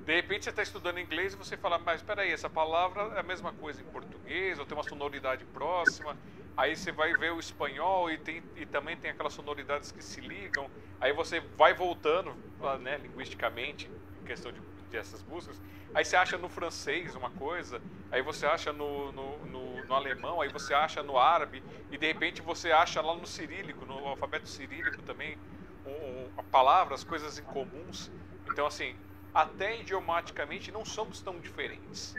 De 0.06 0.16
repente 0.16 0.44
você 0.44 0.49
está 0.52 0.64
estudando 0.64 0.99
inglês 0.99 1.34
e 1.34 1.38
você 1.38 1.57
fala, 1.57 1.80
mas 1.80 2.02
espera 2.02 2.24
aí, 2.24 2.32
essa 2.32 2.49
palavra 2.49 3.02
é 3.16 3.20
a 3.20 3.24
mesma 3.24 3.52
coisa 3.53 3.82
em 3.82 3.86
português, 3.86 4.60
ou 4.60 4.66
tem 4.66 4.78
uma 4.78 4.84
sonoridade 4.84 5.45
próxima. 5.45 6.18
Aí 6.57 6.76
você 6.76 6.91
vai 6.91 7.14
ver 7.14 7.32
o 7.34 7.40
espanhol 7.40 8.11
e, 8.11 8.18
tem, 8.18 8.44
e 8.56 8.66
também 8.66 8.98
tem 8.98 9.11
aquelas 9.11 9.34
sonoridades 9.34 9.91
que 9.91 10.02
se 10.03 10.22
ligam. 10.22 10.70
Aí 10.99 11.14
você 11.14 11.40
vai 11.57 11.74
voltando, 11.74 12.38
né, 12.82 12.98
linguisticamente, 12.98 13.91
em 14.20 14.24
questão 14.24 14.52
de, 14.52 14.61
dessas 14.90 15.24
músicas. 15.24 15.60
Aí 15.94 16.06
você 16.06 16.16
acha 16.16 16.38
no 16.38 16.49
francês 16.49 17.16
uma 17.16 17.30
coisa, 17.32 17.82
aí 18.11 18.22
você 18.22 18.45
acha 18.45 18.72
no, 18.72 19.11
no, 19.11 19.45
no, 19.45 19.86
no 19.86 19.95
alemão, 19.95 20.41
aí 20.41 20.49
você 20.49 20.74
acha 20.74 21.02
no 21.02 21.18
árabe, 21.18 21.64
e 21.91 21.98
de 21.98 22.07
repente 22.07 22.41
você 22.41 22.72
acha 22.72 23.02
lá 23.02 23.16
no 23.16 23.26
cirílico, 23.26 23.86
no 23.86 24.07
alfabeto 24.07 24.48
cirílico 24.48 25.02
também, 25.02 25.38
um, 25.86 26.40
um, 26.40 26.44
palavras, 26.52 27.03
coisas 27.03 27.40
incomuns. 27.40 28.11
Então, 28.52 28.66
assim, 28.66 28.95
até 29.34 29.80
idiomaticamente 29.80 30.72
não 30.72 30.86
somos 30.86 31.22
tão 31.22 31.40
diferentes. 31.40 32.16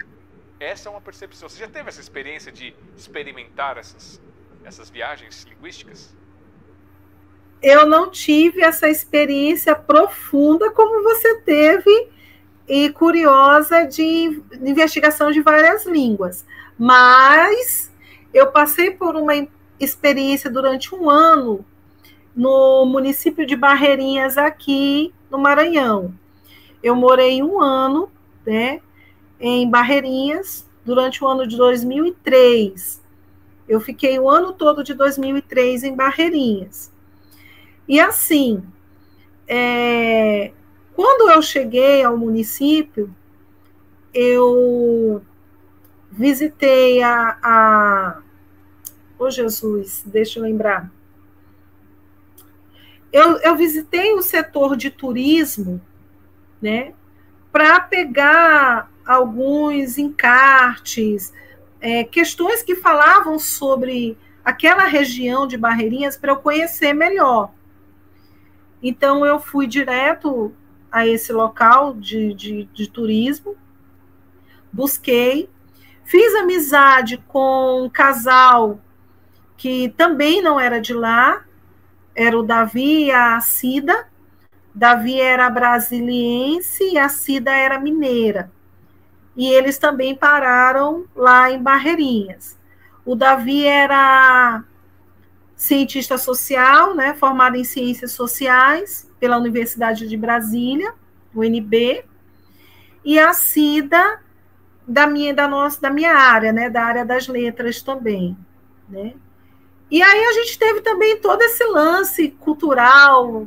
Essa 0.59 0.89
é 0.89 0.91
uma 0.91 1.01
percepção. 1.01 1.49
Você 1.49 1.61
já 1.61 1.69
teve 1.69 1.89
essa 1.89 2.01
experiência 2.01 2.53
de 2.53 2.75
experimentar 2.97 3.79
essas, 3.79 4.21
essas 4.65 4.91
viagens 4.91 5.45
linguísticas? 5.45 6.15
Eu 7.63 7.87
não 7.87 8.11
tive 8.11 8.63
essa 8.63 8.89
experiência 8.89 9.75
profunda 9.75 10.71
como 10.71 11.03
você 11.03 11.41
teve 11.41 12.11
e 12.71 12.89
curiosa 12.91 13.85
de, 13.85 14.41
investigação 14.63 15.33
de 15.33 15.41
várias 15.41 15.85
línguas. 15.85 16.47
Mas 16.79 17.91
eu 18.33 18.47
passei 18.53 18.93
por 18.93 19.17
uma 19.17 19.33
experiência 19.81 20.49
durante 20.49 20.95
um 20.95 21.11
ano 21.11 21.65
no 22.35 22.87
município 22.87 23.45
de 23.45 23.57
Barreirinhas, 23.57 24.39
aqui 24.39 25.13
no 25.29 25.37
Maranhão. 25.37 26.15
Eu 26.81 26.95
morei 26.95 27.43
um 27.43 27.61
ano, 27.61 28.09
né, 28.47 28.81
em 29.41 29.69
Barreirinhas, 29.69 30.65
durante 30.85 31.25
o 31.25 31.27
ano 31.27 31.49
de 31.49 31.57
2003. 31.57 33.03
Eu 33.69 33.81
fiquei 33.81 34.17
o 34.21 34.31
ano 34.31 34.53
todo 34.53 34.85
de 34.85 34.95
2003 34.95 35.83
em 35.83 35.97
Barreirinhas. 35.97 36.93
E 37.89 37.99
assim, 37.99 38.63
é, 39.49 40.53
quando 41.01 41.31
eu 41.31 41.41
cheguei 41.41 42.05
ao 42.05 42.15
município, 42.15 43.11
eu 44.13 45.23
visitei 46.13 47.03
a, 47.03 47.39
a 47.43 48.23
oh 49.19 49.31
Jesus, 49.31 50.03
deixa 50.05 50.39
eu 50.39 50.43
lembrar. 50.43 50.93
Eu, 53.11 53.39
eu 53.39 53.57
visitei 53.57 54.13
o 54.13 54.21
setor 54.21 54.77
de 54.77 54.91
turismo 54.91 55.81
né? 56.61 56.93
Para 57.51 57.81
pegar 57.81 58.93
alguns 59.07 59.97
encartes, 59.97 61.33
é, 61.81 62.05
questões 62.05 62.63
que 62.63 62.77
falavam 62.77 63.39
sobre 63.39 64.19
aquela 64.45 64.85
região 64.85 65.47
de 65.47 65.57
Barreirinhas 65.57 66.19
para 66.19 66.33
eu 66.33 66.37
conhecer 66.37 66.93
melhor. 66.93 67.51
Então, 68.83 69.25
eu 69.25 69.41
fui 69.41 69.67
direto 69.67 70.55
a 70.91 71.07
esse 71.07 71.33
local 71.33 71.95
de, 71.95 72.35
de, 72.35 72.65
de 72.73 72.91
turismo, 72.91 73.57
busquei, 74.73 75.49
fiz 76.05 76.35
amizade 76.35 77.19
com 77.29 77.85
um 77.85 77.91
casal 77.91 78.81
que 79.57 79.91
também 79.97 80.43
não 80.43 80.59
era 80.59 80.81
de 80.81 80.95
lá, 80.95 81.45
era 82.15 82.39
o 82.39 82.43
Davi 82.43 83.05
e 83.07 83.11
a 83.11 83.39
Cida, 83.41 84.09
Davi 84.75 85.21
era 85.21 85.51
brasiliense 85.51 86.93
e 86.93 86.99
a 86.99 87.09
Cida 87.09 87.51
era 87.51 87.79
mineira. 87.79 88.51
E 89.37 89.47
eles 89.49 89.79
também 89.79 90.15
pararam 90.15 91.05
lá 91.15 91.51
em 91.51 91.63
Barreirinhas. 91.63 92.59
O 93.05 93.15
Davi 93.15 93.67
era 93.67 94.65
cientista 95.55 96.17
social, 96.17 96.95
né, 96.95 97.15
formado 97.15 97.57
em 97.57 97.65
ciências 97.65 98.13
sociais 98.13 99.10
pela 99.21 99.37
Universidade 99.37 100.09
de 100.09 100.17
Brasília, 100.17 100.93
UNB, 101.35 102.05
e 103.05 103.19
a 103.19 103.33
Cida 103.33 104.21
da 104.87 105.07
minha 105.07 105.33
da 105.33 105.47
nossa 105.47 105.81
da 105.81 105.91
minha 105.91 106.13
área, 106.13 106.53
né, 106.53 106.69
da 106.69 106.83
área 106.83 107.05
das 107.05 107.29
letras 107.29 107.81
também, 107.81 108.37
né? 108.89 109.15
E 109.91 110.03
aí 110.03 110.25
a 110.25 110.33
gente 110.33 110.59
teve 110.59 110.81
também 110.81 111.21
todo 111.21 111.43
esse 111.43 111.65
lance 111.65 112.31
cultural. 112.41 113.47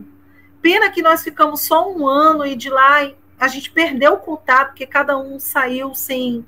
Pena 0.62 0.90
que 0.90 1.02
nós 1.02 1.24
ficamos 1.24 1.62
só 1.62 1.90
um 1.92 2.08
ano 2.08 2.46
e 2.46 2.56
de 2.56 2.70
lá 2.70 3.10
a 3.40 3.48
gente 3.48 3.72
perdeu 3.72 4.14
o 4.14 4.18
contato, 4.18 4.70
porque 4.70 4.86
cada 4.86 5.18
um 5.18 5.40
saiu 5.40 5.94
sem, 5.96 6.46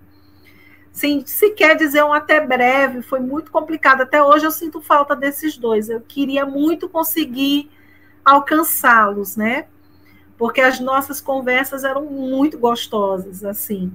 sem 0.92 1.26
sequer 1.26 1.76
dizer 1.76 2.04
um 2.04 2.14
até 2.14 2.40
breve. 2.40 3.02
Foi 3.02 3.20
muito 3.20 3.52
complicado. 3.52 4.02
Até 4.02 4.22
hoje 4.22 4.46
eu 4.46 4.52
sinto 4.52 4.82
falta 4.82 5.16
desses 5.16 5.58
dois. 5.58 5.90
Eu 5.90 6.02
queria 6.02 6.46
muito 6.46 6.90
conseguir 6.90 7.70
alcançá-los, 8.26 9.38
né? 9.38 9.68
Porque 10.38 10.60
as 10.60 10.80
nossas 10.80 11.22
conversas 11.22 11.84
eram 11.84 12.06
muito 12.06 12.58
gostosas, 12.58 13.46
assim. 13.46 13.94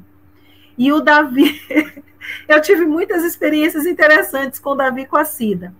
E 0.78 0.92
o 0.92 1.00
Davi, 1.00 1.60
eu 2.48 2.62
tive 2.62 2.86
muitas 2.86 3.24
experiências 3.24 3.84
interessantes 3.84 4.58
com 4.58 4.70
o 4.70 4.74
Davi 4.74 5.04
com 5.04 5.16
a 5.16 5.24
Cida. 5.24 5.74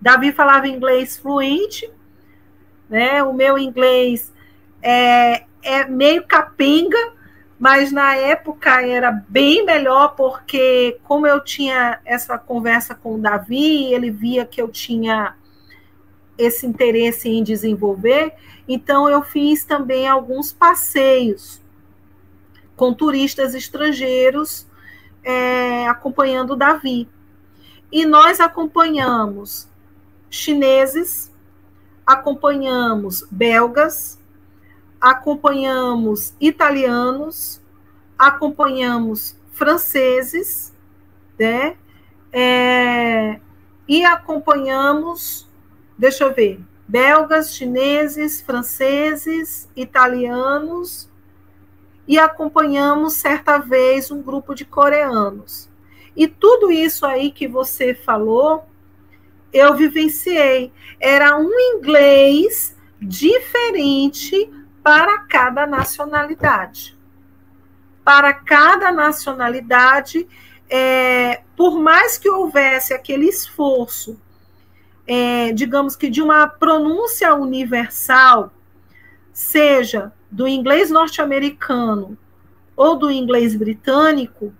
Davi 0.00 0.32
falava 0.32 0.66
inglês 0.66 1.16
fluente, 1.16 1.88
né? 2.88 3.22
O 3.22 3.32
meu 3.32 3.56
inglês 3.56 4.32
é, 4.82 5.44
é 5.62 5.84
meio 5.84 6.26
capenga, 6.26 6.98
mas 7.56 7.92
na 7.92 8.16
época 8.16 8.84
era 8.84 9.12
bem 9.12 9.64
melhor, 9.64 10.16
porque 10.16 10.98
como 11.04 11.24
eu 11.24 11.44
tinha 11.44 12.00
essa 12.04 12.36
conversa 12.36 12.96
com 12.96 13.14
o 13.14 13.18
Davi, 13.20 13.94
ele 13.94 14.10
via 14.10 14.44
que 14.44 14.60
eu 14.60 14.66
tinha 14.68 15.36
esse 16.36 16.66
interesse 16.66 17.28
em 17.28 17.42
desenvolver, 17.42 18.34
então 18.66 19.08
eu 19.08 19.22
fiz 19.22 19.64
também 19.64 20.08
alguns 20.08 20.52
passeios 20.52 21.60
com 22.76 22.92
turistas 22.94 23.54
estrangeiros 23.54 24.66
é, 25.22 25.86
acompanhando 25.86 26.54
o 26.54 26.56
Davi. 26.56 27.08
E 27.90 28.06
nós 28.06 28.40
acompanhamos 28.40 29.68
chineses, 30.30 31.30
acompanhamos 32.06 33.24
belgas, 33.30 34.18
acompanhamos 35.00 36.34
italianos, 36.40 37.60
acompanhamos 38.18 39.36
franceses, 39.52 40.72
né? 41.38 41.76
É, 42.32 43.38
e 43.86 44.04
acompanhamos, 44.04 45.46
deixa 45.96 46.24
eu 46.24 46.34
ver, 46.34 46.60
belgas, 46.86 47.54
chineses, 47.54 48.40
franceses, 48.40 49.68
italianos, 49.76 51.10
e 52.06 52.18
acompanhamos 52.18 53.14
certa 53.14 53.58
vez 53.58 54.10
um 54.10 54.22
grupo 54.22 54.54
de 54.54 54.64
coreanos. 54.64 55.70
E 56.16 56.26
tudo 56.26 56.70
isso 56.70 57.06
aí 57.06 57.30
que 57.30 57.48
você 57.48 57.94
falou 57.94 58.66
eu 59.52 59.74
vivenciei. 59.74 60.72
Era 60.98 61.36
um 61.36 61.50
inglês 61.58 62.74
diferente 63.00 64.50
para 64.82 65.18
cada 65.18 65.66
nacionalidade. 65.66 66.98
Para 68.02 68.32
cada 68.32 68.90
nacionalidade, 68.90 70.26
é, 70.68 71.42
por 71.56 71.78
mais 71.78 72.16
que 72.16 72.28
houvesse 72.28 72.94
aquele 72.94 73.28
esforço, 73.28 74.20
é, 75.06 75.52
digamos 75.52 75.96
que 75.96 76.08
de 76.08 76.22
uma 76.22 76.46
pronúncia 76.46 77.34
universal, 77.34 78.52
seja 79.32 80.12
do 80.30 80.46
inglês 80.46 80.90
norte-americano 80.90 82.16
ou 82.76 82.96
do 82.96 83.10
inglês 83.10 83.54
britânico, 83.54 84.52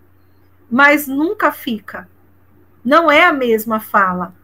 mas 0.71 1.07
nunca 1.07 1.53
fica. 1.53 2.09
Não 2.85 3.11
é 3.11 3.25
a 3.25 3.33
mesma 3.33 3.79
fala. 3.81 4.35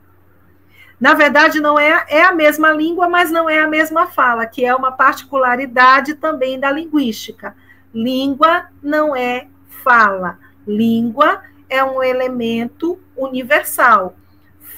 Na 1.01 1.15
verdade, 1.15 1.61
não 1.61 1.79
é, 1.79 2.05
é 2.09 2.25
a 2.25 2.33
mesma 2.33 2.73
língua, 2.73 3.09
mas 3.09 3.31
não 3.31 3.49
é 3.49 3.61
a 3.61 3.69
mesma 3.69 4.07
fala, 4.07 4.47
que 4.47 4.65
é 4.65 4.75
uma 4.75 4.91
particularidade 4.91 6.15
também 6.15 6.59
da 6.59 6.71
linguística. 6.71 7.57
Língua 7.95 8.67
não 8.83 9.15
é 9.15 9.47
fala. 9.85 10.39
Língua 10.67 11.43
é 11.69 11.83
um 11.85 12.03
elemento 12.03 12.99
universal. 13.17 14.17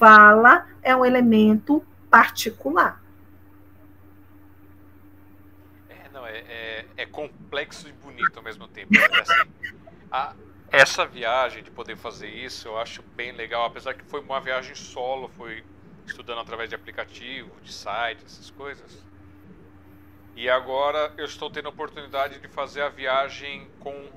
Fala 0.00 0.66
é 0.82 0.96
um 0.96 1.04
elemento 1.04 1.84
particular. 2.10 3.04
É, 5.90 6.08
não, 6.10 6.26
é, 6.26 6.38
é, 6.38 6.86
é 6.96 7.04
complexo 7.04 7.86
e 7.86 7.92
bonito 7.92 8.34
ao 8.34 8.42
mesmo 8.42 8.66
tempo. 8.66 8.96
É 8.96 9.20
assim, 9.20 9.50
a, 10.10 10.34
essa 10.70 11.04
viagem 11.04 11.62
de 11.62 11.70
poder 11.70 11.98
fazer 11.98 12.28
isso, 12.28 12.66
eu 12.66 12.78
acho 12.78 13.02
bem 13.14 13.32
legal, 13.32 13.66
apesar 13.66 13.92
que 13.92 14.02
foi 14.04 14.20
uma 14.20 14.40
viagem 14.40 14.74
solo, 14.74 15.28
foi 15.28 15.62
estudando 16.06 16.40
através 16.40 16.70
de 16.70 16.74
aplicativo, 16.74 17.50
de 17.62 17.70
site, 17.70 18.24
essas 18.24 18.50
coisas. 18.50 19.04
E 20.34 20.48
agora 20.48 21.12
eu 21.18 21.26
estou 21.26 21.50
tendo 21.50 21.66
a 21.66 21.70
oportunidade 21.70 22.40
de 22.40 22.48
fazer 22.48 22.80
a 22.80 22.88
viagem 22.88 23.68
com 23.78 24.08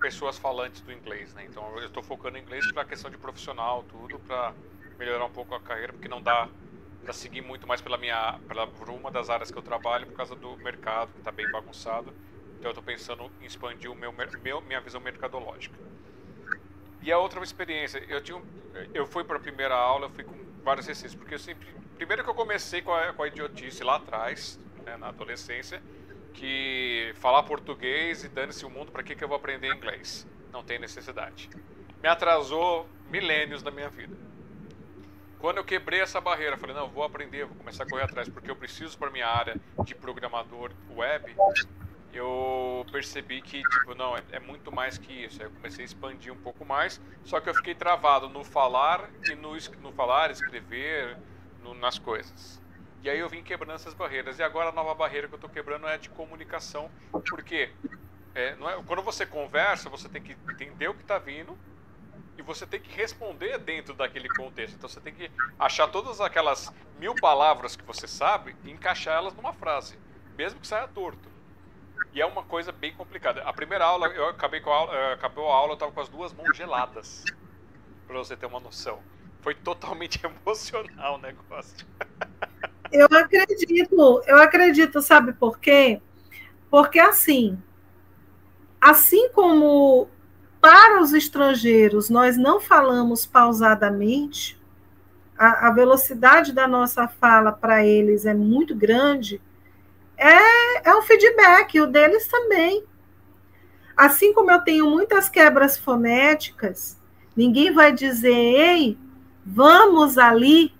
pessoas 0.00 0.38
falantes 0.38 0.80
do 0.80 0.90
inglês, 0.90 1.34
né? 1.34 1.44
Então 1.44 1.76
eu 1.76 1.88
estou 1.88 2.02
focando 2.02 2.38
em 2.38 2.40
inglês 2.40 2.72
para 2.72 2.80
a 2.80 2.86
questão 2.86 3.10
de 3.10 3.18
profissional, 3.18 3.82
tudo 3.82 4.18
para 4.20 4.54
melhorar 5.00 5.24
um 5.24 5.30
pouco 5.30 5.54
a 5.54 5.60
carreira, 5.60 5.94
porque 5.94 6.08
não 6.08 6.20
dá 6.20 6.46
para 7.02 7.14
seguir 7.14 7.40
muito 7.40 7.66
mais 7.66 7.80
pela 7.80 7.96
minha, 7.96 8.38
pela, 8.46 8.66
por 8.66 8.90
uma 8.90 9.10
das 9.10 9.30
áreas 9.30 9.50
que 9.50 9.56
eu 9.56 9.62
trabalho 9.62 10.06
por 10.06 10.14
causa 10.14 10.36
do 10.36 10.56
mercado 10.58 11.10
que 11.12 11.18
está 11.18 11.32
bem 11.32 11.50
bagunçado. 11.50 12.12
Então 12.58 12.68
eu 12.68 12.72
estou 12.72 12.84
pensando 12.84 13.32
em 13.40 13.46
expandir 13.46 13.90
o 13.90 13.94
meu, 13.94 14.12
meu 14.12 14.60
minha 14.60 14.80
visão 14.80 15.00
mercadológica. 15.00 15.74
E 17.02 17.10
a 17.10 17.18
outra 17.18 17.42
experiência, 17.42 18.04
eu 18.06 18.22
tinha, 18.22 18.40
eu 18.92 19.06
fui 19.06 19.24
para 19.24 19.38
a 19.38 19.40
primeira 19.40 19.74
aula, 19.74 20.04
eu 20.04 20.10
fui 20.10 20.22
com 20.22 20.34
vários 20.62 20.84
exercícios, 20.84 21.14
porque 21.14 21.34
eu 21.34 21.38
sempre, 21.38 21.66
primeiro 21.96 22.22
que 22.22 22.28
eu 22.28 22.34
comecei 22.34 22.82
com 22.82 22.92
a, 22.92 23.14
com 23.14 23.22
a 23.22 23.28
idiotice 23.28 23.82
lá 23.82 23.96
atrás, 23.96 24.60
né, 24.84 24.98
na 24.98 25.08
adolescência, 25.08 25.82
que 26.34 27.12
falar 27.16 27.42
português 27.44 28.22
e 28.22 28.28
dane-se 28.28 28.66
o 28.66 28.70
mundo, 28.70 28.92
para 28.92 29.02
que, 29.02 29.16
que 29.16 29.24
eu 29.24 29.28
vou 29.28 29.38
aprender 29.38 29.74
inglês? 29.74 30.26
Não 30.52 30.62
tem 30.62 30.78
necessidade. 30.78 31.48
Me 32.02 32.08
atrasou 32.08 32.86
milênios 33.10 33.62
da 33.62 33.70
minha 33.70 33.88
vida. 33.88 34.29
Quando 35.40 35.56
eu 35.56 35.64
quebrei 35.64 36.02
essa 36.02 36.20
barreira, 36.20 36.58
falei, 36.58 36.76
não, 36.76 36.90
vou 36.90 37.02
aprender, 37.02 37.46
vou 37.46 37.56
começar 37.56 37.84
a 37.84 37.88
correr 37.88 38.02
atrás, 38.02 38.28
porque 38.28 38.50
eu 38.50 38.56
preciso 38.56 38.98
para 38.98 39.10
minha 39.10 39.26
área 39.26 39.58
de 39.84 39.94
programador 39.94 40.70
web, 40.90 41.34
eu 42.12 42.84
percebi 42.92 43.40
que, 43.40 43.62
tipo, 43.62 43.94
não, 43.94 44.14
é, 44.14 44.22
é, 44.32 44.38
muito 44.38 44.70
mais 44.70 44.98
que 44.98 45.10
isso. 45.24 45.40
Aí 45.40 45.48
eu 45.48 45.52
comecei 45.52 45.82
a 45.82 45.86
expandir 45.86 46.30
um 46.30 46.36
pouco 46.36 46.62
mais, 46.66 47.00
só 47.24 47.40
que 47.40 47.48
eu 47.48 47.54
fiquei 47.54 47.74
travado 47.74 48.28
no 48.28 48.44
falar 48.44 49.10
e 49.24 49.34
no, 49.34 49.56
no 49.80 49.90
falar, 49.92 50.30
escrever, 50.30 51.16
no, 51.58 51.72
nas 51.72 51.98
coisas. 51.98 52.60
E 53.02 53.08
aí 53.08 53.18
eu 53.18 53.28
vim 53.28 53.42
quebrando 53.42 53.76
essas 53.76 53.94
barreiras. 53.94 54.38
E 54.38 54.42
agora 54.42 54.68
a 54.68 54.72
nova 54.72 54.94
barreira 54.94 55.26
que 55.26 55.32
eu 55.32 55.38
estou 55.38 55.48
quebrando 55.48 55.86
é 55.86 55.96
de 55.96 56.10
comunicação, 56.10 56.90
porque 57.30 57.70
é, 58.34 58.48
é, 58.48 58.56
quando 58.84 59.00
você 59.00 59.24
conversa, 59.24 59.88
você 59.88 60.06
tem 60.06 60.20
que 60.20 60.36
entender 60.52 60.88
o 60.88 60.94
que 60.94 61.00
está 61.00 61.18
vindo 61.18 61.58
e 62.40 62.42
você 62.42 62.66
tem 62.66 62.80
que 62.80 62.90
responder 62.96 63.58
dentro 63.58 63.94
daquele 63.94 64.28
contexto. 64.30 64.74
Então 64.74 64.88
você 64.88 64.98
tem 64.98 65.12
que 65.12 65.30
achar 65.58 65.86
todas 65.88 66.20
aquelas 66.20 66.72
mil 66.98 67.14
palavras 67.14 67.76
que 67.76 67.84
você 67.84 68.08
sabe 68.08 68.56
e 68.64 68.70
encaixar 68.70 69.18
elas 69.18 69.34
numa 69.34 69.52
frase, 69.52 69.98
mesmo 70.36 70.58
que 70.58 70.66
saia 70.66 70.88
torto. 70.88 71.28
E 72.14 72.20
é 72.20 72.24
uma 72.26 72.42
coisa 72.42 72.72
bem 72.72 72.94
complicada. 72.94 73.42
A 73.42 73.52
primeira 73.52 73.84
aula, 73.84 74.08
eu 74.08 74.28
acabei 74.28 74.60
com 74.60 74.72
a 74.72 74.74
aula, 74.74 75.12
acabou 75.12 75.52
a 75.52 75.54
aula, 75.54 75.72
eu 75.72 75.74
estava 75.74 75.92
com 75.92 76.00
as 76.00 76.08
duas 76.08 76.32
mãos 76.32 76.56
geladas. 76.56 77.24
Para 78.06 78.18
você 78.18 78.34
ter 78.34 78.46
uma 78.46 78.58
noção. 78.58 79.00
Foi 79.42 79.54
totalmente 79.54 80.18
emocional 80.24 81.16
o 81.16 81.18
negócio. 81.18 81.86
Eu 82.90 83.06
acredito, 83.06 84.22
eu 84.26 84.38
acredito, 84.38 85.02
sabe 85.02 85.34
por 85.34 85.60
quê? 85.60 86.00
Porque 86.70 86.98
assim, 86.98 87.62
assim 88.80 89.28
como 89.30 90.08
para 90.60 91.00
os 91.00 91.12
estrangeiros 91.12 92.10
nós 92.10 92.36
não 92.36 92.60
falamos 92.60 93.24
pausadamente, 93.24 94.60
a, 95.38 95.68
a 95.68 95.70
velocidade 95.70 96.52
da 96.52 96.68
nossa 96.68 97.08
fala 97.08 97.50
para 97.50 97.84
eles 97.84 98.26
é 98.26 98.34
muito 98.34 98.74
grande, 98.74 99.40
é, 100.18 100.90
é 100.90 100.94
um 100.94 101.00
feedback, 101.00 101.80
o 101.80 101.86
deles 101.86 102.28
também. 102.28 102.84
Assim 103.96 104.34
como 104.34 104.50
eu 104.50 104.60
tenho 104.60 104.88
muitas 104.88 105.30
quebras 105.30 105.78
fonéticas, 105.78 106.98
ninguém 107.34 107.72
vai 107.72 107.90
dizer, 107.92 108.34
ei, 108.34 108.98
vamos 109.44 110.18
ali. 110.18 110.74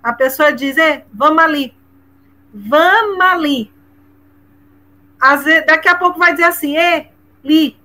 A 0.00 0.12
pessoa 0.12 0.52
diz, 0.52 0.78
é, 0.78 1.04
vamos 1.12 1.42
ali. 1.42 1.76
Vamos 2.52 3.20
ali. 3.20 3.72
Às 5.20 5.44
vezes, 5.44 5.66
daqui 5.66 5.88
a 5.88 5.96
pouco 5.96 6.18
vai 6.18 6.32
dizer 6.32 6.44
assim, 6.44 6.76
é, 6.76 7.10
li. 7.42 7.76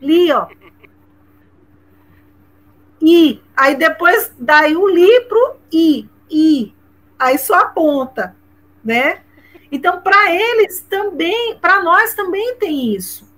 Li, 0.00 0.32
ó. 0.32 0.46
I. 3.02 3.42
Aí 3.56 3.74
depois 3.76 4.34
daí 4.38 4.76
o 4.76 4.86
li 4.86 5.20
pro 5.22 5.56
I. 5.72 6.08
I. 6.30 6.74
Aí 7.18 7.38
só 7.38 7.54
aponta, 7.54 8.36
né? 8.84 9.22
Então, 9.72 10.00
para 10.00 10.34
eles 10.34 10.80
também, 10.88 11.56
para 11.58 11.82
nós 11.82 12.14
também 12.14 12.56
tem 12.56 12.94
isso, 12.94 13.30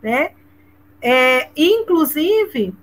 né? 0.00 0.32
É, 1.02 1.50
inclusive, 1.56 2.74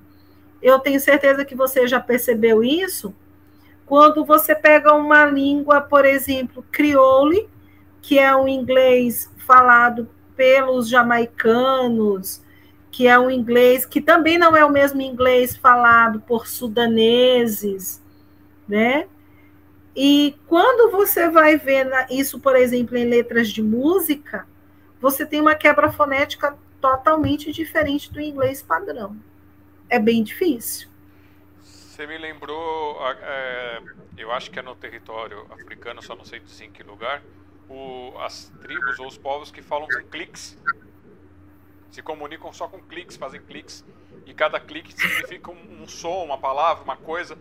eu 0.62 0.80
tenho 0.80 1.00
certeza 1.00 1.46
que 1.46 1.56
você 1.56 1.88
já 1.88 2.00
percebeu 2.00 2.64
isso. 2.64 3.16
Quando 3.86 4.26
você 4.26 4.56
pega 4.56 4.94
uma 4.94 5.26
língua, 5.26 5.80
por 5.80 6.06
exemplo, 6.06 6.66
crioulo, 6.72 7.50
que 8.02 8.20
é 8.20 8.36
um 8.36 8.48
inglês 8.48 9.32
falado 9.46 10.10
pelos 10.36 10.90
jamaicanos, 10.90 12.42
que 12.96 13.10
é 13.10 13.20
um 13.20 13.30
inglês 13.30 13.86
que 13.86 14.00
também 14.00 14.38
não 14.38 14.56
é 14.56 14.64
o 14.64 14.70
mesmo 14.70 15.02
inglês 15.02 15.58
falado 15.58 16.22
por 16.22 16.48
sudaneses, 16.48 18.02
né? 18.66 19.10
E 19.94 20.34
quando 20.48 20.90
você 20.90 21.30
vai 21.30 21.58
ver 21.58 21.90
isso, 22.10 22.40
por 22.40 22.56
exemplo, 22.56 22.96
em 22.96 23.04
letras 23.04 23.50
de 23.50 23.62
música, 23.62 24.48
você 25.02 25.26
tem 25.26 25.42
uma 25.42 25.56
quebra 25.56 25.92
fonética 25.92 26.58
totalmente 26.80 27.52
diferente 27.52 28.10
do 28.14 28.22
inglês 28.22 28.62
padrão. 28.62 29.18
É 29.90 30.00
bem 30.00 30.24
difícil. 30.24 30.88
Você 31.62 32.08
me 32.08 32.18
lembrou, 32.18 32.98
é, 33.22 33.82
eu 34.18 34.32
acho 34.32 34.50
que 34.50 34.58
é 34.58 34.62
no 34.62 34.74
território 34.74 35.46
africano, 35.50 36.02
só 36.02 36.16
não 36.16 36.24
sei 36.24 36.40
dizer 36.40 36.64
em 36.64 36.72
que 36.72 36.82
lugar, 36.82 37.22
o, 37.70 38.14
as 38.20 38.54
tribos 38.62 38.98
ou 39.00 39.08
os 39.08 39.18
povos 39.18 39.52
que 39.52 39.62
falam 39.62 39.86
com 39.86 40.02
cliques. 40.08 40.58
Se 41.96 42.02
comunicam 42.02 42.52
só 42.52 42.68
com 42.68 42.78
cliques, 42.82 43.16
fazem 43.16 43.40
cliques. 43.40 43.86
E 44.26 44.34
cada 44.34 44.60
clique 44.60 44.92
significa 44.92 45.50
um, 45.50 45.84
um 45.84 45.88
som, 45.88 46.26
uma 46.26 46.38
palavra, 46.38 46.84
uma 46.84 46.98
coisa. 46.98 47.38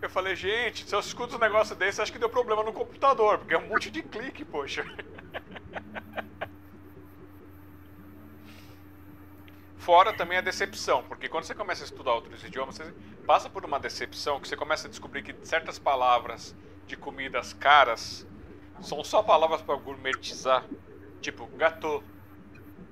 Eu 0.00 0.08
falei, 0.08 0.36
gente, 0.36 0.88
se 0.88 0.94
eu 0.94 1.00
escuto 1.00 1.34
um 1.34 1.40
negócio 1.40 1.74
desse, 1.74 2.00
acho 2.00 2.12
que 2.12 2.20
deu 2.20 2.30
problema 2.30 2.62
no 2.62 2.72
computador, 2.72 3.38
porque 3.38 3.52
é 3.52 3.58
um 3.58 3.66
monte 3.66 3.90
de 3.90 4.00
clique, 4.00 4.44
poxa. 4.44 4.84
Fora 9.76 10.12
também 10.12 10.38
a 10.38 10.40
decepção, 10.40 11.02
porque 11.08 11.28
quando 11.28 11.42
você 11.42 11.52
começa 11.56 11.82
a 11.82 11.86
estudar 11.86 12.14
outros 12.14 12.44
idiomas, 12.44 12.76
você 12.76 12.94
passa 13.26 13.50
por 13.50 13.64
uma 13.64 13.80
decepção 13.80 14.38
que 14.38 14.46
você 14.46 14.56
começa 14.56 14.86
a 14.86 14.90
descobrir 14.90 15.24
que 15.24 15.34
certas 15.44 15.80
palavras 15.80 16.54
de 16.86 16.96
comidas 16.96 17.52
caras 17.52 18.24
são 18.80 19.02
só 19.02 19.20
palavras 19.20 19.60
para 19.60 19.74
gourmetizar. 19.74 20.64
Tipo, 21.20 21.46
gâteau, 21.56 22.04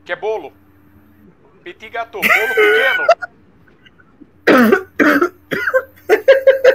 que 0.05 0.13
é 0.13 0.17
bolo. 0.17 0.53
Petit 1.63 1.89
gâteau, 1.91 2.21
bolo 2.23 2.55
pequeno. 2.55 3.07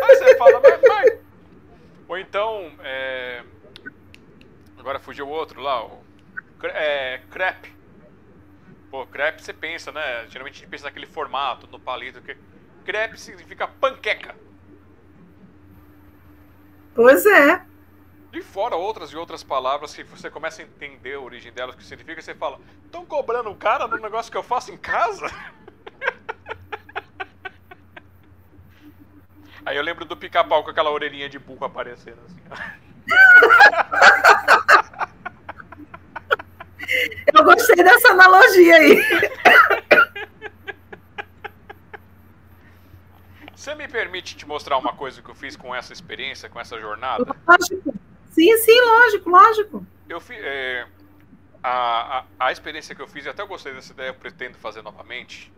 Aí 0.03 0.15
você 0.15 0.37
fala, 0.37 0.59
mas, 0.59 0.81
mas... 0.87 1.19
Ou 2.07 2.17
então, 2.17 2.71
é... 2.79 3.43
agora 4.77 4.99
fugiu 4.99 5.27
o 5.27 5.31
outro 5.31 5.59
lá, 5.61 5.83
o 5.85 6.05
é, 6.63 7.21
crepe. 7.29 7.73
Pô, 8.89 9.05
crepe 9.05 9.43
você 9.43 9.53
pensa, 9.53 9.91
né? 9.91 10.25
Geralmente 10.29 10.55
a 10.55 10.59
gente 10.59 10.69
pensa 10.69 10.85
naquele 10.85 11.05
formato, 11.05 11.67
no 11.67 11.79
palito. 11.79 12.21
Que... 12.21 12.37
Crepe 12.85 13.19
significa 13.19 13.67
panqueca. 13.67 14.35
Pois 16.93 17.25
é. 17.25 17.65
E 18.35 18.41
fora 18.41 18.75
outras 18.75 19.11
e 19.11 19.15
outras 19.15 19.45
palavras 19.45 19.95
que 19.95 20.03
você 20.03 20.29
começa 20.29 20.61
a 20.61 20.65
entender 20.65 21.13
a 21.13 21.21
origem 21.21 21.53
delas, 21.53 21.73
o 21.73 21.77
que 21.77 21.85
significa, 21.85 22.21
você 22.21 22.35
fala, 22.35 22.59
estão 22.83 23.05
cobrando 23.05 23.49
o 23.49 23.55
cara 23.55 23.87
no 23.87 23.95
negócio 23.95 24.29
que 24.29 24.37
eu 24.37 24.43
faço 24.43 24.73
em 24.73 24.77
casa? 24.77 25.27
Aí 29.65 29.77
eu 29.77 29.83
lembro 29.83 30.03
do 30.03 30.17
pica-pau 30.17 30.65
com 30.65 30.69
aquela 30.69 30.91
orelhinha 30.91 31.29
de 31.29 31.39
burro 31.39 31.65
aparecendo 31.65 32.19
assim. 32.25 32.41
Eu 37.33 37.43
gostei 37.43 37.77
dessa 37.77 38.09
analogia 38.09 38.75
aí. 38.75 39.01
Você 43.55 43.73
me 43.73 43.87
permite 43.87 44.37
te 44.37 44.47
mostrar 44.47 44.77
uma 44.77 44.93
coisa 44.93 45.19
que 45.21 45.29
eu 45.29 45.35
fiz 45.35 45.57
com 45.57 45.73
essa 45.73 45.91
experiência, 45.91 46.47
com 46.47 46.59
essa 46.59 46.79
jornada? 46.79 47.35
Lógico. 47.47 48.04
Sim, 48.35 48.57
sim, 48.57 48.81
lógico, 48.81 49.29
lógico. 49.29 49.87
Eu 50.09 50.19
fiz. 50.19 50.37
É, 50.41 50.85
a, 51.63 52.19
a, 52.19 52.25
a, 52.37 52.51
experiência 52.51 52.93
que 52.93 53.01
eu 53.01 53.07
fiz, 53.07 53.25
e 53.25 53.29
até 53.29 53.45
gostei 53.45 53.73
dessa 53.73 53.93
ideia, 53.93 54.09
eu 54.09 54.13
pretendo 54.13 54.57
fazer 54.57 54.81
novamente. 54.81 55.53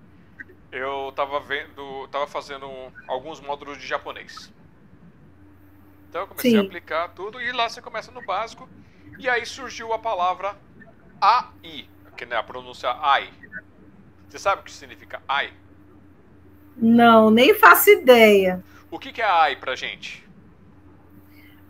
Eu 0.72 1.10
estava 1.10 1.40
vendo, 1.40 2.08
tava 2.10 2.28
fazendo 2.28 2.68
alguns 3.08 3.42
módulos 3.42 3.80
de 3.80 3.88
japonês. 3.88 4.54
Então 6.08 6.22
eu 6.22 6.28
comecei 6.28 6.52
sim. 6.52 6.58
a 6.58 6.62
aplicar 6.62 7.10
tudo 7.10 7.42
e 7.42 7.52
lá 7.52 7.68
você 7.68 7.82
começa 7.82 8.12
no 8.12 8.24
básico 8.24 8.70
e 9.18 9.28
aí 9.28 9.44
surgiu 9.46 9.92
a 9.92 9.98
palavra 9.98 10.56
AI, 11.20 11.90
que 12.16 12.26
é 12.26 12.36
a 12.36 12.44
pronúncia 12.44 12.92
AI. 12.92 13.34
Você 14.30 14.38
sabe 14.38 14.62
o 14.62 14.64
que 14.64 14.72
significa 14.72 15.20
AI? 15.28 15.52
Não, 16.76 17.32
nem 17.32 17.56
faço 17.56 17.90
ideia. 17.90 18.64
O 18.92 19.00
que, 19.00 19.12
que 19.12 19.22
é 19.22 19.26
AI 19.26 19.56
pra 19.56 19.76
gente? 19.76 20.27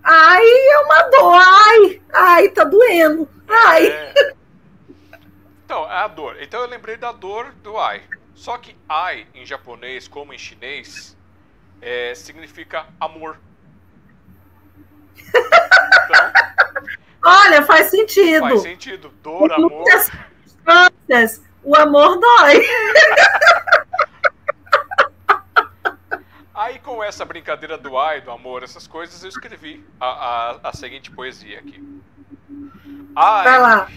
Ai, 0.09 0.45
é 0.45 0.79
uma 0.79 1.01
dor. 1.09 1.33
Ai, 1.35 2.01
ai, 2.13 2.49
tá 2.49 2.63
doendo. 2.63 3.29
Ai. 3.45 3.87
É... 3.87 4.33
Então, 5.65 5.83
é 5.83 5.97
a 5.97 6.07
dor. 6.07 6.41
Então 6.41 6.61
eu 6.61 6.67
lembrei 6.67 6.95
da 6.95 7.11
dor 7.11 7.51
do 7.61 7.77
ai. 7.77 8.01
Só 8.33 8.57
que 8.57 8.73
ai, 8.87 9.27
em 9.35 9.45
japonês 9.45 10.07
como 10.07 10.33
em 10.33 10.37
chinês, 10.37 11.17
é, 11.81 12.15
significa 12.15 12.85
amor. 13.01 13.37
Então, 15.17 16.31
Olha, 17.25 17.63
faz 17.63 17.89
sentido. 17.89 18.39
Faz 18.47 18.61
sentido. 18.61 19.09
Dor, 19.21 19.51
amor. 19.51 19.83
o 21.65 21.75
amor 21.75 22.17
dói. 22.17 22.65
Aí 26.57 26.79
com 26.79 27.03
essa 27.03 27.23
brincadeira 27.23 27.77
do 27.77 27.97
ai, 27.97 28.19
do 28.21 28.31
amor, 28.31 28.63
essas 28.63 28.87
coisas, 28.87 29.21
eu 29.23 29.29
escrevi 29.29 29.85
a, 29.99 30.07
a, 30.07 30.69
a 30.69 30.73
seguinte 30.73 31.11
poesia 31.11 31.59
aqui. 31.59 31.79
Ai, 33.15 33.45
Vai 33.45 33.59
lá. 33.59 33.89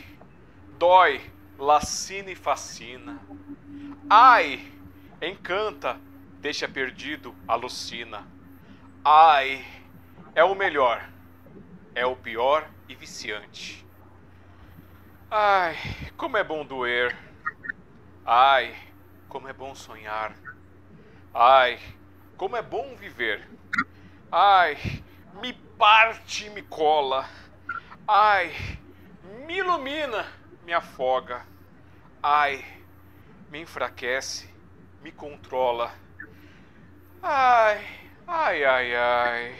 dói, 0.79 1.21
lacina 1.59 2.31
e 2.31 2.37
fascina. 2.37 3.17
Ai, 4.11 4.65
encanta, 5.23 6.01
deixa 6.41 6.69
perdido, 6.69 7.37
alucina. 7.49 8.29
Ai, 9.05 9.65
é 10.35 10.45
o 10.45 10.55
melhor, 10.55 11.09
é 11.95 12.07
o 12.07 12.17
pior 12.17 12.71
e 12.89 12.95
viciante. 12.97 13.87
Ai, 15.31 15.77
como 16.17 16.37
é 16.37 16.45
bom 16.45 16.65
doer. 16.65 17.17
Ai, 18.25 18.75
como 19.29 19.49
é 19.49 19.53
bom 19.53 19.75
sonhar. 19.75 20.35
Ai, 21.35 21.79
como 22.41 22.57
é 22.57 22.63
bom 22.63 22.97
viver. 22.99 23.47
Ai, 24.33 24.79
me 25.43 25.53
parte 25.77 26.47
e 26.47 26.49
me 26.49 26.63
cola. 26.63 27.29
Ai, 28.09 28.51
me 29.47 29.59
ilumina, 29.59 30.25
me 30.65 30.73
afoga. 30.73 31.43
Ai, 32.23 32.65
me 33.51 33.61
enfraquece, 33.61 34.49
me 35.03 35.13
controla. 35.13 35.93
Ai, 37.23 37.87
ai, 38.27 38.65
ai, 38.65 38.97
ai. 38.97 39.57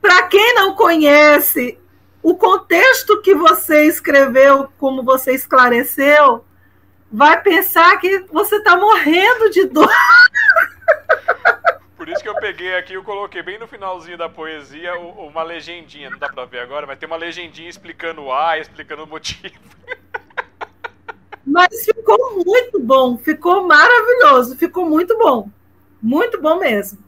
Para 0.00 0.22
quem 0.28 0.54
não 0.54 0.74
conhece 0.74 1.78
o 2.22 2.34
contexto 2.34 3.20
que 3.20 3.34
você 3.34 3.84
escreveu, 3.88 4.72
como 4.78 5.02
você 5.02 5.34
esclareceu, 5.34 6.46
vai 7.14 7.40
pensar 7.40 7.96
que 7.98 8.26
você 8.32 8.56
está 8.56 8.76
morrendo 8.76 9.48
de 9.50 9.66
dor. 9.66 9.88
Por 11.96 12.08
isso 12.08 12.20
que 12.20 12.28
eu 12.28 12.34
peguei 12.34 12.74
aqui 12.74 12.94
e 12.94 13.02
coloquei 13.02 13.40
bem 13.40 13.56
no 13.56 13.68
finalzinho 13.68 14.18
da 14.18 14.28
poesia 14.28 14.98
uma 14.98 15.44
legendinha. 15.44 16.10
Não 16.10 16.18
dá 16.18 16.28
para 16.28 16.44
ver 16.44 16.58
agora, 16.58 16.86
mas 16.88 16.98
tem 16.98 17.06
uma 17.06 17.16
legendinha 17.16 17.70
explicando 17.70 18.24
o 18.24 18.32
A, 18.32 18.58
explicando 18.58 19.04
o 19.04 19.06
motivo. 19.06 19.54
Mas 21.46 21.84
ficou 21.84 22.42
muito 22.44 22.80
bom, 22.80 23.16
ficou 23.16 23.64
maravilhoso, 23.64 24.56
ficou 24.56 24.84
muito 24.84 25.16
bom. 25.16 25.48
Muito 26.02 26.40
bom 26.40 26.58
mesmo. 26.58 26.98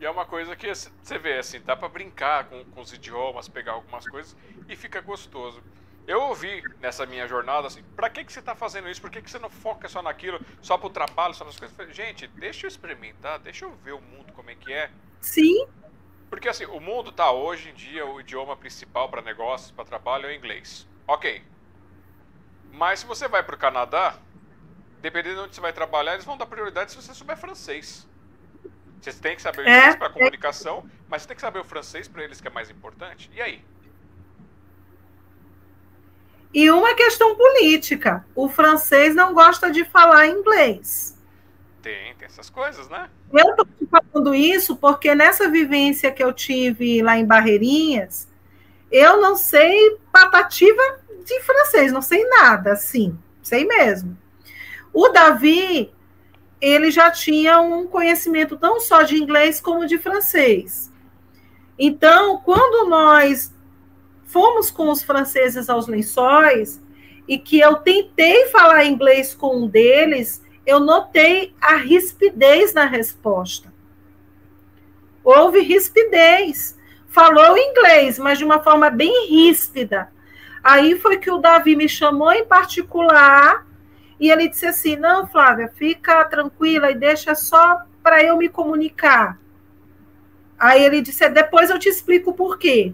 E 0.00 0.06
é 0.06 0.10
uma 0.10 0.24
coisa 0.24 0.56
que 0.56 0.72
você 0.74 1.18
vê, 1.18 1.38
assim, 1.38 1.60
dá 1.60 1.76
para 1.76 1.88
brincar 1.88 2.44
com, 2.44 2.64
com 2.64 2.80
os 2.80 2.92
idiomas, 2.92 3.48
pegar 3.48 3.72
algumas 3.72 4.08
coisas 4.08 4.34
e 4.68 4.74
fica 4.74 5.00
gostoso. 5.00 5.60
Eu 6.06 6.20
ouvi 6.20 6.62
nessa 6.80 7.06
minha 7.06 7.26
jornada 7.26 7.66
assim, 7.66 7.82
pra 7.96 8.10
que, 8.10 8.24
que 8.24 8.32
você 8.32 8.42
tá 8.42 8.54
fazendo 8.54 8.88
isso? 8.90 9.00
Por 9.00 9.10
que, 9.10 9.22
que 9.22 9.30
você 9.30 9.38
não 9.38 9.48
foca 9.48 9.88
só 9.88 10.02
naquilo, 10.02 10.38
só 10.60 10.76
pro 10.76 10.90
trabalho, 10.90 11.34
só 11.34 11.44
nas 11.44 11.58
coisas? 11.58 11.96
Gente, 11.96 12.26
deixa 12.26 12.66
eu 12.66 12.68
experimentar, 12.68 13.38
deixa 13.38 13.64
eu 13.64 13.74
ver 13.76 13.92
o 13.92 14.00
mundo 14.00 14.32
como 14.32 14.50
é 14.50 14.54
que 14.54 14.72
é. 14.72 14.90
Sim. 15.20 15.66
Porque 16.28 16.48
assim, 16.48 16.66
o 16.66 16.78
mundo 16.78 17.10
tá 17.10 17.30
hoje 17.30 17.70
em 17.70 17.74
dia, 17.74 18.04
o 18.04 18.20
idioma 18.20 18.56
principal 18.56 19.08
para 19.08 19.22
negócios, 19.22 19.70
para 19.70 19.84
trabalho 19.84 20.26
é 20.26 20.30
o 20.30 20.34
inglês. 20.34 20.86
Ok. 21.06 21.42
Mas 22.72 23.00
se 23.00 23.06
você 23.06 23.26
vai 23.26 23.42
pro 23.42 23.56
Canadá, 23.56 24.18
dependendo 25.00 25.36
de 25.36 25.40
onde 25.42 25.54
você 25.54 25.60
vai 25.60 25.72
trabalhar, 25.72 26.14
eles 26.14 26.24
vão 26.24 26.36
dar 26.36 26.46
prioridade 26.46 26.90
se 26.90 26.96
você 27.00 27.14
souber 27.14 27.36
francês. 27.36 28.06
Você 29.00 29.12
tem 29.12 29.36
que 29.36 29.42
saber 29.42 29.58
o 29.58 29.62
inglês 29.62 29.94
é, 29.94 29.96
para 29.96 30.10
comunicação, 30.10 30.88
mas 31.08 31.22
você 31.22 31.28
tem 31.28 31.34
que 31.34 31.40
saber 31.40 31.60
o 31.60 31.64
francês 31.64 32.08
para 32.08 32.24
eles 32.24 32.40
que 32.40 32.48
é 32.48 32.50
mais 32.50 32.68
importante. 32.68 33.30
E 33.32 33.40
aí? 33.40 33.64
E 36.54 36.70
uma 36.70 36.94
questão 36.94 37.34
política. 37.34 38.24
O 38.34 38.48
francês 38.48 39.12
não 39.14 39.34
gosta 39.34 39.72
de 39.72 39.84
falar 39.84 40.28
inglês. 40.28 41.18
Tem, 41.82 42.14
tem 42.14 42.26
essas 42.26 42.48
coisas, 42.48 42.88
né? 42.88 43.10
Eu 43.32 43.50
estou 43.50 43.66
te 43.66 43.86
falando 43.86 44.34
isso 44.34 44.76
porque 44.76 45.14
nessa 45.14 45.50
vivência 45.50 46.12
que 46.12 46.22
eu 46.22 46.32
tive 46.32 47.02
lá 47.02 47.18
em 47.18 47.26
Barreirinhas, 47.26 48.28
eu 48.90 49.20
não 49.20 49.34
sei 49.34 49.98
patativa 50.12 50.80
de 51.24 51.40
francês, 51.40 51.92
não 51.92 52.00
sei 52.00 52.24
nada, 52.28 52.72
assim, 52.72 53.18
sei 53.42 53.66
mesmo. 53.66 54.16
O 54.92 55.08
Davi, 55.08 55.92
ele 56.60 56.90
já 56.92 57.10
tinha 57.10 57.60
um 57.60 57.88
conhecimento 57.88 58.56
não 58.62 58.78
só 58.78 59.02
de 59.02 59.16
inglês 59.16 59.60
como 59.60 59.86
de 59.86 59.98
francês. 59.98 60.92
Então, 61.76 62.40
quando 62.44 62.88
nós 62.88 63.53
fomos 64.34 64.68
com 64.68 64.90
os 64.90 65.00
franceses 65.00 65.70
aos 65.70 65.86
lençóis 65.86 66.82
e 67.28 67.38
que 67.38 67.60
eu 67.60 67.76
tentei 67.76 68.46
falar 68.46 68.84
inglês 68.84 69.32
com 69.32 69.58
um 69.58 69.68
deles, 69.68 70.42
eu 70.66 70.80
notei 70.80 71.54
a 71.60 71.76
rispidez 71.76 72.74
na 72.74 72.84
resposta. 72.84 73.72
Houve 75.22 75.60
rispidez. 75.60 76.76
Falou 77.06 77.56
inglês, 77.56 78.18
mas 78.18 78.36
de 78.36 78.44
uma 78.44 78.60
forma 78.60 78.90
bem 78.90 79.28
ríspida. 79.28 80.08
Aí 80.64 80.98
foi 80.98 81.16
que 81.18 81.30
o 81.30 81.38
Davi 81.38 81.76
me 81.76 81.88
chamou 81.88 82.32
em 82.32 82.44
particular 82.44 83.64
e 84.18 84.32
ele 84.32 84.48
disse 84.48 84.66
assim: 84.66 84.96
Não, 84.96 85.28
Flávia, 85.28 85.70
fica 85.76 86.24
tranquila 86.24 86.90
e 86.90 86.96
deixa 86.96 87.36
só 87.36 87.82
para 88.02 88.20
eu 88.20 88.36
me 88.36 88.48
comunicar. 88.48 89.38
Aí 90.58 90.82
ele 90.82 91.00
disse: 91.00 91.28
Depois 91.28 91.70
eu 91.70 91.78
te 91.78 91.88
explico 91.88 92.34
por 92.34 92.58
quê. 92.58 92.92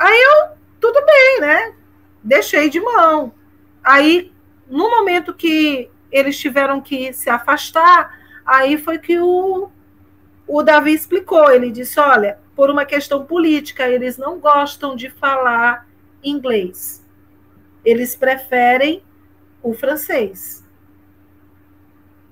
Aí 0.00 0.18
eu, 0.18 0.56
tudo 0.80 1.04
bem, 1.04 1.40
né? 1.42 1.74
Deixei 2.24 2.70
de 2.70 2.80
mão. 2.80 3.34
Aí, 3.84 4.32
no 4.66 4.88
momento 4.88 5.34
que 5.34 5.90
eles 6.10 6.38
tiveram 6.38 6.80
que 6.80 7.12
se 7.12 7.28
afastar, 7.28 8.18
aí 8.46 8.78
foi 8.78 8.98
que 8.98 9.18
o, 9.20 9.70
o 10.48 10.62
Davi 10.62 10.94
explicou. 10.94 11.50
Ele 11.50 11.70
disse: 11.70 12.00
Olha, 12.00 12.38
por 12.56 12.70
uma 12.70 12.86
questão 12.86 13.26
política, 13.26 13.86
eles 13.86 14.16
não 14.16 14.40
gostam 14.40 14.96
de 14.96 15.10
falar 15.10 15.86
inglês. 16.24 17.06
Eles 17.84 18.16
preferem 18.16 19.04
o 19.62 19.74
francês. 19.74 20.64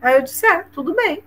Aí 0.01 0.15
eu 0.15 0.23
disse: 0.23 0.47
É, 0.47 0.63
tudo 0.73 0.95
bem. 0.95 1.23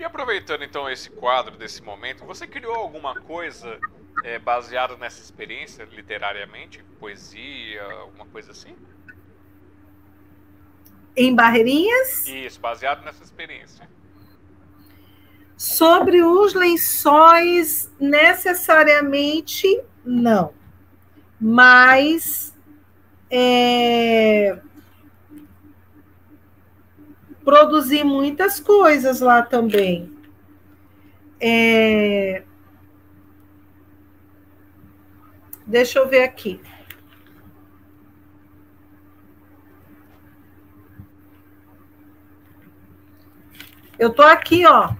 E 0.00 0.04
aproveitando 0.04 0.64
então 0.64 0.90
esse 0.90 1.10
quadro 1.10 1.56
desse 1.56 1.80
momento, 1.80 2.24
você 2.24 2.44
criou 2.44 2.74
alguma 2.74 3.20
coisa 3.20 3.78
é, 4.24 4.38
baseada 4.38 4.96
nessa 4.96 5.20
experiência 5.20 5.84
literariamente? 5.84 6.84
Poesia, 6.98 7.82
alguma 7.84 8.26
coisa 8.26 8.52
assim? 8.52 8.74
Em 11.16 11.34
Barreirinhas? 11.34 12.26
Isso, 12.26 12.60
baseado 12.60 13.04
nessa 13.04 13.24
experiência. 13.24 13.88
Sobre 15.56 16.22
os 16.22 16.54
lençóis, 16.54 17.92
necessariamente 17.98 19.82
não. 20.04 20.54
Mas 21.40 22.54
é, 23.30 24.58
produzi 27.44 28.04
muitas 28.04 28.60
coisas 28.60 29.20
lá 29.20 29.42
também. 29.42 30.12
É, 31.40 32.44
deixa 35.68 35.98
eu 35.98 36.08
ver 36.08 36.22
aqui. 36.22 36.60
Eu 43.98 44.12
tô 44.12 44.22
aqui, 44.22 44.64
ó, 44.64 44.94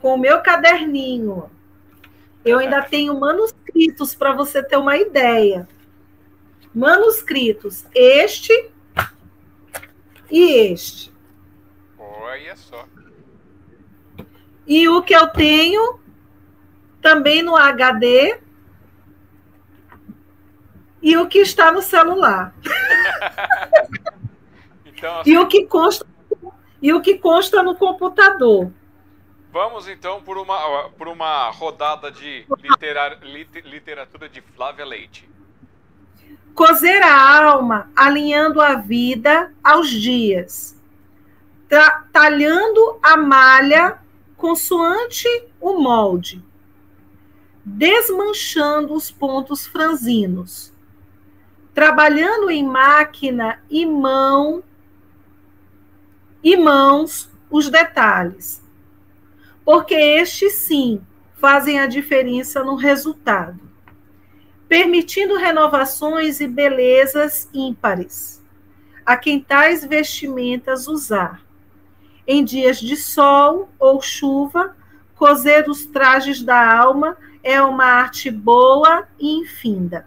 com 0.00 0.14
o 0.14 0.18
meu 0.18 0.40
caderninho. 0.42 1.50
Eu 2.44 2.58
ainda 2.58 2.82
tenho 2.82 3.18
manuscritos 3.18 4.14
para 4.14 4.32
você 4.32 4.62
ter 4.62 4.76
uma 4.76 4.96
ideia. 4.96 5.68
Manuscritos, 6.74 7.84
este 7.94 8.70
e 10.30 10.52
este. 10.70 11.12
Olha 11.98 12.56
só. 12.56 12.86
E 14.66 14.88
o 14.88 15.02
que 15.02 15.16
eu 15.16 15.28
tenho 15.28 15.98
também 17.00 17.42
no 17.42 17.56
HD 17.56 18.38
e 21.02 21.16
o 21.16 21.26
que 21.26 21.38
está 21.38 21.72
no 21.72 21.82
celular. 21.82 22.54
então, 24.84 25.20
assim... 25.20 25.30
E 25.30 25.38
o 25.38 25.46
que 25.46 25.66
consta 25.66 26.06
e 26.80 26.92
o 26.92 27.00
que 27.00 27.18
consta 27.18 27.62
no 27.62 27.74
computador. 27.74 28.70
Vamos 29.52 29.88
então 29.88 30.22
por 30.22 30.38
uma, 30.38 30.88
por 30.90 31.08
uma 31.08 31.50
rodada 31.50 32.10
de 32.10 32.46
literar, 32.62 33.18
literatura 33.22 34.28
de 34.28 34.40
Flávia 34.40 34.84
Leite. 34.84 35.28
Cozer 36.54 37.02
a 37.02 37.44
alma, 37.44 37.90
alinhando 37.96 38.60
a 38.60 38.74
vida 38.74 39.52
aos 39.62 39.90
dias, 39.90 40.76
talhando 42.12 42.98
a 43.02 43.16
malha 43.16 43.98
consoante 44.36 45.28
o 45.60 45.80
molde, 45.80 46.42
desmanchando 47.64 48.94
os 48.94 49.10
pontos 49.10 49.66
franzinos, 49.66 50.72
trabalhando 51.78 52.50
em 52.50 52.66
máquina 52.66 53.62
e 53.70 53.86
mão 53.86 54.64
e 56.42 56.56
mãos 56.56 57.30
os 57.48 57.70
detalhes, 57.70 58.60
porque 59.64 59.94
estes 59.94 60.54
sim 60.54 61.00
fazem 61.34 61.78
a 61.78 61.86
diferença 61.86 62.64
no 62.64 62.74
resultado, 62.74 63.60
permitindo 64.66 65.36
renovações 65.36 66.40
e 66.40 66.48
belezas 66.48 67.48
ímpares 67.54 68.44
a 69.06 69.16
quem 69.16 69.38
tais 69.38 69.84
vestimentas 69.84 70.88
usar. 70.88 71.40
Em 72.26 72.44
dias 72.44 72.80
de 72.80 72.96
sol 72.96 73.68
ou 73.78 74.02
chuva, 74.02 74.76
cozer 75.14 75.68
os 75.68 75.86
trajes 75.86 76.42
da 76.42 76.76
alma 76.76 77.16
é 77.40 77.62
uma 77.62 77.84
arte 77.84 78.32
boa 78.32 79.06
e 79.16 79.38
infinda. 79.38 80.04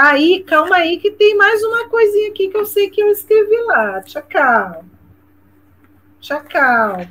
Aí, 0.00 0.44
calma 0.44 0.76
aí, 0.76 0.98
que 0.98 1.10
tem 1.10 1.36
mais 1.36 1.60
uma 1.64 1.88
coisinha 1.88 2.30
aqui 2.30 2.48
que 2.48 2.56
eu 2.56 2.64
sei 2.64 2.88
que 2.88 3.00
eu 3.00 3.10
escrevi 3.10 3.56
lá. 3.64 4.00
Tchau, 4.02 4.22
calma. 4.28 4.84
Tchau, 6.20 6.40
calma. 6.48 7.08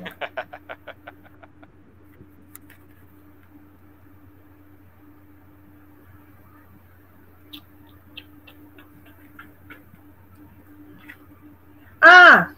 Ah, 12.00 12.50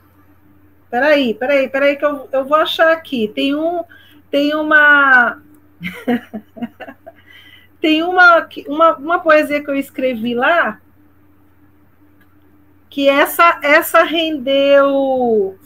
peraí, 0.91 1.35
peraí, 1.35 1.69
peraí, 1.69 1.97
que 1.97 2.05
eu, 2.05 2.29
eu 2.33 2.45
vou 2.45 2.57
achar 2.59 2.93
aqui. 2.93 3.29
Tem 3.35 3.55
um, 3.55 3.85
tem 4.31 4.55
uma. 4.55 5.43
Tem 7.81 8.03
uma, 8.03 8.47
uma, 8.69 8.97
uma 8.99 9.19
poesia 9.21 9.65
que 9.65 9.71
eu 9.71 9.75
escrevi 9.75 10.35
lá, 10.35 10.79
que 12.91 13.09
essa, 13.09 13.59
essa 13.63 14.03
rendeu 14.03 15.59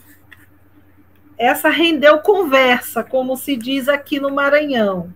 essa 1.37 1.69
rendeu 1.69 2.19
conversa, 2.19 3.03
como 3.03 3.35
se 3.35 3.57
diz 3.57 3.89
aqui 3.89 4.19
no 4.19 4.31
Maranhão. 4.31 5.13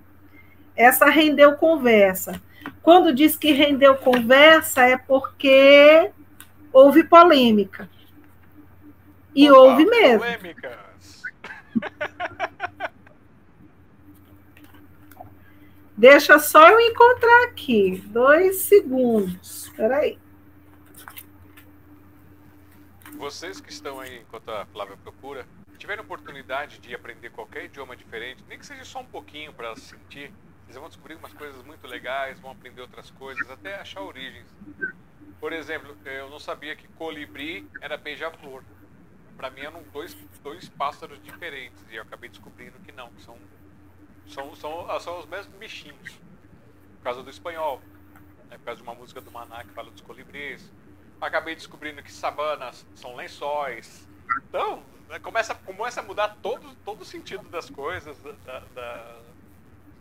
Essa 0.76 1.06
rendeu 1.06 1.54
conversa. 1.56 2.42
Quando 2.82 3.14
diz 3.14 3.38
que 3.38 3.52
rendeu 3.52 3.96
conversa, 3.96 4.84
é 4.84 4.98
porque 4.98 6.12
houve 6.74 7.04
polêmica. 7.04 7.90
E 9.34 9.50
Opa, 9.50 9.60
houve 9.60 9.86
mesmo. 9.86 10.20
Polêmicas. 10.20 11.24
Deixa 16.00 16.40
só 16.40 16.70
eu 16.70 16.80
encontrar 16.80 17.44
aqui. 17.50 18.02
Dois 18.08 18.62
segundos. 18.62 19.66
Espera 19.66 19.98
aí. 19.98 20.18
Vocês 23.18 23.60
que 23.60 23.70
estão 23.70 24.00
aí, 24.00 24.20
enquanto 24.20 24.50
a 24.50 24.66
Flávia 24.68 24.96
procura, 24.96 25.46
tiveram 25.78 26.02
oportunidade 26.04 26.80
de 26.80 26.96
aprender 26.96 27.32
qualquer 27.32 27.66
idioma 27.66 27.98
diferente, 27.98 28.42
nem 28.48 28.58
que 28.58 28.66
seja 28.66 28.86
só 28.86 29.02
um 29.02 29.06
pouquinho 29.06 29.52
para 29.52 29.76
sentir, 29.76 30.32
vocês 30.64 30.78
vão 30.78 30.88
descobrir 30.88 31.16
umas 31.16 31.34
coisas 31.34 31.62
muito 31.66 31.86
legais, 31.86 32.40
vão 32.40 32.52
aprender 32.52 32.80
outras 32.80 33.12
coisas, 33.12 33.52
até 33.52 33.76
achar 33.76 34.00
origens. 34.02 34.48
Por 35.38 35.52
exemplo, 35.52 35.98
eu 36.06 36.30
não 36.30 36.40
sabia 36.40 36.78
que 36.78 36.88
colibri 36.94 37.68
era 37.82 37.98
beija-flor. 37.98 38.64
Para 39.36 39.50
mim 39.50 39.62
eram 39.62 39.84
dois, 39.92 40.16
dois 40.42 40.70
pássaros 40.70 41.22
diferentes 41.22 41.84
e 41.92 41.98
eu 41.98 42.04
acabei 42.04 42.30
descobrindo 42.30 42.80
que 42.86 42.94
não, 42.94 43.10
que 43.12 43.22
são 43.22 43.38
são, 44.30 44.56
são, 44.56 45.00
são 45.00 45.20
os 45.20 45.26
mesmos 45.26 45.56
bichinhos. 45.58 46.12
Por 46.98 47.04
causa 47.04 47.24
do 47.24 47.30
espanhol. 47.30 47.82
né, 48.50 48.58
por 48.58 48.66
causa 48.66 48.82
de 48.82 48.88
uma 48.88 48.96
música 48.96 49.22
do 49.22 49.32
Maná 49.32 49.64
que 49.64 49.72
fala 49.72 49.90
dos 49.92 50.02
colibris. 50.02 50.72
Acabei 51.20 51.56
descobrindo 51.56 52.02
que 52.02 52.12
sabanas 52.12 52.86
são 52.96 53.16
lençóis. 53.16 54.08
Então, 54.48 54.84
né, 55.10 55.20
começa, 55.20 55.54
começa 55.56 56.00
a 56.00 56.04
mudar 56.04 56.38
todo, 56.42 56.76
todo 56.86 57.02
o 57.02 57.06
sentido 57.06 57.50
das 57.50 57.70
coisas, 57.70 58.18
da, 58.46 58.60
da, 58.74 59.20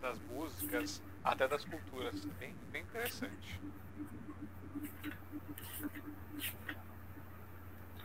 das 0.00 0.18
músicas, 0.30 1.02
até 1.24 1.48
das 1.48 1.64
culturas. 1.64 2.24
Bem, 2.38 2.54
bem 2.70 2.82
interessante. 2.82 3.60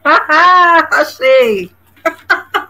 Achei! 0.91 1.71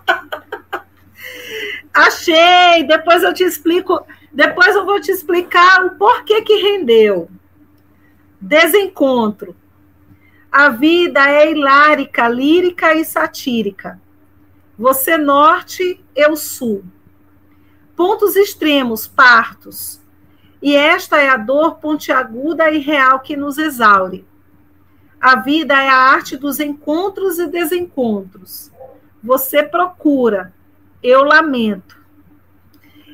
Achei! 1.93 2.83
Depois 2.87 3.21
eu 3.21 3.33
te 3.33 3.43
explico. 3.43 4.05
Depois 4.31 4.75
eu 4.75 4.85
vou 4.85 4.99
te 4.99 5.11
explicar 5.11 5.85
o 5.85 5.91
porquê 5.91 6.41
que 6.41 6.55
rendeu. 6.55 7.29
Desencontro. 8.41 9.55
A 10.51 10.69
vida 10.69 11.29
é 11.29 11.51
hilárica, 11.51 12.27
lírica 12.27 12.93
e 12.93 13.05
satírica. 13.05 13.99
Você 14.77 15.17
norte, 15.17 16.03
eu 16.15 16.35
sul. 16.35 16.83
Pontos 17.95 18.35
extremos, 18.35 19.07
partos. 19.07 20.01
E 20.61 20.75
esta 20.75 21.21
é 21.21 21.29
a 21.29 21.37
dor 21.37 21.75
pontiaguda 21.75 22.71
e 22.71 22.79
real 22.79 23.19
que 23.19 23.35
nos 23.35 23.57
exaure. 23.57 24.25
A 25.19 25.37
vida 25.37 25.73
é 25.73 25.89
a 25.89 25.95
arte 25.95 26.35
dos 26.35 26.59
encontros 26.59 27.39
e 27.39 27.47
desencontros. 27.47 28.71
Você 29.23 29.63
procura, 29.63 30.53
eu 31.03 31.23
lamento. 31.23 32.01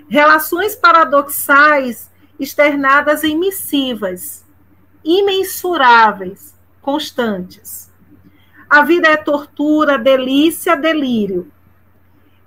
Relações 0.08 0.76
paradoxais 0.76 2.10
externadas 2.40 3.24
em 3.24 3.38
missivas, 3.38 4.46
imensuráveis, 5.04 6.56
constantes. 6.82 7.92
A 8.70 8.84
vida 8.84 9.08
é 9.08 9.18
tortura, 9.18 9.98
delícia, 9.98 10.76
delírio. 10.76 11.52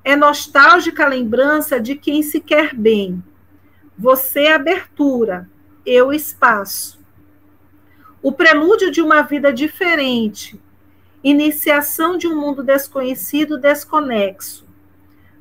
É 0.05 0.14
nostálgica 0.14 1.06
lembrança 1.06 1.81
de 1.81 1.97
quem 1.97 2.23
se 2.23 2.40
quer 2.40 2.74
bem. 2.74 3.23
Você 3.98 4.44
é 4.44 4.55
abertura, 4.55 5.48
eu 5.85 6.12
espaço. 6.12 7.01
O 8.23 8.32
prelúdio 8.32 8.90
de 8.90 9.02
uma 9.02 9.23
vida 9.23 9.52
diferente, 9.52 10.60
iniciação 11.23 12.16
de 12.16 12.28
um 12.28 12.40
mundo 12.40 12.62
desconhecido, 12.62 13.59
desconexo. 13.59 14.72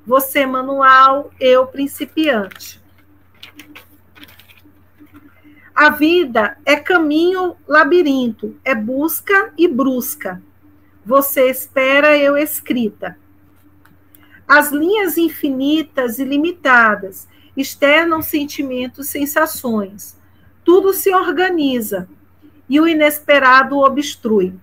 Você 0.05 0.45
manual, 0.45 1.31
eu 1.39 1.67
principiante. 1.67 2.81
A 5.75 5.89
vida 5.89 6.57
é 6.65 6.75
caminho 6.75 7.55
labirinto, 7.67 8.55
é 8.63 8.75
busca 8.75 9.53
e 9.57 9.67
brusca. 9.67 10.41
Você 11.05 11.49
espera, 11.49 12.17
eu 12.17 12.37
escrita. 12.37 13.17
As 14.47 14.71
linhas 14.71 15.17
infinitas 15.17 16.19
e 16.19 16.25
limitadas 16.25 17.27
externam 17.55 18.21
sentimentos, 18.21 19.07
sensações. 19.07 20.19
Tudo 20.63 20.93
se 20.93 21.13
organiza 21.13 22.07
e 22.67 22.79
o 22.79 22.87
inesperado 22.87 23.77
obstrui. 23.77 24.53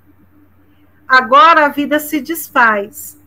Agora 1.07 1.67
a 1.67 1.69
vida 1.69 1.99
se 1.99 2.21
desfaz 2.21 3.18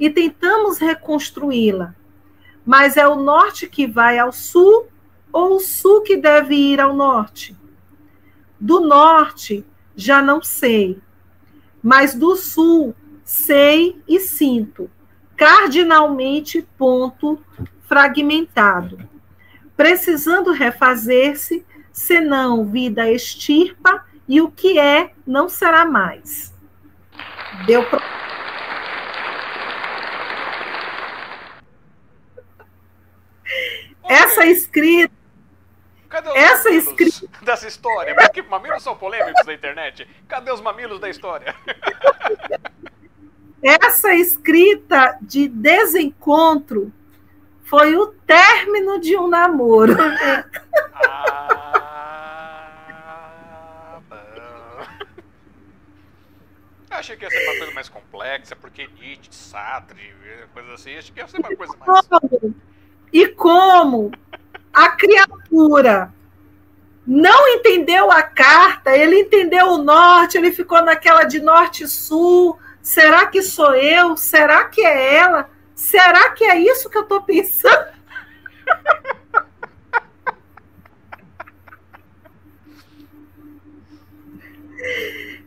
e 0.00 0.08
tentamos 0.08 0.78
reconstruí-la, 0.78 1.94
mas 2.64 2.96
é 2.96 3.06
o 3.06 3.16
norte 3.16 3.68
que 3.68 3.86
vai 3.86 4.18
ao 4.18 4.32
sul 4.32 4.88
ou 5.30 5.56
o 5.56 5.60
sul 5.60 6.00
que 6.00 6.16
deve 6.16 6.54
ir 6.54 6.80
ao 6.80 6.96
norte? 6.96 7.54
Do 8.58 8.80
norte, 8.80 9.64
já 9.94 10.22
não 10.22 10.42
sei, 10.42 10.98
mas 11.82 12.14
do 12.14 12.34
sul, 12.34 12.94
sei 13.22 14.00
e 14.08 14.18
sinto, 14.18 14.90
cardinalmente 15.36 16.66
ponto 16.78 17.38
fragmentado, 17.82 18.98
precisando 19.76 20.52
refazer-se, 20.52 21.64
senão 21.92 22.64
vida 22.64 23.10
extirpa 23.10 24.06
e 24.26 24.40
o 24.40 24.50
que 24.50 24.78
é 24.78 25.12
não 25.26 25.48
será 25.48 25.84
mais. 25.84 26.54
Deu 27.66 27.84
pro... 27.84 28.00
Essa 34.12 34.44
escrita 34.46 35.12
Cadê 36.08 36.28
os 36.30 36.34
Essa 36.36 36.64
mamilos 36.70 36.86
escrita- 36.88 37.44
dessa 37.44 37.68
história? 37.68 38.14
Porque 38.16 38.42
mamilos 38.42 38.82
são 38.82 38.96
polêmicos 38.96 39.46
da 39.46 39.54
internet. 39.54 40.08
Cadê 40.28 40.50
os 40.50 40.60
mamilos 40.60 40.98
da 40.98 41.08
história? 41.08 41.54
Essa 43.62 44.12
escrita 44.14 45.16
de 45.22 45.46
desencontro 45.46 46.92
foi 47.62 47.94
o 47.94 48.08
término 48.08 48.98
de 49.00 49.16
um 49.16 49.28
namoro. 49.28 49.94
Ah. 50.94 52.66
Eu 56.90 56.96
achei 56.96 57.16
que 57.16 57.24
ia 57.24 57.30
ser 57.30 57.44
uma 57.48 57.56
coisa 57.58 57.72
mais 57.72 57.88
complexa, 57.88 58.56
porque 58.56 58.88
Nietzsche, 58.88 59.32
Sartre, 59.32 60.12
coisa 60.52 60.72
assim. 60.74 60.96
Achei 60.96 61.14
que 61.14 61.20
ia 61.20 61.28
ser 61.28 61.38
uma 61.38 61.54
coisa 61.56 61.76
mais. 61.76 62.06
E 63.12 63.26
como 63.26 64.12
a 64.72 64.90
criatura 64.90 66.12
não 67.06 67.48
entendeu 67.48 68.10
a 68.10 68.22
carta, 68.22 68.96
ele 68.96 69.20
entendeu 69.20 69.66
o 69.68 69.78
norte, 69.78 70.38
ele 70.38 70.52
ficou 70.52 70.82
naquela 70.82 71.24
de 71.24 71.40
norte 71.40 71.84
e 71.84 71.88
sul. 71.88 72.58
Será 72.82 73.26
que 73.26 73.42
sou 73.42 73.74
eu? 73.74 74.16
Será 74.16 74.64
que 74.64 74.80
é 74.80 75.16
ela? 75.16 75.50
Será 75.74 76.30
que 76.30 76.44
é 76.44 76.58
isso 76.58 76.88
que 76.88 76.98
eu 76.98 77.02
estou 77.02 77.22
pensando? 77.22 78.00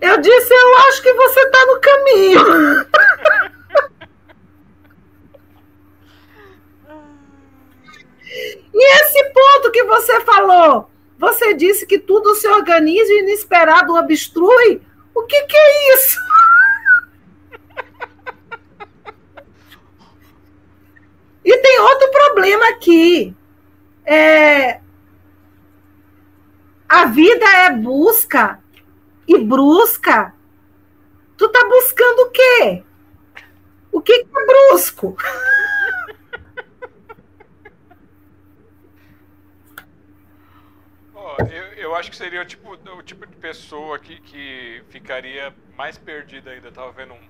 Eu 0.01 0.17
disse, 0.19 0.53
eu 0.53 0.77
acho 0.89 1.01
que 1.01 1.13
você 1.13 1.39
está 1.39 1.65
no 1.65 1.79
caminho. 1.79 2.85
E 8.73 8.95
esse 9.01 9.23
ponto 9.25 9.71
que 9.71 9.83
você 9.83 10.21
falou, 10.21 10.89
você 11.17 11.53
disse 11.53 11.85
que 11.85 11.99
tudo 11.99 12.33
se 12.35 12.47
organiza 12.47 13.11
e 13.13 13.19
inesperado 13.19 13.95
obstrui. 13.95 14.81
O 15.13 15.23
que, 15.23 15.41
que 15.43 15.57
é 15.57 15.95
isso? 15.95 16.19
E 21.45 21.57
tem 21.57 21.77
outro 21.77 22.09
problema 22.09 22.69
aqui. 22.69 23.35
É, 24.05 24.79
a 26.87 27.05
vida 27.05 27.45
é 27.45 27.69
busca 27.71 28.59
e 29.27 29.37
brusca. 29.39 30.33
Tu 31.35 31.49
tá 31.49 31.67
buscando 31.67 32.19
o 32.19 32.29
quê? 32.31 32.83
O 33.91 33.99
que, 33.99 34.23
que 34.23 34.29
é 34.37 34.45
brusco? 34.45 35.17
Ó, 41.23 41.37
eu, 41.49 41.63
eu 41.75 41.95
acho 41.95 42.09
que 42.11 42.17
seria 42.17 42.41
o 42.41 42.45
tipo, 42.45 42.69
o 42.73 43.01
tipo 43.01 43.25
de 43.25 43.37
pessoa 43.37 43.97
que, 43.97 44.19
que 44.19 44.83
ficaria 44.89 45.55
mais 45.71 45.97
perdida 45.97 46.51
ainda. 46.51 46.67
Eu 46.67 46.71
tava 46.73 46.91
vendo 46.91 47.13
um- 47.13 47.29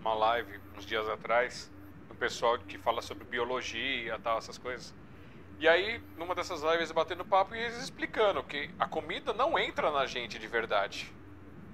uma 0.00 0.14
live 0.14 0.60
uns 0.76 0.84
dias 0.84 1.08
atrás, 1.08 1.70
do 2.08 2.14
pessoal 2.16 2.58
que 2.58 2.76
fala 2.76 3.00
sobre 3.00 3.24
biologia 3.24 4.16
e 4.16 4.18
tal, 4.18 4.38
essas 4.38 4.58
coisas. 4.58 4.92
E 5.60 5.68
aí, 5.68 6.02
numa 6.16 6.34
dessas 6.34 6.60
lives, 6.62 6.90
batendo 6.90 7.24
papo 7.24 7.54
e 7.54 7.60
eles 7.60 7.76
explicando 7.76 8.42
que 8.42 8.68
a 8.78 8.86
comida 8.86 9.32
não 9.32 9.56
entra 9.56 9.92
na 9.92 10.06
gente 10.06 10.36
de 10.36 10.48
verdade. 10.48 11.06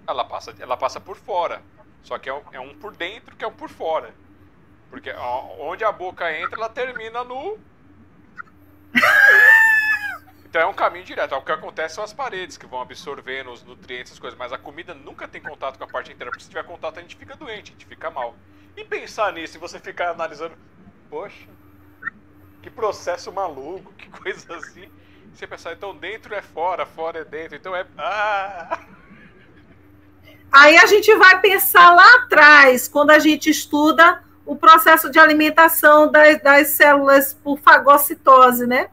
Ela 0.07 0.25
passa, 0.25 0.55
ela 0.59 0.77
passa 0.77 1.01
por 1.01 1.17
fora. 1.17 1.63
Só 2.03 2.19
que 2.19 2.29
é 2.29 2.35
um, 2.35 2.43
é 2.53 2.61
um 2.61 2.75
por 2.75 2.95
dentro 2.97 3.35
que 3.35 3.45
é 3.45 3.49
um 3.49 3.55
por 3.55 3.71
fora. 3.71 4.15
Porque 4.91 5.11
onde 5.61 5.85
a 5.85 5.93
boca 5.93 6.31
entra, 6.39 6.59
ela 6.61 6.69
termina 6.69 7.25
no 7.25 7.59
então 10.57 10.69
é 10.69 10.71
um 10.71 10.75
caminho 10.75 11.05
direto. 11.05 11.35
O 11.35 11.43
que 11.43 11.53
acontece 11.53 11.97
são 11.97 12.03
as 12.03 12.15
paredes 12.15 12.57
que 12.57 12.65
vão 12.65 12.81
absorvendo 12.81 13.53
os 13.53 13.63
nutrientes, 13.63 14.15
as 14.15 14.19
coisas. 14.19 14.39
Mas 14.39 14.55
a 14.55 14.57
comida 14.57 14.95
nunca 14.95 15.29
tem 15.29 15.39
contato 15.39 15.77
com 15.77 15.85
a 15.85 15.87
parte 15.87 16.11
inteira. 16.11 16.31
Porque 16.31 16.45
se 16.45 16.49
tiver 16.49 16.65
contato, 16.65 16.99
a 16.99 17.03
gente 17.03 17.15
fica 17.15 17.37
doente, 17.37 17.73
a 17.73 17.73
gente 17.73 17.85
fica 17.85 18.11
mal. 18.11 18.35
E 18.75 18.83
pensar 18.83 19.35
nisso 19.35 19.59
e 19.59 19.61
você 19.61 19.79
ficar 19.79 20.13
analisando, 20.13 20.55
poxa, 21.11 21.47
que 22.63 22.71
processo 22.71 23.31
maluco, 23.31 23.93
que 23.99 24.09
coisa 24.19 24.57
assim. 24.57 24.91
Você 25.35 25.47
pensar, 25.47 25.75
então 25.75 25.95
dentro 25.95 26.35
é 26.35 26.41
fora, 26.41 26.87
fora 26.87 27.19
é 27.19 27.25
dentro. 27.27 27.55
Então 27.57 27.77
é. 27.77 27.87
Ah! 27.99 28.79
Aí 30.51 30.79
a 30.79 30.87
gente 30.87 31.15
vai 31.17 31.39
pensar 31.43 31.95
lá 31.95 32.15
atrás, 32.23 32.89
quando 32.89 33.11
a 33.11 33.19
gente 33.19 33.51
estuda 33.51 34.25
o 34.47 34.57
processo 34.57 35.11
de 35.11 35.19
alimentação 35.19 36.11
das, 36.11 36.41
das 36.41 36.69
células 36.69 37.35
por 37.35 37.59
fagocitose, 37.59 38.67
né? 38.67 38.89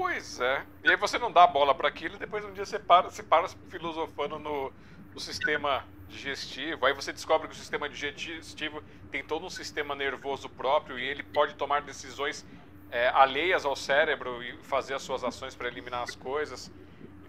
Pois 0.00 0.40
é. 0.40 0.64
E 0.82 0.88
aí 0.88 0.96
você 0.96 1.18
não 1.18 1.30
dá 1.30 1.46
bola 1.46 1.74
para 1.74 1.86
aquilo 1.86 2.14
e 2.14 2.18
depois 2.18 2.42
um 2.42 2.54
dia 2.54 2.64
você 2.64 2.78
para, 2.78 3.10
você 3.10 3.22
para 3.22 3.46
filosofando 3.68 4.38
no, 4.38 4.72
no 5.12 5.20
sistema 5.20 5.84
digestivo. 6.08 6.86
Aí 6.86 6.94
você 6.94 7.12
descobre 7.12 7.46
que 7.46 7.52
o 7.52 7.56
sistema 7.56 7.86
digestivo 7.86 8.82
tem 9.10 9.22
todo 9.22 9.44
um 9.44 9.50
sistema 9.50 9.94
nervoso 9.94 10.48
próprio 10.48 10.98
e 10.98 11.04
ele 11.04 11.22
pode 11.22 11.54
tomar 11.54 11.82
decisões 11.82 12.46
é, 12.90 13.08
alheias 13.08 13.66
ao 13.66 13.76
cérebro 13.76 14.42
e 14.42 14.56
fazer 14.62 14.94
as 14.94 15.02
suas 15.02 15.22
ações 15.22 15.54
para 15.54 15.68
eliminar 15.68 16.02
as 16.02 16.16
coisas. 16.16 16.72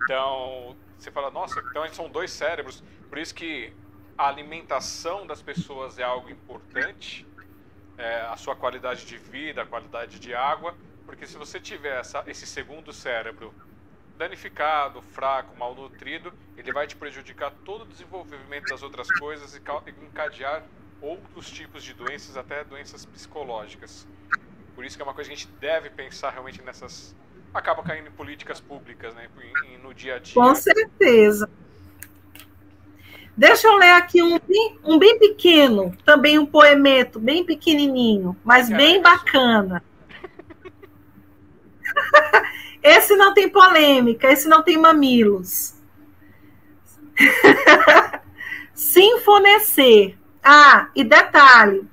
Então, 0.04 0.74
você 0.98 1.12
fala, 1.12 1.30
nossa, 1.30 1.60
então 1.72 1.86
são 1.90 2.10
dois 2.10 2.32
cérebros. 2.32 2.82
Por 3.10 3.18
isso 3.18 3.36
que 3.36 3.74
a 4.18 4.30
alimentação 4.30 5.28
das 5.28 5.42
pessoas 5.42 6.00
é 6.00 6.04
algo 6.04 6.30
importante, 6.30 7.28
é, 7.98 8.22
a 8.22 8.38
sua 8.38 8.56
qualidade 8.56 9.06
de 9.06 9.18
vida, 9.18 9.64
a 9.64 9.66
qualidade 9.66 10.22
de 10.22 10.34
água, 10.34 10.74
porque 11.06 11.26
se 11.28 11.38
você 11.38 11.60
tiver 11.60 12.00
essa, 12.00 12.24
esse 12.28 12.46
segundo 12.46 12.94
cérebro 12.94 13.54
danificado, 14.18 15.02
fraco, 15.02 15.58
malnutrido, 15.58 16.32
ele 16.56 16.72
vai 16.72 16.86
te 16.86 16.96
prejudicar 16.96 17.52
todo 17.66 17.84
o 17.84 17.88
desenvolvimento 17.88 18.66
das 18.70 18.84
outras 18.84 19.08
coisas 19.18 19.56
e 19.56 19.60
encadear 20.06 20.64
outros 21.02 21.50
tipos 21.50 21.84
de 21.84 21.94
doenças, 21.94 22.38
até 22.38 22.64
doenças 22.64 23.06
psicológicas. 23.06 24.08
Por 24.76 24.86
isso 24.86 24.96
que 24.96 25.02
é 25.02 25.06
uma 25.06 25.14
coisa 25.14 25.30
que 25.30 25.34
a 25.34 25.38
gente 25.38 25.50
deve 25.60 25.90
pensar 25.90 26.30
realmente 26.30 26.62
nessas. 26.62 27.16
Acaba 27.54 27.84
caindo 27.84 28.08
em 28.08 28.12
políticas 28.12 28.62
públicas, 28.62 29.14
né? 29.16 29.28
no 29.84 29.94
dia 29.94 30.16
a 30.16 30.20
dia. 30.20 30.36
Com 30.36 30.56
certeza. 30.56 31.50
Deixa 33.36 33.68
eu 33.68 33.76
ler 33.76 33.94
aqui 33.94 34.22
um, 34.22 34.40
um 34.84 35.00
bem 35.00 35.18
pequeno, 35.18 35.98
também 36.06 36.38
um 36.38 36.46
poemeto, 36.46 37.20
bem 37.20 37.44
pequenininho, 37.44 38.38
mas 38.44 38.70
bem 38.70 39.02
bacana. 39.02 39.84
esse 42.82 43.16
não 43.16 43.34
tem 43.34 43.50
polêmica, 43.50 44.32
esse 44.32 44.48
não 44.48 44.64
tem 44.64 44.78
mamilos. 44.78 45.76
Sinfonecer. 48.74 50.18
Ah, 50.44 50.90
e 50.96 51.04
detalhe, 51.04 51.88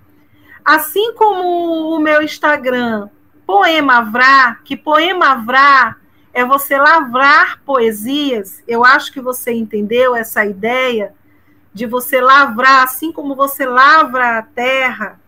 assim 0.64 1.12
como 1.12 1.94
o 1.94 1.98
meu 1.98 2.22
Instagram, 2.22 3.10
Poema 3.46 4.00
Vrá, 4.00 4.58
que 4.64 4.74
Poema 4.74 5.34
Vrá 5.34 5.96
é 6.32 6.44
você 6.44 6.78
lavrar 6.78 7.60
poesias, 7.64 8.62
eu 8.66 8.84
acho 8.84 9.12
que 9.12 9.20
você 9.20 9.52
entendeu 9.52 10.14
essa 10.14 10.46
ideia 10.46 11.12
de 11.74 11.84
você 11.84 12.20
lavrar, 12.20 12.84
assim 12.84 13.12
como 13.12 13.34
você 13.34 13.66
lavra 13.66 14.38
a 14.38 14.42
terra, 14.42 15.20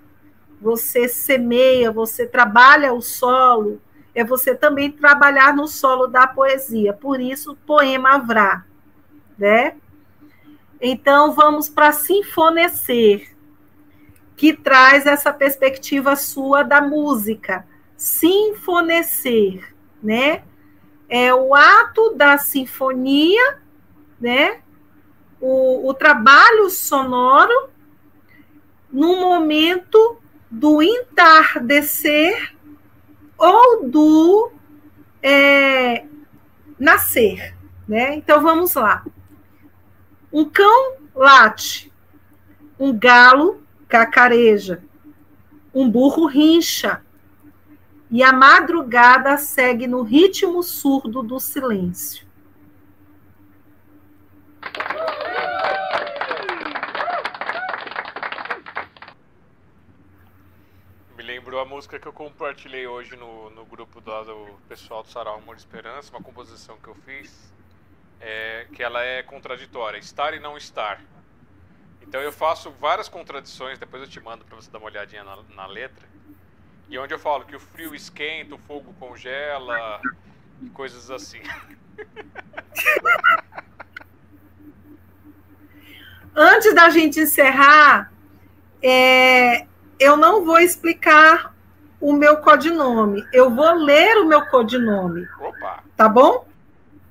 você 0.60 1.08
semeia, 1.08 1.90
você 1.90 2.26
trabalha 2.26 2.92
o 2.92 3.00
solo, 3.00 3.80
é 4.14 4.24
você 4.24 4.54
também 4.54 4.90
trabalhar 4.90 5.54
no 5.54 5.66
solo 5.66 6.06
da 6.06 6.26
poesia. 6.26 6.92
Por 6.92 7.20
isso, 7.20 7.56
poema 7.66 8.18
Vrá, 8.18 8.64
né? 9.38 9.76
Então, 10.80 11.32
vamos 11.32 11.68
para 11.68 11.92
sinfonecer, 11.92 13.36
que 14.36 14.54
traz 14.54 15.04
essa 15.06 15.32
perspectiva 15.32 16.16
sua 16.16 16.62
da 16.62 16.80
música. 16.80 17.66
Sinfonecer, 17.96 19.74
né? 20.02 20.42
É 21.08 21.34
o 21.34 21.54
ato 21.54 22.14
da 22.14 22.38
sinfonia, 22.38 23.58
né? 24.18 24.60
O, 25.40 25.88
o 25.88 25.94
trabalho 25.94 26.70
sonoro 26.70 27.70
no 28.90 29.20
momento 29.20 30.18
do 30.50 30.82
entardecer 30.82 32.54
ou 33.40 33.88
do 33.88 34.52
é, 35.22 36.04
nascer, 36.78 37.56
né? 37.88 38.14
Então 38.14 38.42
vamos 38.42 38.74
lá. 38.74 39.02
Um 40.30 40.44
cão 40.44 40.96
late, 41.14 41.90
um 42.78 42.96
galo 42.96 43.62
cacareja, 43.88 44.82
um 45.74 45.90
burro 45.90 46.26
rincha, 46.26 47.02
e 48.10 48.22
a 48.22 48.32
madrugada 48.32 49.38
segue 49.38 49.86
no 49.86 50.02
ritmo 50.02 50.62
surdo 50.62 51.22
do 51.22 51.40
silêncio. 51.40 52.28
Me 61.16 61.22
lembrou 61.50 61.66
a 61.66 61.68
música 61.68 61.98
que 61.98 62.06
eu 62.06 62.12
compartilhei 62.12 62.86
hoje 62.86 63.16
no, 63.16 63.50
no 63.50 63.64
grupo 63.64 64.00
do, 64.00 64.22
do 64.22 64.56
pessoal 64.68 65.02
do 65.02 65.08
Sarau 65.08 65.34
Amor 65.34 65.56
e 65.56 65.58
Esperança, 65.58 66.12
uma 66.12 66.22
composição 66.22 66.78
que 66.78 66.86
eu 66.86 66.94
fiz 66.94 67.52
é, 68.20 68.68
que 68.72 68.80
ela 68.80 69.02
é 69.02 69.20
contraditória, 69.24 69.98
estar 69.98 70.32
e 70.32 70.38
não 70.38 70.56
estar. 70.56 71.02
Então 72.02 72.20
eu 72.20 72.30
faço 72.30 72.70
várias 72.70 73.08
contradições, 73.08 73.80
depois 73.80 74.00
eu 74.00 74.08
te 74.08 74.20
mando 74.20 74.44
para 74.44 74.54
você 74.54 74.70
dar 74.70 74.78
uma 74.78 74.86
olhadinha 74.86 75.24
na, 75.24 75.42
na, 75.56 75.66
letra. 75.66 76.08
E 76.88 76.96
onde 76.96 77.12
eu 77.12 77.18
falo 77.18 77.44
que 77.44 77.56
o 77.56 77.60
frio 77.60 77.96
esquenta, 77.96 78.54
o 78.54 78.58
fogo 78.58 78.94
congela, 79.00 80.00
e 80.62 80.70
coisas 80.70 81.10
assim. 81.10 81.42
Antes 86.32 86.72
da 86.76 86.90
gente 86.90 87.18
encerrar, 87.18 88.12
é, 88.80 89.66
eu 90.00 90.16
não 90.16 90.44
vou 90.44 90.58
explicar 90.58 91.54
o 92.00 92.14
meu 92.14 92.38
codinome. 92.38 93.22
Eu 93.32 93.50
vou 93.54 93.74
ler 93.74 94.16
o 94.16 94.24
meu 94.24 94.46
codinome. 94.46 95.28
Opa. 95.38 95.84
Tá 95.94 96.08
bom? 96.08 96.48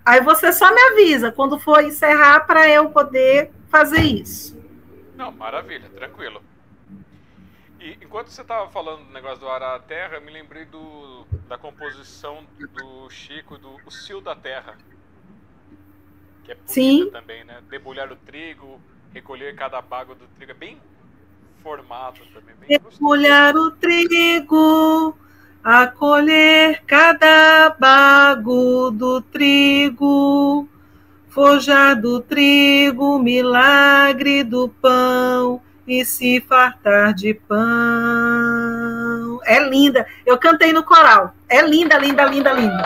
Aí 0.04 0.22
você 0.22 0.52
só 0.52 0.74
me 0.74 0.82
avisa 0.82 1.32
quando 1.32 1.60
for 1.60 1.84
encerrar 1.84 2.48
para 2.48 2.68
eu 2.68 2.90
poder 2.90 3.52
fazer 3.70 4.02
isso. 4.02 4.60
Não, 5.16 5.32
maravilha, 5.32 5.88
tranquilo. 5.90 6.42
E 7.80 7.92
enquanto 8.02 8.30
você 8.30 8.42
estava 8.42 8.70
falando 8.72 9.06
do 9.06 9.14
negócio 9.14 9.40
do 9.40 9.48
Ará 9.48 9.76
a 9.76 9.80
Terra, 9.80 10.16
eu 10.16 10.22
me 10.22 10.32
lembrei 10.32 10.66
do, 10.66 11.26
da 11.48 11.58
composição 11.58 12.44
do 12.58 13.10
Chico, 13.10 13.58
do 13.58 13.76
O 13.86 13.92
Cio 13.92 14.20
da 14.20 14.36
Terra. 14.36 14.76
Que 16.44 16.54
é 16.54 16.58
Sim. 16.66 17.10
também, 17.12 17.44
né? 17.44 17.62
Debulhar 17.70 18.12
o 18.12 18.16
trigo, 18.16 18.82
recolher 19.14 19.56
cada 19.56 19.80
bago 19.82 20.16
do 20.16 20.28
trigo. 20.30 20.52
É 20.52 20.56
bem 20.56 20.82
formado 21.70 22.20
também. 22.34 22.56
Bem 22.60 22.80
Debulhar 22.80 23.56
o 23.56 23.70
trigo 23.72 25.16
a 25.64 25.86
colher 25.86 26.82
cada 26.88 27.70
bago 27.78 28.90
do 28.90 29.22
trigo, 29.22 30.68
forjar 31.28 32.02
do 32.02 32.22
trigo, 32.22 33.20
milagre 33.20 34.44
do 34.44 34.70
pão 34.82 35.62
e 35.86 36.04
se 36.04 36.42
fartar 36.42 37.14
de 37.14 37.36
pão. 37.36 37.60
É 39.46 39.60
linda. 39.70 40.08
Eu 40.26 40.40
cantei 40.40 40.74
no 40.74 40.84
coral. 40.84 41.36
É 41.48 41.62
linda, 41.62 42.00
linda, 42.00 42.26
linda, 42.26 42.52
linda. 42.52 42.84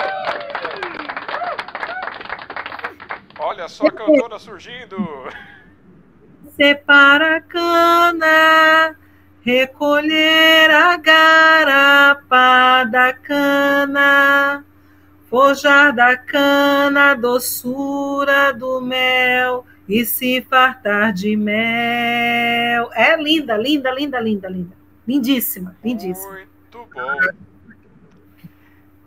Olha 3.39 3.69
só 3.69 3.87
a 3.87 3.91
cantora 3.91 4.37
surgindo. 4.39 4.97
Separa 6.55 7.37
a 7.37 7.41
cana 7.41 8.95
recolher 9.43 10.71
a 10.71 10.95
garapa 10.97 12.85
da 12.85 13.13
cana, 13.13 14.65
forjar 15.29 15.93
da 15.93 16.15
cana 16.15 17.11
a 17.11 17.13
doçura 17.13 18.53
do 18.53 18.79
mel 18.79 19.65
e 19.87 20.05
se 20.05 20.41
fartar 20.43 21.11
de 21.11 21.35
mel. 21.35 22.89
É 22.93 23.21
linda, 23.21 23.57
linda, 23.57 23.91
linda, 23.91 24.19
linda, 24.19 24.47
linda. 24.47 24.77
Lindíssima, 25.05 25.75
lindíssima. 25.83 26.31
Muito 26.31 26.87
bom. 26.93 27.17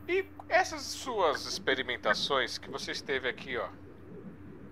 E 0.07 0.25
essas 0.49 0.83
suas 0.83 1.47
experimentações 1.47 2.59
que 2.59 2.71
você 2.71 2.93
esteve 2.93 3.27
aqui, 3.27 3.57
ó, 3.57 3.69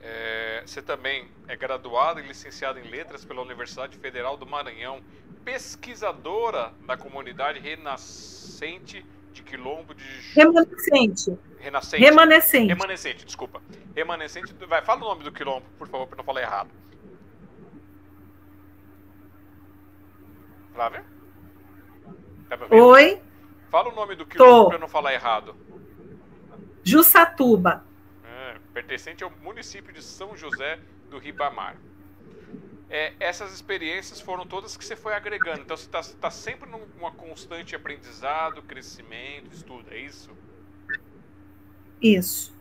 é, 0.06 0.62
você 0.66 0.82
também 0.82 1.26
é 1.48 1.56
graduado 1.56 2.20
e 2.20 2.22
licenciado 2.22 2.78
em 2.78 2.82
letras 2.82 3.24
pela 3.24 3.40
Universidade 3.40 3.96
Federal 3.96 4.36
do 4.36 4.44
Maranhão 4.44 5.02
pesquisadora 5.42 6.74
da 6.86 6.94
comunidade 6.94 7.58
renascente 7.58 9.04
de 9.32 9.42
Quilombo 9.42 9.94
de 9.94 10.04
Remanescente. 10.34 11.38
Renascente. 11.58 12.02
Remanescente. 12.02 12.68
Remanescente, 12.68 13.24
desculpa. 13.24 13.62
Remanescente. 13.96 14.54
Vai, 14.68 14.84
fala 14.84 15.00
o 15.00 15.08
nome 15.08 15.24
do 15.24 15.32
Quilombo, 15.32 15.64
por 15.78 15.88
favor, 15.88 16.06
para 16.06 16.18
não 16.18 16.24
falar 16.24 16.42
errado. 16.42 16.70
Flávia? 20.74 21.04
Tá 22.50 22.58
Oi. 22.70 23.22
Fala 23.70 23.88
o 23.88 23.94
nome 23.94 24.16
do 24.16 24.26
Quilombo 24.26 24.68
para 24.68 24.78
não 24.78 24.88
falar 24.88 25.14
errado. 25.14 25.56
Jussatuba. 26.82 27.84
Pertencente 28.74 29.24
ao 29.24 29.30
município 29.42 29.92
de 29.92 30.02
São 30.02 30.36
José 30.36 30.78
do 31.08 31.18
Ribamar 31.18 31.78
é, 32.94 33.12
essas 33.18 33.52
experiências 33.52 34.20
foram 34.20 34.46
todas 34.46 34.76
que 34.76 34.84
você 34.84 34.94
foi 34.94 35.14
agregando. 35.14 35.62
Então 35.62 35.76
você 35.76 35.86
está 35.86 36.00
tá 36.20 36.30
sempre 36.30 36.70
numa 36.70 37.10
constante 37.10 37.74
aprendizado, 37.74 38.62
crescimento, 38.62 39.52
estudo, 39.52 39.86
é 39.90 39.98
isso? 39.98 40.30
Isso. 42.00 42.54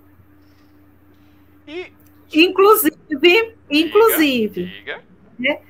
E. 1.68 1.92
Inclusive, 2.34 3.56
inclusive, 3.70 4.66
Diga. 4.66 5.04
Né, 5.38 5.62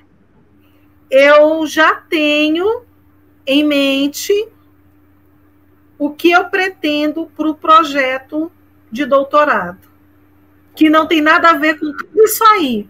eu 1.11 1.67
já 1.67 1.95
tenho 1.95 2.85
em 3.45 3.65
mente 3.65 4.31
o 5.97 6.11
que 6.11 6.31
eu 6.31 6.49
pretendo 6.49 7.25
para 7.35 7.49
o 7.49 7.55
projeto 7.55 8.49
de 8.89 9.05
doutorado, 9.05 9.85
que 10.75 10.89
não 10.89 11.07
tem 11.07 11.21
nada 11.21 11.51
a 11.51 11.53
ver 11.53 11.79
com 11.79 11.91
tudo 11.91 12.23
isso 12.23 12.43
aí. 12.45 12.87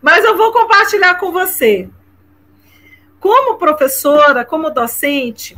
Mas 0.00 0.24
eu 0.24 0.36
vou 0.36 0.52
compartilhar 0.52 1.14
com 1.14 1.30
você. 1.30 1.88
Como 3.20 3.56
professora, 3.56 4.44
como 4.44 4.68
docente, 4.68 5.56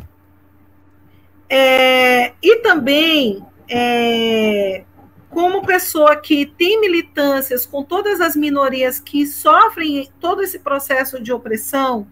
é, 1.48 2.34
e 2.42 2.56
também 2.56 3.44
é, 3.68 4.84
como 5.30 5.64
pessoa 5.64 6.14
que 6.16 6.46
tem 6.46 6.80
militâncias 6.80 7.64
com 7.64 7.82
todas 7.82 8.20
as 8.20 8.36
minorias 8.36 9.00
que 9.00 9.26
sofrem 9.26 10.10
todo 10.20 10.42
esse 10.42 10.58
processo 10.58 11.22
de 11.22 11.32
opressão, 11.32 12.06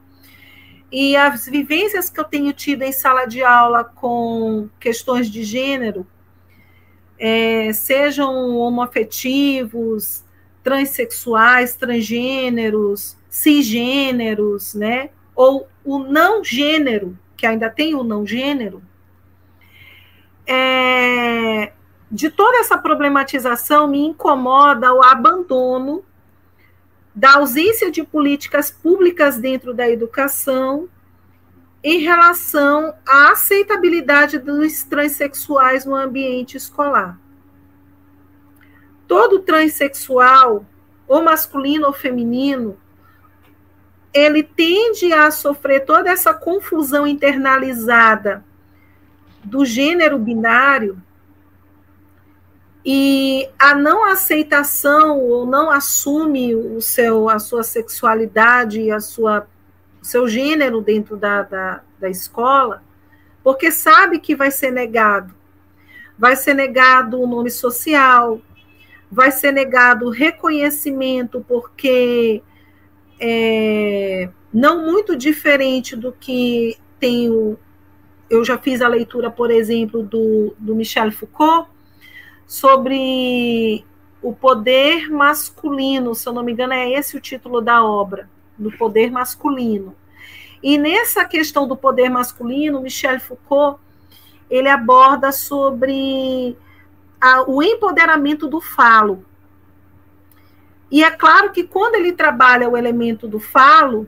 e 0.93 1.17
as 1.17 1.47
vivências 1.47 2.11
que 2.11 2.21
eu 2.21 2.25
tenho 2.25 2.53
tido 2.53 2.83
em 2.83 2.93
sala 2.93 3.25
de 3.25 3.43
aula 3.43 3.83
com 3.83 4.69
questões 4.79 5.31
de 5.31 5.43
gênero, 5.43 6.07
é, 7.19 7.73
sejam 7.73 8.57
homoafetivos, 8.59 10.23
transexuais, 10.63 11.75
transgêneros, 11.75 13.17
cisgêneros, 13.27 14.75
né? 14.75 15.09
Ou 15.35 15.67
o 15.83 15.99
não 15.99 16.45
gênero, 16.45 17.19
que 17.39 17.47
ainda 17.47 17.71
tem 17.71 17.95
o 17.95 18.05
não 18.05 18.27
gênero, 18.27 18.83
é, 20.47 21.73
de 22.11 22.29
toda 22.29 22.59
essa 22.59 22.77
problematização 22.77 23.89
me 23.89 23.99
incomoda 24.05 24.93
o 24.93 25.03
abandono 25.03 26.05
da 27.15 27.35
ausência 27.35 27.91
de 27.91 28.03
políticas 28.03 28.71
públicas 28.71 29.39
dentro 29.39 29.75
da 29.75 29.89
educação 29.89 30.89
em 31.85 31.99
relação 31.99 32.95
à 33.07 33.33
aceitabilidade 33.33 34.39
dos 34.39 34.83
transexuais 34.85 35.85
no 35.85 35.95
ambiente 35.95 36.57
escolar. 36.57 37.19
Todo 39.07 39.41
transexual, 39.41 40.65
ou 41.09 41.23
masculino 41.23 41.87
ou 41.87 41.93
feminino, 41.93 42.79
ele 44.15 44.43
tende 44.43 45.13
a 45.13 45.31
sofrer 45.31 45.85
toda 45.85 46.11
essa 46.11 46.33
confusão 46.33 47.07
internalizada 47.07 48.45
do 49.43 49.65
gênero 49.65 50.19
binário 50.19 51.03
e 52.85 53.49
a 53.59 53.75
não 53.75 54.05
aceitação 54.05 55.21
ou 55.21 55.47
não 55.47 55.71
assume 55.71 56.55
o 56.55 56.81
seu, 56.81 57.29
a 57.29 57.39
sua 57.39 57.63
sexualidade 57.63 58.81
e 58.81 58.91
a 58.91 59.01
sua 59.01 59.47
seu 60.03 60.27
gênero 60.27 60.81
dentro 60.81 61.17
da, 61.17 61.43
da, 61.43 61.81
da 62.01 62.11
escola, 62.11 62.83
porque 63.43 63.71
sabe 63.71 64.19
que 64.19 64.35
vai 64.35 64.51
ser 64.51 64.73
negado. 64.73 65.33
Vai 66.19 66.35
ser 66.35 66.55
negado 66.55 67.21
o 67.21 67.27
nome 67.27 67.51
social, 67.51 68.41
vai 69.11 69.31
ser 69.31 69.53
negado 69.53 70.07
o 70.07 70.11
reconhecimento, 70.11 71.45
porque 71.47 72.43
é, 73.21 74.29
não 74.53 74.85
muito 74.85 75.17
diferente 75.17 75.95
do 75.95 76.13
que 76.13 76.77
tem 76.99 77.31
o, 77.31 77.57
eu 78.29 78.45
já 78.45 78.59
fiz 78.59 78.81
a 78.81 78.89
leitura, 78.89 79.31
por 79.31 79.51
exemplo, 79.51 80.03
do, 80.03 80.55
do 80.59 80.75
Michel 80.75 81.13
Foucault, 81.13 81.69
sobre 82.53 83.83
o 84.21 84.35
poder 84.35 85.09
masculino, 85.09 86.15
se 86.15 86.29
eu 86.29 86.35
não 86.35 86.43
me 86.43 86.53
engano, 86.53 86.75
é 86.75 86.93
esse 86.93 87.17
o 87.17 87.21
título 87.21 87.63
da 87.63 87.83
obra, 87.83 88.29
do 88.59 88.71
poder 88.71 89.11
masculino. 89.11 89.97
E 90.63 90.77
nessa 90.77 91.25
questão 91.25 91.67
do 91.67 91.75
poder 91.75 92.11
masculino, 92.11 92.83
Michel 92.83 93.19
Foucault 93.21 93.81
ele 94.51 94.69
aborda 94.69 95.33
sobre 95.33 96.55
a, 97.19 97.43
o 97.51 97.63
empoderamento 97.63 98.47
do 98.47 98.61
falo. 98.61 99.25
E 100.91 101.03
é 101.03 101.11
claro 101.11 101.53
que 101.53 101.65
quando 101.65 101.95
ele 101.95 102.13
trabalha 102.13 102.69
o 102.69 102.77
elemento 102.77 103.27
do 103.27 103.41
falo, 103.41 104.07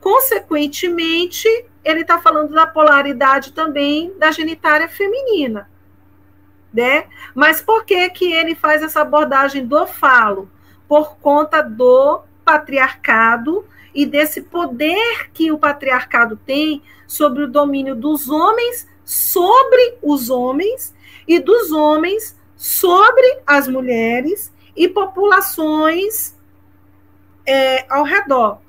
consequentemente, 0.00 1.46
ele 1.84 2.00
está 2.00 2.18
falando 2.18 2.52
da 2.52 2.66
polaridade 2.66 3.52
também 3.52 4.12
da 4.18 4.32
genitária 4.32 4.88
feminina. 4.88 5.70
Né? 6.72 7.04
Mas 7.34 7.60
por 7.60 7.84
que, 7.84 8.08
que 8.10 8.32
ele 8.32 8.54
faz 8.54 8.82
essa 8.82 9.02
abordagem 9.02 9.66
do 9.66 9.86
falo? 9.86 10.50
Por 10.88 11.16
conta 11.16 11.62
do 11.62 12.22
patriarcado 12.44 13.64
e 13.94 14.06
desse 14.06 14.40
poder 14.42 15.30
que 15.32 15.52
o 15.52 15.58
patriarcado 15.58 16.36
tem 16.46 16.82
sobre 17.06 17.44
o 17.44 17.48
domínio 17.48 17.94
dos 17.94 18.30
homens 18.30 18.88
sobre 19.04 19.98
os 20.02 20.30
homens 20.30 20.94
e 21.26 21.38
dos 21.38 21.72
homens 21.72 22.36
sobre 22.56 23.40
as 23.46 23.66
mulheres 23.66 24.52
e 24.76 24.88
populações 24.88 26.36
é, 27.46 27.84
ao 27.92 28.04
redor. 28.04 28.60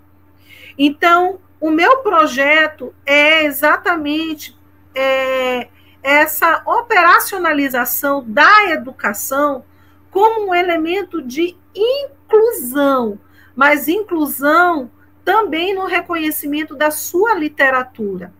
Então, 0.77 1.39
o 1.61 1.69
meu 1.69 1.99
projeto 1.99 2.93
é 3.05 3.45
exatamente 3.45 4.57
é, 4.95 5.69
essa 6.03 6.61
operacionalização 6.65 8.23
da 8.27 8.69
educação 8.71 9.63
como 10.11 10.49
um 10.49 10.55
elemento 10.55 11.21
de 11.21 11.57
inclusão, 11.73 13.19
mas 13.55 13.87
inclusão 13.87 14.91
também 15.25 15.73
no 15.73 15.85
reconhecimento 15.85 16.75
da 16.75 16.91
sua 16.91 17.33
literatura. 17.33 18.33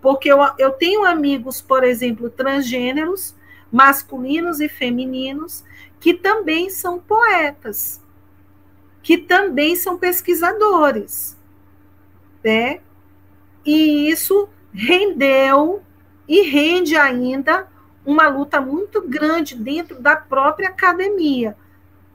Porque 0.00 0.30
eu, 0.30 0.38
eu 0.58 0.72
tenho 0.72 1.04
amigos, 1.04 1.60
por 1.60 1.82
exemplo, 1.82 2.28
transgêneros, 2.28 3.34
masculinos 3.70 4.60
e 4.60 4.68
femininos, 4.68 5.64
que 5.98 6.12
também 6.12 6.68
são 6.68 7.00
poetas, 7.00 8.00
que 9.02 9.16
também 9.16 9.74
são 9.74 9.96
pesquisadores 9.96 11.36
né? 12.42 12.80
E 13.64 14.10
isso 14.10 14.48
rendeu 14.72 15.82
e 16.32 16.40
rende 16.48 16.96
ainda 16.96 17.68
uma 18.06 18.26
luta 18.26 18.58
muito 18.58 19.06
grande 19.06 19.54
dentro 19.54 20.00
da 20.00 20.16
própria 20.16 20.70
academia, 20.70 21.54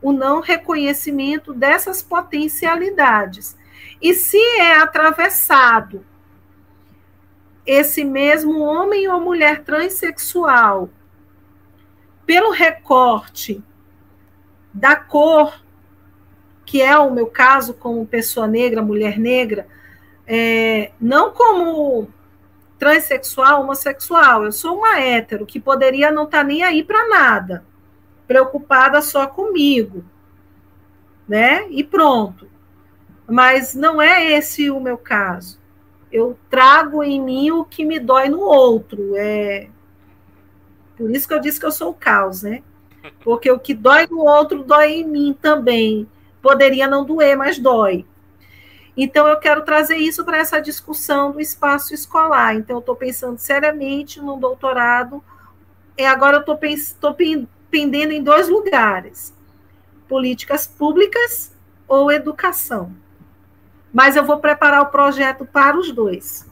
o 0.01 0.11
não 0.11 0.41
reconhecimento 0.41 1.53
dessas 1.53 2.01
potencialidades. 2.01 3.55
E 4.01 4.15
se 4.15 4.39
é 4.59 4.75
atravessado 4.75 6.03
esse 7.63 8.03
mesmo 8.03 8.59
homem 8.59 9.07
ou 9.07 9.21
mulher 9.21 9.63
transexual 9.63 10.89
pelo 12.25 12.49
recorte 12.49 13.63
da 14.73 14.95
cor, 14.95 15.61
que 16.65 16.81
é 16.81 16.97
o 16.97 17.11
meu 17.11 17.27
caso 17.27 17.75
como 17.75 18.07
pessoa 18.07 18.47
negra, 18.47 18.81
mulher 18.81 19.19
negra, 19.19 19.67
é, 20.25 20.91
não 20.99 21.31
como 21.31 22.11
transexual, 22.77 23.61
homossexual. 23.61 24.45
Eu 24.45 24.51
sou 24.51 24.77
uma 24.77 24.99
hétero 24.99 25.45
que 25.45 25.59
poderia 25.59 26.11
não 26.11 26.23
estar 26.23 26.39
tá 26.39 26.43
nem 26.43 26.63
aí 26.63 26.83
para 26.83 27.07
nada, 27.07 27.63
preocupada 28.27 29.01
só 29.01 29.27
comigo, 29.27 30.03
né? 31.27 31.67
E 31.69 31.83
pronto. 31.83 32.47
Mas 33.27 33.75
não 33.75 34.01
é 34.01 34.31
esse 34.31 34.69
o 34.71 34.79
meu 34.79 34.97
caso. 34.97 35.59
Eu 36.11 36.37
trago 36.49 37.03
em 37.03 37.21
mim 37.21 37.51
o 37.51 37.65
que 37.65 37.83
me 37.83 37.99
dói 37.99 38.29
no 38.29 38.39
outro. 38.39 39.13
É 39.15 39.67
por 40.97 41.11
isso 41.11 41.27
que 41.27 41.33
eu 41.33 41.39
disse 41.39 41.59
que 41.59 41.65
eu 41.65 41.71
sou 41.71 41.91
o 41.91 41.93
caos, 41.93 42.41
né? 42.41 42.63
Porque 43.23 43.51
o 43.51 43.59
que 43.59 43.73
dói 43.73 44.07
no 44.09 44.25
outro 44.25 44.63
dói 44.63 44.93
em 44.93 45.07
mim 45.07 45.37
também. 45.39 46.07
Poderia 46.41 46.87
não 46.87 47.05
doer, 47.05 47.37
mas 47.37 47.59
dói. 47.59 48.05
Então, 48.99 49.27
eu 49.27 49.37
quero 49.37 49.61
trazer 49.61 49.97
isso 49.97 50.25
para 50.25 50.39
essa 50.39 50.59
discussão 50.59 51.31
do 51.31 51.39
espaço 51.39 51.93
escolar. 51.93 52.55
Então, 52.55 52.77
eu 52.77 52.79
estou 52.79 52.95
pensando 52.95 53.37
seriamente 53.37 54.19
no 54.19 54.37
doutorado. 54.37 55.23
E 55.95 56.03
agora 56.03 56.37
eu 56.37 56.55
estou 56.63 57.15
pendendo 57.69 58.11
em 58.11 58.23
dois 58.23 58.49
lugares: 58.49 59.33
políticas 60.07 60.65
públicas 60.65 61.55
ou 61.87 62.11
educação. 62.11 62.91
Mas 63.93 64.15
eu 64.15 64.25
vou 64.25 64.39
preparar 64.39 64.81
o 64.81 64.87
projeto 64.87 65.45
para 65.45 65.77
os 65.77 65.91
dois. 65.91 66.47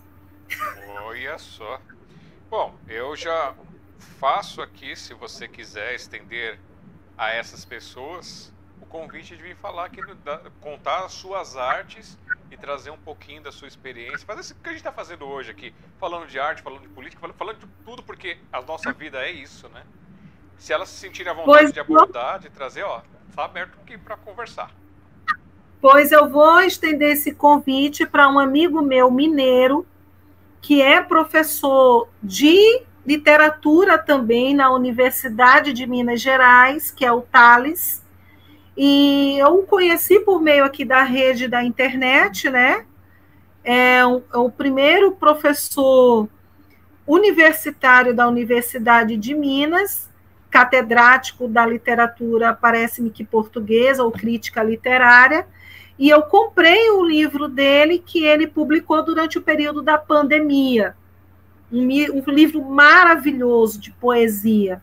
Olha 1.04 1.38
só. 1.38 1.82
Bom, 2.50 2.76
eu 2.88 3.16
já 3.16 3.54
faço 4.20 4.62
aqui, 4.62 4.96
se 4.96 5.14
você 5.14 5.48
quiser 5.48 5.96
estender 5.96 6.60
a 7.18 7.32
essas 7.32 7.66
pessoas 7.66 8.54
o 8.86 8.90
convite 8.90 9.36
de 9.36 9.42
vir 9.42 9.56
falar 9.56 9.86
aqui, 9.86 10.00
contar 10.62 11.06
as 11.06 11.14
suas 11.14 11.58
artes 11.58 12.18
e 12.52 12.58
trazer 12.58 12.92
um 12.92 12.98
pouquinho 12.98 13.42
da 13.42 13.52
sua 13.52 13.68
experiência. 13.68 14.26
Fazer 14.26 14.54
o 14.54 14.56
que 14.56 14.70
a 14.70 14.72
gente 14.72 14.80
está 14.80 14.92
fazendo 14.92 15.26
hoje 15.26 15.52
aqui, 15.52 15.74
falando 16.00 16.28
de 16.28 16.40
arte, 16.40 16.62
falando 16.62 16.82
de 16.82 16.90
política, 16.90 17.28
falando 17.34 17.60
de 17.60 17.68
tudo, 17.84 18.04
porque 18.04 18.38
a 18.54 18.62
nossa 18.62 18.94
vida 18.94 19.18
é 19.18 19.32
isso, 19.32 19.68
né? 19.70 19.84
Se 20.58 20.72
elas 20.72 20.90
se 20.90 20.98
sentirem 20.98 21.32
à 21.32 21.36
vontade 21.36 21.58
pois 21.58 21.74
de 21.74 21.80
abordar, 21.80 22.40
de 22.40 22.50
trazer, 22.50 22.84
ó, 22.84 23.02
está 23.30 23.46
aberto 23.46 23.78
aqui 23.82 23.98
para 23.98 24.16
conversar. 24.16 24.72
Pois 25.82 26.12
eu 26.12 26.30
vou 26.30 26.62
estender 26.62 27.12
esse 27.12 27.34
convite 27.34 28.06
para 28.06 28.30
um 28.30 28.40
amigo 28.40 28.82
meu 28.82 29.12
mineiro, 29.12 29.86
que 30.62 30.82
é 30.82 31.02
professor 31.02 32.08
de 32.24 32.84
literatura 33.06 33.98
também 33.98 34.56
na 34.56 34.72
Universidade 34.72 35.74
de 35.74 35.86
Minas 35.86 36.22
Gerais, 36.22 36.90
que 36.90 37.06
é 37.06 37.12
o 37.12 37.22
Thales. 37.22 38.05
E 38.78 39.38
eu 39.40 39.60
o 39.60 39.64
conheci 39.64 40.20
por 40.20 40.42
meio 40.42 40.66
aqui 40.66 40.84
da 40.84 41.04
rede 41.04 41.48
da 41.48 41.64
internet, 41.64 42.50
né? 42.50 42.86
É 43.64 44.06
o, 44.06 44.22
é 44.34 44.38
o 44.38 44.50
primeiro 44.50 45.14
professor 45.14 46.28
universitário 47.08 48.14
da 48.14 48.28
Universidade 48.28 49.16
de 49.16 49.34
Minas, 49.34 50.10
catedrático 50.50 51.48
da 51.48 51.66
literatura, 51.66 52.54
parece-me 52.54 53.10
que 53.10 53.24
portuguesa 53.24 54.04
ou 54.04 54.12
crítica 54.12 54.64
literária, 54.64 55.48
e 55.98 56.10
eu 56.10 56.24
comprei 56.24 56.90
o 56.90 57.06
livro 57.06 57.48
dele 57.48 58.00
que 58.00 58.24
ele 58.24 58.48
publicou 58.48 59.04
durante 59.04 59.38
o 59.38 59.42
período 59.42 59.82
da 59.82 59.98
pandemia. 59.98 60.96
Um, 61.72 61.88
um 61.88 62.32
livro 62.32 62.62
maravilhoso 62.64 63.80
de 63.80 63.92
poesia. 63.92 64.82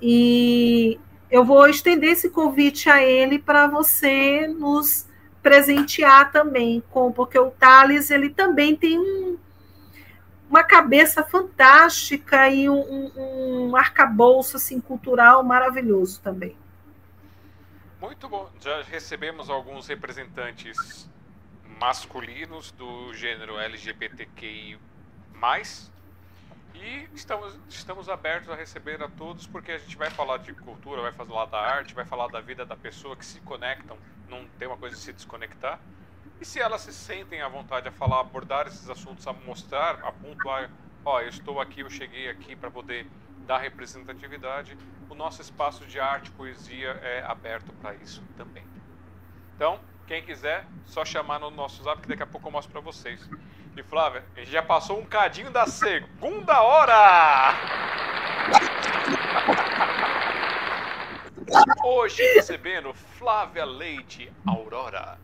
E 0.00 1.00
eu 1.30 1.44
vou 1.44 1.66
estender 1.68 2.10
esse 2.10 2.30
convite 2.30 2.88
a 2.88 3.02
ele 3.02 3.38
para 3.38 3.66
você 3.66 4.46
nos 4.46 5.06
presentear 5.42 6.32
também, 6.32 6.82
com, 6.90 7.12
porque 7.12 7.38
o 7.38 7.50
Thales 7.50 8.10
ele 8.10 8.30
também 8.30 8.74
tem 8.74 8.98
um, 8.98 9.38
uma 10.48 10.62
cabeça 10.64 11.22
fantástica 11.22 12.48
e 12.48 12.68
um, 12.68 12.80
um, 12.80 13.68
um 13.68 13.76
arcabouço 13.76 14.56
assim, 14.56 14.80
cultural 14.80 15.42
maravilhoso 15.44 16.20
também. 16.20 16.56
Muito 18.00 18.28
bom. 18.28 18.50
Já 18.60 18.82
recebemos 18.82 19.48
alguns 19.48 19.86
representantes 19.86 21.08
masculinos 21.80 22.70
do 22.72 23.12
gênero 23.14 23.58
LGBTQI+, 23.58 24.78
e 26.82 27.08
estamos, 27.14 27.58
estamos 27.68 28.08
abertos 28.08 28.50
a 28.50 28.54
receber 28.54 29.02
a 29.02 29.08
todos, 29.08 29.46
porque 29.46 29.72
a 29.72 29.78
gente 29.78 29.96
vai 29.96 30.10
falar 30.10 30.38
de 30.38 30.52
cultura, 30.52 31.02
vai 31.02 31.12
falar 31.12 31.46
da 31.46 31.58
arte, 31.58 31.94
vai 31.94 32.04
falar 32.04 32.28
da 32.28 32.40
vida 32.40 32.66
da 32.66 32.76
pessoa 32.76 33.16
que 33.16 33.24
se 33.24 33.40
conectam, 33.40 33.96
não 34.28 34.46
tem 34.58 34.68
uma 34.68 34.76
coisa 34.76 34.94
de 34.94 35.00
se 35.00 35.12
desconectar. 35.12 35.80
E 36.40 36.44
se 36.44 36.60
elas 36.60 36.82
se 36.82 36.92
sentem 36.92 37.40
à 37.40 37.48
vontade 37.48 37.88
a 37.88 37.92
falar, 37.92 38.20
abordar 38.20 38.66
esses 38.66 38.90
assuntos, 38.90 39.26
a 39.26 39.32
mostrar, 39.32 40.04
a 40.04 40.12
pontuar, 40.12 40.70
ó, 41.04 41.20
eu 41.20 41.28
estou 41.28 41.60
aqui, 41.60 41.80
eu 41.80 41.88
cheguei 41.88 42.28
aqui 42.28 42.54
para 42.54 42.70
poder 42.70 43.06
dar 43.46 43.58
representatividade, 43.58 44.76
o 45.08 45.14
nosso 45.14 45.40
espaço 45.40 45.86
de 45.86 45.98
arte, 45.98 46.30
poesia 46.32 46.90
é 47.02 47.24
aberto 47.24 47.72
para 47.74 47.94
isso 47.94 48.22
também. 48.36 48.64
Então, 49.54 49.80
quem 50.06 50.22
quiser, 50.22 50.66
só 50.84 51.04
chamar 51.04 51.40
no 51.40 51.50
nosso 51.50 51.82
zap 51.82 52.02
que 52.02 52.08
daqui 52.08 52.22
a 52.22 52.26
pouco 52.26 52.46
eu 52.48 52.52
mostro 52.52 52.70
para 52.70 52.80
vocês. 52.80 53.28
E 53.76 53.82
Flávia, 53.82 54.24
a 54.34 54.40
gente 54.40 54.50
já 54.50 54.62
passou 54.62 54.98
um 54.98 55.04
cadinho 55.04 55.50
da 55.50 55.66
segunda 55.66 56.62
hora! 56.62 57.54
Hoje 61.84 62.22
recebendo 62.34 62.94
Flávia 62.94 63.64
Leite 63.64 64.32
Aurora 64.46 65.18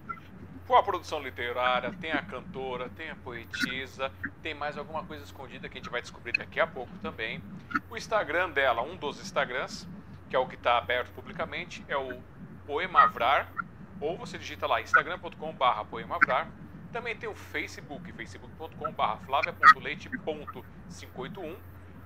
com 0.66 0.76
a 0.76 0.82
produção 0.82 1.22
literária, 1.22 1.92
tem 2.00 2.12
a 2.12 2.22
cantora, 2.22 2.88
tem 2.90 3.10
a 3.10 3.16
poetisa, 3.16 4.10
tem 4.42 4.54
mais 4.54 4.78
alguma 4.78 5.04
coisa 5.04 5.24
escondida 5.24 5.68
que 5.68 5.76
a 5.76 5.80
gente 5.80 5.90
vai 5.90 6.00
descobrir 6.00 6.32
daqui 6.32 6.60
a 6.60 6.66
pouco 6.66 6.92
também. 6.98 7.42
O 7.90 7.96
Instagram 7.96 8.50
dela, 8.50 8.80
um 8.82 8.96
dos 8.96 9.20
Instagrams, 9.20 9.86
que 10.30 10.36
é 10.36 10.38
o 10.38 10.46
que 10.46 10.54
está 10.54 10.78
aberto 10.78 11.10
publicamente, 11.12 11.84
é 11.88 11.96
o 11.96 12.22
Poemavrar, 12.66 13.52
ou 14.00 14.16
você 14.16 14.38
digita 14.38 14.66
lá 14.66 14.80
instagram.com.br 14.80 15.84
poemavrar. 15.90 16.48
Também 16.92 17.16
tem 17.16 17.28
o 17.28 17.34
Facebook, 17.34 18.12
facebook.com.br 18.12 19.24
flavia.leite.581 19.24 21.56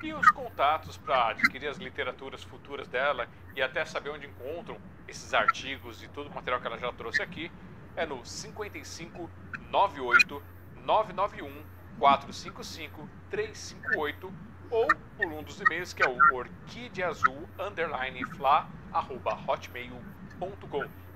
e 0.01 0.15
os 0.15 0.31
contatos 0.31 0.97
para 0.97 1.31
adquirir 1.31 1.67
as 1.67 1.79
literaturas 1.79 2.45
futuras 2.45 2.87
dela 2.87 3.29
e 3.57 3.63
até 3.63 3.85
saber 3.85 4.11
onde 4.11 4.29
encontram 4.29 4.79
esses 5.09 5.35
artigos 5.35 6.05
e 6.05 6.09
todo 6.09 6.29
o 6.29 6.35
material 6.35 6.61
que 6.61 6.69
ela 6.69 6.79
já 6.79 6.93
trouxe 6.93 7.21
aqui 7.21 7.51
é 7.97 8.07
no 8.07 8.25
55 8.25 9.29
98 9.73 10.41
991 10.85 11.65
455 11.99 13.09
358 13.31 14.33
ou 14.71 14.87
por 15.17 15.27
um 15.27 15.43
dos 15.43 15.61
e-mails 15.61 15.93
que 15.93 16.05
é 16.05 16.09
o 16.09 16.17
orquideazul 16.33 17.49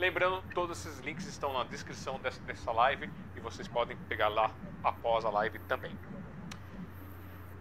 Lembrando, 0.01 0.43
todos 0.55 0.79
esses 0.79 0.99
links 1.01 1.27
estão 1.27 1.53
na 1.53 1.62
descrição 1.65 2.19
dessa, 2.19 2.41
dessa 2.41 2.73
live 2.73 3.11
e 3.37 3.41
vocês 3.41 3.69
podem 3.69 3.97
pegar 4.09 4.29
lá 4.29 4.51
após 4.83 5.27
a 5.27 5.31
live 5.31 5.59
também. 5.61 5.95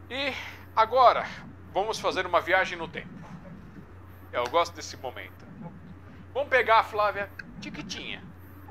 E 0.09 0.33
agora, 0.73 1.25
vamos 1.73 1.99
fazer 1.99 2.25
uma 2.25 2.39
viagem 2.39 2.77
no 2.77 2.87
tempo. 2.87 3.09
Eu 4.31 4.45
gosto 4.45 4.73
desse 4.73 4.95
momento. 4.95 5.45
Vamos 6.33 6.47
pegar 6.47 6.79
a 6.79 6.83
Flávia 6.83 7.29
Tiquitinha 7.59 8.23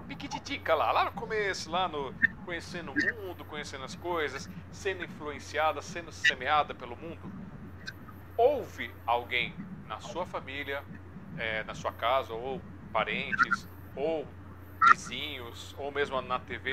piquititica 0.08 0.74
lá, 0.74 0.90
lá 0.90 1.04
no 1.04 1.12
começo, 1.12 1.70
lá 1.70 1.86
no 1.86 2.14
conhecendo 2.46 2.92
o 2.92 3.26
mundo, 3.26 3.44
conhecendo 3.44 3.84
as 3.84 3.94
coisas, 3.94 4.48
sendo 4.72 5.04
influenciada, 5.04 5.82
sendo 5.82 6.10
semeada 6.10 6.74
pelo 6.74 6.96
mundo. 6.96 7.30
Houve 8.34 8.90
alguém 9.06 9.54
na 9.86 10.00
sua 10.00 10.24
família, 10.24 10.82
é, 11.36 11.62
na 11.64 11.74
sua 11.74 11.92
casa, 11.92 12.32
ou 12.32 12.60
parentes, 12.88 13.68
ou 13.94 14.26
vizinhos, 14.90 15.74
ou 15.78 15.90
mesmo 15.90 16.20
na 16.22 16.38
TV, 16.38 16.72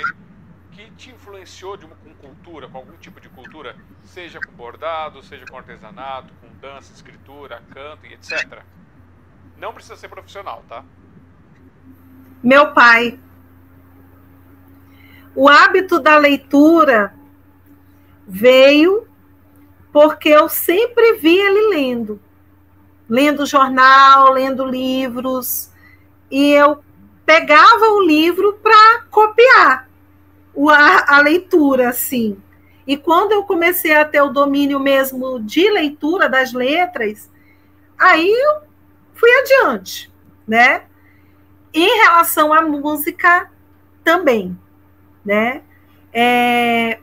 que 0.71 0.91
te 0.91 1.09
influenciou 1.09 1.77
de 1.77 1.85
uma, 1.85 1.95
com 1.95 2.13
cultura, 2.15 2.67
com 2.67 2.77
algum 2.77 2.97
tipo 2.97 3.19
de 3.21 3.29
cultura, 3.29 3.75
seja 4.03 4.39
com 4.39 4.51
bordado, 4.51 5.23
seja 5.23 5.45
com 5.45 5.57
artesanato, 5.57 6.33
com 6.41 6.47
dança, 6.59 6.93
escritura, 6.93 7.61
canto 7.73 8.05
e 8.05 8.13
etc. 8.13 8.61
Não 9.57 9.73
precisa 9.73 9.95
ser 9.95 10.09
profissional, 10.09 10.63
tá? 10.67 10.83
Meu 12.43 12.73
pai. 12.73 13.19
O 15.33 15.49
hábito 15.49 15.99
da 15.99 16.17
leitura 16.17 17.13
veio 18.27 19.07
porque 19.91 20.29
eu 20.29 20.49
sempre 20.49 21.13
vi 21.13 21.37
ele 21.37 21.69
lendo, 21.69 22.21
lendo 23.07 23.45
jornal, 23.45 24.31
lendo 24.33 24.65
livros, 24.65 25.71
e 26.29 26.51
eu 26.51 26.83
pegava 27.25 27.85
o 27.89 28.01
livro 28.01 28.59
para 28.61 29.01
copiar 29.09 29.89
a, 30.69 31.17
a 31.17 31.21
leitura, 31.21 31.89
assim. 31.89 32.37
E 32.87 32.95
quando 32.95 33.31
eu 33.31 33.43
comecei 33.43 33.93
a 33.93 34.05
ter 34.05 34.21
o 34.21 34.29
domínio 34.29 34.79
mesmo 34.79 35.39
de 35.39 35.69
leitura 35.69 36.29
das 36.29 36.53
letras, 36.53 37.29
aí 37.97 38.29
eu 38.29 38.61
fui 39.13 39.29
adiante, 39.39 40.11
né? 40.47 40.83
Em 41.73 42.03
relação 42.03 42.53
à 42.53 42.61
música, 42.61 43.49
também 44.03 44.57
né? 45.25 45.63
É, 46.13 46.99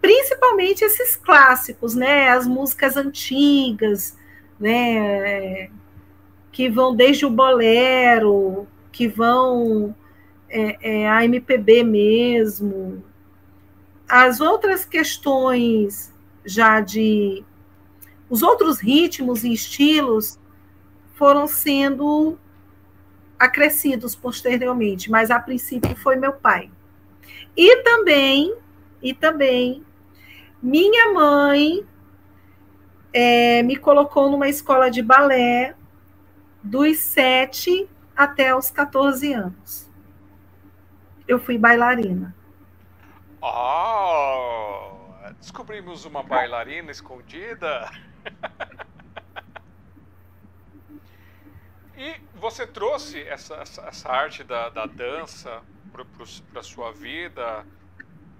principalmente 0.00 0.82
esses 0.82 1.14
clássicos, 1.16 1.94
né? 1.94 2.30
As 2.30 2.46
músicas 2.46 2.96
antigas, 2.96 4.16
né? 4.58 5.70
Que 6.52 6.68
vão 6.68 6.94
desde 6.94 7.24
o 7.24 7.30
bolero, 7.30 8.66
que 8.90 9.06
vão 9.06 9.94
é, 10.48 11.02
é, 11.02 11.08
a 11.08 11.24
MPB 11.24 11.84
mesmo. 11.84 13.02
As 14.08 14.40
outras 14.40 14.84
questões 14.84 16.12
já 16.44 16.80
de 16.80 17.44
os 18.28 18.42
outros 18.42 18.78
ritmos 18.78 19.44
e 19.44 19.52
estilos 19.52 20.38
foram 21.14 21.46
sendo 21.46 22.38
acrescidos 23.38 24.14
posteriormente, 24.14 25.10
mas 25.10 25.30
a 25.30 25.40
princípio 25.40 25.96
foi 25.96 26.16
meu 26.16 26.32
pai. 26.32 26.70
E 27.56 27.82
também, 27.82 28.54
e 29.02 29.12
também, 29.12 29.84
minha 30.62 31.12
mãe 31.12 31.84
é, 33.12 33.62
me 33.62 33.76
colocou 33.76 34.30
numa 34.30 34.48
escola 34.48 34.90
de 34.90 35.02
balé 35.02 35.74
dos 36.62 36.98
sete 36.98 37.88
até 38.16 38.54
os 38.54 38.70
14 38.70 39.32
anos. 39.32 39.88
Eu 41.26 41.38
fui 41.38 41.56
bailarina. 41.56 42.34
Oh, 43.40 45.32
descobrimos 45.38 46.04
uma 46.04 46.22
bailarina 46.22 46.90
escondida. 46.90 47.90
E 51.96 52.18
você 52.34 52.66
trouxe 52.66 53.20
essa, 53.22 53.56
essa, 53.56 53.82
essa 53.82 54.08
arte 54.10 54.42
da, 54.42 54.70
da 54.70 54.86
dança 54.86 55.62
para 55.92 56.60
a 56.60 56.62
sua 56.62 56.92
vida, 56.92 57.66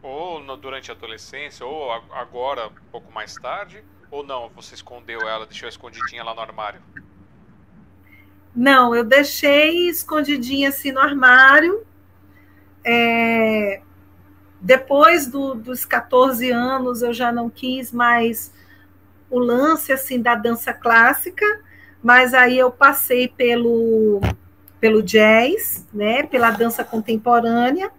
ou 0.02 0.40
no, 0.40 0.56
durante 0.56 0.90
a 0.90 0.94
adolescência, 0.94 1.66
ou 1.66 1.92
agora, 1.92 2.68
um 2.68 2.90
pouco 2.90 3.12
mais 3.12 3.34
tarde? 3.34 3.84
Ou 4.10 4.24
não? 4.24 4.48
Você 4.50 4.74
escondeu 4.74 5.28
ela, 5.28 5.46
deixou 5.46 5.68
escondidinha 5.68 6.24
lá 6.24 6.34
no 6.34 6.40
armário? 6.40 6.82
Não, 8.54 8.94
eu 8.94 9.04
deixei 9.04 9.88
escondidinha 9.88 10.68
assim 10.70 10.92
no 10.92 11.00
armário. 11.00 11.84
É... 12.84 13.80
Depois 14.60 15.26
do, 15.26 15.54
dos 15.54 15.84
14 15.84 16.50
anos, 16.50 17.02
eu 17.02 17.12
já 17.12 17.32
não 17.32 17.48
quis 17.48 17.92
mais 17.92 18.52
o 19.30 19.38
lance 19.38 19.92
assim 19.92 20.20
da 20.20 20.34
dança 20.34 20.72
clássica, 20.72 21.46
mas 22.02 22.34
aí 22.34 22.58
eu 22.58 22.70
passei 22.70 23.28
pelo 23.28 24.20
pelo 24.80 25.02
jazz, 25.02 25.86
né, 25.92 26.22
pela 26.22 26.50
dança 26.50 26.82
contemporânea, 26.82 27.90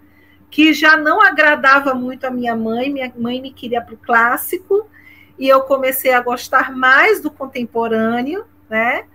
que 0.49 0.73
já 0.73 0.97
não 0.97 1.21
agradava 1.21 1.93
muito 1.93 2.25
a 2.25 2.31
minha 2.31 2.55
mãe, 2.55 2.91
minha 2.91 3.13
mãe 3.15 3.39
me 3.39 3.53
queria 3.53 3.81
para 3.81 3.93
o 3.93 3.97
clássico, 3.97 4.89
e 5.37 5.47
eu 5.47 5.61
comecei 5.61 6.11
a 6.11 6.21
gostar 6.21 6.75
mais 6.75 7.21
do 7.21 7.29
contemporâneo, 7.29 8.45
né? 8.67 9.05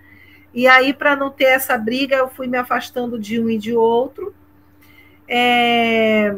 E 0.57 0.65
aí, 0.65 0.91
para 0.91 1.15
não 1.15 1.29
ter 1.29 1.43
essa 1.43 1.77
briga, 1.77 2.15
eu 2.15 2.29
fui 2.29 2.47
me 2.47 2.57
afastando 2.57 3.19
de 3.19 3.39
um 3.39 3.47
e 3.47 3.59
de 3.59 3.75
outro. 3.75 4.33
É... 5.27 6.35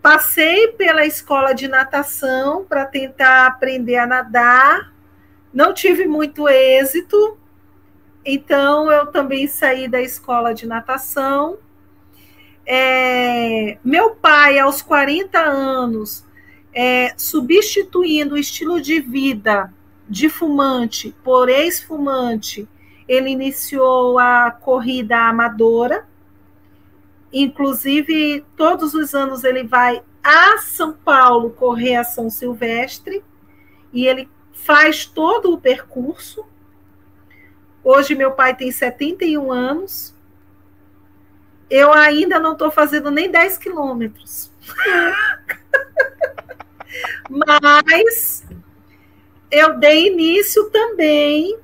Passei 0.00 0.68
pela 0.68 1.04
escola 1.04 1.52
de 1.52 1.68
natação 1.68 2.64
para 2.64 2.86
tentar 2.86 3.46
aprender 3.46 3.96
a 3.96 4.06
nadar. 4.06 4.90
Não 5.52 5.74
tive 5.74 6.06
muito 6.06 6.48
êxito, 6.48 7.36
então 8.24 8.90
eu 8.90 9.08
também 9.08 9.46
saí 9.46 9.86
da 9.86 10.00
escola 10.00 10.54
de 10.54 10.66
natação. 10.66 11.58
É... 12.64 13.76
meu 13.84 14.14
pai, 14.14 14.58
aos 14.58 14.80
40 14.80 15.38
anos, 15.38 16.24
é, 16.72 17.12
substituindo 17.18 18.34
o 18.34 18.38
estilo 18.38 18.80
de 18.80 18.98
vida 18.98 19.70
de 20.08 20.28
fumante 20.28 21.14
por 21.24 21.48
ex-fumante, 21.48 22.68
ele 23.08 23.30
iniciou 23.30 24.18
a 24.18 24.50
corrida 24.50 25.16
amadora. 25.28 26.06
Inclusive, 27.32 28.44
todos 28.56 28.94
os 28.94 29.14
anos 29.14 29.44
ele 29.44 29.64
vai 29.64 30.02
a 30.22 30.58
São 30.58 30.92
Paulo 30.92 31.50
correr 31.50 31.96
a 31.96 32.04
São 32.04 32.28
Silvestre 32.28 33.22
e 33.92 34.06
ele 34.06 34.28
faz 34.52 35.06
todo 35.06 35.52
o 35.52 35.60
percurso. 35.60 36.44
Hoje 37.84 38.14
meu 38.16 38.32
pai 38.32 38.56
tem 38.56 38.72
71 38.72 39.52
anos. 39.52 40.14
Eu 41.70 41.92
ainda 41.92 42.38
não 42.40 42.52
estou 42.52 42.70
fazendo 42.70 43.10
nem 43.10 43.30
10 43.30 43.58
quilômetros. 43.58 44.50
Mas 47.28 48.45
eu 49.56 49.78
dei 49.78 50.08
início 50.08 50.68
também 50.70 51.58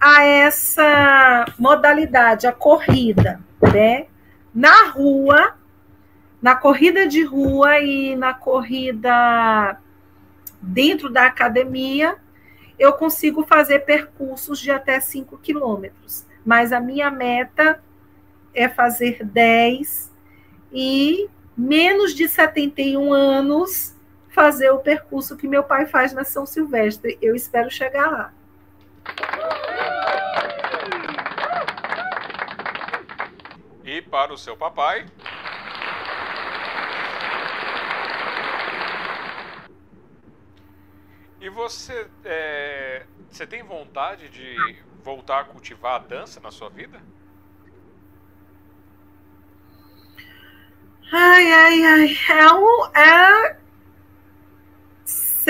a 0.00 0.24
essa 0.24 1.46
modalidade, 1.56 2.46
a 2.46 2.52
corrida, 2.52 3.40
né? 3.72 4.06
Na 4.52 4.88
rua, 4.88 5.54
na 6.42 6.56
corrida 6.56 7.06
de 7.06 7.22
rua 7.22 7.78
e 7.78 8.16
na 8.16 8.34
corrida 8.34 9.78
dentro 10.60 11.08
da 11.08 11.26
academia, 11.26 12.16
eu 12.76 12.94
consigo 12.94 13.44
fazer 13.44 13.80
percursos 13.80 14.58
de 14.58 14.72
até 14.72 14.98
5 14.98 15.38
quilômetros. 15.38 16.26
Mas 16.44 16.72
a 16.72 16.80
minha 16.80 17.12
meta 17.12 17.80
é 18.52 18.68
fazer 18.68 19.24
10 19.24 20.10
e 20.72 21.28
menos 21.56 22.12
de 22.12 22.28
71 22.28 23.12
anos 23.12 23.94
fazer 24.40 24.70
o 24.70 24.78
percurso 24.78 25.36
que 25.36 25.46
meu 25.46 25.62
pai 25.62 25.84
faz 25.84 26.14
na 26.14 26.24
São 26.24 26.46
Silvestre. 26.46 27.18
Eu 27.20 27.36
espero 27.36 27.70
chegar 27.70 28.10
lá. 28.10 28.32
E 33.84 34.00
para 34.00 34.32
o 34.32 34.38
seu 34.38 34.56
papai. 34.56 35.04
E 41.38 41.50
você, 41.50 42.08
é, 42.24 43.04
você 43.28 43.46
tem 43.46 43.62
vontade 43.62 44.30
de 44.30 44.56
voltar 45.04 45.40
a 45.40 45.44
cultivar 45.44 45.96
a 45.96 45.98
dança 45.98 46.40
na 46.40 46.50
sua 46.50 46.70
vida? 46.70 46.98
Ai, 51.12 51.52
ai, 51.52 51.82
ai. 51.82 52.16
É, 52.30 52.54
um, 52.54 52.86
é 52.96 53.60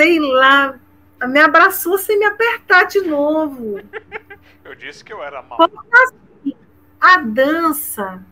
sei 0.01 0.19
lá, 0.19 0.79
me 1.27 1.39
abraçou 1.39 1.95
sem 1.99 2.17
me 2.17 2.25
apertar 2.25 2.85
de 2.85 3.01
novo. 3.01 3.79
eu 4.65 4.73
disse 4.73 5.05
que 5.05 5.13
eu 5.13 5.21
era 5.21 5.43
mal. 5.43 5.59
Assim, 5.61 6.55
a 6.99 7.17
dança. 7.19 8.25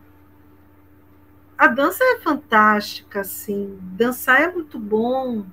A 1.56 1.68
dança 1.68 2.02
é 2.02 2.18
fantástica, 2.18 3.20
assim. 3.20 3.78
Dançar 3.82 4.42
é 4.42 4.50
muito 4.50 4.80
bom. 4.80 5.46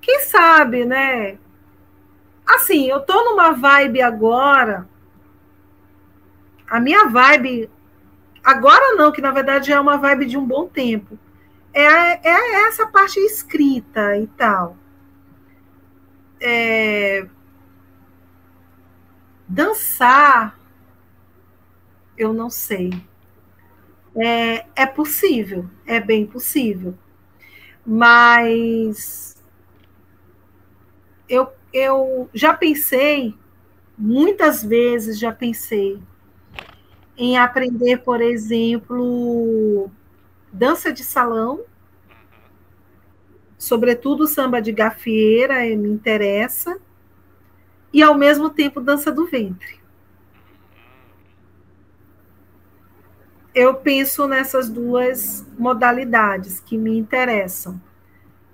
Quem 0.00 0.20
sabe, 0.20 0.86
né? 0.86 1.38
Assim, 2.46 2.88
eu 2.88 3.00
tô 3.00 3.24
numa 3.24 3.52
vibe 3.52 4.00
agora. 4.00 4.88
A 6.66 6.80
minha 6.80 7.08
vibe. 7.08 7.70
Agora 8.42 8.94
não, 8.96 9.12
que 9.12 9.20
na 9.20 9.32
verdade 9.32 9.70
é 9.70 9.78
uma 9.78 9.98
vibe 9.98 10.26
de 10.26 10.38
um 10.38 10.46
bom 10.46 10.66
tempo 10.66 11.18
é, 11.82 12.28
é 12.28 12.68
essa 12.68 12.86
parte 12.86 13.18
escrita 13.20 14.16
e 14.16 14.26
tal. 14.28 14.76
É, 16.40 17.26
dançar, 19.48 20.58
eu 22.16 22.32
não 22.32 22.48
sei. 22.48 22.90
É, 24.16 24.66
é 24.76 24.86
possível, 24.86 25.68
é 25.86 25.98
bem 25.98 26.24
possível. 26.24 26.94
Mas 27.84 29.36
eu, 31.28 31.48
eu 31.72 32.28
já 32.32 32.54
pensei, 32.54 33.34
muitas 33.98 34.62
vezes 34.62 35.18
já 35.18 35.32
pensei, 35.32 36.00
em 37.16 37.36
aprender, 37.38 37.98
por 37.98 38.20
exemplo, 38.20 39.90
dança 40.54 40.92
de 40.92 41.02
salão, 41.02 41.64
sobretudo 43.58 44.26
samba 44.26 44.62
de 44.62 44.70
gafieira, 44.70 45.66
eh, 45.66 45.74
me 45.74 45.88
interessa, 45.88 46.78
e 47.92 48.02
ao 48.02 48.14
mesmo 48.14 48.48
tempo 48.48 48.80
dança 48.80 49.10
do 49.10 49.26
ventre. 49.26 49.80
Eu 53.52 53.74
penso 53.74 54.28
nessas 54.28 54.68
duas 54.68 55.44
modalidades 55.58 56.60
que 56.60 56.78
me 56.78 56.96
interessam. 56.96 57.80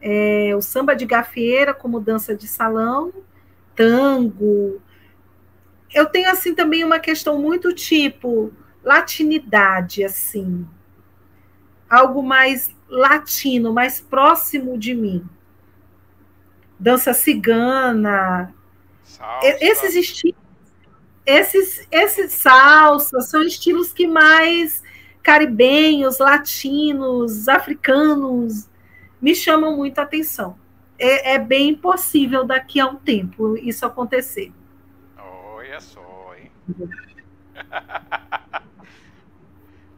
É, 0.00 0.54
o 0.56 0.62
samba 0.62 0.94
de 0.94 1.04
gafieira 1.04 1.74
como 1.74 2.00
dança 2.00 2.34
de 2.34 2.48
salão, 2.48 3.12
tango. 3.74 4.80
Eu 5.92 6.06
tenho 6.06 6.30
assim 6.30 6.54
também 6.54 6.82
uma 6.82 6.98
questão 6.98 7.38
muito 7.38 7.74
tipo 7.74 8.52
latinidade 8.82 10.02
assim 10.02 10.66
algo 11.90 12.22
mais 12.22 12.74
latino, 12.88 13.72
mais 13.72 14.00
próximo 14.00 14.78
de 14.78 14.94
mim. 14.94 15.28
Dança 16.78 17.12
cigana. 17.12 18.54
Salsa. 19.02 19.48
Esses 19.60 19.94
estilos, 19.96 20.40
esses, 21.26 21.86
esses 21.90 22.32
salsas 22.32 23.28
são 23.28 23.42
estilos 23.42 23.92
que 23.92 24.06
mais 24.06 24.82
caribenhos, 25.22 26.18
latinos, 26.18 27.48
africanos 27.48 28.68
me 29.20 29.34
chamam 29.34 29.76
muita 29.76 30.02
atenção. 30.02 30.58
É, 30.98 31.34
é 31.34 31.38
bem 31.38 31.74
possível 31.74 32.44
daqui 32.44 32.78
a 32.78 32.86
um 32.86 32.96
tempo 32.96 33.56
isso 33.56 33.84
acontecer. 33.84 34.52
Olha 35.18 35.80
só, 35.80 36.34
hein? 36.38 36.50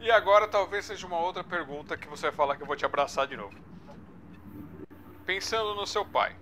E 0.03 0.11
agora 0.11 0.49
talvez 0.49 0.83
seja 0.83 1.07
uma 1.07 1.17
outra 1.17 1.45
pergunta 1.45 1.95
que 1.95 2.09
você 2.09 2.23
vai 2.23 2.33
falar 2.33 2.57
que 2.57 2.61
eu 2.61 2.67
vou 2.67 2.75
te 2.75 2.85
abraçar 2.85 3.25
de 3.25 3.37
novo. 3.37 3.55
Pensando 5.25 5.73
no 5.75 5.87
seu 5.87 6.03
pai, 6.03 6.35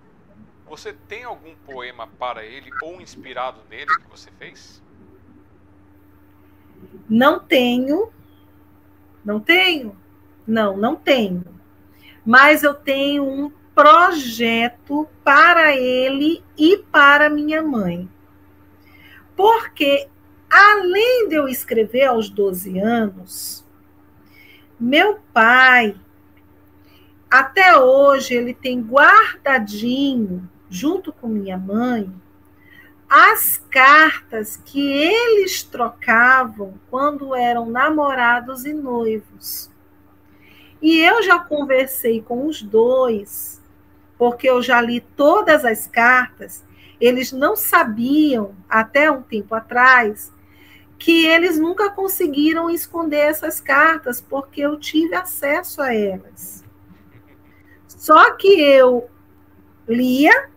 você 0.66 0.92
tem 0.92 1.22
algum 1.22 1.54
poema 1.58 2.08
para 2.08 2.44
ele 2.44 2.72
ou 2.82 3.00
inspirado 3.00 3.60
nele 3.70 3.86
que 3.86 4.10
você 4.10 4.32
fez? 4.32 4.82
Não 7.08 7.38
tenho. 7.38 8.12
Não 9.24 9.38
tenho? 9.38 9.96
Não, 10.44 10.76
não 10.76 10.96
tenho. 10.96 11.44
Mas 12.26 12.64
eu 12.64 12.74
tenho 12.74 13.22
um 13.22 13.48
projeto 13.72 15.08
para 15.22 15.76
ele 15.76 16.42
e 16.58 16.78
para 16.78 17.30
minha 17.30 17.62
mãe. 17.62 18.10
Porque, 19.36 20.08
além 20.52 21.28
de 21.28 21.34
eu 21.34 21.48
escrever 21.48 22.04
aos 22.04 22.28
12 22.28 22.78
anos, 22.78 23.64
meu 24.78 25.18
pai, 25.32 25.96
até 27.30 27.78
hoje, 27.78 28.34
ele 28.34 28.52
tem 28.52 28.82
guardadinho, 28.82 30.46
junto 30.68 31.10
com 31.12 31.28
minha 31.28 31.56
mãe, 31.56 32.12
as 33.08 33.56
cartas 33.70 34.56
que 34.56 34.92
eles 34.92 35.62
trocavam 35.62 36.74
quando 36.90 37.34
eram 37.34 37.70
namorados 37.70 38.66
e 38.66 38.74
noivos. 38.74 39.70
E 40.82 40.98
eu 40.98 41.22
já 41.22 41.38
conversei 41.38 42.20
com 42.20 42.46
os 42.46 42.60
dois, 42.60 43.62
porque 44.18 44.50
eu 44.50 44.60
já 44.60 44.80
li 44.80 45.00
todas 45.00 45.64
as 45.64 45.86
cartas. 45.86 46.64
Eles 47.00 47.32
não 47.32 47.56
sabiam, 47.56 48.54
até 48.68 49.10
um 49.10 49.22
tempo 49.22 49.54
atrás, 49.54 50.32
que 51.02 51.26
eles 51.26 51.58
nunca 51.58 51.90
conseguiram 51.90 52.70
esconder 52.70 53.16
essas 53.16 53.60
cartas, 53.60 54.20
porque 54.20 54.60
eu 54.60 54.78
tive 54.78 55.16
acesso 55.16 55.82
a 55.82 55.92
elas. 55.92 56.64
Só 57.88 58.34
que 58.34 58.60
eu 58.60 59.10
lia 59.88 60.48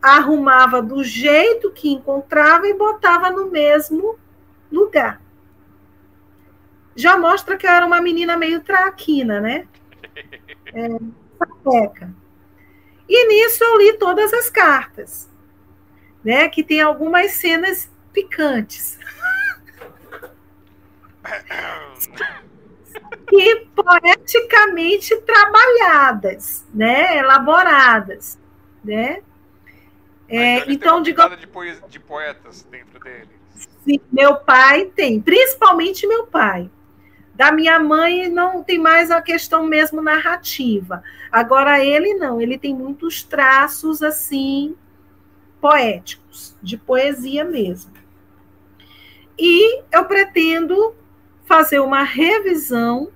arrumava 0.00 0.80
do 0.80 1.02
jeito 1.02 1.72
que 1.72 1.90
encontrava 1.90 2.68
e 2.68 2.72
botava 2.72 3.32
no 3.32 3.50
mesmo 3.50 4.16
lugar. 4.70 5.20
Já 6.94 7.18
mostra 7.18 7.56
que 7.56 7.66
eu 7.66 7.70
era 7.70 7.84
uma 7.84 8.00
menina 8.00 8.36
meio 8.36 8.60
traquina, 8.60 9.40
né? 9.40 9.66
É, 10.72 10.86
sapeca. 11.36 12.14
E 13.08 13.26
nisso 13.26 13.64
eu 13.64 13.76
li 13.76 13.98
todas 13.98 14.32
as 14.32 14.48
cartas, 14.48 15.28
né? 16.22 16.48
Que 16.48 16.62
tem 16.62 16.80
algumas 16.80 17.32
cenas 17.32 17.90
picantes. 18.12 18.96
e 23.32 23.66
poeticamente 23.74 25.16
trabalhadas, 25.22 26.66
né? 26.72 27.18
Elaboradas, 27.18 28.38
né? 28.82 29.22
É, 30.28 30.58
então, 30.58 30.72
então 30.72 31.02
digamos. 31.02 31.38
De, 31.38 31.88
de 31.88 32.00
poetas 32.00 32.66
dentro 32.70 33.00
dele. 33.00 33.28
Sim, 33.84 34.00
meu 34.12 34.36
pai 34.36 34.86
tem, 34.86 35.20
principalmente 35.20 36.06
meu 36.06 36.26
pai. 36.26 36.70
Da 37.34 37.50
minha 37.50 37.80
mãe 37.80 38.28
não 38.28 38.62
tem 38.62 38.78
mais 38.78 39.10
a 39.10 39.22
questão 39.22 39.66
mesmo 39.66 40.02
narrativa. 40.02 41.02
Agora 41.32 41.84
ele 41.84 42.14
não, 42.14 42.40
ele 42.40 42.58
tem 42.58 42.74
muitos 42.74 43.22
traços 43.22 44.02
assim 44.02 44.76
poéticos, 45.60 46.56
de 46.62 46.76
poesia 46.76 47.44
mesmo. 47.44 47.92
E 49.38 49.82
eu 49.90 50.04
pretendo 50.04 50.94
fazer 51.50 51.80
uma 51.80 52.04
revisão, 52.04 53.10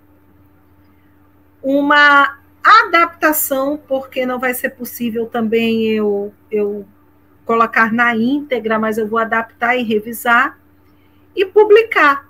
uma 1.63 2.37
adaptação, 2.65 3.81
porque 3.87 4.27
não 4.27 4.41
vai 4.41 4.53
ser 4.53 4.71
possível 4.71 5.27
também 5.27 5.85
eu, 5.85 6.35
eu 6.51 6.85
colocar 7.45 7.93
na 7.93 8.17
íntegra, 8.17 8.77
mas 8.77 8.99
eu 8.99 9.07
vou 9.07 9.21
adaptar 9.21 9.77
e 9.77 9.85
revisar 9.85 10.59
e 11.37 11.47
publicar 11.47 12.29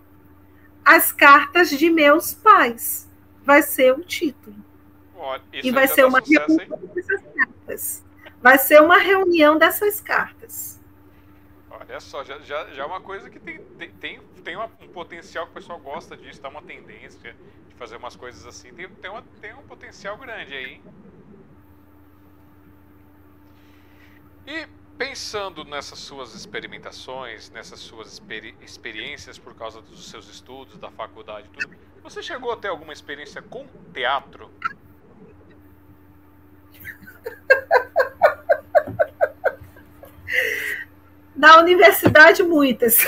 as 0.84 1.10
cartas 1.10 1.70
de 1.70 1.88
meus 1.88 2.34
pais. 2.34 3.08
Vai 3.42 3.62
ser 3.62 3.98
o 3.98 4.04
título. 4.04 4.56
e 5.54 5.70
vai 5.70 5.88
ser 5.88 6.04
uma 6.04 6.20
sucesso, 6.20 6.46
reunião 6.48 6.86
dessas 6.94 7.22
cartas. 7.34 8.04
Vai 8.42 8.58
ser 8.58 8.82
uma 8.82 8.98
reunião 8.98 9.56
dessas 9.56 10.02
cartas. 10.02 10.73
Olha 11.88 12.00
só, 12.00 12.24
já, 12.24 12.38
já, 12.40 12.72
já 12.72 12.82
é 12.82 12.86
uma 12.86 13.00
coisa 13.00 13.28
que 13.28 13.38
tem, 13.38 13.58
tem, 14.00 14.20
tem 14.42 14.56
uma, 14.56 14.70
um 14.80 14.88
potencial 14.88 15.46
que 15.46 15.52
o 15.52 15.54
pessoal 15.54 15.78
gosta 15.78 16.16
disso, 16.16 16.40
tá 16.40 16.48
uma 16.48 16.62
tendência 16.62 17.34
de 17.68 17.74
fazer 17.74 17.96
umas 17.96 18.16
coisas 18.16 18.46
assim. 18.46 18.72
Tem, 18.72 18.88
tem, 18.88 19.10
uma, 19.10 19.22
tem 19.40 19.54
um 19.54 19.62
potencial 19.62 20.16
grande 20.16 20.54
aí. 20.54 20.80
E 24.46 24.66
Pensando 24.96 25.64
nessas 25.64 25.98
suas 25.98 26.34
experimentações, 26.34 27.50
nessas 27.50 27.80
suas 27.80 28.12
experi 28.12 28.54
experiências 28.60 29.36
por 29.36 29.52
causa 29.52 29.82
dos 29.82 30.08
seus 30.08 30.28
estudos, 30.28 30.78
da 30.78 30.88
faculdade, 30.88 31.48
tudo, 31.48 31.76
você 32.00 32.22
chegou 32.22 32.52
a 32.52 32.56
ter 32.56 32.68
alguma 32.68 32.92
experiência 32.92 33.42
com 33.42 33.66
teatro? 33.92 34.48
Na 41.36 41.58
universidade, 41.58 42.42
muitas. 42.42 42.98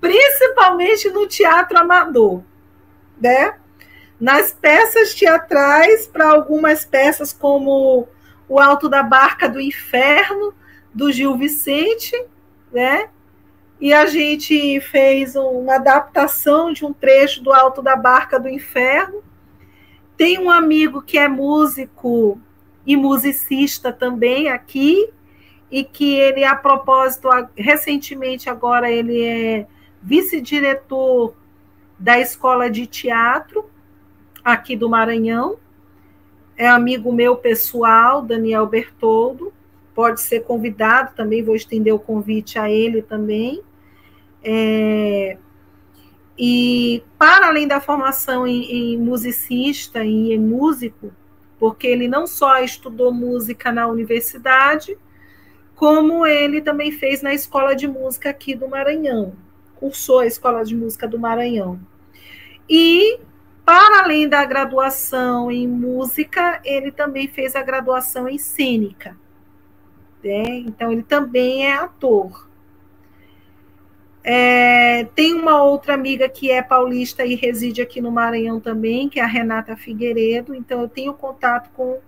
Principalmente 0.00 1.10
no 1.10 1.26
teatro 1.26 1.78
amador, 1.78 2.42
né? 3.20 3.54
Nas 4.20 4.52
peças 4.52 5.14
teatrais, 5.14 6.06
para 6.06 6.30
algumas 6.30 6.84
peças 6.84 7.32
como 7.32 8.08
o 8.48 8.60
Alto 8.60 8.88
da 8.88 9.02
Barca 9.02 9.48
do 9.48 9.60
Inferno, 9.60 10.54
do 10.94 11.10
Gil 11.10 11.36
Vicente, 11.36 12.14
né? 12.72 13.08
E 13.80 13.92
a 13.92 14.06
gente 14.06 14.80
fez 14.80 15.34
uma 15.34 15.74
adaptação 15.74 16.72
de 16.72 16.84
um 16.84 16.92
trecho 16.92 17.42
do 17.42 17.52
Alto 17.52 17.82
da 17.82 17.96
Barca 17.96 18.38
do 18.38 18.48
Inferno. 18.48 19.24
Tem 20.16 20.38
um 20.38 20.48
amigo 20.48 21.02
que 21.02 21.18
é 21.18 21.26
músico 21.26 22.40
e 22.86 22.96
musicista 22.96 23.92
também 23.92 24.48
aqui, 24.48 25.08
e 25.70 25.84
que 25.84 26.14
ele, 26.14 26.44
a 26.44 26.54
propósito, 26.54 27.28
recentemente 27.56 28.50
agora 28.50 28.90
ele 28.90 29.22
é 29.22 29.66
vice-diretor 30.02 31.34
da 31.98 32.18
Escola 32.18 32.68
de 32.68 32.86
Teatro 32.86 33.70
aqui 34.44 34.76
do 34.76 34.88
Maranhão 34.88 35.58
é 36.56 36.68
amigo 36.68 37.12
meu 37.12 37.36
pessoal, 37.36 38.22
Daniel 38.22 38.66
Bertoldo, 38.66 39.52
pode 39.94 40.20
ser 40.20 40.44
convidado 40.44 41.14
também, 41.16 41.42
vou 41.42 41.56
estender 41.56 41.94
o 41.94 41.98
convite 41.98 42.58
a 42.58 42.70
ele 42.70 43.02
também. 43.02 43.62
É, 44.44 45.36
e 46.38 47.02
para 47.18 47.48
além 47.48 47.66
da 47.66 47.80
formação 47.80 48.46
em, 48.46 48.94
em 48.94 48.98
musicista 48.98 50.04
e 50.04 50.32
em 50.32 50.38
músico, 50.38 51.12
porque 51.62 51.86
ele 51.86 52.08
não 52.08 52.26
só 52.26 52.58
estudou 52.58 53.14
música 53.14 53.70
na 53.70 53.86
universidade, 53.86 54.98
como 55.76 56.26
ele 56.26 56.60
também 56.60 56.90
fez 56.90 57.22
na 57.22 57.32
escola 57.32 57.76
de 57.76 57.86
música 57.86 58.30
aqui 58.30 58.52
do 58.52 58.68
Maranhão, 58.68 59.36
cursou 59.76 60.18
a 60.18 60.26
escola 60.26 60.64
de 60.64 60.74
música 60.74 61.06
do 61.06 61.20
Maranhão. 61.20 61.78
E 62.68 63.20
para 63.64 64.02
além 64.02 64.28
da 64.28 64.44
graduação 64.44 65.52
em 65.52 65.68
música, 65.68 66.60
ele 66.64 66.90
também 66.90 67.28
fez 67.28 67.54
a 67.54 67.62
graduação 67.62 68.28
em 68.28 68.38
cênica. 68.38 69.16
Né? 70.20 70.64
Então, 70.66 70.90
ele 70.90 71.04
também 71.04 71.64
é 71.64 71.74
ator. 71.74 72.48
É, 74.24 75.04
tem 75.16 75.34
uma 75.34 75.62
outra 75.62 75.94
amiga 75.94 76.28
que 76.28 76.50
é 76.50 76.62
paulista 76.62 77.24
e 77.24 77.34
reside 77.34 77.82
aqui 77.82 78.00
no 78.00 78.12
Maranhão 78.12 78.60
também, 78.60 79.08
que 79.08 79.18
é 79.18 79.22
a 79.22 79.26
Renata 79.26 79.76
Figueiredo. 79.76 80.54
Então, 80.54 80.80
eu 80.80 80.88
tenho 80.88 81.12
contato 81.14 81.70
com 81.70 81.98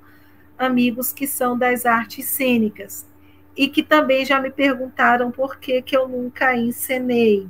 amigos 0.56 1.12
que 1.12 1.26
são 1.26 1.58
das 1.58 1.84
artes 1.84 2.26
cênicas 2.26 3.06
e 3.56 3.68
que 3.68 3.82
também 3.82 4.24
já 4.24 4.40
me 4.40 4.50
perguntaram 4.50 5.30
por 5.30 5.58
que, 5.58 5.82
que 5.82 5.96
eu 5.96 6.08
nunca 6.08 6.56
encenei. 6.56 7.48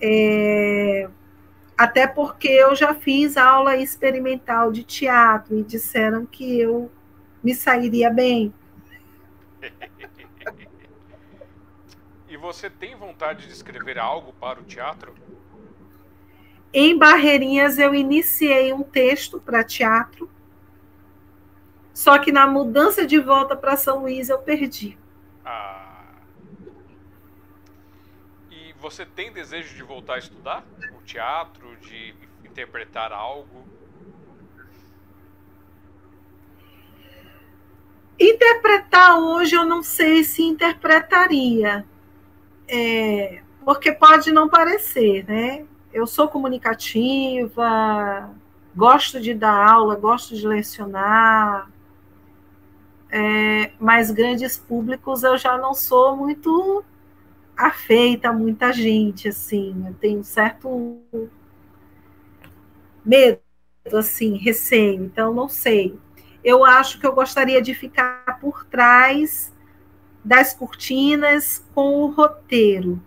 É, 0.00 1.08
até 1.76 2.06
porque 2.06 2.48
eu 2.48 2.74
já 2.74 2.94
fiz 2.94 3.36
aula 3.36 3.76
experimental 3.76 4.70
de 4.70 4.82
teatro 4.82 5.58
e 5.58 5.62
disseram 5.62 6.26
que 6.26 6.58
eu 6.58 6.90
me 7.42 7.54
sairia 7.54 8.10
bem. 8.10 8.52
você 12.44 12.68
tem 12.68 12.94
vontade 12.94 13.46
de 13.46 13.52
escrever 13.54 13.98
algo 13.98 14.34
para 14.34 14.60
o 14.60 14.64
teatro? 14.64 15.14
Em 16.74 16.98
Barreirinhas 16.98 17.78
eu 17.78 17.94
iniciei 17.94 18.70
um 18.70 18.82
texto 18.82 19.40
para 19.40 19.64
teatro, 19.64 20.30
só 21.94 22.18
que 22.18 22.30
na 22.30 22.46
mudança 22.46 23.06
de 23.06 23.18
volta 23.18 23.56
para 23.56 23.78
São 23.78 24.00
Luís 24.00 24.28
eu 24.28 24.38
perdi. 24.40 24.98
Ah. 25.42 26.16
E 28.50 28.74
você 28.74 29.06
tem 29.06 29.32
desejo 29.32 29.74
de 29.74 29.82
voltar 29.82 30.16
a 30.16 30.18
estudar? 30.18 30.66
teatro, 31.06 31.76
de 31.76 32.14
interpretar 32.44 33.12
algo? 33.12 33.64
Interpretar 38.18 39.18
hoje 39.18 39.54
eu 39.54 39.64
não 39.64 39.82
sei 39.82 40.24
se 40.24 40.42
interpretaria, 40.42 41.84
é, 42.68 43.42
porque 43.64 43.92
pode 43.92 44.32
não 44.32 44.48
parecer, 44.48 45.24
né? 45.26 45.64
Eu 45.92 46.06
sou 46.06 46.28
comunicativa, 46.28 48.30
gosto 48.74 49.20
de 49.20 49.32
dar 49.32 49.72
aula, 49.72 49.94
gosto 49.94 50.34
de 50.34 50.46
lecionar, 50.46 51.70
é, 53.10 53.70
mais 53.78 54.10
grandes 54.10 54.58
públicos 54.58 55.22
eu 55.22 55.38
já 55.38 55.56
não 55.56 55.72
sou 55.72 56.16
muito 56.16 56.84
afeita 57.56 58.30
a 58.30 58.32
muita 58.32 58.72
gente, 58.72 59.28
assim, 59.28 59.84
eu 59.86 59.94
tenho 59.94 60.18
um 60.18 60.24
certo 60.24 61.00
medo, 63.04 63.38
assim, 63.92 64.36
receio, 64.36 65.04
então 65.04 65.32
não 65.32 65.48
sei. 65.48 65.96
Eu 66.42 66.64
acho 66.64 66.98
que 66.98 67.06
eu 67.06 67.14
gostaria 67.14 67.62
de 67.62 67.72
ficar 67.72 68.40
por 68.40 68.64
trás 68.64 69.53
das 70.24 70.54
cortinas 70.54 71.64
com 71.74 72.02
o 72.02 72.06
roteiro. 72.06 73.00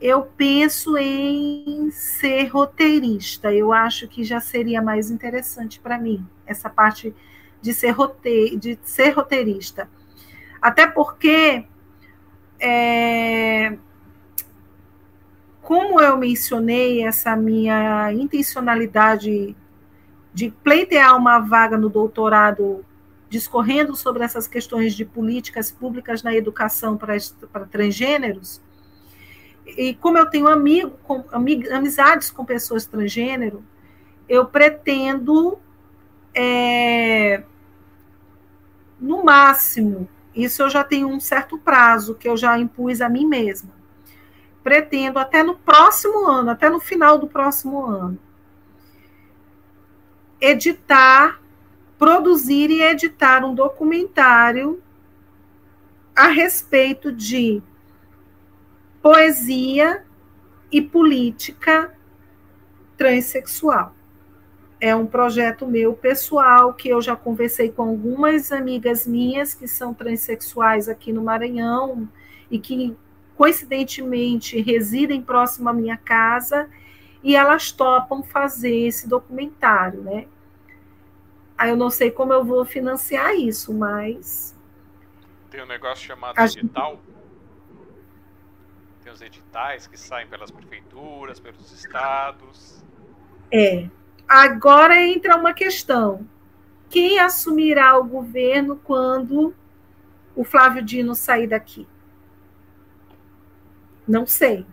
Eu 0.00 0.22
penso 0.22 0.96
em 0.96 1.90
ser 1.90 2.46
roteirista. 2.46 3.52
Eu 3.52 3.72
acho 3.72 4.06
que 4.06 4.22
já 4.22 4.40
seria 4.40 4.80
mais 4.80 5.10
interessante 5.10 5.80
para 5.80 5.98
mim 5.98 6.24
essa 6.46 6.70
parte 6.70 7.14
de 7.60 7.74
ser, 7.74 7.94
de 8.56 8.78
ser 8.84 9.10
roteirista. 9.10 9.88
Até 10.62 10.86
porque 10.86 11.64
é, 12.60 13.76
como 15.62 16.00
eu 16.00 16.16
mencionei 16.16 17.04
essa 17.04 17.36
minha 17.36 18.12
intencionalidade 18.12 19.54
de 20.32 20.50
pleitear 20.50 21.16
uma 21.16 21.40
vaga 21.40 21.76
no 21.76 21.88
doutorado 21.88 22.84
discorrendo 23.28 23.94
sobre 23.94 24.24
essas 24.24 24.46
questões 24.46 24.94
de 24.94 25.04
políticas 25.04 25.70
públicas 25.70 26.22
na 26.22 26.34
educação 26.34 26.96
para, 26.96 27.14
para 27.52 27.66
transgêneros, 27.66 28.60
e 29.76 29.94
como 29.94 30.16
eu 30.18 30.26
tenho 30.26 30.48
amigo, 30.48 30.96
com, 31.02 31.24
amig, 31.30 31.70
amizades 31.70 32.30
com 32.30 32.44
pessoas 32.44 32.86
transgênero, 32.86 33.62
eu 34.28 34.46
pretendo, 34.46 35.58
é, 36.34 37.42
no 38.98 39.24
máximo, 39.24 40.08
isso 40.34 40.62
eu 40.62 40.70
já 40.70 40.84
tenho 40.84 41.08
um 41.08 41.20
certo 41.20 41.58
prazo 41.58 42.14
que 42.14 42.28
eu 42.28 42.36
já 42.36 42.58
impus 42.58 43.00
a 43.00 43.08
mim 43.08 43.26
mesma. 43.26 43.70
Pretendo 44.62 45.18
até 45.18 45.42
no 45.42 45.56
próximo 45.56 46.26
ano, 46.26 46.50
até 46.50 46.68
no 46.68 46.80
final 46.80 47.18
do 47.18 47.26
próximo 47.26 47.84
ano, 47.84 48.18
editar, 50.40 51.40
produzir 51.98 52.70
e 52.70 52.80
editar 52.80 53.44
um 53.44 53.54
documentário 53.54 54.80
a 56.14 56.28
respeito 56.28 57.12
de 57.12 57.60
poesia 59.02 60.04
e 60.70 60.80
política 60.80 61.92
transexual. 62.96 63.94
É 64.80 64.94
um 64.94 65.06
projeto 65.06 65.66
meu 65.66 65.92
pessoal 65.92 66.72
que 66.72 66.88
eu 66.88 67.02
já 67.02 67.16
conversei 67.16 67.70
com 67.70 67.82
algumas 67.82 68.52
amigas 68.52 69.06
minhas 69.06 69.54
que 69.54 69.66
são 69.66 69.92
transexuais 69.92 70.88
aqui 70.88 71.12
no 71.12 71.22
Maranhão 71.22 72.08
e 72.48 72.60
que 72.60 72.96
coincidentemente 73.36 74.60
residem 74.60 75.20
próximo 75.20 75.68
à 75.68 75.72
minha 75.72 75.96
casa 75.96 76.68
e 77.22 77.34
elas 77.34 77.72
topam 77.72 78.22
fazer 78.22 78.86
esse 78.86 79.08
documentário, 79.08 80.00
né? 80.02 80.26
Aí 81.58 81.70
eu 81.70 81.76
não 81.76 81.90
sei 81.90 82.10
como 82.10 82.32
eu 82.32 82.44
vou 82.44 82.64
financiar 82.64 83.34
isso, 83.34 83.74
mas 83.74 84.56
tem 85.50 85.62
um 85.62 85.66
negócio 85.66 86.06
chamado 86.06 86.38
edital. 86.38 87.00
Tem 89.02 89.12
os 89.12 89.20
editais 89.20 89.86
que 89.86 89.98
saem 89.98 90.28
pelas 90.28 90.50
prefeituras, 90.50 91.40
pelos 91.40 91.72
estados. 91.72 92.84
É. 93.50 93.88
Agora 94.28 95.00
entra 95.02 95.36
uma 95.36 95.54
questão. 95.54 96.28
Quem 96.90 97.18
assumirá 97.18 97.98
o 97.98 98.04
governo 98.04 98.76
quando 98.76 99.54
o 100.36 100.44
Flávio 100.44 100.82
Dino 100.82 101.14
sair 101.14 101.46
daqui? 101.46 101.88
Não 104.06 104.26
sei. 104.26 104.66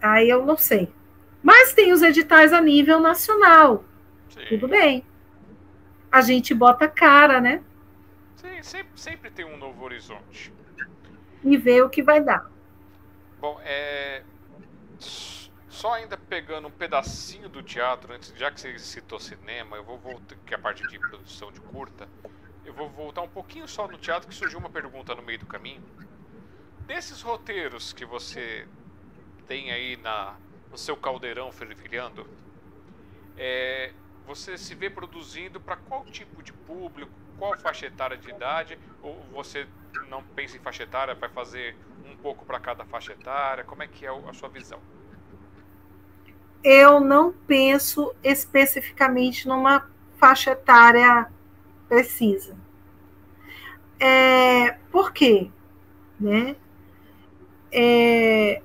Aí 0.00 0.28
eu 0.28 0.44
não 0.44 0.56
sei. 0.56 0.92
Mas 1.42 1.74
tem 1.74 1.92
os 1.92 2.02
editais 2.02 2.52
a 2.52 2.60
nível 2.60 3.00
nacional. 3.00 3.84
Sim. 4.30 4.46
Tudo 4.48 4.68
bem. 4.68 5.04
A 6.10 6.20
gente 6.20 6.54
bota 6.54 6.86
cara, 6.88 7.40
né? 7.40 7.62
Sim, 8.36 8.62
sempre, 8.62 8.92
sempre 8.94 9.30
tem 9.30 9.44
um 9.44 9.56
novo 9.56 9.84
horizonte. 9.84 10.52
E 11.42 11.56
vê 11.56 11.82
o 11.82 11.90
que 11.90 12.02
vai 12.02 12.22
dar. 12.22 12.50
Bom, 13.40 13.60
é... 13.64 14.22
só 14.98 15.94
ainda 15.94 16.16
pegando 16.16 16.68
um 16.68 16.70
pedacinho 16.70 17.48
do 17.48 17.62
teatro, 17.62 18.12
antes, 18.12 18.32
já 18.36 18.50
que 18.50 18.60
você 18.60 18.78
citou 18.78 19.18
cinema, 19.18 19.76
eu 19.76 19.84
vou 19.84 19.98
voltar, 19.98 20.36
que 20.46 20.54
é 20.54 20.56
a 20.56 20.60
parte 20.60 20.86
de 20.86 20.98
produção 20.98 21.50
de 21.50 21.60
curta, 21.60 22.08
eu 22.64 22.72
vou 22.72 22.88
voltar 22.88 23.22
um 23.22 23.28
pouquinho 23.28 23.66
só 23.66 23.88
no 23.88 23.98
teatro, 23.98 24.28
que 24.28 24.34
surgiu 24.34 24.60
uma 24.60 24.70
pergunta 24.70 25.14
no 25.14 25.22
meio 25.22 25.40
do 25.40 25.46
caminho. 25.46 25.82
Desses 26.86 27.20
roteiros 27.22 27.92
que 27.92 28.04
você 28.04 28.68
tem 29.48 29.72
aí 29.72 29.96
na, 29.96 30.36
no 30.72 30.78
seu 30.78 30.96
caldeirão 30.96 31.52
fervilhando, 31.52 32.26
é, 33.36 33.92
você 34.26 34.56
se 34.56 34.74
vê 34.74 34.88
produzindo 34.88 35.60
para 35.60 35.76
qual 35.76 36.04
tipo 36.06 36.42
de 36.42 36.52
público, 36.52 37.12
qual 37.38 37.58
faixa 37.58 37.86
etária 37.86 38.16
de 38.16 38.30
idade, 38.30 38.78
ou 39.02 39.22
você 39.32 39.68
não 40.08 40.22
pensa 40.22 40.56
em 40.56 40.60
faixa 40.60 40.84
etária, 40.84 41.14
vai 41.14 41.28
fazer 41.28 41.76
um 42.06 42.16
pouco 42.16 42.44
para 42.46 42.58
cada 42.58 42.84
faixa 42.86 43.12
etária? 43.12 43.64
Como 43.64 43.82
é 43.82 43.86
que 43.86 44.06
é 44.06 44.10
a 44.10 44.32
sua 44.32 44.48
visão? 44.48 44.80
Eu 46.64 47.00
não 47.00 47.32
penso 47.32 48.14
especificamente 48.22 49.46
numa 49.46 49.90
faixa 50.16 50.52
etária 50.52 51.30
precisa. 51.88 52.56
É, 53.98 54.72
por 54.90 55.12
quê? 55.12 55.50
Né? 56.18 56.56
É, 57.70 58.62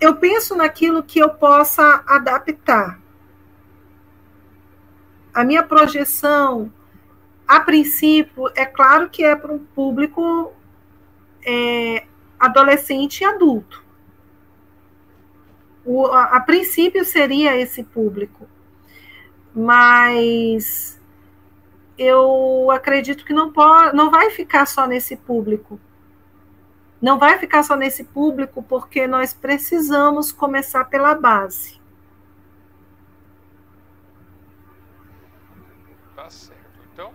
eu 0.00 0.16
penso 0.16 0.54
naquilo 0.54 1.02
que 1.02 1.18
eu 1.18 1.30
possa 1.30 2.02
adaptar. 2.06 3.00
A 5.34 5.44
minha 5.44 5.62
projeção, 5.62 6.72
a 7.46 7.60
princípio, 7.60 8.50
é 8.54 8.64
claro 8.64 9.08
que 9.08 9.24
é 9.24 9.34
para 9.34 9.52
um 9.52 9.58
público 9.58 10.52
é, 11.44 12.06
adolescente 12.38 13.20
e 13.20 13.24
adulto. 13.24 13.84
O, 15.84 16.06
a, 16.06 16.36
a 16.36 16.40
princípio 16.40 17.04
seria 17.04 17.56
esse 17.56 17.82
público, 17.82 18.46
mas 19.54 21.00
eu 21.96 22.70
acredito 22.70 23.24
que 23.24 23.32
não, 23.32 23.52
pode, 23.52 23.96
não 23.96 24.10
vai 24.10 24.30
ficar 24.30 24.66
só 24.66 24.86
nesse 24.86 25.16
público 25.16 25.80
não 27.00 27.18
vai 27.18 27.38
ficar 27.38 27.62
só 27.62 27.76
nesse 27.76 28.04
público, 28.04 28.62
porque 28.62 29.06
nós 29.06 29.32
precisamos 29.32 30.32
começar 30.32 30.84
pela 30.86 31.14
base. 31.14 31.80
Tá 36.14 36.28
certo. 36.28 36.58
Então, 36.92 37.12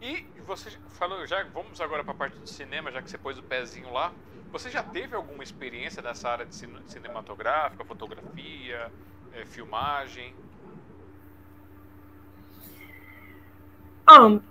e 0.00 0.24
você 0.46 0.70
falou, 0.90 1.26
já 1.26 1.42
vamos 1.52 1.80
agora 1.80 2.04
para 2.04 2.12
a 2.12 2.16
parte 2.16 2.38
do 2.38 2.48
cinema, 2.48 2.92
já 2.92 3.02
que 3.02 3.10
você 3.10 3.18
pôs 3.18 3.38
o 3.38 3.42
pezinho 3.42 3.92
lá. 3.92 4.12
Você 4.52 4.70
já 4.70 4.84
teve 4.84 5.16
alguma 5.16 5.42
experiência 5.42 6.00
nessa 6.00 6.28
área 6.28 6.46
de 6.46 6.54
cinematográfica, 6.86 7.84
fotografia, 7.84 8.92
é, 9.32 9.44
filmagem? 9.44 10.32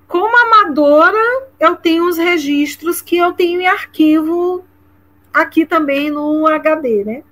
como 0.08 0.36
amadora, 0.36 1.48
eu 1.60 1.76
tenho 1.76 2.08
os 2.08 2.18
registros 2.18 3.02
que 3.02 3.16
eu 3.16 3.32
tenho 3.34 3.62
em 3.62 3.68
arquivo 3.68 4.66
aqui 5.34 5.66
também 5.66 6.10
no 6.10 6.45
HD, 6.48 7.03
né? 7.03 7.24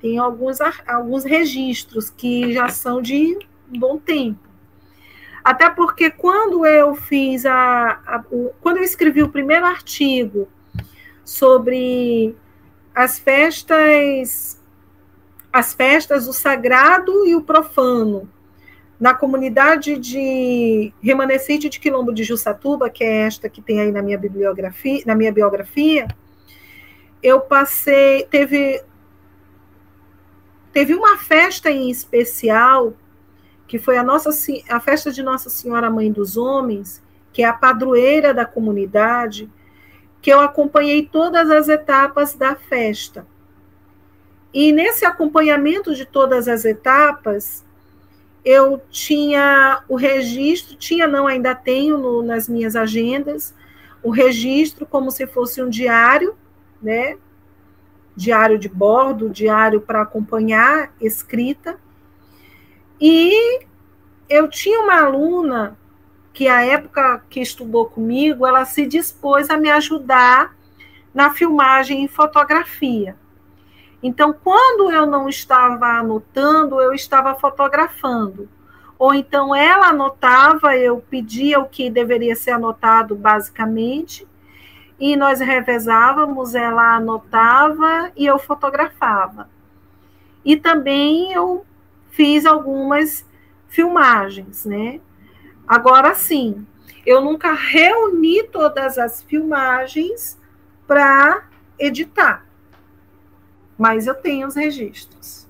Tem 0.00 0.18
alguns, 0.18 0.58
alguns 0.86 1.24
registros 1.24 2.10
que 2.10 2.52
já 2.52 2.68
são 2.68 3.00
de 3.00 3.38
um 3.72 3.78
bom 3.78 3.98
tempo. 3.98 4.40
Até 5.42 5.68
porque 5.68 6.10
quando 6.10 6.64
eu 6.64 6.94
fiz 6.94 7.44
a, 7.44 8.00
a 8.06 8.24
o, 8.30 8.50
quando 8.60 8.78
eu 8.78 8.82
escrevi 8.82 9.22
o 9.22 9.28
primeiro 9.28 9.66
artigo 9.66 10.48
sobre 11.22 12.34
as 12.94 13.18
festas 13.18 14.60
as 15.52 15.72
festas 15.72 16.26
do 16.26 16.32
sagrado 16.32 17.26
e 17.26 17.36
o 17.36 17.42
profano 17.42 18.28
na 18.98 19.14
comunidade 19.14 19.98
de 19.98 20.92
remanescente 21.02 21.68
de 21.68 21.78
Quilombo 21.78 22.12
de 22.12 22.24
Jussatuba, 22.24 22.90
que 22.90 23.04
é 23.04 23.22
esta 23.22 23.48
que 23.48 23.60
tem 23.60 23.80
aí 23.80 23.92
na 23.92 24.02
minha 24.02 24.18
bibliografia, 24.18 25.02
na 25.06 25.14
minha 25.14 25.32
biografia, 25.32 26.08
eu 27.24 27.40
passei, 27.40 28.24
teve 28.24 28.84
teve 30.70 30.94
uma 30.94 31.16
festa 31.16 31.70
em 31.70 31.90
especial 31.90 32.92
que 33.66 33.78
foi 33.78 33.96
a 33.96 34.02
nossa 34.02 34.28
a 34.68 34.78
festa 34.78 35.10
de 35.10 35.22
Nossa 35.22 35.48
Senhora 35.48 35.88
Mãe 35.88 36.12
dos 36.12 36.36
Homens, 36.36 37.02
que 37.32 37.42
é 37.42 37.46
a 37.46 37.52
padroeira 37.54 38.34
da 38.34 38.44
comunidade, 38.44 39.50
que 40.20 40.30
eu 40.30 40.38
acompanhei 40.38 41.06
todas 41.06 41.50
as 41.50 41.68
etapas 41.70 42.34
da 42.34 42.54
festa. 42.54 43.26
E 44.52 44.70
nesse 44.70 45.06
acompanhamento 45.06 45.94
de 45.94 46.04
todas 46.04 46.46
as 46.46 46.66
etapas, 46.66 47.64
eu 48.44 48.82
tinha 48.90 49.82
o 49.88 49.96
registro, 49.96 50.76
tinha 50.76 51.06
não, 51.06 51.26
ainda 51.26 51.54
tenho 51.54 51.96
no, 51.96 52.22
nas 52.22 52.50
minhas 52.50 52.76
agendas, 52.76 53.54
o 54.02 54.10
registro 54.10 54.84
como 54.84 55.10
se 55.10 55.26
fosse 55.26 55.62
um 55.62 55.70
diário, 55.70 56.36
né? 56.84 57.16
Diário 58.14 58.58
de 58.58 58.68
bordo, 58.68 59.30
diário 59.30 59.80
para 59.80 60.02
acompanhar 60.02 60.92
escrita. 61.00 61.78
E 63.00 63.64
eu 64.28 64.48
tinha 64.48 64.80
uma 64.80 65.00
aluna 65.00 65.76
que 66.32 66.48
a 66.48 66.64
época 66.64 67.22
que 67.30 67.40
estudou 67.40 67.86
comigo, 67.86 68.46
ela 68.46 68.64
se 68.64 68.86
dispôs 68.86 69.48
a 69.50 69.56
me 69.56 69.70
ajudar 69.70 70.54
na 71.14 71.30
filmagem 71.30 72.04
e 72.04 72.08
fotografia. 72.08 73.16
Então, 74.02 74.34
quando 74.34 74.90
eu 74.90 75.06
não 75.06 75.28
estava 75.28 75.86
anotando, 75.98 76.80
eu 76.80 76.92
estava 76.92 77.34
fotografando. 77.36 78.48
Ou 78.98 79.14
então 79.14 79.54
ela 79.54 79.88
anotava, 79.88 80.76
eu 80.76 80.98
pedia 80.98 81.58
o 81.58 81.68
que 81.68 81.88
deveria 81.90 82.36
ser 82.36 82.52
anotado 82.52 83.14
basicamente, 83.14 84.26
e 85.12 85.16
nós 85.16 85.40
revezávamos, 85.40 86.54
ela 86.54 86.96
anotava 86.96 88.12
e 88.16 88.26
eu 88.26 88.38
fotografava. 88.38 89.48
E 90.44 90.56
também 90.56 91.32
eu 91.32 91.66
fiz 92.10 92.46
algumas 92.46 93.26
filmagens, 93.68 94.64
né? 94.64 95.00
Agora 95.66 96.14
sim, 96.14 96.66
eu 97.04 97.20
nunca 97.20 97.52
reuni 97.52 98.44
todas 98.44 98.98
as 98.98 99.22
filmagens 99.22 100.38
para 100.86 101.48
editar 101.78 102.44
mas 103.78 104.06
eu 104.06 104.14
tenho 104.14 104.46
os 104.46 104.54
registros. 104.54 105.46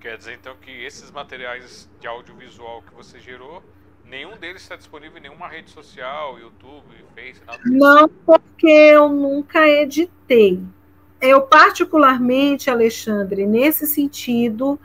Quer 0.00 0.16
dizer 0.16 0.34
então 0.34 0.56
que 0.56 0.70
esses 0.70 1.10
materiais 1.10 1.88
de 2.00 2.06
audiovisual 2.06 2.82
que 2.82 2.94
você 2.94 3.18
gerou, 3.18 3.62
nenhum 4.08 4.36
deles 4.36 4.62
está 4.62 4.76
disponível 4.76 5.18
em 5.18 5.22
nenhuma 5.22 5.48
rede 5.48 5.70
social, 5.70 6.38
YouTube, 6.38 7.04
Face, 7.14 7.40
nada 7.46 7.58
disso? 7.58 7.72
Não, 7.72 8.08
porque 8.08 8.66
eu 8.66 9.08
nunca 9.08 9.66
editei. 9.68 10.62
Eu, 11.20 11.42
particularmente, 11.42 12.70
Alexandre, 12.70 13.46
nesse 13.46 13.86
sentido, 13.86 14.78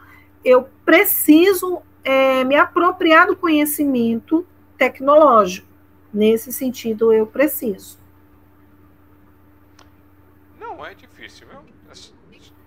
eu 0.43 0.67
preciso 0.83 1.81
é, 2.03 2.43
me 2.43 2.55
apropriar 2.55 3.27
do 3.27 3.35
conhecimento 3.35 4.45
tecnológico. 4.77 5.67
Nesse 6.13 6.51
sentido, 6.51 7.11
eu 7.11 7.25
preciso. 7.25 7.97
Não 10.59 10.85
é 10.85 10.93
difícil, 10.93 11.47
viu? 11.47 11.59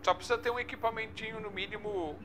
Só 0.03 0.15
precisa 0.15 0.39
ter 0.39 0.51
um 0.51 0.59
equipamentinho 0.59 1.41
no 1.41 1.51
mínimo, 1.51 2.17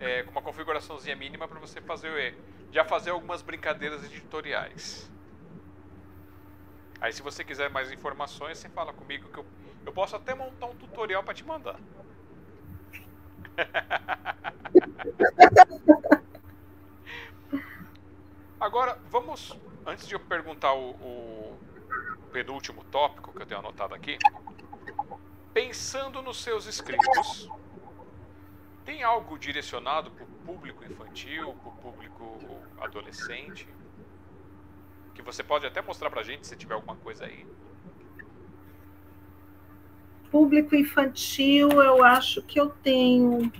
é, 0.00 0.22
com 0.22 0.30
uma 0.30 0.40
configuraçãozinha 0.40 1.14
mínima 1.14 1.46
para 1.46 1.60
você 1.60 1.78
fazer 1.80 2.34
já 2.72 2.84
fazer 2.84 3.10
algumas 3.10 3.42
brincadeiras 3.42 4.02
editoriais. 4.02 5.08
Aí 7.00 7.12
se 7.12 7.22
você 7.22 7.44
quiser 7.44 7.68
mais 7.70 7.92
informações, 7.92 8.58
você 8.58 8.68
fala 8.68 8.92
comigo 8.92 9.28
que 9.28 9.38
eu, 9.38 9.46
eu 9.84 9.92
posso 9.92 10.16
até 10.16 10.34
montar 10.34 10.66
um 10.66 10.74
tutorial 10.74 11.22
para 11.22 11.34
te 11.34 11.44
mandar. 11.44 11.78
Agora, 18.58 18.98
vamos. 19.10 19.54
Antes 19.84 20.06
de 20.06 20.14
eu 20.14 20.20
perguntar 20.20 20.72
o, 20.72 20.90
o 20.92 21.58
penúltimo 22.32 22.84
tópico 22.84 23.32
que 23.32 23.42
eu 23.42 23.46
tenho 23.46 23.58
anotado 23.58 23.92
aqui, 23.94 24.16
pensando 25.52 26.22
nos 26.22 26.40
seus 26.40 26.66
escritos, 26.66 27.50
tem 28.84 29.02
algo 29.02 29.38
direcionado 29.38 30.10
para 30.10 30.24
o 30.24 30.26
público 30.26 30.84
infantil, 30.84 31.54
para 31.54 31.68
o 31.68 31.76
público 31.76 32.38
adolescente? 32.80 33.68
Que 35.14 35.22
você 35.22 35.42
pode 35.42 35.66
até 35.66 35.80
mostrar 35.82 36.10
para 36.10 36.20
a 36.20 36.24
gente 36.24 36.46
se 36.46 36.56
tiver 36.56 36.74
alguma 36.74 36.96
coisa 36.96 37.26
aí. 37.26 37.46
Público 40.30 40.74
infantil, 40.74 41.70
eu 41.70 42.02
acho 42.02 42.42
que 42.42 42.58
eu 42.58 42.70
tenho. 42.70 43.52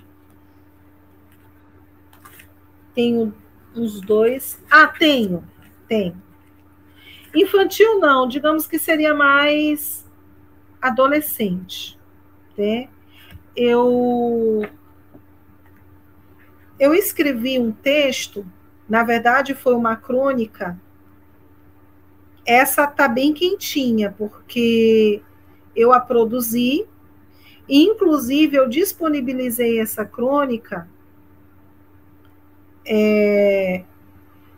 Tenho 2.95 3.33
uns 3.75 4.01
dois. 4.01 4.63
Ah, 4.69 4.87
tenho, 4.87 5.47
tenho. 5.87 6.21
Infantil 7.35 7.99
não, 7.99 8.27
digamos 8.27 8.67
que 8.67 8.77
seria 8.77 9.13
mais 9.13 10.03
adolescente. 10.81 11.99
Né? 12.57 12.89
Eu, 13.55 14.67
eu 16.79 16.93
escrevi 16.93 17.59
um 17.59 17.71
texto, 17.71 18.45
na 18.87 19.03
verdade 19.03 19.53
foi 19.53 19.75
uma 19.75 19.95
crônica. 19.95 20.79
Essa 22.45 22.85
tá 22.87 23.07
bem 23.07 23.33
quentinha, 23.33 24.13
porque 24.17 25.21
eu 25.75 25.93
a 25.93 25.99
produzi, 25.99 26.85
e 27.67 27.83
inclusive 27.83 28.57
eu 28.57 28.67
disponibilizei 28.67 29.79
essa 29.79 30.03
crônica 30.03 30.87
é, 32.85 33.83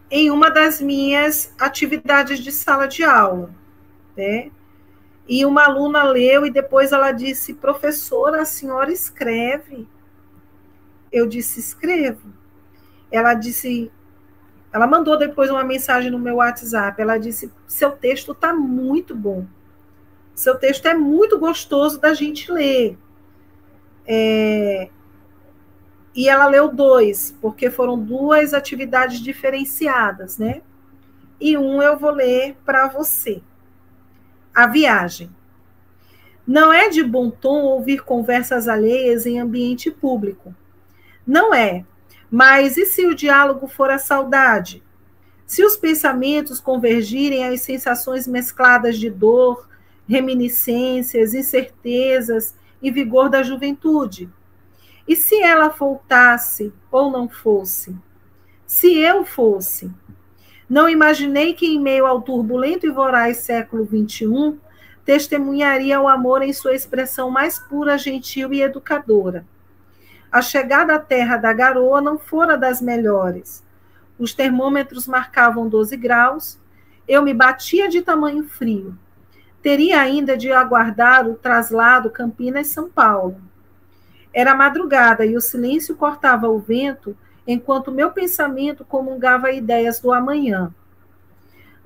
em 0.09 0.31
uma 0.31 0.49
das 0.49 0.81
minhas 0.81 1.53
atividades 1.59 2.39
de 2.39 2.51
sala 2.51 2.87
de 2.87 3.03
aula. 3.03 3.53
Né? 4.17 4.51
E 5.27 5.45
uma 5.45 5.65
aluna 5.65 6.03
leu 6.03 6.45
e 6.45 6.51
depois 6.51 6.91
ela 6.91 7.11
disse: 7.11 7.53
professora, 7.53 8.41
a 8.41 8.45
senhora 8.45 8.91
escreve. 8.91 9.87
Eu 11.15 11.25
disse: 11.25 11.61
escrevo. 11.61 12.33
Ela 13.09 13.33
disse: 13.33 13.89
ela 14.73 14.85
mandou 14.85 15.17
depois 15.17 15.49
uma 15.49 15.63
mensagem 15.63 16.11
no 16.11 16.19
meu 16.19 16.35
WhatsApp. 16.35 17.01
Ela 17.01 17.17
disse: 17.17 17.49
seu 17.65 17.91
texto 17.91 18.33
está 18.33 18.53
muito 18.53 19.15
bom. 19.15 19.45
Seu 20.35 20.55
texto 20.55 20.85
é 20.87 20.93
muito 20.93 21.39
gostoso 21.39 22.01
da 22.01 22.13
gente 22.13 22.51
ler. 22.51 22.97
É... 24.05 24.89
E 26.13 26.27
ela 26.27 26.47
leu 26.47 26.67
dois, 26.67 27.33
porque 27.39 27.69
foram 27.69 27.97
duas 27.97 28.53
atividades 28.53 29.21
diferenciadas, 29.21 30.37
né? 30.37 30.63
E 31.39 31.57
um 31.57 31.81
eu 31.81 31.97
vou 31.97 32.11
ler 32.11 32.57
para 32.65 32.89
você 32.89 33.41
a 34.53 34.67
viagem. 34.67 35.29
Não 36.45 36.73
é 36.73 36.89
de 36.89 37.01
bom 37.01 37.29
tom 37.29 37.61
ouvir 37.61 38.03
conversas 38.03 38.67
alheias 38.67 39.25
em 39.25 39.39
ambiente 39.39 39.89
público. 39.89 40.53
Não 41.25 41.53
é. 41.53 41.85
Mas 42.29 42.77
e 42.77 42.85
se 42.85 43.05
o 43.05 43.15
diálogo 43.15 43.67
for 43.67 43.89
a 43.89 43.97
saudade? 43.97 44.83
Se 45.45 45.63
os 45.63 45.77
pensamentos 45.77 46.59
convergirem 46.59 47.47
às 47.47 47.61
sensações 47.61 48.27
mescladas 48.27 48.97
de 48.97 49.09
dor, 49.09 49.67
reminiscências, 50.07 51.33
incertezas 51.33 52.55
e 52.81 52.91
vigor 52.91 53.29
da 53.29 53.43
juventude? 53.43 54.29
E 55.07 55.15
se 55.15 55.39
ela 55.39 55.69
voltasse 55.69 56.73
ou 56.91 57.11
não 57.11 57.29
fosse? 57.29 57.95
Se 58.65 58.97
eu 58.97 59.23
fosse? 59.23 59.91
Não 60.67 60.89
imaginei 60.89 61.53
que, 61.53 61.67
em 61.67 61.79
meio 61.79 62.07
ao 62.07 62.21
turbulento 62.21 62.87
e 62.87 62.91
voraz 62.91 63.37
século 63.37 63.85
XXI, 63.85 64.59
testemunharia 65.05 66.01
o 66.01 66.07
amor 66.07 66.41
em 66.41 66.51
sua 66.51 66.73
expressão 66.73 67.29
mais 67.29 67.59
pura, 67.59 67.99
gentil 67.99 68.51
e 68.51 68.63
educadora. 68.63 69.45
A 70.35 70.41
chegada 70.41 70.95
à 70.95 70.99
terra 70.99 71.37
da 71.37 71.53
garoa 71.53 72.01
não 72.01 72.19
fora 72.19 72.57
das 72.57 72.81
melhores. 72.81 73.63
Os 74.19 74.33
termômetros 74.33 75.07
marcavam 75.07 75.69
12 75.69 75.95
graus, 75.95 76.59
eu 77.07 77.21
me 77.21 77.33
batia 77.33 77.87
de 77.87 78.01
tamanho 78.01 78.43
frio. 78.43 78.97
Teria 79.61 80.01
ainda 80.01 80.35
de 80.35 80.51
aguardar 80.51 81.25
o 81.25 81.35
traslado 81.35 82.09
Campinas-São 82.09 82.89
Paulo. 82.89 83.37
Era 84.33 84.53
madrugada 84.53 85.25
e 85.25 85.37
o 85.37 85.39
silêncio 85.39 85.95
cortava 85.95 86.49
o 86.49 86.59
vento 86.59 87.15
enquanto 87.47 87.89
meu 87.89 88.11
pensamento 88.11 88.83
comungava 88.83 89.53
ideias 89.53 90.01
do 90.01 90.11
amanhã. 90.11 90.69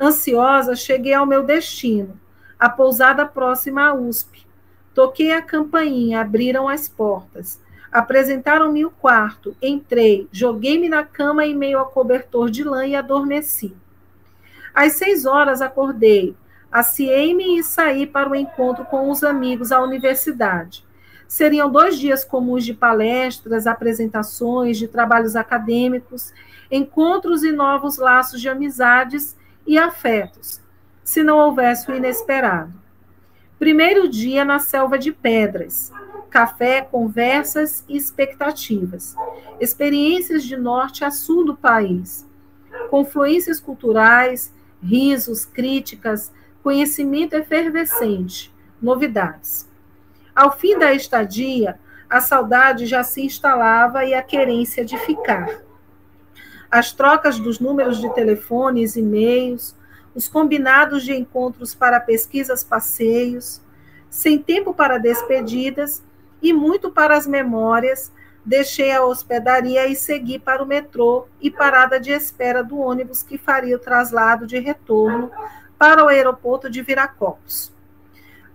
Ansiosa, 0.01 0.75
cheguei 0.75 1.13
ao 1.13 1.27
meu 1.27 1.43
destino, 1.43 2.19
a 2.57 2.67
pousada 2.67 3.27
próxima 3.27 3.89
à 3.89 3.93
USP. 3.93 4.43
Toquei 4.95 5.33
a 5.33 5.39
campainha, 5.39 6.21
abriram 6.21 6.67
as 6.67 6.89
portas. 6.89 7.59
Apresentaram-me 7.91 8.85
o 8.85 8.91
quarto, 8.91 9.55
entrei, 9.61 10.27
joguei-me 10.31 10.87
na 10.87 11.03
cama 11.03 11.45
em 11.45 11.55
meio 11.55 11.79
a 11.79 11.85
cobertor 11.85 12.49
de 12.49 12.63
lã 12.63 12.85
e 12.85 12.95
adormeci. 12.95 13.75
Às 14.73 14.93
seis 14.93 15.25
horas 15.25 15.61
acordei, 15.61 16.35
aciei-me 16.71 17.57
e 17.57 17.63
saí 17.63 18.05
para 18.05 18.29
o 18.29 18.35
encontro 18.35 18.85
com 18.85 19.09
os 19.09 19.23
amigos 19.23 19.71
à 19.71 19.81
universidade. 19.81 20.85
Seriam 21.27 21.69
dois 21.69 21.97
dias 21.97 22.23
comuns 22.23 22.63
de 22.63 22.73
palestras, 22.73 23.65
apresentações, 23.65 24.77
de 24.77 24.87
trabalhos 24.87 25.35
acadêmicos, 25.35 26.31
encontros 26.71 27.43
e 27.43 27.51
novos 27.51 27.97
laços 27.97 28.39
de 28.39 28.49
amizades 28.49 29.35
e 29.65 29.77
afetos, 29.77 30.61
se 31.03 31.23
não 31.23 31.37
houvesse 31.37 31.91
o 31.91 31.95
inesperado. 31.95 32.73
Primeiro 33.57 34.07
dia 34.07 34.45
na 34.45 34.59
selva 34.59 34.97
de 34.97 35.11
pedras. 35.11 35.91
Café, 36.30 36.82
conversas 36.82 37.83
e 37.90 37.98
expectativas. 37.98 39.16
Experiências 39.59 40.43
de 40.43 40.56
norte 40.56 41.03
a 41.03 41.09
sul 41.09 41.43
do 41.43 41.58
país. 41.58 42.27
Confluências 42.90 43.59
culturais, 43.59 44.53
risos, 44.82 45.43
críticas, 45.43 46.32
conhecimento 46.61 47.33
efervescente, 47.33 48.53
novidades. 48.82 49.67
Ao 50.35 50.56
fim 50.56 50.77
da 50.77 50.93
estadia, 50.93 51.80
a 52.09 52.22
saudade 52.22 52.85
já 52.85 53.03
se 53.03 53.22
instalava 53.22 54.06
e 54.06 54.14
a 54.14 54.22
querência 54.22 54.85
de 54.85 54.98
ficar. 54.99 55.61
As 56.69 56.93
trocas 56.93 57.40
dos 57.40 57.59
números 57.59 57.99
de 57.99 58.14
telefones, 58.14 58.95
e-mails, 58.95 59.75
os 60.14 60.27
combinados 60.27 61.03
de 61.03 61.14
encontros 61.14 61.74
para 61.74 61.99
pesquisas, 61.99 62.64
passeios, 62.64 63.61
sem 64.09 64.38
tempo 64.38 64.74
para 64.74 64.98
despedidas 64.99 66.03
e 66.41 66.53
muito 66.53 66.89
para 66.89 67.15
as 67.15 67.27
memórias, 67.27 68.11
deixei 68.45 68.91
a 68.91 69.03
hospedaria 69.03 69.87
e 69.87 69.95
segui 69.95 70.39
para 70.39 70.63
o 70.63 70.65
metrô 70.65 71.27
e 71.41 71.51
parada 71.51 71.99
de 71.99 72.11
espera 72.11 72.63
do 72.63 72.79
ônibus 72.79 73.21
que 73.21 73.37
faria 73.37 73.75
o 73.75 73.79
traslado 73.79 74.47
de 74.47 74.57
retorno 74.59 75.31
para 75.77 76.03
o 76.03 76.07
aeroporto 76.07 76.69
de 76.69 76.81
Viracopos. 76.81 77.71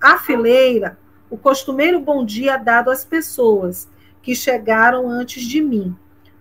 A 0.00 0.18
fileira, 0.18 0.98
o 1.30 1.36
costumeiro 1.36 1.98
bom 2.00 2.24
dia 2.24 2.56
dado 2.56 2.90
às 2.90 3.04
pessoas 3.04 3.88
que 4.22 4.34
chegaram 4.34 5.08
antes 5.08 5.42
de 5.42 5.60
mim, 5.60 5.96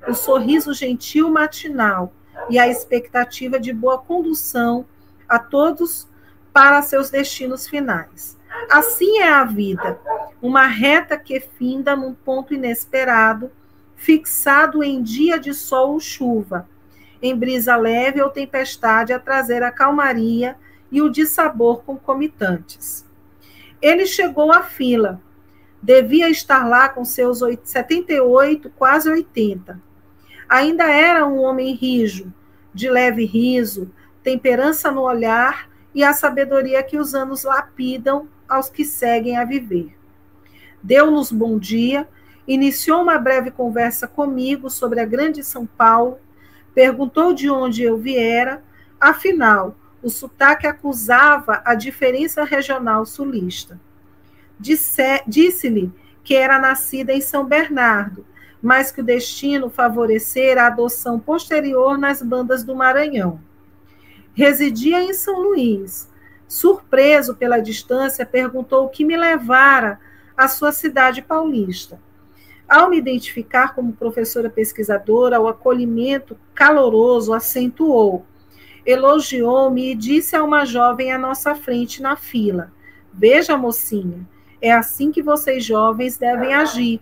o 0.07 0.13
sorriso 0.13 0.73
gentil 0.73 1.29
matinal 1.29 2.13
e 2.49 2.59
a 2.59 2.67
expectativa 2.67 3.59
de 3.59 3.71
boa 3.71 3.97
condução 3.97 4.85
a 5.27 5.39
todos 5.39 6.07
para 6.51 6.81
seus 6.81 7.09
destinos 7.09 7.67
finais. 7.67 8.37
Assim 8.69 9.19
é 9.19 9.29
a 9.29 9.43
vida, 9.43 9.99
uma 10.41 10.67
reta 10.67 11.17
que 11.17 11.39
finda 11.39 11.95
num 11.95 12.13
ponto 12.13 12.53
inesperado, 12.53 13.51
fixado 13.95 14.83
em 14.83 15.01
dia 15.01 15.39
de 15.39 15.53
sol 15.53 15.93
ou 15.93 15.99
chuva, 15.99 16.67
em 17.21 17.35
brisa 17.35 17.75
leve 17.75 18.21
ou 18.21 18.29
tempestade 18.29 19.13
a 19.13 19.19
trazer 19.19 19.63
a 19.63 19.71
calmaria 19.71 20.57
e 20.91 21.01
o 21.01 21.09
dissabor 21.09 21.83
concomitantes. 21.83 23.05
Ele 23.81 24.05
chegou 24.05 24.51
à 24.51 24.61
fila. 24.61 25.21
Devia 25.81 26.29
estar 26.29 26.67
lá 26.67 26.87
com 26.87 27.03
seus 27.03 27.39
78, 27.63 28.69
quase 28.69 29.09
80. 29.09 29.81
Ainda 30.47 30.85
era 30.85 31.25
um 31.25 31.41
homem 31.41 31.73
rijo, 31.73 32.31
de 32.73 32.89
leve 32.89 33.25
riso, 33.25 33.91
temperança 34.23 34.89
no 34.89 35.01
olhar 35.01 35.69
e 35.93 36.03
a 36.03 36.13
sabedoria 36.13 36.81
que 36.81 36.97
os 36.97 37.13
anos 37.13 37.43
lapidam 37.43 38.27
aos 38.53 38.69
que 38.69 38.85
seguem 38.85 39.37
a 39.37 39.43
viver. 39.45 39.95
Deu-nos 40.81 41.31
bom 41.31 41.57
dia, 41.57 42.07
iniciou 42.47 43.01
uma 43.01 43.17
breve 43.17 43.51
conversa 43.51 44.07
comigo 44.07 44.69
sobre 44.69 44.99
a 44.99 45.05
grande 45.05 45.43
São 45.43 45.65
Paulo, 45.65 46.17
perguntou 46.73 47.33
de 47.33 47.49
onde 47.49 47.83
eu 47.83 47.97
viera, 47.97 48.63
afinal, 48.99 49.75
o 50.01 50.09
sotaque 50.09 50.67
acusava 50.67 51.61
a 51.63 51.75
diferença 51.75 52.43
regional 52.43 53.05
sulista. 53.05 53.79
Disse-lhe 54.59 55.91
que 56.23 56.35
era 56.35 56.59
nascida 56.59 57.13
em 57.13 57.21
São 57.21 57.45
Bernardo, 57.45 58.25
mas 58.61 58.91
que 58.91 59.01
o 59.01 59.03
destino 59.03 59.69
favorecera 59.69 60.63
a 60.63 60.67
adoção 60.67 61.19
posterior 61.19 61.97
nas 61.97 62.21
bandas 62.21 62.63
do 62.63 62.75
Maranhão. 62.75 63.41
Residia 64.33 65.03
em 65.03 65.13
São 65.13 65.41
Luís. 65.41 66.09
Surpreso 66.53 67.33
pela 67.33 67.57
distância, 67.57 68.27
perguntou 68.27 68.85
o 68.85 68.89
que 68.89 69.03
me 69.03 69.17
levara 69.17 69.99
à 70.37 70.47
sua 70.47 70.71
cidade 70.71 71.19
paulista. 71.19 71.99
Ao 72.69 72.91
me 72.91 72.97
identificar 72.99 73.73
como 73.73 73.93
professora 73.93 74.51
pesquisadora, 74.51 75.41
o 75.41 75.47
acolhimento 75.47 76.37
caloroso 76.53 77.33
acentuou. 77.33 78.23
Elogiou-me 78.85 79.93
e 79.93 79.95
disse 79.95 80.35
a 80.35 80.43
uma 80.43 80.63
jovem 80.63 81.11
à 81.11 81.17
nossa 81.17 81.55
frente 81.55 82.03
na 82.03 82.15
fila: 82.15 82.71
Veja, 83.11 83.57
mocinha, 83.57 84.19
é 84.61 84.71
assim 84.71 85.11
que 85.11 85.23
vocês 85.23 85.65
jovens 85.65 86.19
devem 86.19 86.53
agir. 86.53 87.01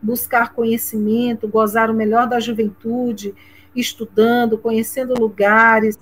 Buscar 0.00 0.52
conhecimento, 0.52 1.48
gozar 1.48 1.90
o 1.90 1.94
melhor 1.94 2.28
da 2.28 2.38
juventude, 2.38 3.34
estudando, 3.74 4.56
conhecendo 4.56 5.14
lugares, 5.18 5.98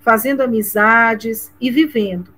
fazendo 0.00 0.42
amizades 0.42 1.50
e 1.58 1.70
vivendo. 1.70 2.33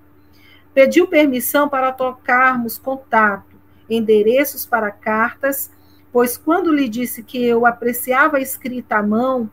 Pediu 0.77 1.07
permissão 1.07 1.67
para 1.67 1.91
tocarmos 1.91 2.77
contato, 2.77 3.55
endereços 3.89 4.63
para 4.63 4.91
cartas, 4.91 5.71
pois 6.13 6.37
quando 6.37 6.71
lhe 6.71 6.87
disse 6.87 7.23
que 7.23 7.43
eu 7.43 7.65
apreciava 7.65 8.37
a 8.37 8.41
escrita 8.41 8.97
à 8.97 9.01
mão, 9.01 9.49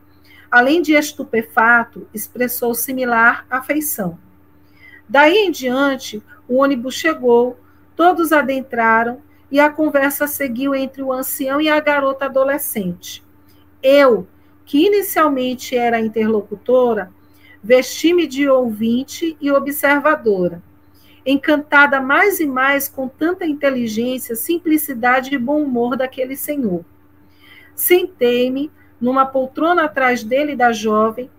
além 0.50 0.82
de 0.82 0.92
estupefato, 0.92 2.06
expressou 2.12 2.74
similar 2.74 3.46
afeição. 3.48 4.18
Daí 5.08 5.46
em 5.46 5.50
diante, 5.50 6.22
o 6.46 6.56
ônibus 6.56 6.94
chegou, 6.94 7.58
todos 7.96 8.30
adentraram 8.30 9.22
e 9.50 9.58
a 9.58 9.70
conversa 9.70 10.26
seguiu 10.26 10.74
entre 10.74 11.02
o 11.02 11.10
ancião 11.10 11.58
e 11.58 11.70
a 11.70 11.80
garota 11.80 12.26
adolescente. 12.26 13.24
Eu, 13.82 14.28
que 14.66 14.88
inicialmente 14.88 15.74
era 15.74 15.98
interlocutora, 15.98 17.10
vesti-me 17.62 18.26
de 18.26 18.46
ouvinte 18.46 19.38
e 19.40 19.50
observadora, 19.50 20.62
encantada 21.24 22.00
mais 22.00 22.40
e 22.40 22.46
mais 22.46 22.88
com 22.88 23.08
tanta 23.08 23.46
inteligência, 23.46 24.36
simplicidade 24.36 25.34
e 25.34 25.38
bom 25.38 25.62
humor 25.62 25.96
daquele 25.96 26.36
senhor. 26.36 26.84
Sentei-me 27.74 28.70
numa 29.00 29.26
poltrona 29.26 29.84
atrás 29.84 30.22
dele 30.22 30.52
e 30.52 30.56
da 30.56 30.72
jovem, 30.72 31.30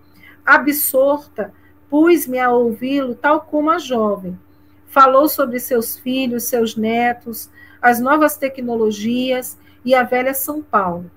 absorta, 0.44 1.52
pus-me 1.88 2.38
a 2.38 2.50
ouvi-lo 2.50 3.14
tal 3.14 3.40
como 3.42 3.70
a 3.70 3.78
jovem. 3.78 4.38
Falou 4.86 5.28
sobre 5.28 5.58
seus 5.58 5.98
filhos, 5.98 6.44
seus 6.44 6.76
netos, 6.76 7.50
as 7.80 8.00
novas 8.00 8.36
tecnologias 8.36 9.58
e 9.84 9.94
a 9.94 10.02
velha 10.02 10.34
São 10.34 10.62
Paulo. 10.62 11.10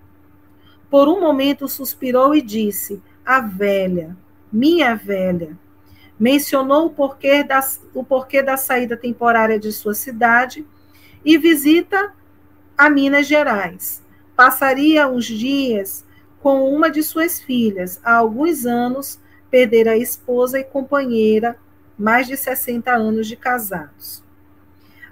Por 0.89 1.07
um 1.07 1.19
momento 1.19 1.67
suspirou 1.67 2.35
e 2.35 2.41
disse: 2.41 3.01
A 3.25 3.41
velha 3.41 4.17
minha 4.51 4.95
velha. 4.95 5.57
Mencionou 6.19 6.87
o 6.87 6.89
porquê, 6.89 7.43
da, 7.43 7.61
o 7.93 8.03
porquê 8.03 8.43
da 8.43 8.57
saída 8.57 8.97
temporária 8.97 9.57
de 9.57 9.71
sua 9.71 9.93
cidade 9.93 10.67
e 11.23 11.37
visita 11.37 12.13
a 12.77 12.89
Minas 12.89 13.25
Gerais. 13.25 14.03
Passaria 14.35 15.07
uns 15.07 15.25
dias 15.25 16.05
com 16.41 16.69
uma 16.69 16.91
de 16.91 17.01
suas 17.03 17.39
filhas. 17.39 18.01
Há 18.03 18.15
alguns 18.15 18.65
anos, 18.65 19.17
perdera 19.49 19.91
a 19.91 19.97
esposa 19.97 20.59
e 20.59 20.63
companheira, 20.63 21.57
mais 21.97 22.27
de 22.27 22.35
60 22.35 22.91
anos 22.93 23.25
de 23.25 23.37
casados. 23.37 24.21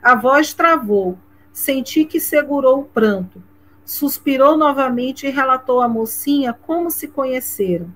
A 0.02 0.14
voz 0.14 0.54
travou. 0.54 1.18
Senti 1.54 2.04
que 2.04 2.20
segurou 2.20 2.82
o 2.82 2.86
pranto. 2.86 3.42
Suspirou 3.86 4.58
novamente 4.58 5.26
e 5.26 5.30
relatou 5.30 5.82
à 5.82 5.88
mocinha 5.88 6.54
como 6.54 6.92
se 6.92 7.08
conheceram 7.08 7.90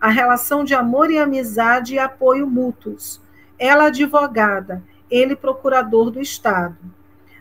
a 0.00 0.08
relação 0.08 0.64
de 0.64 0.74
amor 0.74 1.10
e 1.10 1.18
amizade 1.18 1.94
e 1.94 1.98
apoio 1.98 2.46
mútuos. 2.46 3.20
Ela 3.58 3.86
advogada, 3.86 4.82
ele 5.10 5.34
procurador 5.34 6.10
do 6.10 6.20
Estado. 6.20 6.76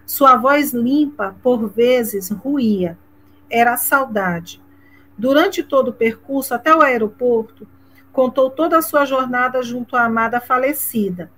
Sua 0.06 0.35
voz 0.35 0.72
limpa, 0.72 1.35
por 1.42 1.67
vezes, 1.67 2.30
ruía. 2.30 2.98
Era 3.50 3.74
a 3.74 3.77
saudade. 3.77 4.61
Durante 5.17 5.64
todo 5.64 5.90
o 5.90 5.93
percurso 5.93 6.53
até 6.53 6.75
o 6.75 6.82
aeroporto, 6.82 7.67
contou 8.11 8.50
toda 8.50 8.77
a 8.77 8.82
sua 8.82 9.06
jornada 9.06 9.61
junto 9.61 9.95
à 9.95 10.06
amada 10.06 10.40
falecida, 10.40 11.32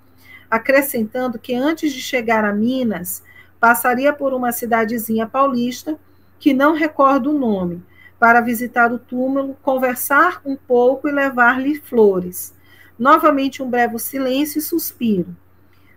acrescentando 0.49 1.39
que 1.39 1.53
antes 1.55 1.93
de 1.93 2.01
chegar 2.01 2.43
a 2.43 2.53
Minas, 2.53 3.23
passaria 3.59 4.13
por 4.13 4.33
uma 4.33 4.51
cidadezinha 4.51 5.25
paulista, 5.25 5.97
que 6.39 6.53
não 6.53 6.73
recordo 6.73 7.31
o 7.31 7.37
nome, 7.37 7.83
para 8.19 8.41
visitar 8.41 8.91
o 8.91 8.99
túmulo, 8.99 9.55
conversar 9.61 10.41
um 10.43 10.55
pouco 10.55 11.07
e 11.07 11.11
levar-lhe 11.11 11.79
flores. 11.79 12.53
Novamente 12.97 13.61
um 13.61 13.69
breve 13.69 13.99
silêncio 13.99 14.59
e 14.59 14.61
suspiro. 14.61 15.35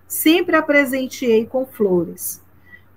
Sempre 0.07 0.57
a 0.57 0.63
presenteei 0.63 1.47
com 1.47 1.65
flores. 1.65 2.43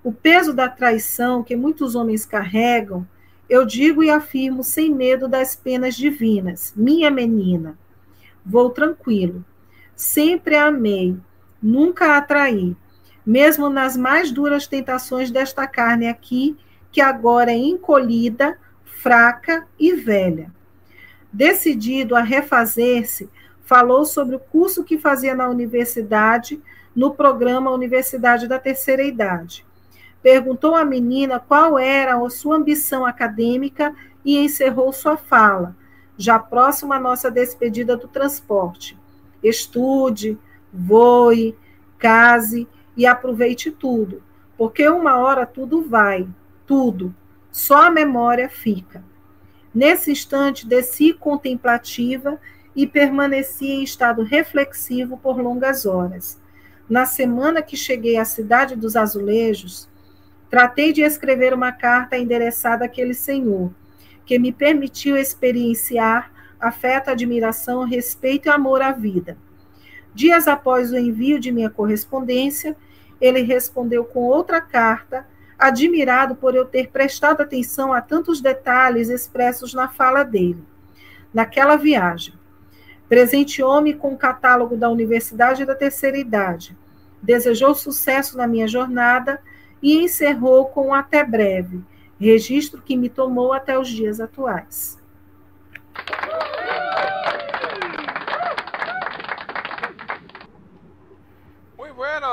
O 0.03 0.11
peso 0.11 0.53
da 0.53 0.68
traição 0.68 1.43
que 1.43 1.56
muitos 1.56 1.95
homens 1.95 2.26
carregam, 2.26 3.08
eu 3.50 3.66
digo 3.66 4.03
e 4.03 4.10
afirmo 4.10 4.64
sem 4.64 4.93
medo 4.93 5.27
das 5.27 5.56
penas 5.56 5.95
divinas. 5.95 6.74
Minha 6.76 7.10
menina, 7.10 7.77
vou 8.45 8.69
tranquilo. 8.69 9.45
Sempre 9.95 10.56
a 10.56 10.66
amei, 10.66 11.16
nunca 11.61 12.18
a 12.18 12.22
traí, 12.22 12.76
mesmo 13.26 13.69
nas 13.69 13.95
mais 13.95 14.32
duras 14.32 14.68
tentações 14.68 15.32
desta 15.32 15.66
carne 15.66 16.08
aqui, 16.08 16.58
que 16.92 17.00
agora 17.00 17.52
é 17.52 17.58
encolhida, 17.58 18.58
fraca 19.03 19.67
e 19.77 19.91
velha. 19.91 20.49
Decidido 21.32 22.15
a 22.15 22.22
refazer-se, 22.22 23.30
falou 23.65 24.06
sobre 24.06 24.38
o 24.38 24.40
curso 24.40 24.82
que 24.82 24.98
fazia 24.98 25.35
na 25.35 25.49
universidade, 25.49 26.61
no 26.95 27.14
programa 27.14 27.69
Universidade 27.69 28.48
da 28.48 28.57
Terceira 28.57 29.03
Idade. 29.03 29.65
Perguntou 30.22 30.73
à 30.73 30.85
menina 30.85 31.38
qual 31.38 31.77
era 31.77 32.15
a 32.15 32.30
sua 32.30 32.56
ambição 32.56 33.06
acadêmica 33.06 33.93
e 34.23 34.38
encerrou 34.38 34.93
sua 34.93 35.17
fala, 35.17 35.75
já 36.17 36.40
próximo 36.40 36.93
à 36.93 36.99
nossa 36.99 37.30
despedida 37.30 37.98
do 37.98 38.07
transporte. 38.07 38.98
Estude, 39.43 40.38
voe, 40.73 41.57
case 41.99 42.65
e 42.95 43.06
aproveite 43.06 43.69
tudo, 43.69 44.23
porque 44.57 44.88
uma 44.88 45.17
hora 45.17 45.45
tudo 45.45 45.82
vai, 45.82 46.25
tudo, 46.65 47.14
só 47.53 47.83
a 47.83 47.91
memória 47.91 48.49
fica. 48.49 49.03
Nesse 49.73 50.11
instante, 50.11 50.67
desci 50.67 51.14
contemplativa 51.14 52.40
e 52.75 52.88
permaneci 52.88 53.67
em 53.67 53.83
estado 53.83 54.23
reflexivo 54.23 55.17
por 55.17 55.40
longas 55.40 55.85
horas. 55.85 56.41
Na 56.90 57.06
semana 57.06 57.61
que 57.61 57.77
cheguei 57.77 58.17
à 58.17 58.25
cidade 58.25 58.75
dos 58.75 58.95
azulejos, 58.95 59.88
tratei 60.49 60.91
de 60.91 61.03
escrever 61.03 61.53
uma 61.53 61.72
carta 61.72 62.17
endereçada 62.17 62.85
àquele 62.85 63.14
senhor, 63.14 63.72
que 64.25 64.40
me 64.40 64.51
permitiu 64.51 65.15
experienciar 65.15 66.32
afeto, 66.59 67.09
admiração, 67.09 67.83
respeito 67.83 68.48
e 68.48 68.49
amor 68.49 68.82
à 68.82 68.91
vida. 68.91 69.38
Dias 70.11 70.48
após 70.48 70.91
o 70.91 70.98
envio 70.98 71.40
de 71.40 71.51
minha 71.51 71.69
correspondência, 71.69 72.75
ele 73.22 73.41
respondeu 73.41 74.06
com 74.06 74.22
outra 74.22 74.59
carta, 74.59 75.27
admirado 75.64 76.35
por 76.35 76.53
eu 76.53 76.66
ter 76.66 76.90
prestado 76.90 77.40
atenção 77.40 77.93
a 77.93 78.01
tantos 78.01 78.42
detalhes 78.42 79.08
expressos 79.08 79.74
na 79.74 79.88
fala 79.88 80.22
dele. 80.22 80.61
Naquela 81.33 81.77
viagem, 81.77 82.33
presenteou-me 83.08 83.93
com 83.93 84.14
o 84.14 84.17
catálogo 84.17 84.75
da 84.75 84.90
Universidade 84.90 85.64
da 85.64 85.74
Terceira 85.74 86.17
Idade, 86.17 86.77
desejou 87.22 87.74
sucesso 87.74 88.38
na 88.38 88.45
minha 88.45 88.67
jornada 88.67 89.42
e 89.82 90.03
encerrou 90.03 90.66
com 90.66 90.93
até 90.93 91.24
breve, 91.24 91.82
registro 92.19 92.82
que 92.82 92.98
me 92.98 93.08
tomou 93.08 93.53
até 93.53 93.80
os 93.80 93.88
dias 93.88 94.19
atuais. 94.19 95.01
Muito 101.77 101.95
bueno! 101.95 102.33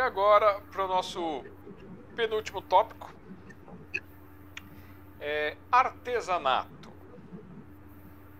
E 0.00 0.02
agora 0.02 0.62
para 0.72 0.86
o 0.86 0.88
nosso 0.88 1.44
penúltimo 2.16 2.62
tópico. 2.62 3.14
É 5.20 5.58
artesanato. 5.70 6.90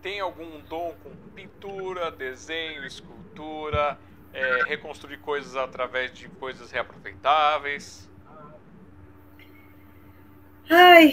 Tem 0.01 0.21
algum 0.21 0.59
dom 0.61 0.97
com 1.03 1.15
pintura, 1.35 2.11
desenho, 2.11 2.87
escultura, 2.87 3.99
é, 4.33 4.63
reconstruir 4.63 5.19
coisas 5.19 5.55
através 5.55 6.15
de 6.15 6.31
coisas 6.31 6.71
reaproveitáveis? 6.71 8.09
Ai, 10.71 11.13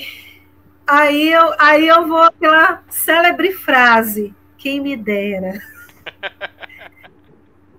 aí 0.87 1.29
eu, 1.29 1.55
aí 1.59 1.89
eu 1.89 2.07
vou 2.07 2.31
pela 2.31 2.85
célebre 2.87 3.51
frase: 3.51 4.33
quem 4.57 4.79
me 4.79 4.95
dera. 4.95 5.59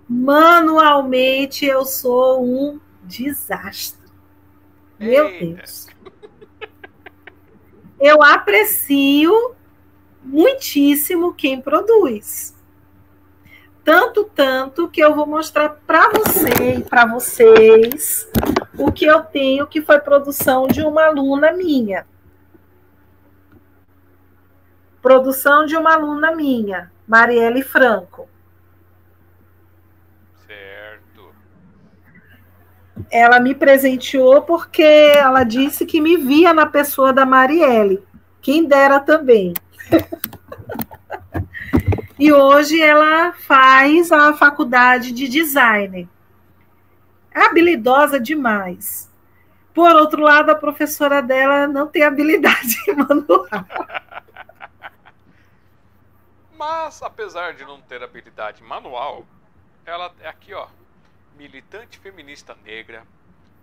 Manualmente 0.08 1.66
eu 1.66 1.84
sou 1.84 2.42
um 2.42 2.80
desastre. 3.02 4.08
Meu 4.98 5.26
Eita. 5.28 5.56
Deus. 5.56 5.86
Eu 8.00 8.22
aprecio 8.22 9.54
muitíssimo 10.22 11.34
quem 11.34 11.60
produz. 11.60 12.56
Tanto, 13.84 14.24
tanto 14.24 14.88
que 14.88 15.00
eu 15.00 15.14
vou 15.14 15.26
mostrar 15.26 15.70
para 15.86 16.10
você 16.10 16.76
e 16.76 16.82
para 16.82 17.06
vocês 17.06 18.28
o 18.78 18.92
que 18.92 19.06
eu 19.06 19.22
tenho, 19.22 19.66
que 19.66 19.80
foi 19.80 19.98
produção 19.98 20.66
de 20.66 20.82
uma 20.82 21.06
aluna 21.06 21.52
minha. 21.52 22.06
Produção 25.00 25.64
de 25.64 25.74
uma 25.74 25.94
aluna 25.94 26.34
minha, 26.36 26.92
Marielle 27.06 27.62
Franco. 27.62 28.28
Certo. 30.46 31.34
Ela 33.10 33.40
me 33.40 33.54
presenteou 33.54 34.42
porque 34.42 34.82
ela 34.82 35.44
disse 35.44 35.86
que 35.86 36.00
me 36.00 36.16
via 36.16 36.52
na 36.52 36.66
pessoa 36.66 37.12
da 37.12 37.24
Marielle. 37.24 38.02
Quem 38.40 38.66
dera 38.66 39.00
também. 39.00 39.54
e 42.18 42.32
hoje 42.32 42.80
ela 42.80 43.32
faz 43.32 44.12
a 44.12 44.32
faculdade 44.34 45.12
de 45.12 45.28
design. 45.28 46.08
É 47.32 47.46
habilidosa 47.46 48.18
demais. 48.18 49.08
Por 49.72 49.94
outro 49.94 50.22
lado, 50.22 50.50
a 50.50 50.56
professora 50.56 51.22
dela 51.22 51.68
não 51.68 51.86
tem 51.86 52.02
habilidade 52.02 52.76
manual. 52.96 53.46
Mas, 56.58 57.00
apesar 57.00 57.54
de 57.54 57.64
não 57.64 57.80
ter 57.80 58.02
habilidade 58.02 58.64
manual, 58.64 59.24
ela 59.86 60.12
é 60.20 60.28
aqui, 60.28 60.52
ó, 60.52 60.66
militante 61.38 62.00
feminista 62.00 62.56
negra, 62.64 63.06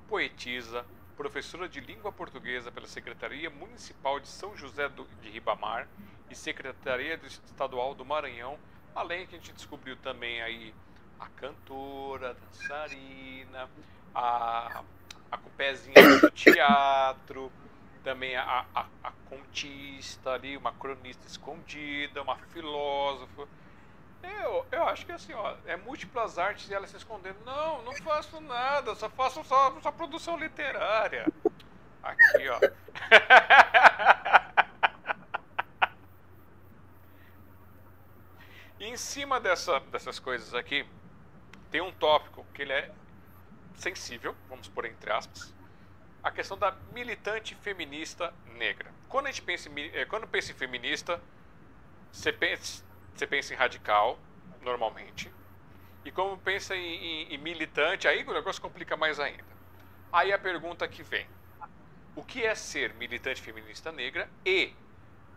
poetisa, 0.08 0.86
professora 1.18 1.68
de 1.68 1.82
língua 1.82 2.10
portuguesa 2.10 2.72
pela 2.72 2.88
Secretaria 2.88 3.50
Municipal 3.50 4.18
de 4.18 4.30
São 4.30 4.56
José 4.56 4.90
de 5.22 5.30
Ribamar 5.30 5.86
e 6.30 6.36
Secretaria 6.36 7.20
Estadual 7.26 7.94
do 7.94 8.06
Maranhão, 8.06 8.58
além 8.96 9.28
que 9.28 9.36
a 9.36 9.38
gente 9.38 9.52
descobriu 9.52 9.98
também 9.98 10.42
aí 10.42 10.74
a 11.20 11.28
cantora, 11.28 12.32
a 12.32 12.34
dançarina, 12.34 13.70
a, 14.14 14.82
a 15.30 15.38
com 15.38 15.50
pezinho 15.52 16.22
do 16.22 16.32
teatro, 16.32 17.52
também 18.06 18.38
a, 18.38 18.66
a, 18.74 18.86
a 19.04 19.12
contista 19.30 20.32
ali, 20.32 20.56
uma 20.56 20.72
cronista 20.72 21.28
escondida, 21.28 22.22
uma 22.22 22.38
filósofa. 22.38 23.48
Eu, 24.44 24.66
eu 24.72 24.84
acho 24.84 25.06
que 25.06 25.12
assim, 25.12 25.34
ó, 25.34 25.56
é 25.66 25.76
múltiplas 25.76 26.38
artes 26.38 26.70
e 26.70 26.74
ela 26.74 26.88
se 26.88 26.96
escondendo. 26.98 27.38
Não, 27.46 27.82
não 27.84 27.94
faço 27.96 28.40
nada, 28.42 28.96
só 28.96 29.10
faço 29.10 29.44
só, 29.44 29.80
só 29.82 29.92
produção 29.92 30.38
literária. 30.38 31.26
Aqui, 32.02 32.50
ó. 32.50 32.60
e 38.80 38.86
em 38.86 38.98
cima 38.98 39.40
dessa, 39.40 39.80
dessas 39.80 40.20
coisas 40.20 40.54
aqui, 40.54 40.86
tem 41.72 41.82
um 41.82 41.92
tópico 41.92 42.46
que 42.54 42.62
ele 42.62 42.74
é 42.74 42.92
sensível, 43.76 44.36
vamos 44.48 44.68
por 44.68 44.86
entre 44.86 45.12
aspas, 45.12 45.54
a 46.24 46.32
questão 46.32 46.58
da 46.58 46.72
militante 46.94 47.56
feminista 47.56 48.34
negra. 48.58 48.94
Quando 49.10 49.28
a 49.28 49.32
gente 49.32 49.42
pensa 49.42 49.70
em, 49.70 49.92
eh, 49.94 50.06
quando 50.06 50.28
pensa 50.28 50.52
em 50.52 50.56
feminista, 50.56 51.22
você 52.12 52.32
pensa, 52.32 52.85
você 53.16 53.26
pensa 53.26 53.54
em 53.54 53.58
radical, 53.58 54.20
normalmente. 54.62 55.32
E 56.04 56.12
como 56.12 56.38
pensa 56.38 56.76
em, 56.76 56.96
em, 56.96 57.34
em 57.34 57.38
militante, 57.38 58.08
aí 58.08 58.24
o 58.24 58.34
negócio 58.34 58.62
complica 58.62 58.96
mais 58.96 59.20
ainda. 59.20 59.44
Aí 60.12 60.32
a 60.32 60.38
pergunta 60.38 60.88
que 60.88 61.02
vem: 61.02 61.26
o 62.16 62.24
que 62.24 62.44
é 62.44 62.54
ser 62.54 62.94
militante 62.94 63.42
feminista 63.42 63.92
negra? 63.92 64.30
E 64.46 64.74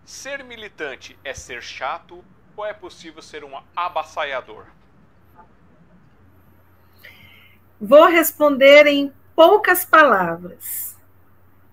ser 0.04 0.44
militante 0.44 1.18
é 1.24 1.32
ser 1.32 1.62
chato 1.62 2.24
ou 2.56 2.66
é 2.66 2.72
possível 2.72 3.22
ser 3.22 3.44
um 3.44 3.60
abassaiador? 3.74 4.66
Vou 7.80 8.06
responder 8.06 8.86
em 8.86 9.12
poucas 9.36 9.84
palavras. 9.84 10.98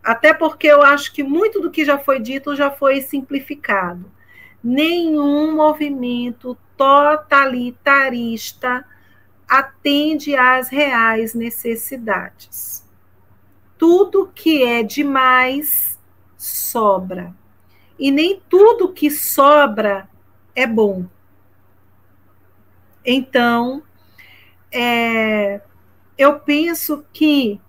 Até 0.04 0.34
porque 0.36 0.68
eu 0.68 0.84
acho 0.84 1.12
que 1.12 1.24
muito 1.24 1.60
do 1.60 1.72
que 1.72 1.84
já 1.84 1.98
foi 1.98 2.20
dito 2.20 2.56
já 2.56 2.70
foi 2.70 3.02
simplificado. 3.02 4.15
Nenhum 4.68 5.56
movimento 5.56 6.58
totalitarista 6.76 8.84
atende 9.48 10.36
às 10.36 10.70
reais 10.70 11.36
necessidades. 11.36 12.84
Tudo 13.78 14.32
que 14.34 14.64
é 14.64 14.82
demais 14.82 16.00
sobra. 16.36 17.32
E 18.00 18.10
nem 18.10 18.42
tudo 18.50 18.92
que 18.92 19.12
sobra 19.12 20.10
é 20.56 20.66
bom. 20.66 21.06
Então, 23.06 23.84
é, 24.72 25.62
eu 26.18 26.40
penso 26.40 27.06
que 27.14 27.62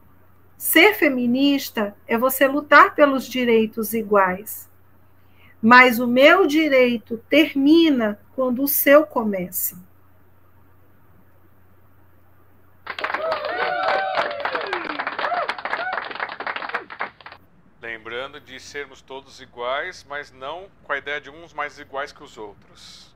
ser 0.57 0.95
feminista 0.95 1.95
é 2.09 2.17
você 2.17 2.49
lutar 2.49 2.95
pelos 2.95 3.27
direitos 3.27 3.93
iguais. 3.93 4.67
Mas 5.67 5.99
o 5.99 6.07
meu 6.07 6.47
direito 6.47 7.19
termina 7.29 8.21
quando 8.37 8.63
o 8.63 8.69
seu 8.69 9.05
começa. 9.05 9.77
Lembrando 17.83 18.41
de 18.41 18.61
sermos 18.61 19.03
todos 19.03 19.41
iguais, 19.41 20.07
mas 20.09 20.31
não 20.31 20.69
com 20.85 20.93
a 20.93 20.99
ideia 20.99 21.21
de 21.21 21.31
uns 21.31 21.53
mais 21.53 21.81
iguais 21.81 22.13
que 22.13 22.23
os 22.23 22.39
outros. 22.39 23.13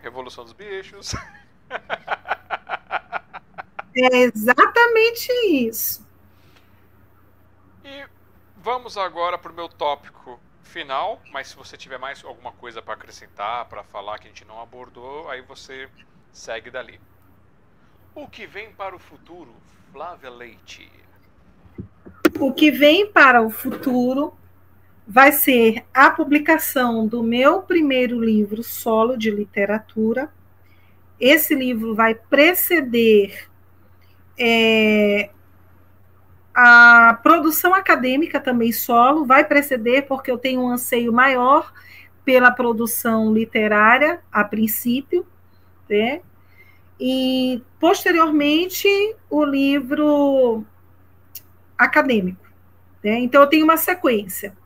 Revolução 0.00 0.42
dos 0.42 0.54
Bichos. 0.54 1.12
É 3.98 4.24
exatamente 4.24 5.32
isso. 5.48 6.05
Vamos 8.66 8.98
agora 8.98 9.38
para 9.38 9.52
o 9.52 9.54
meu 9.54 9.68
tópico 9.68 10.40
final, 10.64 11.22
mas 11.30 11.46
se 11.46 11.56
você 11.56 11.76
tiver 11.76 12.00
mais 12.00 12.24
alguma 12.24 12.50
coisa 12.50 12.82
para 12.82 12.94
acrescentar, 12.94 13.64
para 13.66 13.84
falar 13.84 14.18
que 14.18 14.26
a 14.26 14.28
gente 14.28 14.44
não 14.44 14.60
abordou, 14.60 15.30
aí 15.30 15.40
você 15.40 15.88
segue 16.32 16.68
dali. 16.68 16.98
O 18.12 18.26
que 18.26 18.44
vem 18.44 18.72
para 18.72 18.96
o 18.96 18.98
futuro, 18.98 19.54
Flávia 19.92 20.30
Leite? 20.30 20.90
O 22.40 22.52
que 22.52 22.72
vem 22.72 23.06
para 23.06 23.40
o 23.40 23.50
futuro 23.50 24.36
vai 25.06 25.30
ser 25.30 25.86
a 25.94 26.10
publicação 26.10 27.06
do 27.06 27.22
meu 27.22 27.62
primeiro 27.62 28.18
livro 28.18 28.64
solo 28.64 29.16
de 29.16 29.30
literatura. 29.30 30.28
Esse 31.20 31.54
livro 31.54 31.94
vai 31.94 32.16
preceder 32.16 33.48
é, 34.36 35.30
a 36.58 37.20
produção 37.22 37.74
acadêmica 37.74 38.40
também 38.40 38.72
solo, 38.72 39.26
vai 39.26 39.44
preceder, 39.44 40.06
porque 40.06 40.30
eu 40.30 40.38
tenho 40.38 40.62
um 40.62 40.68
anseio 40.70 41.12
maior 41.12 41.70
pela 42.24 42.50
produção 42.50 43.30
literária, 43.30 44.20
a 44.32 44.42
princípio, 44.42 45.26
né? 45.88 46.22
e 46.98 47.62
posteriormente 47.78 48.88
o 49.28 49.44
livro 49.44 50.64
acadêmico. 51.76 52.46
Né? 53.04 53.18
Então, 53.18 53.42
eu 53.42 53.46
tenho 53.46 53.64
uma 53.64 53.76
sequência 53.76 54.56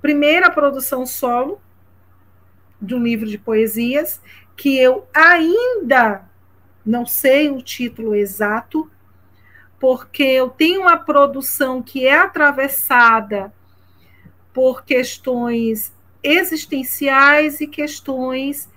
primeira 0.00 0.50
produção 0.50 1.04
solo 1.04 1.60
de 2.80 2.94
um 2.94 3.02
livro 3.02 3.26
de 3.26 3.38
poesias, 3.38 4.20
que 4.56 4.78
eu 4.78 5.06
ainda 5.14 6.28
não 6.84 7.04
sei 7.04 7.50
o 7.50 7.60
título 7.60 8.14
exato, 8.14 8.90
porque 9.78 10.22
eu 10.22 10.50
tenho 10.50 10.82
uma 10.82 10.96
produção 10.96 11.82
que 11.82 12.06
é 12.06 12.18
atravessada 12.18 13.52
por 14.52 14.84
questões 14.84 15.92
existenciais 16.22 17.60
e 17.60 17.66
questões 17.66 18.68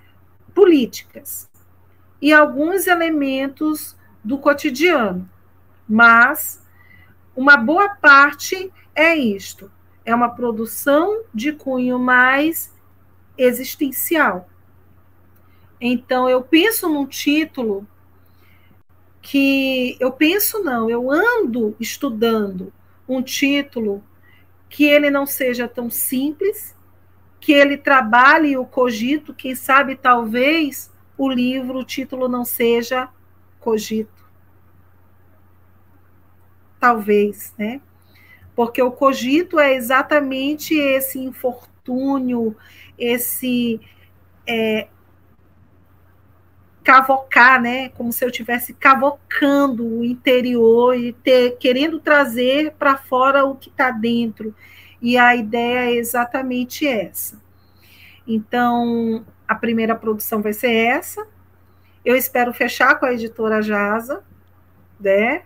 políticas 0.54 1.50
e 2.20 2.32
alguns 2.32 2.86
elementos 2.86 3.96
do 4.22 4.38
cotidiano. 4.38 5.28
Mas 5.88 6.62
uma 7.34 7.56
boa 7.56 7.96
parte 7.96 8.72
é 8.94 9.16
isto: 9.16 9.70
é 10.04 10.14
uma 10.14 10.30
produção 10.30 11.24
de 11.34 11.52
cunho 11.52 11.98
mais 11.98 12.72
existencial. 13.36 14.48
Então, 15.80 16.28
eu 16.28 16.42
penso 16.42 16.88
num 16.88 17.06
título 17.06 17.86
que 19.22 19.96
eu 19.98 20.12
penso 20.12 20.62
não, 20.62 20.90
eu 20.90 21.10
ando 21.10 21.74
estudando 21.80 22.72
um 23.08 23.22
título 23.22 24.04
que 24.68 24.84
ele 24.84 25.10
não 25.10 25.24
seja 25.24 25.66
tão 25.68 25.88
simples, 25.88 26.74
que 27.40 27.52
ele 27.52 27.78
trabalhe 27.78 28.56
o 28.56 28.66
cogito, 28.66 29.32
quem 29.32 29.54
sabe 29.54 29.96
talvez 29.96 30.92
o 31.16 31.30
livro, 31.30 31.78
o 31.78 31.84
título 31.84 32.28
não 32.28 32.44
seja 32.44 33.08
cogito. 33.60 34.22
Talvez, 36.78 37.54
né? 37.56 37.80
porque 38.54 38.82
o 38.82 38.90
cogito 38.90 39.58
é 39.58 39.74
exatamente 39.74 40.74
esse 40.74 41.18
infortúnio, 41.18 42.56
esse 42.98 43.80
é, 44.46 44.88
cavocar, 46.82 47.60
né? 47.60 47.88
Como 47.90 48.12
se 48.12 48.24
eu 48.24 48.28
estivesse 48.28 48.74
cavocando 48.74 49.86
o 49.86 50.04
interior 50.04 50.96
e 50.96 51.12
ter, 51.12 51.56
querendo 51.58 52.00
trazer 52.00 52.72
para 52.78 52.96
fora 52.96 53.44
o 53.44 53.54
que 53.54 53.68
está 53.68 53.90
dentro. 53.90 54.54
E 55.00 55.16
a 55.16 55.34
ideia 55.34 55.90
é 55.90 55.94
exatamente 55.94 56.86
essa. 56.86 57.40
Então, 58.26 59.24
a 59.46 59.54
primeira 59.54 59.94
produção 59.94 60.42
vai 60.42 60.52
ser 60.52 60.72
essa. 60.72 61.26
Eu 62.04 62.16
espero 62.16 62.52
fechar 62.52 62.98
com 62.98 63.06
a 63.06 63.12
editora 63.12 63.62
Jasa, 63.62 64.22
né? 65.00 65.42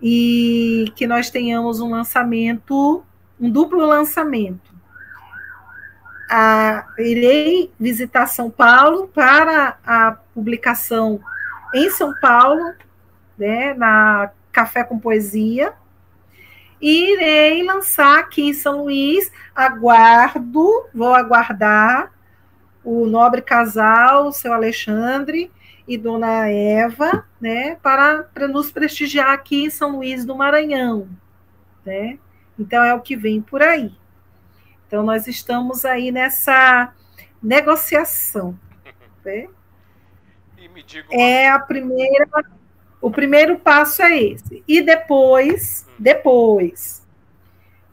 e 0.00 0.92
que 0.94 1.06
nós 1.06 1.30
tenhamos 1.30 1.80
um 1.80 1.90
lançamento, 1.90 3.04
um 3.40 3.50
duplo 3.50 3.84
lançamento. 3.84 4.75
Ah, 6.28 6.86
irei 6.98 7.70
visitar 7.78 8.26
São 8.26 8.50
Paulo 8.50 9.08
para 9.08 9.78
a 9.86 10.12
publicação 10.34 11.20
em 11.74 11.90
São 11.90 12.12
Paulo, 12.20 12.74
né, 13.38 13.74
na 13.74 14.30
Café 14.50 14.82
com 14.82 14.98
Poesia, 14.98 15.72
e 16.80 17.12
irei 17.12 17.62
lançar 17.62 18.18
aqui 18.18 18.48
em 18.48 18.54
São 18.54 18.82
Luís. 18.82 19.30
Aguardo, 19.54 20.86
vou 20.92 21.14
aguardar 21.14 22.12
o 22.82 23.06
nobre 23.06 23.42
casal, 23.42 24.28
o 24.28 24.32
seu 24.32 24.52
Alexandre, 24.52 25.50
e 25.88 25.96
Dona 25.96 26.48
Eva, 26.48 27.24
né, 27.40 27.76
para, 27.76 28.24
para 28.24 28.48
nos 28.48 28.70
prestigiar 28.70 29.30
aqui 29.30 29.64
em 29.64 29.70
São 29.70 29.96
Luís 29.96 30.24
do 30.24 30.34
Maranhão, 30.34 31.08
né? 31.84 32.18
Então 32.58 32.82
é 32.82 32.92
o 32.92 33.00
que 33.00 33.16
vem 33.16 33.40
por 33.40 33.62
aí. 33.62 33.92
Então 34.86 35.02
nós 35.02 35.26
estamos 35.26 35.84
aí 35.84 36.12
nessa 36.12 36.92
negociação, 37.42 38.58
né? 39.24 39.48
É 41.10 41.48
a 41.48 41.58
primeira, 41.58 42.28
o 43.00 43.10
primeiro 43.10 43.58
passo 43.58 44.02
é 44.02 44.16
esse. 44.16 44.62
E 44.66 44.80
depois, 44.80 45.88
depois, 45.98 47.06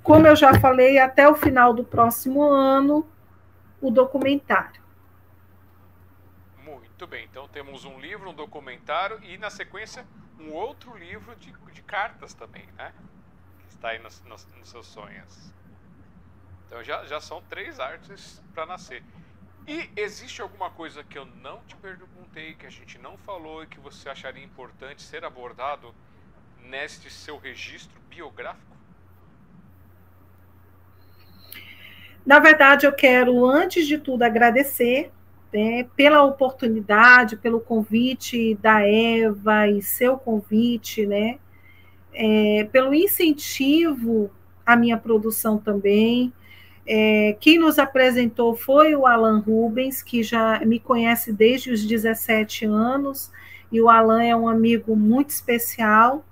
como 0.04 0.28
eu 0.28 0.36
já 0.36 0.60
falei, 0.60 1.00
até 1.00 1.28
o 1.28 1.36
final 1.36 1.74
do 1.74 1.84
próximo 1.84 2.44
ano, 2.44 3.08
o 3.82 3.90
documentário. 3.90 4.82
Muito 6.64 7.08
bem, 7.08 7.26
então 7.26 7.48
temos 7.48 7.86
um 7.86 8.00
livro, 8.00 8.30
um 8.30 8.34
documentário 8.34 9.20
e 9.24 9.38
na 9.38 9.50
sequência 9.50 10.06
um 10.40 10.52
outro 10.52 10.96
livro 10.98 11.36
de, 11.36 11.54
de 11.72 11.82
cartas 11.82 12.34
também, 12.34 12.68
né? 12.78 12.94
Que 13.68 13.76
está 13.76 13.90
aí 13.90 14.00
nos, 14.00 14.22
nos, 14.24 14.48
nos 14.58 14.70
seus 14.70 14.88
sonhos. 14.88 15.54
Então 16.74 16.84
já, 16.84 17.06
já 17.06 17.22
são 17.22 17.40
três 17.48 17.80
artes 17.80 18.42
para 18.52 18.66
nascer. 18.66 19.04
E 19.68 19.92
existe 19.96 20.42
alguma 20.42 20.72
coisa 20.72 21.04
que 21.04 21.16
eu 21.16 21.24
não 21.44 21.60
te 21.68 21.76
perguntei, 21.76 22.56
que 22.56 22.66
a 22.66 22.70
gente 22.72 22.98
não 22.98 23.16
falou 23.16 23.62
e 23.62 23.68
que 23.68 23.80
você 23.80 24.10
acharia 24.10 24.44
importante 24.44 25.04
ser 25.04 25.24
abordado 25.24 25.94
neste 26.68 27.12
seu 27.12 27.38
registro 27.38 27.96
biográfico? 28.10 28.76
Na 32.26 32.40
verdade, 32.40 32.88
eu 32.88 32.92
quero, 32.92 33.46
antes 33.46 33.86
de 33.86 34.00
tudo, 34.00 34.24
agradecer 34.24 35.12
né, 35.54 35.88
pela 35.96 36.24
oportunidade, 36.24 37.38
pelo 37.38 37.60
convite 37.60 38.56
da 38.56 38.82
Eva 38.82 39.68
e 39.68 39.80
seu 39.80 40.18
convite, 40.18 41.06
né, 41.06 41.38
é, 42.12 42.68
pelo 42.72 42.96
incentivo 42.96 44.32
à 44.66 44.76
minha 44.76 44.98
produção 44.98 45.60
também. 45.60 46.34
É, 46.86 47.38
quem 47.40 47.58
nos 47.58 47.80
apresentou 47.80 48.56
foi 48.56 48.96
o 48.96 49.06
Alan 49.06 49.40
Rubens, 49.40 50.04
que 50.04 50.22
já 50.22 50.60
me 50.66 50.80
conhece 50.80 51.32
desde 51.32 51.72
os 51.72 51.86
17 51.86 52.66
anos, 52.66 53.32
e 53.72 53.82
o 53.82 53.90
Alan 53.90 54.24
é 54.24 54.36
um 54.36 54.48
amigo 54.48 54.96
muito 54.96 55.30
especial, 55.30 56.26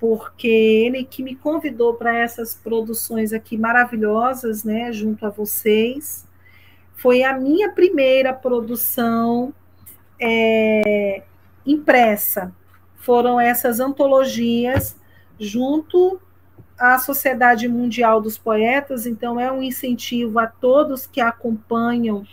porque 0.00 0.48
ele 0.48 1.04
que 1.04 1.22
me 1.22 1.36
convidou 1.36 1.94
para 1.94 2.16
essas 2.16 2.56
produções 2.56 3.32
aqui 3.32 3.56
maravilhosas, 3.56 4.64
né, 4.64 4.92
junto 4.92 5.24
a 5.24 5.30
vocês. 5.30 6.26
Foi 6.96 7.22
a 7.22 7.38
minha 7.38 7.70
primeira 7.70 8.32
produção 8.32 9.54
é, 10.20 11.22
impressa. 11.64 12.52
Foram 12.96 13.40
essas 13.40 13.78
antologias 13.78 14.96
junto 15.38 16.20
à 16.82 16.98
Sociedade 16.98 17.68
Mundial 17.68 18.20
dos 18.20 18.36
Poetas, 18.36 19.06
então 19.06 19.38
é 19.38 19.52
um 19.52 19.62
incentivo 19.62 20.40
a 20.40 20.48
todos 20.48 21.06
que 21.06 21.20
acompanham 21.20 22.26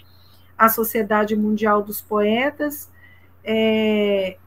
a 0.58 0.68
Sociedade 0.68 1.36
Mundial 1.36 1.84
dos 1.84 2.02
Poetas. 2.02 2.90
É, 3.44 4.38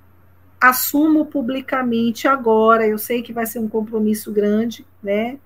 assumo 0.60 1.26
publicamente 1.26 2.26
agora, 2.26 2.84
eu 2.84 2.98
sei 2.98 3.22
que 3.22 3.32
vai 3.32 3.46
ser 3.46 3.60
um 3.60 3.68
compromisso 3.68 4.32
grande, 4.32 4.84
né? 5.00 5.38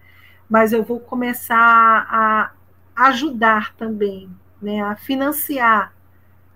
Mas 0.49 0.73
eu 0.73 0.83
vou 0.83 1.01
começar 1.01 2.07
a 2.09 2.53
ajudar 2.97 3.75
também 3.75 4.31
né, 4.63 4.81
a 4.81 4.97
financiar, 4.97 5.93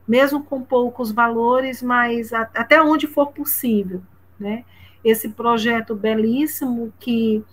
mesmo 0.09 0.43
com 0.43 0.63
poucos 0.63 1.13
valores, 1.13 1.83
mas 1.83 2.33
a, 2.33 2.49
até 2.55 2.81
onde 2.81 3.07
for 3.07 3.31
possível, 3.31 4.01
né? 4.39 4.65
Esse 5.05 5.29
projeto 5.29 5.95
belíssimo 5.95 6.95
que 6.99 7.45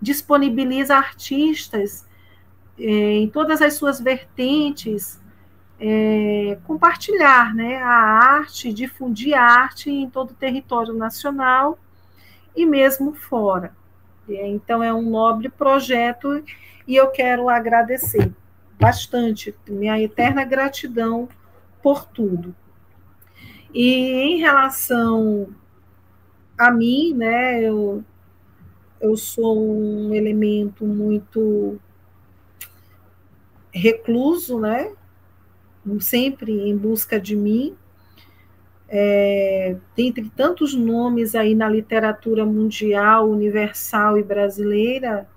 disponibiliza 0.00 0.96
artistas 0.96 2.06
eh, 2.78 3.18
em 3.18 3.28
todas 3.28 3.62
as 3.62 3.74
suas 3.74 4.00
vertentes 4.00 5.22
é, 5.78 6.56
compartilhar 6.64 7.54
né, 7.54 7.76
a 7.78 7.88
arte, 7.88 8.72
difundir 8.72 9.36
a 9.36 9.42
arte 9.42 9.90
em 9.90 10.08
todo 10.08 10.30
o 10.30 10.34
território 10.34 10.94
nacional 10.94 11.78
e 12.54 12.64
mesmo 12.64 13.12
fora. 13.14 13.74
Então, 14.26 14.82
é 14.82 14.92
um 14.94 15.02
nobre 15.02 15.48
projeto 15.48 16.42
e 16.86 16.96
eu 16.96 17.08
quero 17.08 17.48
agradecer 17.48 18.32
bastante, 18.80 19.54
minha 19.68 20.00
eterna 20.00 20.44
gratidão 20.44 21.28
por 21.82 22.06
tudo. 22.06 22.54
E 23.72 24.12
em 24.12 24.38
relação 24.38 25.48
a 26.56 26.70
mim, 26.70 27.12
né, 27.12 27.60
eu, 27.60 28.02
eu 29.04 29.18
sou 29.18 29.60
um 29.60 30.14
elemento 30.14 30.86
muito 30.86 31.78
recluso, 33.70 34.58
né, 34.58 34.92
sempre 36.00 36.52
em 36.52 36.74
busca 36.74 37.20
de 37.20 37.36
mim. 37.36 37.76
É, 38.88 39.76
dentre 39.94 40.30
tantos 40.30 40.74
nomes 40.74 41.34
aí 41.34 41.54
na 41.54 41.68
literatura 41.68 42.46
mundial, 42.46 43.28
universal 43.28 44.18
e 44.18 44.22
brasileira, 44.22 45.28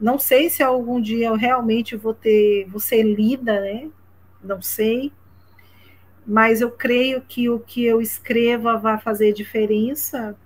não 0.00 0.18
sei 0.18 0.48
se 0.48 0.62
algum 0.62 1.00
dia 1.00 1.28
eu 1.28 1.34
realmente 1.34 1.96
vou 1.96 2.14
ter, 2.14 2.66
vou 2.66 2.78
ser 2.78 3.02
lida, 3.02 3.60
né? 3.60 3.90
Não 4.42 4.62
sei. 4.62 5.12
Mas 6.24 6.60
eu 6.60 6.70
creio 6.70 7.22
que 7.22 7.48
o 7.48 7.58
que 7.58 7.84
eu 7.84 8.00
escreva 8.00 8.76
vai 8.76 9.00
fazer 9.00 9.32
diferença 9.32 10.36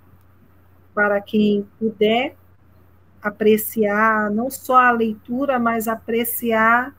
para 0.93 1.19
quem 1.21 1.67
puder 1.79 2.35
apreciar 3.21 4.29
não 4.29 4.49
só 4.49 4.77
a 4.77 4.91
leitura, 4.91 5.57
mas 5.57 5.87
apreciar 5.87 6.93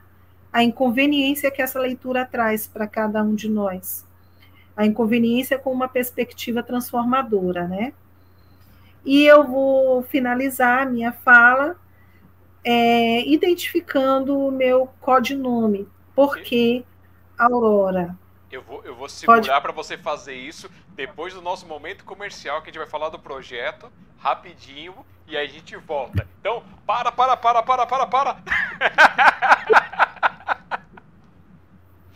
a 0.53 0.63
inconveniência 0.63 1.51
que 1.51 1.61
essa 1.61 1.79
leitura 1.79 2.25
traz 2.25 2.67
para 2.67 2.87
cada 2.87 3.23
um 3.23 3.35
de 3.35 3.49
nós. 3.49 4.07
A 4.77 4.87
inconveniência 4.87 5.59
com 5.59 5.73
uma 5.73 5.89
perspectiva 5.89 6.63
transformadora, 6.63 7.69
né? 7.69 7.93
E 9.05 9.25
eu 9.25 9.45
vou 9.47 10.03
finalizar 10.03 10.83
a 10.83 10.91
minha 10.91 11.13
fala 11.13 11.77
é, 12.65 13.29
identificando 13.29 14.39
o 14.39 14.51
meu 14.51 14.89
codinome. 15.01 15.87
Por 16.15 16.39
que 16.39 16.85
Aurora? 17.37 18.17
Eu 18.55 18.63
vou, 18.63 18.85
eu 18.85 18.95
vou 18.95 19.09
segurar 19.09 19.61
para 19.61 19.73
você 19.73 19.99
fazer 19.99 20.35
isso 20.35 20.71
depois 20.91 21.35
do 21.35 21.43
nosso 21.43 21.67
momento 21.67 22.05
comercial, 22.05 22.63
que 22.63 22.71
a 22.71 22.73
gente 22.73 22.79
vai 22.79 22.87
falar 22.87 23.09
do 23.09 23.19
projeto 23.19 23.91
rapidinho 24.17 25.05
e 25.27 25.37
aí 25.37 25.47
a 25.47 25.51
gente 25.51 25.75
volta. 25.77 26.29
Então, 26.39 26.63
para, 26.87 27.11
para, 27.11 27.37
para, 27.37 27.63
para, 27.63 27.87
para, 27.87 28.07
para. 28.07 28.37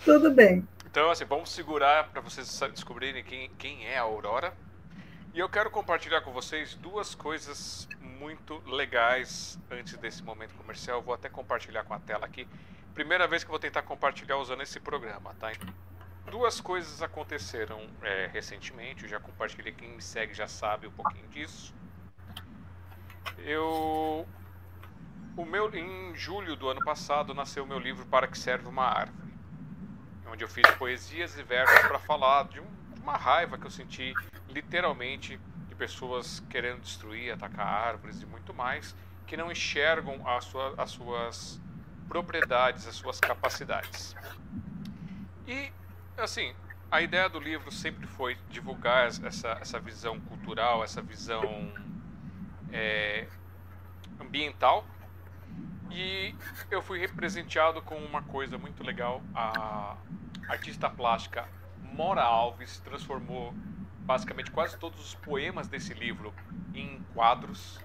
Tudo 0.05 0.31
bem. 0.31 0.67
Então, 0.87 1.11
assim, 1.11 1.25
vamos 1.25 1.51
segurar 1.51 2.09
para 2.09 2.21
vocês 2.21 2.61
descobrirem 2.73 3.25
quem, 3.25 3.51
quem 3.59 3.85
é 3.87 3.99
a 3.99 4.03
Aurora. 4.03 4.55
E 5.35 5.41
eu 5.41 5.49
quero 5.49 5.71
compartilhar 5.71 6.21
com 6.21 6.33
vocês 6.33 6.77
duas 6.77 7.17
coisas 7.17 7.89
muito 8.01 8.63
legais 8.65 9.59
antes 9.71 9.97
desse 9.97 10.23
momento 10.23 10.55
comercial. 10.55 10.99
Eu 10.99 11.03
vou 11.03 11.15
até 11.15 11.29
compartilhar 11.29 11.83
com 11.83 11.95
a 11.95 11.99
tela 11.99 12.25
aqui. 12.25 12.47
Primeira 12.95 13.27
vez 13.27 13.43
que 13.43 13.49
eu 13.49 13.53
vou 13.53 13.59
tentar 13.59 13.83
compartilhar 13.83 14.37
usando 14.37 14.63
esse 14.63 14.79
programa, 14.79 15.35
tá? 15.35 15.51
Duas 16.31 16.61
coisas 16.61 17.03
aconteceram 17.03 17.89
é, 18.03 18.27
recentemente. 18.33 19.05
Eu 19.05 19.09
já 19.09 19.21
compartilhei. 19.21 19.73
Quem 19.73 19.91
me 19.91 20.03
segue 20.03 20.35
já 20.35 20.47
sabe 20.47 20.87
um 20.87 20.93
pouquinho 20.93 21.29
disso. 21.29 21.75
Eu 23.39 24.27
o 25.37 25.45
meu, 25.45 25.73
em 25.75 26.17
julho 26.17 26.57
do 26.57 26.69
ano 26.69 26.85
passado 26.85 27.33
nasceu 27.33 27.63
o 27.63 27.67
meu 27.67 27.79
livro 27.79 28.05
Para 28.07 28.27
que 28.27 28.37
Serve 28.37 28.67
uma 28.67 28.85
Árvore 28.85 29.29
onde 30.31 30.45
eu 30.45 30.49
fiz 30.49 30.69
poesias 30.73 31.37
e 31.39 31.43
versos 31.43 31.79
para 31.81 31.99
falar 31.99 32.45
de, 32.45 32.61
um, 32.61 32.67
de, 32.95 33.01
uma 33.01 33.17
raiva 33.17 33.59
que 33.59 33.67
eu 33.67 33.71
senti 33.71 34.15
literalmente 34.49 35.41
de 35.69 35.75
pessoas 35.75 36.41
querendo 36.49 36.81
destruir, 36.81 37.33
atacar 37.33 37.67
árvores 37.67 38.23
e 38.23 38.27
muito 38.27 38.55
mais, 38.55 38.95
que 39.27 39.37
não 39.37 39.51
enxergam 39.51 40.23
sua, 40.41 40.75
as 40.77 40.91
suas 40.91 41.61
propriedades, 42.09 42.87
as 42.87 42.95
suas 42.95 43.19
capacidades. 43.19 44.15
E, 45.47 45.73
assim, 46.19 46.55
a 46.91 47.01
ideia 47.01 47.29
do 47.29 47.39
livro 47.39 47.71
sempre 47.71 48.07
foi 48.07 48.37
divulgar 48.51 49.07
essa, 49.07 49.59
essa 49.61 49.79
visão 49.79 50.19
cultural, 50.21 50.83
essa 50.83 51.01
visão 51.01 51.73
é, 52.73 53.27
ambiental. 54.21 54.85
E 55.91 56.35
eu 56.71 56.83
fui 56.83 56.99
representeado 56.99 57.81
com 57.83 57.97
uma 57.97 58.23
coisa 58.23 58.59
muito 58.59 58.83
legal. 58.83 59.23
A, 59.35 59.97
artista 60.49 60.89
plástica 60.89 61.47
Mora 61.93 62.23
Alves 62.23 62.81
transformou 62.81 63.53
basicamente 64.01 64.51
quase 64.51 64.79
todos 64.79 64.99
os 64.99 65.15
poemas 65.15 65.69
desse 65.69 65.93
livro 65.93 66.33
em 66.75 67.03
quadros. 67.13 67.79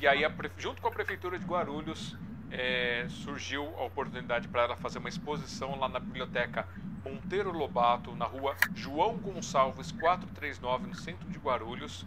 E 0.00 0.06
aí, 0.08 0.22
junto 0.58 0.82
com 0.82 0.88
a 0.88 0.90
Prefeitura 0.90 1.38
de 1.38 1.46
Guarulhos, 1.46 2.16
é, 2.50 3.06
surgiu 3.08 3.64
a 3.78 3.84
oportunidade 3.84 4.48
para 4.48 4.62
ela 4.62 4.76
fazer 4.76 4.98
uma 4.98 5.08
exposição 5.08 5.78
lá 5.78 5.88
na 5.88 6.00
Biblioteca 6.00 6.66
Monteiro 7.04 7.50
Lobato, 7.52 8.14
na 8.14 8.26
rua 8.26 8.56
João 8.74 9.16
Gonçalves 9.16 9.92
439, 9.92 10.88
no 10.88 10.94
centro 10.94 11.28
de 11.28 11.38
Guarulhos. 11.38 12.04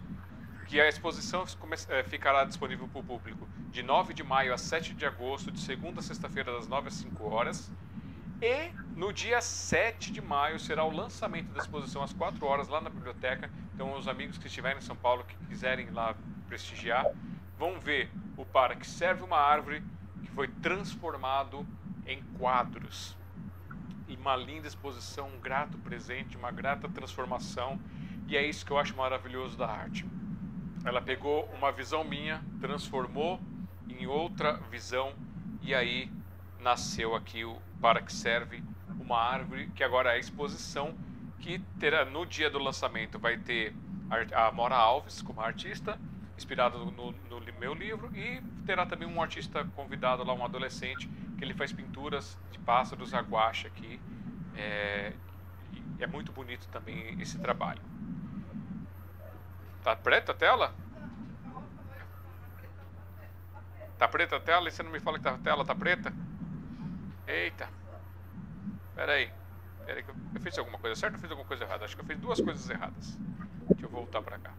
Que 0.66 0.80
a 0.80 0.88
exposição 0.88 1.44
é, 1.88 2.02
ficará 2.04 2.44
disponível 2.44 2.88
para 2.88 3.00
o 3.00 3.04
público 3.04 3.46
de 3.70 3.82
9 3.82 4.14
de 4.14 4.22
maio 4.22 4.54
a 4.54 4.58
7 4.58 4.94
de 4.94 5.04
agosto, 5.04 5.50
de 5.50 5.60
segunda 5.60 6.00
a 6.00 6.02
sexta-feira, 6.02 6.52
das 6.52 6.66
9 6.66 6.88
às 6.88 6.94
5 6.94 7.28
horas. 7.28 7.70
E 8.40 8.70
no 8.96 9.12
dia 9.12 9.40
7 9.40 10.12
de 10.12 10.20
maio 10.20 10.58
será 10.58 10.84
o 10.84 10.90
lançamento 10.90 11.52
da 11.52 11.60
exposição 11.60 12.02
às 12.02 12.12
4 12.12 12.44
horas 12.46 12.68
lá 12.68 12.80
na 12.80 12.90
biblioteca. 12.90 13.50
Então, 13.74 13.96
os 13.96 14.08
amigos 14.08 14.38
que 14.38 14.46
estiverem 14.46 14.78
em 14.78 14.82
São 14.82 14.96
Paulo, 14.96 15.24
que 15.24 15.36
quiserem 15.46 15.90
lá 15.90 16.14
prestigiar, 16.46 17.06
vão 17.58 17.78
ver 17.78 18.10
o 18.36 18.44
Para 18.44 18.74
que 18.76 18.86
Serve 18.86 19.22
uma 19.22 19.38
Árvore, 19.38 19.82
que 20.24 20.30
foi 20.32 20.48
transformado 20.48 21.66
em 22.06 22.22
quadros. 22.38 23.16
E 24.08 24.16
uma 24.16 24.36
linda 24.36 24.66
exposição, 24.66 25.28
um 25.28 25.40
grato 25.40 25.78
presente, 25.78 26.36
uma 26.36 26.50
grata 26.50 26.88
transformação. 26.88 27.78
E 28.26 28.36
é 28.36 28.46
isso 28.46 28.64
que 28.64 28.72
eu 28.72 28.78
acho 28.78 28.96
maravilhoso 28.96 29.56
da 29.56 29.68
arte. 29.68 30.06
Ela 30.84 31.00
pegou 31.00 31.44
uma 31.56 31.72
visão 31.72 32.04
minha, 32.04 32.42
transformou 32.60 33.40
em 33.88 34.06
outra 34.06 34.54
visão, 34.70 35.12
e 35.62 35.74
aí 35.74 36.10
nasceu 36.60 37.14
aqui 37.14 37.44
o 37.44 37.58
para 37.80 38.00
que 38.00 38.12
serve 38.12 38.62
uma 38.98 39.18
árvore, 39.18 39.68
que 39.74 39.84
agora 39.84 40.10
é 40.10 40.14
a 40.14 40.18
exposição, 40.18 40.94
que 41.40 41.58
terá 41.78 42.04
no 42.04 42.24
dia 42.24 42.48
do 42.48 42.58
lançamento 42.58 43.18
vai 43.18 43.36
ter 43.36 43.74
a 44.34 44.50
Mora 44.50 44.74
Alves 44.74 45.20
como 45.20 45.40
artista, 45.40 45.98
inspirado 46.36 46.78
no, 46.78 47.12
no, 47.12 47.40
meu 47.58 47.74
livro, 47.74 48.10
e 48.14 48.40
terá 48.66 48.84
também 48.84 49.06
um 49.06 49.22
artista 49.22 49.64
convidado 49.76 50.24
lá, 50.24 50.34
um 50.34 50.44
adolescente, 50.44 51.08
que 51.38 51.44
ele 51.44 51.54
faz 51.54 51.72
pinturas 51.72 52.38
de 52.50 52.58
pássaros 52.58 53.14
a 53.14 53.20
guache 53.20 53.66
aqui. 53.66 54.00
É, 54.56 55.12
é 55.98 56.06
muito 56.06 56.32
bonito 56.32 56.68
também 56.68 57.20
esse 57.20 57.38
trabalho. 57.38 57.82
Tá 59.82 59.94
preta 59.94 60.32
a 60.32 60.34
tela? 60.34 60.74
Tá 63.98 64.08
preta 64.08 64.36
a 64.36 64.40
tela? 64.40 64.68
E 64.68 64.72
você 64.72 64.82
não 64.82 64.90
me 64.90 65.00
fala 65.00 65.18
que 65.18 65.28
a 65.28 65.38
tela 65.38 65.64
tá 65.64 65.74
preta? 65.74 66.12
Eita. 67.26 67.68
Pera 68.94 69.12
aí. 69.12 69.30
Pera 69.84 70.00
aí 70.00 70.04
eu 70.34 70.40
fiz 70.40 70.58
alguma 70.58 70.78
coisa 70.78 70.98
certa 70.98 71.16
ou 71.16 71.20
fiz 71.20 71.30
alguma 71.30 71.46
coisa 71.46 71.64
errada? 71.64 71.84
Acho 71.84 71.94
que 71.94 72.02
eu 72.02 72.06
fiz 72.06 72.18
duas 72.18 72.40
coisas 72.40 72.68
erradas. 72.68 73.18
Deixa 73.68 73.86
eu 73.86 73.90
voltar 73.90 74.22
pra 74.22 74.38
cá. 74.38 74.52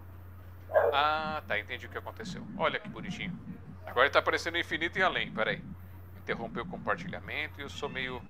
Ah, 0.94 1.42
tá. 1.48 1.60
Entendi 1.60 1.86
o 1.86 1.90
que 1.90 1.98
aconteceu. 1.98 2.46
Olha 2.58 2.80
que 2.80 2.90
bonitinho. 2.90 3.38
Agora 3.86 4.10
tá 4.10 4.20
aparecendo 4.20 4.58
infinito 4.58 4.98
e 5.00 5.04
além. 5.04 5.32
Pera 5.32 5.52
aí. 5.52 5.62
Interrompeu 6.18 6.64
o 6.64 6.68
compartilhamento 6.68 7.60
e 7.60 7.64
eu 7.64 7.70
sou 7.70 7.90
meio... 7.90 8.22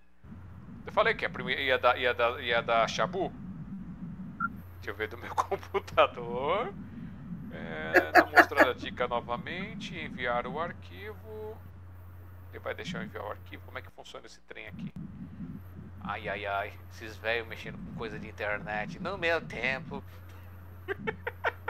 Eu 0.85 0.91
falei 0.91 1.13
que 1.13 1.25
a 1.25 1.29
primeira 1.29 1.61
ia 1.61 1.77
dar, 1.79 1.97
ia 1.97 2.13
dar, 2.13 2.39
ia 2.41 2.61
dar 2.61 2.87
chabu. 2.87 3.31
Deixa 4.75 4.91
eu 4.91 4.95
ver 4.95 5.07
do 5.07 5.17
meu 5.17 5.33
computador. 5.33 6.71
É, 7.51 8.11
mostrar 8.35 8.69
a 8.69 8.73
dica 8.73 9.07
novamente. 9.07 9.97
Enviar 9.97 10.45
o 10.45 10.59
arquivo. 10.59 11.57
Ele 12.51 12.59
vai 12.59 12.75
deixar 12.75 12.99
eu 12.99 13.05
enviar 13.05 13.23
o 13.25 13.31
arquivo. 13.31 13.63
Como 13.65 13.79
é 13.79 13.81
que 13.81 13.89
funciona 13.91 14.25
esse 14.25 14.39
trem 14.41 14.67
aqui? 14.67 14.91
Ai, 16.01 16.29
ai, 16.29 16.45
ai. 16.45 16.73
Esses 16.91 17.17
velhos 17.17 17.47
mexendo 17.47 17.77
com 17.77 17.95
coisa 17.95 18.19
de 18.19 18.27
internet. 18.27 18.99
No 18.99 19.17
meu 19.17 19.41
tempo. 19.41 20.03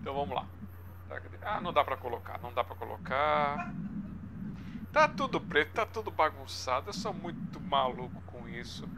então 0.00 0.14
vamos 0.14 0.34
lá. 0.34 0.46
Ah, 1.42 1.60
não 1.60 1.72
dá 1.72 1.82
pra 1.84 1.96
colocar. 1.96 2.38
Não 2.42 2.52
dá 2.52 2.62
pra 2.62 2.76
colocar. 2.76 3.72
Tá 4.92 5.08
tudo 5.08 5.40
preto, 5.40 5.72
tá 5.72 5.86
tudo 5.86 6.10
bagunçado. 6.10 6.88
Eu 6.88 6.92
sou 6.92 7.12
muito 7.12 7.60
maluco 7.60 8.20
com 8.22 8.48
isso. 8.48 8.88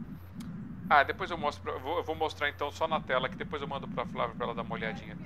Ah, 0.89 1.03
depois 1.03 1.31
eu 1.31 1.39
mostro. 1.39 1.63
Pra, 1.63 1.73
eu, 1.73 1.81
vou, 1.81 1.99
eu 1.99 2.05
vou 2.05 2.15
mostrar 2.15 2.49
então 2.49 2.71
só 2.71 2.89
na 2.89 3.01
tela, 3.01 3.29
que 3.29 3.37
depois 3.37 3.63
eu 3.63 3.69
mando 3.69 3.87
pra 3.89 4.07
Flávia 4.07 4.35
pra 4.35 4.47
ela 4.47 4.55
dar 4.55 4.63
uma 4.63 4.75
olhadinha. 4.75 5.17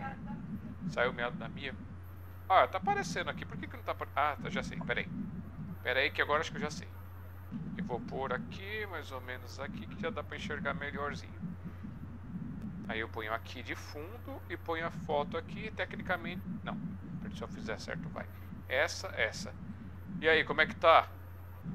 Saiu 0.89 1.13
meado 1.13 1.37
da 1.37 1.49
minha. 1.49 1.75
Ah, 2.49 2.67
tá 2.67 2.79
aparecendo 2.79 3.31
aqui. 3.31 3.45
Por 3.45 3.57
que, 3.57 3.67
que 3.67 3.77
não 3.77 3.83
tá 3.83 3.93
aparecendo? 3.93 4.19
Ah, 4.19 4.37
tá, 4.43 4.51
já 4.51 4.63
sei. 4.63 4.79
Peraí. 4.81 5.09
Peraí 5.83 6.11
que 6.11 6.21
agora 6.21 6.41
acho 6.41 6.51
que 6.51 6.59
eu 6.59 6.63
já 6.63 6.71
sei. 6.71 6.89
vou 7.85 8.01
pôr 8.01 8.33
aqui, 8.33 8.87
mais 8.91 9.11
ou 9.11 9.21
menos 9.21 9.59
aqui, 9.59 9.87
que 9.87 10.01
já 10.01 10.11
dá 10.11 10.23
para 10.23 10.37
enxergar 10.37 10.75
melhorzinho. 10.75 11.54
Aí 12.89 13.01
eu 13.01 13.09
ponho 13.09 13.33
aqui 13.33 13.63
de 13.63 13.75
fundo 13.75 14.41
e 14.49 14.57
ponho 14.57 14.87
a 14.87 14.91
foto 14.91 15.37
aqui, 15.37 15.73
tecnicamente... 15.75 16.43
Não, 16.63 16.77
se 17.35 17.43
eu 17.43 17.49
fizer 17.49 17.79
certo 17.79 18.09
vai. 18.11 18.27
Essa, 18.69 19.09
essa. 19.17 19.53
E 20.21 20.29
aí, 20.29 20.45
como 20.45 20.61
é 20.61 20.67
que 20.67 20.77
tá? 20.77 21.09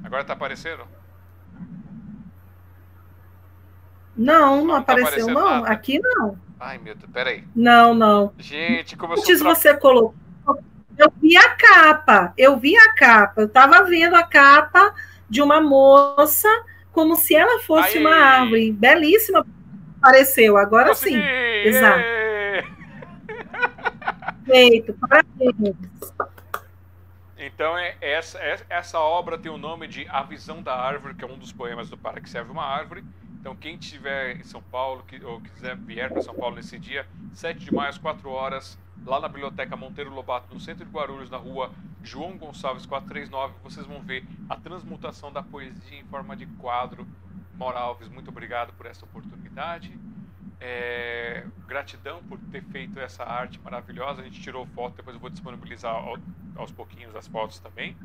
Agora 0.04 0.24
tá 0.24 0.34
aparecendo? 0.34 0.84
Não, 4.16 4.58
não, 4.58 4.66
não 4.66 4.84
tá 4.84 4.94
apareceu 4.94 5.28
não. 5.28 5.62
Nada. 5.62 5.70
Aqui 5.70 6.00
não. 6.00 6.38
Ai, 6.60 6.78
meu 6.78 6.94
Deus, 6.96 7.12
peraí. 7.12 7.44
Não, 7.56 7.94
não. 7.94 8.34
Gente, 8.38 8.98
como 8.98 9.14
eu 9.14 9.20
Antes 9.20 9.40
você 9.40 9.76
colocou. 9.78 10.16
Eu 10.98 11.10
vi 11.22 11.38
a 11.38 11.56
capa, 11.56 12.34
eu 12.38 12.60
vi 12.60 12.76
a 12.76 12.94
capa. 12.94 13.42
Eu 13.42 13.48
tava 13.48 13.84
vendo 13.84 14.16
a 14.16 14.24
capa 14.24 14.94
de 15.30 15.42
uma 15.42 15.62
moça 15.62 16.50
como 16.92 17.16
se 17.16 17.34
ela 17.34 17.62
fosse 17.62 17.98
Aí. 17.98 18.04
uma 18.04 18.14
árvore. 18.14 18.74
Belíssima. 18.74 19.46
Apareceu, 20.02 20.58
agora 20.58 20.90
Consegui. 20.90 21.16
sim. 21.16 21.68
Exato. 21.68 22.04
Feito, 24.46 24.94
parabéns. 24.94 25.76
Então, 27.38 27.78
é, 27.78 27.96
essa, 28.02 28.40
é, 28.40 28.58
essa 28.70 29.00
obra 29.00 29.38
tem 29.38 29.52
o 29.52 29.58
nome 29.58 29.88
de 29.88 30.08
A 30.10 30.24
Visão 30.24 30.62
da 30.62 30.76
Árvore, 30.76 31.14
que 31.16 31.24
é 31.24 31.28
um 31.28 31.38
dos 31.38 31.52
poemas 31.52 31.90
do 31.90 31.98
Para 31.98 32.20
que 32.20 32.30
Serve 32.30 32.52
uma 32.52 32.66
Árvore. 32.66 33.04
Então, 33.40 33.56
quem 33.56 33.76
estiver 33.76 34.36
em 34.36 34.44
São 34.44 34.62
Paulo, 34.62 35.04
que, 35.08 35.24
ou 35.24 35.40
quiser 35.40 35.76
vier 35.78 36.10
para 36.10 36.22
São 36.22 36.34
Paulo 36.34 36.56
nesse 36.56 36.78
dia, 36.78 37.06
7 37.34 37.60
de 37.60 37.74
maio 37.74 37.90
às 37.90 37.98
4 37.98 38.30
horas, 38.30 38.78
lá 39.06 39.20
na 39.20 39.28
Biblioteca 39.28 39.76
Monteiro 39.76 40.14
Lobato, 40.14 40.54
no 40.54 40.60
centro 40.60 40.86
de 40.86 40.92
Guarulhos, 40.92 41.30
na 41.30 41.38
rua 41.38 41.72
João 42.04 42.38
Gonçalves 42.38 42.86
439, 42.86 43.56
vocês 43.64 43.86
vão 43.86 44.02
ver 44.02 44.26
a 44.48 44.56
transmutação 44.56 45.32
da 45.32 45.44
poesia 45.44 46.00
em 46.00 46.06
forma 46.06 46.36
de 46.36 46.46
quadro. 46.46 47.08
Maura 47.56 47.80
Alves, 47.80 48.08
muito 48.08 48.30
obrigado 48.30 48.74
por 48.74 48.86
essa 48.86 49.04
oportunidade. 49.06 49.98
É, 50.62 51.46
gratidão 51.68 52.22
por 52.24 52.38
ter 52.52 52.64
feito 52.64 53.00
essa 53.00 53.24
arte 53.24 53.60
maravilhosa. 53.60 54.22
A 54.22 54.24
gente 54.24 54.42
tirou 54.42 54.66
foto, 54.68 54.96
depois 54.96 55.16
eu 55.16 55.20
vou 55.20 55.30
disponibilizar 55.30 55.96
aos 56.56 56.72
pouquinhos 56.72 57.16
as 57.16 57.28
fotos 57.28 57.60
também. 57.60 57.98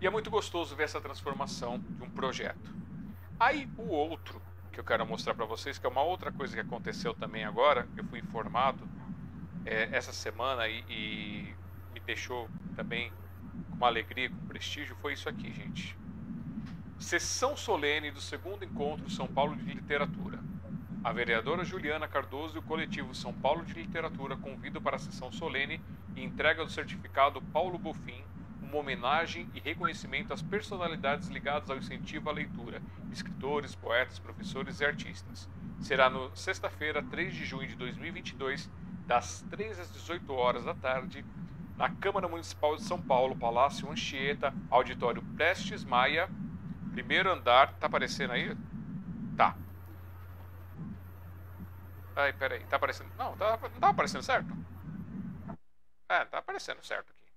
E 0.00 0.06
é 0.06 0.10
muito 0.10 0.30
gostoso 0.30 0.74
ver 0.74 0.84
essa 0.84 1.00
transformação 1.00 1.78
de 1.78 2.02
um 2.02 2.10
projeto. 2.10 2.74
Aí 3.38 3.68
o 3.76 3.88
outro 3.88 4.40
que 4.72 4.80
eu 4.80 4.84
quero 4.84 5.06
mostrar 5.06 5.34
para 5.34 5.44
vocês, 5.44 5.78
que 5.78 5.86
é 5.86 5.88
uma 5.88 6.02
outra 6.02 6.32
coisa 6.32 6.54
que 6.54 6.60
aconteceu 6.60 7.12
também 7.12 7.44
agora, 7.44 7.86
eu 7.96 8.04
fui 8.04 8.18
informado 8.18 8.88
é, 9.64 9.88
essa 9.92 10.12
semana 10.12 10.68
e, 10.68 10.84
e 10.88 11.54
me 11.92 12.00
deixou 12.00 12.48
também 12.74 13.12
com 13.70 13.76
uma 13.76 13.86
alegria, 13.86 14.30
com 14.30 14.46
prestígio, 14.46 14.96
foi 14.96 15.12
isso 15.12 15.28
aqui, 15.28 15.52
gente. 15.52 15.96
Sessão 16.98 17.56
solene 17.56 18.10
do 18.10 18.20
segundo 18.20 18.64
encontro 18.64 19.10
São 19.10 19.26
Paulo 19.26 19.56
de 19.56 19.64
Literatura. 19.64 20.38
A 21.02 21.12
vereadora 21.12 21.64
Juliana 21.64 22.06
Cardoso 22.06 22.56
e 22.56 22.58
o 22.60 22.62
coletivo 22.62 23.14
São 23.14 23.32
Paulo 23.32 23.64
de 23.64 23.74
Literatura 23.74 24.36
convidam 24.36 24.80
para 24.80 24.96
a 24.96 25.00
sessão 25.00 25.32
solene 25.32 25.80
e 26.14 26.22
entrega 26.22 26.64
do 26.64 26.70
certificado 26.70 27.42
Paulo 27.42 27.76
Bofim 27.76 28.22
uma 28.72 28.78
homenagem 28.78 29.50
e 29.54 29.60
reconhecimento 29.60 30.32
às 30.32 30.40
personalidades 30.40 31.28
ligadas 31.28 31.68
ao 31.68 31.76
incentivo 31.76 32.30
à 32.30 32.32
leitura, 32.32 32.80
escritores, 33.12 33.74
poetas, 33.74 34.18
professores 34.18 34.80
e 34.80 34.84
artistas. 34.84 35.48
Será 35.80 36.08
no 36.08 36.34
sexta-feira, 36.34 37.02
3 37.02 37.34
de 37.34 37.44
junho 37.44 37.68
de 37.68 37.74
2022, 37.74 38.70
das 39.06 39.42
3 39.50 39.78
às 39.78 39.92
18 39.92 40.32
horas 40.32 40.64
da 40.64 40.74
tarde, 40.74 41.24
na 41.76 41.90
Câmara 41.90 42.28
Municipal 42.28 42.76
de 42.76 42.82
São 42.82 43.00
Paulo, 43.00 43.36
Palácio 43.36 43.90
Anchieta, 43.90 44.54
Auditório 44.70 45.22
Prestes 45.36 45.84
Maia, 45.84 46.28
primeiro 46.92 47.30
andar. 47.30 47.74
Tá 47.74 47.86
aparecendo 47.86 48.32
aí? 48.32 48.56
Tá. 49.36 49.56
Ai, 52.14 52.32
peraí, 52.32 52.64
tá 52.64 52.76
aparecendo. 52.76 53.10
Não, 53.16 53.36
tá, 53.36 53.58
não 53.62 53.80
tá 53.80 53.88
aparecendo 53.88 54.22
certo? 54.22 54.48
É, 56.08 56.24
tá 56.26 56.38
aparecendo 56.38 56.84
certo 56.84 57.10
aqui. 57.10 57.32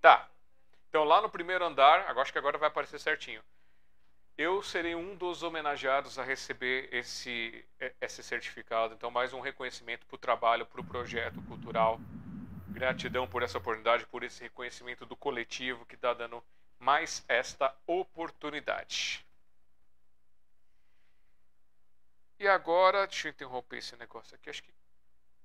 Tá. 0.00 0.28
Então 0.88 1.04
lá 1.04 1.20
no 1.20 1.28
primeiro 1.28 1.64
andar, 1.64 2.00
agora 2.08 2.22
acho 2.22 2.32
que 2.32 2.38
agora 2.38 2.56
vai 2.56 2.68
aparecer 2.68 2.98
certinho. 2.98 3.42
Eu 4.36 4.60
serei 4.62 4.96
um 4.96 5.14
dos 5.14 5.44
homenageados 5.44 6.18
a 6.18 6.24
receber 6.24 6.88
esse, 6.92 7.64
esse 8.00 8.20
certificado. 8.20 8.92
Então, 8.92 9.08
mais 9.08 9.32
um 9.32 9.40
reconhecimento 9.40 10.04
para 10.06 10.16
o 10.16 10.18
trabalho, 10.18 10.66
para 10.66 10.80
o 10.80 10.84
projeto 10.84 11.40
cultural. 11.42 12.00
Gratidão 12.68 13.28
por 13.28 13.44
essa 13.44 13.58
oportunidade, 13.58 14.04
por 14.06 14.24
esse 14.24 14.42
reconhecimento 14.42 15.06
do 15.06 15.14
coletivo 15.14 15.86
que 15.86 15.94
está 15.94 16.12
dando 16.12 16.42
mais 16.80 17.24
esta 17.28 17.72
oportunidade. 17.86 19.24
E 22.40 22.48
agora, 22.48 23.06
deixa 23.06 23.28
eu 23.28 23.30
interromper 23.30 23.78
esse 23.78 23.96
negócio 23.96 24.34
aqui. 24.34 24.50
Acho 24.50 24.64
que. 24.64 24.74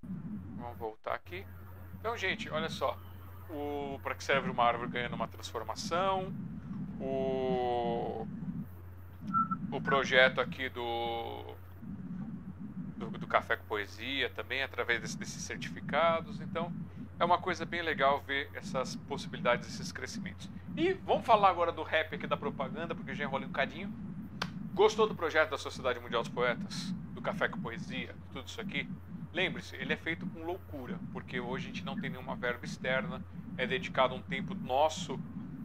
Vamos 0.02 0.78
voltar 0.80 1.14
aqui. 1.14 1.46
Então, 2.00 2.18
gente, 2.18 2.50
olha 2.50 2.70
só 2.70 2.98
o 3.52 4.00
para 4.02 4.16
que 4.16 4.24
serve 4.24 4.50
uma 4.50 4.64
árvore 4.64 4.90
ganhando 4.90 5.16
uma 5.16 5.28
transformação, 5.28 6.34
o, 7.00 8.28
o 9.72 9.82
projeto 9.82 10.42
aqui 10.42 10.70
do, 10.70 11.56
do, 12.98 13.10
do 13.18 13.28
Café 13.28 13.56
com 13.56 13.66
Poesia 13.66 14.30
também, 14.30 14.64
através 14.64 15.02
desse, 15.02 15.18
desses 15.18 15.44
certificados. 15.44 16.42
Então, 16.42 16.72
é 17.20 17.26
uma 17.26 17.38
coisa 17.38 17.66
bem 17.66 17.82
legal 17.82 18.22
ver 18.26 18.50
essas 18.54 18.96
possibilidades, 18.96 19.68
esses 19.68 19.92
crescimentos. 19.92 20.50
E 20.76 20.94
vamos 20.94 21.26
falar 21.26 21.50
agora 21.50 21.72
do 21.72 21.84
rap 21.84 22.16
aqui 22.16 22.26
da 22.26 22.38
propaganda, 22.38 22.96
porque 22.96 23.14
já 23.14 23.24
enrolei 23.24 23.48
um 23.48 23.52
cadinho. 23.52 23.94
Gostou 24.74 25.08
do 25.08 25.14
projeto 25.14 25.50
da 25.50 25.58
Sociedade 25.58 26.00
Mundial 26.00 26.22
dos 26.22 26.32
Poetas? 26.32 26.94
Do 27.14 27.22
Café 27.22 27.50
com 27.50 27.60
Poesia? 27.60 28.16
Tudo 28.32 28.48
isso 28.48 28.62
aqui? 28.62 28.90
Lembre-se, 29.34 29.76
ele 29.76 29.94
é 29.94 29.98
feito 29.98 30.26
com 30.28 30.44
loucura, 30.44 30.98
porque 31.12 31.40
hoje 31.40 31.66
a 31.66 31.68
gente 31.68 31.86
não 31.86 32.00
tem 32.00 32.10
nenhuma 32.10 32.36
verba 32.36 32.66
externa, 32.66 33.22
é 33.58 33.68
dedicado 33.68 34.16
um 34.16 34.22
tempo 34.22 34.56
nosso 34.56 35.20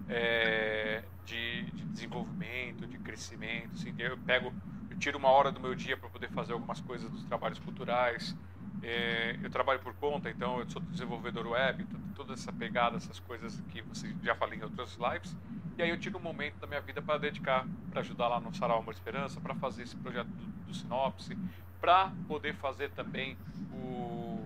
é, 0.08 1.02
de, 1.24 1.62
de, 1.70 1.84
desenvolvimento, 1.86 2.86
de 2.86 2.98
crescimento. 2.98 3.70
Assim, 3.74 3.94
eu 3.98 4.16
pego, 4.18 4.52
eu 4.90 4.98
tiro 4.98 5.18
uma 5.18 5.28
hora 5.28 5.50
do 5.50 5.60
meu 5.60 5.74
dia 5.74 5.96
para 5.96 6.08
poder 6.08 6.30
fazer 6.30 6.52
algumas 6.52 6.80
coisas 6.80 7.10
dos 7.10 7.24
trabalhos 7.24 7.58
culturais. 7.58 8.36
É, 8.82 9.38
eu 9.42 9.50
trabalho 9.50 9.80
por 9.80 9.94
conta, 9.94 10.28
então 10.28 10.58
eu 10.60 10.68
sou 10.68 10.82
desenvolvedor 10.82 11.46
web, 11.46 11.86
toda 12.14 12.34
essa 12.34 12.52
pegada, 12.52 12.96
essas 12.96 13.18
coisas 13.18 13.60
que 13.70 13.80
você 13.82 14.14
já 14.22 14.34
falei 14.34 14.58
em 14.58 14.62
outras 14.62 14.96
lives. 14.96 15.34
E 15.78 15.82
aí 15.82 15.90
eu 15.90 15.98
tiro 15.98 16.18
um 16.18 16.22
momento 16.22 16.58
da 16.60 16.66
minha 16.66 16.80
vida 16.80 17.00
para 17.00 17.18
dedicar, 17.18 17.66
para 17.90 18.00
ajudar 18.00 18.28
lá 18.28 18.40
no 18.40 18.54
Sarau 18.54 18.78
Amor 18.78 18.92
Esperança, 18.92 19.40
para 19.40 19.54
fazer 19.54 19.82
esse 19.82 19.96
projeto 19.96 20.28
do, 20.28 20.44
do 20.66 20.74
Sinopse, 20.74 21.36
para 21.80 22.12
poder 22.28 22.54
fazer 22.54 22.90
também 22.90 23.36
o 23.72 24.43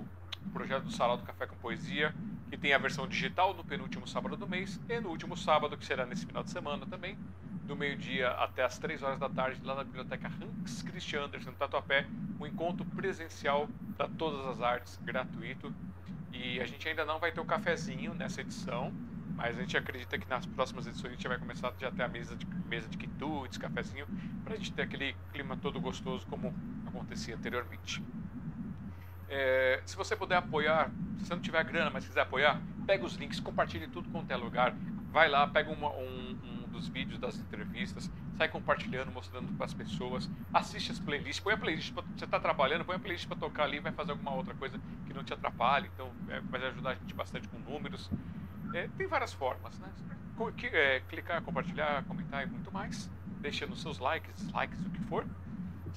projeto 0.53 0.85
do 0.85 0.93
Sarau 0.93 1.17
do 1.17 1.23
Café 1.23 1.47
com 1.47 1.57
Poesia, 1.57 2.15
que 2.51 2.57
tem 2.57 2.73
a 2.73 2.79
versão 2.79 3.07
digital 3.07 3.55
no 3.55 3.65
penúltimo 3.65 4.07
sábado 4.07 4.37
do 4.37 4.49
mês 4.49 4.81
e 4.89 5.01
no 5.01 5.11
último 5.11 5.37
sábado, 5.37 5.77
que 5.77 5.85
será 5.85 6.07
nesse 6.07 6.27
final 6.27 6.43
de 6.43 6.51
semana 6.51 6.87
também, 6.87 7.17
do 7.65 7.77
meio-dia 7.77 8.31
até 8.31 8.65
as 8.65 8.79
3 8.79 9.03
horas 9.03 9.19
da 9.19 9.29
tarde, 9.29 9.61
lá 9.63 9.75
na 9.75 9.85
Biblioteca 9.85 10.29
Hans 10.29 10.83
Christian 10.83 11.25
Andersen, 11.25 11.53
Tatuapé, 11.53 12.07
um 12.41 12.47
encontro 12.47 12.85
presencial 12.87 13.69
para 13.97 14.09
todas 14.09 14.47
as 14.47 14.61
artes, 14.61 14.99
gratuito. 15.05 15.73
E 16.33 16.61
a 16.61 16.67
gente 16.67 16.89
ainda 16.89 17.05
não 17.05 17.19
vai 17.19 17.31
ter 17.31 17.41
o 17.41 17.45
cafezinho 17.45 18.15
nessa 18.15 18.41
edição, 18.41 18.93
mas 19.37 19.57
a 19.57 19.61
gente 19.61 19.77
acredita 19.77 20.19
que 20.19 20.29
nas 20.29 20.47
próximas 20.47 20.87
edições 20.87 21.13
a 21.13 21.15
gente 21.15 21.29
vai 21.29 21.39
começar 21.39 21.73
já 21.79 21.91
ter 21.91 22.03
a 22.03 22.09
mesa 22.09 22.35
de, 22.35 22.47
mesa 22.67 22.89
de 22.89 22.97
quitutes, 22.97 23.59
cafezinho, 23.59 24.07
para 24.43 24.55
a 24.55 24.57
gente 24.57 24.73
ter 24.73 24.83
aquele 24.83 25.15
clima 25.33 25.57
todo 25.57 25.81
gostoso 25.81 26.27
como 26.27 26.55
acontecia 26.87 27.37
anteriormente. 27.37 28.03
É, 29.29 29.83
se 29.85 29.97
você 29.97 30.17
puder 30.17 30.37
apoiar, 30.37 30.91
se 31.19 31.27
você 31.27 31.35
não 31.35 31.43
tiver 31.43 31.63
grana, 31.65 31.91
mas 31.91 32.07
quiser 32.07 32.23
apoiar, 32.23 32.61
pega 32.87 33.05
os 33.05 33.15
links, 33.17 33.39
compartilhe 33.39 33.87
tudo 33.89 34.09
quanto 34.11 34.31
é 34.31 34.37
lugar. 34.37 34.75
Vai 35.13 35.29
lá, 35.29 35.47
pega 35.47 35.71
uma, 35.71 35.91
um, 35.91 36.37
um, 36.45 36.69
dos 36.71 36.89
vídeos 36.89 37.19
das 37.19 37.39
entrevistas, 37.39 38.11
sai 38.37 38.49
compartilhando, 38.49 39.11
mostrando 39.11 39.53
para 39.55 39.67
as 39.67 39.75
pessoas. 39.75 40.29
Assiste 40.53 40.93
as 40.93 40.99
playlists, 40.99 41.41
põe 41.41 41.55
a 41.55 41.57
playlist, 41.57 41.93
pra, 41.93 42.03
você 42.03 42.25
está 42.25 42.39
trabalhando, 42.39 42.85
põe 42.85 42.97
a 42.97 42.99
playlist 42.99 43.27
para 43.27 43.37
tocar 43.37 43.65
ali, 43.65 43.81
vai 43.81 43.93
fazer 43.93 44.13
alguma 44.13 44.35
outra 44.35 44.55
coisa 44.55 44.79
que 45.07 45.13
não 45.13 45.25
te 45.25 45.33
atrapalhe. 45.33 45.91
Então, 45.93 46.11
é, 46.29 46.41
vai 46.41 46.65
ajudar 46.67 46.91
a 46.91 46.95
gente 46.95 47.15
bastante 47.15 47.49
com 47.49 47.59
números. 47.59 48.11
É, 48.75 48.87
tem 48.97 49.07
várias 49.07 49.33
formas, 49.33 49.79
né? 49.79 49.89
É, 50.73 51.01
clicar, 51.01 51.43
compartilhar, 51.43 52.05
comentar 52.05 52.47
e 52.47 52.51
muito 52.51 52.73
mais. 52.73 53.11
Deixando 53.41 53.75
seus 53.77 53.99
likes, 53.99 54.51
likes, 54.53 54.79
o 54.85 54.91
que 54.91 55.01
for. 55.09 55.25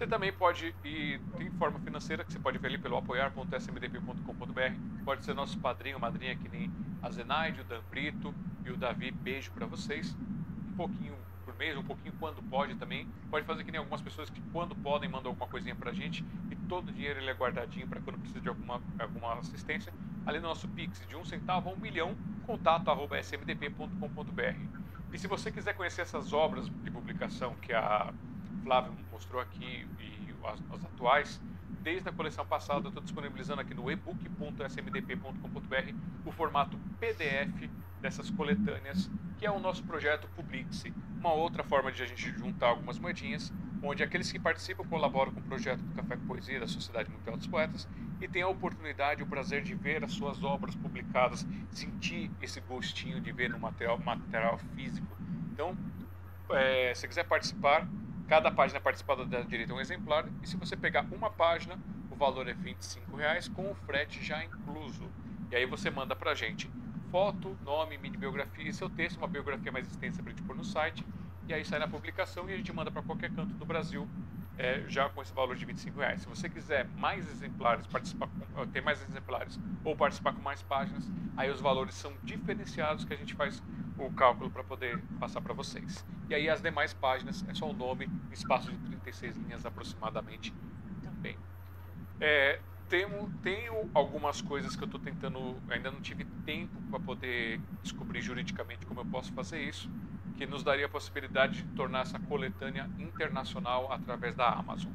Você 0.02 0.08
também 0.08 0.34
pode 0.34 0.74
ir, 0.84 1.22
tem 1.38 1.52
forma 1.60 1.78
financeira 1.78 2.24
que 2.24 2.34
você 2.34 2.40
pode 2.40 2.58
ver 2.58 2.70
ali 2.70 2.78
pelo 2.80 2.98
apoiar.smdp.com.br. 2.98 5.04
Pode 5.06 5.24
ser 5.24 5.36
nosso 5.36 5.60
padrinho, 5.60 6.00
madrinha, 6.00 6.36
que 6.36 6.50
nem 6.50 6.72
a 7.04 7.12
Zenaide, 7.12 7.62
o 7.62 7.64
Dan 7.64 7.82
Brito 7.88 8.34
e 8.66 8.72
o 8.72 8.78
Davi. 8.78 9.12
Beijo 9.12 9.52
para 9.52 9.68
vocês. 9.68 10.18
Um 10.72 10.76
pouquinho 10.76 11.16
por 11.46 11.56
mês, 11.56 11.78
um 11.78 11.84
pouquinho 11.84 12.16
quando 12.20 12.42
pode 12.42 12.74
também. 12.78 13.08
Pode 13.30 13.46
fazer 13.46 13.64
que 13.64 13.70
nem 13.70 13.78
algumas 13.78 14.02
pessoas 14.02 14.28
que 14.28 14.42
quando 14.52 14.76
podem 14.78 15.08
mandam 15.08 15.34
alguma 15.34 15.48
coisinha 15.48 15.76
pra 15.76 15.94
gente 15.94 16.26
e 16.50 16.56
todo 16.68 16.90
o 16.90 16.92
dinheiro 16.92 17.20
ele 17.20 17.30
é 17.30 17.34
guardadinho 17.36 17.88
para 17.88 18.02
quando 18.02 18.18
precisa 18.18 18.42
de 18.42 18.50
alguma, 18.50 18.82
alguma 18.98 19.36
assistência. 19.36 19.94
Ali 20.26 20.40
no 20.40 20.48
nosso 20.48 20.68
Pix 20.70 21.08
de 21.08 21.16
um 21.16 21.24
centavo 21.24 21.70
a 21.70 21.74
um 21.74 21.78
milhão, 21.78 22.16
contato 22.48 22.90
arroba 22.90 23.20
smdp.com.br. 23.20 25.14
E 25.14 25.20
se 25.20 25.28
você 25.28 25.52
quiser 25.52 25.76
conhecer 25.76 26.02
essas 26.02 26.34
obras 26.34 26.68
de 26.68 26.90
publicação 26.90 27.56
que 27.62 27.72
a 27.72 28.12
Flávia 28.64 28.92
mostrou 29.12 29.42
aqui 29.42 29.88
e 30.00 30.34
as, 30.44 30.60
as 30.72 30.86
atuais, 30.86 31.42
desde 31.82 32.10
a 32.10 32.12
coleção 32.12 32.46
passada 32.46 32.86
eu 32.86 32.90
estou 32.90 33.04
disponibilizando 33.04 33.62
aqui 33.62 33.74
no 33.74 33.90
ebook.smdp.com.br 33.90 35.96
o 36.26 36.32
formato 36.32 36.78
PDF 37.00 37.70
dessas 38.02 38.30
coletâneas, 38.30 39.10
que 39.38 39.46
é 39.46 39.52
o 39.52 39.60
nosso 39.60 39.84
projeto 39.84 40.28
Publixe. 40.36 40.94
Uma 41.20 41.34
outra 41.34 41.64
forma 41.64 41.92
de 41.92 42.02
a 42.02 42.06
gente 42.06 42.32
juntar 42.32 42.68
algumas 42.68 42.98
moedinhas, 42.98 43.54
onde 43.84 44.04
aqueles 44.04 44.32
que 44.32 44.40
participam 44.40 44.84
colaboram 44.86 45.32
com 45.32 45.40
o 45.40 45.44
projeto 45.44 45.80
do 45.80 45.96
Café 45.96 46.16
com 46.16 46.26
Poesia 46.26 46.60
da 46.60 46.68
Sociedade 46.68 47.10
Mundial 47.12 47.38
dos 47.38 47.48
Poetas 47.48 47.88
e 48.20 48.28
têm 48.28 48.42
a 48.42 48.48
oportunidade, 48.48 49.24
o 49.24 49.28
prazer 49.28 49.64
de 49.64 49.74
ver 49.74 50.04
as 50.04 50.14
suas 50.14 50.44
obras 50.44 50.76
publicadas, 50.76 51.46
sentir 51.72 52.30
esse 52.42 52.60
gostinho 52.62 53.22
de 53.22 53.32
ver 53.32 53.50
no 53.50 53.60
material, 53.60 54.00
material 54.00 54.58
físico. 54.76 55.08
Então, 55.52 55.76
é, 56.52 56.94
se 56.94 57.08
quiser 57.08 57.26
participar, 57.26 57.88
Cada 58.32 58.50
página 58.50 58.80
participada 58.80 59.26
dá 59.26 59.42
direito 59.42 59.74
a 59.74 59.76
um 59.76 59.82
exemplar 59.82 60.24
e 60.42 60.48
se 60.48 60.56
você 60.56 60.78
pegar 60.78 61.06
uma 61.12 61.30
página, 61.30 61.78
o 62.10 62.16
valor 62.16 62.48
é 62.48 62.54
R$ 62.54 62.78
reais 63.18 63.50
com 63.50 63.70
o 63.70 63.76
frete 63.76 64.24
já 64.24 64.42
incluso. 64.42 65.04
E 65.52 65.56
aí 65.58 65.66
você 65.66 65.90
manda 65.90 66.16
para 66.16 66.32
a 66.32 66.34
gente 66.34 66.72
foto, 67.12 67.58
nome, 67.66 67.98
mini 67.98 68.16
biografia 68.16 68.70
e 68.70 68.74
seu 68.74 68.90
texto, 68.90 69.18
uma 69.18 69.28
biografia 69.28 69.70
mais 69.70 69.86
extensa 69.86 70.24
para 70.24 70.32
a 70.32 70.34
gente 70.34 70.48
pôr 70.48 70.56
no 70.56 70.64
site. 70.64 71.04
E 71.50 71.54
aí 71.54 71.66
sai 71.66 71.78
na 71.78 71.90
publicação 71.90 72.50
e 72.50 72.54
a 72.54 72.56
gente 72.56 72.72
manda 72.72 72.90
para 72.90 73.02
qualquer 73.02 73.36
canto 73.36 73.54
do 73.56 73.66
Brasil 73.66 74.08
é, 74.62 74.88
já 74.88 75.10
com 75.10 75.22
esse 75.24 75.34
valor 75.34 75.56
de 75.56 75.66
25 75.66 76.00
reais. 76.00 76.22
Se 76.22 76.28
você 76.28 76.48
quiser 76.48 76.88
mais 76.96 77.28
exemplares, 77.28 77.88
participar 77.88 78.30
ter 78.72 78.82
mais 78.82 79.02
exemplares 79.02 79.58
ou 79.84 79.96
participar 79.96 80.34
com 80.34 80.42
mais 80.42 80.62
páginas, 80.62 81.04
aí 81.36 81.50
os 81.50 81.60
valores 81.60 81.96
são 81.96 82.14
diferenciados 82.24 83.04
que 83.04 83.14
a 83.14 83.18
gente 83.18 83.34
faz 83.34 83.62
o 83.98 84.12
cálculo 84.12 84.52
para 84.52 84.64
poder 84.64 85.04
passar 85.20 85.42
para 85.42 85.54
vocês. 85.54 86.06
E 86.30 86.36
aí 86.36 86.48
as 86.48 86.62
demais 86.62 86.94
páginas 86.94 87.44
é 87.50 87.54
só 87.56 87.70
o 87.70 87.74
nome, 87.74 88.08
espaço 88.32 88.72
de 88.72 88.78
36 88.90 89.36
linhas 89.38 89.66
aproximadamente 89.66 90.54
também. 91.04 91.36
É, 92.20 92.60
tenho, 92.88 93.32
tenho 93.42 93.90
algumas 93.96 94.42
coisas 94.42 94.76
que 94.76 94.84
eu 94.84 94.86
estou 94.86 95.00
tentando, 95.00 95.58
ainda 95.70 95.90
não 95.90 96.02
tive 96.02 96.24
tempo 96.46 96.80
para 96.90 97.00
poder 97.00 97.60
descobrir 97.82 98.22
juridicamente 98.22 98.86
como 98.86 99.00
eu 99.00 99.06
posso 99.06 99.32
fazer 99.34 99.60
isso, 99.64 99.90
que 100.42 100.48
nos 100.48 100.64
daria 100.64 100.88
a 100.88 100.90
possibilidade 100.90 101.62
de 101.62 101.76
tornar 101.76 102.00
essa 102.00 102.18
coletânea 102.18 102.90
internacional 102.98 103.92
através 103.94 104.36
da 104.36 104.50
Amazon. 104.50 104.92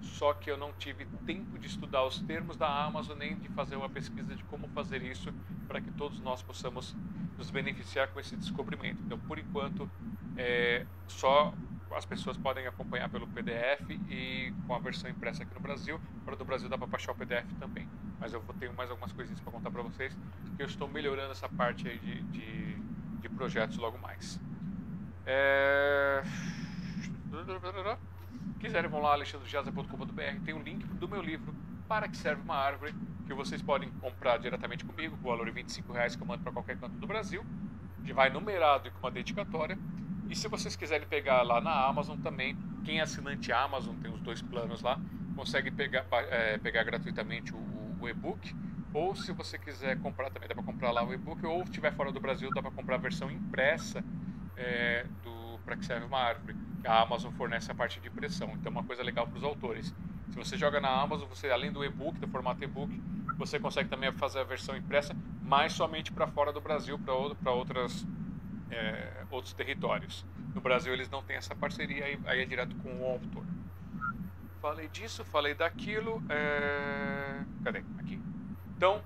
Só 0.00 0.32
que 0.32 0.50
eu 0.50 0.56
não 0.56 0.72
tive 0.72 1.04
tempo 1.26 1.58
de 1.58 1.66
estudar 1.66 2.06
os 2.06 2.22
termos 2.22 2.56
da 2.56 2.86
Amazon 2.86 3.18
nem 3.18 3.36
de 3.36 3.50
fazer 3.50 3.76
uma 3.76 3.90
pesquisa 3.90 4.34
de 4.34 4.42
como 4.44 4.66
fazer 4.68 5.02
isso 5.02 5.30
para 5.66 5.78
que 5.78 5.90
todos 5.90 6.18
nós 6.20 6.42
possamos 6.42 6.96
nos 7.36 7.50
beneficiar 7.50 8.08
com 8.08 8.18
esse 8.18 8.34
descobrimento. 8.34 9.02
Então, 9.04 9.18
por 9.18 9.38
enquanto, 9.38 9.90
é, 10.38 10.86
só 11.06 11.52
as 11.94 12.06
pessoas 12.06 12.38
podem 12.38 12.66
acompanhar 12.66 13.10
pelo 13.10 13.26
PDF 13.26 13.90
e 14.08 14.54
com 14.66 14.74
a 14.74 14.78
versão 14.78 15.10
impressa 15.10 15.42
aqui 15.42 15.52
no 15.52 15.60
Brasil. 15.60 16.00
Fora 16.24 16.34
do 16.34 16.46
Brasil 16.46 16.66
dá 16.66 16.78
para 16.78 16.86
baixar 16.86 17.12
o 17.12 17.14
PDF 17.14 17.52
também. 17.60 17.86
Mas 18.18 18.32
eu 18.32 18.40
vou 18.40 18.54
ter 18.54 18.72
mais 18.72 18.90
algumas 18.90 19.12
coisinhas 19.12 19.38
para 19.38 19.52
contar 19.52 19.70
para 19.70 19.82
vocês 19.82 20.16
que 20.56 20.62
eu 20.62 20.66
estou 20.66 20.88
melhorando 20.88 21.32
essa 21.32 21.46
parte 21.46 21.86
aí 21.86 21.98
de, 21.98 22.22
de, 22.22 22.74
de 23.20 23.28
projetos 23.28 23.76
logo 23.76 23.98
mais. 23.98 24.40
É... 25.30 26.22
Quiserem 28.58 28.90
vão 28.90 29.02
lá 29.02 29.12
alexandrejasa.com.br, 29.12 30.22
tem 30.42 30.54
o 30.54 30.56
um 30.56 30.62
link 30.62 30.84
do 30.86 31.06
meu 31.06 31.20
livro 31.20 31.54
Para 31.86 32.08
que 32.08 32.16
serve 32.16 32.40
uma 32.40 32.56
árvore 32.56 32.94
que 33.26 33.34
vocês 33.34 33.60
podem 33.60 33.90
comprar 34.00 34.38
diretamente 34.38 34.86
comigo, 34.86 35.18
com 35.18 35.28
o 35.28 35.30
valor 35.30 35.44
de 35.44 35.52
25 35.52 35.92
reais 35.92 36.16
que 36.16 36.22
eu 36.22 36.26
mando 36.26 36.42
para 36.42 36.50
qualquer 36.50 36.78
canto 36.78 36.96
do 36.96 37.06
Brasil. 37.06 37.44
Vai 38.14 38.30
numerado 38.30 38.88
e 38.88 38.90
com 38.90 39.00
uma 39.00 39.10
dedicatória. 39.10 39.78
E 40.30 40.34
se 40.34 40.48
vocês 40.48 40.74
quiserem 40.74 41.06
pegar 41.06 41.42
lá 41.42 41.60
na 41.60 41.86
Amazon 41.86 42.18
também, 42.18 42.56
quem 42.84 43.00
é 43.00 43.02
assinante 43.02 43.52
Amazon, 43.52 43.96
tem 43.96 44.10
os 44.10 44.22
dois 44.22 44.40
planos 44.40 44.80
lá, 44.80 44.98
consegue 45.36 45.70
pegar, 45.70 46.06
é, 46.10 46.56
pegar 46.56 46.84
gratuitamente 46.84 47.54
o, 47.54 47.96
o 48.00 48.08
e-book. 48.08 48.56
Ou 48.94 49.14
se 49.14 49.30
você 49.32 49.58
quiser 49.58 50.00
comprar 50.00 50.30
também, 50.30 50.48
dá 50.48 50.54
para 50.54 50.64
comprar 50.64 50.90
lá 50.90 51.04
o 51.04 51.12
e-book. 51.12 51.44
Ou 51.44 51.64
estiver 51.64 51.92
fora 51.92 52.10
do 52.10 52.18
Brasil, 52.18 52.48
dá 52.54 52.62
para 52.62 52.70
comprar 52.70 52.94
a 52.94 52.98
versão 52.98 53.30
impressa 53.30 54.02
é, 54.58 55.06
do 55.22 55.58
para 55.64 55.76
que 55.76 55.84
serve 55.84 56.06
uma 56.06 56.18
árvore. 56.18 56.56
A 56.84 57.02
Amazon 57.02 57.32
fornece 57.32 57.70
a 57.70 57.74
parte 57.74 58.00
de 58.00 58.08
impressão, 58.08 58.48
então 58.54 58.70
é 58.70 58.70
uma 58.70 58.84
coisa 58.84 59.02
legal 59.02 59.26
para 59.26 59.36
os 59.36 59.44
autores. 59.44 59.94
Se 60.30 60.36
você 60.36 60.56
joga 60.56 60.80
na 60.80 60.88
Amazon, 60.88 61.28
você 61.28 61.50
além 61.50 61.70
do 61.70 61.84
e-book, 61.84 62.18
do 62.18 62.28
formato 62.28 62.62
e-book, 62.64 62.90
você 63.36 63.58
consegue 63.58 63.88
também 63.88 64.10
fazer 64.12 64.40
a 64.40 64.44
versão 64.44 64.76
impressa, 64.76 65.14
mas 65.42 65.72
somente 65.72 66.10
para 66.12 66.26
fora 66.26 66.52
do 66.52 66.60
Brasil, 66.60 66.98
para 66.98 67.52
outras 67.52 68.06
é, 68.70 69.24
outros 69.30 69.52
territórios. 69.52 70.24
No 70.54 70.60
Brasil 70.60 70.92
eles 70.92 71.10
não 71.10 71.22
têm 71.22 71.36
essa 71.36 71.54
parceria, 71.54 72.04
aí, 72.04 72.18
aí 72.26 72.42
é 72.42 72.44
direto 72.44 72.74
com 72.76 73.00
o 73.00 73.06
autor. 73.06 73.44
Falei 74.60 74.88
disso, 74.88 75.24
falei 75.24 75.54
daquilo. 75.54 76.22
É... 76.28 77.44
Cadê? 77.62 77.84
Aqui. 77.98 78.20
Então, 78.76 79.00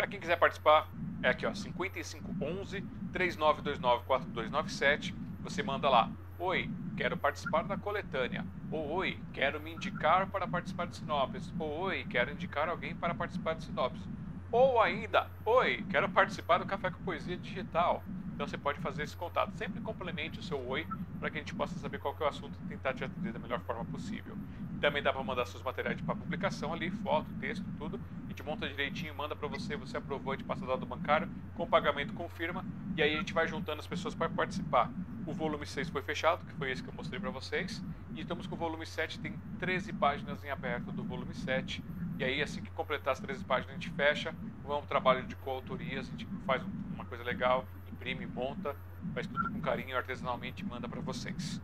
para 0.00 0.08
quem 0.08 0.18
quiser 0.18 0.38
participar, 0.38 0.88
é 1.22 1.28
aqui, 1.28 1.44
ó, 1.44 1.52
5511 1.52 2.80
3929 3.12 4.04
4297. 4.06 5.14
Você 5.42 5.62
manda 5.62 5.90
lá. 5.90 6.10
Oi, 6.38 6.70
quero 6.96 7.18
participar 7.18 7.64
da 7.64 7.76
coletânea. 7.76 8.46
Ou 8.70 8.88
oi, 8.92 9.22
quero 9.30 9.60
me 9.60 9.70
indicar 9.70 10.30
para 10.30 10.48
participar 10.48 10.86
de 10.86 10.96
sinopse. 10.96 11.52
Ou 11.58 11.80
oi, 11.80 12.06
quero 12.08 12.32
indicar 12.32 12.70
alguém 12.70 12.96
para 12.96 13.14
participar 13.14 13.52
de 13.56 13.64
sinopse. 13.64 14.08
Ou 14.52 14.80
ainda, 14.80 15.28
oi, 15.46 15.84
quero 15.88 16.08
participar 16.08 16.58
do 16.58 16.66
Café 16.66 16.90
com 16.90 17.00
Poesia 17.04 17.36
Digital. 17.36 18.02
Então 18.34 18.48
você 18.48 18.58
pode 18.58 18.80
fazer 18.80 19.04
esse 19.04 19.16
contato. 19.16 19.56
Sempre 19.56 19.80
complemente 19.80 20.40
o 20.40 20.42
seu 20.42 20.58
oi 20.68 20.84
para 21.20 21.30
que 21.30 21.38
a 21.38 21.40
gente 21.40 21.54
possa 21.54 21.78
saber 21.78 21.98
qual 21.98 22.16
é 22.18 22.24
o 22.24 22.26
assunto 22.26 22.58
e 22.64 22.68
tentar 22.68 22.92
te 22.92 23.04
atender 23.04 23.32
da 23.32 23.38
melhor 23.38 23.60
forma 23.60 23.84
possível. 23.84 24.36
Também 24.80 25.04
dá 25.04 25.12
para 25.12 25.22
mandar 25.22 25.46
seus 25.46 25.62
materiais 25.62 26.00
para 26.00 26.16
publicação 26.16 26.72
ali, 26.72 26.90
foto, 26.90 27.32
texto, 27.38 27.64
tudo. 27.78 28.00
A 28.24 28.28
gente 28.28 28.42
monta 28.42 28.68
direitinho, 28.68 29.14
manda 29.14 29.36
para 29.36 29.46
você, 29.46 29.76
você 29.76 29.98
aprovou, 29.98 30.32
a 30.32 30.36
gente 30.36 30.46
passa 30.46 30.66
dado 30.66 30.84
bancário, 30.84 31.30
com 31.54 31.64
pagamento 31.64 32.12
confirma 32.14 32.64
e 32.96 33.02
aí 33.02 33.14
a 33.14 33.18
gente 33.18 33.32
vai 33.32 33.46
juntando 33.46 33.78
as 33.78 33.86
pessoas 33.86 34.16
para 34.16 34.28
participar. 34.28 34.90
O 35.26 35.32
volume 35.32 35.64
6 35.64 35.90
foi 35.90 36.02
fechado, 36.02 36.44
que 36.44 36.54
foi 36.54 36.72
esse 36.72 36.82
que 36.82 36.88
eu 36.88 36.94
mostrei 36.94 37.20
para 37.20 37.30
vocês, 37.30 37.80
e 38.16 38.22
estamos 38.22 38.48
com 38.48 38.56
o 38.56 38.58
volume 38.58 38.84
7, 38.84 39.20
tem 39.20 39.38
13 39.60 39.92
páginas 39.92 40.42
em 40.42 40.50
aberto 40.50 40.90
do 40.90 41.04
volume 41.04 41.34
7. 41.34 41.84
E 42.20 42.24
aí 42.24 42.42
assim 42.42 42.60
que 42.60 42.70
completar 42.72 43.14
as 43.14 43.20
13 43.20 43.42
páginas 43.46 43.70
a 43.70 43.72
gente 43.80 43.88
fecha, 43.92 44.34
é 44.68 44.72
um 44.74 44.82
trabalho 44.82 45.26
de 45.26 45.34
coautoria, 45.36 46.00
a 46.00 46.02
gente 46.02 46.26
faz 46.44 46.62
uma 46.94 47.06
coisa 47.06 47.24
legal, 47.24 47.64
imprime, 47.90 48.26
monta, 48.26 48.76
faz 49.14 49.26
tudo 49.26 49.50
com 49.50 49.58
carinho 49.62 49.96
artesanalmente 49.96 50.62
e 50.62 50.66
manda 50.66 50.86
para 50.86 51.00
vocês. 51.00 51.58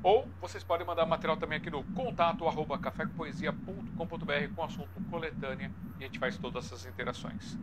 Ou 0.00 0.28
vocês 0.40 0.62
podem 0.62 0.86
mandar 0.86 1.04
material 1.04 1.36
também 1.36 1.58
aqui 1.58 1.68
no 1.68 1.82
contato 1.82 2.46
arroba 2.46 2.78
cafépoesia.com.br 2.78 4.54
com 4.54 4.62
assunto 4.62 4.88
coletânea 5.10 5.68
e 5.98 6.04
a 6.04 6.06
gente 6.06 6.20
faz 6.20 6.38
todas 6.38 6.66
essas 6.66 6.86
interações. 6.86 7.58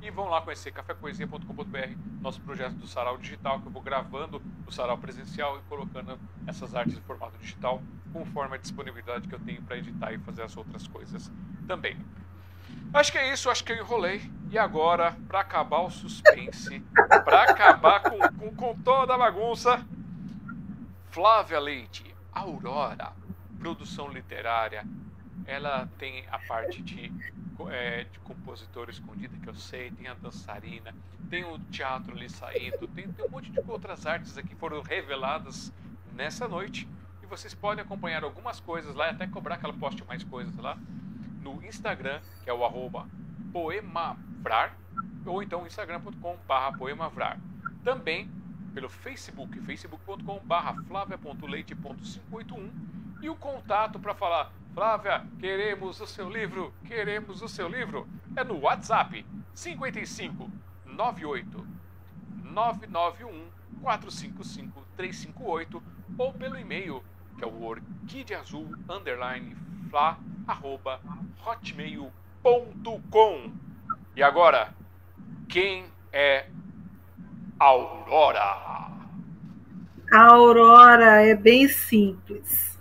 E 0.00 0.12
vão 0.12 0.28
lá 0.28 0.40
conhecer 0.42 0.70
cafépoesia.com.br, 0.70 1.96
nosso 2.20 2.40
projeto 2.42 2.74
do 2.74 2.86
Sarau 2.86 3.18
Digital, 3.18 3.60
que 3.60 3.66
eu 3.66 3.72
vou 3.72 3.82
gravando 3.82 4.40
o 4.64 4.70
Sarau 4.70 4.96
presencial 4.96 5.58
e 5.58 5.62
colocando 5.68 6.16
essas 6.46 6.72
artes 6.72 6.96
em 6.96 7.00
formato 7.00 7.36
digital, 7.38 7.82
conforme 8.12 8.54
a 8.54 8.58
disponibilidade 8.58 9.26
que 9.26 9.34
eu 9.34 9.40
tenho 9.40 9.60
para 9.62 9.76
editar 9.76 10.12
e 10.12 10.18
fazer 10.18 10.42
as 10.44 10.56
outras 10.56 10.86
coisas 10.86 11.28
também. 11.70 11.96
Acho 12.92 13.12
que 13.12 13.18
é 13.18 13.32
isso, 13.32 13.48
acho 13.48 13.62
que 13.62 13.70
eu 13.70 13.76
enrolei. 13.76 14.20
E 14.50 14.58
agora, 14.58 15.16
para 15.28 15.38
acabar 15.38 15.82
o 15.82 15.90
suspense, 15.90 16.80
para 17.24 17.44
acabar 17.44 18.00
com, 18.00 18.18
com, 18.18 18.56
com 18.56 18.82
toda 18.82 19.14
a 19.14 19.18
bagunça, 19.18 19.86
Flávia 21.10 21.60
Leite, 21.60 22.12
Aurora, 22.32 23.12
produção 23.60 24.08
literária, 24.08 24.84
ela 25.46 25.88
tem 25.96 26.24
a 26.28 26.40
parte 26.40 26.82
de, 26.82 27.12
é, 27.68 28.02
de 28.02 28.18
compositor 28.18 28.90
escondida, 28.90 29.36
que 29.40 29.48
eu 29.48 29.54
sei, 29.54 29.92
tem 29.92 30.08
a 30.08 30.14
dançarina, 30.14 30.92
tem 31.28 31.44
o 31.44 31.56
teatro 31.70 32.12
ali 32.16 32.28
saindo, 32.28 32.88
tem, 32.88 33.12
tem 33.12 33.24
um 33.24 33.28
monte 33.28 33.52
de 33.52 33.60
outras 33.68 34.04
artes 34.06 34.36
aqui 34.36 34.48
que 34.48 34.56
foram 34.56 34.82
reveladas 34.82 35.72
nessa 36.16 36.48
noite. 36.48 36.88
E 37.22 37.26
vocês 37.26 37.54
podem 37.54 37.84
acompanhar 37.84 38.24
algumas 38.24 38.58
coisas 38.58 38.92
lá 38.96 39.06
e 39.06 39.10
até 39.10 39.28
cobrar 39.28 39.56
que 39.56 39.64
ela 39.64 39.74
poste 39.74 40.02
mais 40.08 40.24
coisas 40.24 40.56
lá 40.56 40.76
no 41.40 41.62
Instagram, 41.64 42.20
que 42.42 42.50
é 42.50 42.54
o 42.54 42.64
arroba 42.64 43.06
poemavrar, 43.52 44.76
ou 45.26 45.42
então 45.42 45.66
instagram.com 45.66 46.36
barra 46.46 46.76
poemavrar. 46.76 47.38
Também 47.82 48.30
pelo 48.72 48.88
Facebook, 48.88 49.60
facebook.com.br 49.60 50.82
flavia.leite.581 50.86 52.70
e 53.20 53.28
o 53.28 53.34
contato 53.34 53.98
para 53.98 54.14
falar, 54.14 54.52
Flávia, 54.72 55.26
queremos 55.38 56.00
o 56.00 56.06
seu 56.06 56.30
livro, 56.30 56.72
queremos 56.86 57.42
o 57.42 57.48
seu 57.48 57.68
livro, 57.68 58.08
é 58.36 58.44
no 58.44 58.60
WhatsApp 58.60 59.26
55 59.54 60.50
98 60.86 61.66
991 62.44 63.50
455 63.82 64.86
358 64.96 65.82
ou 66.16 66.32
pelo 66.32 66.58
e-mail 66.58 67.02
que 67.36 67.44
é 67.44 67.46
o 67.46 67.62
orquideazul 67.62 68.70
underline 68.88 69.56
fla 69.90 70.16
arroba 70.46 71.00
hotmail.com. 71.44 73.52
E 74.16 74.22
agora, 74.22 74.72
quem 75.48 75.84
é 76.12 76.46
Aurora. 77.58 78.88
A 80.10 80.24
aurora 80.24 81.26
é 81.26 81.34
bem 81.34 81.68
simples. 81.68 82.78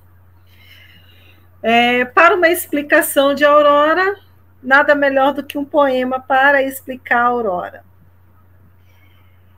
É, 1.61 2.05
para 2.05 2.35
uma 2.35 2.47
explicação 2.47 3.35
de 3.35 3.43
aurora, 3.43 4.17
nada 4.63 4.95
melhor 4.95 5.33
do 5.33 5.43
que 5.43 5.57
um 5.57 5.65
poema 5.65 6.17
para 6.17 6.63
explicar 6.63 7.19
a 7.19 7.27
aurora. 7.27 7.83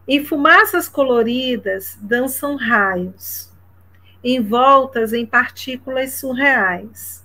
Em 0.08 0.26
fumaças 0.26 0.90
coloridas 0.90 2.00
dançam 2.02 2.56
raios, 2.56 3.54
envoltas 4.24 5.14
em 5.14 5.24
partículas 5.24 6.14
surreais. 6.14 7.24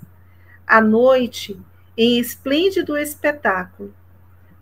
À 0.66 0.80
noite, 0.80 1.56
em 1.96 2.18
esplêndido 2.18 2.96
espetáculo, 2.96 3.94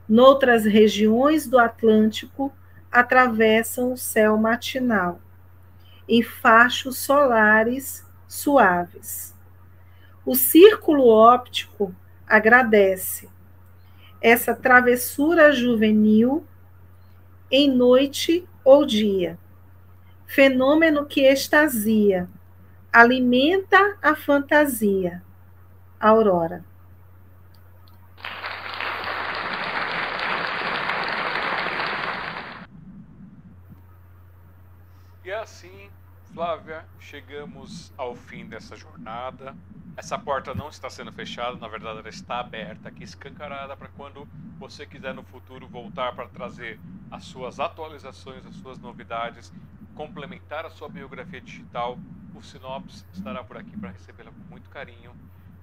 noutras 0.07 0.66
regiões 0.66 1.47
do 1.47 1.58
Atlântico, 1.58 2.52
atravessam 2.92 3.92
o 3.92 3.97
céu 3.97 4.36
matinal, 4.36 5.18
em 6.07 6.23
fachos 6.23 6.99
solares 6.99 8.07
suaves. 8.28 9.34
O 10.26 10.34
círculo 10.34 11.08
óptico 11.08 11.94
agradece 12.26 13.28
essa 14.20 14.55
travessura 14.55 15.52
juvenil 15.52 16.44
em 17.50 17.70
noite 17.70 18.47
ou 18.62 18.84
dia, 18.84 19.39
fenômeno 20.26 21.07
que 21.07 21.23
extasia, 21.23 22.28
alimenta 22.92 23.97
a 24.02 24.15
fantasia. 24.15 25.23
Aurora. 26.00 26.64
E 35.24 35.32
assim, 35.32 35.90
Flávia, 36.34 36.84
chegamos 36.98 37.92
ao 37.97 38.14
fim 38.14 38.47
dessa 38.47 38.76
jornada. 38.76 39.56
Essa 39.97 40.18
porta 40.18 40.52
não 40.52 40.68
está 40.68 40.90
sendo 40.90 41.12
fechada, 41.12 41.56
na 41.56 41.68
verdade 41.68 42.00
ela 42.00 42.08
está 42.08 42.40
aberta 42.40 42.89
aqui, 42.89 43.05
escancarada 43.05 43.76
para 43.76 43.89
quando 43.89 44.28
você 44.58 44.84
quiser 44.84 45.14
no 45.14 45.23
futuro 45.23 45.66
voltar 45.68 46.14
para 46.14 46.28
trazer 46.28 46.78
as 47.10 47.24
suas 47.24 47.60
atualizações, 47.60 48.44
as 48.44 48.56
suas 48.56 48.78
novidades, 48.78 49.52
complementar 49.94 50.66
a 50.66 50.70
sua 50.70 50.89
biografia 50.89 51.40
digital. 51.40 51.98
O 52.34 52.42
Sinopse 52.42 53.06
estará 53.12 53.44
por 53.44 53.56
aqui 53.56 53.76
para 53.78 53.90
recebê-la 53.90 54.32
com 54.32 54.42
muito 54.50 54.68
carinho. 54.68 55.14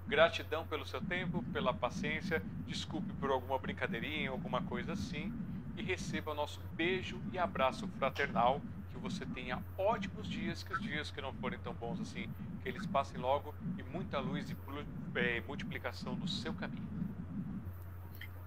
Gratidão 0.07 0.65
pelo 0.67 0.85
seu 0.85 1.01
tempo, 1.01 1.43
pela 1.53 1.73
paciência. 1.73 2.41
Desculpe 2.67 3.11
por 3.13 3.31
alguma 3.31 3.57
brincadeirinha, 3.57 4.29
alguma 4.29 4.61
coisa 4.63 4.93
assim. 4.93 5.33
E 5.77 5.81
receba 5.81 6.31
o 6.31 6.35
nosso 6.35 6.59
beijo 6.75 7.21
e 7.31 7.39
abraço 7.39 7.87
fraternal 7.97 8.61
você 9.01 9.25
tenha 9.25 9.59
ótimos 9.77 10.29
dias, 10.29 10.61
que 10.63 10.71
os 10.71 10.81
dias 10.81 11.09
que 11.09 11.19
não 11.19 11.33
forem 11.33 11.57
tão 11.59 11.73
bons 11.73 11.99
assim, 11.99 12.27
que 12.61 12.69
eles 12.69 12.85
passem 12.85 13.19
logo 13.19 13.53
e 13.77 13.83
muita 13.83 14.19
luz 14.19 14.49
e 14.49 14.55
é, 15.15 15.41
multiplicação 15.47 16.15
no 16.15 16.27
seu 16.27 16.53
caminho. 16.53 16.87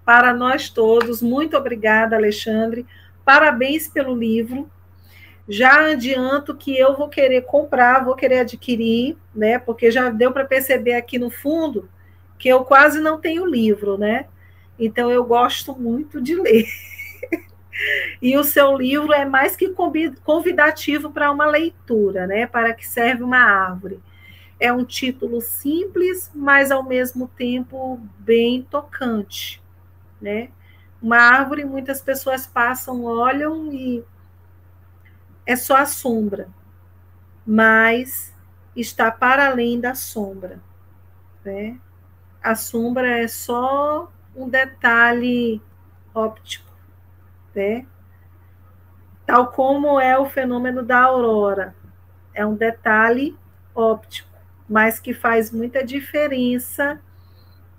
Para 0.05 0.33
nós 0.33 0.69
todos, 0.69 1.21
muito 1.21 1.57
obrigada, 1.57 2.15
Alexandre. 2.15 2.85
Parabéns 3.25 3.87
pelo 3.87 4.15
livro. 4.15 4.71
Já 5.47 5.91
adianto 5.91 6.55
que 6.55 6.77
eu 6.77 6.97
vou 6.97 7.07
querer 7.07 7.41
comprar, 7.43 8.03
vou 8.03 8.15
querer 8.15 8.39
adquirir, 8.39 9.15
né? 9.33 9.59
Porque 9.59 9.91
já 9.91 10.09
deu 10.09 10.31
para 10.31 10.45
perceber 10.45 10.93
aqui 10.93 11.19
no 11.19 11.29
fundo 11.29 11.87
que 12.37 12.49
eu 12.49 12.65
quase 12.65 12.99
não 12.99 13.19
tenho 13.19 13.45
livro, 13.45 13.97
né? 13.97 14.27
Então 14.77 15.11
eu 15.11 15.23
gosto 15.23 15.73
muito 15.75 16.21
de 16.21 16.35
ler. 16.35 16.65
E 18.21 18.37
o 18.37 18.43
seu 18.45 18.77
livro 18.77 19.11
é 19.11 19.25
mais 19.25 19.55
que 19.55 19.73
convidativo 20.23 21.11
para 21.11 21.29
uma 21.29 21.45
leitura, 21.45 22.25
né? 22.25 22.47
Para 22.47 22.73
que 22.73 22.87
serve 22.87 23.21
uma 23.21 23.37
árvore. 23.37 23.99
É 24.57 24.71
um 24.71 24.85
título 24.85 25.41
simples, 25.41 26.31
mas 26.33 26.71
ao 26.71 26.83
mesmo 26.83 27.27
tempo 27.27 27.99
bem 28.17 28.63
tocante, 28.63 29.61
né? 30.21 30.49
Uma 31.01 31.17
árvore, 31.17 31.65
muitas 31.65 32.01
pessoas 32.01 32.47
passam, 32.47 33.03
olham 33.03 33.73
e 33.73 34.03
é 35.45 35.55
só 35.55 35.77
a 35.77 35.85
sombra, 35.85 36.49
mas 37.45 38.33
está 38.75 39.11
para 39.11 39.47
além 39.47 39.79
da 39.79 39.95
sombra, 39.95 40.59
né? 41.43 41.79
A 42.41 42.55
sombra 42.55 43.19
é 43.19 43.27
só 43.27 44.11
um 44.35 44.49
detalhe 44.49 45.61
óptico 46.13 46.65
né? 47.55 47.85
Tal 49.25 49.51
como 49.51 49.99
é 49.99 50.19
o 50.19 50.25
fenômeno 50.25 50.83
da 50.83 51.01
aurora. 51.01 51.73
É 52.33 52.45
um 52.45 52.53
detalhe 52.53 53.35
óptico, 53.73 54.29
mas 54.69 54.99
que 54.99 55.13
faz 55.13 55.49
muita 55.51 55.83
diferença 55.83 57.01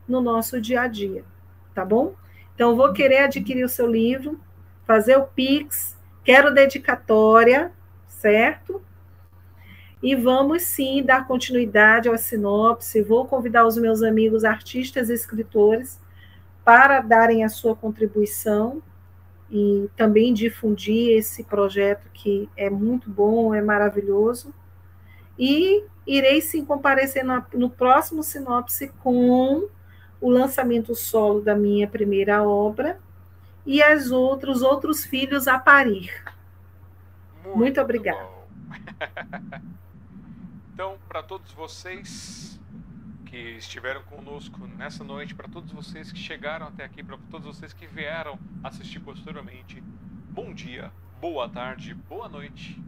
no 0.08 0.20
nosso 0.20 0.60
dia 0.60 0.82
a 0.82 0.88
dia, 0.88 1.24
tá 1.74 1.84
bom? 1.84 2.14
Então, 2.54 2.74
vou 2.74 2.92
querer 2.92 3.18
adquirir 3.18 3.64
o 3.64 3.68
seu 3.68 3.86
livro, 3.86 4.40
fazer 4.86 5.16
o 5.16 5.26
Pix, 5.26 5.95
quero 6.26 6.52
dedicatória, 6.52 7.70
certo? 8.08 8.82
E 10.02 10.16
vamos 10.16 10.64
sim 10.64 11.00
dar 11.00 11.24
continuidade 11.24 12.08
ao 12.08 12.18
sinopse. 12.18 13.00
Vou 13.00 13.26
convidar 13.26 13.64
os 13.64 13.78
meus 13.78 14.02
amigos 14.02 14.44
artistas 14.44 15.08
e 15.08 15.14
escritores 15.14 16.00
para 16.64 17.00
darem 17.00 17.44
a 17.44 17.48
sua 17.48 17.76
contribuição 17.76 18.82
e 19.48 19.88
também 19.96 20.34
difundir 20.34 21.16
esse 21.16 21.44
projeto 21.44 22.10
que 22.12 22.48
é 22.56 22.68
muito 22.68 23.08
bom, 23.08 23.54
é 23.54 23.62
maravilhoso. 23.62 24.52
E 25.38 25.84
irei 26.04 26.40
sim 26.40 26.64
comparecer 26.64 27.24
no, 27.54 27.70
próximo 27.70 28.24
sinopse 28.24 28.88
com 29.00 29.68
o 30.20 30.28
lançamento 30.28 30.92
solo 30.92 31.40
da 31.40 31.54
minha 31.54 31.86
primeira 31.86 32.42
obra 32.42 32.98
e 33.66 33.82
as 33.82 34.10
outros 34.10 34.62
outros 34.62 35.04
filhos 35.04 35.48
a 35.48 35.58
parir. 35.58 36.12
Muito, 37.42 37.58
muito 37.58 37.80
obrigada. 37.80 38.28
então, 40.72 40.96
para 41.08 41.22
todos 41.22 41.52
vocês, 41.52 42.58
que 43.26 43.36
estiveram 43.36 44.02
conosco 44.04 44.66
nessa 44.78 45.04
noite, 45.04 45.34
para 45.34 45.48
todos 45.48 45.72
vocês 45.72 46.10
que 46.10 46.18
chegaram 46.18 46.68
até 46.68 46.84
aqui, 46.84 47.02
para 47.02 47.18
todos 47.30 47.46
vocês 47.46 47.72
que 47.72 47.86
vieram 47.86 48.38
assistir 48.62 49.00
posteriormente. 49.00 49.82
Bom 50.30 50.54
dia, 50.54 50.92
boa 51.20 51.48
tarde, 51.48 51.92
boa 51.92 52.28
noite. 52.28 52.80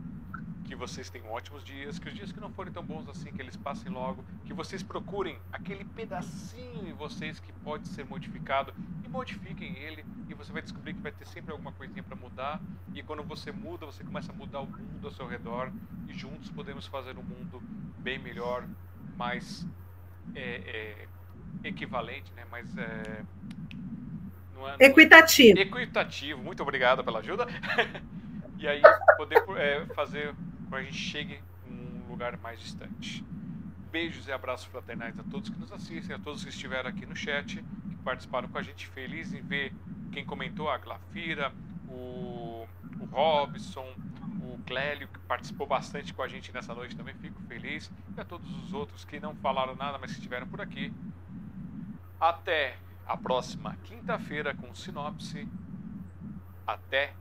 Que 0.68 0.76
vocês 0.76 1.08
tenham 1.08 1.30
ótimos 1.30 1.64
dias, 1.64 1.98
que 1.98 2.08
os 2.08 2.14
dias 2.14 2.30
que 2.30 2.38
não 2.38 2.52
forem 2.52 2.70
tão 2.70 2.84
bons 2.84 3.08
assim, 3.08 3.32
que 3.32 3.40
eles 3.40 3.56
passem 3.56 3.90
logo, 3.90 4.22
que 4.44 4.52
vocês 4.52 4.82
procurem 4.82 5.38
aquele 5.50 5.82
pedacinho 5.82 6.86
em 6.86 6.92
vocês 6.92 7.40
que 7.40 7.50
pode 7.64 7.88
ser 7.88 8.05
modificado 8.05 8.74
e 9.02 9.08
modifiquem 9.08 9.74
ele 9.78 10.05
e 10.28 10.34
você 10.34 10.52
vai 10.52 10.60
descobrir 10.60 10.92
que 10.92 11.00
vai 11.00 11.10
ter 11.10 11.26
sempre 11.26 11.52
alguma 11.52 11.72
coisinha 11.72 12.02
para 12.02 12.14
mudar 12.14 12.60
e 12.92 13.02
quando 13.02 13.22
você 13.22 13.50
muda, 13.50 13.86
você 13.86 14.05
começa 14.05 14.30
a 14.30 14.34
mudar 14.34 14.60
o 14.60 14.66
mundo 14.66 15.06
ao 15.06 15.10
seu 15.10 15.26
redor 15.26 15.72
e 16.06 16.12
juntos 16.12 16.50
podemos 16.50 16.86
fazer 16.86 17.16
um 17.16 17.22
mundo 17.22 17.62
bem 17.98 18.18
melhor, 18.18 18.68
mais 19.16 19.66
é, 20.34 20.97
é 21.64 21.68
equivalente, 21.68 22.30
né? 22.34 22.44
Mas 22.50 22.76
é, 22.76 23.24
não 24.55 24.68
é, 24.68 24.72
não 24.72 24.86
equitativo. 24.86 25.58
equitativo. 25.58 26.42
Muito 26.42 26.62
obrigado 26.62 27.02
pela 27.02 27.20
ajuda. 27.20 27.47
e 28.58 28.68
aí 28.68 28.82
poder 29.16 29.42
é, 29.56 29.86
fazer 29.94 30.34
que 30.76 30.76
a 30.76 30.82
gente 30.82 30.97
chegue 30.97 31.40
um 31.70 32.08
lugar 32.08 32.36
mais 32.38 32.60
distante. 32.60 33.24
Beijos 33.90 34.28
e 34.28 34.32
abraços 34.32 34.66
fraternais 34.66 35.18
a 35.18 35.22
todos 35.22 35.48
que 35.48 35.58
nos 35.58 35.72
assistem, 35.72 36.14
a 36.14 36.18
todos 36.18 36.44
que 36.44 36.50
estiveram 36.50 36.90
aqui 36.90 37.06
no 37.06 37.16
chat, 37.16 37.56
que 37.56 37.97
participaram 38.05 38.48
com 38.48 38.58
a 38.58 38.62
gente. 38.62 38.86
Feliz 38.88 39.32
em 39.32 39.40
ver 39.40 39.72
quem 40.12 40.24
comentou, 40.24 40.68
a 40.68 40.78
Glafira, 40.78 41.52
o, 41.88 42.66
o 43.00 43.05
Robson, 43.10 43.94
o 44.42 44.58
Clélio, 44.66 45.08
que 45.08 45.18
participou 45.20 45.66
bastante 45.66 46.12
com 46.12 46.22
a 46.22 46.28
gente 46.28 46.52
nessa 46.52 46.74
noite 46.74 46.97
também, 46.97 47.14
fico 47.14 47.40
feliz. 47.42 47.90
E 48.16 48.20
a 48.20 48.24
todos 48.24 48.50
os 48.62 48.72
outros 48.72 49.05
que 49.05 49.18
não 49.18 49.34
falaram 49.36 49.74
nada, 49.74 49.98
mas 49.98 50.10
que 50.10 50.18
estiveram 50.18 50.47
por 50.47 50.60
aqui. 50.60 50.92
Até 52.20 52.76
a 53.06 53.16
próxima 53.16 53.76
quinta-feira 53.84 54.55
com 54.55 54.74
Sinopse. 54.74 55.48
Até 56.66 57.14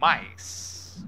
mais! 0.00 1.06